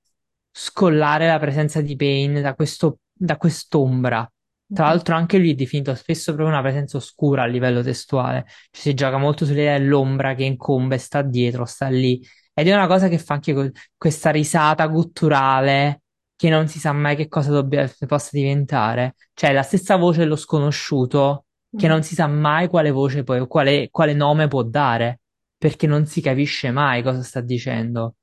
scollare 0.51 1.27
la 1.27 1.39
presenza 1.39 1.81
di 1.81 1.97
Bane 1.97 2.41
da 2.41 2.55
questo, 2.55 3.01
da 3.13 3.37
quest'ombra. 3.37 4.31
Tra 4.73 4.87
Mhm. 4.87 4.91
l'altro 4.91 5.15
anche 5.15 5.39
lui 5.39 5.53
è 5.53 5.55
definito 5.55 5.95
spesso 5.95 6.35
proprio 6.35 6.55
una 6.55 6.63
presenza 6.63 6.97
oscura 6.99 7.43
a 7.43 7.47
livello 7.47 7.83
testuale, 7.83 8.47
ci 8.71 8.81
si 8.83 8.95
gioca 8.95 9.17
molto 9.17 9.45
sull'idea 9.47 9.79
dell'ombra 9.79 10.35
che 10.35 10.45
incombe, 10.45 10.99
sta 10.99 11.23
dietro, 11.23 11.65
sta 11.65 11.89
lì, 11.89 12.21
ed 12.53 12.69
è 12.69 12.75
una 12.75 12.87
cosa 12.87 13.09
che 13.09 13.19
fa 13.19 13.35
anche 13.35 13.53
que- 13.55 13.73
questa 13.97 14.31
risata 14.31 14.87
gutturale 14.87 16.03
che 16.37 16.49
non 16.51 16.69
si 16.69 16.79
sa 16.79 16.93
mai 16.93 17.17
che 17.17 17.29
cosa 17.29 17.51
dobbia, 17.51 17.91
possa 18.07 18.31
diventare, 18.33 19.15
cioè 19.35 19.53
la 19.53 19.63
stessa 19.63 19.97
voce 19.97 20.19
dello 20.21 20.37
sconosciuto 20.37 21.47
che 21.75 21.89
non 21.89 21.99
Mhm. 21.99 22.03
si 22.03 22.15
sa 22.15 22.27
mai 22.27 22.69
quale 22.69 22.91
voce 22.91 23.23
poi, 23.23 23.47
quale, 23.47 23.89
quale 23.91 24.13
nome 24.15 24.49
può 24.49 24.63
dare 24.63 25.21
perché 25.57 25.87
non 25.87 26.07
si 26.07 26.21
capisce 26.21 26.71
mai 26.71 27.03
cosa 27.03 27.23
sta 27.23 27.41
dicendo. 27.41 28.17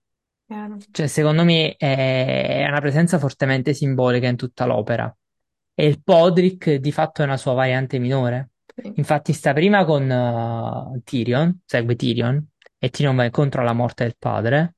Chiaro. 0.46 0.78
Cioè, 0.92 1.08
secondo 1.08 1.44
me 1.44 1.76
è 1.76 2.66
una 2.68 2.80
presenza 2.80 3.18
fortemente 3.20 3.74
simbolica 3.74 4.28
in 4.28 4.36
tutta 4.36 4.66
l'opera. 4.66 5.16
E 5.76 5.86
il 5.88 6.02
Podrick 6.04 6.76
di 6.76 6.92
fatto 6.92 7.22
è 7.22 7.26
una 7.26 7.38
sua 7.38 7.54
variante 7.54 7.98
minore. 7.98 8.52
Sì. 8.76 8.92
Infatti 8.96 9.34
sta 9.34 9.54
prima 9.54 9.86
con 9.86 10.10
eh, 10.10 11.02
Tyrion, 11.04 11.60
segue 11.66 11.96
Tyrion, 11.96 12.46
e 12.78 12.90
Tyrion 12.90 13.16
va 13.16 13.24
incontro 13.24 13.62
alla 13.62 13.74
morte 13.74 14.04
del 14.04 14.16
padre, 14.18 14.76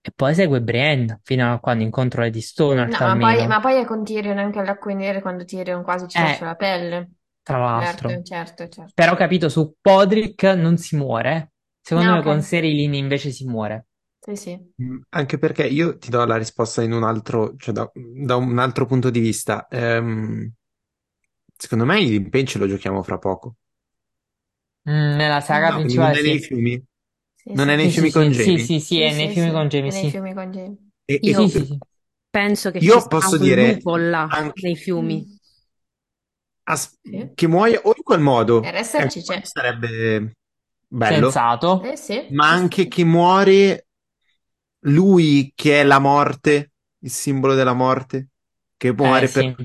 e 0.00 0.12
poi 0.14 0.34
segue 0.34 0.60
Brienne, 0.62 1.20
fino 1.24 1.52
a 1.52 1.58
quando 1.58 1.82
incontra 1.82 2.22
Lady 2.22 2.40
Stoner, 2.40 2.88
No, 2.88 3.14
ma 3.14 3.16
poi, 3.16 3.46
ma 3.46 3.60
poi 3.60 3.80
è 3.80 3.84
con 3.84 4.04
Tyrion 4.04 4.38
anche 4.38 4.58
all'acqua 4.58 4.94
quando 5.20 5.44
Tyrion 5.44 5.82
quasi 5.82 6.06
ci 6.08 6.18
lascia 6.18 6.42
Eh, 6.42 6.46
la 6.46 6.54
pelle. 6.54 7.10
tra 7.42 7.58
l'altro. 7.58 8.08
Certo, 8.08 8.24
certo, 8.24 8.68
certo. 8.68 8.92
Però 8.94 9.14
capito, 9.16 9.48
su 9.48 9.74
Podrick 9.80 10.44
non 10.54 10.76
si 10.76 10.96
muore. 10.96 11.52
Secondo 11.88 12.12
Ah, 12.12 12.16
me 12.16 12.22
con 12.22 12.42
ok. 12.42 12.48
Serilyn 12.48 12.94
invece 12.94 13.30
si 13.30 13.46
muore. 13.46 13.86
Sì, 14.20 14.36
sì. 14.36 14.74
Mm, 14.82 14.98
Anche 15.10 15.38
perché 15.38 15.66
io 15.66 15.96
ti 15.98 16.10
do 16.10 16.24
la 16.24 16.36
risposta 16.36 16.82
in 16.82 16.92
un 16.92 17.02
altro, 17.04 17.54
cioè 17.56 17.72
da, 17.74 17.90
da 17.94 18.36
un 18.36 18.58
altro 18.58 18.86
punto 18.86 19.10
di 19.10 19.20
vista. 19.20 19.66
Ehm, 19.68 20.52
secondo 21.56 21.84
me 21.84 22.00
l'impegno 22.00 22.46
ce 22.46 22.58
lo 22.58 22.66
giochiamo 22.68 23.02
fra 23.02 23.18
poco. 23.18 23.56
Mm, 24.88 25.16
nella 25.16 25.40
saga 25.40 25.72
No. 25.72 25.80
Non 25.84 26.12
principale 26.12 26.14
è 26.14 26.22
nei 26.22 26.38
sì. 26.38 26.40
fiumi? 26.40 26.82
Sì, 27.34 27.56
Non 27.56 27.68
sì. 27.68 27.70
è 27.70 27.76
nei 27.76 27.88
Sì, 27.88 27.90
fiumi 27.90 28.10
sì, 28.10 28.10
con 28.10 28.30
sì, 28.30 28.34
sì, 28.34 28.58
Jamie? 28.58 28.58
sì, 28.58 28.80
sì, 28.80 29.00
Sì, 29.00 29.02
è 29.02 29.12
nei 29.12 29.28
sì, 29.28 29.30
fiumi 29.30 29.50
sì, 29.50 29.52
con 29.52 29.68
è 29.68 29.68
Jamie, 29.68 29.90
nei 29.90 30.06
sì. 30.06 30.08
fiumi 30.08 30.34
con 30.34 30.50
Jamie. 30.50 30.90
E, 31.04 31.20
e 31.24 31.32
Io 31.32 31.48
Sì, 31.48 31.80
penso 32.30 32.70
che 32.70 32.82
ci 32.82 33.00
io 33.00 33.06
sia 33.08 33.08
posso 33.08 33.38
un 33.38 33.38
dire 33.38 33.56
lupo 33.56 33.96
là 33.96 34.28
anche 34.28 34.60
nei 34.60 34.76
fiumi. 34.76 35.28
As- 36.64 36.98
Sì. 37.10 37.30
che 37.34 37.46
muoia 37.46 37.80
o 37.84 37.92
in 37.96 38.02
quel 38.02 38.20
modo, 38.20 38.56
Per 38.60 38.74
ecco, 38.94 39.14
esserci 39.14 39.22
c'è. 39.22 39.42
sarebbe 39.42 40.36
bello, 40.88 41.42
Sensato. 41.42 41.82
Eh 41.82 41.96
sì, 41.96 42.14
ma 42.28 42.50
anche 42.50 42.88
che 42.88 43.04
muore 43.04 43.88
lui 44.86 45.52
che 45.54 45.80
è 45.80 45.84
la 45.84 45.98
morte, 45.98 46.72
il 47.00 47.10
simbolo 47.10 47.54
della 47.54 47.74
morte, 47.74 48.30
che 48.76 48.92
Eh 48.98 49.24
muore 49.24 49.30
per 49.30 49.44
sì. 49.44 49.56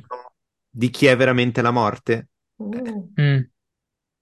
di 0.70 0.90
chi 0.90 1.06
è 1.08 1.16
veramente 1.18 1.62
la 1.62 1.72
morte. 1.72 2.30
Eh, 2.60 2.82
Uh, 2.86 3.10
Mm, 3.20 3.42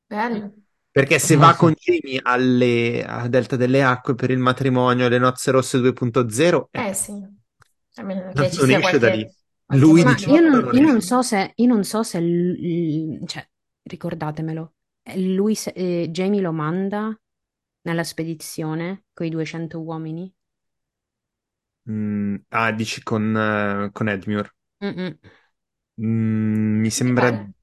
bello. 0.10 0.54
Perché 0.92 1.20
se 1.20 1.36
va 1.38 1.56
con 1.56 1.74
Jamie 1.78 2.20
alle, 2.22 3.04
a 3.06 3.28
Delta 3.28 3.56
delle 3.56 3.84
Acque 3.84 4.16
per 4.16 4.32
il 4.32 4.40
matrimonio, 4.40 5.08
le 5.08 5.18
nozze 5.20 5.52
rosse 5.52 5.80
2.0, 5.80 6.70
eh, 6.72 6.86
Eh 6.88 6.94
sì. 6.94 7.12
Almeno 7.96 8.34
non, 8.34 8.46
che 8.46 8.50
ci 8.50 8.62
sia 8.62 8.80
esce 8.80 8.98
da 9.00 9.10
lì. 9.10 9.20
qualche, 9.20 9.36
qualche 9.66 9.94
Lui 9.94 10.04
Ma 10.04 10.22
io 10.26 10.42
non, 10.42 10.68
io 10.70 10.82
non 10.82 11.02
so 11.02 11.22
se, 11.22 11.52
io 11.56 11.68
non 11.68 11.84
so 11.84 12.04
se, 12.04 12.20
l- 12.22 12.54
l- 13.22 13.26
cioè, 13.28 13.48
ricordatemelo, 13.84 14.64
eh, 14.64 14.79
lui, 15.16 15.56
se- 15.56 15.72
eh, 15.76 16.10
Jamie 16.12 16.42
lo 16.42 16.52
manda 16.52 17.14
nella 17.82 18.04
spedizione 18.04 19.06
con 19.14 19.26
i 19.26 19.30
200 19.30 19.82
uomini. 19.82 20.34
Mm, 21.90 22.36
ah, 22.52 22.72
dici 22.72 23.02
con, 23.04 23.36
eh, 23.36 23.92
con 23.92 24.08
Edmure. 24.10 24.52
Mm-mm. 24.82 25.18
Mm, 26.02 26.80
mi 26.82 26.90
sembra 26.90 27.30
pare. 27.32 27.54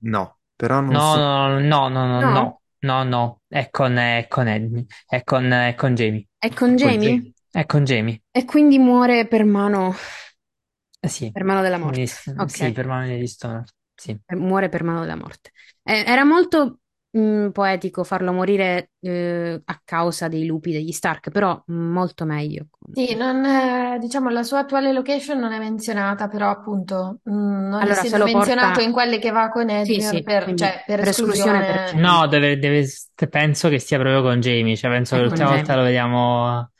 no, 0.00 0.38
però 0.56 0.80
non 0.80 0.98
No, 0.98 1.00
so. 1.00 1.30
no, 1.60 1.60
no, 1.60 1.88
no, 1.88 2.06
no, 2.06 2.22
No? 2.22 2.32
no, 2.32 2.60
no, 2.82 3.04
no. 3.04 3.42
È 3.48 3.68
con, 3.70 3.96
è 3.96 4.26
con 4.28 4.48
Edmi, 4.48 4.86
è 5.06 5.22
con, 5.24 5.50
è 5.50 5.74
con 5.74 5.94
Jamie. 5.94 6.26
È 6.38 6.52
con 6.52 6.76
Con 6.78 6.96
Jamie? 6.96 6.98
Jamie. 6.98 7.32
È 7.50 7.64
con 7.66 7.84
Jamie. 7.84 8.22
E 8.32 8.44
quindi 8.44 8.78
muore 8.78 9.26
per 9.26 9.44
mano, 9.44 9.94
Eh 11.00 11.08
sì, 11.08 11.32
per 11.32 11.44
mano 11.44 11.60
della 11.62 11.78
Quindi, 11.78 12.06
morte. 12.08 12.08
s- 12.08 12.34
Ok. 12.36 12.58
sì, 12.58 12.72
per 12.72 12.86
mano 12.86 13.06
di 13.16 13.26
Stoner. 13.26 13.64
Sì. 13.96 14.18
Eh, 14.26 14.36
Muore 14.36 14.68
per 14.68 14.82
mano 14.84 15.00
della 15.00 15.16
morte. 15.16 15.50
Eh, 15.82 16.04
era 16.06 16.24
molto 16.24 16.80
mm, 17.16 17.50
poetico 17.50 18.04
farlo 18.04 18.32
morire 18.32 18.92
eh, 19.00 19.60
a 19.64 19.80
causa 19.84 20.28
dei 20.28 20.46
lupi 20.46 20.72
degli 20.72 20.92
Stark, 20.92 21.30
però 21.30 21.62
mm, 21.70 21.92
molto 21.92 22.24
meglio. 22.24 22.66
Sì, 22.90 23.14
non 23.16 23.44
è- 23.44 23.98
diciamo 23.98 24.30
la 24.30 24.42
sua 24.44 24.60
attuale 24.60 24.92
location 24.92 25.38
non 25.40 25.52
è 25.52 25.58
menzionata, 25.58 26.28
però 26.28 26.48
appunto 26.50 27.18
mh, 27.24 27.30
non 27.68 27.82
Allora, 27.82 28.04
se 28.04 28.16
essendo 28.16 28.18
lo 28.18 28.28
menzionato 28.28 28.80
porta... 28.80 28.80
in 28.80 28.92
quelle 28.92 29.18
che 29.18 29.30
va 29.30 29.48
con 29.48 29.68
Sì, 29.78 30.00
Edmure 30.00 30.00
sì, 30.00 30.22
per, 30.22 30.40
quindi 30.40 30.54
cioè, 30.54 30.82
per 30.86 31.00
per 31.00 31.08
esclusione 31.08 31.64
per 31.64 31.76
esclusione. 31.76 31.92
No, 31.94 32.26
deve, 32.26 32.58
deve- 32.58 32.86
penso 33.28 33.68
che 33.68 33.78
stia 33.78 33.98
proprio 33.98 34.22
con 34.22 34.40
Jamie, 34.40 34.76
cioè 34.76 34.90
penso 34.90 35.14
È 35.14 35.16
che 35.16 35.22
con 35.22 35.42
l'ultima 35.42 35.48
volta 35.50 35.74
Jamie. 35.74 35.76
lo 35.76 35.82
vediamo 35.82 36.70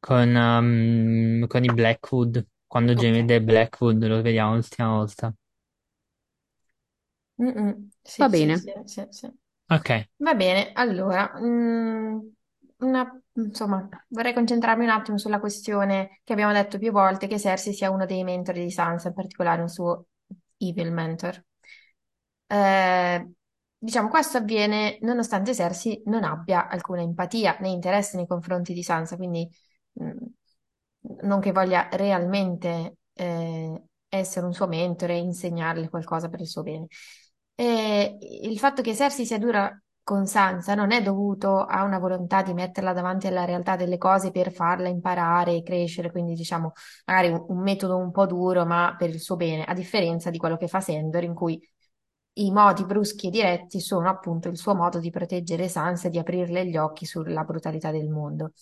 con, 0.00 0.34
um, 0.34 1.46
con 1.46 1.64
i 1.64 1.70
Blackwood, 1.72 2.46
quando 2.66 2.94
ok. 2.94 2.94
Jamie 2.94 3.24
dei 3.24 3.40
Blackwood 3.42 4.04
lo 4.06 4.22
vediamo 4.22 4.54
l'ultima 4.54 4.88
volta. 4.90 5.34
Mm, 7.42 7.48
mm. 7.58 7.88
Va 8.18 8.28
Sì, 8.28 8.30
sì, 8.30 8.52
bene. 8.52 8.54
sì, 8.54 8.72
sì, 8.84 9.06
sì. 9.10 9.30
Ok, 9.70 9.90
Va 10.18 10.34
bene, 10.34 10.72
allora, 10.72 11.32
mm, 11.40 12.18
una- 12.78 13.22
insomma, 13.34 13.88
vorrei 14.08 14.32
concentrarmi 14.34 14.84
un 14.84 14.90
attimo 14.90 15.18
sulla 15.18 15.40
questione 15.40 16.20
che 16.24 16.32
abbiamo 16.32 16.52
detto 16.52 16.78
più 16.78 16.92
volte, 16.92 17.26
che 17.26 17.38
Cersei 17.38 17.74
sia 17.74 17.90
uno 17.90 18.06
dei 18.06 18.24
mentori 18.24 18.62
di 18.64 18.70
Sansa, 18.70 19.08
in 19.08 19.14
particolare 19.14 19.62
un 19.62 19.68
suo 19.68 20.06
evil 20.58 20.92
mentor. 20.92 21.44
Eh, 22.48 23.30
diciamo, 23.78 24.08
questo 24.08 24.38
avviene 24.38 24.98
nonostante 25.02 25.54
Cersei 25.54 26.02
non 26.06 26.22
abbia 26.24 26.68
alcuna 26.68 27.02
empatia 27.02 27.56
né 27.60 27.68
interesse 27.68 28.16
nei 28.16 28.26
confronti 28.26 28.72
di 28.72 28.82
Sansa, 28.82 29.16
quindi 29.16 29.48
mm, 30.02 30.16
non 31.22 31.40
che 31.40 31.52
voglia 31.52 31.88
realmente 31.92 32.98
eh, 33.14 33.82
essere 34.08 34.46
un 34.46 34.52
suo 34.52 34.66
mentore 34.66 35.14
e 35.14 35.18
insegnarle 35.18 35.88
qualcosa 35.88 36.28
per 36.28 36.40
il 36.40 36.46
suo 36.48 36.62
bene. 36.62 36.86
Il 37.58 38.58
fatto 38.58 38.82
che 38.82 38.94
Cersei 38.94 39.24
sia 39.24 39.38
dura 39.38 39.70
con 40.02 40.26
Sansa 40.26 40.74
non 40.74 40.92
è 40.92 41.02
dovuto 41.02 41.64
a 41.64 41.82
una 41.82 41.98
volontà 41.98 42.42
di 42.42 42.54
metterla 42.54 42.92
davanti 42.92 43.26
alla 43.26 43.44
realtà 43.44 43.74
delle 43.74 43.98
cose 43.98 44.30
per 44.30 44.52
farla 44.52 44.88
imparare 44.88 45.56
e 45.56 45.62
crescere, 45.62 46.12
quindi 46.12 46.34
diciamo 46.34 46.72
magari 47.06 47.28
un, 47.28 47.44
un 47.48 47.58
metodo 47.60 47.96
un 47.96 48.12
po' 48.12 48.26
duro, 48.26 48.64
ma 48.64 48.94
per 48.96 49.08
il 49.08 49.20
suo 49.20 49.36
bene, 49.36 49.64
a 49.64 49.74
differenza 49.74 50.30
di 50.30 50.38
quello 50.38 50.56
che 50.56 50.68
fa 50.68 50.80
Sandor, 50.80 51.24
in 51.24 51.34
cui 51.34 51.60
i 52.34 52.52
modi 52.52 52.84
bruschi 52.84 53.28
e 53.28 53.30
diretti 53.30 53.80
sono 53.80 54.08
appunto 54.08 54.48
il 54.48 54.58
suo 54.58 54.74
modo 54.74 55.00
di 55.00 55.10
proteggere 55.10 55.68
Sansa 55.68 56.08
e 56.08 56.10
di 56.10 56.18
aprirle 56.18 56.66
gli 56.66 56.76
occhi 56.76 57.06
sulla 57.06 57.42
brutalità 57.42 57.90
del 57.90 58.08
mondo. 58.08 58.52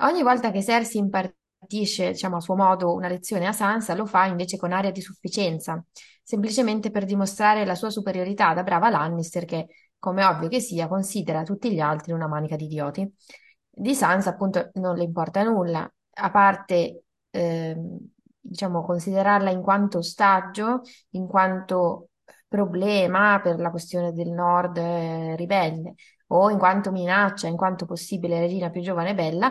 Ogni 0.00 0.22
volta 0.22 0.50
che 0.50 0.62
Cersei 0.62 1.00
impartisce, 1.00 2.10
diciamo, 2.10 2.36
a 2.36 2.40
suo 2.40 2.56
modo 2.56 2.92
una 2.92 3.08
lezione 3.08 3.46
a 3.46 3.52
Sansa, 3.52 3.94
lo 3.94 4.04
fa 4.04 4.26
invece 4.26 4.56
con 4.58 4.72
aria 4.72 4.90
di 4.90 5.00
sufficienza, 5.00 5.82
semplicemente 6.28 6.90
per 6.90 7.06
dimostrare 7.06 7.64
la 7.64 7.74
sua 7.74 7.88
superiorità 7.88 8.52
da 8.52 8.62
brava 8.62 8.90
Lannister 8.90 9.46
che, 9.46 9.68
come 9.98 10.22
ovvio 10.26 10.48
che 10.48 10.60
sia, 10.60 10.86
considera 10.86 11.42
tutti 11.42 11.72
gli 11.72 11.80
altri 11.80 12.12
una 12.12 12.28
manica 12.28 12.54
di 12.54 12.66
idioti. 12.66 13.10
Di 13.70 13.94
Sansa, 13.94 14.28
appunto, 14.28 14.68
non 14.74 14.96
le 14.96 15.04
importa 15.04 15.42
nulla, 15.42 15.90
a 16.10 16.30
parte, 16.30 17.04
ehm, 17.30 17.98
diciamo, 18.38 18.84
considerarla 18.84 19.48
in 19.48 19.62
quanto 19.62 19.98
ostaggio, 19.98 20.82
in 21.12 21.26
quanto 21.26 22.10
problema 22.46 23.40
per 23.40 23.58
la 23.58 23.70
questione 23.70 24.12
del 24.12 24.28
nord 24.28 24.76
eh, 24.76 25.34
ribelle, 25.34 25.94
o 26.26 26.50
in 26.50 26.58
quanto 26.58 26.92
minaccia, 26.92 27.46
in 27.46 27.56
quanto 27.56 27.86
possibile 27.86 28.38
regina 28.38 28.68
più 28.68 28.82
giovane 28.82 29.10
e 29.10 29.14
bella, 29.14 29.50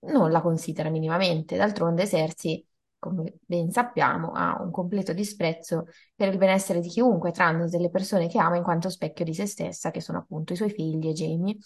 non 0.00 0.30
la 0.30 0.42
considera 0.42 0.90
minimamente. 0.90 1.56
D'altronde 1.56 2.06
Cersei, 2.06 2.67
come 2.98 3.38
ben 3.46 3.70
sappiamo, 3.70 4.32
ha 4.32 4.60
un 4.60 4.70
completo 4.70 5.12
disprezzo 5.12 5.86
per 6.14 6.28
il 6.28 6.38
benessere 6.38 6.80
di 6.80 6.88
chiunque, 6.88 7.32
tranne 7.32 7.68
delle 7.68 7.90
persone 7.90 8.28
che 8.28 8.38
ama 8.38 8.56
in 8.56 8.62
quanto 8.62 8.90
specchio 8.90 9.24
di 9.24 9.34
se 9.34 9.46
stessa, 9.46 9.90
che 9.90 10.00
sono 10.00 10.18
appunto 10.18 10.52
i 10.52 10.56
suoi 10.56 10.70
figli 10.70 11.08
e 11.08 11.12
Jamie, 11.12 11.56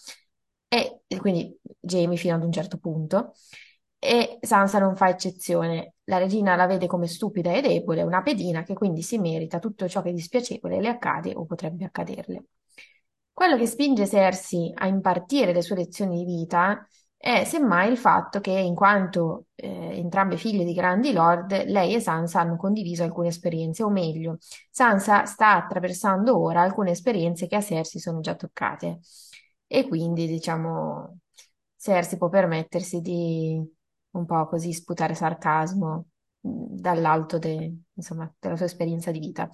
e 0.69 1.03
quindi 1.19 1.55
Jamie 1.79 2.17
fino 2.17 2.35
ad 2.35 2.43
un 2.45 2.53
certo 2.53 2.79
punto. 2.79 3.33
E 3.99 4.39
Sansa 4.41 4.79
non 4.79 4.97
fa 4.97 5.11
eccezione. 5.11 5.95
La 6.05 6.19
regina 6.19 6.57
la 6.57 6.67
vede 6.67 6.87
come 6.87 7.07
stupida 7.07 7.53
e 7.53 7.61
debole, 7.61 8.03
una 8.03 8.23
pedina 8.23 8.65
che 8.65 8.75
quindi 8.75 9.01
si 9.03 9.19
merita 9.19 9.59
tutto 9.61 9.89
ciò 9.89 10.03
che 10.03 10.11
è 10.11 10.13
dispiacevole 10.13 10.81
le 10.81 10.89
accade 10.89 11.35
o 11.35 11.45
potrebbe 11.45 11.85
accaderle. 11.85 12.45
Quello 13.33 13.57
che 13.57 13.67
spinge 13.67 14.07
Cersei 14.07 14.73
a 14.75 14.87
impartire 14.87 15.53
le 15.53 15.63
sue 15.63 15.77
lezioni 15.77 16.25
di 16.25 16.25
vita 16.25 16.87
è 17.25 17.45
semmai 17.45 17.89
il 17.91 17.97
fatto 17.99 18.41
che, 18.41 18.51
in 18.51 18.75
quanto 18.75 19.47
eh, 19.55 19.69
entrambe 19.97 20.37
figlie 20.37 20.65
di 20.65 20.73
grandi 20.75 21.13
lord, 21.13 21.67
lei 21.67 21.95
e 21.95 22.01
Sansa 22.01 22.41
hanno 22.41 22.57
condiviso 22.57 23.05
alcune 23.05 23.29
esperienze, 23.29 23.85
o 23.85 23.91
meglio, 23.91 24.39
Sansa 24.71 25.25
sta 25.25 25.55
attraversando 25.55 26.37
ora 26.37 26.63
alcune 26.63 26.91
esperienze 26.91 27.47
che 27.47 27.55
a 27.57 27.61
Cersei 27.63 28.01
sono 28.01 28.19
già 28.21 28.35
toccate. 28.35 28.99
E 29.69 29.87
quindi, 29.87 30.27
diciamo, 30.27 31.19
Cersei 31.77 32.19
può 32.19 32.29
permettersi 32.29 33.01
di 33.01 33.61
un 34.11 34.27
po' 34.27 34.47
così 34.49 34.73
sputare 34.73 35.15
sarcasmo 35.15 36.07
mh, 36.41 36.51
dall'alto 36.81 37.39
de- 37.39 37.73
insomma, 37.95 38.33
della 38.41 38.57
sua 38.57 38.67
esperienza 38.67 39.11
di 39.13 39.21
vita. 39.21 39.49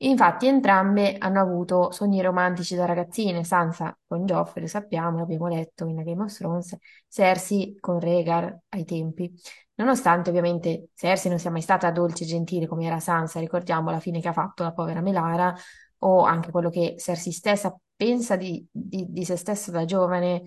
Infatti, 0.00 0.46
entrambe 0.46 1.16
hanno 1.18 1.40
avuto 1.40 1.90
sogni 1.90 2.22
romantici 2.22 2.76
da 2.76 2.84
ragazzine, 2.84 3.42
Sansa 3.42 3.96
con 4.06 4.24
Joffrey, 4.26 4.68
sappiamo, 4.68 5.18
l'abbiamo 5.18 5.48
letto 5.48 5.86
in 5.86 5.96
Game 6.04 6.22
of 6.22 6.32
Thrones, 6.36 6.76
Cersei 7.08 7.76
con 7.80 7.98
Rhaegar 7.98 8.60
ai 8.68 8.84
tempi. 8.84 9.32
Nonostante 9.74 10.30
ovviamente 10.30 10.90
Cersei 10.94 11.30
non 11.30 11.40
sia 11.40 11.50
mai 11.50 11.62
stata 11.62 11.90
dolce 11.90 12.22
e 12.24 12.26
gentile 12.28 12.68
come 12.68 12.86
era 12.86 13.00
Sansa, 13.00 13.40
ricordiamo 13.40 13.90
la 13.90 13.98
fine 13.98 14.20
che 14.20 14.28
ha 14.28 14.32
fatto 14.32 14.62
la 14.62 14.72
povera 14.72 15.00
Melara, 15.00 15.52
o 16.00 16.22
anche 16.22 16.52
quello 16.52 16.70
che 16.70 16.94
Cersei 16.96 17.32
stessa 17.32 17.76
pensa 17.96 18.36
di, 18.36 18.64
di- 18.70 19.06
di 19.08 19.24
se 19.24 19.34
stessa 19.36 19.72
da 19.72 19.84
giovane, 19.84 20.42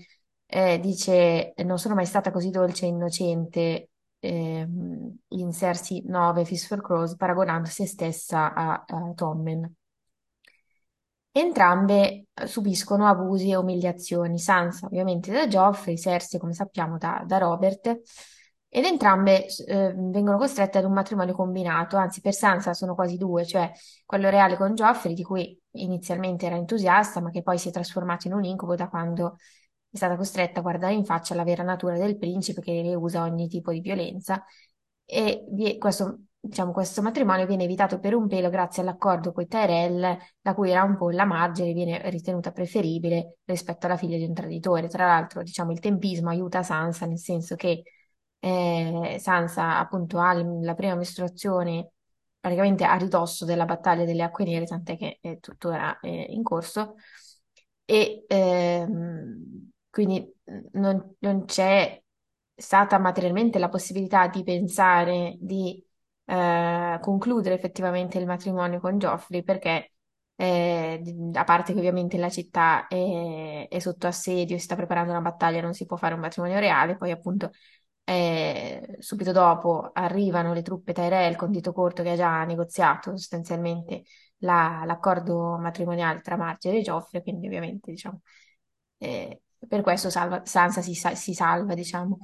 eh, 0.46 0.80
dice 0.80 1.54
non 1.64 1.78
sono 1.78 1.96
mai 1.96 2.06
stata 2.06 2.32
così 2.32 2.50
dolce 2.52 2.86
e 2.86 2.90
innocente 2.90 3.90
ehm, 4.22 5.18
in 5.30 5.52
Cersei 5.52 6.04
9 6.06 6.46
Fist 6.46 6.68
for 6.68 6.82
Crows, 6.82 7.16
paragonando 7.16 7.68
se 7.68 7.86
stessa 7.86 8.54
a, 8.54 8.84
a 8.88 9.12
Tommen. 9.14 9.76
Entrambe 11.34 12.26
eh, 12.34 12.48
subiscono 12.48 13.08
abusi 13.08 13.52
e 13.52 13.56
umiliazioni, 13.56 14.38
Sansa 14.38 14.86
ovviamente 14.88 15.32
da 15.32 15.48
Joffrey, 15.48 15.98
Cersei 15.98 16.40
come 16.40 16.54
sappiamo 16.54 16.98
da, 16.98 17.24
da 17.26 17.38
Robert, 17.38 18.02
ed 18.74 18.86
entrambe 18.86 19.46
eh, 19.66 19.94
vengono 19.96 20.38
costrette 20.38 20.78
ad 20.78 20.86
un 20.86 20.94
matrimonio 20.94 21.34
combinato, 21.34 21.98
anzi 21.98 22.22
per 22.22 22.34
Sansa 22.34 22.74
sono 22.74 22.96
quasi 22.96 23.18
due, 23.18 23.46
cioè 23.46 23.72
quello 24.06 24.30
reale 24.30 24.58
con 24.58 24.76
Joffrey, 24.76 25.14
di 25.14 25.24
cui 25.24 25.58
inizialmente 25.72 26.46
era 26.46 26.56
entusiasta, 26.56 27.22
ma 27.22 27.30
che 27.32 27.44
poi 27.44 27.58
si 27.58 27.70
è 27.70 27.72
trasformato 27.72 28.28
in 28.28 28.34
un 28.34 28.44
incubo 28.44 28.76
da 28.76 28.90
quando 28.90 29.38
è 29.92 29.98
stata 29.98 30.16
costretta 30.16 30.60
a 30.60 30.64
guardare 30.64 30.94
in 30.94 31.06
faccia 31.06 31.36
la 31.36 31.44
vera 31.44 31.64
natura 31.64 31.98
del 31.98 32.18
principe 32.18 32.62
che 32.62 32.82
le 32.82 32.96
usa 32.96 33.24
ogni 33.24 33.48
tipo 33.48 33.72
di 33.72 33.82
violenza 33.82 34.44
e 35.06 35.78
questo, 35.78 36.22
diciamo, 36.40 36.72
questo 36.72 37.02
matrimonio 37.02 37.46
viene 37.46 37.66
evitato 37.66 38.00
per 38.00 38.16
un 38.16 38.28
pelo 38.30 38.50
grazie 38.50 38.82
all'accordo 38.82 39.34
con 39.34 39.44
i 39.44 39.48
Tyrell, 39.48 40.18
la 40.42 40.54
cui 40.54 40.72
era 40.72 40.84
un 40.84 40.96
po' 40.96 41.10
la 41.10 41.26
Margery 41.26 41.74
viene 41.74 42.10
ritenuta 42.10 42.52
preferibile 42.54 43.40
rispetto 43.44 43.88
alla 43.88 43.98
figlia 43.98 44.16
di 44.18 44.24
un 44.24 44.34
traditore. 44.34 44.88
Tra 44.88 45.06
l'altro, 45.06 45.44
diciamo, 45.44 45.72
il 45.72 45.80
tempismo 45.80 46.30
aiuta 46.30 46.64
Sansa, 46.64 47.06
nel 47.06 47.20
senso 47.20 47.56
che 47.56 47.84
eh, 48.40 49.18
Sansa 49.20 49.78
appunto 49.80 50.20
ha 50.20 50.34
la 50.34 50.76
prima 50.76 50.96
mestruazione 50.96 51.92
praticamente 52.40 52.86
a 52.86 52.96
ridosso 52.96 53.44
della 53.46 53.66
battaglia 53.66 54.06
delle 54.06 54.24
Acque 54.24 54.46
Nere, 54.46 54.66
tant'è 54.66 54.96
che 54.98 55.18
è 55.22 55.40
tuttora 55.40 56.00
eh, 56.00 56.28
in 56.30 56.42
corso, 56.42 56.96
e 57.86 58.24
ehm, 58.28 59.71
quindi 59.92 60.28
non, 60.74 61.16
non 61.20 61.46
c'è 61.46 62.02
stata 62.56 62.98
materialmente 63.00 63.60
la 63.60 63.70
possibilità 63.70 64.28
di 64.28 64.44
pensare 64.44 65.38
di 65.40 65.84
eh, 66.26 66.98
concludere 67.02 67.56
effettivamente 67.56 68.18
il 68.18 68.26
matrimonio 68.26 68.80
con 68.80 68.98
Geoffrey 68.98 69.44
perché 69.44 69.94
eh, 70.36 71.02
a 71.34 71.44
parte 71.44 71.74
che 71.74 71.80
ovviamente 71.80 72.18
la 72.18 72.30
città 72.30 72.88
è, 72.88 73.68
è 73.70 73.80
sotto 73.80 74.08
assedio, 74.08 74.58
si 74.58 74.64
sta 74.64 74.76
preparando 74.76 75.12
una 75.12 75.22
battaglia, 75.22 75.62
non 75.62 75.74
si 75.74 75.86
può 75.86 75.98
fare 75.98 76.14
un 76.16 76.20
matrimonio 76.22 76.60
reale, 76.60 76.98
poi 76.98 77.12
appunto 77.12 77.52
eh, 78.04 78.96
subito 79.00 79.32
dopo 79.32 79.92
arrivano 79.94 80.54
le 80.54 80.62
truppe 80.64 80.94
Tyrell 80.94 81.36
con 81.36 81.52
Dito 81.52 81.72
Corto 81.74 82.04
che 82.04 82.12
ha 82.12 82.16
già 82.16 82.44
negoziato 82.46 83.12
sostanzialmente 83.18 84.04
la- 84.40 84.84
l'accordo 84.86 85.58
matrimoniale 85.58 86.22
tra 86.22 86.36
Margaery 86.38 86.80
e 86.80 86.82
Geoffrey, 86.82 87.22
quindi 87.22 87.48
ovviamente 87.48 87.92
diciamo 87.92 88.22
eh, 88.98 89.42
per 89.68 89.82
questo 89.82 90.10
salva- 90.10 90.42
Sansa 90.46 90.82
si, 90.82 90.94
si 90.96 91.34
salva, 91.34 91.74
diciamo. 91.74 92.18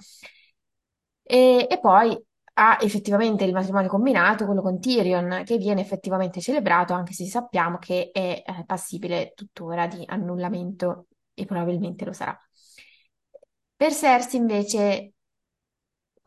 E, 1.24 1.67
e 1.69 1.80
poi 1.80 2.17
ha 2.59 2.77
effettivamente 2.82 3.43
il 3.43 3.53
matrimonio 3.53 3.90
combinato, 3.90 4.45
quello 4.45 4.61
con 4.61 4.80
Tyrion, 4.80 5.43
che 5.45 5.57
viene 5.57 5.82
effettivamente 5.82 6.41
celebrato, 6.41 6.93
anche 6.93 7.14
se 7.14 7.25
sappiamo 7.25 7.77
che 7.77 8.09
è 8.11 8.43
eh, 8.45 8.66
passibile 8.66 9.33
tuttora 9.35 9.88
di 9.88 10.03
annullamento 10.07 11.07
e 11.33 11.45
probabilmente 11.45 12.06
lo 12.06 12.14
sarà. 12.14 12.35
Per 13.77 13.91
Cersei 13.93 14.40
invece 14.40 15.14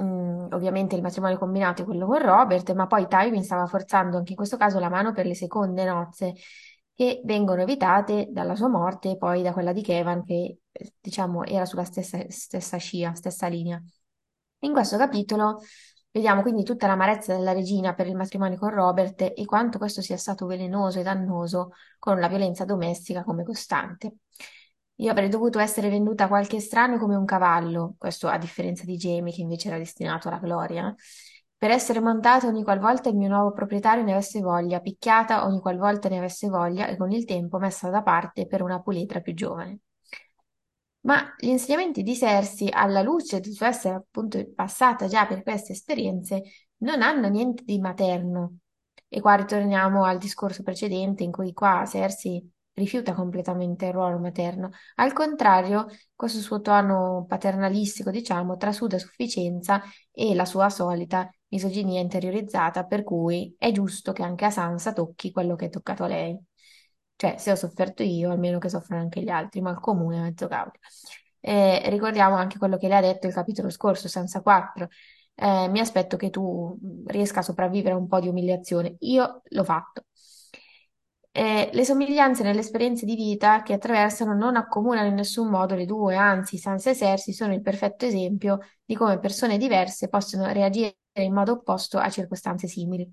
Mm, 0.02 0.46
ovviamente 0.52 0.96
il 0.96 1.02
matrimonio 1.02 1.38
combinato 1.38 1.82
è 1.82 1.84
quello 1.84 2.06
con 2.06 2.18
Robert, 2.18 2.72
ma 2.72 2.86
poi 2.86 3.06
Tywin 3.06 3.42
stava 3.44 3.66
forzando 3.66 4.16
anche 4.16 4.30
in 4.30 4.36
questo 4.36 4.56
caso 4.56 4.78
la 4.78 4.88
mano 4.88 5.12
per 5.12 5.26
le 5.26 5.34
seconde 5.34 5.84
nozze 5.84 6.34
che 6.94 7.20
vengono 7.24 7.62
evitate 7.62 8.28
dalla 8.30 8.54
sua 8.54 8.68
morte 8.68 9.10
e 9.10 9.16
poi 9.18 9.42
da 9.42 9.52
quella 9.52 9.72
di 9.72 9.82
Kevan, 9.82 10.24
che 10.24 10.59
diciamo 11.00 11.44
era 11.44 11.64
sulla 11.64 11.84
stessa, 11.84 12.18
stessa 12.28 12.76
scia, 12.76 13.14
stessa 13.14 13.46
linea. 13.46 13.82
In 14.60 14.72
questo 14.72 14.96
capitolo 14.96 15.60
vediamo 16.10 16.42
quindi 16.42 16.64
tutta 16.64 16.86
l'amarezza 16.86 17.34
della 17.34 17.52
regina 17.52 17.94
per 17.94 18.06
il 18.06 18.16
matrimonio 18.16 18.58
con 18.58 18.70
Robert 18.70 19.20
e 19.20 19.44
quanto 19.44 19.78
questo 19.78 20.02
sia 20.02 20.16
stato 20.16 20.46
velenoso 20.46 21.00
e 21.00 21.02
dannoso 21.02 21.72
con 21.98 22.18
la 22.20 22.28
violenza 22.28 22.64
domestica 22.64 23.24
come 23.24 23.44
costante. 23.44 24.16
Io 24.96 25.10
avrei 25.10 25.30
dovuto 25.30 25.58
essere 25.58 25.88
venduta 25.88 26.24
a 26.24 26.28
qualche 26.28 26.56
estraneo 26.56 26.98
come 26.98 27.16
un 27.16 27.24
cavallo, 27.24 27.94
questo 27.96 28.28
a 28.28 28.36
differenza 28.36 28.84
di 28.84 28.96
Jamie 28.96 29.32
che 29.32 29.40
invece 29.40 29.68
era 29.68 29.78
destinato 29.78 30.28
alla 30.28 30.38
gloria, 30.38 30.94
per 31.56 31.70
essere 31.70 32.00
montata 32.00 32.46
ogni 32.46 32.62
qualvolta 32.64 33.08
il 33.08 33.16
mio 33.16 33.28
nuovo 33.28 33.52
proprietario 33.52 34.02
ne 34.02 34.12
avesse 34.12 34.40
voglia, 34.40 34.80
picchiata 34.80 35.44
ogni 35.46 35.60
qualvolta 35.60 36.08
ne 36.08 36.18
avesse 36.18 36.48
voglia 36.48 36.86
e 36.86 36.96
con 36.96 37.12
il 37.12 37.24
tempo 37.24 37.58
messa 37.58 37.88
da 37.90 38.02
parte 38.02 38.46
per 38.46 38.62
una 38.62 38.80
puletra 38.80 39.20
più 39.20 39.34
giovane. 39.34 39.80
Ma 41.02 41.34
gli 41.38 41.48
insegnamenti 41.48 42.02
di 42.02 42.14
Sersi, 42.14 42.68
alla 42.70 43.00
luce 43.02 43.40
di 43.40 43.52
suo 43.52 43.66
essere 43.66 43.94
appunto 43.94 44.44
passata 44.54 45.06
già 45.06 45.26
per 45.26 45.42
queste 45.42 45.72
esperienze, 45.72 46.42
non 46.78 47.02
hanno 47.02 47.28
niente 47.28 47.62
di 47.64 47.78
materno. 47.78 48.58
E 49.08 49.20
qua 49.20 49.34
ritorniamo 49.34 50.04
al 50.04 50.18
discorso 50.18 50.62
precedente 50.62 51.22
in 51.22 51.32
cui 51.32 51.52
qua 51.52 51.84
Sersi 51.86 52.46
rifiuta 52.74 53.14
completamente 53.14 53.86
il 53.86 53.92
ruolo 53.92 54.18
materno. 54.18 54.70
Al 54.96 55.12
contrario, 55.12 55.86
questo 56.14 56.40
suo 56.40 56.60
tono 56.60 57.24
paternalistico, 57.26 58.10
diciamo, 58.10 58.56
trasuda 58.56 58.98
sufficienza 58.98 59.82
e 60.12 60.34
la 60.34 60.44
sua 60.44 60.68
solita 60.70 61.28
misoginia 61.48 62.00
interiorizzata, 62.00 62.84
per 62.84 63.02
cui 63.02 63.54
è 63.58 63.72
giusto 63.72 64.12
che 64.12 64.22
anche 64.22 64.44
a 64.44 64.50
Sansa 64.50 64.92
tocchi 64.92 65.32
quello 65.32 65.56
che 65.56 65.66
è 65.66 65.70
toccato 65.70 66.04
a 66.04 66.08
lei. 66.08 66.38
Cioè, 67.20 67.36
se 67.36 67.50
ho 67.50 67.54
sofferto 67.54 68.02
io, 68.02 68.30
almeno 68.30 68.58
che 68.58 68.70
soffrano 68.70 69.02
anche 69.02 69.20
gli 69.20 69.28
altri, 69.28 69.60
ma 69.60 69.70
il 69.72 69.78
comune 69.78 70.16
è 70.18 70.20
mezzo 70.22 70.48
cavolo. 70.48 70.72
Eh, 71.40 71.82
ricordiamo 71.90 72.36
anche 72.36 72.56
quello 72.58 72.78
che 72.78 72.88
le 72.88 72.96
ha 72.96 73.00
detto 73.02 73.26
il 73.26 73.34
capitolo 73.34 73.68
scorso, 73.68 74.08
Sansa 74.08 74.40
4. 74.40 74.88
Eh, 75.34 75.68
mi 75.68 75.80
aspetto 75.80 76.16
che 76.16 76.30
tu 76.30 76.78
riesca 77.06 77.40
a 77.40 77.42
sopravvivere 77.42 77.94
a 77.94 77.98
un 77.98 78.06
po' 78.08 78.20
di 78.20 78.28
umiliazione. 78.28 78.96
Io 79.00 79.42
l'ho 79.44 79.64
fatto. 79.64 80.04
Eh, 81.32 81.70
le 81.72 81.84
somiglianze 81.84 82.42
nelle 82.42 82.60
esperienze 82.60 83.06
di 83.06 83.14
vita 83.14 83.62
che 83.62 83.72
attraversano 83.74 84.34
non 84.34 84.56
accomunano 84.56 85.06
in 85.08 85.14
nessun 85.14 85.48
modo 85.48 85.74
le 85.76 85.84
due, 85.86 86.16
anzi, 86.16 86.58
Sansa 86.58 86.90
e 86.90 86.96
Cersei 86.96 87.32
sono 87.34 87.52
il 87.54 87.62
perfetto 87.62 88.04
esempio 88.04 88.58
di 88.84 88.96
come 88.96 89.18
persone 89.20 89.56
diverse 89.56 90.08
possono 90.08 90.50
reagire 90.52 90.96
in 91.20 91.32
modo 91.32 91.52
opposto 91.52 91.98
a 91.98 92.10
circostanze 92.10 92.66
simili. 92.66 93.08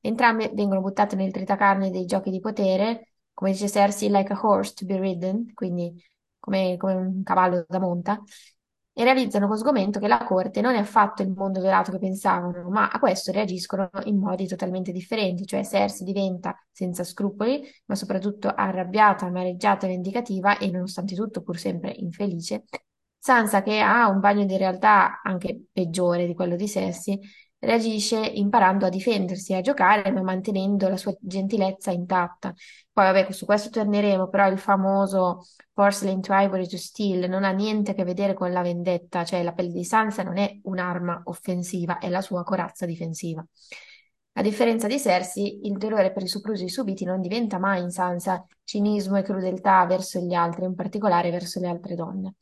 Entrambe 0.00 0.50
vengono 0.52 0.80
buttate 0.82 1.16
nel 1.16 1.32
tritacarne 1.32 1.90
dei 1.90 2.04
giochi 2.04 2.30
di 2.30 2.40
potere, 2.40 3.13
come 3.34 3.50
dice 3.52 3.68
Cersei, 3.68 4.08
like 4.08 4.32
a 4.32 4.38
horse 4.40 4.72
to 4.74 4.86
be 4.86 4.98
ridden, 4.98 5.52
quindi 5.54 6.02
come, 6.38 6.76
come 6.76 6.94
un 6.94 7.22
cavallo 7.22 7.64
da 7.68 7.78
monta, 7.78 8.22
e 8.96 9.02
realizzano 9.02 9.48
con 9.48 9.58
sgomento 9.58 9.98
che 9.98 10.06
la 10.06 10.24
corte 10.24 10.60
non 10.60 10.74
è 10.76 10.78
affatto 10.78 11.22
il 11.22 11.30
mondo 11.30 11.60
dorato 11.60 11.90
che 11.90 11.98
pensavano, 11.98 12.68
ma 12.70 12.88
a 12.88 13.00
questo 13.00 13.32
reagiscono 13.32 13.90
in 14.04 14.18
modi 14.18 14.46
totalmente 14.46 14.92
differenti, 14.92 15.44
cioè 15.46 15.64
Cersei 15.64 16.06
diventa 16.06 16.56
senza 16.70 17.02
scrupoli, 17.02 17.60
ma 17.86 17.96
soprattutto 17.96 18.48
arrabbiata, 18.54 19.26
amareggiata 19.26 19.88
vendicativa 19.88 20.58
e 20.58 20.70
nonostante 20.70 21.16
tutto 21.16 21.42
pur 21.42 21.58
sempre 21.58 21.90
infelice. 21.90 22.64
Sansa, 23.18 23.62
che 23.62 23.80
ha 23.80 24.08
un 24.08 24.20
bagno 24.20 24.44
di 24.44 24.56
realtà 24.56 25.20
anche 25.22 25.64
peggiore 25.72 26.26
di 26.26 26.34
quello 26.34 26.54
di 26.56 26.68
Cersei, 26.68 27.18
reagisce 27.64 28.18
imparando 28.18 28.86
a 28.86 28.88
difendersi 28.88 29.54
a 29.54 29.60
giocare, 29.60 30.10
ma 30.12 30.22
mantenendo 30.22 30.88
la 30.88 30.96
sua 30.96 31.14
gentilezza 31.20 31.90
intatta. 31.90 32.54
Poi, 32.92 33.04
vabbè, 33.04 33.32
su 33.32 33.44
questo 33.44 33.70
torneremo, 33.70 34.28
però 34.28 34.48
il 34.48 34.58
famoso 34.58 35.42
Porcelain 35.72 36.20
to 36.20 36.32
Ivory 36.32 36.66
to 36.68 36.76
Steel 36.76 37.28
non 37.28 37.44
ha 37.44 37.50
niente 37.50 37.90
a 37.90 37.94
che 37.94 38.04
vedere 38.04 38.34
con 38.34 38.52
la 38.52 38.62
vendetta, 38.62 39.24
cioè 39.24 39.42
la 39.42 39.52
pelle 39.52 39.72
di 39.72 39.84
Sansa 39.84 40.22
non 40.22 40.38
è 40.38 40.60
un'arma 40.62 41.22
offensiva, 41.24 41.98
è 41.98 42.08
la 42.08 42.20
sua 42.20 42.44
corazza 42.44 42.86
difensiva. 42.86 43.44
A 44.36 44.42
differenza 44.42 44.88
di 44.88 44.98
Cersei, 44.98 45.66
il 45.66 45.76
dolore 45.76 46.12
per 46.12 46.24
i 46.24 46.28
soprusi 46.28 46.68
subiti 46.68 47.04
non 47.04 47.20
diventa 47.20 47.58
mai 47.58 47.80
in 47.80 47.90
Sansa 47.90 48.44
cinismo 48.64 49.16
e 49.16 49.22
crudeltà 49.22 49.86
verso 49.86 50.20
gli 50.20 50.34
altri, 50.34 50.64
in 50.64 50.74
particolare 50.74 51.30
verso 51.30 51.60
le 51.60 51.68
altre 51.68 51.94
donne. 51.94 52.34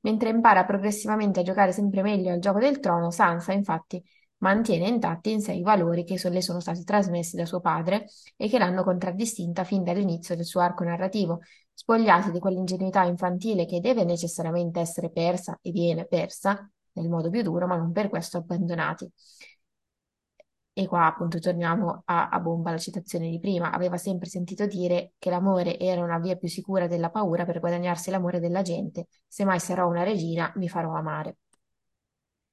Mentre 0.00 0.28
impara 0.30 0.64
progressivamente 0.64 1.40
a 1.40 1.42
giocare 1.42 1.72
sempre 1.72 2.02
meglio 2.02 2.32
al 2.32 2.40
gioco 2.40 2.58
del 2.58 2.80
trono, 2.80 3.10
Sansa, 3.10 3.52
infatti, 3.52 4.02
mantiene 4.38 4.88
intatti 4.88 5.32
in 5.32 5.40
sé 5.40 5.52
i 5.52 5.62
valori 5.62 6.04
che 6.04 6.20
le 6.28 6.42
sono 6.42 6.60
stati 6.60 6.84
trasmessi 6.84 7.36
da 7.36 7.46
suo 7.46 7.60
padre 7.60 8.06
e 8.36 8.48
che 8.48 8.58
l'hanno 8.58 8.82
contraddistinta 8.84 9.64
fin 9.64 9.82
dall'inizio 9.82 10.36
del 10.36 10.44
suo 10.44 10.60
arco 10.60 10.84
narrativo, 10.84 11.40
spogliati 11.72 12.30
di 12.30 12.38
quell'ingenuità 12.38 13.02
infantile 13.04 13.66
che 13.66 13.80
deve 13.80 14.04
necessariamente 14.04 14.80
essere 14.80 15.10
persa 15.10 15.58
e 15.62 15.70
viene 15.70 16.06
persa 16.06 16.68
nel 16.92 17.08
modo 17.08 17.30
più 17.30 17.42
duro, 17.42 17.66
ma 17.66 17.76
non 17.76 17.92
per 17.92 18.08
questo 18.08 18.38
abbandonati. 18.38 19.10
E 20.78 20.86
qua 20.86 21.06
appunto 21.06 21.38
torniamo 21.38 22.02
a, 22.04 22.28
a 22.28 22.38
bomba 22.38 22.68
alla 22.68 22.78
citazione 22.78 23.30
di 23.30 23.40
prima. 23.40 23.72
Aveva 23.72 23.96
sempre 23.96 24.28
sentito 24.28 24.66
dire 24.66 25.12
che 25.18 25.30
l'amore 25.30 25.78
era 25.78 26.02
una 26.02 26.18
via 26.18 26.36
più 26.36 26.48
sicura 26.48 26.86
della 26.86 27.10
paura 27.10 27.44
per 27.46 27.60
guadagnarsi 27.60 28.10
l'amore 28.10 28.40
della 28.40 28.60
gente. 28.62 29.08
Se 29.26 29.44
mai 29.44 29.58
sarò 29.58 29.88
una 29.88 30.02
regina, 30.02 30.52
mi 30.56 30.68
farò 30.68 30.92
amare. 30.94 31.38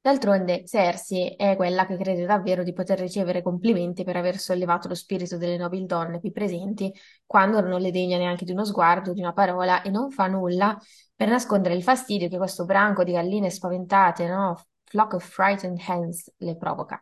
D'altronde, 0.03 0.65
Cersei 0.65 1.33
è 1.37 1.55
quella 1.55 1.85
che 1.85 1.95
crede 1.95 2.25
davvero 2.25 2.61
di 2.63 2.73
poter 2.73 2.99
ricevere 2.99 3.41
complimenti 3.41 4.03
per 4.03 4.17
aver 4.17 4.37
sollevato 4.37 4.89
lo 4.89 4.95
spirito 4.95 5.37
delle 5.37 5.55
nobili 5.55 5.85
donne 5.85 6.19
qui 6.19 6.29
presenti, 6.33 6.93
quando 7.25 7.61
non 7.61 7.79
le 7.79 7.89
degna 7.89 8.17
neanche 8.17 8.43
di 8.43 8.51
uno 8.51 8.65
sguardo, 8.65 9.13
di 9.13 9.21
una 9.21 9.31
parola, 9.31 9.81
e 9.81 9.89
non 9.89 10.11
fa 10.11 10.27
nulla 10.27 10.77
per 11.15 11.29
nascondere 11.29 11.73
il 11.75 11.83
fastidio 11.83 12.27
che 12.27 12.35
questo 12.35 12.65
branco 12.65 13.05
di 13.05 13.13
galline 13.13 13.49
spaventate, 13.49 14.27
no? 14.27 14.61
Flock 14.83 15.13
of 15.13 15.25
frightened 15.25 15.79
hens, 15.87 16.29
le 16.39 16.57
provoca. 16.57 17.01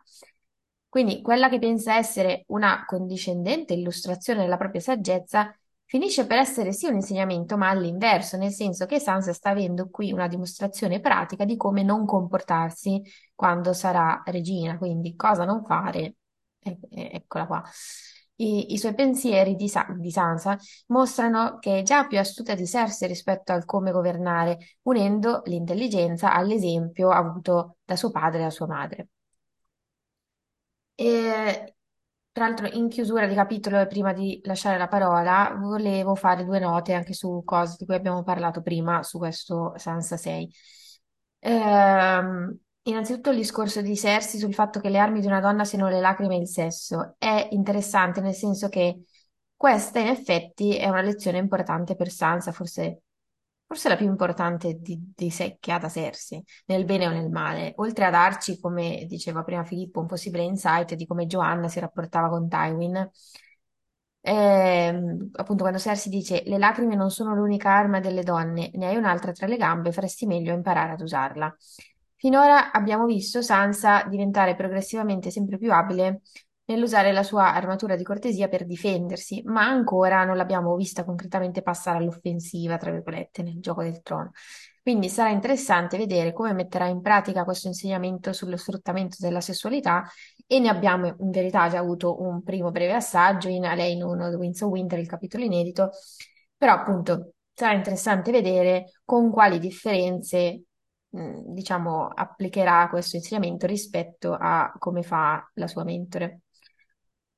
Quindi 0.87 1.23
quella 1.23 1.49
che 1.49 1.57
pensa 1.57 1.95
essere 1.95 2.43
una 2.49 2.85
condiscendente 2.85 3.73
illustrazione 3.73 4.41
della 4.41 4.57
propria 4.57 4.81
saggezza 4.81 5.51
finisce 5.91 6.25
per 6.25 6.37
essere 6.37 6.71
sì 6.71 6.85
un 6.87 6.95
insegnamento, 6.95 7.57
ma 7.57 7.67
all'inverso, 7.67 8.37
nel 8.37 8.53
senso 8.53 8.85
che 8.85 8.97
Sansa 8.97 9.33
sta 9.33 9.49
avendo 9.49 9.89
qui 9.89 10.13
una 10.13 10.29
dimostrazione 10.29 11.01
pratica 11.01 11.43
di 11.43 11.57
come 11.57 11.83
non 11.83 12.05
comportarsi 12.05 13.01
quando 13.35 13.73
sarà 13.73 14.23
regina, 14.27 14.77
quindi 14.77 15.17
cosa 15.17 15.43
non 15.43 15.65
fare. 15.65 16.15
eccola 16.61 17.45
qua. 17.45 17.63
I, 18.35 18.71
I, 18.71 18.77
suoi 18.77 18.93
pensieri 18.95 19.55
di, 19.55 19.69
di, 19.97 20.11
Sansa 20.11 20.57
mostrano 20.87 21.57
che 21.59 21.79
è 21.79 21.83
già 21.83 22.07
più 22.07 22.17
astuta 22.19 22.55
di 22.55 22.65
Cersei 22.65 23.09
rispetto 23.09 23.51
al 23.51 23.65
come 23.65 23.91
governare, 23.91 24.77
unendo 24.83 25.41
l'intelligenza 25.45 26.33
all'esempio 26.33 27.09
avuto 27.09 27.79
da 27.83 27.97
suo 27.97 28.11
padre 28.11 28.39
e 28.39 28.43
da 28.43 28.49
sua 28.49 28.67
madre. 28.67 29.09
E 30.95 31.73
tra 32.31 32.45
l'altro, 32.47 32.67
in 32.67 32.87
chiusura 32.87 33.27
di 33.27 33.35
capitolo 33.35 33.79
e 33.79 33.87
prima 33.87 34.13
di 34.13 34.39
lasciare 34.45 34.77
la 34.77 34.87
parola, 34.87 35.53
volevo 35.57 36.15
fare 36.15 36.45
due 36.45 36.59
note 36.59 36.93
anche 36.93 37.13
su 37.13 37.41
cose 37.43 37.75
di 37.77 37.85
cui 37.85 37.95
abbiamo 37.95 38.23
parlato 38.23 38.61
prima 38.61 39.03
su 39.03 39.17
questo 39.17 39.73
Sansa 39.77 40.15
6. 40.17 40.49
Ehm, 41.39 42.57
innanzitutto 42.83 43.31
il 43.31 43.37
discorso 43.37 43.81
di 43.81 43.95
Cersei 43.97 44.39
sul 44.39 44.53
fatto 44.53 44.79
che 44.79 44.89
le 44.89 44.99
armi 44.99 45.19
di 45.19 45.27
una 45.27 45.39
donna 45.41 45.65
siano 45.65 45.89
le 45.89 45.99
lacrime 45.99 46.35
e 46.35 46.39
il 46.39 46.47
sesso 46.47 47.15
è 47.17 47.49
interessante 47.51 48.21
nel 48.21 48.33
senso 48.33 48.69
che 48.69 49.03
questa 49.55 49.99
in 49.99 50.07
effetti 50.07 50.75
è 50.77 50.87
una 50.87 51.01
lezione 51.01 51.37
importante 51.37 51.95
per 51.95 52.09
Sansa, 52.09 52.51
forse 52.51 53.01
forse 53.71 53.87
la 53.87 53.95
più 53.95 54.05
importante 54.05 54.79
di, 54.81 55.13
di 55.15 55.29
sé 55.29 55.55
che 55.61 55.71
ha 55.71 55.77
da 55.79 55.87
Cersei, 55.87 56.43
nel 56.65 56.83
bene 56.83 57.07
o 57.07 57.11
nel 57.11 57.29
male, 57.29 57.71
oltre 57.77 58.03
a 58.03 58.09
darci, 58.09 58.59
come 58.59 59.05
diceva 59.07 59.43
prima 59.43 59.63
Filippo, 59.63 60.01
un 60.01 60.07
possibile 60.07 60.43
insight 60.43 60.93
di 60.95 61.07
come 61.07 61.25
Joanna 61.25 61.69
si 61.69 61.79
rapportava 61.79 62.27
con 62.27 62.49
Tywin. 62.49 63.09
Eh, 64.23 64.87
appunto, 65.31 65.63
quando 65.63 65.79
Cersei 65.79 66.11
dice 66.11 66.43
le 66.45 66.57
lacrime 66.57 66.95
non 66.95 67.11
sono 67.11 67.33
l'unica 67.33 67.69
arma 67.71 68.01
delle 68.01 68.23
donne, 68.23 68.71
ne 68.73 68.87
hai 68.87 68.97
un'altra 68.97 69.31
tra 69.31 69.47
le 69.47 69.55
gambe, 69.55 69.93
faresti 69.93 70.25
meglio 70.25 70.53
imparare 70.53 70.91
ad 70.91 70.99
usarla. 71.01 71.55
Finora 72.17 72.71
abbiamo 72.73 73.05
visto 73.05 73.41
Sansa 73.41 74.03
diventare 74.09 74.53
progressivamente 74.55 75.31
sempre 75.31 75.57
più 75.57 75.71
abile 75.71 76.21
nell'usare 76.71 77.11
la 77.11 77.23
sua 77.23 77.53
armatura 77.53 77.95
di 77.95 78.03
cortesia 78.03 78.47
per 78.47 78.65
difendersi, 78.65 79.41
ma 79.45 79.65
ancora 79.65 80.23
non 80.23 80.35
l'abbiamo 80.37 80.75
vista 80.75 81.03
concretamente 81.03 81.61
passare 81.61 81.97
all'offensiva, 81.97 82.77
tra 82.77 82.91
virgolette, 82.91 83.43
nel 83.43 83.59
gioco 83.59 83.83
del 83.83 84.01
trono. 84.01 84.31
Quindi 84.81 85.09
sarà 85.09 85.29
interessante 85.29 85.97
vedere 85.97 86.33
come 86.33 86.53
metterà 86.53 86.87
in 86.87 87.01
pratica 87.01 87.43
questo 87.43 87.67
insegnamento 87.67 88.33
sullo 88.33 88.57
sfruttamento 88.57 89.17
della 89.19 89.41
sessualità 89.41 90.03
e 90.47 90.59
ne 90.59 90.69
abbiamo 90.69 91.05
in 91.05 91.29
verità 91.29 91.69
già 91.69 91.77
avuto 91.77 92.19
un 92.19 92.41
primo 92.41 92.71
breve 92.71 92.93
assaggio 92.93 93.47
in 93.47 93.65
A 93.65 93.75
lei 93.75 93.93
in 93.93 94.03
uno 94.03 94.29
The 94.29 94.35
Winds 94.37 94.61
of 94.61 94.71
Winter, 94.71 94.97
il 94.97 95.07
capitolo 95.07 95.43
inedito, 95.43 95.91
però 96.57 96.73
appunto 96.73 97.33
sarà 97.53 97.73
interessante 97.73 98.31
vedere 98.31 99.01
con 99.05 99.29
quali 99.29 99.59
differenze 99.59 100.63
diciamo 101.11 102.07
applicherà 102.07 102.87
questo 102.89 103.17
insegnamento 103.17 103.67
rispetto 103.67 104.33
a 104.33 104.73
come 104.77 105.03
fa 105.03 105.49
la 105.55 105.67
sua 105.67 105.83
mentore. 105.83 106.41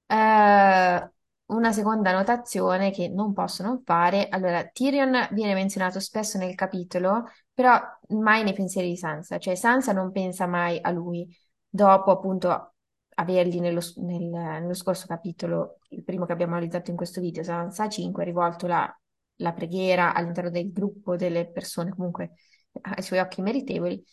Eh, 0.06 1.10
una 1.46 1.72
seconda 1.72 2.12
notazione 2.12 2.92
che 2.92 3.10
non 3.10 3.34
posso 3.34 3.64
non 3.64 3.84
fare. 3.84 4.28
Allora, 4.30 4.64
Tyrion 4.68 5.28
viene 5.32 5.54
menzionato 5.54 6.00
spesso 6.00 6.38
nel 6.38 6.56
capitolo, 6.56 7.26
però 7.54 7.80
mai 8.10 8.44
nei 8.44 8.54
pensieri 8.54 8.90
di 8.90 8.98
Sansa, 8.98 9.38
cioè 9.38 9.56
Sansa 9.56 9.92
non 9.94 10.12
pensa 10.12 10.48
mai 10.48 10.80
a 10.82 10.90
lui. 10.92 11.28
Dopo 11.68 12.12
appunto 12.12 12.74
avergli 13.16 13.60
nello, 13.60 13.82
nel- 13.98 14.24
nello 14.30 14.74
scorso 14.74 15.06
capitolo, 15.08 15.80
il 15.90 16.04
primo 16.04 16.26
che 16.26 16.32
abbiamo 16.34 16.54
analizzato 16.54 16.90
in 16.92 16.98
questo 16.98 17.22
video, 17.22 17.44
Sansa 17.44 17.88
5, 17.90 18.24
rivolto 18.24 18.66
la, 18.68 18.92
la 19.38 19.54
preghiera 19.54 20.14
all'interno 20.14 20.50
del 20.50 20.72
gruppo 20.72 21.16
delle 21.16 21.50
persone 21.52 21.92
comunque 21.92 22.34
ai 22.82 23.04
suoi 23.04 23.20
occhi 23.20 23.42
meritevoli, 23.42 24.04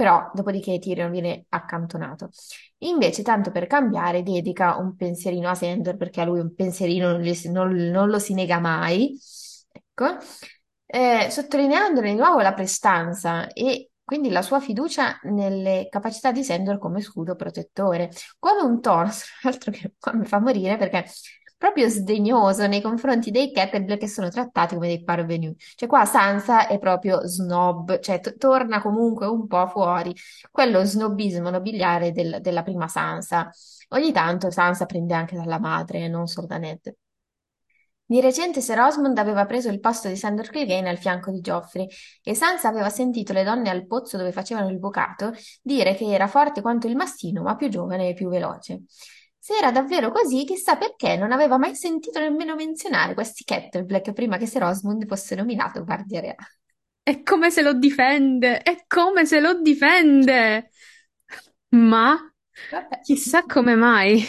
però 0.00 0.30
dopodiché 0.32 0.78
Tyrion 0.78 1.10
viene 1.10 1.44
accantonato. 1.50 2.30
Invece, 2.78 3.22
tanto 3.22 3.50
per 3.50 3.66
cambiare, 3.66 4.22
dedica 4.22 4.76
un 4.78 4.96
pensierino 4.96 5.50
a 5.50 5.54
Sandor 5.54 5.98
perché 5.98 6.22
a 6.22 6.24
lui 6.24 6.40
un 6.40 6.54
pensierino 6.54 7.10
non, 7.12 7.20
gli- 7.20 7.48
non- 7.50 7.74
non 7.90 8.08
lo 8.08 8.18
si 8.18 8.32
nega 8.32 8.58
mai, 8.60 9.14
ecco, 9.70 10.16
Eh, 10.86 11.28
sottolineandone 11.30 12.10
di 12.12 12.16
nuovo 12.18 12.40
la 12.40 12.54
prestanza 12.54 13.46
e 13.52 13.90
quindi 14.02 14.30
la 14.30 14.40
sua 14.42 14.58
fiducia 14.58 15.20
nelle 15.24 15.86
capacità 15.90 16.32
di 16.32 16.42
Sandor 16.42 16.78
come 16.78 17.00
scudo 17.02 17.36
protettore, 17.36 18.10
con 18.38 18.56
un 18.64 18.80
tra 18.80 19.04
l'altro, 19.42 19.70
che 19.70 19.92
mi 20.14 20.24
fa 20.24 20.40
morire 20.40 20.76
perché 20.78 21.04
proprio 21.60 21.88
sdegnoso 21.90 22.66
nei 22.66 22.80
confronti 22.80 23.30
dei 23.30 23.52
Kettle 23.52 23.98
che 23.98 24.08
sono 24.08 24.30
trattati 24.30 24.74
come 24.76 24.86
dei 24.86 25.04
parvenu. 25.04 25.54
Cioè 25.58 25.86
qua 25.88 26.06
Sansa 26.06 26.66
è 26.66 26.78
proprio 26.78 27.26
snob, 27.26 27.98
cioè 28.00 28.18
torna 28.38 28.80
comunque 28.80 29.26
un 29.26 29.46
po' 29.46 29.66
fuori 29.66 30.14
quello 30.50 30.82
snobismo 30.84 31.50
nobiliare 31.50 32.12
del- 32.12 32.38
della 32.40 32.62
prima 32.62 32.88
Sansa. 32.88 33.50
Ogni 33.90 34.10
tanto 34.10 34.50
Sansa 34.50 34.86
prende 34.86 35.12
anche 35.14 35.36
dalla 35.36 35.58
madre, 35.58 36.08
non 36.08 36.26
solo 36.26 36.46
da 36.46 36.56
Ned. 36.56 36.94
Di 38.06 38.20
recente 38.20 38.60
Sir 38.60 38.78
Osmond 38.80 39.16
aveva 39.18 39.46
preso 39.46 39.68
il 39.68 39.78
posto 39.78 40.08
di 40.08 40.16
Sandor 40.16 40.48
Clegane 40.48 40.88
al 40.88 40.98
fianco 40.98 41.30
di 41.30 41.40
Geoffrey 41.40 41.86
e 42.24 42.34
Sansa 42.34 42.68
aveva 42.68 42.88
sentito 42.88 43.32
le 43.32 43.44
donne 43.44 43.70
al 43.70 43.86
pozzo 43.86 44.16
dove 44.16 44.32
facevano 44.32 44.68
il 44.68 44.78
bucato 44.80 45.32
dire 45.62 45.94
che 45.94 46.06
era 46.12 46.26
forte 46.26 46.60
quanto 46.60 46.88
il 46.88 46.96
mastino, 46.96 47.42
ma 47.42 47.54
più 47.54 47.68
giovane 47.68 48.08
e 48.08 48.14
più 48.14 48.28
veloce. 48.28 48.82
Se 49.50 49.56
era 49.56 49.72
davvero 49.72 50.12
così, 50.12 50.44
chissà 50.44 50.76
perché 50.76 51.16
non 51.16 51.32
aveva 51.32 51.58
mai 51.58 51.74
sentito 51.74 52.20
nemmeno 52.20 52.54
menzionare 52.54 53.14
questi 53.14 53.42
Kettleblack 53.42 54.12
prima 54.12 54.36
che 54.36 54.46
Sir 54.46 54.62
Osmond 54.62 55.04
fosse 55.08 55.34
nominato 55.34 55.82
guardia 55.84 56.20
reale. 56.20 56.60
È 57.02 57.22
come 57.22 57.50
se 57.50 57.62
lo 57.62 57.72
difende, 57.74 58.58
è 58.62 58.84
come 58.86 59.26
se 59.26 59.40
lo 59.40 59.60
difende. 59.60 60.70
Ma 61.70 62.16
Vabbè. 62.70 63.00
chissà 63.02 63.44
come 63.44 63.74
mai. 63.74 64.24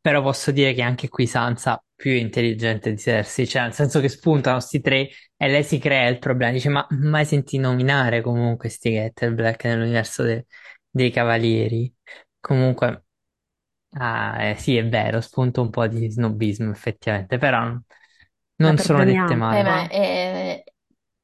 Però 0.00 0.22
posso 0.22 0.50
dire 0.50 0.72
che 0.74 0.82
anche 0.82 1.08
qui 1.08 1.26
Sansa 1.26 1.82
più 1.94 2.12
intelligente 2.12 2.90
di 2.90 2.98
Cersei, 2.98 3.46
cioè 3.46 3.62
nel 3.62 3.72
senso 3.74 4.00
che 4.00 4.08
spuntano 4.08 4.60
sti 4.60 4.80
tre 4.80 5.08
e 5.36 5.48
lei 5.48 5.62
si 5.64 5.78
crea 5.78 6.08
il 6.08 6.18
problema, 6.18 6.52
dice 6.52 6.68
ma 6.68 6.86
mai 6.90 7.24
senti 7.24 7.58
nominare 7.58 8.20
comunque 8.22 8.68
sti 8.68 9.12
Black 9.32 9.64
nell'universo 9.64 10.22
de- 10.22 10.46
dei 10.90 11.10
Cavalieri? 11.10 11.92
Comunque, 12.40 13.04
ah, 13.98 14.42
eh, 14.50 14.54
sì 14.56 14.76
è 14.76 14.88
vero, 14.88 15.20
spunta 15.20 15.60
un 15.60 15.70
po' 15.70 15.86
di 15.86 16.10
snobismo 16.10 16.70
effettivamente, 16.70 17.38
però 17.38 17.76
La 18.60 18.72
non 18.72 18.78
sono 18.78 19.04
dette 19.04 19.34
perdoniamo. 19.34 19.44
Eh, 19.48 19.62
male, 19.62 19.62
ma 19.62 19.88
è, 19.88 20.62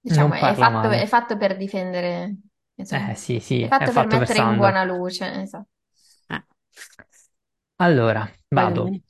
diciamo, 0.01 0.33
non 0.33 0.35
è 0.35 0.55
parla 0.55 0.55
fatto, 0.55 0.91
è 0.91 1.05
male. 1.05 1.07
fatto 1.07 1.37
per 1.37 1.57
difendere, 1.57 2.37
insomma, 2.75 3.11
Eh 3.11 3.15
sì, 3.15 3.41
sì, 3.41 3.63
è 3.63 3.67
è 3.77 3.89
fatto 3.89 3.93
per 3.93 4.07
fatto 4.07 4.17
per 4.17 4.27
mettere 4.27 4.39
in 4.41 4.55
Sandor. 4.55 4.57
buona 4.57 4.85
luce, 4.85 5.43
esatto. 5.43 5.69
Eh, 6.31 6.41
Allora, 7.77 8.29
vai 8.55 8.67
vado. 8.69 8.83
bene. 8.83 9.03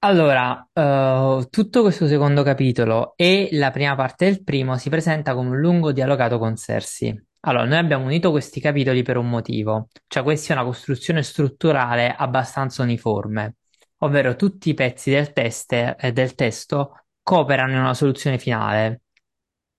Allora, 0.00 0.68
eh, 0.72 1.46
tutto 1.50 1.82
questo 1.82 2.06
secondo 2.06 2.42
capitolo 2.44 3.14
e 3.16 3.48
la 3.52 3.70
prima 3.72 3.94
parte 3.96 4.26
del 4.26 4.44
primo 4.44 4.76
si 4.78 4.88
presenta 4.90 5.34
come 5.34 5.50
un 5.50 5.58
lungo 5.60 5.90
dialogato 5.92 6.38
con 6.38 6.56
Cersei. 6.56 7.20
Allora, 7.40 7.64
noi 7.66 7.78
abbiamo 7.78 8.04
unito 8.04 8.30
questi 8.30 8.60
capitoli 8.60 9.02
per 9.02 9.16
un 9.16 9.28
motivo, 9.28 9.88
cioè 10.08 10.22
questa 10.22 10.52
è 10.54 10.56
una 10.56 10.66
costruzione 10.66 11.22
strutturale 11.22 12.14
abbastanza 12.14 12.82
uniforme, 12.82 13.56
ovvero 13.98 14.34
tutti 14.34 14.70
i 14.70 14.74
pezzi 14.74 15.10
del, 15.10 15.32
teste- 15.32 15.96
eh, 15.98 16.12
del 16.12 16.34
testo 16.34 17.04
cooperano 17.22 17.72
in 17.72 17.78
una 17.78 17.94
soluzione 17.94 18.38
finale. 18.38 19.02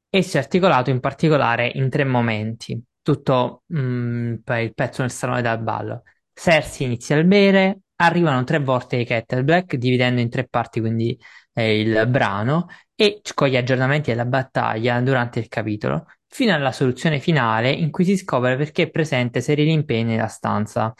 Esso 0.09 0.37
è 0.37 0.39
articolato 0.39 0.89
in 0.89 0.99
particolare 1.01 1.69
in 1.75 1.89
tre 1.89 2.03
momenti, 2.05 2.81
tutto 3.01 3.63
mm, 3.73 4.35
per 4.43 4.59
il 4.61 4.73
pezzo 4.73 5.01
nel 5.01 5.11
salone 5.11 5.41
dal 5.41 5.61
ballo. 5.61 6.03
Cersei 6.33 6.87
inizia 6.87 7.17
il 7.17 7.25
bere, 7.25 7.81
arrivano 7.97 8.43
tre 8.45 8.59
volte 8.59 8.95
i 8.97 9.05
Kettleblack, 9.05 9.75
dividendo 9.75 10.21
in 10.21 10.29
tre 10.29 10.47
parti 10.47 10.79
quindi 10.79 11.19
eh, 11.53 11.79
il 11.79 12.07
brano, 12.07 12.67
e 12.95 13.21
con 13.33 13.47
gli 13.49 13.57
aggiornamenti 13.57 14.09
della 14.11 14.25
battaglia 14.25 14.99
durante 15.01 15.39
il 15.39 15.47
capitolo, 15.47 16.05
fino 16.29 16.53
alla 16.53 16.71
soluzione 16.71 17.19
finale 17.19 17.71
in 17.71 17.91
cui 17.91 18.05
si 18.05 18.15
scopre 18.15 18.55
perché 18.55 18.83
è 18.83 18.89
presente 18.89 19.41
Serena 19.41 19.83
Payne 19.83 20.11
nella 20.11 20.27
stanza. 20.27 20.93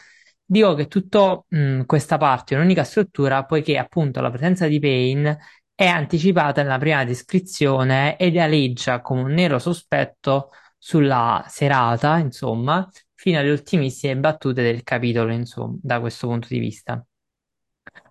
Dico 0.44 0.74
che 0.74 0.88
tutta 0.88 1.42
questa 1.86 2.16
parte 2.18 2.54
è 2.54 2.58
un'unica 2.58 2.82
struttura, 2.84 3.44
poiché 3.44 3.78
appunto 3.78 4.20
la 4.20 4.30
presenza 4.30 4.66
di 4.66 4.80
Payne 4.80 5.38
è 5.74 5.86
anticipata 5.86 6.62
nella 6.62 6.78
prima 6.78 7.04
descrizione 7.04 8.16
ed 8.18 8.36
aleggia 8.36 9.00
come 9.00 9.22
un 9.22 9.32
nero 9.32 9.58
sospetto 9.58 10.50
sulla 10.76 11.44
serata, 11.48 12.18
insomma, 12.18 12.88
fino 13.14 13.38
alle 13.38 13.50
ultimissime 13.50 14.16
battute 14.16 14.62
del 14.62 14.82
capitolo, 14.82 15.32
insomma, 15.32 15.76
da 15.80 16.00
questo 16.00 16.26
punto 16.26 16.48
di 16.50 16.58
vista. 16.58 17.02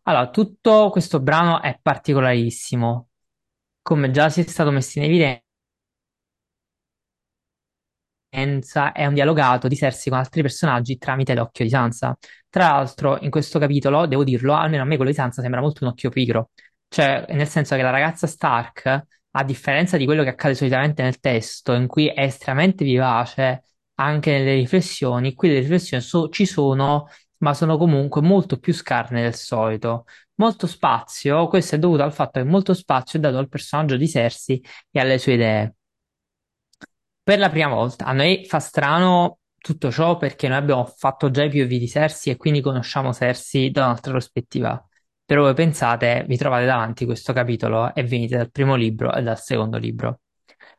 Allora, 0.03 0.29
tutto 0.29 0.89
questo 0.89 1.19
brano 1.19 1.61
è 1.61 1.77
particolarissimo, 1.81 3.09
come 3.81 4.11
già 4.11 4.29
si 4.29 4.41
è 4.41 4.43
stato 4.43 4.71
messo 4.71 4.99
in 4.99 5.05
evidenza 5.05 5.43
è 8.29 9.05
un 9.05 9.13
dialogato 9.13 9.67
di 9.67 9.75
Cersei 9.75 10.11
con 10.11 10.19
altri 10.19 10.41
personaggi 10.41 10.97
tramite 10.97 11.33
l'occhio 11.33 11.65
di 11.65 11.71
Sansa. 11.71 12.17
Tra 12.49 12.69
l'altro, 12.69 13.17
in 13.21 13.29
questo 13.29 13.59
capitolo, 13.59 14.05
devo 14.05 14.23
dirlo, 14.23 14.53
almeno 14.53 14.83
a 14.83 14.85
me 14.85 14.95
quello 14.95 15.11
di 15.11 15.15
Sansa 15.17 15.41
sembra 15.41 15.61
molto 15.61 15.83
un 15.83 15.91
occhio 15.91 16.09
pigro. 16.09 16.51
Cioè, 16.87 17.25
nel 17.29 17.47
senso 17.47 17.75
che 17.75 17.81
la 17.81 17.89
ragazza 17.91 18.27
Stark, 18.27 19.05
a 19.31 19.43
differenza 19.43 19.97
di 19.97 20.05
quello 20.05 20.23
che 20.23 20.29
accade 20.29 20.55
solitamente 20.55 21.03
nel 21.03 21.19
testo, 21.19 21.73
in 21.73 21.87
cui 21.87 22.07
è 22.07 22.23
estremamente 22.23 22.83
vivace 22.83 23.63
anche 23.95 24.31
nelle 24.31 24.55
riflessioni, 24.55 25.33
qui 25.33 25.49
le 25.49 25.59
riflessioni 25.59 26.01
so- 26.01 26.29
ci 26.29 26.45
sono, 26.45 27.07
ma 27.37 27.53
sono 27.53 27.77
comunque 27.77 28.21
molto 28.21 28.57
più 28.57 28.73
scarne 28.73 29.21
del 29.21 29.35
solito. 29.35 30.05
Molto 30.35 30.67
spazio, 30.67 31.47
questo 31.47 31.75
è 31.75 31.79
dovuto 31.79 32.01
al 32.03 32.13
fatto 32.13 32.39
che 32.39 32.45
molto 32.45 32.73
spazio 32.73 33.19
è 33.19 33.21
dato 33.21 33.37
al 33.37 33.49
personaggio 33.49 33.97
di 33.97 34.07
Cersei 34.07 34.63
e 34.91 34.99
alle 34.99 35.17
sue 35.17 35.33
idee. 35.33 35.73
Per 37.29 37.37
la 37.37 37.49
prima 37.51 37.67
volta, 37.67 38.05
a 38.05 38.11
noi 38.11 38.43
fa 38.47 38.57
strano 38.57 39.37
tutto 39.55 39.91
ciò 39.91 40.17
perché 40.17 40.47
noi 40.47 40.57
abbiamo 40.57 40.83
fatto 40.85 41.29
già 41.29 41.43
i 41.43 41.49
POV 41.51 41.67
di 41.67 41.87
Cersei 41.87 42.33
e 42.33 42.37
quindi 42.37 42.59
conosciamo 42.59 43.13
Cersei 43.13 43.69
da 43.69 43.83
un'altra 43.83 44.13
prospettiva. 44.13 44.83
Però 45.25 45.43
voi 45.43 45.53
pensate, 45.53 46.25
vi 46.27 46.37
trovate 46.37 46.65
davanti 46.65 47.05
questo 47.05 47.31
capitolo 47.31 47.93
e 47.93 48.01
venite 48.03 48.35
dal 48.35 48.49
primo 48.49 48.73
libro 48.73 49.13
e 49.13 49.21
dal 49.21 49.39
secondo 49.39 49.77
libro. 49.77 50.21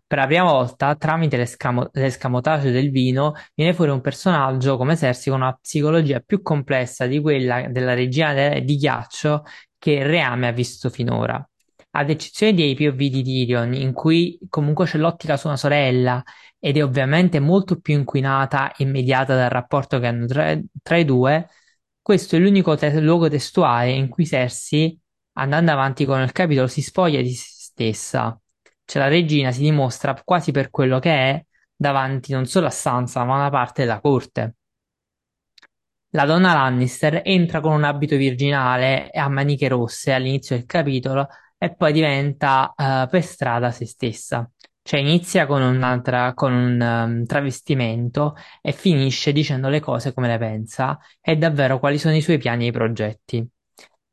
Per 0.04 0.18
la 0.18 0.26
prima 0.26 0.42
volta, 0.42 0.96
tramite 0.96 1.36
l'escamo- 1.36 1.88
l'escamotage 1.92 2.72
del 2.72 2.90
vino, 2.90 3.34
viene 3.54 3.72
fuori 3.72 3.92
un 3.92 4.00
personaggio 4.00 4.76
come 4.76 4.96
Cersei 4.96 5.32
con 5.32 5.42
una 5.42 5.52
psicologia 5.54 6.18
più 6.18 6.42
complessa 6.42 7.06
di 7.06 7.20
quella 7.20 7.68
della 7.68 7.94
regina 7.94 8.32
de- 8.32 8.64
di 8.64 8.74
ghiaccio 8.74 9.44
che 9.78 10.02
Reame 10.02 10.48
ha 10.48 10.52
visto 10.52 10.90
finora. 10.90 11.49
Ad 11.92 12.08
eccezione 12.08 12.54
dei 12.54 12.74
POV 12.76 12.96
di 12.96 13.22
Tyrion, 13.22 13.74
in 13.74 13.92
cui 13.92 14.38
comunque 14.48 14.86
c'è 14.86 14.96
l'ottica 14.98 15.36
su 15.36 15.48
una 15.48 15.56
sorella 15.56 16.22
ed 16.58 16.76
è 16.76 16.84
ovviamente 16.84 17.40
molto 17.40 17.80
più 17.80 17.94
inquinata 17.94 18.72
e 18.74 18.84
mediata 18.84 19.34
dal 19.34 19.50
rapporto 19.50 19.98
che 19.98 20.06
hanno 20.06 20.26
tra, 20.26 20.56
tra 20.82 20.96
i 20.96 21.04
due, 21.04 21.48
questo 22.00 22.36
è 22.36 22.38
l'unico 22.38 22.76
te- 22.76 23.00
luogo 23.00 23.28
testuale 23.28 23.90
in 23.90 24.08
cui 24.08 24.24
Cersei, 24.26 24.98
andando 25.34 25.72
avanti 25.72 26.04
con 26.04 26.20
il 26.20 26.30
capitolo, 26.32 26.68
si 26.68 26.80
spoglia 26.82 27.20
di 27.20 27.32
se 27.32 27.46
stessa. 27.50 28.40
Cioè 28.84 29.02
la 29.02 29.08
regina 29.08 29.50
si 29.52 29.60
dimostra 29.62 30.20
quasi 30.24 30.52
per 30.52 30.70
quello 30.70 30.98
che 31.00 31.10
è 31.12 31.44
davanti 31.74 32.32
non 32.32 32.46
solo 32.46 32.66
a 32.66 32.70
Sansa, 32.70 33.24
ma 33.24 33.34
a 33.34 33.38
una 33.38 33.50
parte 33.50 33.82
della 33.82 34.00
corte. 34.00 34.54
La 36.10 36.24
donna 36.24 36.52
Lannister 36.54 37.22
entra 37.24 37.60
con 37.60 37.72
un 37.72 37.84
abito 37.84 38.16
virginale 38.16 39.10
a 39.10 39.28
maniche 39.28 39.68
rosse 39.68 40.12
all'inizio 40.12 40.56
del 40.56 40.64
capitolo 40.66 41.28
e 41.62 41.74
poi 41.74 41.92
diventa 41.92 42.72
eh, 42.74 43.06
per 43.10 43.22
strada 43.22 43.70
se 43.70 43.84
stessa. 43.84 44.50
Cioè 44.82 44.98
inizia 45.00 45.47
con, 45.47 45.60
un'altra, 45.60 46.32
con 46.32 46.52
un 46.55 46.80
um, 46.80 47.24
travestimento 47.26 48.34
e 48.62 48.72
finisce 48.72 49.30
dicendo 49.32 49.68
le 49.68 49.78
cose 49.80 50.14
come 50.14 50.26
le 50.26 50.39
pensa 50.39 50.98
e 51.20 51.36
davvero 51.36 51.78
quali 51.78 51.98
sono 51.98 52.16
i 52.16 52.22
suoi 52.22 52.39
piani 52.39 52.64
e 52.64 52.68
i 52.68 52.72
progetti. 52.72 53.47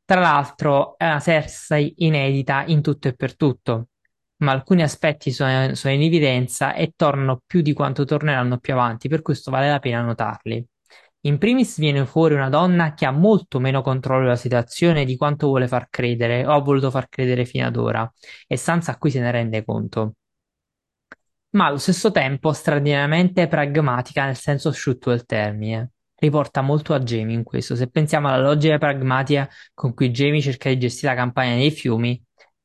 Tra 0.04 0.20
l'altro 0.20 0.96
è 0.98 1.04
una 1.06 1.20
Cersei 1.20 1.94
inedita 1.98 2.64
in 2.66 2.82
tutto 2.82 3.08
e 3.08 3.14
per 3.14 3.34
tutto, 3.36 3.88
ma 4.42 4.52
alcuni 4.52 4.82
aspetti 4.82 5.30
sono, 5.32 5.74
sono 5.74 5.94
in 5.94 6.02
evidenza 6.02 6.74
e 6.74 6.92
tornano 6.96 7.40
più 7.46 7.62
di 7.62 7.72
quanto 7.72 8.04
torneranno 8.04 8.58
più 8.58 8.74
avanti, 8.74 9.08
per 9.08 9.22
questo 9.22 9.50
vale 9.50 9.70
la 9.70 9.78
pena 9.78 10.02
notarli. 10.02 10.66
In 11.22 11.38
primis 11.38 11.78
viene 11.78 12.06
fuori 12.06 12.34
una 12.34 12.48
donna 12.48 12.94
che 12.94 13.04
ha 13.04 13.10
molto 13.10 13.58
meno 13.60 13.82
controllo 13.82 14.22
della 14.22 14.36
situazione 14.36 15.04
di 15.04 15.16
quanto 15.16 15.48
vuole 15.48 15.66
far 15.68 15.88
credere 15.90 16.46
o 16.46 16.52
ha 16.52 16.58
voluto 16.60 16.90
far 16.90 17.08
credere 17.08 17.44
fino 17.44 17.66
ad 17.66 17.76
ora, 17.76 18.10
e 18.46 18.56
Sansa 18.56 18.96
qui 18.98 19.10
se 19.10 19.20
ne 19.20 19.30
rende 19.30 19.64
conto. 19.64 20.14
Ma 21.50 21.66
allo 21.66 21.78
stesso 21.78 22.10
tempo 22.10 22.52
straordinariamente 22.52 23.48
pragmatica 23.48 24.24
nel 24.26 24.36
senso 24.36 24.68
asciutto 24.68 25.10
del 25.10 25.24
termine. 25.24 25.92
Riporta 26.14 26.60
molto 26.62 26.94
a 26.94 27.00
Jamie 27.00 27.34
in 27.34 27.42
questo. 27.42 27.74
Se 27.74 27.88
pensiamo 27.88 28.28
alla 28.28 28.42
logica 28.42 28.76
pragmatica 28.78 29.48
con 29.72 29.94
cui 29.94 30.10
Jamie 30.10 30.40
cerca 30.42 30.68
di 30.68 30.78
gestire 30.78 31.14
la 31.14 31.18
campagna 31.20 31.54
dei 31.54 31.70
fiumi, 31.70 32.20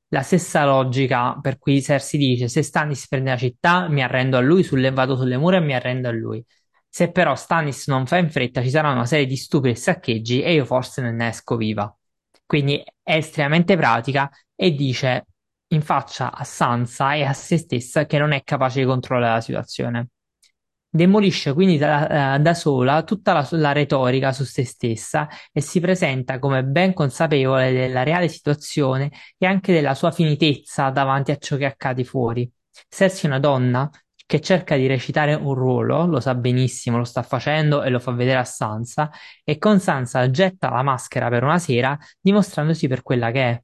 la 0.09 0.21
stessa 0.21 0.65
logica 0.65 1.39
per 1.41 1.57
cui 1.57 1.81
Cersei 1.81 2.19
dice 2.19 2.47
se 2.47 2.61
Stannis 2.61 3.07
prende 3.07 3.31
la 3.31 3.37
città 3.37 3.87
mi 3.89 4.03
arrendo 4.03 4.37
a 4.37 4.41
lui, 4.41 4.63
sulle, 4.63 4.91
vado 4.91 5.15
sulle 5.15 5.37
mura 5.37 5.57
e 5.57 5.61
mi 5.61 5.73
arrendo 5.73 6.07
a 6.09 6.11
lui. 6.11 6.43
Se 6.95 7.09
però 7.09 7.33
Stannis 7.33 7.87
non 7.87 8.05
fa 8.05 8.17
in 8.17 8.29
fretta 8.29 8.61
ci 8.61 8.69
sarà 8.69 8.91
una 8.91 9.07
serie 9.07 9.25
di 9.25 9.35
stupidi 9.35 9.75
saccheggi 9.75 10.43
e 10.43 10.53
io 10.53 10.63
forse 10.63 11.01
non 11.01 11.15
ne 11.15 11.29
esco 11.29 11.55
viva. 11.55 11.91
Quindi 12.45 12.83
è 13.01 13.15
estremamente 13.15 13.75
pratica 13.75 14.29
e 14.53 14.75
dice 14.75 15.25
in 15.69 15.81
faccia 15.81 16.31
a 16.31 16.43
Sansa 16.43 17.15
e 17.15 17.23
a 17.23 17.33
se 17.33 17.57
stessa 17.57 18.05
che 18.05 18.19
non 18.19 18.31
è 18.31 18.43
capace 18.43 18.81
di 18.81 18.85
controllare 18.85 19.33
la 19.33 19.41
situazione. 19.41 20.09
Demolisce 20.87 21.53
quindi 21.53 21.79
da, 21.79 22.35
eh, 22.35 22.39
da 22.39 22.53
sola 22.53 23.01
tutta 23.01 23.33
la, 23.33 23.47
la, 23.53 23.71
retorica 23.71 24.31
su 24.31 24.43
se 24.43 24.63
stessa 24.63 25.27
e 25.51 25.61
si 25.61 25.79
presenta 25.79 26.37
come 26.37 26.63
ben 26.63 26.93
consapevole 26.93 27.71
della 27.71 28.03
reale 28.03 28.27
situazione 28.27 29.09
e 29.39 29.47
anche 29.47 29.73
della 29.73 29.95
sua 29.95 30.11
finitezza 30.11 30.91
davanti 30.91 31.31
a 31.31 31.37
ciò 31.37 31.57
che 31.57 31.65
accade 31.65 32.03
fuori. 32.03 32.47
Cersei 32.87 33.23
è 33.23 33.33
una 33.33 33.39
donna 33.39 33.89
che 34.33 34.41
cerca 34.41 34.75
di 34.75 34.87
recitare 34.87 35.35
un 35.35 35.53
ruolo, 35.53 36.07
lo 36.07 36.19
sa 36.19 36.33
benissimo, 36.33 36.97
lo 36.97 37.03
sta 37.03 37.21
facendo 37.21 37.83
e 37.83 37.89
lo 37.91 37.99
fa 37.99 38.13
vedere 38.13 38.39
a 38.39 38.43
Sansa, 38.43 39.11
e 39.43 39.59
con 39.59 39.79
Sansa 39.79 40.27
getta 40.31 40.71
la 40.71 40.81
maschera 40.81 41.29
per 41.29 41.43
una 41.43 41.59
sera, 41.59 41.95
dimostrandosi 42.19 42.87
per 42.87 43.03
quella 43.03 43.29
che 43.29 43.41
è, 43.43 43.63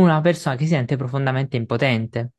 una 0.00 0.20
persona 0.20 0.56
che 0.56 0.64
si 0.64 0.70
sente 0.70 0.96
profondamente 0.96 1.56
impotente 1.56 2.32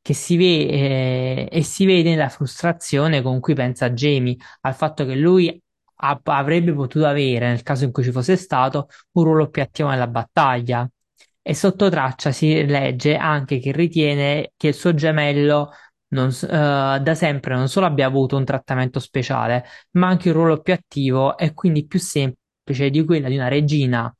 che 0.00 0.14
si 0.14 0.36
vede 0.36 0.70
eh, 0.70 1.48
e 1.50 1.62
si 1.62 1.86
vede 1.86 2.10
nella 2.10 2.28
frustrazione 2.28 3.20
con 3.22 3.40
cui 3.40 3.54
pensa 3.54 3.90
Jamie 3.90 4.36
al 4.60 4.74
fatto 4.74 5.04
che 5.04 5.14
lui 5.16 5.60
ha, 5.96 6.20
avrebbe 6.22 6.72
potuto 6.72 7.06
avere, 7.06 7.48
nel 7.48 7.62
caso 7.62 7.84
in 7.84 7.90
cui 7.90 8.04
ci 8.04 8.12
fosse 8.12 8.36
stato, 8.36 8.88
un 9.12 9.24
ruolo 9.24 9.48
più 9.48 9.62
attivo 9.62 9.88
nella 9.88 10.06
battaglia. 10.06 10.88
E 11.46 11.54
sotto 11.54 11.88
traccia 11.90 12.30
si 12.32 12.64
legge 12.64 13.16
anche 13.16 13.58
che 13.58 13.72
ritiene 13.72 14.52
che 14.56 14.68
il 14.68 14.74
suo 14.74 14.94
gemello 14.94 15.70
non, 16.14 16.28
uh, 16.28 17.02
da 17.02 17.14
sempre 17.14 17.54
non 17.54 17.68
solo 17.68 17.86
abbia 17.86 18.06
avuto 18.06 18.36
un 18.36 18.44
trattamento 18.44 19.00
speciale, 19.00 19.64
ma 19.92 20.08
anche 20.08 20.30
un 20.30 20.34
ruolo 20.36 20.60
più 20.62 20.72
attivo 20.72 21.36
e 21.36 21.52
quindi 21.54 21.86
più 21.86 21.98
semplice 21.98 22.90
di 22.90 23.04
quella 23.04 23.28
di 23.28 23.36
una 23.36 23.48
regina 23.48 24.14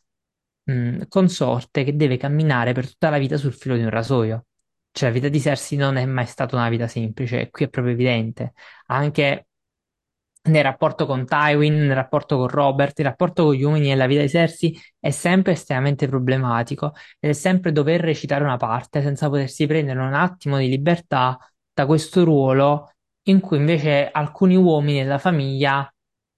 mh, 0.64 1.02
consorte 1.08 1.84
che 1.84 1.96
deve 1.96 2.16
camminare 2.16 2.72
per 2.72 2.88
tutta 2.88 3.10
la 3.10 3.18
vita 3.18 3.36
sul 3.36 3.52
filo 3.54 3.76
di 3.76 3.82
un 3.82 3.90
rasoio. 3.90 4.46
Cioè, 4.90 5.08
la 5.08 5.14
vita 5.14 5.28
di 5.28 5.40
Cersei 5.40 5.78
non 5.78 5.96
è 5.96 6.04
mai 6.06 6.26
stata 6.26 6.56
una 6.56 6.68
vita 6.68 6.86
semplice, 6.86 7.40
e 7.40 7.50
qui 7.50 7.64
è 7.66 7.68
proprio 7.68 7.94
evidente. 7.94 8.52
Anche 8.86 9.46
nel 10.46 10.62
rapporto 10.62 11.06
con 11.06 11.24
Tywin, 11.24 11.74
nel 11.86 11.94
rapporto 11.94 12.36
con 12.36 12.48
Robert, 12.48 12.98
il 12.98 13.06
rapporto 13.06 13.44
con 13.44 13.54
gli 13.54 13.62
uomini 13.62 13.88
nella 13.88 14.06
vita 14.06 14.20
di 14.20 14.28
Cersei 14.28 14.78
è 15.00 15.10
sempre 15.10 15.52
estremamente 15.52 16.06
problematico 16.06 16.92
ed 17.18 17.30
è 17.30 17.32
sempre 17.32 17.72
dover 17.72 18.00
recitare 18.00 18.44
una 18.44 18.58
parte 18.58 19.00
senza 19.02 19.28
potersi 19.28 19.66
prendere 19.66 20.00
un 20.00 20.12
attimo 20.12 20.58
di 20.58 20.68
libertà 20.68 21.38
da 21.74 21.86
questo 21.86 22.24
ruolo 22.24 22.92
in 23.24 23.40
cui 23.40 23.58
invece 23.58 24.08
alcuni 24.10 24.56
uomini 24.56 25.02
della 25.02 25.18
famiglia 25.18 25.92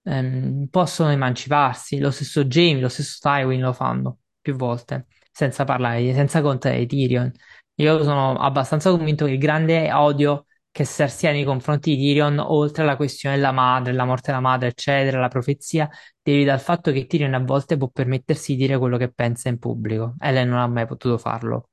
ehm, 0.04 0.66
possono 0.70 1.10
emanciparsi. 1.10 1.98
Lo 1.98 2.10
stesso 2.10 2.44
Jaime, 2.44 2.80
lo 2.80 2.88
stesso 2.88 3.18
Tywin 3.20 3.60
lo 3.60 3.72
fanno 3.72 4.18
più 4.40 4.54
volte, 4.56 5.06
senza 5.30 5.64
parlare, 5.64 6.12
senza 6.14 6.40
contare 6.42 6.78
di 6.78 6.86
Tyrion. 6.86 7.32
Io 7.78 8.02
sono 8.02 8.36
abbastanza 8.38 8.90
convinto 8.90 9.26
che 9.26 9.32
il 9.32 9.38
grande 9.38 9.92
odio 9.92 10.46
che 10.70 10.84
Cersei 10.84 11.30
ha 11.30 11.32
nei 11.32 11.44
confronti 11.44 11.96
di 11.96 12.02
Tyrion, 12.02 12.38
oltre 12.38 12.82
alla 12.82 12.96
questione 12.96 13.36
della 13.36 13.52
madre, 13.52 13.92
la 13.92 14.04
morte 14.04 14.26
della 14.28 14.40
madre, 14.40 14.68
eccetera, 14.68 15.18
la 15.20 15.28
profezia, 15.28 15.88
derivi 16.22 16.44
dal 16.44 16.60
fatto 16.60 16.92
che 16.92 17.06
Tyrion 17.06 17.34
a 17.34 17.38
volte 17.40 17.76
può 17.76 17.88
permettersi 17.88 18.52
di 18.54 18.58
dire 18.58 18.78
quello 18.78 18.96
che 18.98 19.10
pensa 19.10 19.48
in 19.48 19.58
pubblico 19.58 20.14
e 20.20 20.32
lei 20.32 20.46
non 20.46 20.58
ha 20.58 20.66
mai 20.66 20.86
potuto 20.86 21.18
farlo. 21.18 21.70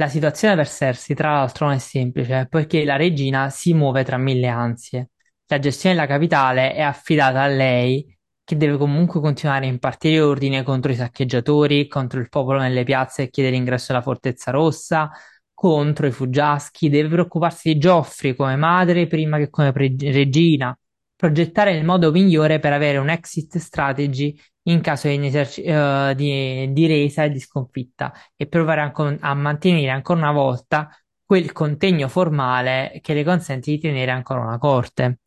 La 0.00 0.08
situazione 0.08 0.54
per 0.56 0.66
Cersei, 0.66 1.14
tra 1.14 1.32
l'altro, 1.32 1.66
non 1.66 1.74
è 1.74 1.78
semplice, 1.78 2.46
poiché 2.48 2.84
la 2.86 2.96
regina 2.96 3.50
si 3.50 3.74
muove 3.74 4.02
tra 4.02 4.16
mille 4.16 4.46
ansie. 4.48 5.10
La 5.48 5.58
gestione 5.58 5.94
della 5.94 6.06
capitale 6.06 6.72
è 6.72 6.80
affidata 6.80 7.42
a 7.42 7.46
lei 7.46 8.16
che 8.42 8.56
deve 8.56 8.78
comunque 8.78 9.20
continuare 9.20 9.66
a 9.66 9.68
impartire 9.68 10.22
ordine 10.22 10.62
contro 10.62 10.90
i 10.90 10.94
saccheggiatori, 10.94 11.86
contro 11.86 12.18
il 12.18 12.30
popolo 12.30 12.60
nelle 12.60 12.82
piazze 12.82 13.24
che 13.24 13.30
chiede 13.30 13.50
l'ingresso 13.50 13.92
alla 13.92 14.00
Fortezza 14.00 14.50
Rossa, 14.50 15.10
contro 15.52 16.06
i 16.06 16.12
fuggiaschi, 16.12 16.88
deve 16.88 17.10
preoccuparsi 17.10 17.74
di 17.74 17.78
Joffrey 17.78 18.34
come 18.34 18.56
madre 18.56 19.06
prima 19.06 19.36
che 19.36 19.50
come 19.50 19.70
pre- 19.70 19.94
regina, 19.98 20.74
progettare 21.20 21.76
il 21.76 21.84
modo 21.84 22.10
migliore 22.10 22.58
per 22.60 22.72
avere 22.72 22.96
un 22.96 23.10
exit 23.10 23.58
strategy 23.58 24.34
in 24.62 24.80
caso 24.80 25.06
di, 25.06 25.26
eserci- 25.26 25.60
uh, 25.68 26.14
di, 26.14 26.72
di, 26.72 26.86
resa 26.86 27.24
e 27.24 27.30
di 27.30 27.38
sconfitta 27.38 28.10
e 28.34 28.46
provare 28.46 28.80
a, 28.80 28.92
a 29.20 29.34
mantenere 29.34 29.90
ancora 29.90 30.18
una 30.18 30.32
volta 30.32 30.88
quel 31.22 31.52
contegno 31.52 32.08
formale 32.08 33.00
che 33.02 33.12
le 33.12 33.22
consente 33.22 33.70
di 33.70 33.78
tenere 33.78 34.10
ancora 34.10 34.40
una 34.40 34.56
corte. 34.56 35.18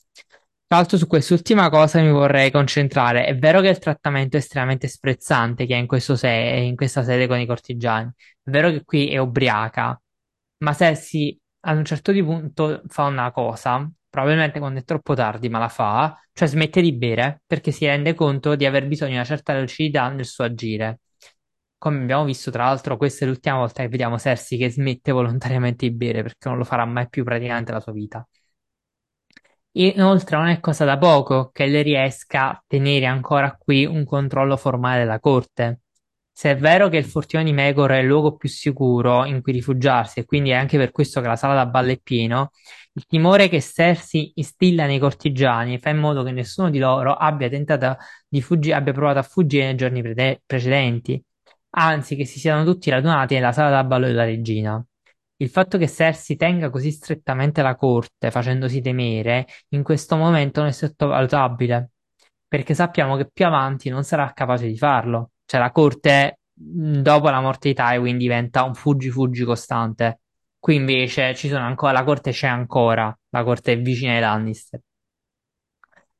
Tra 0.66 0.78
l'altro 0.78 0.98
su 0.98 1.06
quest'ultima 1.06 1.70
cosa 1.70 2.02
mi 2.02 2.10
vorrei 2.10 2.50
concentrare. 2.50 3.26
È 3.26 3.38
vero 3.38 3.62
che 3.62 3.70
il 3.70 3.78
trattamento 3.78 4.36
è 4.36 4.40
estremamente 4.40 4.88
sprezzante 4.88 5.68
che 5.68 5.76
è 5.76 5.78
in, 5.78 5.88
se- 6.00 6.28
in 6.28 6.76
questa 6.76 7.04
sede 7.04 7.28
con 7.28 7.40
i 7.40 7.46
cortigiani. 7.46 8.10
È 8.42 8.50
vero 8.50 8.72
che 8.72 8.84
qui 8.84 9.10
è 9.12 9.18
ubriaca, 9.20 10.02
ma 10.58 10.74
se 10.74 10.96
si 10.96 11.40
ad 11.66 11.78
un 11.78 11.86
certo 11.86 12.12
punto 12.14 12.82
fa 12.88 13.04
una 13.04 13.32
cosa, 13.32 13.88
probabilmente 14.14 14.60
quando 14.60 14.80
è 14.80 14.84
troppo 14.84 15.16
tardi, 15.16 15.50
ma 15.50 15.58
la 15.58 15.70
fa, 15.70 16.16
cioè 16.34 16.48
smette 16.48 16.82
di 16.82 16.94
bere 16.94 17.42
perché 17.48 17.72
si 17.72 17.88
rende 17.88 18.14
conto 18.14 18.56
di 18.56 18.66
aver 18.68 18.86
bisogno 18.88 19.10
di 19.12 19.16
una 19.16 19.26
certa 19.26 19.60
lucidità 19.60 20.08
nel 20.10 20.26
suo 20.26 20.44
agire. 20.44 21.00
Come 21.80 22.02
abbiamo 22.04 22.24
visto, 22.26 22.52
tra 22.52 22.66
l'altro, 22.66 22.96
questa 22.98 23.26
è 23.26 23.28
l'ultima 23.28 23.58
volta 23.58 23.82
che 23.82 23.90
vediamo 23.90 24.20
Cersei 24.20 24.60
che 24.60 24.70
smette 24.70 25.12
volontariamente 25.12 25.90
di 25.90 25.96
bere 25.96 26.22
perché 26.22 26.48
non 26.48 26.60
lo 26.60 26.64
farà 26.64 26.86
mai 26.86 27.10
più 27.10 27.24
praticamente 27.24 27.72
la 27.72 27.80
sua 27.80 27.92
vita. 27.92 28.28
Inoltre 29.76 30.36
non 30.38 30.48
è 30.48 30.60
cosa 30.60 30.84
da 30.84 30.98
poco 30.98 31.52
che 31.52 31.68
lei 31.68 31.84
riesca 31.84 32.50
a 32.50 32.64
tenere 32.66 33.06
ancora 33.06 33.56
qui 33.56 33.86
un 33.86 34.04
controllo 34.04 34.58
formale 34.58 35.00
della 35.00 35.20
corte. 35.20 35.82
Se 36.36 36.50
è 36.52 36.58
vero 36.58 36.90
che 36.90 36.98
il 36.98 37.06
fortino 37.06 37.44
di 37.44 37.54
Megor 37.54 37.92
è 37.92 37.98
il 38.00 38.08
luogo 38.08 38.36
più 38.36 38.50
sicuro 38.50 39.24
in 39.26 39.42
cui 39.42 39.54
rifugiarsi 39.54 40.20
e 40.20 40.26
quindi 40.26 40.50
è 40.50 40.54
anche 40.54 40.78
per 40.78 40.92
questo 40.92 41.22
che 41.22 41.28
la 41.28 41.36
sala 41.36 41.54
da 41.54 41.68
ballo 41.68 41.92
è 41.92 42.00
pieno, 42.02 42.52
il 42.94 43.06
timore 43.06 43.48
che 43.50 43.62
Cersei 43.62 44.34
instilla 44.36 44.86
nei 44.86 45.00
cortigiani 45.00 45.80
fa 45.80 45.90
in 45.90 45.98
modo 45.98 46.24
che 46.24 46.32
nessuno 46.32 46.70
di 46.70 46.80
loro 46.80 47.14
abbia 47.14 47.50
fuggire, 48.42 48.76
abbia 48.76 48.94
provato 48.94 49.20
a 49.20 49.24
fuggire 49.24 49.66
nei 49.66 49.76
giorni 49.76 50.02
pre- 50.02 50.42
precedenti, 50.46 51.24
anzi 51.72 52.16
che 52.16 52.26
si 52.26 52.40
siano 52.40 52.64
tutti 52.64 52.90
radunati 52.90 53.36
nella 53.36 53.52
sala 53.52 53.70
da 53.70 53.84
ballo 53.84 54.08
della 54.08 54.26
regina. 54.26 54.84
Il 55.38 55.50
fatto 55.50 55.78
che 55.78 55.88
Cersei 55.88 56.36
tenga 56.36 56.70
così 56.70 56.92
strettamente 56.92 57.62
la 57.62 57.76
corte, 57.76 58.32
facendosi 58.32 58.82
temere, 58.82 59.46
in 59.70 59.84
questo 59.84 60.16
momento 60.16 60.62
non 60.62 60.70
è 60.70 60.72
sottovalutabile, 60.72 61.92
perché 62.48 62.74
sappiamo 62.74 63.18
che 63.18 63.30
più 63.32 63.46
avanti 63.46 63.90
non 63.90 64.04
sarà 64.04 64.32
capace 64.34 64.68
di 64.68 64.78
farlo. 64.78 65.33
Cioè 65.46 65.60
la 65.60 65.72
corte, 65.72 66.40
dopo 66.54 67.30
la 67.30 67.42
morte 67.42 67.70
di 67.70 67.76
Tywin, 67.76 68.18
diventa 68.18 68.64
un 68.64 68.74
fuggi-fuggi 68.74 69.44
costante. 69.44 70.20
Qui 70.60 70.76
invece 70.76 71.36
ci 71.36 71.50
sono 71.50 71.66
ancora, 71.66 71.92
la 71.92 72.04
corte 72.04 72.32
c'è 72.32 72.48
ancora, 72.48 73.16
la 73.30 73.44
corte 73.44 73.74
è 73.74 73.82
vicina 73.82 74.14
ai 74.14 74.22
Lannister. 74.22 74.80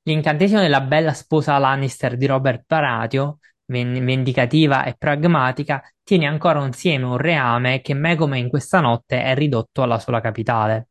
L'incantesimo 0.04 0.60
della 0.60 0.82
bella 0.82 1.14
sposa 1.14 1.58
Lannister 1.58 2.18
di 2.18 2.26
Robert 2.26 2.64
Baratheon 2.68 3.38
vendicativa 3.66 4.84
e 4.84 4.96
pragmatica, 4.98 5.82
tiene 6.04 6.28
ancora 6.28 6.64
insieme 6.66 7.06
un 7.06 7.18
reame 7.18 7.82
che 7.82 7.94
Megome 7.94 8.38
in 8.40 8.50
questa 8.50 8.80
notte 8.80 9.22
è 9.22 9.34
ridotto 9.36 9.82
alla 9.82 10.00
sola 10.00 10.22
capitale. 10.22 10.90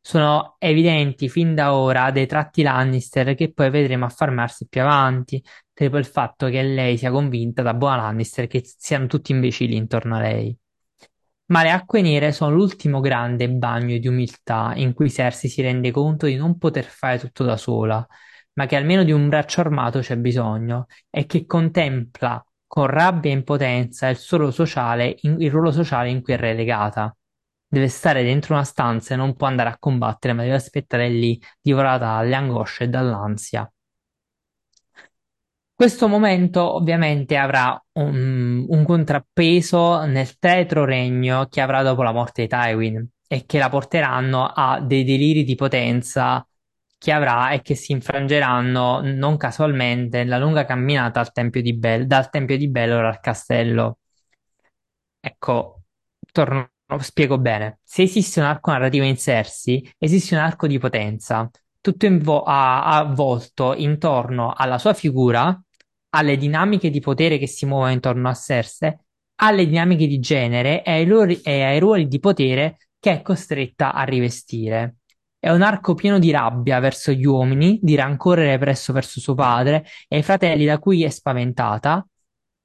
Sono 0.00 0.56
evidenti 0.58 1.28
fin 1.28 1.54
da 1.54 1.74
ora 1.74 2.10
dei 2.10 2.26
tratti 2.26 2.62
Lannister 2.62 3.34
che 3.34 3.52
poi 3.52 3.70
vedremo 3.70 4.04
affermarsi 4.04 4.66
più 4.68 4.82
avanti, 4.82 5.42
tipo 5.74 5.98
il 5.98 6.06
fatto 6.06 6.48
che 6.48 6.62
lei 6.62 6.96
sia 6.96 7.10
convinta 7.10 7.62
da 7.62 7.74
buona 7.74 7.96
Lannister 7.96 8.46
che 8.46 8.62
siano 8.64 9.06
tutti 9.06 9.32
imbecilli 9.32 9.76
intorno 9.76 10.16
a 10.16 10.20
lei. 10.20 10.56
Ma 11.46 11.62
le 11.62 11.70
acque 11.70 12.00
nere 12.00 12.32
sono 12.32 12.54
l'ultimo 12.54 13.00
grande 13.00 13.50
bagno 13.50 13.98
di 13.98 14.08
umiltà 14.08 14.72
in 14.76 14.94
cui 14.94 15.10
Cersei 15.10 15.50
si 15.50 15.60
rende 15.60 15.90
conto 15.90 16.26
di 16.26 16.36
non 16.36 16.56
poter 16.56 16.84
fare 16.84 17.18
tutto 17.18 17.44
da 17.44 17.58
sola 17.58 18.06
ma 18.54 18.66
che 18.66 18.76
almeno 18.76 19.04
di 19.04 19.12
un 19.12 19.28
braccio 19.28 19.60
armato 19.60 20.00
c'è 20.00 20.16
bisogno 20.16 20.86
e 21.10 21.26
che 21.26 21.46
contempla 21.46 22.44
con 22.66 22.86
rabbia 22.86 23.30
e 23.30 23.34
impotenza 23.34 24.08
il, 24.08 24.16
sociale, 24.16 25.16
il 25.22 25.50
ruolo 25.50 25.70
sociale 25.72 26.10
in 26.10 26.22
cui 26.22 26.32
è 26.34 26.36
relegata. 26.36 27.14
Deve 27.66 27.88
stare 27.88 28.22
dentro 28.22 28.54
una 28.54 28.64
stanza 28.64 29.14
e 29.14 29.16
non 29.16 29.34
può 29.36 29.46
andare 29.46 29.68
a 29.70 29.78
combattere, 29.78 30.32
ma 30.32 30.42
deve 30.42 30.54
aspettare 30.54 31.08
lì, 31.08 31.40
divorata 31.60 32.16
dalle 32.16 32.34
angosce 32.34 32.84
e 32.84 32.88
dall'ansia. 32.88 33.68
Questo 35.76 36.06
momento 36.08 36.74
ovviamente 36.76 37.36
avrà 37.36 37.80
un, 37.94 38.64
un 38.68 38.84
contrappeso 38.84 40.04
nel 40.04 40.38
tetro 40.38 40.84
regno 40.84 41.46
che 41.48 41.60
avrà 41.60 41.82
dopo 41.82 42.02
la 42.02 42.12
morte 42.12 42.42
di 42.42 42.48
Tywin 42.48 43.08
e 43.26 43.44
che 43.44 43.58
la 43.58 43.68
porteranno 43.68 44.46
a 44.54 44.80
dei 44.80 45.02
deliri 45.04 45.42
di 45.42 45.56
potenza 45.56 46.46
che 46.96 47.10
avrà 47.12 47.50
e 47.50 47.60
che 47.62 47.74
si 47.74 47.90
infrangeranno 47.92 49.00
non 49.02 49.36
casualmente 49.36 50.18
nella 50.18 50.38
lunga 50.38 50.64
camminata 50.64 51.18
al 51.20 51.32
Tempio 51.32 51.60
di 51.60 51.74
Bel- 51.76 52.06
dal 52.06 52.30
Tempio 52.30 52.56
di 52.56 52.68
Belor 52.70 53.04
al 53.04 53.20
castello. 53.20 53.98
Ecco, 55.20 55.82
torno, 56.32 56.70
spiego 57.00 57.38
bene. 57.38 57.78
Se 57.82 58.02
esiste 58.02 58.40
un 58.40 58.46
arco 58.46 58.70
narrativo 58.70 59.04
in 59.04 59.16
Cersei, 59.16 59.90
esiste 59.98 60.34
un 60.34 60.40
arco 60.42 60.66
di 60.66 60.78
potenza, 60.78 61.48
tutto 61.80 62.06
avvolto 62.44 63.74
intorno 63.74 64.52
alla 64.52 64.78
sua 64.78 64.92
figura, 64.94 65.58
alle 66.14 66.36
dinamiche 66.36 66.90
di 66.90 67.00
potere 67.00 67.38
che 67.38 67.46
si 67.46 67.66
muovono 67.66 67.92
intorno 67.92 68.28
a 68.28 68.34
Cersei, 68.34 68.96
alle 69.36 69.66
dinamiche 69.66 70.06
di 70.06 70.18
genere 70.20 70.82
e 70.82 70.92
ai, 70.92 71.04
ruoli, 71.04 71.40
e 71.42 71.62
ai 71.62 71.78
ruoli 71.78 72.06
di 72.06 72.18
potere 72.20 72.78
che 72.98 73.12
è 73.12 73.22
costretta 73.22 73.92
a 73.92 74.04
rivestire. 74.04 74.96
È 75.38 75.50
un 75.50 75.62
arco 75.62 75.94
pieno 75.94 76.18
di 76.18 76.30
rabbia 76.30 76.78
verso 76.78 77.12
gli 77.12 77.26
uomini, 77.26 77.78
di 77.82 77.94
rancore 77.96 78.46
represso 78.46 78.92
verso 78.92 79.20
suo 79.20 79.34
padre 79.34 79.84
e 80.08 80.18
i 80.18 80.22
fratelli 80.22 80.64
da 80.64 80.78
cui 80.78 81.04
è 81.04 81.10
spaventata 81.10 82.06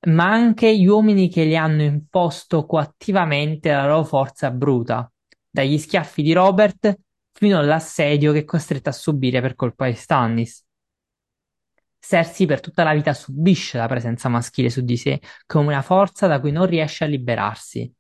ma 0.08 0.32
anche 0.32 0.78
gli 0.78 0.88
uomini 0.88 1.30
che 1.30 1.44
le 1.44 1.58
hanno 1.58 1.82
imposto 1.82 2.66
coattivamente 2.66 3.70
la 3.72 3.86
loro 3.86 4.06
forza 4.06 4.50
bruta, 4.50 5.12
dagli 5.50 5.78
schiaffi 5.78 6.22
di 6.22 6.32
Robert 6.32 6.98
fino 7.34 7.58
all'assedio 7.58 8.32
che 8.32 8.40
è 8.40 8.46
costretta 8.46 8.92
a 8.92 8.94
subire 8.94 9.42
per 9.42 9.56
colpa 9.56 9.88
di 9.88 9.96
Stannis. 9.96 10.64
Cersei 12.00 12.48
per 12.48 12.60
tutta 12.62 12.84
la 12.84 12.94
vita 12.94 13.14
subisce 13.14 13.78
la 13.78 13.88
presenza 13.88 14.30
maschile 14.30 14.70
su 14.70 14.82
di 14.82 14.98
sé 14.98 15.20
come 15.46 15.68
una 15.68 15.82
forza 15.82 16.28
da 16.28 16.40
cui 16.40 16.52
non 16.52 16.66
riesce 16.66 17.04
a 17.04 17.08
liberarsi. 17.08 17.92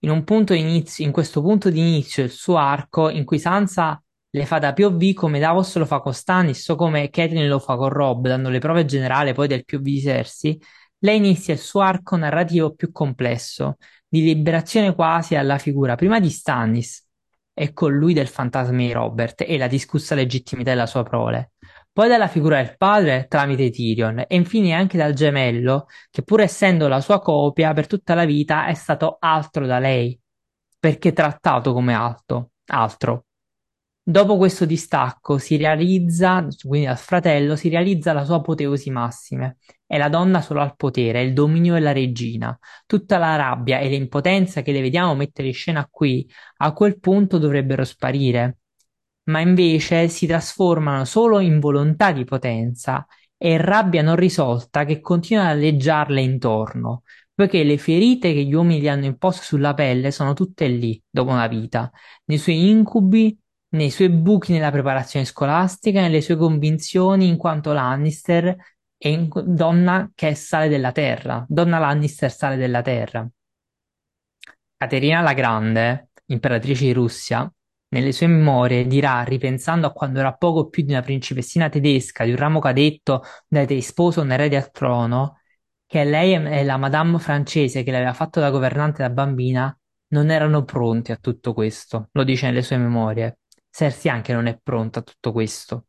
In, 0.00 0.10
un 0.10 0.24
punto 0.24 0.52
inizio, 0.52 1.04
in 1.04 1.12
questo 1.12 1.40
punto 1.40 1.70
di 1.70 1.80
inizio 1.80 2.22
del 2.22 2.32
suo 2.32 2.56
arco, 2.58 3.08
in 3.08 3.24
cui 3.24 3.38
Sansa 3.38 4.00
le 4.30 4.44
fa 4.44 4.58
da 4.58 4.72
POV 4.72 5.14
come 5.14 5.38
Davos 5.38 5.74
lo 5.76 5.86
fa 5.86 6.00
con 6.00 6.12
Stannis 6.12 6.68
o 6.68 6.76
come 6.76 7.08
Catelyn 7.08 7.48
lo 7.48 7.58
fa 7.58 7.76
con 7.76 7.88
Robb, 7.88 8.26
dando 8.26 8.50
le 8.50 8.58
prove 8.58 8.84
generali 8.84 9.32
poi 9.32 9.48
del 9.48 9.64
POV 9.64 9.80
di 9.80 10.00
Cersei, 10.00 10.60
lei 10.98 11.16
inizia 11.16 11.54
il 11.54 11.60
suo 11.60 11.80
arco 11.80 12.16
narrativo 12.16 12.74
più 12.74 12.92
complesso, 12.92 13.76
di 14.06 14.22
liberazione 14.22 14.94
quasi 14.94 15.34
alla 15.34 15.58
figura 15.58 15.94
prima 15.94 16.20
di 16.20 16.30
Stannis 16.30 17.04
e 17.54 17.72
con 17.72 17.92
lui 17.94 18.12
del 18.12 18.28
fantasma 18.28 18.76
di 18.76 18.92
Robert 18.92 19.42
e 19.46 19.56
la 19.56 19.66
discussa 19.66 20.14
legittimità 20.14 20.70
della 20.70 20.86
sua 20.86 21.02
prole, 21.02 21.52
poi 21.96 22.08
dalla 22.08 22.28
figura 22.28 22.62
del 22.62 22.76
padre 22.76 23.24
tramite 23.26 23.70
Tyrion 23.70 24.18
e 24.18 24.36
infine 24.36 24.74
anche 24.74 24.98
dal 24.98 25.14
gemello 25.14 25.86
che 26.10 26.22
pur 26.24 26.42
essendo 26.42 26.88
la 26.88 27.00
sua 27.00 27.20
copia 27.20 27.72
per 27.72 27.86
tutta 27.86 28.12
la 28.12 28.26
vita 28.26 28.66
è 28.66 28.74
stato 28.74 29.16
altro 29.18 29.64
da 29.64 29.78
lei, 29.78 30.20
perché 30.78 31.14
trattato 31.14 31.72
come 31.72 31.94
alto, 31.94 32.50
altro. 32.66 33.24
Dopo 34.02 34.36
questo 34.36 34.66
distacco 34.66 35.38
si 35.38 35.56
realizza, 35.56 36.46
quindi 36.68 36.86
dal 36.86 36.98
fratello, 36.98 37.56
si 37.56 37.70
realizza 37.70 38.12
la 38.12 38.26
sua 38.26 38.36
apoteosi 38.36 38.90
massima. 38.90 39.56
È 39.86 39.96
la 39.96 40.10
donna 40.10 40.42
solo 40.42 40.60
al 40.60 40.76
potere, 40.76 41.22
il 41.22 41.32
dominio 41.32 41.72
della 41.72 41.92
regina. 41.92 42.58
Tutta 42.84 43.16
la 43.16 43.36
rabbia 43.36 43.78
e 43.78 43.88
l'impotenza 43.88 44.60
che 44.60 44.72
le 44.72 44.82
vediamo 44.82 45.14
mettere 45.14 45.48
in 45.48 45.54
scena 45.54 45.88
qui, 45.90 46.30
a 46.58 46.74
quel 46.74 47.00
punto 47.00 47.38
dovrebbero 47.38 47.84
sparire. 47.84 48.58
Ma 49.26 49.40
invece 49.40 50.08
si 50.08 50.26
trasformano 50.26 51.04
solo 51.04 51.40
in 51.40 51.58
volontà 51.60 52.12
di 52.12 52.24
potenza 52.24 53.06
e 53.36 53.56
rabbia 53.58 54.02
non 54.02 54.16
risolta 54.16 54.84
che 54.84 55.00
continua 55.00 55.46
a 55.46 55.52
leggiarle 55.52 56.20
intorno, 56.20 57.02
poiché 57.34 57.64
le 57.64 57.76
ferite 57.78 58.32
che 58.32 58.44
gli 58.44 58.54
uomini 58.54 58.80
gli 58.80 58.88
hanno 58.88 59.04
imposto 59.04 59.42
sulla 59.42 59.74
pelle 59.74 60.10
sono 60.10 60.32
tutte 60.32 60.68
lì, 60.68 61.02
dopo 61.08 61.30
una 61.30 61.48
vita, 61.48 61.90
nei 62.26 62.38
suoi 62.38 62.70
incubi 62.70 63.38
nei 63.68 63.90
suoi 63.90 64.08
buchi 64.10 64.52
nella 64.52 64.70
preparazione 64.70 65.26
scolastica, 65.26 66.00
nelle 66.00 66.20
sue 66.20 66.36
convinzioni 66.36 67.28
in 67.28 67.36
quanto 67.36 67.72
Lannister 67.72 68.56
e 68.96 69.10
in 69.10 69.28
donna 69.44 70.10
che 70.14 70.28
è 70.28 70.34
sale 70.34 70.68
della 70.68 70.92
terra, 70.92 71.44
donna 71.48 71.78
Lannister 71.78 72.32
sale 72.32 72.56
della 72.56 72.82
terra. 72.82 73.28
Caterina 74.76 75.20
la 75.20 75.32
Grande, 75.32 76.10
imperatrice 76.26 76.84
di 76.84 76.92
Russia, 76.92 77.50
nelle 77.88 78.12
sue 78.12 78.26
memorie 78.26 78.86
dirà, 78.86 79.22
ripensando 79.22 79.86
a 79.86 79.92
quando 79.92 80.18
era 80.18 80.34
poco 80.34 80.68
più 80.68 80.82
di 80.84 80.92
una 80.92 81.02
principessina 81.02 81.68
tedesca, 81.68 82.24
di 82.24 82.30
un 82.30 82.36
ramo 82.36 82.58
cadetto 82.60 83.22
dai 83.48 83.80
sposo 83.80 84.20
un 84.22 84.32
erede 84.32 84.56
al 84.56 84.70
trono, 84.70 85.40
che 85.86 86.04
lei 86.04 86.34
e 86.34 86.64
la 86.64 86.76
madame 86.76 87.18
francese 87.18 87.82
che 87.82 87.90
l'aveva 87.90 88.12
fatto 88.12 88.40
da 88.40 88.50
governante 88.50 89.02
da 89.02 89.10
bambina 89.10 89.76
non 90.08 90.30
erano 90.30 90.64
pronti 90.64 91.12
a 91.12 91.16
tutto 91.16 91.52
questo, 91.54 92.08
lo 92.12 92.24
dice 92.24 92.46
nelle 92.46 92.62
sue 92.62 92.76
memorie. 92.76 93.38
Cersei 93.70 94.10
anche 94.10 94.32
non 94.32 94.46
è 94.46 94.58
pronta 94.62 95.00
a 95.00 95.02
tutto 95.02 95.32
questo. 95.32 95.86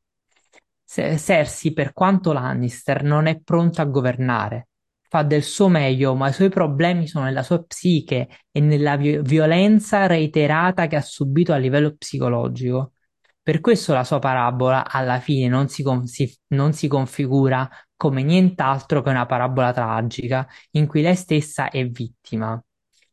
Cersei, 0.86 1.74
per 1.74 1.94
quanto 1.94 2.32
Lannister, 2.34 3.04
non 3.04 3.28
è 3.28 3.40
pronta 3.40 3.82
a 3.82 3.86
governare. 3.86 4.68
Fa 5.10 5.24
del 5.24 5.44
suo 5.44 5.70
meglio, 5.70 6.16
ma 6.16 6.28
i 6.30 6.34
suoi 6.34 6.50
problemi 6.50 7.08
sono 7.08 7.26
nella 7.26 7.44
sua 7.44 7.64
psiche 7.64 8.28
e 8.52 8.60
nella 8.60 8.98
vi- 8.98 9.20
violenza 9.22 10.06
reiterata 10.06 10.88
che 10.88 10.98
ha 10.98 11.02
subito 11.02 11.54
a 11.54 11.58
livello 11.58 11.96
psicologico. 11.96 12.94
Per 13.42 13.62
questo 13.62 13.94
la 13.94 14.04
sua 14.04 14.20
parabola 14.20 14.86
alla 14.90 15.20
fine 15.20 15.48
non 15.48 15.70
si, 15.70 15.82
con- 15.84 16.06
si- 16.08 16.38
non 16.48 16.74
si 16.74 16.88
configura 16.90 17.70
come 17.96 18.22
nient'altro 18.22 19.02
che 19.02 19.10
una 19.10 19.26
parabola 19.26 19.72
tragica 19.72 20.46
in 20.72 20.86
cui 20.88 21.02
lei 21.02 21.16
stessa 21.16 21.70
è 21.70 21.88
vittima. 21.88 22.62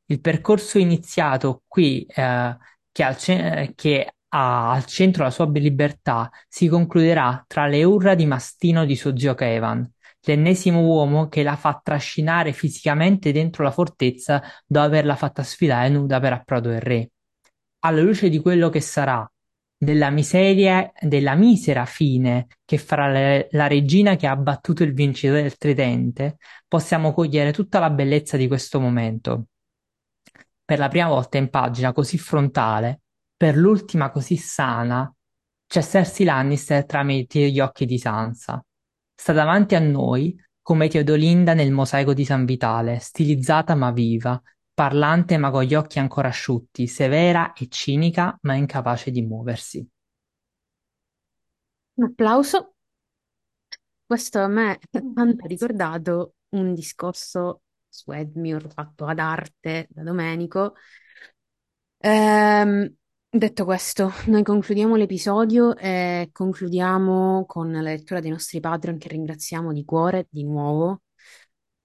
Il 0.06 0.20
percorso 0.20 0.78
iniziato 0.78 1.62
qui, 1.66 2.04
eh, 2.06 2.56
che, 2.92 3.02
al 3.02 3.16
ce- 3.16 3.72
che 3.74 4.14
ha 4.28 4.72
al 4.72 4.84
centro 4.86 5.22
la 5.24 5.30
sua 5.30 5.48
libertà, 5.50 6.30
si 6.48 6.66
concluderà 6.68 7.44
tra 7.46 7.66
le 7.66 7.84
urla 7.84 8.14
di 8.14 8.26
mastino 8.26 8.84
di 8.84 8.96
suo 8.96 9.16
zio 9.16 9.34
Kevan, 9.34 9.88
l'ennesimo 10.24 10.80
uomo 10.80 11.28
che 11.28 11.42
la 11.42 11.56
fa 11.56 11.80
trascinare 11.82 12.52
fisicamente 12.52 13.32
dentro 13.32 13.64
la 13.64 13.70
fortezza 13.70 14.42
dopo 14.66 14.86
averla 14.86 15.16
fatta 15.16 15.42
sfilare 15.42 15.88
nuda 15.88 16.20
per 16.20 16.32
approdo 16.32 16.68
del 16.70 16.80
re. 16.80 17.10
Alla 17.80 18.00
luce 18.00 18.28
di 18.28 18.40
quello 18.40 18.70
che 18.70 18.80
sarà, 18.80 19.28
della 19.76 20.10
miseria, 20.10 20.90
della 21.00 21.34
misera 21.34 21.84
fine 21.84 22.46
che 22.64 22.78
farà 22.78 23.10
le, 23.10 23.48
la 23.50 23.66
regina 23.66 24.16
che 24.16 24.26
ha 24.26 24.30
abbattuto 24.30 24.82
il 24.82 24.94
vincitore 24.94 25.42
del 25.42 25.56
tridente, 25.56 26.38
possiamo 26.66 27.12
cogliere 27.12 27.52
tutta 27.52 27.78
la 27.78 27.90
bellezza 27.90 28.36
di 28.36 28.48
questo 28.48 28.80
momento. 28.80 29.46
Per 30.64 30.78
la 30.78 30.88
prima 30.88 31.08
volta 31.08 31.36
in 31.36 31.50
pagina 31.50 31.92
così 31.92 32.16
frontale, 32.16 33.02
per 33.36 33.56
l'ultima 33.56 34.10
così 34.10 34.36
sana, 34.36 35.12
c'è 35.66 35.82
Cersei 35.82 36.24
Lannister 36.24 36.86
tramite 36.86 37.50
gli 37.50 37.60
occhi 37.60 37.84
di 37.84 37.98
Sansa. 37.98 38.64
Sta 39.14 39.32
davanti 39.32 39.74
a 39.74 39.80
noi 39.80 40.36
come 40.60 40.88
Teodolinda 40.88 41.54
nel 41.54 41.72
mosaico 41.72 42.14
di 42.14 42.24
San 42.24 42.44
Vitale, 42.44 42.98
stilizzata 42.98 43.74
ma 43.74 43.90
viva, 43.90 44.40
parlante 44.72 45.36
ma 45.36 45.50
con 45.50 45.62
gli 45.62 45.74
occhi 45.74 45.98
ancora 45.98 46.28
asciutti, 46.28 46.86
severa 46.86 47.52
e 47.52 47.68
cinica 47.68 48.36
ma 48.42 48.54
incapace 48.54 49.10
di 49.10 49.22
muoversi. 49.22 49.86
Un 51.96 52.04
applauso. 52.04 52.74
Questo 54.06 54.40
a 54.40 54.48
me 54.48 54.78
ha 54.90 55.46
ricordato 55.46 56.34
un 56.50 56.74
discorso 56.74 57.62
su 57.88 58.10
Edmure 58.10 58.68
fatto 58.70 59.06
ad 59.06 59.18
arte 59.18 59.86
da 59.90 60.02
Domenico. 60.02 60.74
Ehm, 61.98 62.94
detto 63.38 63.64
questo, 63.64 64.12
noi 64.26 64.42
concludiamo 64.44 64.94
l'episodio 64.94 65.76
e 65.76 66.28
concludiamo 66.30 67.44
con 67.46 67.72
la 67.72 67.80
lettura 67.80 68.20
dei 68.20 68.30
nostri 68.30 68.60
Patreon 68.60 68.96
che 68.96 69.08
ringraziamo 69.08 69.72
di 69.72 69.84
cuore 69.84 70.26
di 70.30 70.44
nuovo. 70.44 71.02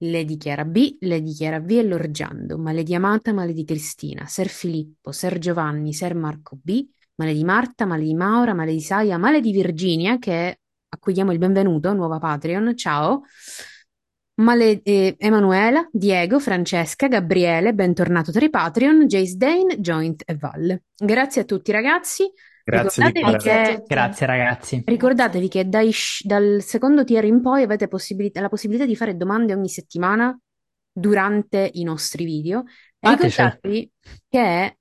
Le 0.01 0.23
dichiara 0.25 0.63
B, 0.63 0.97
le 0.99 1.21
dichiara 1.21 1.59
V 1.59 1.71
e 1.71 1.83
Lorgiando, 1.83 2.57
Maledi 2.57 2.93
Amata, 2.93 3.33
Maledi 3.33 3.65
Cristina, 3.65 4.27
Ser 4.27 4.47
Filippo, 4.47 5.11
Ser 5.11 5.39
Giovanni, 5.39 5.91
Ser 5.91 6.15
Marco 6.15 6.57
B, 6.61 6.87
Maledi 7.15 7.43
Marta, 7.43 7.85
Maledi 7.85 8.13
Maura, 8.13 8.53
Maledi 8.53 8.81
Saia, 8.81 9.17
Maledi 9.17 9.51
Virginia, 9.51 10.17
che 10.19 10.59
diamo 11.11 11.31
il 11.31 11.37
benvenuto, 11.39 11.91
nuova 11.93 12.19
Patreon, 12.19 12.77
ciao. 12.77 13.23
Male- 14.39 14.81
eh, 14.83 15.15
Emanuela, 15.17 15.87
Diego, 15.91 16.39
Francesca, 16.39 17.07
Gabriele, 17.07 17.73
bentornato 17.73 18.31
tra 18.31 18.43
i 18.45 18.49
Patreon, 18.49 19.05
Jace 19.05 19.35
Dane, 19.35 19.79
Joint 19.79 20.23
e 20.25 20.35
Val. 20.35 20.81
Grazie 20.95 21.41
a 21.41 21.43
tutti 21.43 21.71
ragazzi. 21.71 22.31
Grazie 22.63 23.07
Ricordatevi 23.07 23.37
che, 23.37 23.83
Grazie 23.87 24.25
ragazzi. 24.27 24.83
ricordatevi 24.85 25.47
che 25.47 25.67
dai 25.67 25.91
dal 26.23 26.61
secondo 26.61 27.03
tier 27.03 27.25
in 27.25 27.41
poi 27.41 27.63
avete 27.63 27.87
possibilità- 27.87 28.41
la 28.41 28.49
possibilità 28.49 28.85
di 28.85 28.95
fare 28.95 29.17
domande 29.17 29.53
ogni 29.53 29.69
settimana 29.69 30.37
durante 30.91 31.69
i 31.73 31.83
nostri 31.83 32.25
video. 32.25 32.63
E 32.99 33.07
Fatecelo. 33.07 33.49
ricordatevi 33.49 33.91
che 34.29 34.77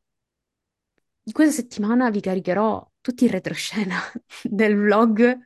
questa 1.32 1.54
settimana 1.62 2.10
vi 2.10 2.20
caricherò 2.20 2.90
tutti 3.00 3.24
in 3.24 3.30
retroscena 3.30 3.96
del 4.42 4.76
vlog 4.76 5.36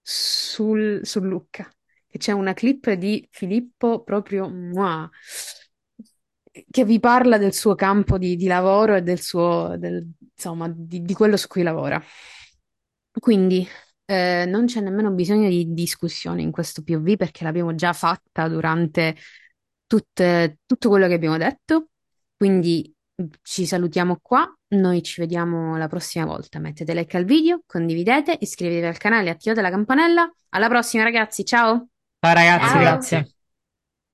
sul, 0.00 1.00
su 1.02 1.20
Lucca. 1.20 1.68
C'è 2.18 2.32
una 2.32 2.52
clip 2.54 2.90
di 2.92 3.26
Filippo 3.30 4.02
proprio 4.02 4.48
mua, 4.48 5.08
che 6.70 6.84
vi 6.84 7.00
parla 7.00 7.36
del 7.38 7.52
suo 7.52 7.74
campo 7.74 8.16
di, 8.18 8.36
di 8.36 8.46
lavoro 8.46 8.94
e 8.94 9.02
del 9.02 9.20
suo, 9.20 9.74
del- 9.78 10.08
insomma, 10.34 10.72
di, 10.74 11.02
di 11.02 11.14
quello 11.14 11.36
su 11.36 11.48
cui 11.48 11.62
lavora. 11.62 12.02
Quindi 13.18 13.66
eh, 14.06 14.44
non 14.46 14.66
c'è 14.66 14.80
nemmeno 14.80 15.10
bisogno 15.12 15.48
di 15.48 15.72
discussione 15.72 16.42
in 16.42 16.50
questo 16.50 16.82
POV 16.82 17.16
perché 17.16 17.44
l'abbiamo 17.44 17.74
già 17.74 17.92
fatta 17.92 18.48
durante 18.48 19.16
tutte- 19.86 20.58
tutto 20.66 20.88
quello 20.88 21.06
che 21.06 21.14
abbiamo 21.14 21.36
detto. 21.38 21.88
Quindi 22.36 22.92
ci 23.42 23.66
salutiamo 23.66 24.18
qua. 24.20 24.52
Noi 24.74 25.02
ci 25.02 25.20
vediamo 25.20 25.76
la 25.76 25.86
prossima 25.88 26.24
volta. 26.26 26.58
Mettete 26.58 26.92
like 26.94 27.16
al 27.16 27.24
video, 27.24 27.62
condividete, 27.66 28.36
iscrivetevi 28.40 28.86
al 28.86 28.98
canale, 28.98 29.30
attivate 29.30 29.60
la 29.62 29.70
campanella. 29.70 30.30
Alla 30.50 30.68
prossima, 30.68 31.04
ragazzi. 31.04 31.44
Ciao! 31.44 31.88
Ciao 32.24 32.32
ragazzi, 32.32 32.78
Ciao. 32.78 32.80
grazie. 32.80 33.33